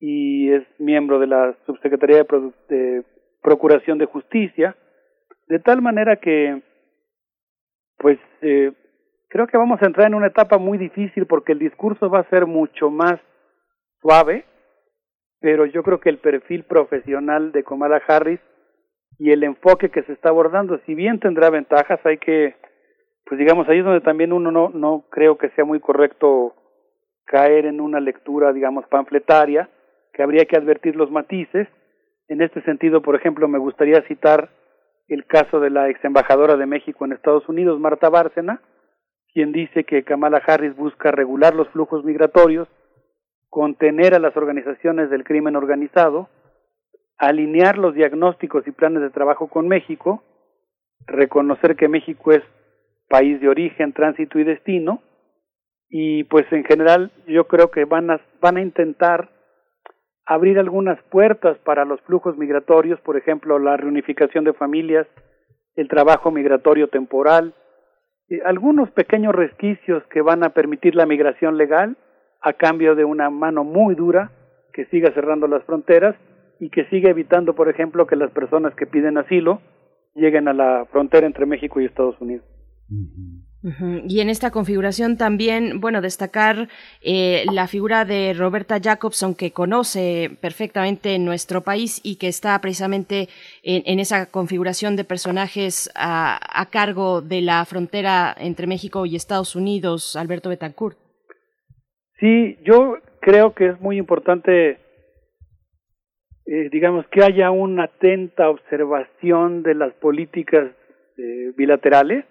y 0.00 0.52
es 0.52 0.62
miembro 0.78 1.18
de 1.18 1.26
la 1.26 1.56
Subsecretaría 1.66 2.24
de, 2.68 3.04
Procuración 3.42 3.98
de 3.98 4.06
Justicia, 4.06 4.74
de 5.48 5.58
tal 5.58 5.82
manera 5.82 6.16
que, 6.16 6.62
pues, 7.98 8.18
eh, 8.40 8.72
creo 9.28 9.46
que 9.46 9.58
vamos 9.58 9.82
a 9.82 9.86
entrar 9.86 10.06
en 10.06 10.14
una 10.14 10.28
etapa 10.28 10.56
muy 10.56 10.78
difícil 10.78 11.26
porque 11.26 11.52
el 11.52 11.58
discurso 11.58 12.08
va 12.08 12.20
a 12.20 12.30
ser 12.30 12.46
mucho 12.46 12.90
más 12.90 13.20
suave, 14.00 14.46
pero 15.40 15.66
yo 15.66 15.82
creo 15.82 16.00
que 16.00 16.08
el 16.08 16.18
perfil 16.18 16.64
profesional 16.64 17.52
de 17.52 17.64
Kamala 17.64 18.00
Harris 18.06 18.40
y 19.18 19.30
el 19.30 19.44
enfoque 19.44 19.90
que 19.90 20.02
se 20.04 20.12
está 20.12 20.30
abordando, 20.30 20.78
si 20.86 20.94
bien 20.94 21.20
tendrá 21.20 21.50
ventajas, 21.50 22.00
hay 22.04 22.18
que, 22.18 22.56
pues 23.26 23.38
digamos, 23.38 23.68
ahí 23.68 23.78
es 23.78 23.84
donde 23.84 24.00
también 24.00 24.32
uno 24.32 24.50
no, 24.50 24.70
no 24.70 25.04
creo 25.10 25.36
que 25.36 25.50
sea 25.50 25.64
muy 25.64 25.80
correcto 25.80 26.54
caer 27.24 27.66
en 27.66 27.80
una 27.80 28.00
lectura, 28.00 28.52
digamos, 28.52 28.86
panfletaria, 28.86 29.68
que 30.12 30.22
habría 30.22 30.44
que 30.44 30.56
advertir 30.56 30.96
los 30.96 31.10
matices. 31.10 31.68
En 32.28 32.40
este 32.40 32.62
sentido, 32.62 33.02
por 33.02 33.16
ejemplo, 33.16 33.48
me 33.48 33.58
gustaría 33.58 34.02
citar 34.02 34.50
el 35.08 35.26
caso 35.26 35.60
de 35.60 35.70
la 35.70 35.88
ex 35.90 36.02
embajadora 36.04 36.56
de 36.56 36.66
México 36.66 37.04
en 37.04 37.12
Estados 37.12 37.48
Unidos, 37.48 37.80
Marta 37.80 38.08
Bárcena, 38.08 38.60
quien 39.32 39.52
dice 39.52 39.84
que 39.84 40.04
Kamala 40.04 40.40
Harris 40.46 40.74
busca 40.76 41.10
regular 41.10 41.54
los 41.54 41.68
flujos 41.70 42.04
migratorios, 42.04 42.68
contener 43.50 44.14
a 44.14 44.18
las 44.18 44.36
organizaciones 44.36 45.10
del 45.10 45.24
crimen 45.24 45.56
organizado, 45.56 46.28
alinear 47.18 47.78
los 47.78 47.94
diagnósticos 47.94 48.66
y 48.66 48.70
planes 48.70 49.02
de 49.02 49.10
trabajo 49.10 49.48
con 49.48 49.68
México, 49.68 50.22
reconocer 51.06 51.76
que 51.76 51.88
México 51.88 52.32
es 52.32 52.42
país 53.08 53.40
de 53.40 53.48
origen, 53.48 53.92
tránsito 53.92 54.38
y 54.38 54.44
destino, 54.44 55.02
y 55.88 56.24
pues 56.24 56.46
en 56.52 56.64
general 56.64 57.12
yo 57.26 57.46
creo 57.46 57.70
que 57.70 57.84
van 57.84 58.10
a, 58.10 58.20
van 58.40 58.56
a 58.56 58.62
intentar 58.62 59.30
abrir 60.26 60.58
algunas 60.58 61.00
puertas 61.10 61.58
para 61.58 61.84
los 61.84 62.00
flujos 62.02 62.36
migratorios, 62.36 63.00
por 63.00 63.16
ejemplo, 63.16 63.58
la 63.58 63.76
reunificación 63.76 64.44
de 64.44 64.54
familias, 64.54 65.06
el 65.76 65.88
trabajo 65.88 66.30
migratorio 66.30 66.88
temporal, 66.88 67.54
algunos 68.44 68.90
pequeños 68.90 69.34
resquicios 69.34 70.02
que 70.10 70.22
van 70.22 70.44
a 70.44 70.50
permitir 70.50 70.94
la 70.94 71.06
migración 71.06 71.58
legal 71.58 71.96
a 72.40 72.54
cambio 72.54 72.94
de 72.94 73.04
una 73.04 73.30
mano 73.30 73.64
muy 73.64 73.94
dura 73.94 74.30
que 74.72 74.86
siga 74.86 75.12
cerrando 75.12 75.46
las 75.46 75.62
fronteras 75.64 76.16
y 76.58 76.70
que 76.70 76.84
sigue 76.86 77.10
evitando, 77.10 77.54
por 77.54 77.68
ejemplo, 77.68 78.06
que 78.06 78.16
las 78.16 78.30
personas 78.30 78.74
que 78.74 78.86
piden 78.86 79.18
asilo 79.18 79.60
lleguen 80.14 80.48
a 80.48 80.52
la 80.52 80.86
frontera 80.90 81.26
entre 81.26 81.46
México 81.46 81.80
y 81.80 81.84
Estados 81.84 82.20
Unidos. 82.20 82.46
Y 84.06 84.20
en 84.20 84.28
esta 84.28 84.50
configuración 84.50 85.16
también, 85.16 85.80
bueno, 85.80 86.02
destacar 86.02 86.68
eh, 87.00 87.44
la 87.50 87.66
figura 87.66 88.04
de 88.04 88.34
Roberta 88.34 88.78
Jacobson, 88.78 89.34
que 89.34 89.52
conoce 89.52 90.30
perfectamente 90.42 91.18
nuestro 91.18 91.62
país 91.62 91.98
y 92.04 92.16
que 92.16 92.28
está 92.28 92.60
precisamente 92.60 93.28
en, 93.62 93.98
esa 94.00 94.30
configuración 94.30 94.96
de 94.96 95.04
personajes 95.04 95.90
a, 95.94 96.68
cargo 96.70 97.22
de 97.22 97.40
la 97.40 97.64
frontera 97.64 98.34
entre 98.38 98.66
México 98.66 99.06
y 99.06 99.16
Estados 99.16 99.56
Unidos, 99.56 100.14
Alberto 100.14 100.50
Betancourt. 100.50 100.98
Sí, 102.20 102.58
yo 102.64 102.98
creo 103.20 103.54
que 103.54 103.68
es 103.68 103.80
muy 103.80 103.96
importante 103.96 104.78
eh, 106.46 106.68
digamos, 106.70 107.06
que 107.06 107.24
haya 107.24 107.50
una 107.50 107.84
atenta 107.84 108.50
observación 108.50 109.62
de 109.62 109.74
las 109.74 109.94
políticas 109.94 110.72
eh, 111.16 111.52
bilaterales. 111.56 112.26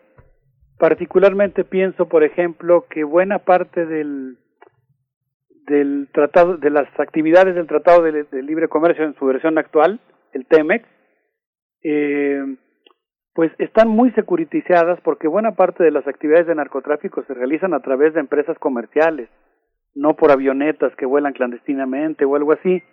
Particularmente 0.83 1.63
pienso, 1.63 2.09
por 2.09 2.25
ejemplo, 2.25 2.87
que 2.89 3.05
buena 3.05 3.39
parte 3.39 3.85
del, 3.85 4.35
del 5.65 6.09
tratado, 6.11 6.57
de 6.57 6.69
las 6.69 6.89
actividades 6.99 7.55
del 7.55 7.67
Tratado 7.67 8.01
de, 8.01 8.43
Libre 8.43 8.67
Comercio 8.67 9.05
en 9.05 9.15
su 9.15 9.25
versión 9.25 9.57
actual, 9.57 10.01
el 10.33 10.45
TEMEX, 10.45 10.85
eh, 11.85 12.57
pues 13.33 13.53
están 13.59 13.87
muy 13.87 14.11
securitizadas 14.11 14.99
porque 15.05 15.29
buena 15.29 15.55
parte 15.55 15.85
de 15.85 15.91
las 15.91 16.05
actividades 16.05 16.47
de 16.47 16.55
narcotráfico 16.55 17.23
se 17.27 17.33
realizan 17.33 17.73
a 17.73 17.79
través 17.79 18.13
de 18.13 18.19
empresas 18.19 18.59
comerciales, 18.59 19.29
no 19.95 20.17
por 20.17 20.31
avionetas 20.31 20.93
que 20.97 21.05
vuelan 21.05 21.31
clandestinamente 21.31 22.25
o 22.25 22.35
algo 22.35 22.51
así, 22.51 22.83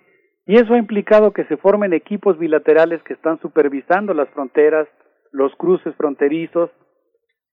y 0.46 0.54
eso 0.58 0.74
ha 0.74 0.78
implicado 0.78 1.32
que 1.32 1.42
se 1.46 1.56
formen 1.56 1.92
equipos 1.92 2.38
bilaterales 2.38 3.02
que 3.02 3.14
están 3.14 3.40
supervisando 3.40 4.14
las 4.14 4.28
fronteras, 4.28 4.86
los 5.32 5.52
cruces 5.56 5.92
fronterizos, 5.96 6.70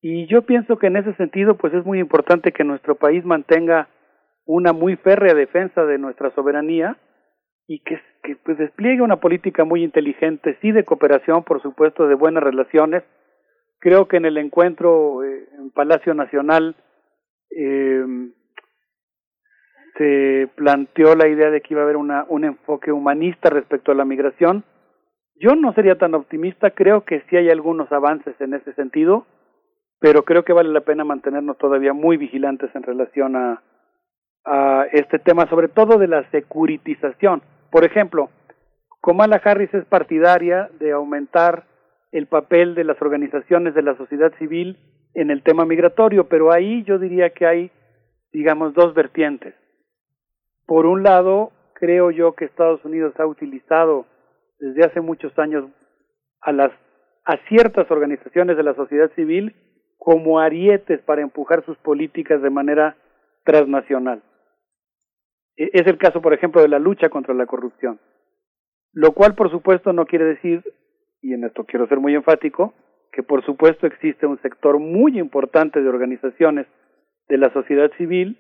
y 0.09 0.25
yo 0.27 0.43
pienso 0.43 0.77
que 0.77 0.87
en 0.87 0.95
ese 0.95 1.13
sentido 1.15 1.57
pues 1.57 1.73
es 1.73 1.85
muy 1.85 1.99
importante 1.99 2.53
que 2.53 2.63
nuestro 2.63 2.95
país 2.95 3.25
mantenga 3.25 3.89
una 4.45 4.71
muy 4.71 4.95
férrea 4.95 5.33
defensa 5.33 5.83
de 5.83 5.97
nuestra 5.97 6.31
soberanía 6.31 6.95
y 7.67 7.79
que, 7.79 7.99
que 8.23 8.37
pues 8.37 8.57
despliegue 8.57 9.01
una 9.01 9.17
política 9.17 9.65
muy 9.65 9.83
inteligente, 9.83 10.57
sí 10.61 10.71
de 10.71 10.85
cooperación, 10.85 11.43
por 11.43 11.61
supuesto, 11.61 12.07
de 12.07 12.15
buenas 12.15 12.41
relaciones. 12.41 13.03
Creo 13.79 14.07
que 14.07 14.15
en 14.15 14.23
el 14.23 14.37
encuentro 14.37 15.25
eh, 15.25 15.49
en 15.59 15.71
Palacio 15.71 16.13
Nacional 16.13 16.77
eh, 17.49 18.05
se 19.97 20.47
planteó 20.55 21.15
la 21.15 21.27
idea 21.27 21.49
de 21.49 21.59
que 21.59 21.73
iba 21.73 21.81
a 21.81 21.83
haber 21.83 21.97
una, 21.97 22.25
un 22.29 22.45
enfoque 22.45 22.93
humanista 22.93 23.49
respecto 23.49 23.91
a 23.91 23.95
la 23.95 24.05
migración. 24.05 24.63
Yo 25.35 25.53
no 25.57 25.73
sería 25.73 25.97
tan 25.97 26.15
optimista, 26.15 26.69
creo 26.71 27.03
que 27.03 27.23
sí 27.29 27.35
hay 27.35 27.49
algunos 27.49 27.91
avances 27.91 28.39
en 28.39 28.53
ese 28.53 28.71
sentido, 28.71 29.25
pero 29.99 30.23
creo 30.23 30.43
que 30.43 30.53
vale 30.53 30.69
la 30.69 30.81
pena 30.81 31.03
mantenernos 31.03 31.57
todavía 31.57 31.93
muy 31.93 32.17
vigilantes 32.17 32.69
en 32.75 32.83
relación 32.83 33.35
a, 33.35 33.63
a 34.45 34.85
este 34.91 35.19
tema, 35.19 35.47
sobre 35.49 35.67
todo 35.67 35.97
de 35.97 36.07
la 36.07 36.29
securitización. 36.31 37.41
Por 37.71 37.85
ejemplo, 37.85 38.29
Kamala 39.01 39.41
Harris 39.43 39.73
es 39.73 39.85
partidaria 39.85 40.69
de 40.79 40.91
aumentar 40.91 41.65
el 42.11 42.27
papel 42.27 42.75
de 42.75 42.83
las 42.83 43.01
organizaciones 43.01 43.73
de 43.75 43.81
la 43.81 43.95
sociedad 43.97 44.33
civil 44.37 44.77
en 45.13 45.31
el 45.31 45.43
tema 45.43 45.65
migratorio, 45.65 46.27
pero 46.27 46.51
ahí 46.51 46.83
yo 46.83 46.99
diría 46.99 47.31
que 47.31 47.45
hay, 47.45 47.71
digamos, 48.31 48.73
dos 48.73 48.93
vertientes. 48.93 49.55
Por 50.65 50.85
un 50.85 51.03
lado, 51.03 51.51
creo 51.73 52.11
yo 52.11 52.33
que 52.33 52.45
Estados 52.45 52.83
Unidos 52.85 53.13
ha 53.19 53.25
utilizado 53.25 54.05
desde 54.59 54.85
hace 54.85 55.01
muchos 55.01 55.37
años 55.39 55.65
a 56.41 56.51
las 56.51 56.71
a 57.25 57.35
ciertas 57.49 57.91
organizaciones 57.91 58.55
de 58.55 58.63
la 58.63 58.73
sociedad 58.73 59.11
civil 59.15 59.53
como 59.97 60.39
arietes 60.39 61.01
para 61.01 61.21
empujar 61.21 61.63
sus 61.65 61.77
políticas 61.77 62.41
de 62.41 62.49
manera 62.49 62.95
transnacional. 63.43 64.21
E, 65.55 65.69
es 65.73 65.87
el 65.87 65.97
caso, 65.97 66.21
por 66.21 66.33
ejemplo, 66.33 66.61
de 66.61 66.69
la 66.69 66.79
lucha 66.79 67.09
contra 67.09 67.33
la 67.33 67.45
corrupción. 67.45 67.99
Lo 68.93 69.11
cual, 69.11 69.35
por 69.35 69.51
supuesto, 69.51 69.93
no 69.93 70.05
quiere 70.05 70.25
decir, 70.25 70.63
y 71.21 71.33
en 71.33 71.43
esto 71.43 71.65
quiero 71.65 71.87
ser 71.87 71.99
muy 71.99 72.15
enfático, 72.15 72.73
que 73.11 73.23
por 73.23 73.43
supuesto 73.45 73.87
existe 73.87 74.27
un 74.27 74.39
sector 74.41 74.79
muy 74.79 75.19
importante 75.19 75.81
de 75.81 75.89
organizaciones 75.89 76.67
de 77.27 77.37
la 77.37 77.51
sociedad 77.51 77.91
civil 77.97 78.37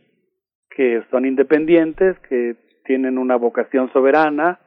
que 0.69 1.03
son 1.09 1.25
independientes, 1.25 2.17
que 2.29 2.55
tienen 2.85 3.17
una 3.17 3.35
vocación 3.35 3.91
soberana 3.91 4.59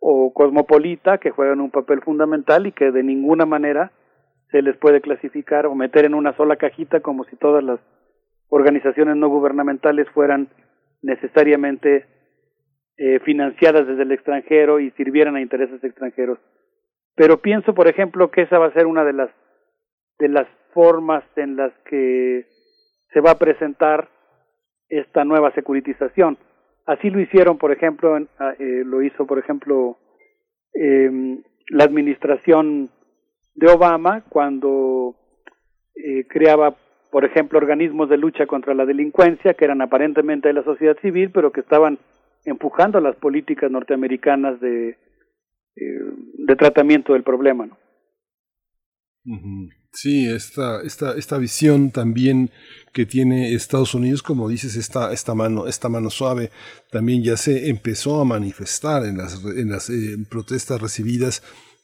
o 0.00 0.34
cosmopolita 0.34 1.18
que 1.18 1.30
juegan 1.30 1.60
un 1.60 1.70
papel 1.70 2.00
fundamental 2.02 2.66
y 2.66 2.72
que 2.72 2.90
de 2.90 3.04
ninguna 3.04 3.46
manera 3.46 3.92
se 4.52 4.62
les 4.62 4.76
puede 4.76 5.00
clasificar 5.00 5.66
o 5.66 5.74
meter 5.74 6.04
en 6.04 6.14
una 6.14 6.36
sola 6.36 6.56
cajita 6.56 7.00
como 7.00 7.24
si 7.24 7.36
todas 7.36 7.64
las 7.64 7.80
organizaciones 8.48 9.16
no 9.16 9.28
gubernamentales 9.28 10.08
fueran 10.10 10.48
necesariamente 11.00 12.06
eh, 12.98 13.18
financiadas 13.20 13.86
desde 13.86 14.02
el 14.02 14.12
extranjero 14.12 14.78
y 14.78 14.90
sirvieran 14.92 15.36
a 15.36 15.40
intereses 15.40 15.82
extranjeros. 15.82 16.38
Pero 17.16 17.38
pienso, 17.38 17.74
por 17.74 17.88
ejemplo, 17.88 18.30
que 18.30 18.42
esa 18.42 18.58
va 18.58 18.66
a 18.66 18.72
ser 18.72 18.86
una 18.86 19.04
de 19.04 19.14
las 19.14 19.30
de 20.18 20.28
las 20.28 20.46
formas 20.74 21.24
en 21.36 21.56
las 21.56 21.72
que 21.86 22.46
se 23.12 23.20
va 23.20 23.32
a 23.32 23.38
presentar 23.38 24.08
esta 24.88 25.24
nueva 25.24 25.52
securitización. 25.52 26.38
Así 26.86 27.10
lo 27.10 27.20
hicieron, 27.20 27.58
por 27.58 27.72
ejemplo, 27.72 28.16
ah, 28.38 28.54
eh, 28.58 28.82
lo 28.84 29.02
hizo, 29.02 29.26
por 29.26 29.38
ejemplo, 29.38 29.98
eh, 30.74 31.40
la 31.68 31.84
administración 31.84 32.90
de 33.54 33.70
Obama 33.70 34.24
cuando 34.28 35.16
eh, 35.94 36.26
creaba, 36.28 36.76
por 37.10 37.24
ejemplo, 37.24 37.58
organismos 37.58 38.08
de 38.08 38.16
lucha 38.16 38.46
contra 38.46 38.74
la 38.74 38.86
delincuencia 38.86 39.54
que 39.54 39.64
eran 39.64 39.82
aparentemente 39.82 40.48
de 40.48 40.54
la 40.54 40.64
sociedad 40.64 40.96
civil, 41.00 41.30
pero 41.32 41.52
que 41.52 41.60
estaban 41.60 41.98
empujando 42.44 43.00
las 43.00 43.16
políticas 43.16 43.70
norteamericanas 43.70 44.60
de, 44.60 44.90
eh, 45.76 46.00
de 46.46 46.56
tratamiento 46.56 47.12
del 47.12 47.22
problema. 47.22 47.66
¿no? 47.66 47.76
Sí, 49.92 50.26
esta, 50.26 50.80
esta, 50.82 51.14
esta 51.16 51.38
visión 51.38 51.90
también 51.90 52.50
que 52.92 53.06
tiene 53.06 53.54
Estados 53.54 53.94
Unidos, 53.94 54.22
como 54.22 54.48
dices, 54.48 54.74
esta, 54.76 55.12
esta, 55.12 55.34
mano, 55.34 55.66
esta 55.66 55.88
mano 55.88 56.10
suave, 56.10 56.50
también 56.90 57.22
ya 57.22 57.36
se 57.36 57.68
empezó 57.68 58.20
a 58.20 58.24
manifestar 58.24 59.04
en 59.04 59.18
las, 59.18 59.44
en 59.44 59.70
las 59.70 59.90
eh, 59.90 60.16
protestas 60.28 60.80
recibidas 60.80 61.42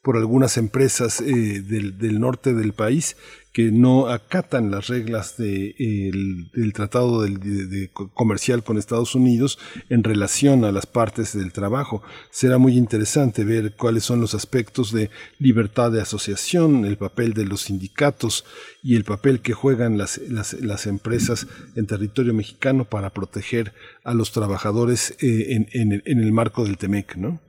por 0.09 0.17
algunas 0.17 0.57
empresas 0.57 1.21
eh, 1.21 1.61
del, 1.61 1.99
del, 1.99 2.19
norte 2.19 2.55
del 2.55 2.73
país 2.73 3.19
que 3.53 3.71
no 3.71 4.07
acatan 4.07 4.71
las 4.71 4.87
reglas 4.87 5.37
de, 5.37 5.75
el, 5.79 6.51
del 6.51 6.73
tratado 6.73 7.21
de, 7.21 7.37
de, 7.67 7.91
comercial 7.93 8.65
con 8.65 8.79
Estados 8.79 9.15
Unidos 9.15 9.59
en 9.91 10.03
relación 10.03 10.65
a 10.65 10.73
las 10.73 10.87
partes 10.87 11.37
del 11.37 11.53
trabajo. 11.53 12.03
Será 12.31 12.57
muy 12.57 12.79
interesante 12.79 13.45
ver 13.45 13.77
cuáles 13.77 14.05
son 14.05 14.23
los 14.23 14.33
aspectos 14.35 14.93
de 14.93 15.11
libertad 15.39 15.93
de 15.93 16.01
asociación, 16.01 16.87
el 16.87 16.97
papel 16.97 17.35
de 17.35 17.45
los 17.45 17.65
sindicatos 17.65 18.47
y 18.83 18.97
el 18.97 19.05
papel 19.05 19.41
que 19.43 19.53
juegan 19.53 19.99
las, 19.99 20.17
las, 20.27 20.55
las 20.55 20.87
empresas 20.87 21.47
en 21.77 21.87
territorio 21.87 22.33
mexicano 22.33 22.87
para 22.87 23.11
proteger 23.11 23.75
a 24.05 24.15
los 24.15 24.33
trabajadores 24.33 25.11
eh, 25.21 25.49
en, 25.51 25.69
en, 25.75 26.03
en 26.07 26.21
el 26.21 26.33
marco 26.33 26.65
del 26.65 26.79
TEMEC, 26.79 27.17
¿no? 27.17 27.43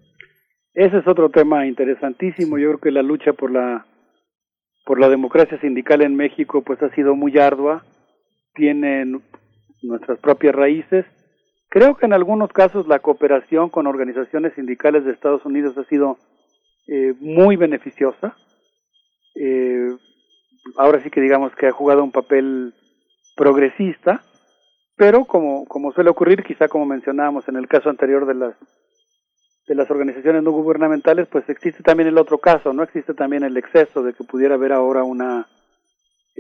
Ese 0.80 1.00
es 1.00 1.08
otro 1.08 1.28
tema 1.30 1.68
interesantísimo. 1.68 2.58
Yo 2.58 2.70
creo 2.70 2.80
que 2.80 2.92
la 2.92 3.02
lucha 3.02 3.34
por 3.34 3.52
la 3.52 3.86
por 4.86 4.98
la 4.98 5.10
democracia 5.10 5.60
sindical 5.60 6.02
en 6.02 6.16
México 6.16 6.62
pues 6.62 6.82
ha 6.82 6.90
sido 6.96 7.16
muy 7.16 7.38
ardua. 7.38 7.84
Tienen 8.54 9.22
nuestras 9.82 10.20
propias 10.20 10.56
raíces. 10.56 11.06
Creo 11.68 11.98
que 11.98 12.06
en 12.06 12.14
algunos 12.14 12.54
casos 12.54 12.88
la 12.88 13.00
cooperación 13.00 13.70
con 13.70 13.88
organizaciones 13.88 14.54
sindicales 14.54 15.04
de 15.04 15.12
Estados 15.12 15.44
Unidos 15.44 15.78
ha 15.78 15.84
sido 15.84 16.18
eh, 16.88 17.14
muy 17.20 17.58
beneficiosa. 17.58 18.38
Eh, 19.36 19.98
ahora 20.78 21.04
sí 21.04 21.10
que 21.10 21.20
digamos 21.20 21.54
que 21.58 21.68
ha 21.68 21.72
jugado 21.72 22.06
un 22.06 22.14
papel 22.14 22.74
progresista, 23.36 24.22
pero 24.96 25.26
como, 25.26 25.66
como 25.66 25.92
suele 25.92 26.10
ocurrir, 26.10 26.42
quizá 26.42 26.70
como 26.70 26.86
mencionábamos 26.86 27.50
en 27.50 27.58
el 27.58 27.68
caso 27.68 27.90
anterior 27.90 28.26
de 28.26 28.36
las 28.36 28.56
de 29.70 29.76
las 29.76 29.90
organizaciones 29.92 30.42
no 30.42 30.50
gubernamentales, 30.50 31.28
pues 31.28 31.48
existe 31.48 31.84
también 31.84 32.10
el 32.10 32.18
otro 32.18 32.40
caso, 32.40 32.74
no 32.74 32.82
existe 32.82 33.14
también 33.14 33.44
el 33.44 33.56
exceso 33.56 34.02
de 34.02 34.14
que 34.14 34.24
pudiera 34.24 34.56
haber 34.56 34.74
ahora 34.74 35.04
una 35.04 35.48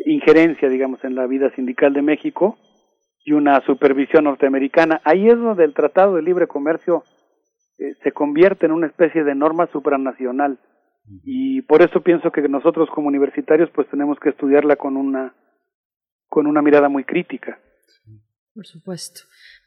injerencia, 0.03 0.67
digamos, 0.67 1.03
en 1.03 1.13
la 1.13 1.27
vida 1.27 1.51
sindical 1.51 1.93
de 1.93 2.01
México 2.01 2.57
y 3.23 3.33
una 3.33 3.61
supervisión 3.61 4.23
norteamericana. 4.23 4.99
Ahí 5.03 5.27
es 5.27 5.37
donde 5.37 5.63
el 5.63 5.75
Tratado 5.75 6.15
de 6.15 6.23
Libre 6.23 6.47
Comercio 6.47 7.03
eh, 7.77 7.93
se 8.01 8.11
convierte 8.11 8.65
en 8.65 8.71
una 8.71 8.87
especie 8.87 9.23
de 9.23 9.35
norma 9.35 9.67
supranacional 9.67 10.57
y 11.23 11.61
por 11.61 11.83
eso 11.83 12.01
pienso 12.01 12.31
que 12.31 12.41
nosotros 12.49 12.89
como 12.89 13.09
universitarios 13.09 13.69
pues 13.75 13.87
tenemos 13.89 14.19
que 14.19 14.29
estudiarla 14.29 14.75
con 14.75 14.97
una 14.97 15.35
con 16.27 16.47
una 16.47 16.63
mirada 16.63 16.89
muy 16.89 17.03
crítica. 17.03 17.59
Por 18.59 18.67
supuesto. 18.67 19.21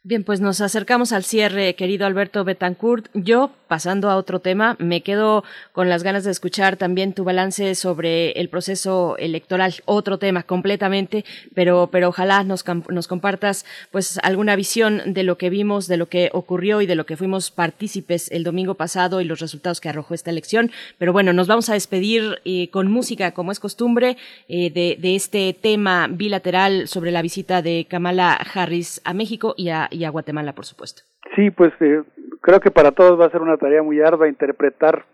Bien, 0.05 0.25
pues 0.25 0.41
nos 0.41 0.59
acercamos 0.59 1.13
al 1.13 1.23
cierre, 1.23 1.75
querido 1.75 2.05
Alberto 2.05 2.43
Betancourt. 2.43 3.07
Yo, 3.13 3.51
pasando 3.69 4.09
a 4.09 4.17
otro 4.17 4.41
tema, 4.41 4.75
me 4.77 5.01
quedo 5.01 5.45
con 5.71 5.87
las 5.87 6.03
ganas 6.03 6.25
de 6.25 6.31
escuchar 6.31 6.75
también 6.75 7.13
tu 7.13 7.23
balance 7.23 7.73
sobre 7.73 8.33
el 8.33 8.49
proceso 8.49 9.15
electoral, 9.17 9.75
otro 9.85 10.19
tema 10.19 10.43
completamente, 10.43 11.23
pero, 11.55 11.87
pero 11.89 12.09
ojalá 12.09 12.43
nos, 12.43 12.65
nos 12.89 13.07
compartas 13.07 13.65
pues 13.91 14.19
alguna 14.23 14.57
visión 14.57 15.13
de 15.13 15.23
lo 15.23 15.37
que 15.37 15.49
vimos, 15.49 15.87
de 15.87 15.95
lo 15.95 16.09
que 16.09 16.29
ocurrió 16.33 16.81
y 16.81 16.85
de 16.85 16.95
lo 16.95 17.05
que 17.05 17.15
fuimos 17.15 17.49
partícipes 17.49 18.29
el 18.29 18.43
domingo 18.43 18.75
pasado 18.75 19.21
y 19.21 19.23
los 19.23 19.39
resultados 19.39 19.79
que 19.79 19.87
arrojó 19.87 20.13
esta 20.13 20.31
elección. 20.31 20.69
Pero 20.97 21.13
bueno, 21.13 21.31
nos 21.31 21.47
vamos 21.47 21.69
a 21.69 21.75
despedir 21.75 22.41
eh, 22.43 22.69
con 22.71 22.91
música, 22.91 23.31
como 23.31 23.53
es 23.53 23.61
costumbre, 23.61 24.17
eh, 24.49 24.69
de, 24.69 24.97
de 24.99 25.15
este 25.15 25.57
tema 25.59 26.09
bilateral 26.11 26.89
sobre 26.89 27.11
la 27.11 27.21
visita 27.21 27.61
de 27.61 27.87
Kamala 27.89 28.33
Harris 28.33 28.82
a 29.05 29.13
México 29.13 29.53
y 29.57 29.69
a 29.69 30.09
Guatemala, 30.09 30.53
por 30.53 30.65
supuesto. 30.65 31.03
Sí, 31.35 31.49
pues 31.49 31.73
eh, 31.79 32.03
creo 32.41 32.59
que 32.59 32.71
para 32.71 32.91
todos 32.91 33.19
va 33.19 33.25
a 33.25 33.31
ser 33.31 33.41
una 33.41 33.57
tarea 33.57 33.81
muy 33.81 33.99
ardua 34.01 34.27
interpretar 34.27 35.05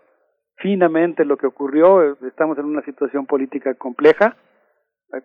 finamente 0.56 1.24
lo 1.24 1.36
que 1.36 1.46
ocurrió. 1.46 2.16
Estamos 2.26 2.58
en 2.58 2.66
una 2.66 2.82
situación 2.82 3.26
política 3.26 3.74
compleja. 3.74 4.36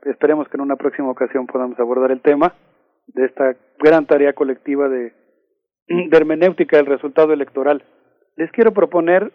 Esperemos 0.06 0.48
que 0.48 0.58
en 0.58 0.62
una 0.62 0.78
próxima 0.78 1.10
ocasión 1.10 1.48
podamos 1.48 1.78
abordar 1.80 2.12
el 2.12 2.22
tema 2.22 2.56
de 3.08 3.26
esta 3.26 3.56
gran 3.80 4.06
tarea 4.06 4.34
colectiva 4.34 4.88
de, 4.88 5.14
de 5.88 6.18
hermenéutica 6.18 6.78
del 6.78 6.86
resultado 6.86 7.34
electoral. 7.34 7.84
Les 8.38 8.52
quiero 8.52 8.72
proponer 8.72 9.32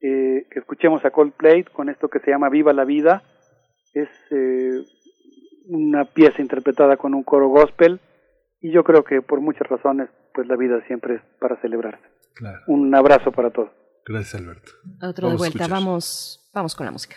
eh, 0.00 0.46
que 0.50 0.58
escuchemos 0.58 1.04
a 1.04 1.10
Coldplay 1.10 1.64
con 1.64 1.88
esto 1.88 2.08
que 2.08 2.20
se 2.20 2.30
llama 2.30 2.50
Viva 2.50 2.72
la 2.72 2.84
Vida. 2.84 3.22
Es 3.94 4.08
eh, 4.30 4.82
una 5.68 6.04
pieza 6.04 6.42
interpretada 6.42 6.96
con 6.96 7.14
un 7.14 7.22
coro 7.22 7.48
gospel 7.48 8.00
y 8.66 8.72
yo 8.72 8.82
creo 8.82 9.04
que 9.04 9.22
por 9.22 9.40
muchas 9.40 9.68
razones, 9.68 10.10
pues 10.34 10.48
la 10.48 10.56
vida 10.56 10.84
siempre 10.88 11.14
es 11.14 11.22
para 11.38 11.54
celebrarse. 11.60 12.02
Claro. 12.34 12.58
Un 12.66 12.92
abrazo 12.96 13.30
para 13.30 13.50
todos. 13.50 13.70
Gracias, 14.04 14.42
Alberto. 14.42 14.72
Otro 15.02 15.28
vamos 15.28 15.40
de 15.40 15.48
vuelta, 15.50 15.68
vamos, 15.68 16.50
vamos 16.52 16.74
con 16.74 16.86
la 16.86 16.92
música. 16.92 17.16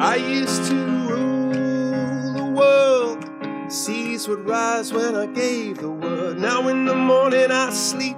I 0.00 0.18
used 0.18 0.68
to. 0.68 0.93
Seas 3.74 4.28
would 4.28 4.46
rise 4.46 4.92
when 4.92 5.16
I 5.16 5.26
gave 5.26 5.78
the 5.78 5.90
word. 5.90 6.38
Now 6.38 6.68
in 6.68 6.84
the 6.84 6.94
morning 6.94 7.50
I 7.50 7.70
sleep 7.70 8.16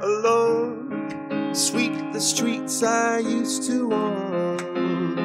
alone. 0.00 1.50
Sweep 1.52 2.12
the 2.12 2.20
streets 2.20 2.84
I 2.84 3.18
used 3.18 3.64
to 3.64 3.92
own. 3.92 5.18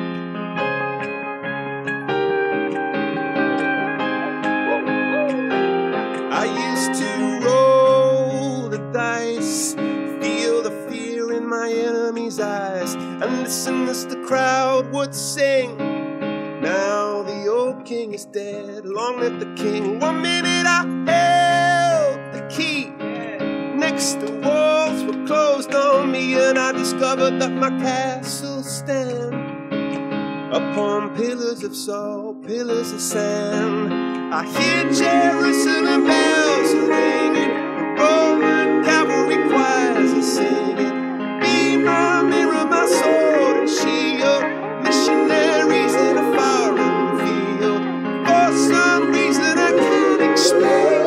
I 6.34 6.46
used 6.72 7.00
to 7.00 7.40
roll 7.46 8.70
the 8.70 8.80
dice, 8.92 9.76
feel 9.76 10.64
the 10.64 10.88
fear 10.90 11.32
in 11.32 11.46
my 11.48 11.72
enemy's 11.72 12.40
eyes, 12.40 12.96
and 12.96 13.44
listen 13.44 13.88
as 13.88 14.08
the 14.08 14.18
crowd 14.24 14.92
would 14.92 15.14
sing. 15.14 15.78
Now 16.60 17.03
king 17.86 18.14
is 18.14 18.26
dead, 18.26 18.86
long 18.86 19.20
live 19.20 19.40
the 19.40 19.54
king. 19.56 20.00
One 20.00 20.22
minute 20.22 20.66
I 20.66 20.84
held 21.12 22.34
the 22.34 22.48
key, 22.50 22.88
next 23.76 24.22
the 24.22 24.32
walls 24.40 25.04
were 25.04 25.26
closed 25.26 25.74
on 25.76 26.12
me, 26.12 26.36
and 26.36 26.58
I 26.58 26.72
discovered 26.72 27.42
that 27.42 27.52
my 27.52 27.70
castle 27.80 28.64
stand 28.64 29.34
upon 30.54 31.14
pillars 31.16 31.64
of 31.64 31.76
salt, 31.76 32.42
pillars 32.46 32.92
of 32.92 33.02
sand. 33.02 34.34
I 34.34 34.46
hear 34.46 34.84
Jerusalem 34.90 36.06
bells 36.06 36.74
ringing, 36.88 37.52
Roman 37.98 38.84
cavalry 38.86 39.50
choirs 39.50 40.14
are 40.14 40.22
singing. 40.22 41.40
Be 41.42 41.78
my 41.78 42.22
mirror, 42.24 42.63
me. 50.62 51.03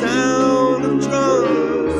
Sound 0.00 0.84
of 0.84 1.00
drums. 1.06 1.94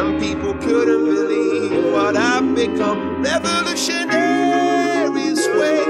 And 0.00 0.20
people 0.20 0.54
couldn't 0.54 1.04
believe 1.04 1.92
what 1.92 2.16
I'd 2.16 2.54
become. 2.54 3.22
Revolutionary 3.22 5.34
sway. 5.36 5.84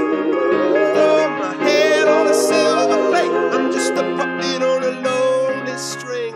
Throw 0.93 1.29
my 1.43 1.53
head 1.65 2.07
on 2.07 2.27
a 2.27 2.33
silver 2.33 2.99
plate. 3.09 3.33
I'm 3.55 3.71
just 3.71 3.91
a 3.93 4.03
puppet 4.17 4.61
on 4.71 4.83
a 4.83 4.91
lonely 5.05 5.77
string. 5.77 6.35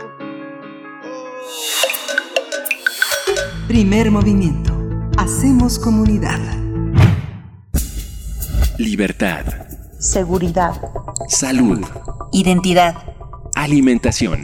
Primer 3.68 4.12
movimiento. 4.12 4.74
Hacemos 5.18 5.80
comunidad. 5.80 6.40
Libertad. 8.78 9.46
Seguridad. 10.00 10.76
Salud. 11.28 11.82
Identidad. 12.32 12.96
Alimentación. 13.56 14.44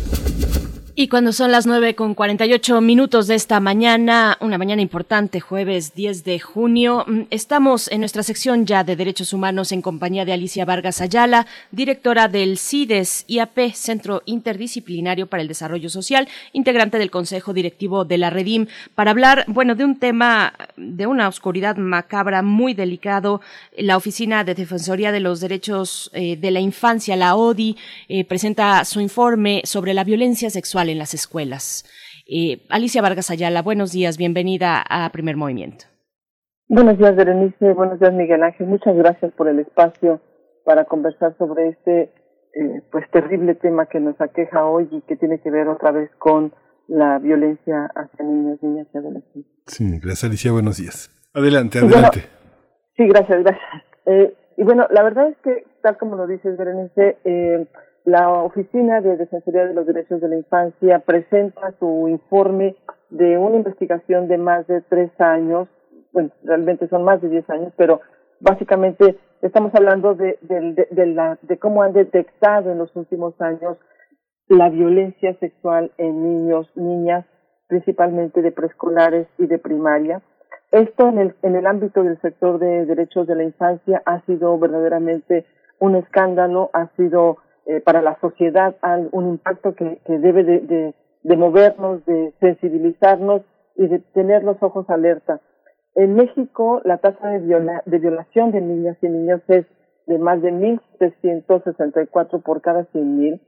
Y 0.93 1.07
cuando 1.07 1.31
son 1.31 1.53
las 1.53 1.67
9 1.67 1.95
con 1.95 2.15
48 2.15 2.81
minutos 2.81 3.27
de 3.27 3.35
esta 3.35 3.61
mañana, 3.61 4.37
una 4.41 4.57
mañana 4.57 4.81
importante, 4.81 5.39
jueves 5.39 5.95
10 5.95 6.25
de 6.25 6.37
junio, 6.39 7.05
mm, 7.07 7.21
estamos 7.29 7.89
en 7.89 8.01
nuestra 8.01 8.23
sección 8.23 8.65
ya 8.65 8.83
de 8.83 8.97
Derechos 8.97 9.31
Humanos 9.31 9.71
en 9.71 9.81
compañía 9.81 10.25
de 10.25 10.33
Alicia 10.33 10.65
Vargas 10.65 10.99
Ayala, 10.99 11.47
directora 11.71 12.27
del 12.27 12.57
CIDES 12.57 13.23
IAP, 13.27 13.73
Centro 13.73 14.21
Interdisciplinario 14.25 15.27
para 15.27 15.41
el 15.41 15.47
Desarrollo 15.47 15.89
Social, 15.89 16.27
integrante 16.51 16.97
del 16.97 17.09
Consejo 17.09 17.53
Directivo 17.53 18.03
de 18.03 18.17
la 18.17 18.29
Redim, 18.29 18.67
para 18.93 19.11
hablar, 19.11 19.45
bueno, 19.47 19.75
de 19.75 19.85
un 19.85 19.97
tema 19.97 20.53
de 20.75 21.07
una 21.07 21.29
oscuridad 21.29 21.77
macabra 21.77 22.41
muy 22.41 22.73
delicado. 22.73 23.39
La 23.77 23.95
Oficina 23.95 24.43
de 24.43 24.55
Defensoría 24.55 25.13
de 25.13 25.21
los 25.21 25.39
Derechos 25.39 26.11
eh, 26.13 26.35
de 26.35 26.51
la 26.51 26.59
Infancia, 26.59 27.15
la 27.15 27.35
ODI, 27.35 27.77
eh, 28.09 28.25
presenta 28.25 28.83
su 28.83 28.99
informe 28.99 29.61
sobre 29.63 29.93
la 29.93 30.03
violencia 30.03 30.49
sexual 30.49 30.81
en 30.91 30.99
las 30.99 31.13
escuelas. 31.13 31.85
Eh, 32.27 32.65
Alicia 32.69 33.01
Vargas 33.01 33.31
Ayala, 33.31 33.61
buenos 33.61 33.91
días, 33.91 34.17
bienvenida 34.17 34.83
a 34.87 35.09
Primer 35.11 35.37
Movimiento. 35.37 35.85
Buenos 36.67 36.97
días, 36.97 37.15
Berenice. 37.15 37.73
Buenos 37.73 37.99
días, 37.99 38.13
Miguel 38.13 38.43
Ángel. 38.43 38.67
Muchas 38.67 38.95
gracias 38.95 39.33
por 39.33 39.49
el 39.49 39.59
espacio 39.59 40.21
para 40.63 40.85
conversar 40.85 41.35
sobre 41.37 41.69
este 41.69 42.13
eh, 42.53 42.81
pues 42.91 43.09
terrible 43.11 43.55
tema 43.55 43.87
que 43.87 43.99
nos 43.99 44.19
aqueja 44.21 44.65
hoy 44.65 44.87
y 44.91 45.01
que 45.01 45.15
tiene 45.15 45.41
que 45.41 45.51
ver 45.51 45.67
otra 45.67 45.91
vez 45.91 46.09
con 46.17 46.53
la 46.87 47.19
violencia 47.19 47.91
hacia 47.95 48.25
niños, 48.25 48.61
niñas 48.61 48.87
y 48.93 48.97
adolescentes. 48.97 49.51
Sí, 49.67 49.99
gracias, 49.99 50.25
Alicia. 50.25 50.51
Buenos 50.51 50.77
días. 50.77 51.09
Adelante, 51.33 51.79
adelante. 51.79 52.21
sí, 52.97 53.07
gracias, 53.07 53.43
gracias. 53.43 53.83
Eh, 54.05 54.33
y 54.57 54.63
bueno, 54.63 54.87
la 54.91 55.03
verdad 55.03 55.29
es 55.29 55.37
que, 55.43 55.65
tal 55.81 55.97
como 55.97 56.15
lo 56.15 56.27
dices, 56.27 56.57
Berenice, 56.57 57.17
eh, 57.23 57.67
la 58.05 58.29
Oficina 58.29 59.01
de 59.01 59.17
Defensoría 59.17 59.65
de 59.65 59.73
los 59.73 59.85
Derechos 59.85 60.21
de 60.21 60.27
la 60.27 60.37
Infancia 60.37 60.99
presenta 60.99 61.73
su 61.79 62.07
informe 62.07 62.75
de 63.09 63.37
una 63.37 63.57
investigación 63.57 64.27
de 64.27 64.37
más 64.37 64.65
de 64.67 64.81
tres 64.81 65.11
años, 65.19 65.67
bueno, 66.11 66.31
realmente 66.43 66.87
son 66.87 67.03
más 67.03 67.21
de 67.21 67.29
diez 67.29 67.49
años, 67.49 67.73
pero 67.77 68.01
básicamente 68.39 69.17
estamos 69.41 69.73
hablando 69.75 70.15
de, 70.15 70.37
de, 70.41 70.87
de, 70.89 71.05
la, 71.07 71.37
de 71.41 71.57
cómo 71.57 71.83
han 71.83 71.93
detectado 71.93 72.71
en 72.71 72.79
los 72.79 72.95
últimos 72.95 73.39
años 73.39 73.77
la 74.47 74.69
violencia 74.69 75.33
sexual 75.39 75.91
en 75.97 76.23
niños, 76.23 76.69
niñas, 76.75 77.25
principalmente 77.67 78.41
de 78.41 78.51
preescolares 78.51 79.27
y 79.37 79.45
de 79.45 79.59
primaria. 79.59 80.21
Esto 80.71 81.07
en 81.07 81.19
el, 81.19 81.35
en 81.41 81.55
el 81.55 81.67
ámbito 81.67 82.03
del 82.03 82.19
sector 82.21 82.59
de 82.59 82.85
derechos 82.85 83.27
de 83.27 83.35
la 83.35 83.43
infancia 83.43 84.01
ha 84.05 84.21
sido 84.25 84.57
verdaderamente 84.57 85.45
un 85.79 85.95
escándalo, 85.95 86.69
ha 86.73 86.87
sido 86.97 87.37
eh, 87.65 87.79
para 87.81 88.01
la 88.01 88.17
sociedad 88.19 88.75
un 89.11 89.29
impacto 89.29 89.75
que, 89.75 89.99
que 90.05 90.17
debe 90.17 90.43
de, 90.43 90.59
de, 90.61 90.95
de, 91.23 91.37
movernos, 91.37 92.03
de 92.05 92.33
sensibilizarnos 92.39 93.43
y 93.75 93.87
de 93.87 93.99
tener 94.13 94.43
los 94.43 94.61
ojos 94.61 94.89
alerta. 94.89 95.39
En 95.95 96.15
México, 96.15 96.81
la 96.85 96.97
tasa 96.97 97.29
de, 97.29 97.39
viola, 97.39 97.83
de 97.85 97.99
violación 97.99 98.51
de 98.51 98.61
niñas 98.61 98.97
y 99.01 99.09
niños 99.09 99.41
es 99.47 99.65
de 100.07 100.17
más 100.17 100.41
de 100.41 100.51
1.364 100.51 102.41
por 102.41 102.61
cada 102.61 102.85
100.000. 102.91 103.39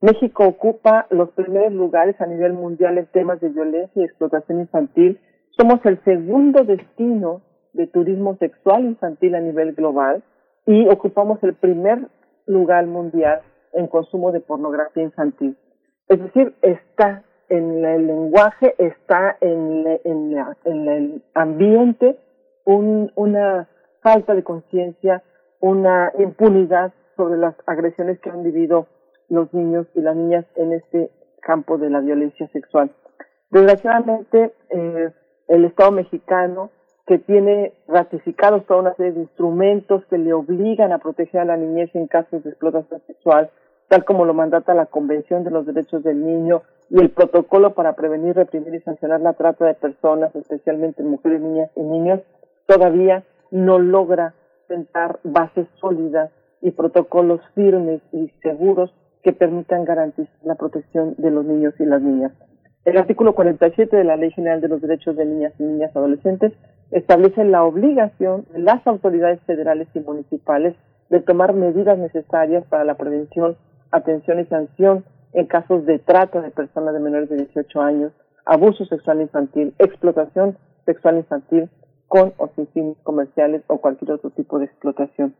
México 0.00 0.44
ocupa 0.46 1.06
los 1.10 1.30
primeros 1.30 1.72
lugares 1.72 2.20
a 2.20 2.26
nivel 2.26 2.52
mundial 2.52 2.98
en 2.98 3.06
temas 3.06 3.40
de 3.40 3.48
violencia 3.48 4.00
y 4.00 4.04
explotación 4.04 4.60
infantil. 4.60 5.20
Somos 5.58 5.84
el 5.84 6.02
segundo 6.04 6.62
destino 6.62 7.42
de 7.72 7.88
turismo 7.88 8.36
sexual 8.36 8.84
infantil 8.84 9.34
a 9.34 9.40
nivel 9.40 9.74
global 9.74 10.22
y 10.66 10.88
ocupamos 10.88 11.42
el 11.42 11.54
primer 11.54 12.08
lugar 12.48 12.86
mundial 12.86 13.42
en 13.72 13.86
consumo 13.86 14.32
de 14.32 14.40
pornografía 14.40 15.04
infantil. 15.04 15.56
Es 16.08 16.20
decir, 16.20 16.54
está 16.62 17.22
en 17.48 17.84
el 17.84 18.06
lenguaje, 18.06 18.74
está 18.78 19.36
en, 19.40 19.86
en, 20.04 20.36
en 20.64 20.88
el 20.88 21.22
ambiente 21.34 22.18
un, 22.64 23.12
una 23.14 23.68
falta 24.02 24.34
de 24.34 24.42
conciencia, 24.42 25.22
una 25.60 26.12
impunidad 26.18 26.92
sobre 27.16 27.38
las 27.38 27.54
agresiones 27.66 28.18
que 28.20 28.30
han 28.30 28.42
vivido 28.42 28.86
los 29.28 29.52
niños 29.52 29.86
y 29.94 30.00
las 30.00 30.16
niñas 30.16 30.44
en 30.56 30.72
este 30.72 31.10
campo 31.40 31.78
de 31.78 31.90
la 31.90 32.00
violencia 32.00 32.48
sexual. 32.48 32.90
Desgraciadamente, 33.50 34.52
eh, 34.70 35.10
el 35.48 35.64
Estado 35.64 35.92
mexicano 35.92 36.70
que 37.08 37.18
tiene 37.18 37.72
ratificados 37.88 38.66
toda 38.66 38.80
una 38.80 38.94
serie 38.94 39.12
de 39.12 39.20
instrumentos 39.20 40.04
que 40.10 40.18
le 40.18 40.34
obligan 40.34 40.92
a 40.92 40.98
proteger 40.98 41.40
a 41.40 41.46
la 41.46 41.56
niñez 41.56 41.88
en 41.94 42.06
casos 42.06 42.44
de 42.44 42.50
explotación 42.50 43.00
sexual, 43.06 43.50
tal 43.88 44.04
como 44.04 44.26
lo 44.26 44.34
mandata 44.34 44.74
la 44.74 44.84
Convención 44.84 45.42
de 45.42 45.50
los 45.50 45.64
Derechos 45.64 46.04
del 46.04 46.22
Niño 46.22 46.64
y 46.90 47.00
el 47.00 47.08
protocolo 47.08 47.72
para 47.74 47.94
prevenir, 47.94 48.36
reprimir 48.36 48.74
y 48.74 48.80
sancionar 48.80 49.22
la 49.22 49.32
trata 49.32 49.64
de 49.64 49.72
personas, 49.72 50.36
especialmente 50.36 51.02
mujeres, 51.02 51.40
niñas 51.40 51.70
y 51.76 51.80
niños, 51.80 52.20
todavía 52.66 53.24
no 53.50 53.78
logra 53.78 54.34
sentar 54.68 55.18
bases 55.24 55.66
sólidas 55.80 56.30
y 56.60 56.72
protocolos 56.72 57.40
firmes 57.54 58.02
y 58.12 58.28
seguros 58.42 58.92
que 59.22 59.32
permitan 59.32 59.86
garantizar 59.86 60.36
la 60.42 60.56
protección 60.56 61.14
de 61.16 61.30
los 61.30 61.46
niños 61.46 61.72
y 61.78 61.86
las 61.86 62.02
niñas. 62.02 62.32
El 62.84 62.98
artículo 62.98 63.34
47 63.34 63.96
de 63.96 64.04
la 64.04 64.16
Ley 64.16 64.30
General 64.32 64.60
de 64.60 64.68
los 64.68 64.82
Derechos 64.82 65.16
de 65.16 65.24
Niñas 65.24 65.54
y 65.58 65.62
Niñas 65.62 65.96
Adolescentes 65.96 66.52
establece 66.90 67.44
la 67.44 67.64
obligación 67.64 68.46
de 68.52 68.60
las 68.60 68.86
autoridades 68.86 69.40
federales 69.42 69.88
y 69.94 70.00
municipales 70.00 70.74
de 71.10 71.20
tomar 71.20 71.54
medidas 71.54 71.98
necesarias 71.98 72.64
para 72.68 72.84
la 72.84 72.96
prevención, 72.96 73.56
atención 73.90 74.40
y 74.40 74.44
sanción 74.46 75.04
en 75.32 75.46
casos 75.46 75.84
de 75.86 75.98
trata 75.98 76.40
de 76.40 76.50
personas 76.50 76.94
de 76.94 77.00
menores 77.00 77.28
de 77.28 77.36
18 77.36 77.80
años, 77.80 78.12
abuso 78.44 78.84
sexual 78.86 79.20
infantil, 79.20 79.74
explotación 79.78 80.56
sexual 80.86 81.18
infantil 81.18 81.68
con 82.06 82.32
o 82.38 82.48
sin 82.56 82.66
fines 82.68 82.96
comerciales 83.02 83.62
o 83.66 83.78
cualquier 83.78 84.12
otro 84.12 84.30
tipo 84.30 84.58
de 84.58 84.64
explotación. 84.64 85.34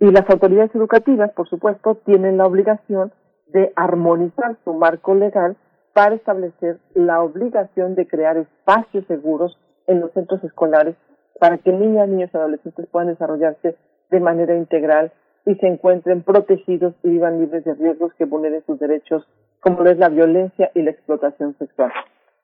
Y 0.00 0.10
las 0.10 0.28
autoridades 0.30 0.74
educativas, 0.74 1.32
por 1.32 1.48
supuesto, 1.48 1.96
tienen 2.06 2.38
la 2.38 2.46
obligación 2.46 3.12
de 3.48 3.72
armonizar 3.76 4.56
su 4.64 4.72
marco 4.74 5.14
legal 5.14 5.56
para 5.92 6.14
establecer 6.14 6.78
la 6.94 7.22
obligación 7.22 7.94
de 7.94 8.06
crear 8.06 8.36
espacios 8.36 9.04
seguros 9.06 9.58
en 9.88 10.00
los 10.00 10.12
centros 10.12 10.42
escolares 10.44 10.94
para 11.40 11.58
que 11.58 11.72
niñas, 11.72 12.08
niños 12.08 12.30
y 12.32 12.36
adolescentes 12.36 12.86
puedan 12.90 13.08
desarrollarse 13.08 13.76
de 14.10 14.20
manera 14.20 14.56
integral 14.56 15.12
y 15.46 15.54
se 15.56 15.66
encuentren 15.66 16.22
protegidos 16.22 16.94
y 17.02 17.10
vivan 17.10 17.40
libres 17.40 17.64
de 17.64 17.74
riesgos 17.74 18.12
que 18.14 18.24
vulneren 18.24 18.62
sus 18.66 18.78
derechos, 18.78 19.26
como 19.60 19.82
lo 19.82 19.90
es 19.90 19.98
la 19.98 20.08
violencia 20.08 20.70
y 20.74 20.82
la 20.82 20.90
explotación 20.90 21.56
sexual. 21.58 21.90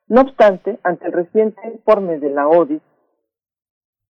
No 0.07 0.21
obstante, 0.21 0.79
ante 0.83 1.05
el 1.05 1.13
reciente 1.13 1.61
informe 1.67 2.19
de 2.19 2.29
la 2.29 2.47
ODI, 2.47 2.81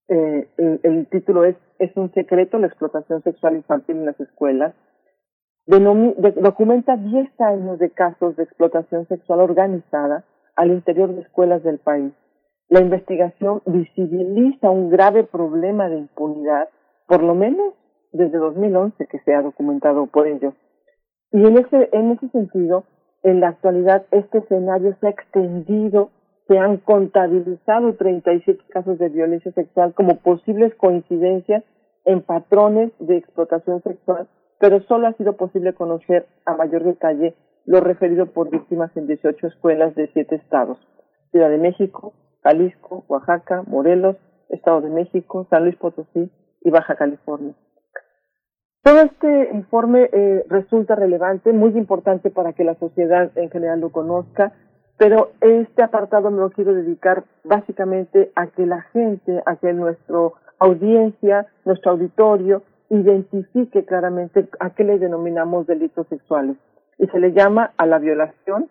eh, 0.09 0.49
el, 0.59 0.81
el, 0.83 1.07
título 1.07 1.45
es 1.45 1.57
¿Es 1.79 1.97
un 1.97 2.13
secreto 2.13 2.59
la 2.59 2.69
explotación 2.69 3.23
sexual 3.23 3.57
infantil 3.57 3.97
en 3.97 4.07
las 4.07 4.21
escuelas? 4.21 4.75
documenta 5.67 6.97
10 6.97 7.41
años 7.41 7.79
de 7.79 7.91
casos 7.91 8.37
de 8.37 8.45
explotación 8.45 9.09
sexual 9.09 9.41
organizada 9.41 10.25
al 10.57 10.71
interior 10.71 11.15
de 11.15 11.23
escuelas 11.23 11.63
del 11.63 11.79
país. 11.79 12.13
La 12.69 12.81
investigación 12.81 13.63
visibiliza 13.67 14.71
un 14.71 14.91
grave 14.91 15.25
problema 15.25 15.89
de 15.89 15.99
impunidad, 15.99 16.69
por 17.07 17.23
lo 17.23 17.35
menos 17.35 17.75
desde 18.13 18.39
2011 18.39 19.07
que 19.07 19.19
se 19.21 19.35
ha 19.35 19.43
documentado 19.43 20.07
por 20.07 20.27
ello. 20.27 20.55
Y 21.31 21.45
en 21.47 21.59
ese, 21.59 21.89
en 21.93 22.13
ese 22.13 22.29
sentido, 22.29 22.85
en 23.23 23.41
la 23.41 23.49
actualidad 23.49 24.07
este 24.11 24.39
escenario 24.39 24.97
se 25.01 25.07
ha 25.07 25.11
extendido, 25.11 26.11
se 26.49 26.59
han 26.59 26.79
contabilizado 26.79 27.95
37 27.95 28.65
casos 28.71 28.99
de 28.99 29.09
violencia 29.09 29.53
sexual 29.53 29.95
como 29.95 30.17
posibles 30.17 30.75
coincidencias 30.77 31.65
en 32.05 32.23
patrones 32.23 32.93
de 32.99 33.17
explotación 33.17 33.83
sexual 33.83 34.29
pero 34.59 34.81
solo 34.85 35.09
ha 35.09 35.13
sido 35.15 35.37
posible 35.37 35.75
conocer 35.75 36.27
a 36.47 36.55
mayor 36.55 36.85
detalle 36.85 37.35
lo 37.67 37.81
referido 37.81 38.33
por 38.33 38.51
víctimas 38.51 38.97
en 38.97 39.07
18 39.07 39.47
escuelas 39.47 39.95
de 39.95 40.11
siete 40.13 40.37
estados, 40.37 40.79
Ciudad 41.31 41.51
de 41.51 41.59
México, 41.59 42.15
Jalisco, 42.45 43.05
Oaxaca, 43.09 43.65
Morelos, 43.67 44.17
Estado 44.51 44.83
de 44.83 44.91
México, 44.91 45.47
San 45.51 45.65
Luis 45.65 45.77
Potosí 45.77 46.31
y 46.61 46.71
Baja 46.71 46.95
California. 46.95 47.55
Todo 48.83 49.01
este 49.01 49.49
informe 49.55 50.11
eh, 50.13 50.45
resulta 50.49 50.95
relevante, 50.95 51.53
muy 51.55 51.71
importante 51.71 52.31
para 52.31 52.53
que 52.53 52.65
la 52.65 52.75
sociedad 52.75 53.31
en 53.37 53.51
general 53.51 53.81
lo 53.81 53.91
conozca, 53.91 54.53
pero 54.99 55.33
este 55.41 55.83
apartado 55.83 56.31
me 56.31 56.39
lo 56.39 56.51
quiero 56.51 56.75
dedicar 56.75 57.25
básicamente 57.45 58.31
a 58.37 58.49
que 58.49 58.67
la 58.67 58.83
gente, 58.93 59.43
a 59.47 59.57
que 59.57 59.73
nuestra 59.73 60.19
audiencia, 60.59 61.47
nuestro 61.65 61.93
auditorio, 61.93 62.63
identifique 62.91 63.87
claramente 63.87 64.49
a 64.61 64.71
qué 64.71 64.85
le 64.85 64.99
denominamos 64.99 65.67
delitos 65.67 66.07
sexuales. 66.09 66.57
Y 66.99 67.07
se 67.07 67.19
le 67.19 67.33
llama 67.33 67.73
a 67.79 67.87
la 67.87 67.99
violación, 67.99 68.69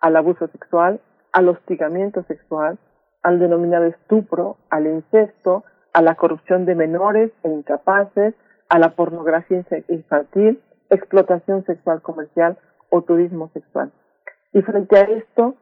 al 0.00 0.16
abuso 0.16 0.48
sexual, 0.48 1.00
al 1.32 1.48
hostigamiento 1.50 2.24
sexual, 2.24 2.78
al 3.22 3.38
denominado 3.38 3.84
estupro, 3.84 4.56
al 4.70 4.86
incesto, 4.86 5.64
a 5.92 6.02
la 6.02 6.14
corrupción 6.14 6.64
de 6.64 6.74
menores 6.74 7.32
e 7.42 7.48
incapaces, 7.48 8.34
a 8.68 8.78
la 8.78 8.90
pornografía 8.90 9.64
infantil, 9.88 10.60
explotación 10.90 11.64
sexual 11.64 12.02
comercial 12.02 12.58
o 12.88 13.02
turismo 13.02 13.50
sexual. 13.52 13.92
Y 14.52 14.62
frente 14.62 14.98
a 14.98 15.02
esto, 15.02 15.54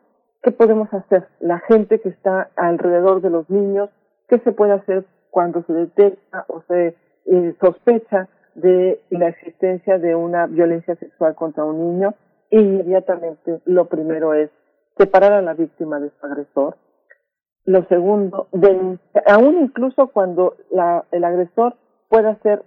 ¿qué 0.42 0.50
podemos 0.50 0.92
hacer? 0.92 1.26
La 1.40 1.58
gente 1.60 2.00
que 2.00 2.08
está 2.08 2.50
alrededor 2.56 3.20
de 3.20 3.30
los 3.30 3.48
niños, 3.50 3.90
¿qué 4.28 4.38
se 4.40 4.52
puede 4.52 4.72
hacer 4.72 5.04
cuando 5.30 5.62
se 5.64 5.72
detecta 5.72 6.44
o 6.48 6.62
se 6.68 6.96
eh, 7.26 7.54
sospecha 7.60 8.28
de 8.54 9.00
la 9.10 9.28
existencia 9.28 9.98
de 9.98 10.14
una 10.14 10.46
violencia 10.46 10.96
sexual 10.96 11.34
contra 11.34 11.64
un 11.64 11.78
niño? 11.78 12.14
Inmediatamente 12.50 13.60
lo 13.66 13.86
primero 13.86 14.32
es 14.34 14.50
separar 14.96 15.32
a 15.32 15.42
la 15.42 15.54
víctima 15.54 16.00
de 16.00 16.10
su 16.18 16.26
agresor. 16.26 16.76
Lo 17.68 17.84
segundo, 17.84 18.48
aún 19.26 19.58
incluso 19.58 20.06
cuando 20.06 20.56
la, 20.70 21.04
el 21.12 21.22
agresor 21.22 21.76
pueda 22.08 22.34
ser 22.36 22.62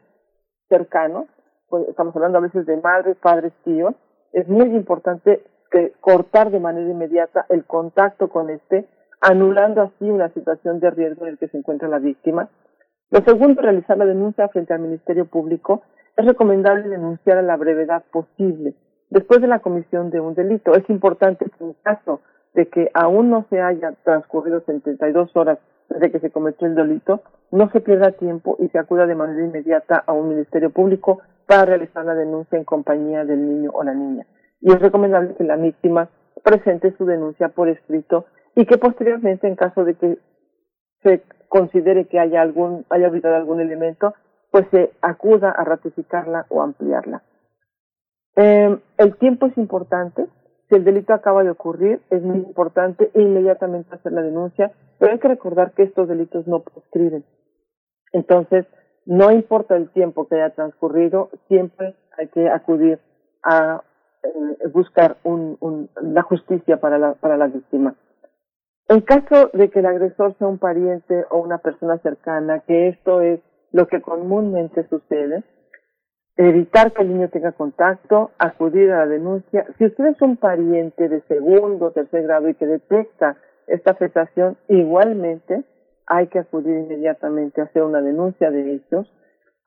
cercano, 0.70 1.26
pues 1.70 1.88
estamos 1.90 2.16
hablando 2.16 2.38
a 2.38 2.42
veces 2.42 2.68
de 2.68 2.78
madres, 2.78 3.18
padres, 3.18 3.52
tíos, 3.64 3.96
es 4.32 4.48
muy 4.48 4.68
importante 4.76 5.44
que 5.72 5.94
cortar 6.02 6.52
de 6.52 6.60
manera 6.60 6.88
inmediata 6.88 7.48
el 7.50 7.66
contacto 7.66 8.30
con 8.30 8.52
este, 8.52 8.88
anulando 9.22 9.82
así 9.82 10.08
una 10.08 10.30
situación 10.36 10.80
de 10.80 10.92
riesgo 10.92 11.26
en 11.26 11.32
el 11.32 11.40
que 11.40 11.48
se 11.48 11.58
encuentra 11.58 11.88
la 11.88 11.98
víctima. 11.98 12.50
Lo 13.10 13.22
segundo, 13.22 13.60
realizar 13.60 13.98
la 13.98 14.06
denuncia 14.06 14.50
frente 14.50 14.76
al 14.76 14.82
Ministerio 14.82 15.26
Público. 15.26 15.82
Es 16.16 16.28
recomendable 16.28 16.88
denunciar 16.90 17.40
a 17.40 17.42
la 17.42 17.58
brevedad 17.58 18.04
posible 18.12 18.76
después 19.10 19.42
de 19.42 19.48
la 19.48 19.62
comisión 19.62 20.12
de 20.12 20.20
un 20.20 20.36
delito. 20.36 20.76
Es 20.76 20.88
importante 20.92 21.46
que 21.46 21.64
en 21.64 21.74
caso 21.82 22.22
de 22.54 22.68
que 22.68 22.90
aún 22.94 23.30
no 23.30 23.46
se 23.50 23.62
haya 23.62 23.94
transcurrido 24.04 24.62
72 24.62 25.36
horas 25.36 25.60
desde 25.90 26.12
que 26.12 26.20
se 26.20 26.32
cometió 26.32 26.68
el 26.68 26.76
delito, 26.76 27.22
no 27.52 27.70
se 27.72 27.82
pierda 27.82 28.12
tiempo 28.12 28.56
y 28.60 28.70
se 28.70 28.80
acuda 28.80 29.06
de 29.06 29.16
manera 29.16 29.46
inmediata 29.46 30.04
a 30.06 30.14
un 30.14 30.30
ministerio 30.30 30.70
público 30.70 31.22
para 31.48 31.66
realizar 31.66 32.06
la 32.06 32.16
denuncia 32.16 32.58
en 32.58 32.64
compañía 32.64 33.26
del 33.26 33.46
niño 33.46 33.72
o 33.74 33.84
la 33.84 33.94
niña. 33.94 34.26
Y 34.62 34.72
es 34.72 34.80
recomendable 34.80 35.36
que 35.36 35.44
la 35.44 35.58
víctima 35.58 36.10
presente 36.44 36.96
su 36.98 37.06
denuncia 37.06 37.50
por 37.50 37.68
escrito 37.68 38.26
y 38.56 38.66
que 38.66 38.78
posteriormente, 38.78 39.48
en 39.48 39.56
caso 39.56 39.84
de 39.84 39.96
que 39.96 40.18
se 41.04 41.24
considere 41.50 42.06
que 42.06 42.20
haya 42.20 42.42
algún, 42.42 42.86
haya 42.90 43.08
olvidado 43.08 43.36
algún 43.36 43.60
elemento, 43.60 44.14
pues 44.52 44.66
se 44.72 44.92
acuda 45.02 45.52
a 45.52 45.64
ratificarla 45.64 46.46
o 46.50 46.62
ampliarla. 46.62 47.24
Eh, 48.36 48.78
el 48.98 49.16
tiempo 49.18 49.48
es 49.48 49.58
importante. 49.58 50.28
Si 50.72 50.77
el 50.77 50.85
delito 50.85 51.14
acaba 51.14 51.43
de 51.43 51.50
ocurrir, 51.50 52.00
es 52.09 52.24
muy 52.24 52.38
importante 52.38 53.11
inmediatamente 53.16 53.93
hacer 53.93 54.14
la 54.14 54.22
denuncia, 54.22 54.72
pero 55.00 55.11
hay 55.11 55.19
que 55.19 55.27
recordar 55.27 55.74
que 55.74 55.83
estos 55.83 56.08
delitos 56.08 56.48
no 56.48 56.61
prescriben. 56.61 57.25
Entonces, 58.14 58.66
no 59.06 59.32
importa 59.32 59.75
el 59.75 59.90
tiempo 59.90 60.30
que 60.30 60.35
haya 60.35 60.56
transcurrido, 60.56 61.30
siempre 61.50 61.95
hay 62.17 62.30
que 62.30 62.50
acudir 62.50 63.00
a 63.43 63.83
eh, 64.24 64.67
buscar 64.74 65.17
un, 65.25 65.58
un, 65.59 65.90
la 66.01 66.22
justicia 66.22 66.80
para 66.80 66.98
la, 66.98 67.16
para 67.16 67.35
la 67.35 67.48
víctima. 67.48 67.95
En 68.88 69.01
caso 69.01 69.50
de 69.51 69.69
que 69.69 69.80
el 69.80 69.85
agresor 69.88 70.38
sea 70.38 70.48
un 70.48 70.58
pariente 70.58 71.25
o 71.32 71.40
una 71.40 71.58
persona 71.58 71.98
cercana, 71.98 72.61
que 72.61 72.88
esto 72.88 73.19
es 73.19 73.41
lo 73.74 73.88
que 73.88 74.01
comúnmente 74.01 74.88
sucede, 74.88 75.43
evitar 76.38 76.92
que 76.93 77.01
el 77.01 77.10
niño 77.10 77.30
tenga 77.30 77.51
contacto, 77.51 78.32
acudir 78.38 78.92
a 78.92 79.00
la 79.00 79.08
denuncia. 79.08 79.66
Si 79.77 79.85
usted 79.85 80.06
es 80.06 80.22
un 80.22 80.38
pariente 80.38 81.10
de 81.10 81.22
segundo 81.22 81.88
o 81.88 81.92
tercer 81.92 82.24
grado 82.24 82.50
y 82.50 82.56
que 82.56 82.66
detecta 82.66 83.38
esta 83.68 83.92
afectación, 83.92 84.58
igualmente 84.68 85.64
hay 86.08 86.27
que 86.27 86.40
acudir 86.40 86.77
inmediatamente 86.77 87.61
a 87.61 87.66
hacer 87.66 87.84
una 87.84 88.01
denuncia 88.01 88.51
de 88.51 88.76
hechos. 88.76 89.11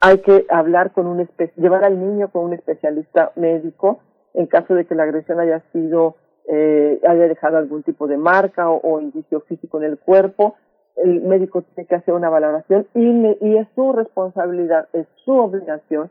Hay 0.00 0.18
que 0.18 0.46
hablar 0.50 0.92
con 0.92 1.06
un 1.06 1.26
llevar 1.56 1.84
al 1.84 1.98
niño 1.98 2.28
con 2.30 2.44
un 2.44 2.52
especialista 2.54 3.32
médico 3.36 4.00
en 4.34 4.46
caso 4.46 4.74
de 4.74 4.84
que 4.84 4.94
la 4.94 5.04
agresión 5.04 5.40
haya 5.40 5.62
sido 5.72 6.16
eh, 6.46 7.00
haya 7.08 7.28
dejado 7.28 7.56
algún 7.56 7.82
tipo 7.82 8.06
de 8.06 8.18
marca 8.18 8.68
o, 8.68 9.00
indicio 9.00 9.40
físico 9.42 9.78
en 9.78 9.84
el 9.84 9.98
cuerpo. 9.98 10.56
El 10.96 11.22
médico 11.22 11.62
tiene 11.62 11.88
que 11.88 11.94
hacer 11.94 12.12
una 12.12 12.28
valoración 12.28 12.86
y, 12.94 13.38
y 13.40 13.56
es 13.56 13.66
su 13.74 13.92
responsabilidad, 13.92 14.88
es 14.92 15.06
su 15.24 15.32
obligación 15.32 16.10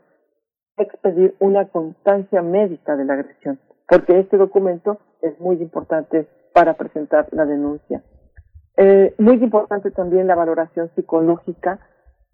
expedir 0.76 1.34
una 1.38 1.68
constancia 1.68 2.42
médica 2.42 2.96
de 2.96 3.04
la 3.04 3.14
agresión, 3.14 3.60
porque 3.88 4.18
este 4.18 4.36
documento 4.36 4.98
es 5.22 5.38
muy 5.40 5.56
importante 5.56 6.28
para 6.52 6.74
presentar 6.74 7.28
la 7.32 7.44
denuncia. 7.44 8.02
Eh, 8.76 9.14
muy 9.18 9.34
importante 9.34 9.90
también 9.90 10.26
la 10.26 10.34
valoración 10.34 10.90
psicológica. 10.94 11.78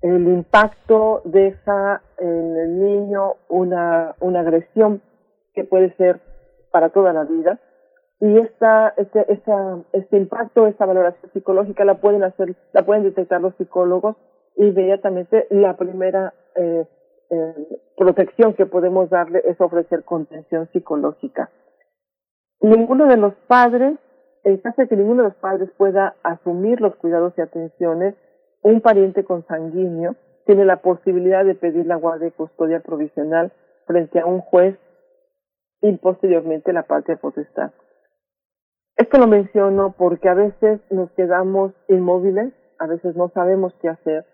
El 0.01 0.27
impacto 0.29 1.21
deja 1.25 2.03
en 2.19 2.57
el 2.57 2.81
niño 2.81 3.35
una, 3.49 4.15
una 4.21 4.41
agresión 4.41 5.03
que 5.55 5.65
puede 5.65 5.95
ser 5.97 6.21
para 6.71 6.91
toda 6.91 7.13
la 7.13 7.25
vida. 7.25 7.61
Y 8.21 8.39
esta, 8.39 8.95
este, 8.97 9.33
esta, 9.33 9.79
este 9.93 10.17
impacto, 10.17 10.67
esta 10.67 10.87
valoración 10.87 11.31
psicológica 11.33 11.85
la 11.85 12.01
pueden 12.01 12.23
hacer, 12.23 12.55
la 12.73 12.85
pueden 12.85 13.03
detectar 13.03 13.41
los 13.41 13.55
psicólogos 13.57 14.17
inmediatamente. 14.57 15.47
La 15.51 15.77
primera 15.77 16.35
eh, 16.55 16.87
eh, 17.31 17.55
protección 17.97 18.55
que 18.55 18.67
podemos 18.67 19.11
darle 19.11 19.43
es 19.47 19.61
ofrecer 19.61 20.05
contención 20.05 20.69
psicológica. 20.73 21.51
Ninguno 22.61 23.07
de 23.07 23.17
los 23.17 23.35
padres 23.47 23.99
en 24.45 24.59
caso 24.59 24.83
de 24.83 24.89
que 24.89 24.97
ninguno 24.97 25.23
de 25.23 25.29
los 25.31 25.39
padres 25.39 25.71
pueda 25.77 26.17
asumir 26.23 26.81
los 26.81 26.97
cuidados 26.97 27.35
y 27.37 27.41
atenciones, 27.41 28.15
un 28.63 28.81
pariente 28.81 29.25
consanguíneo 29.25 30.17
tiene 30.47 30.65
la 30.65 30.77
posibilidad 30.77 31.45
de 31.45 31.55
pedir 31.55 31.87
la 31.87 31.97
guardia 31.97 32.29
y 32.29 32.33
custodia 32.33 32.81
provisional 32.81 33.53
frente 33.87 34.21
a 34.21 34.27
un 34.27 34.41
juez 34.41 34.77
y 35.83 35.93
posteriormente 35.99 36.73
la 36.73 36.85
patria 36.85 37.17
potestad. 37.17 37.73
Esto 38.97 39.19
lo 39.19 39.27
menciono 39.27 39.95
porque 39.97 40.29
a 40.29 40.35
veces 40.35 40.81
nos 40.91 41.11
quedamos 41.13 41.73
inmóviles, 41.89 42.53
a 42.79 42.87
veces 42.87 43.17
no 43.17 43.31
sabemos 43.31 43.75
qué 43.81 43.89
hacer, 43.89 44.27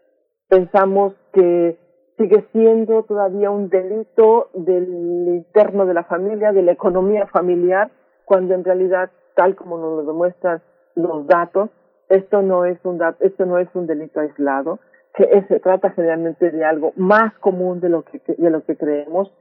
pensamos 0.49 1.15
que 1.33 1.79
sigue 2.17 2.47
siendo 2.53 3.03
todavía 3.03 3.51
un 3.51 3.69
delito 3.69 4.49
del 4.55 4.89
interno 5.29 5.87
de 5.87 5.95
la 5.95 6.05
familia, 6.05 6.53
de 6.53 6.63
la 6.63 6.73
economía 6.73 7.27
familiar, 7.27 7.91
cuando 8.25 8.55
en 8.55 8.65
realidad 8.65 9.11
tal 9.35 9.55
como 9.55 9.79
nos 9.79 9.97
lo 9.97 10.13
demuestran 10.13 10.63
los 10.95 11.27
datos, 11.27 11.71
esto 12.09 12.43
no 12.43 12.65
es 12.65 12.79
un 12.85 13.01
esto 13.21 13.47
no 13.47 13.59
es 13.59 13.69
un 13.75 13.87
delito 13.87 14.21
aislado, 14.21 14.79
que 15.15 15.45
se 15.49 15.61
trata 15.61 15.91
generalmente 15.91 16.51
de 16.51 16.65
algo 16.65 16.93
más 16.97 17.35
común 17.39 17.81
de 17.81 17.89
lo 17.89 18.03
que 18.03 18.21
de 18.27 18.51
lo 18.51 18.65
que 18.65 18.77
creemos, 18.77 19.33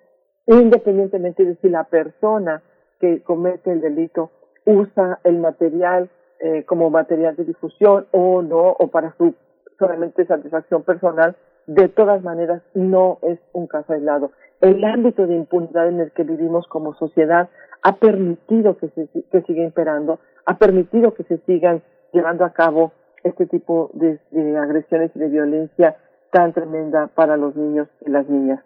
independientemente 0.47 1.45
de 1.45 1.55
si 1.57 1.69
la 1.69 1.85
persona 1.85 2.61
que 2.99 3.21
comete 3.23 3.71
el 3.71 3.81
delito 3.81 4.31
usa 4.65 5.19
el 5.23 5.39
material 5.39 6.09
eh, 6.39 6.63
como 6.65 6.89
material 6.89 7.35
de 7.35 7.45
difusión 7.45 8.07
o 8.11 8.41
no 8.41 8.75
o 8.77 8.87
para 8.87 9.15
su 9.17 9.33
solamente 9.79 10.25
satisfacción 10.25 10.83
personal, 10.83 11.35
de 11.67 11.89
todas 11.89 12.23
maneras 12.23 12.61
no 12.73 13.19
es 13.21 13.39
un 13.53 13.67
caso 13.67 13.93
aislado. 13.93 14.31
El 14.61 14.83
ámbito 14.83 15.27
de 15.27 15.35
impunidad 15.35 15.87
en 15.87 15.99
el 15.99 16.11
que 16.11 16.23
vivimos 16.23 16.67
como 16.67 16.93
sociedad 16.95 17.49
ha 17.81 17.95
permitido 17.97 18.77
que, 18.77 18.89
se, 18.89 19.07
que 19.31 19.41
siga 19.43 19.63
imperando, 19.63 20.19
ha 20.45 20.57
permitido 20.57 21.13
que 21.13 21.23
se 21.23 21.37
sigan 21.39 21.83
llevando 22.13 22.45
a 22.45 22.53
cabo 22.53 22.93
este 23.23 23.47
tipo 23.47 23.89
de, 23.93 24.19
agresiones 24.57 25.11
y 25.15 25.19
de 25.19 25.29
violencia 25.29 25.97
tan 26.31 26.53
tremenda 26.53 27.07
para 27.07 27.37
los 27.37 27.55
niños 27.55 27.87
y 28.05 28.09
las 28.09 28.27
niñas. 28.29 28.63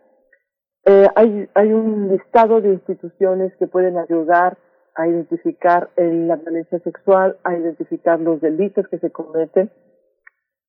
Eh, 0.86 1.08
hay, 1.16 1.50
hay 1.54 1.74
un 1.74 2.10
listado 2.10 2.62
de 2.62 2.74
instituciones 2.74 3.56
que 3.58 3.68
pueden 3.68 3.98
ayudar 3.98 4.58
a 4.96 5.08
identificar 5.08 5.90
la 5.96 6.36
violencia 6.36 6.80
sexual, 6.80 7.38
a 7.44 7.56
identificar 7.56 8.20
los 8.20 8.42
delitos 8.42 8.88
que 8.90 9.00
se 9.00 9.12
cometen. 9.12 9.72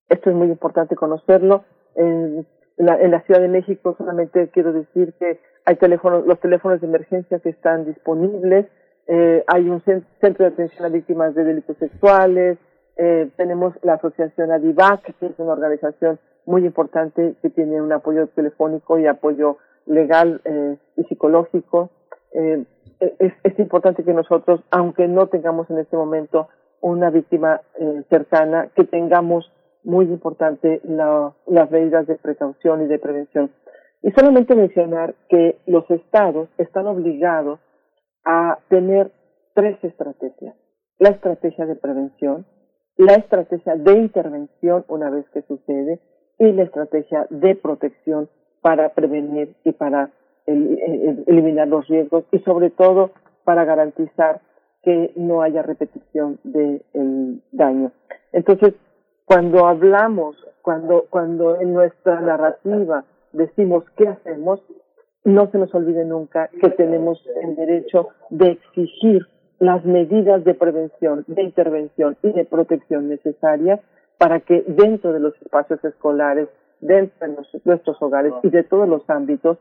Esto 0.09 0.31
es 0.31 0.37
muy 0.37 0.49
importante 0.49 0.95
conocerlo. 0.95 1.65
En 2.01 2.47
la, 2.87 3.01
en 3.01 3.11
la 3.11 3.21
Ciudad 3.23 3.41
de 3.41 3.49
México 3.49 3.95
solamente 3.99 4.49
quiero 4.49 4.73
decir 4.73 5.13
que 5.19 5.39
hay 5.65 5.77
teléfonos, 5.77 6.27
los 6.27 6.41
teléfonos 6.41 6.81
de 6.81 6.87
emergencia 6.87 7.39
que 7.41 7.51
están 7.51 7.85
disponibles, 7.85 8.67
eh, 9.07 9.45
hay 9.47 9.69
un 9.69 9.83
centro 9.83 10.45
de 10.45 10.53
atención 10.53 10.85
a 10.87 10.89
víctimas 10.89 11.35
de 11.35 11.45
delitos 11.45 11.77
sexuales, 11.79 12.59
Eh, 13.03 13.31
tenemos 13.37 13.73
la 13.83 13.95
asociación 13.95 14.51
ADIVAC, 14.53 15.17
que 15.19 15.27
es 15.27 15.39
una 15.39 15.53
organización 15.53 16.19
muy 16.45 16.67
importante 16.67 17.35
que 17.41 17.49
tiene 17.49 17.81
un 17.81 17.93
apoyo 17.93 18.27
telefónico 18.27 18.99
y 18.99 19.07
apoyo 19.07 19.57
legal 19.87 20.43
eh, 20.45 20.77
y 20.97 21.05
psicológico. 21.05 21.89
Eh, 22.33 22.63
es, 23.19 23.33
es, 23.43 23.59
importante 23.59 24.05
que 24.05 24.13
nosotros, 24.13 24.61
aunque 24.71 25.09
no 25.09 25.29
tengamos 25.29 25.71
en 25.71 25.79
este 25.79 25.97
momento 25.97 26.49
una 26.83 27.09
víctima 27.09 27.63
eh, 27.79 28.03
cercana, 28.11 28.69
que 28.77 28.85
tengamos 28.85 29.51
muy 29.85 30.07
importante 30.07 30.81
la, 30.85 31.35
las 31.47 31.71
medidas 31.71 32.07
de 32.07 32.17
precaución 32.17 32.83
y 32.83 32.87
de 32.87 32.99
prevención. 32.99 33.51
Y 34.03 34.11
solamente 34.13 34.55
mencionar 34.55 35.15
que 35.29 35.59
los 35.67 35.91
estados 35.91 36.49
están 36.59 36.87
obligados 36.87 37.61
a 38.25 38.59
tener 38.69 39.13
tres 39.55 39.83
estrategias. 39.83 40.55
La 40.99 41.11
estrategia 41.11 41.67
de 41.67 41.77
prevención, 41.77 42.47
la 42.97 43.15
estrategia 43.15 43.77
de 43.77 43.93
intervención 43.93 44.85
una 44.89 45.11
vez 45.11 45.29
que 45.31 45.43
sucede 45.43 46.01
y 46.39 46.53
la 46.53 46.65
estrategia 46.65 47.27
de 47.31 47.55
protección 47.55 48.29
para 48.63 48.91
prevenir 48.91 49.55
y 49.65 49.73
para 49.73 50.11
eliminar 50.47 51.69
los 51.69 51.87
riesgos 51.87 52.25
y 52.33 52.39
sobre 52.41 52.71
todo 52.71 53.13
para 53.45 53.65
garantizar 53.65 54.41
que 54.83 55.13
no 55.17 55.43
haya 55.43 55.63
repetición 55.63 56.39
del 56.43 56.83
daño. 57.53 57.93
Entonces, 58.33 58.75
cuando 59.31 59.65
hablamos, 59.65 60.35
cuando, 60.61 61.07
cuando 61.09 61.61
en 61.61 61.73
nuestra 61.73 62.21
narrativa 62.21 63.05
decimos 63.33 63.85
qué 63.97 64.09
hacemos, 64.09 64.61
no 65.23 65.49
se 65.53 65.59
nos 65.59 65.73
olvide 65.73 66.05
nunca 66.05 66.49
que 66.61 66.69
tenemos 66.71 67.25
el 67.41 67.55
derecho 67.55 68.09
de 68.31 68.47
exigir 68.51 69.29
las 69.61 69.85
medidas 69.85 70.43
de 70.43 70.55
prevención, 70.55 71.23
de 71.29 71.45
intervención 71.45 72.17
y 72.25 72.33
de 72.33 72.45
protección 72.45 73.09
necesarias 73.09 73.79
para 74.19 74.41
que 74.41 74.65
dentro 74.67 75.13
de 75.13 75.21
los 75.21 75.41
espacios 75.41 75.79
escolares, 75.85 76.49
dentro 76.81 77.29
de 77.29 77.37
nuestros 77.65 78.03
hogares 78.03 78.33
y 78.43 78.51
de 78.51 78.65
todos 78.65 78.89
los 78.89 79.09
ámbitos 79.09 79.59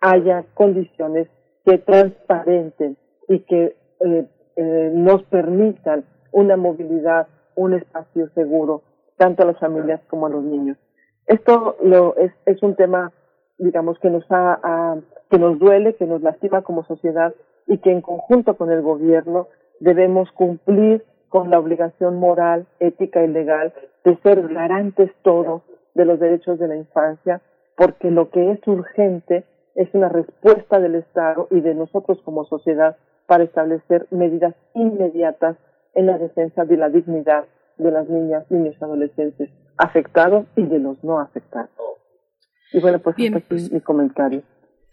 haya 0.00 0.46
condiciones 0.54 1.28
que 1.66 1.76
transparenten 1.76 2.96
y 3.28 3.40
que 3.40 3.76
eh, 4.00 4.26
eh, 4.56 4.90
nos 4.94 5.22
permitan 5.24 6.04
una 6.32 6.56
movilidad, 6.56 7.28
un 7.54 7.74
espacio 7.74 8.30
seguro, 8.30 8.80
tanto 9.20 9.42
a 9.42 9.46
las 9.46 9.58
familias 9.58 10.00
como 10.08 10.24
a 10.24 10.30
los 10.30 10.42
niños. 10.42 10.78
Esto 11.26 11.76
lo, 11.82 12.16
es, 12.16 12.62
un 12.62 12.74
tema, 12.74 13.12
digamos, 13.58 13.98
que 13.98 14.08
nos, 14.08 14.24
ha, 14.30 14.96
que 15.28 15.38
nos 15.38 15.58
duele, 15.58 15.94
que 15.96 16.06
nos 16.06 16.22
lastima 16.22 16.62
como 16.62 16.84
sociedad 16.84 17.34
y 17.66 17.76
que 17.78 17.92
en 17.92 18.00
conjunto 18.00 18.56
con 18.56 18.70
el 18.72 18.80
gobierno 18.80 19.48
debemos 19.78 20.32
cumplir 20.32 21.04
con 21.28 21.50
la 21.50 21.58
obligación 21.58 22.16
moral, 22.16 22.66
ética 22.78 23.22
y 23.22 23.28
legal 23.28 23.74
de 24.04 24.16
ser 24.22 24.48
garantes 24.48 25.10
todos 25.20 25.60
de 25.94 26.06
los 26.06 26.18
derechos 26.18 26.58
de 26.58 26.68
la 26.68 26.76
infancia, 26.76 27.42
porque 27.76 28.10
lo 28.10 28.30
que 28.30 28.52
es 28.52 28.66
urgente 28.66 29.44
es 29.74 29.92
una 29.92 30.08
respuesta 30.08 30.80
del 30.80 30.94
Estado 30.94 31.46
y 31.50 31.60
de 31.60 31.74
nosotros 31.74 32.22
como 32.24 32.46
sociedad 32.46 32.96
para 33.26 33.44
establecer 33.44 34.06
medidas 34.10 34.54
inmediatas 34.72 35.58
en 35.92 36.06
la 36.06 36.16
defensa 36.16 36.64
de 36.64 36.78
la 36.78 36.88
dignidad 36.88 37.44
de 37.80 37.90
las 37.90 38.08
niñas, 38.08 38.44
niños 38.50 38.74
y 38.80 38.84
adolescentes 38.84 39.50
afectados 39.76 40.46
y 40.56 40.62
de 40.62 40.78
los 40.78 41.02
no 41.02 41.18
afectados. 41.20 41.70
Y 42.72 42.80
bueno, 42.80 42.98
pues 43.00 43.16
Bien, 43.16 43.34
hasta 43.34 43.46
aquí 43.46 43.48
pues, 43.48 43.72
mi 43.72 43.80
comentario. 43.80 44.42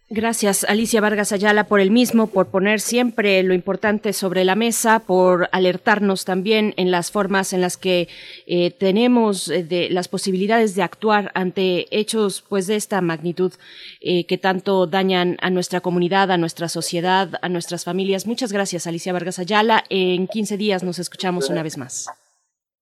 Gracias, 0.10 0.64
Alicia 0.64 1.02
Vargas 1.02 1.34
Ayala, 1.34 1.66
por 1.66 1.82
el 1.82 1.92
mismo, 1.92 2.28
por 2.28 2.48
poner 2.48 2.80
siempre 2.80 3.44
lo 3.44 3.54
importante 3.54 4.14
sobre 4.14 4.46
la 4.46 4.56
mesa, 4.56 5.00
por 5.00 5.50
alertarnos 5.52 6.24
también 6.24 6.74
en 6.78 6.92
las 6.92 7.12
formas 7.12 7.52
en 7.52 7.60
las 7.60 7.76
que 7.76 8.08
eh, 8.46 8.72
tenemos 8.72 9.50
eh, 9.50 9.66
de, 9.66 9.90
las 9.90 10.08
posibilidades 10.08 10.76
de 10.76 10.84
actuar 10.84 11.30
ante 11.36 11.88
hechos 11.92 12.42
pues 12.48 12.68
de 12.68 12.78
esta 12.78 13.02
magnitud 13.02 13.52
eh, 14.00 14.26
que 14.26 14.38
tanto 14.38 14.88
dañan 14.88 15.36
a 15.42 15.50
nuestra 15.50 15.82
comunidad, 15.82 16.32
a 16.32 16.38
nuestra 16.38 16.70
sociedad, 16.70 17.32
a 17.42 17.50
nuestras 17.50 17.84
familias. 17.84 18.28
Muchas 18.28 18.54
gracias, 18.54 18.88
Alicia 18.88 19.12
Vargas 19.12 19.40
Ayala. 19.40 19.84
En 19.90 20.30
15 20.30 20.56
días 20.56 20.84
nos 20.84 21.00
escuchamos 21.00 21.50
una 21.50 21.64
vez 21.64 21.78
más. 21.78 22.08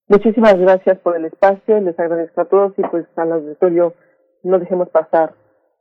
Muchísimas 0.07 0.55
gracias 0.59 0.99
por 0.99 1.15
el 1.15 1.25
espacio, 1.25 1.81
les 1.81 1.99
agradezco 1.99 2.41
a 2.41 2.45
todos 2.45 2.73
y 2.77 2.83
pues 2.83 3.07
al 3.15 3.31
auditorio 3.31 3.93
no 4.43 4.59
dejemos 4.59 4.89
pasar 4.89 5.33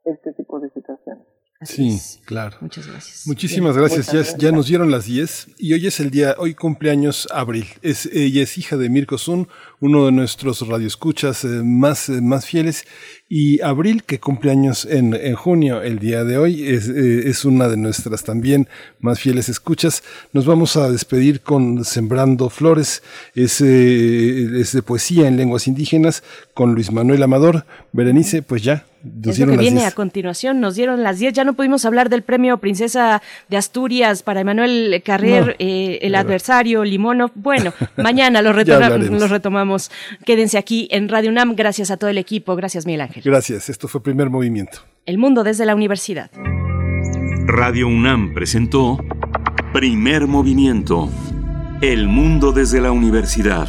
este 0.05 0.33
tipo 0.33 0.61
de 0.61 0.71
situaciones. 0.71 1.27
Sí, 1.65 2.01
claro. 2.25 2.57
Muchas 2.61 2.87
gracias. 2.87 3.27
Muchísimas 3.27 3.77
gracias. 3.77 4.13
Ya, 4.13 4.37
ya, 4.39 4.53
nos 4.53 4.69
dieron 4.69 4.91
las 4.91 5.07
10 5.07 5.49
y 5.59 5.73
hoy 5.73 5.87
es 5.87 6.01
el 6.01 6.11
día, 6.11 6.35
hoy 6.39 6.55
cumpleaños 6.55 7.29
Abril. 7.33 7.67
Es, 7.83 8.07
ella 8.07 8.43
es 8.43 8.57
hija 8.59 8.77
de 8.77 8.89
Mirko 8.89 9.19
Sun, 9.19 9.49
uno 9.81 10.07
de 10.07 10.13
nuestros 10.13 10.67
radioescuchas 10.67 11.45
eh, 11.45 11.63
más, 11.65 12.09
eh, 12.09 12.21
más 12.21 12.47
fieles. 12.47 12.85
Y 13.29 13.61
Abril, 13.63 14.05
que 14.05 14.21
cumpleaños 14.21 14.85
en, 14.85 15.15
en 15.15 15.35
junio, 15.35 15.83
el 15.83 15.99
día 15.99 16.25
de 16.25 16.39
hoy, 16.39 16.67
es, 16.69 16.89
eh, 16.89 17.29
es 17.29 17.45
una 17.45 17.69
de 17.69 17.77
nuestras 17.77 18.25
también 18.25 18.69
más 19.01 19.21
fieles 19.21 19.49
escuchas. 19.49 20.03
Nos 20.33 20.47
vamos 20.47 20.77
a 20.77 20.91
despedir 20.91 21.41
con 21.41 21.85
Sembrando 21.85 22.51
Flores. 22.51 23.03
Es, 23.35 23.61
es 23.61 24.73
de 24.73 24.83
poesía 24.83 25.29
en 25.29 25.37
lenguas 25.37 25.67
indígenas 25.67 26.23
con 26.55 26.75
Luis 26.75 26.93
Manuel 26.93 27.23
Amador. 27.23 27.67
Berenice, 27.93 28.43
pues 28.43 28.63
ya, 28.63 28.87
es 29.25 29.39
lo 29.39 29.47
que 29.47 29.57
viene 29.57 29.85
a 29.85 29.91
continuación, 29.91 30.61
nos 30.61 30.75
dieron 30.75 31.03
las 31.03 31.19
10, 31.19 31.33
ya 31.35 31.45
no 31.45 31.55
pudimos 31.55 31.85
hablar 31.85 32.09
del 32.09 32.23
premio 32.23 32.59
Princesa 32.59 33.23
de 33.49 33.57
Asturias 33.57 34.23
para 34.23 34.41
Emanuel 34.41 35.03
Carrier, 35.05 35.57
eh, 35.59 35.99
el 36.03 36.15
adversario, 36.15 36.85
Limonov. 36.85 37.31
Bueno, 37.35 37.73
mañana 37.97 38.43
lo, 38.43 38.53
lo, 38.53 39.29
retomamos. 39.29 39.91
Quédense 40.25 40.59
aquí 40.59 40.89
en 40.91 41.09
Radio 41.09 41.31
UNAM, 41.31 41.55
gracias 41.55 41.91
a 41.91 41.97
todo 41.97 42.11
el 42.11 42.19
equipo, 42.19 42.57
gracias 42.57 42.87
Miguel 42.87 43.03
Ángel. 43.03 43.23
Gracias, 43.25 43.69
esto 43.69 43.89
fue 43.89 44.03
Primer 44.03 44.31
Movimiento. 44.31 44.79
El 45.07 45.19
mundo 45.19 45.45
desde 45.45 45.67
la 45.67 45.75
universidad. 45.75 46.31
Radio 47.47 47.89
UNAM 47.89 48.33
presentó 48.33 48.99
Primer 49.73 50.27
Movimiento, 50.27 51.11
El 51.83 52.09
mundo 52.09 52.53
desde 52.53 52.81
la 52.81 52.91
universidad 52.91 53.69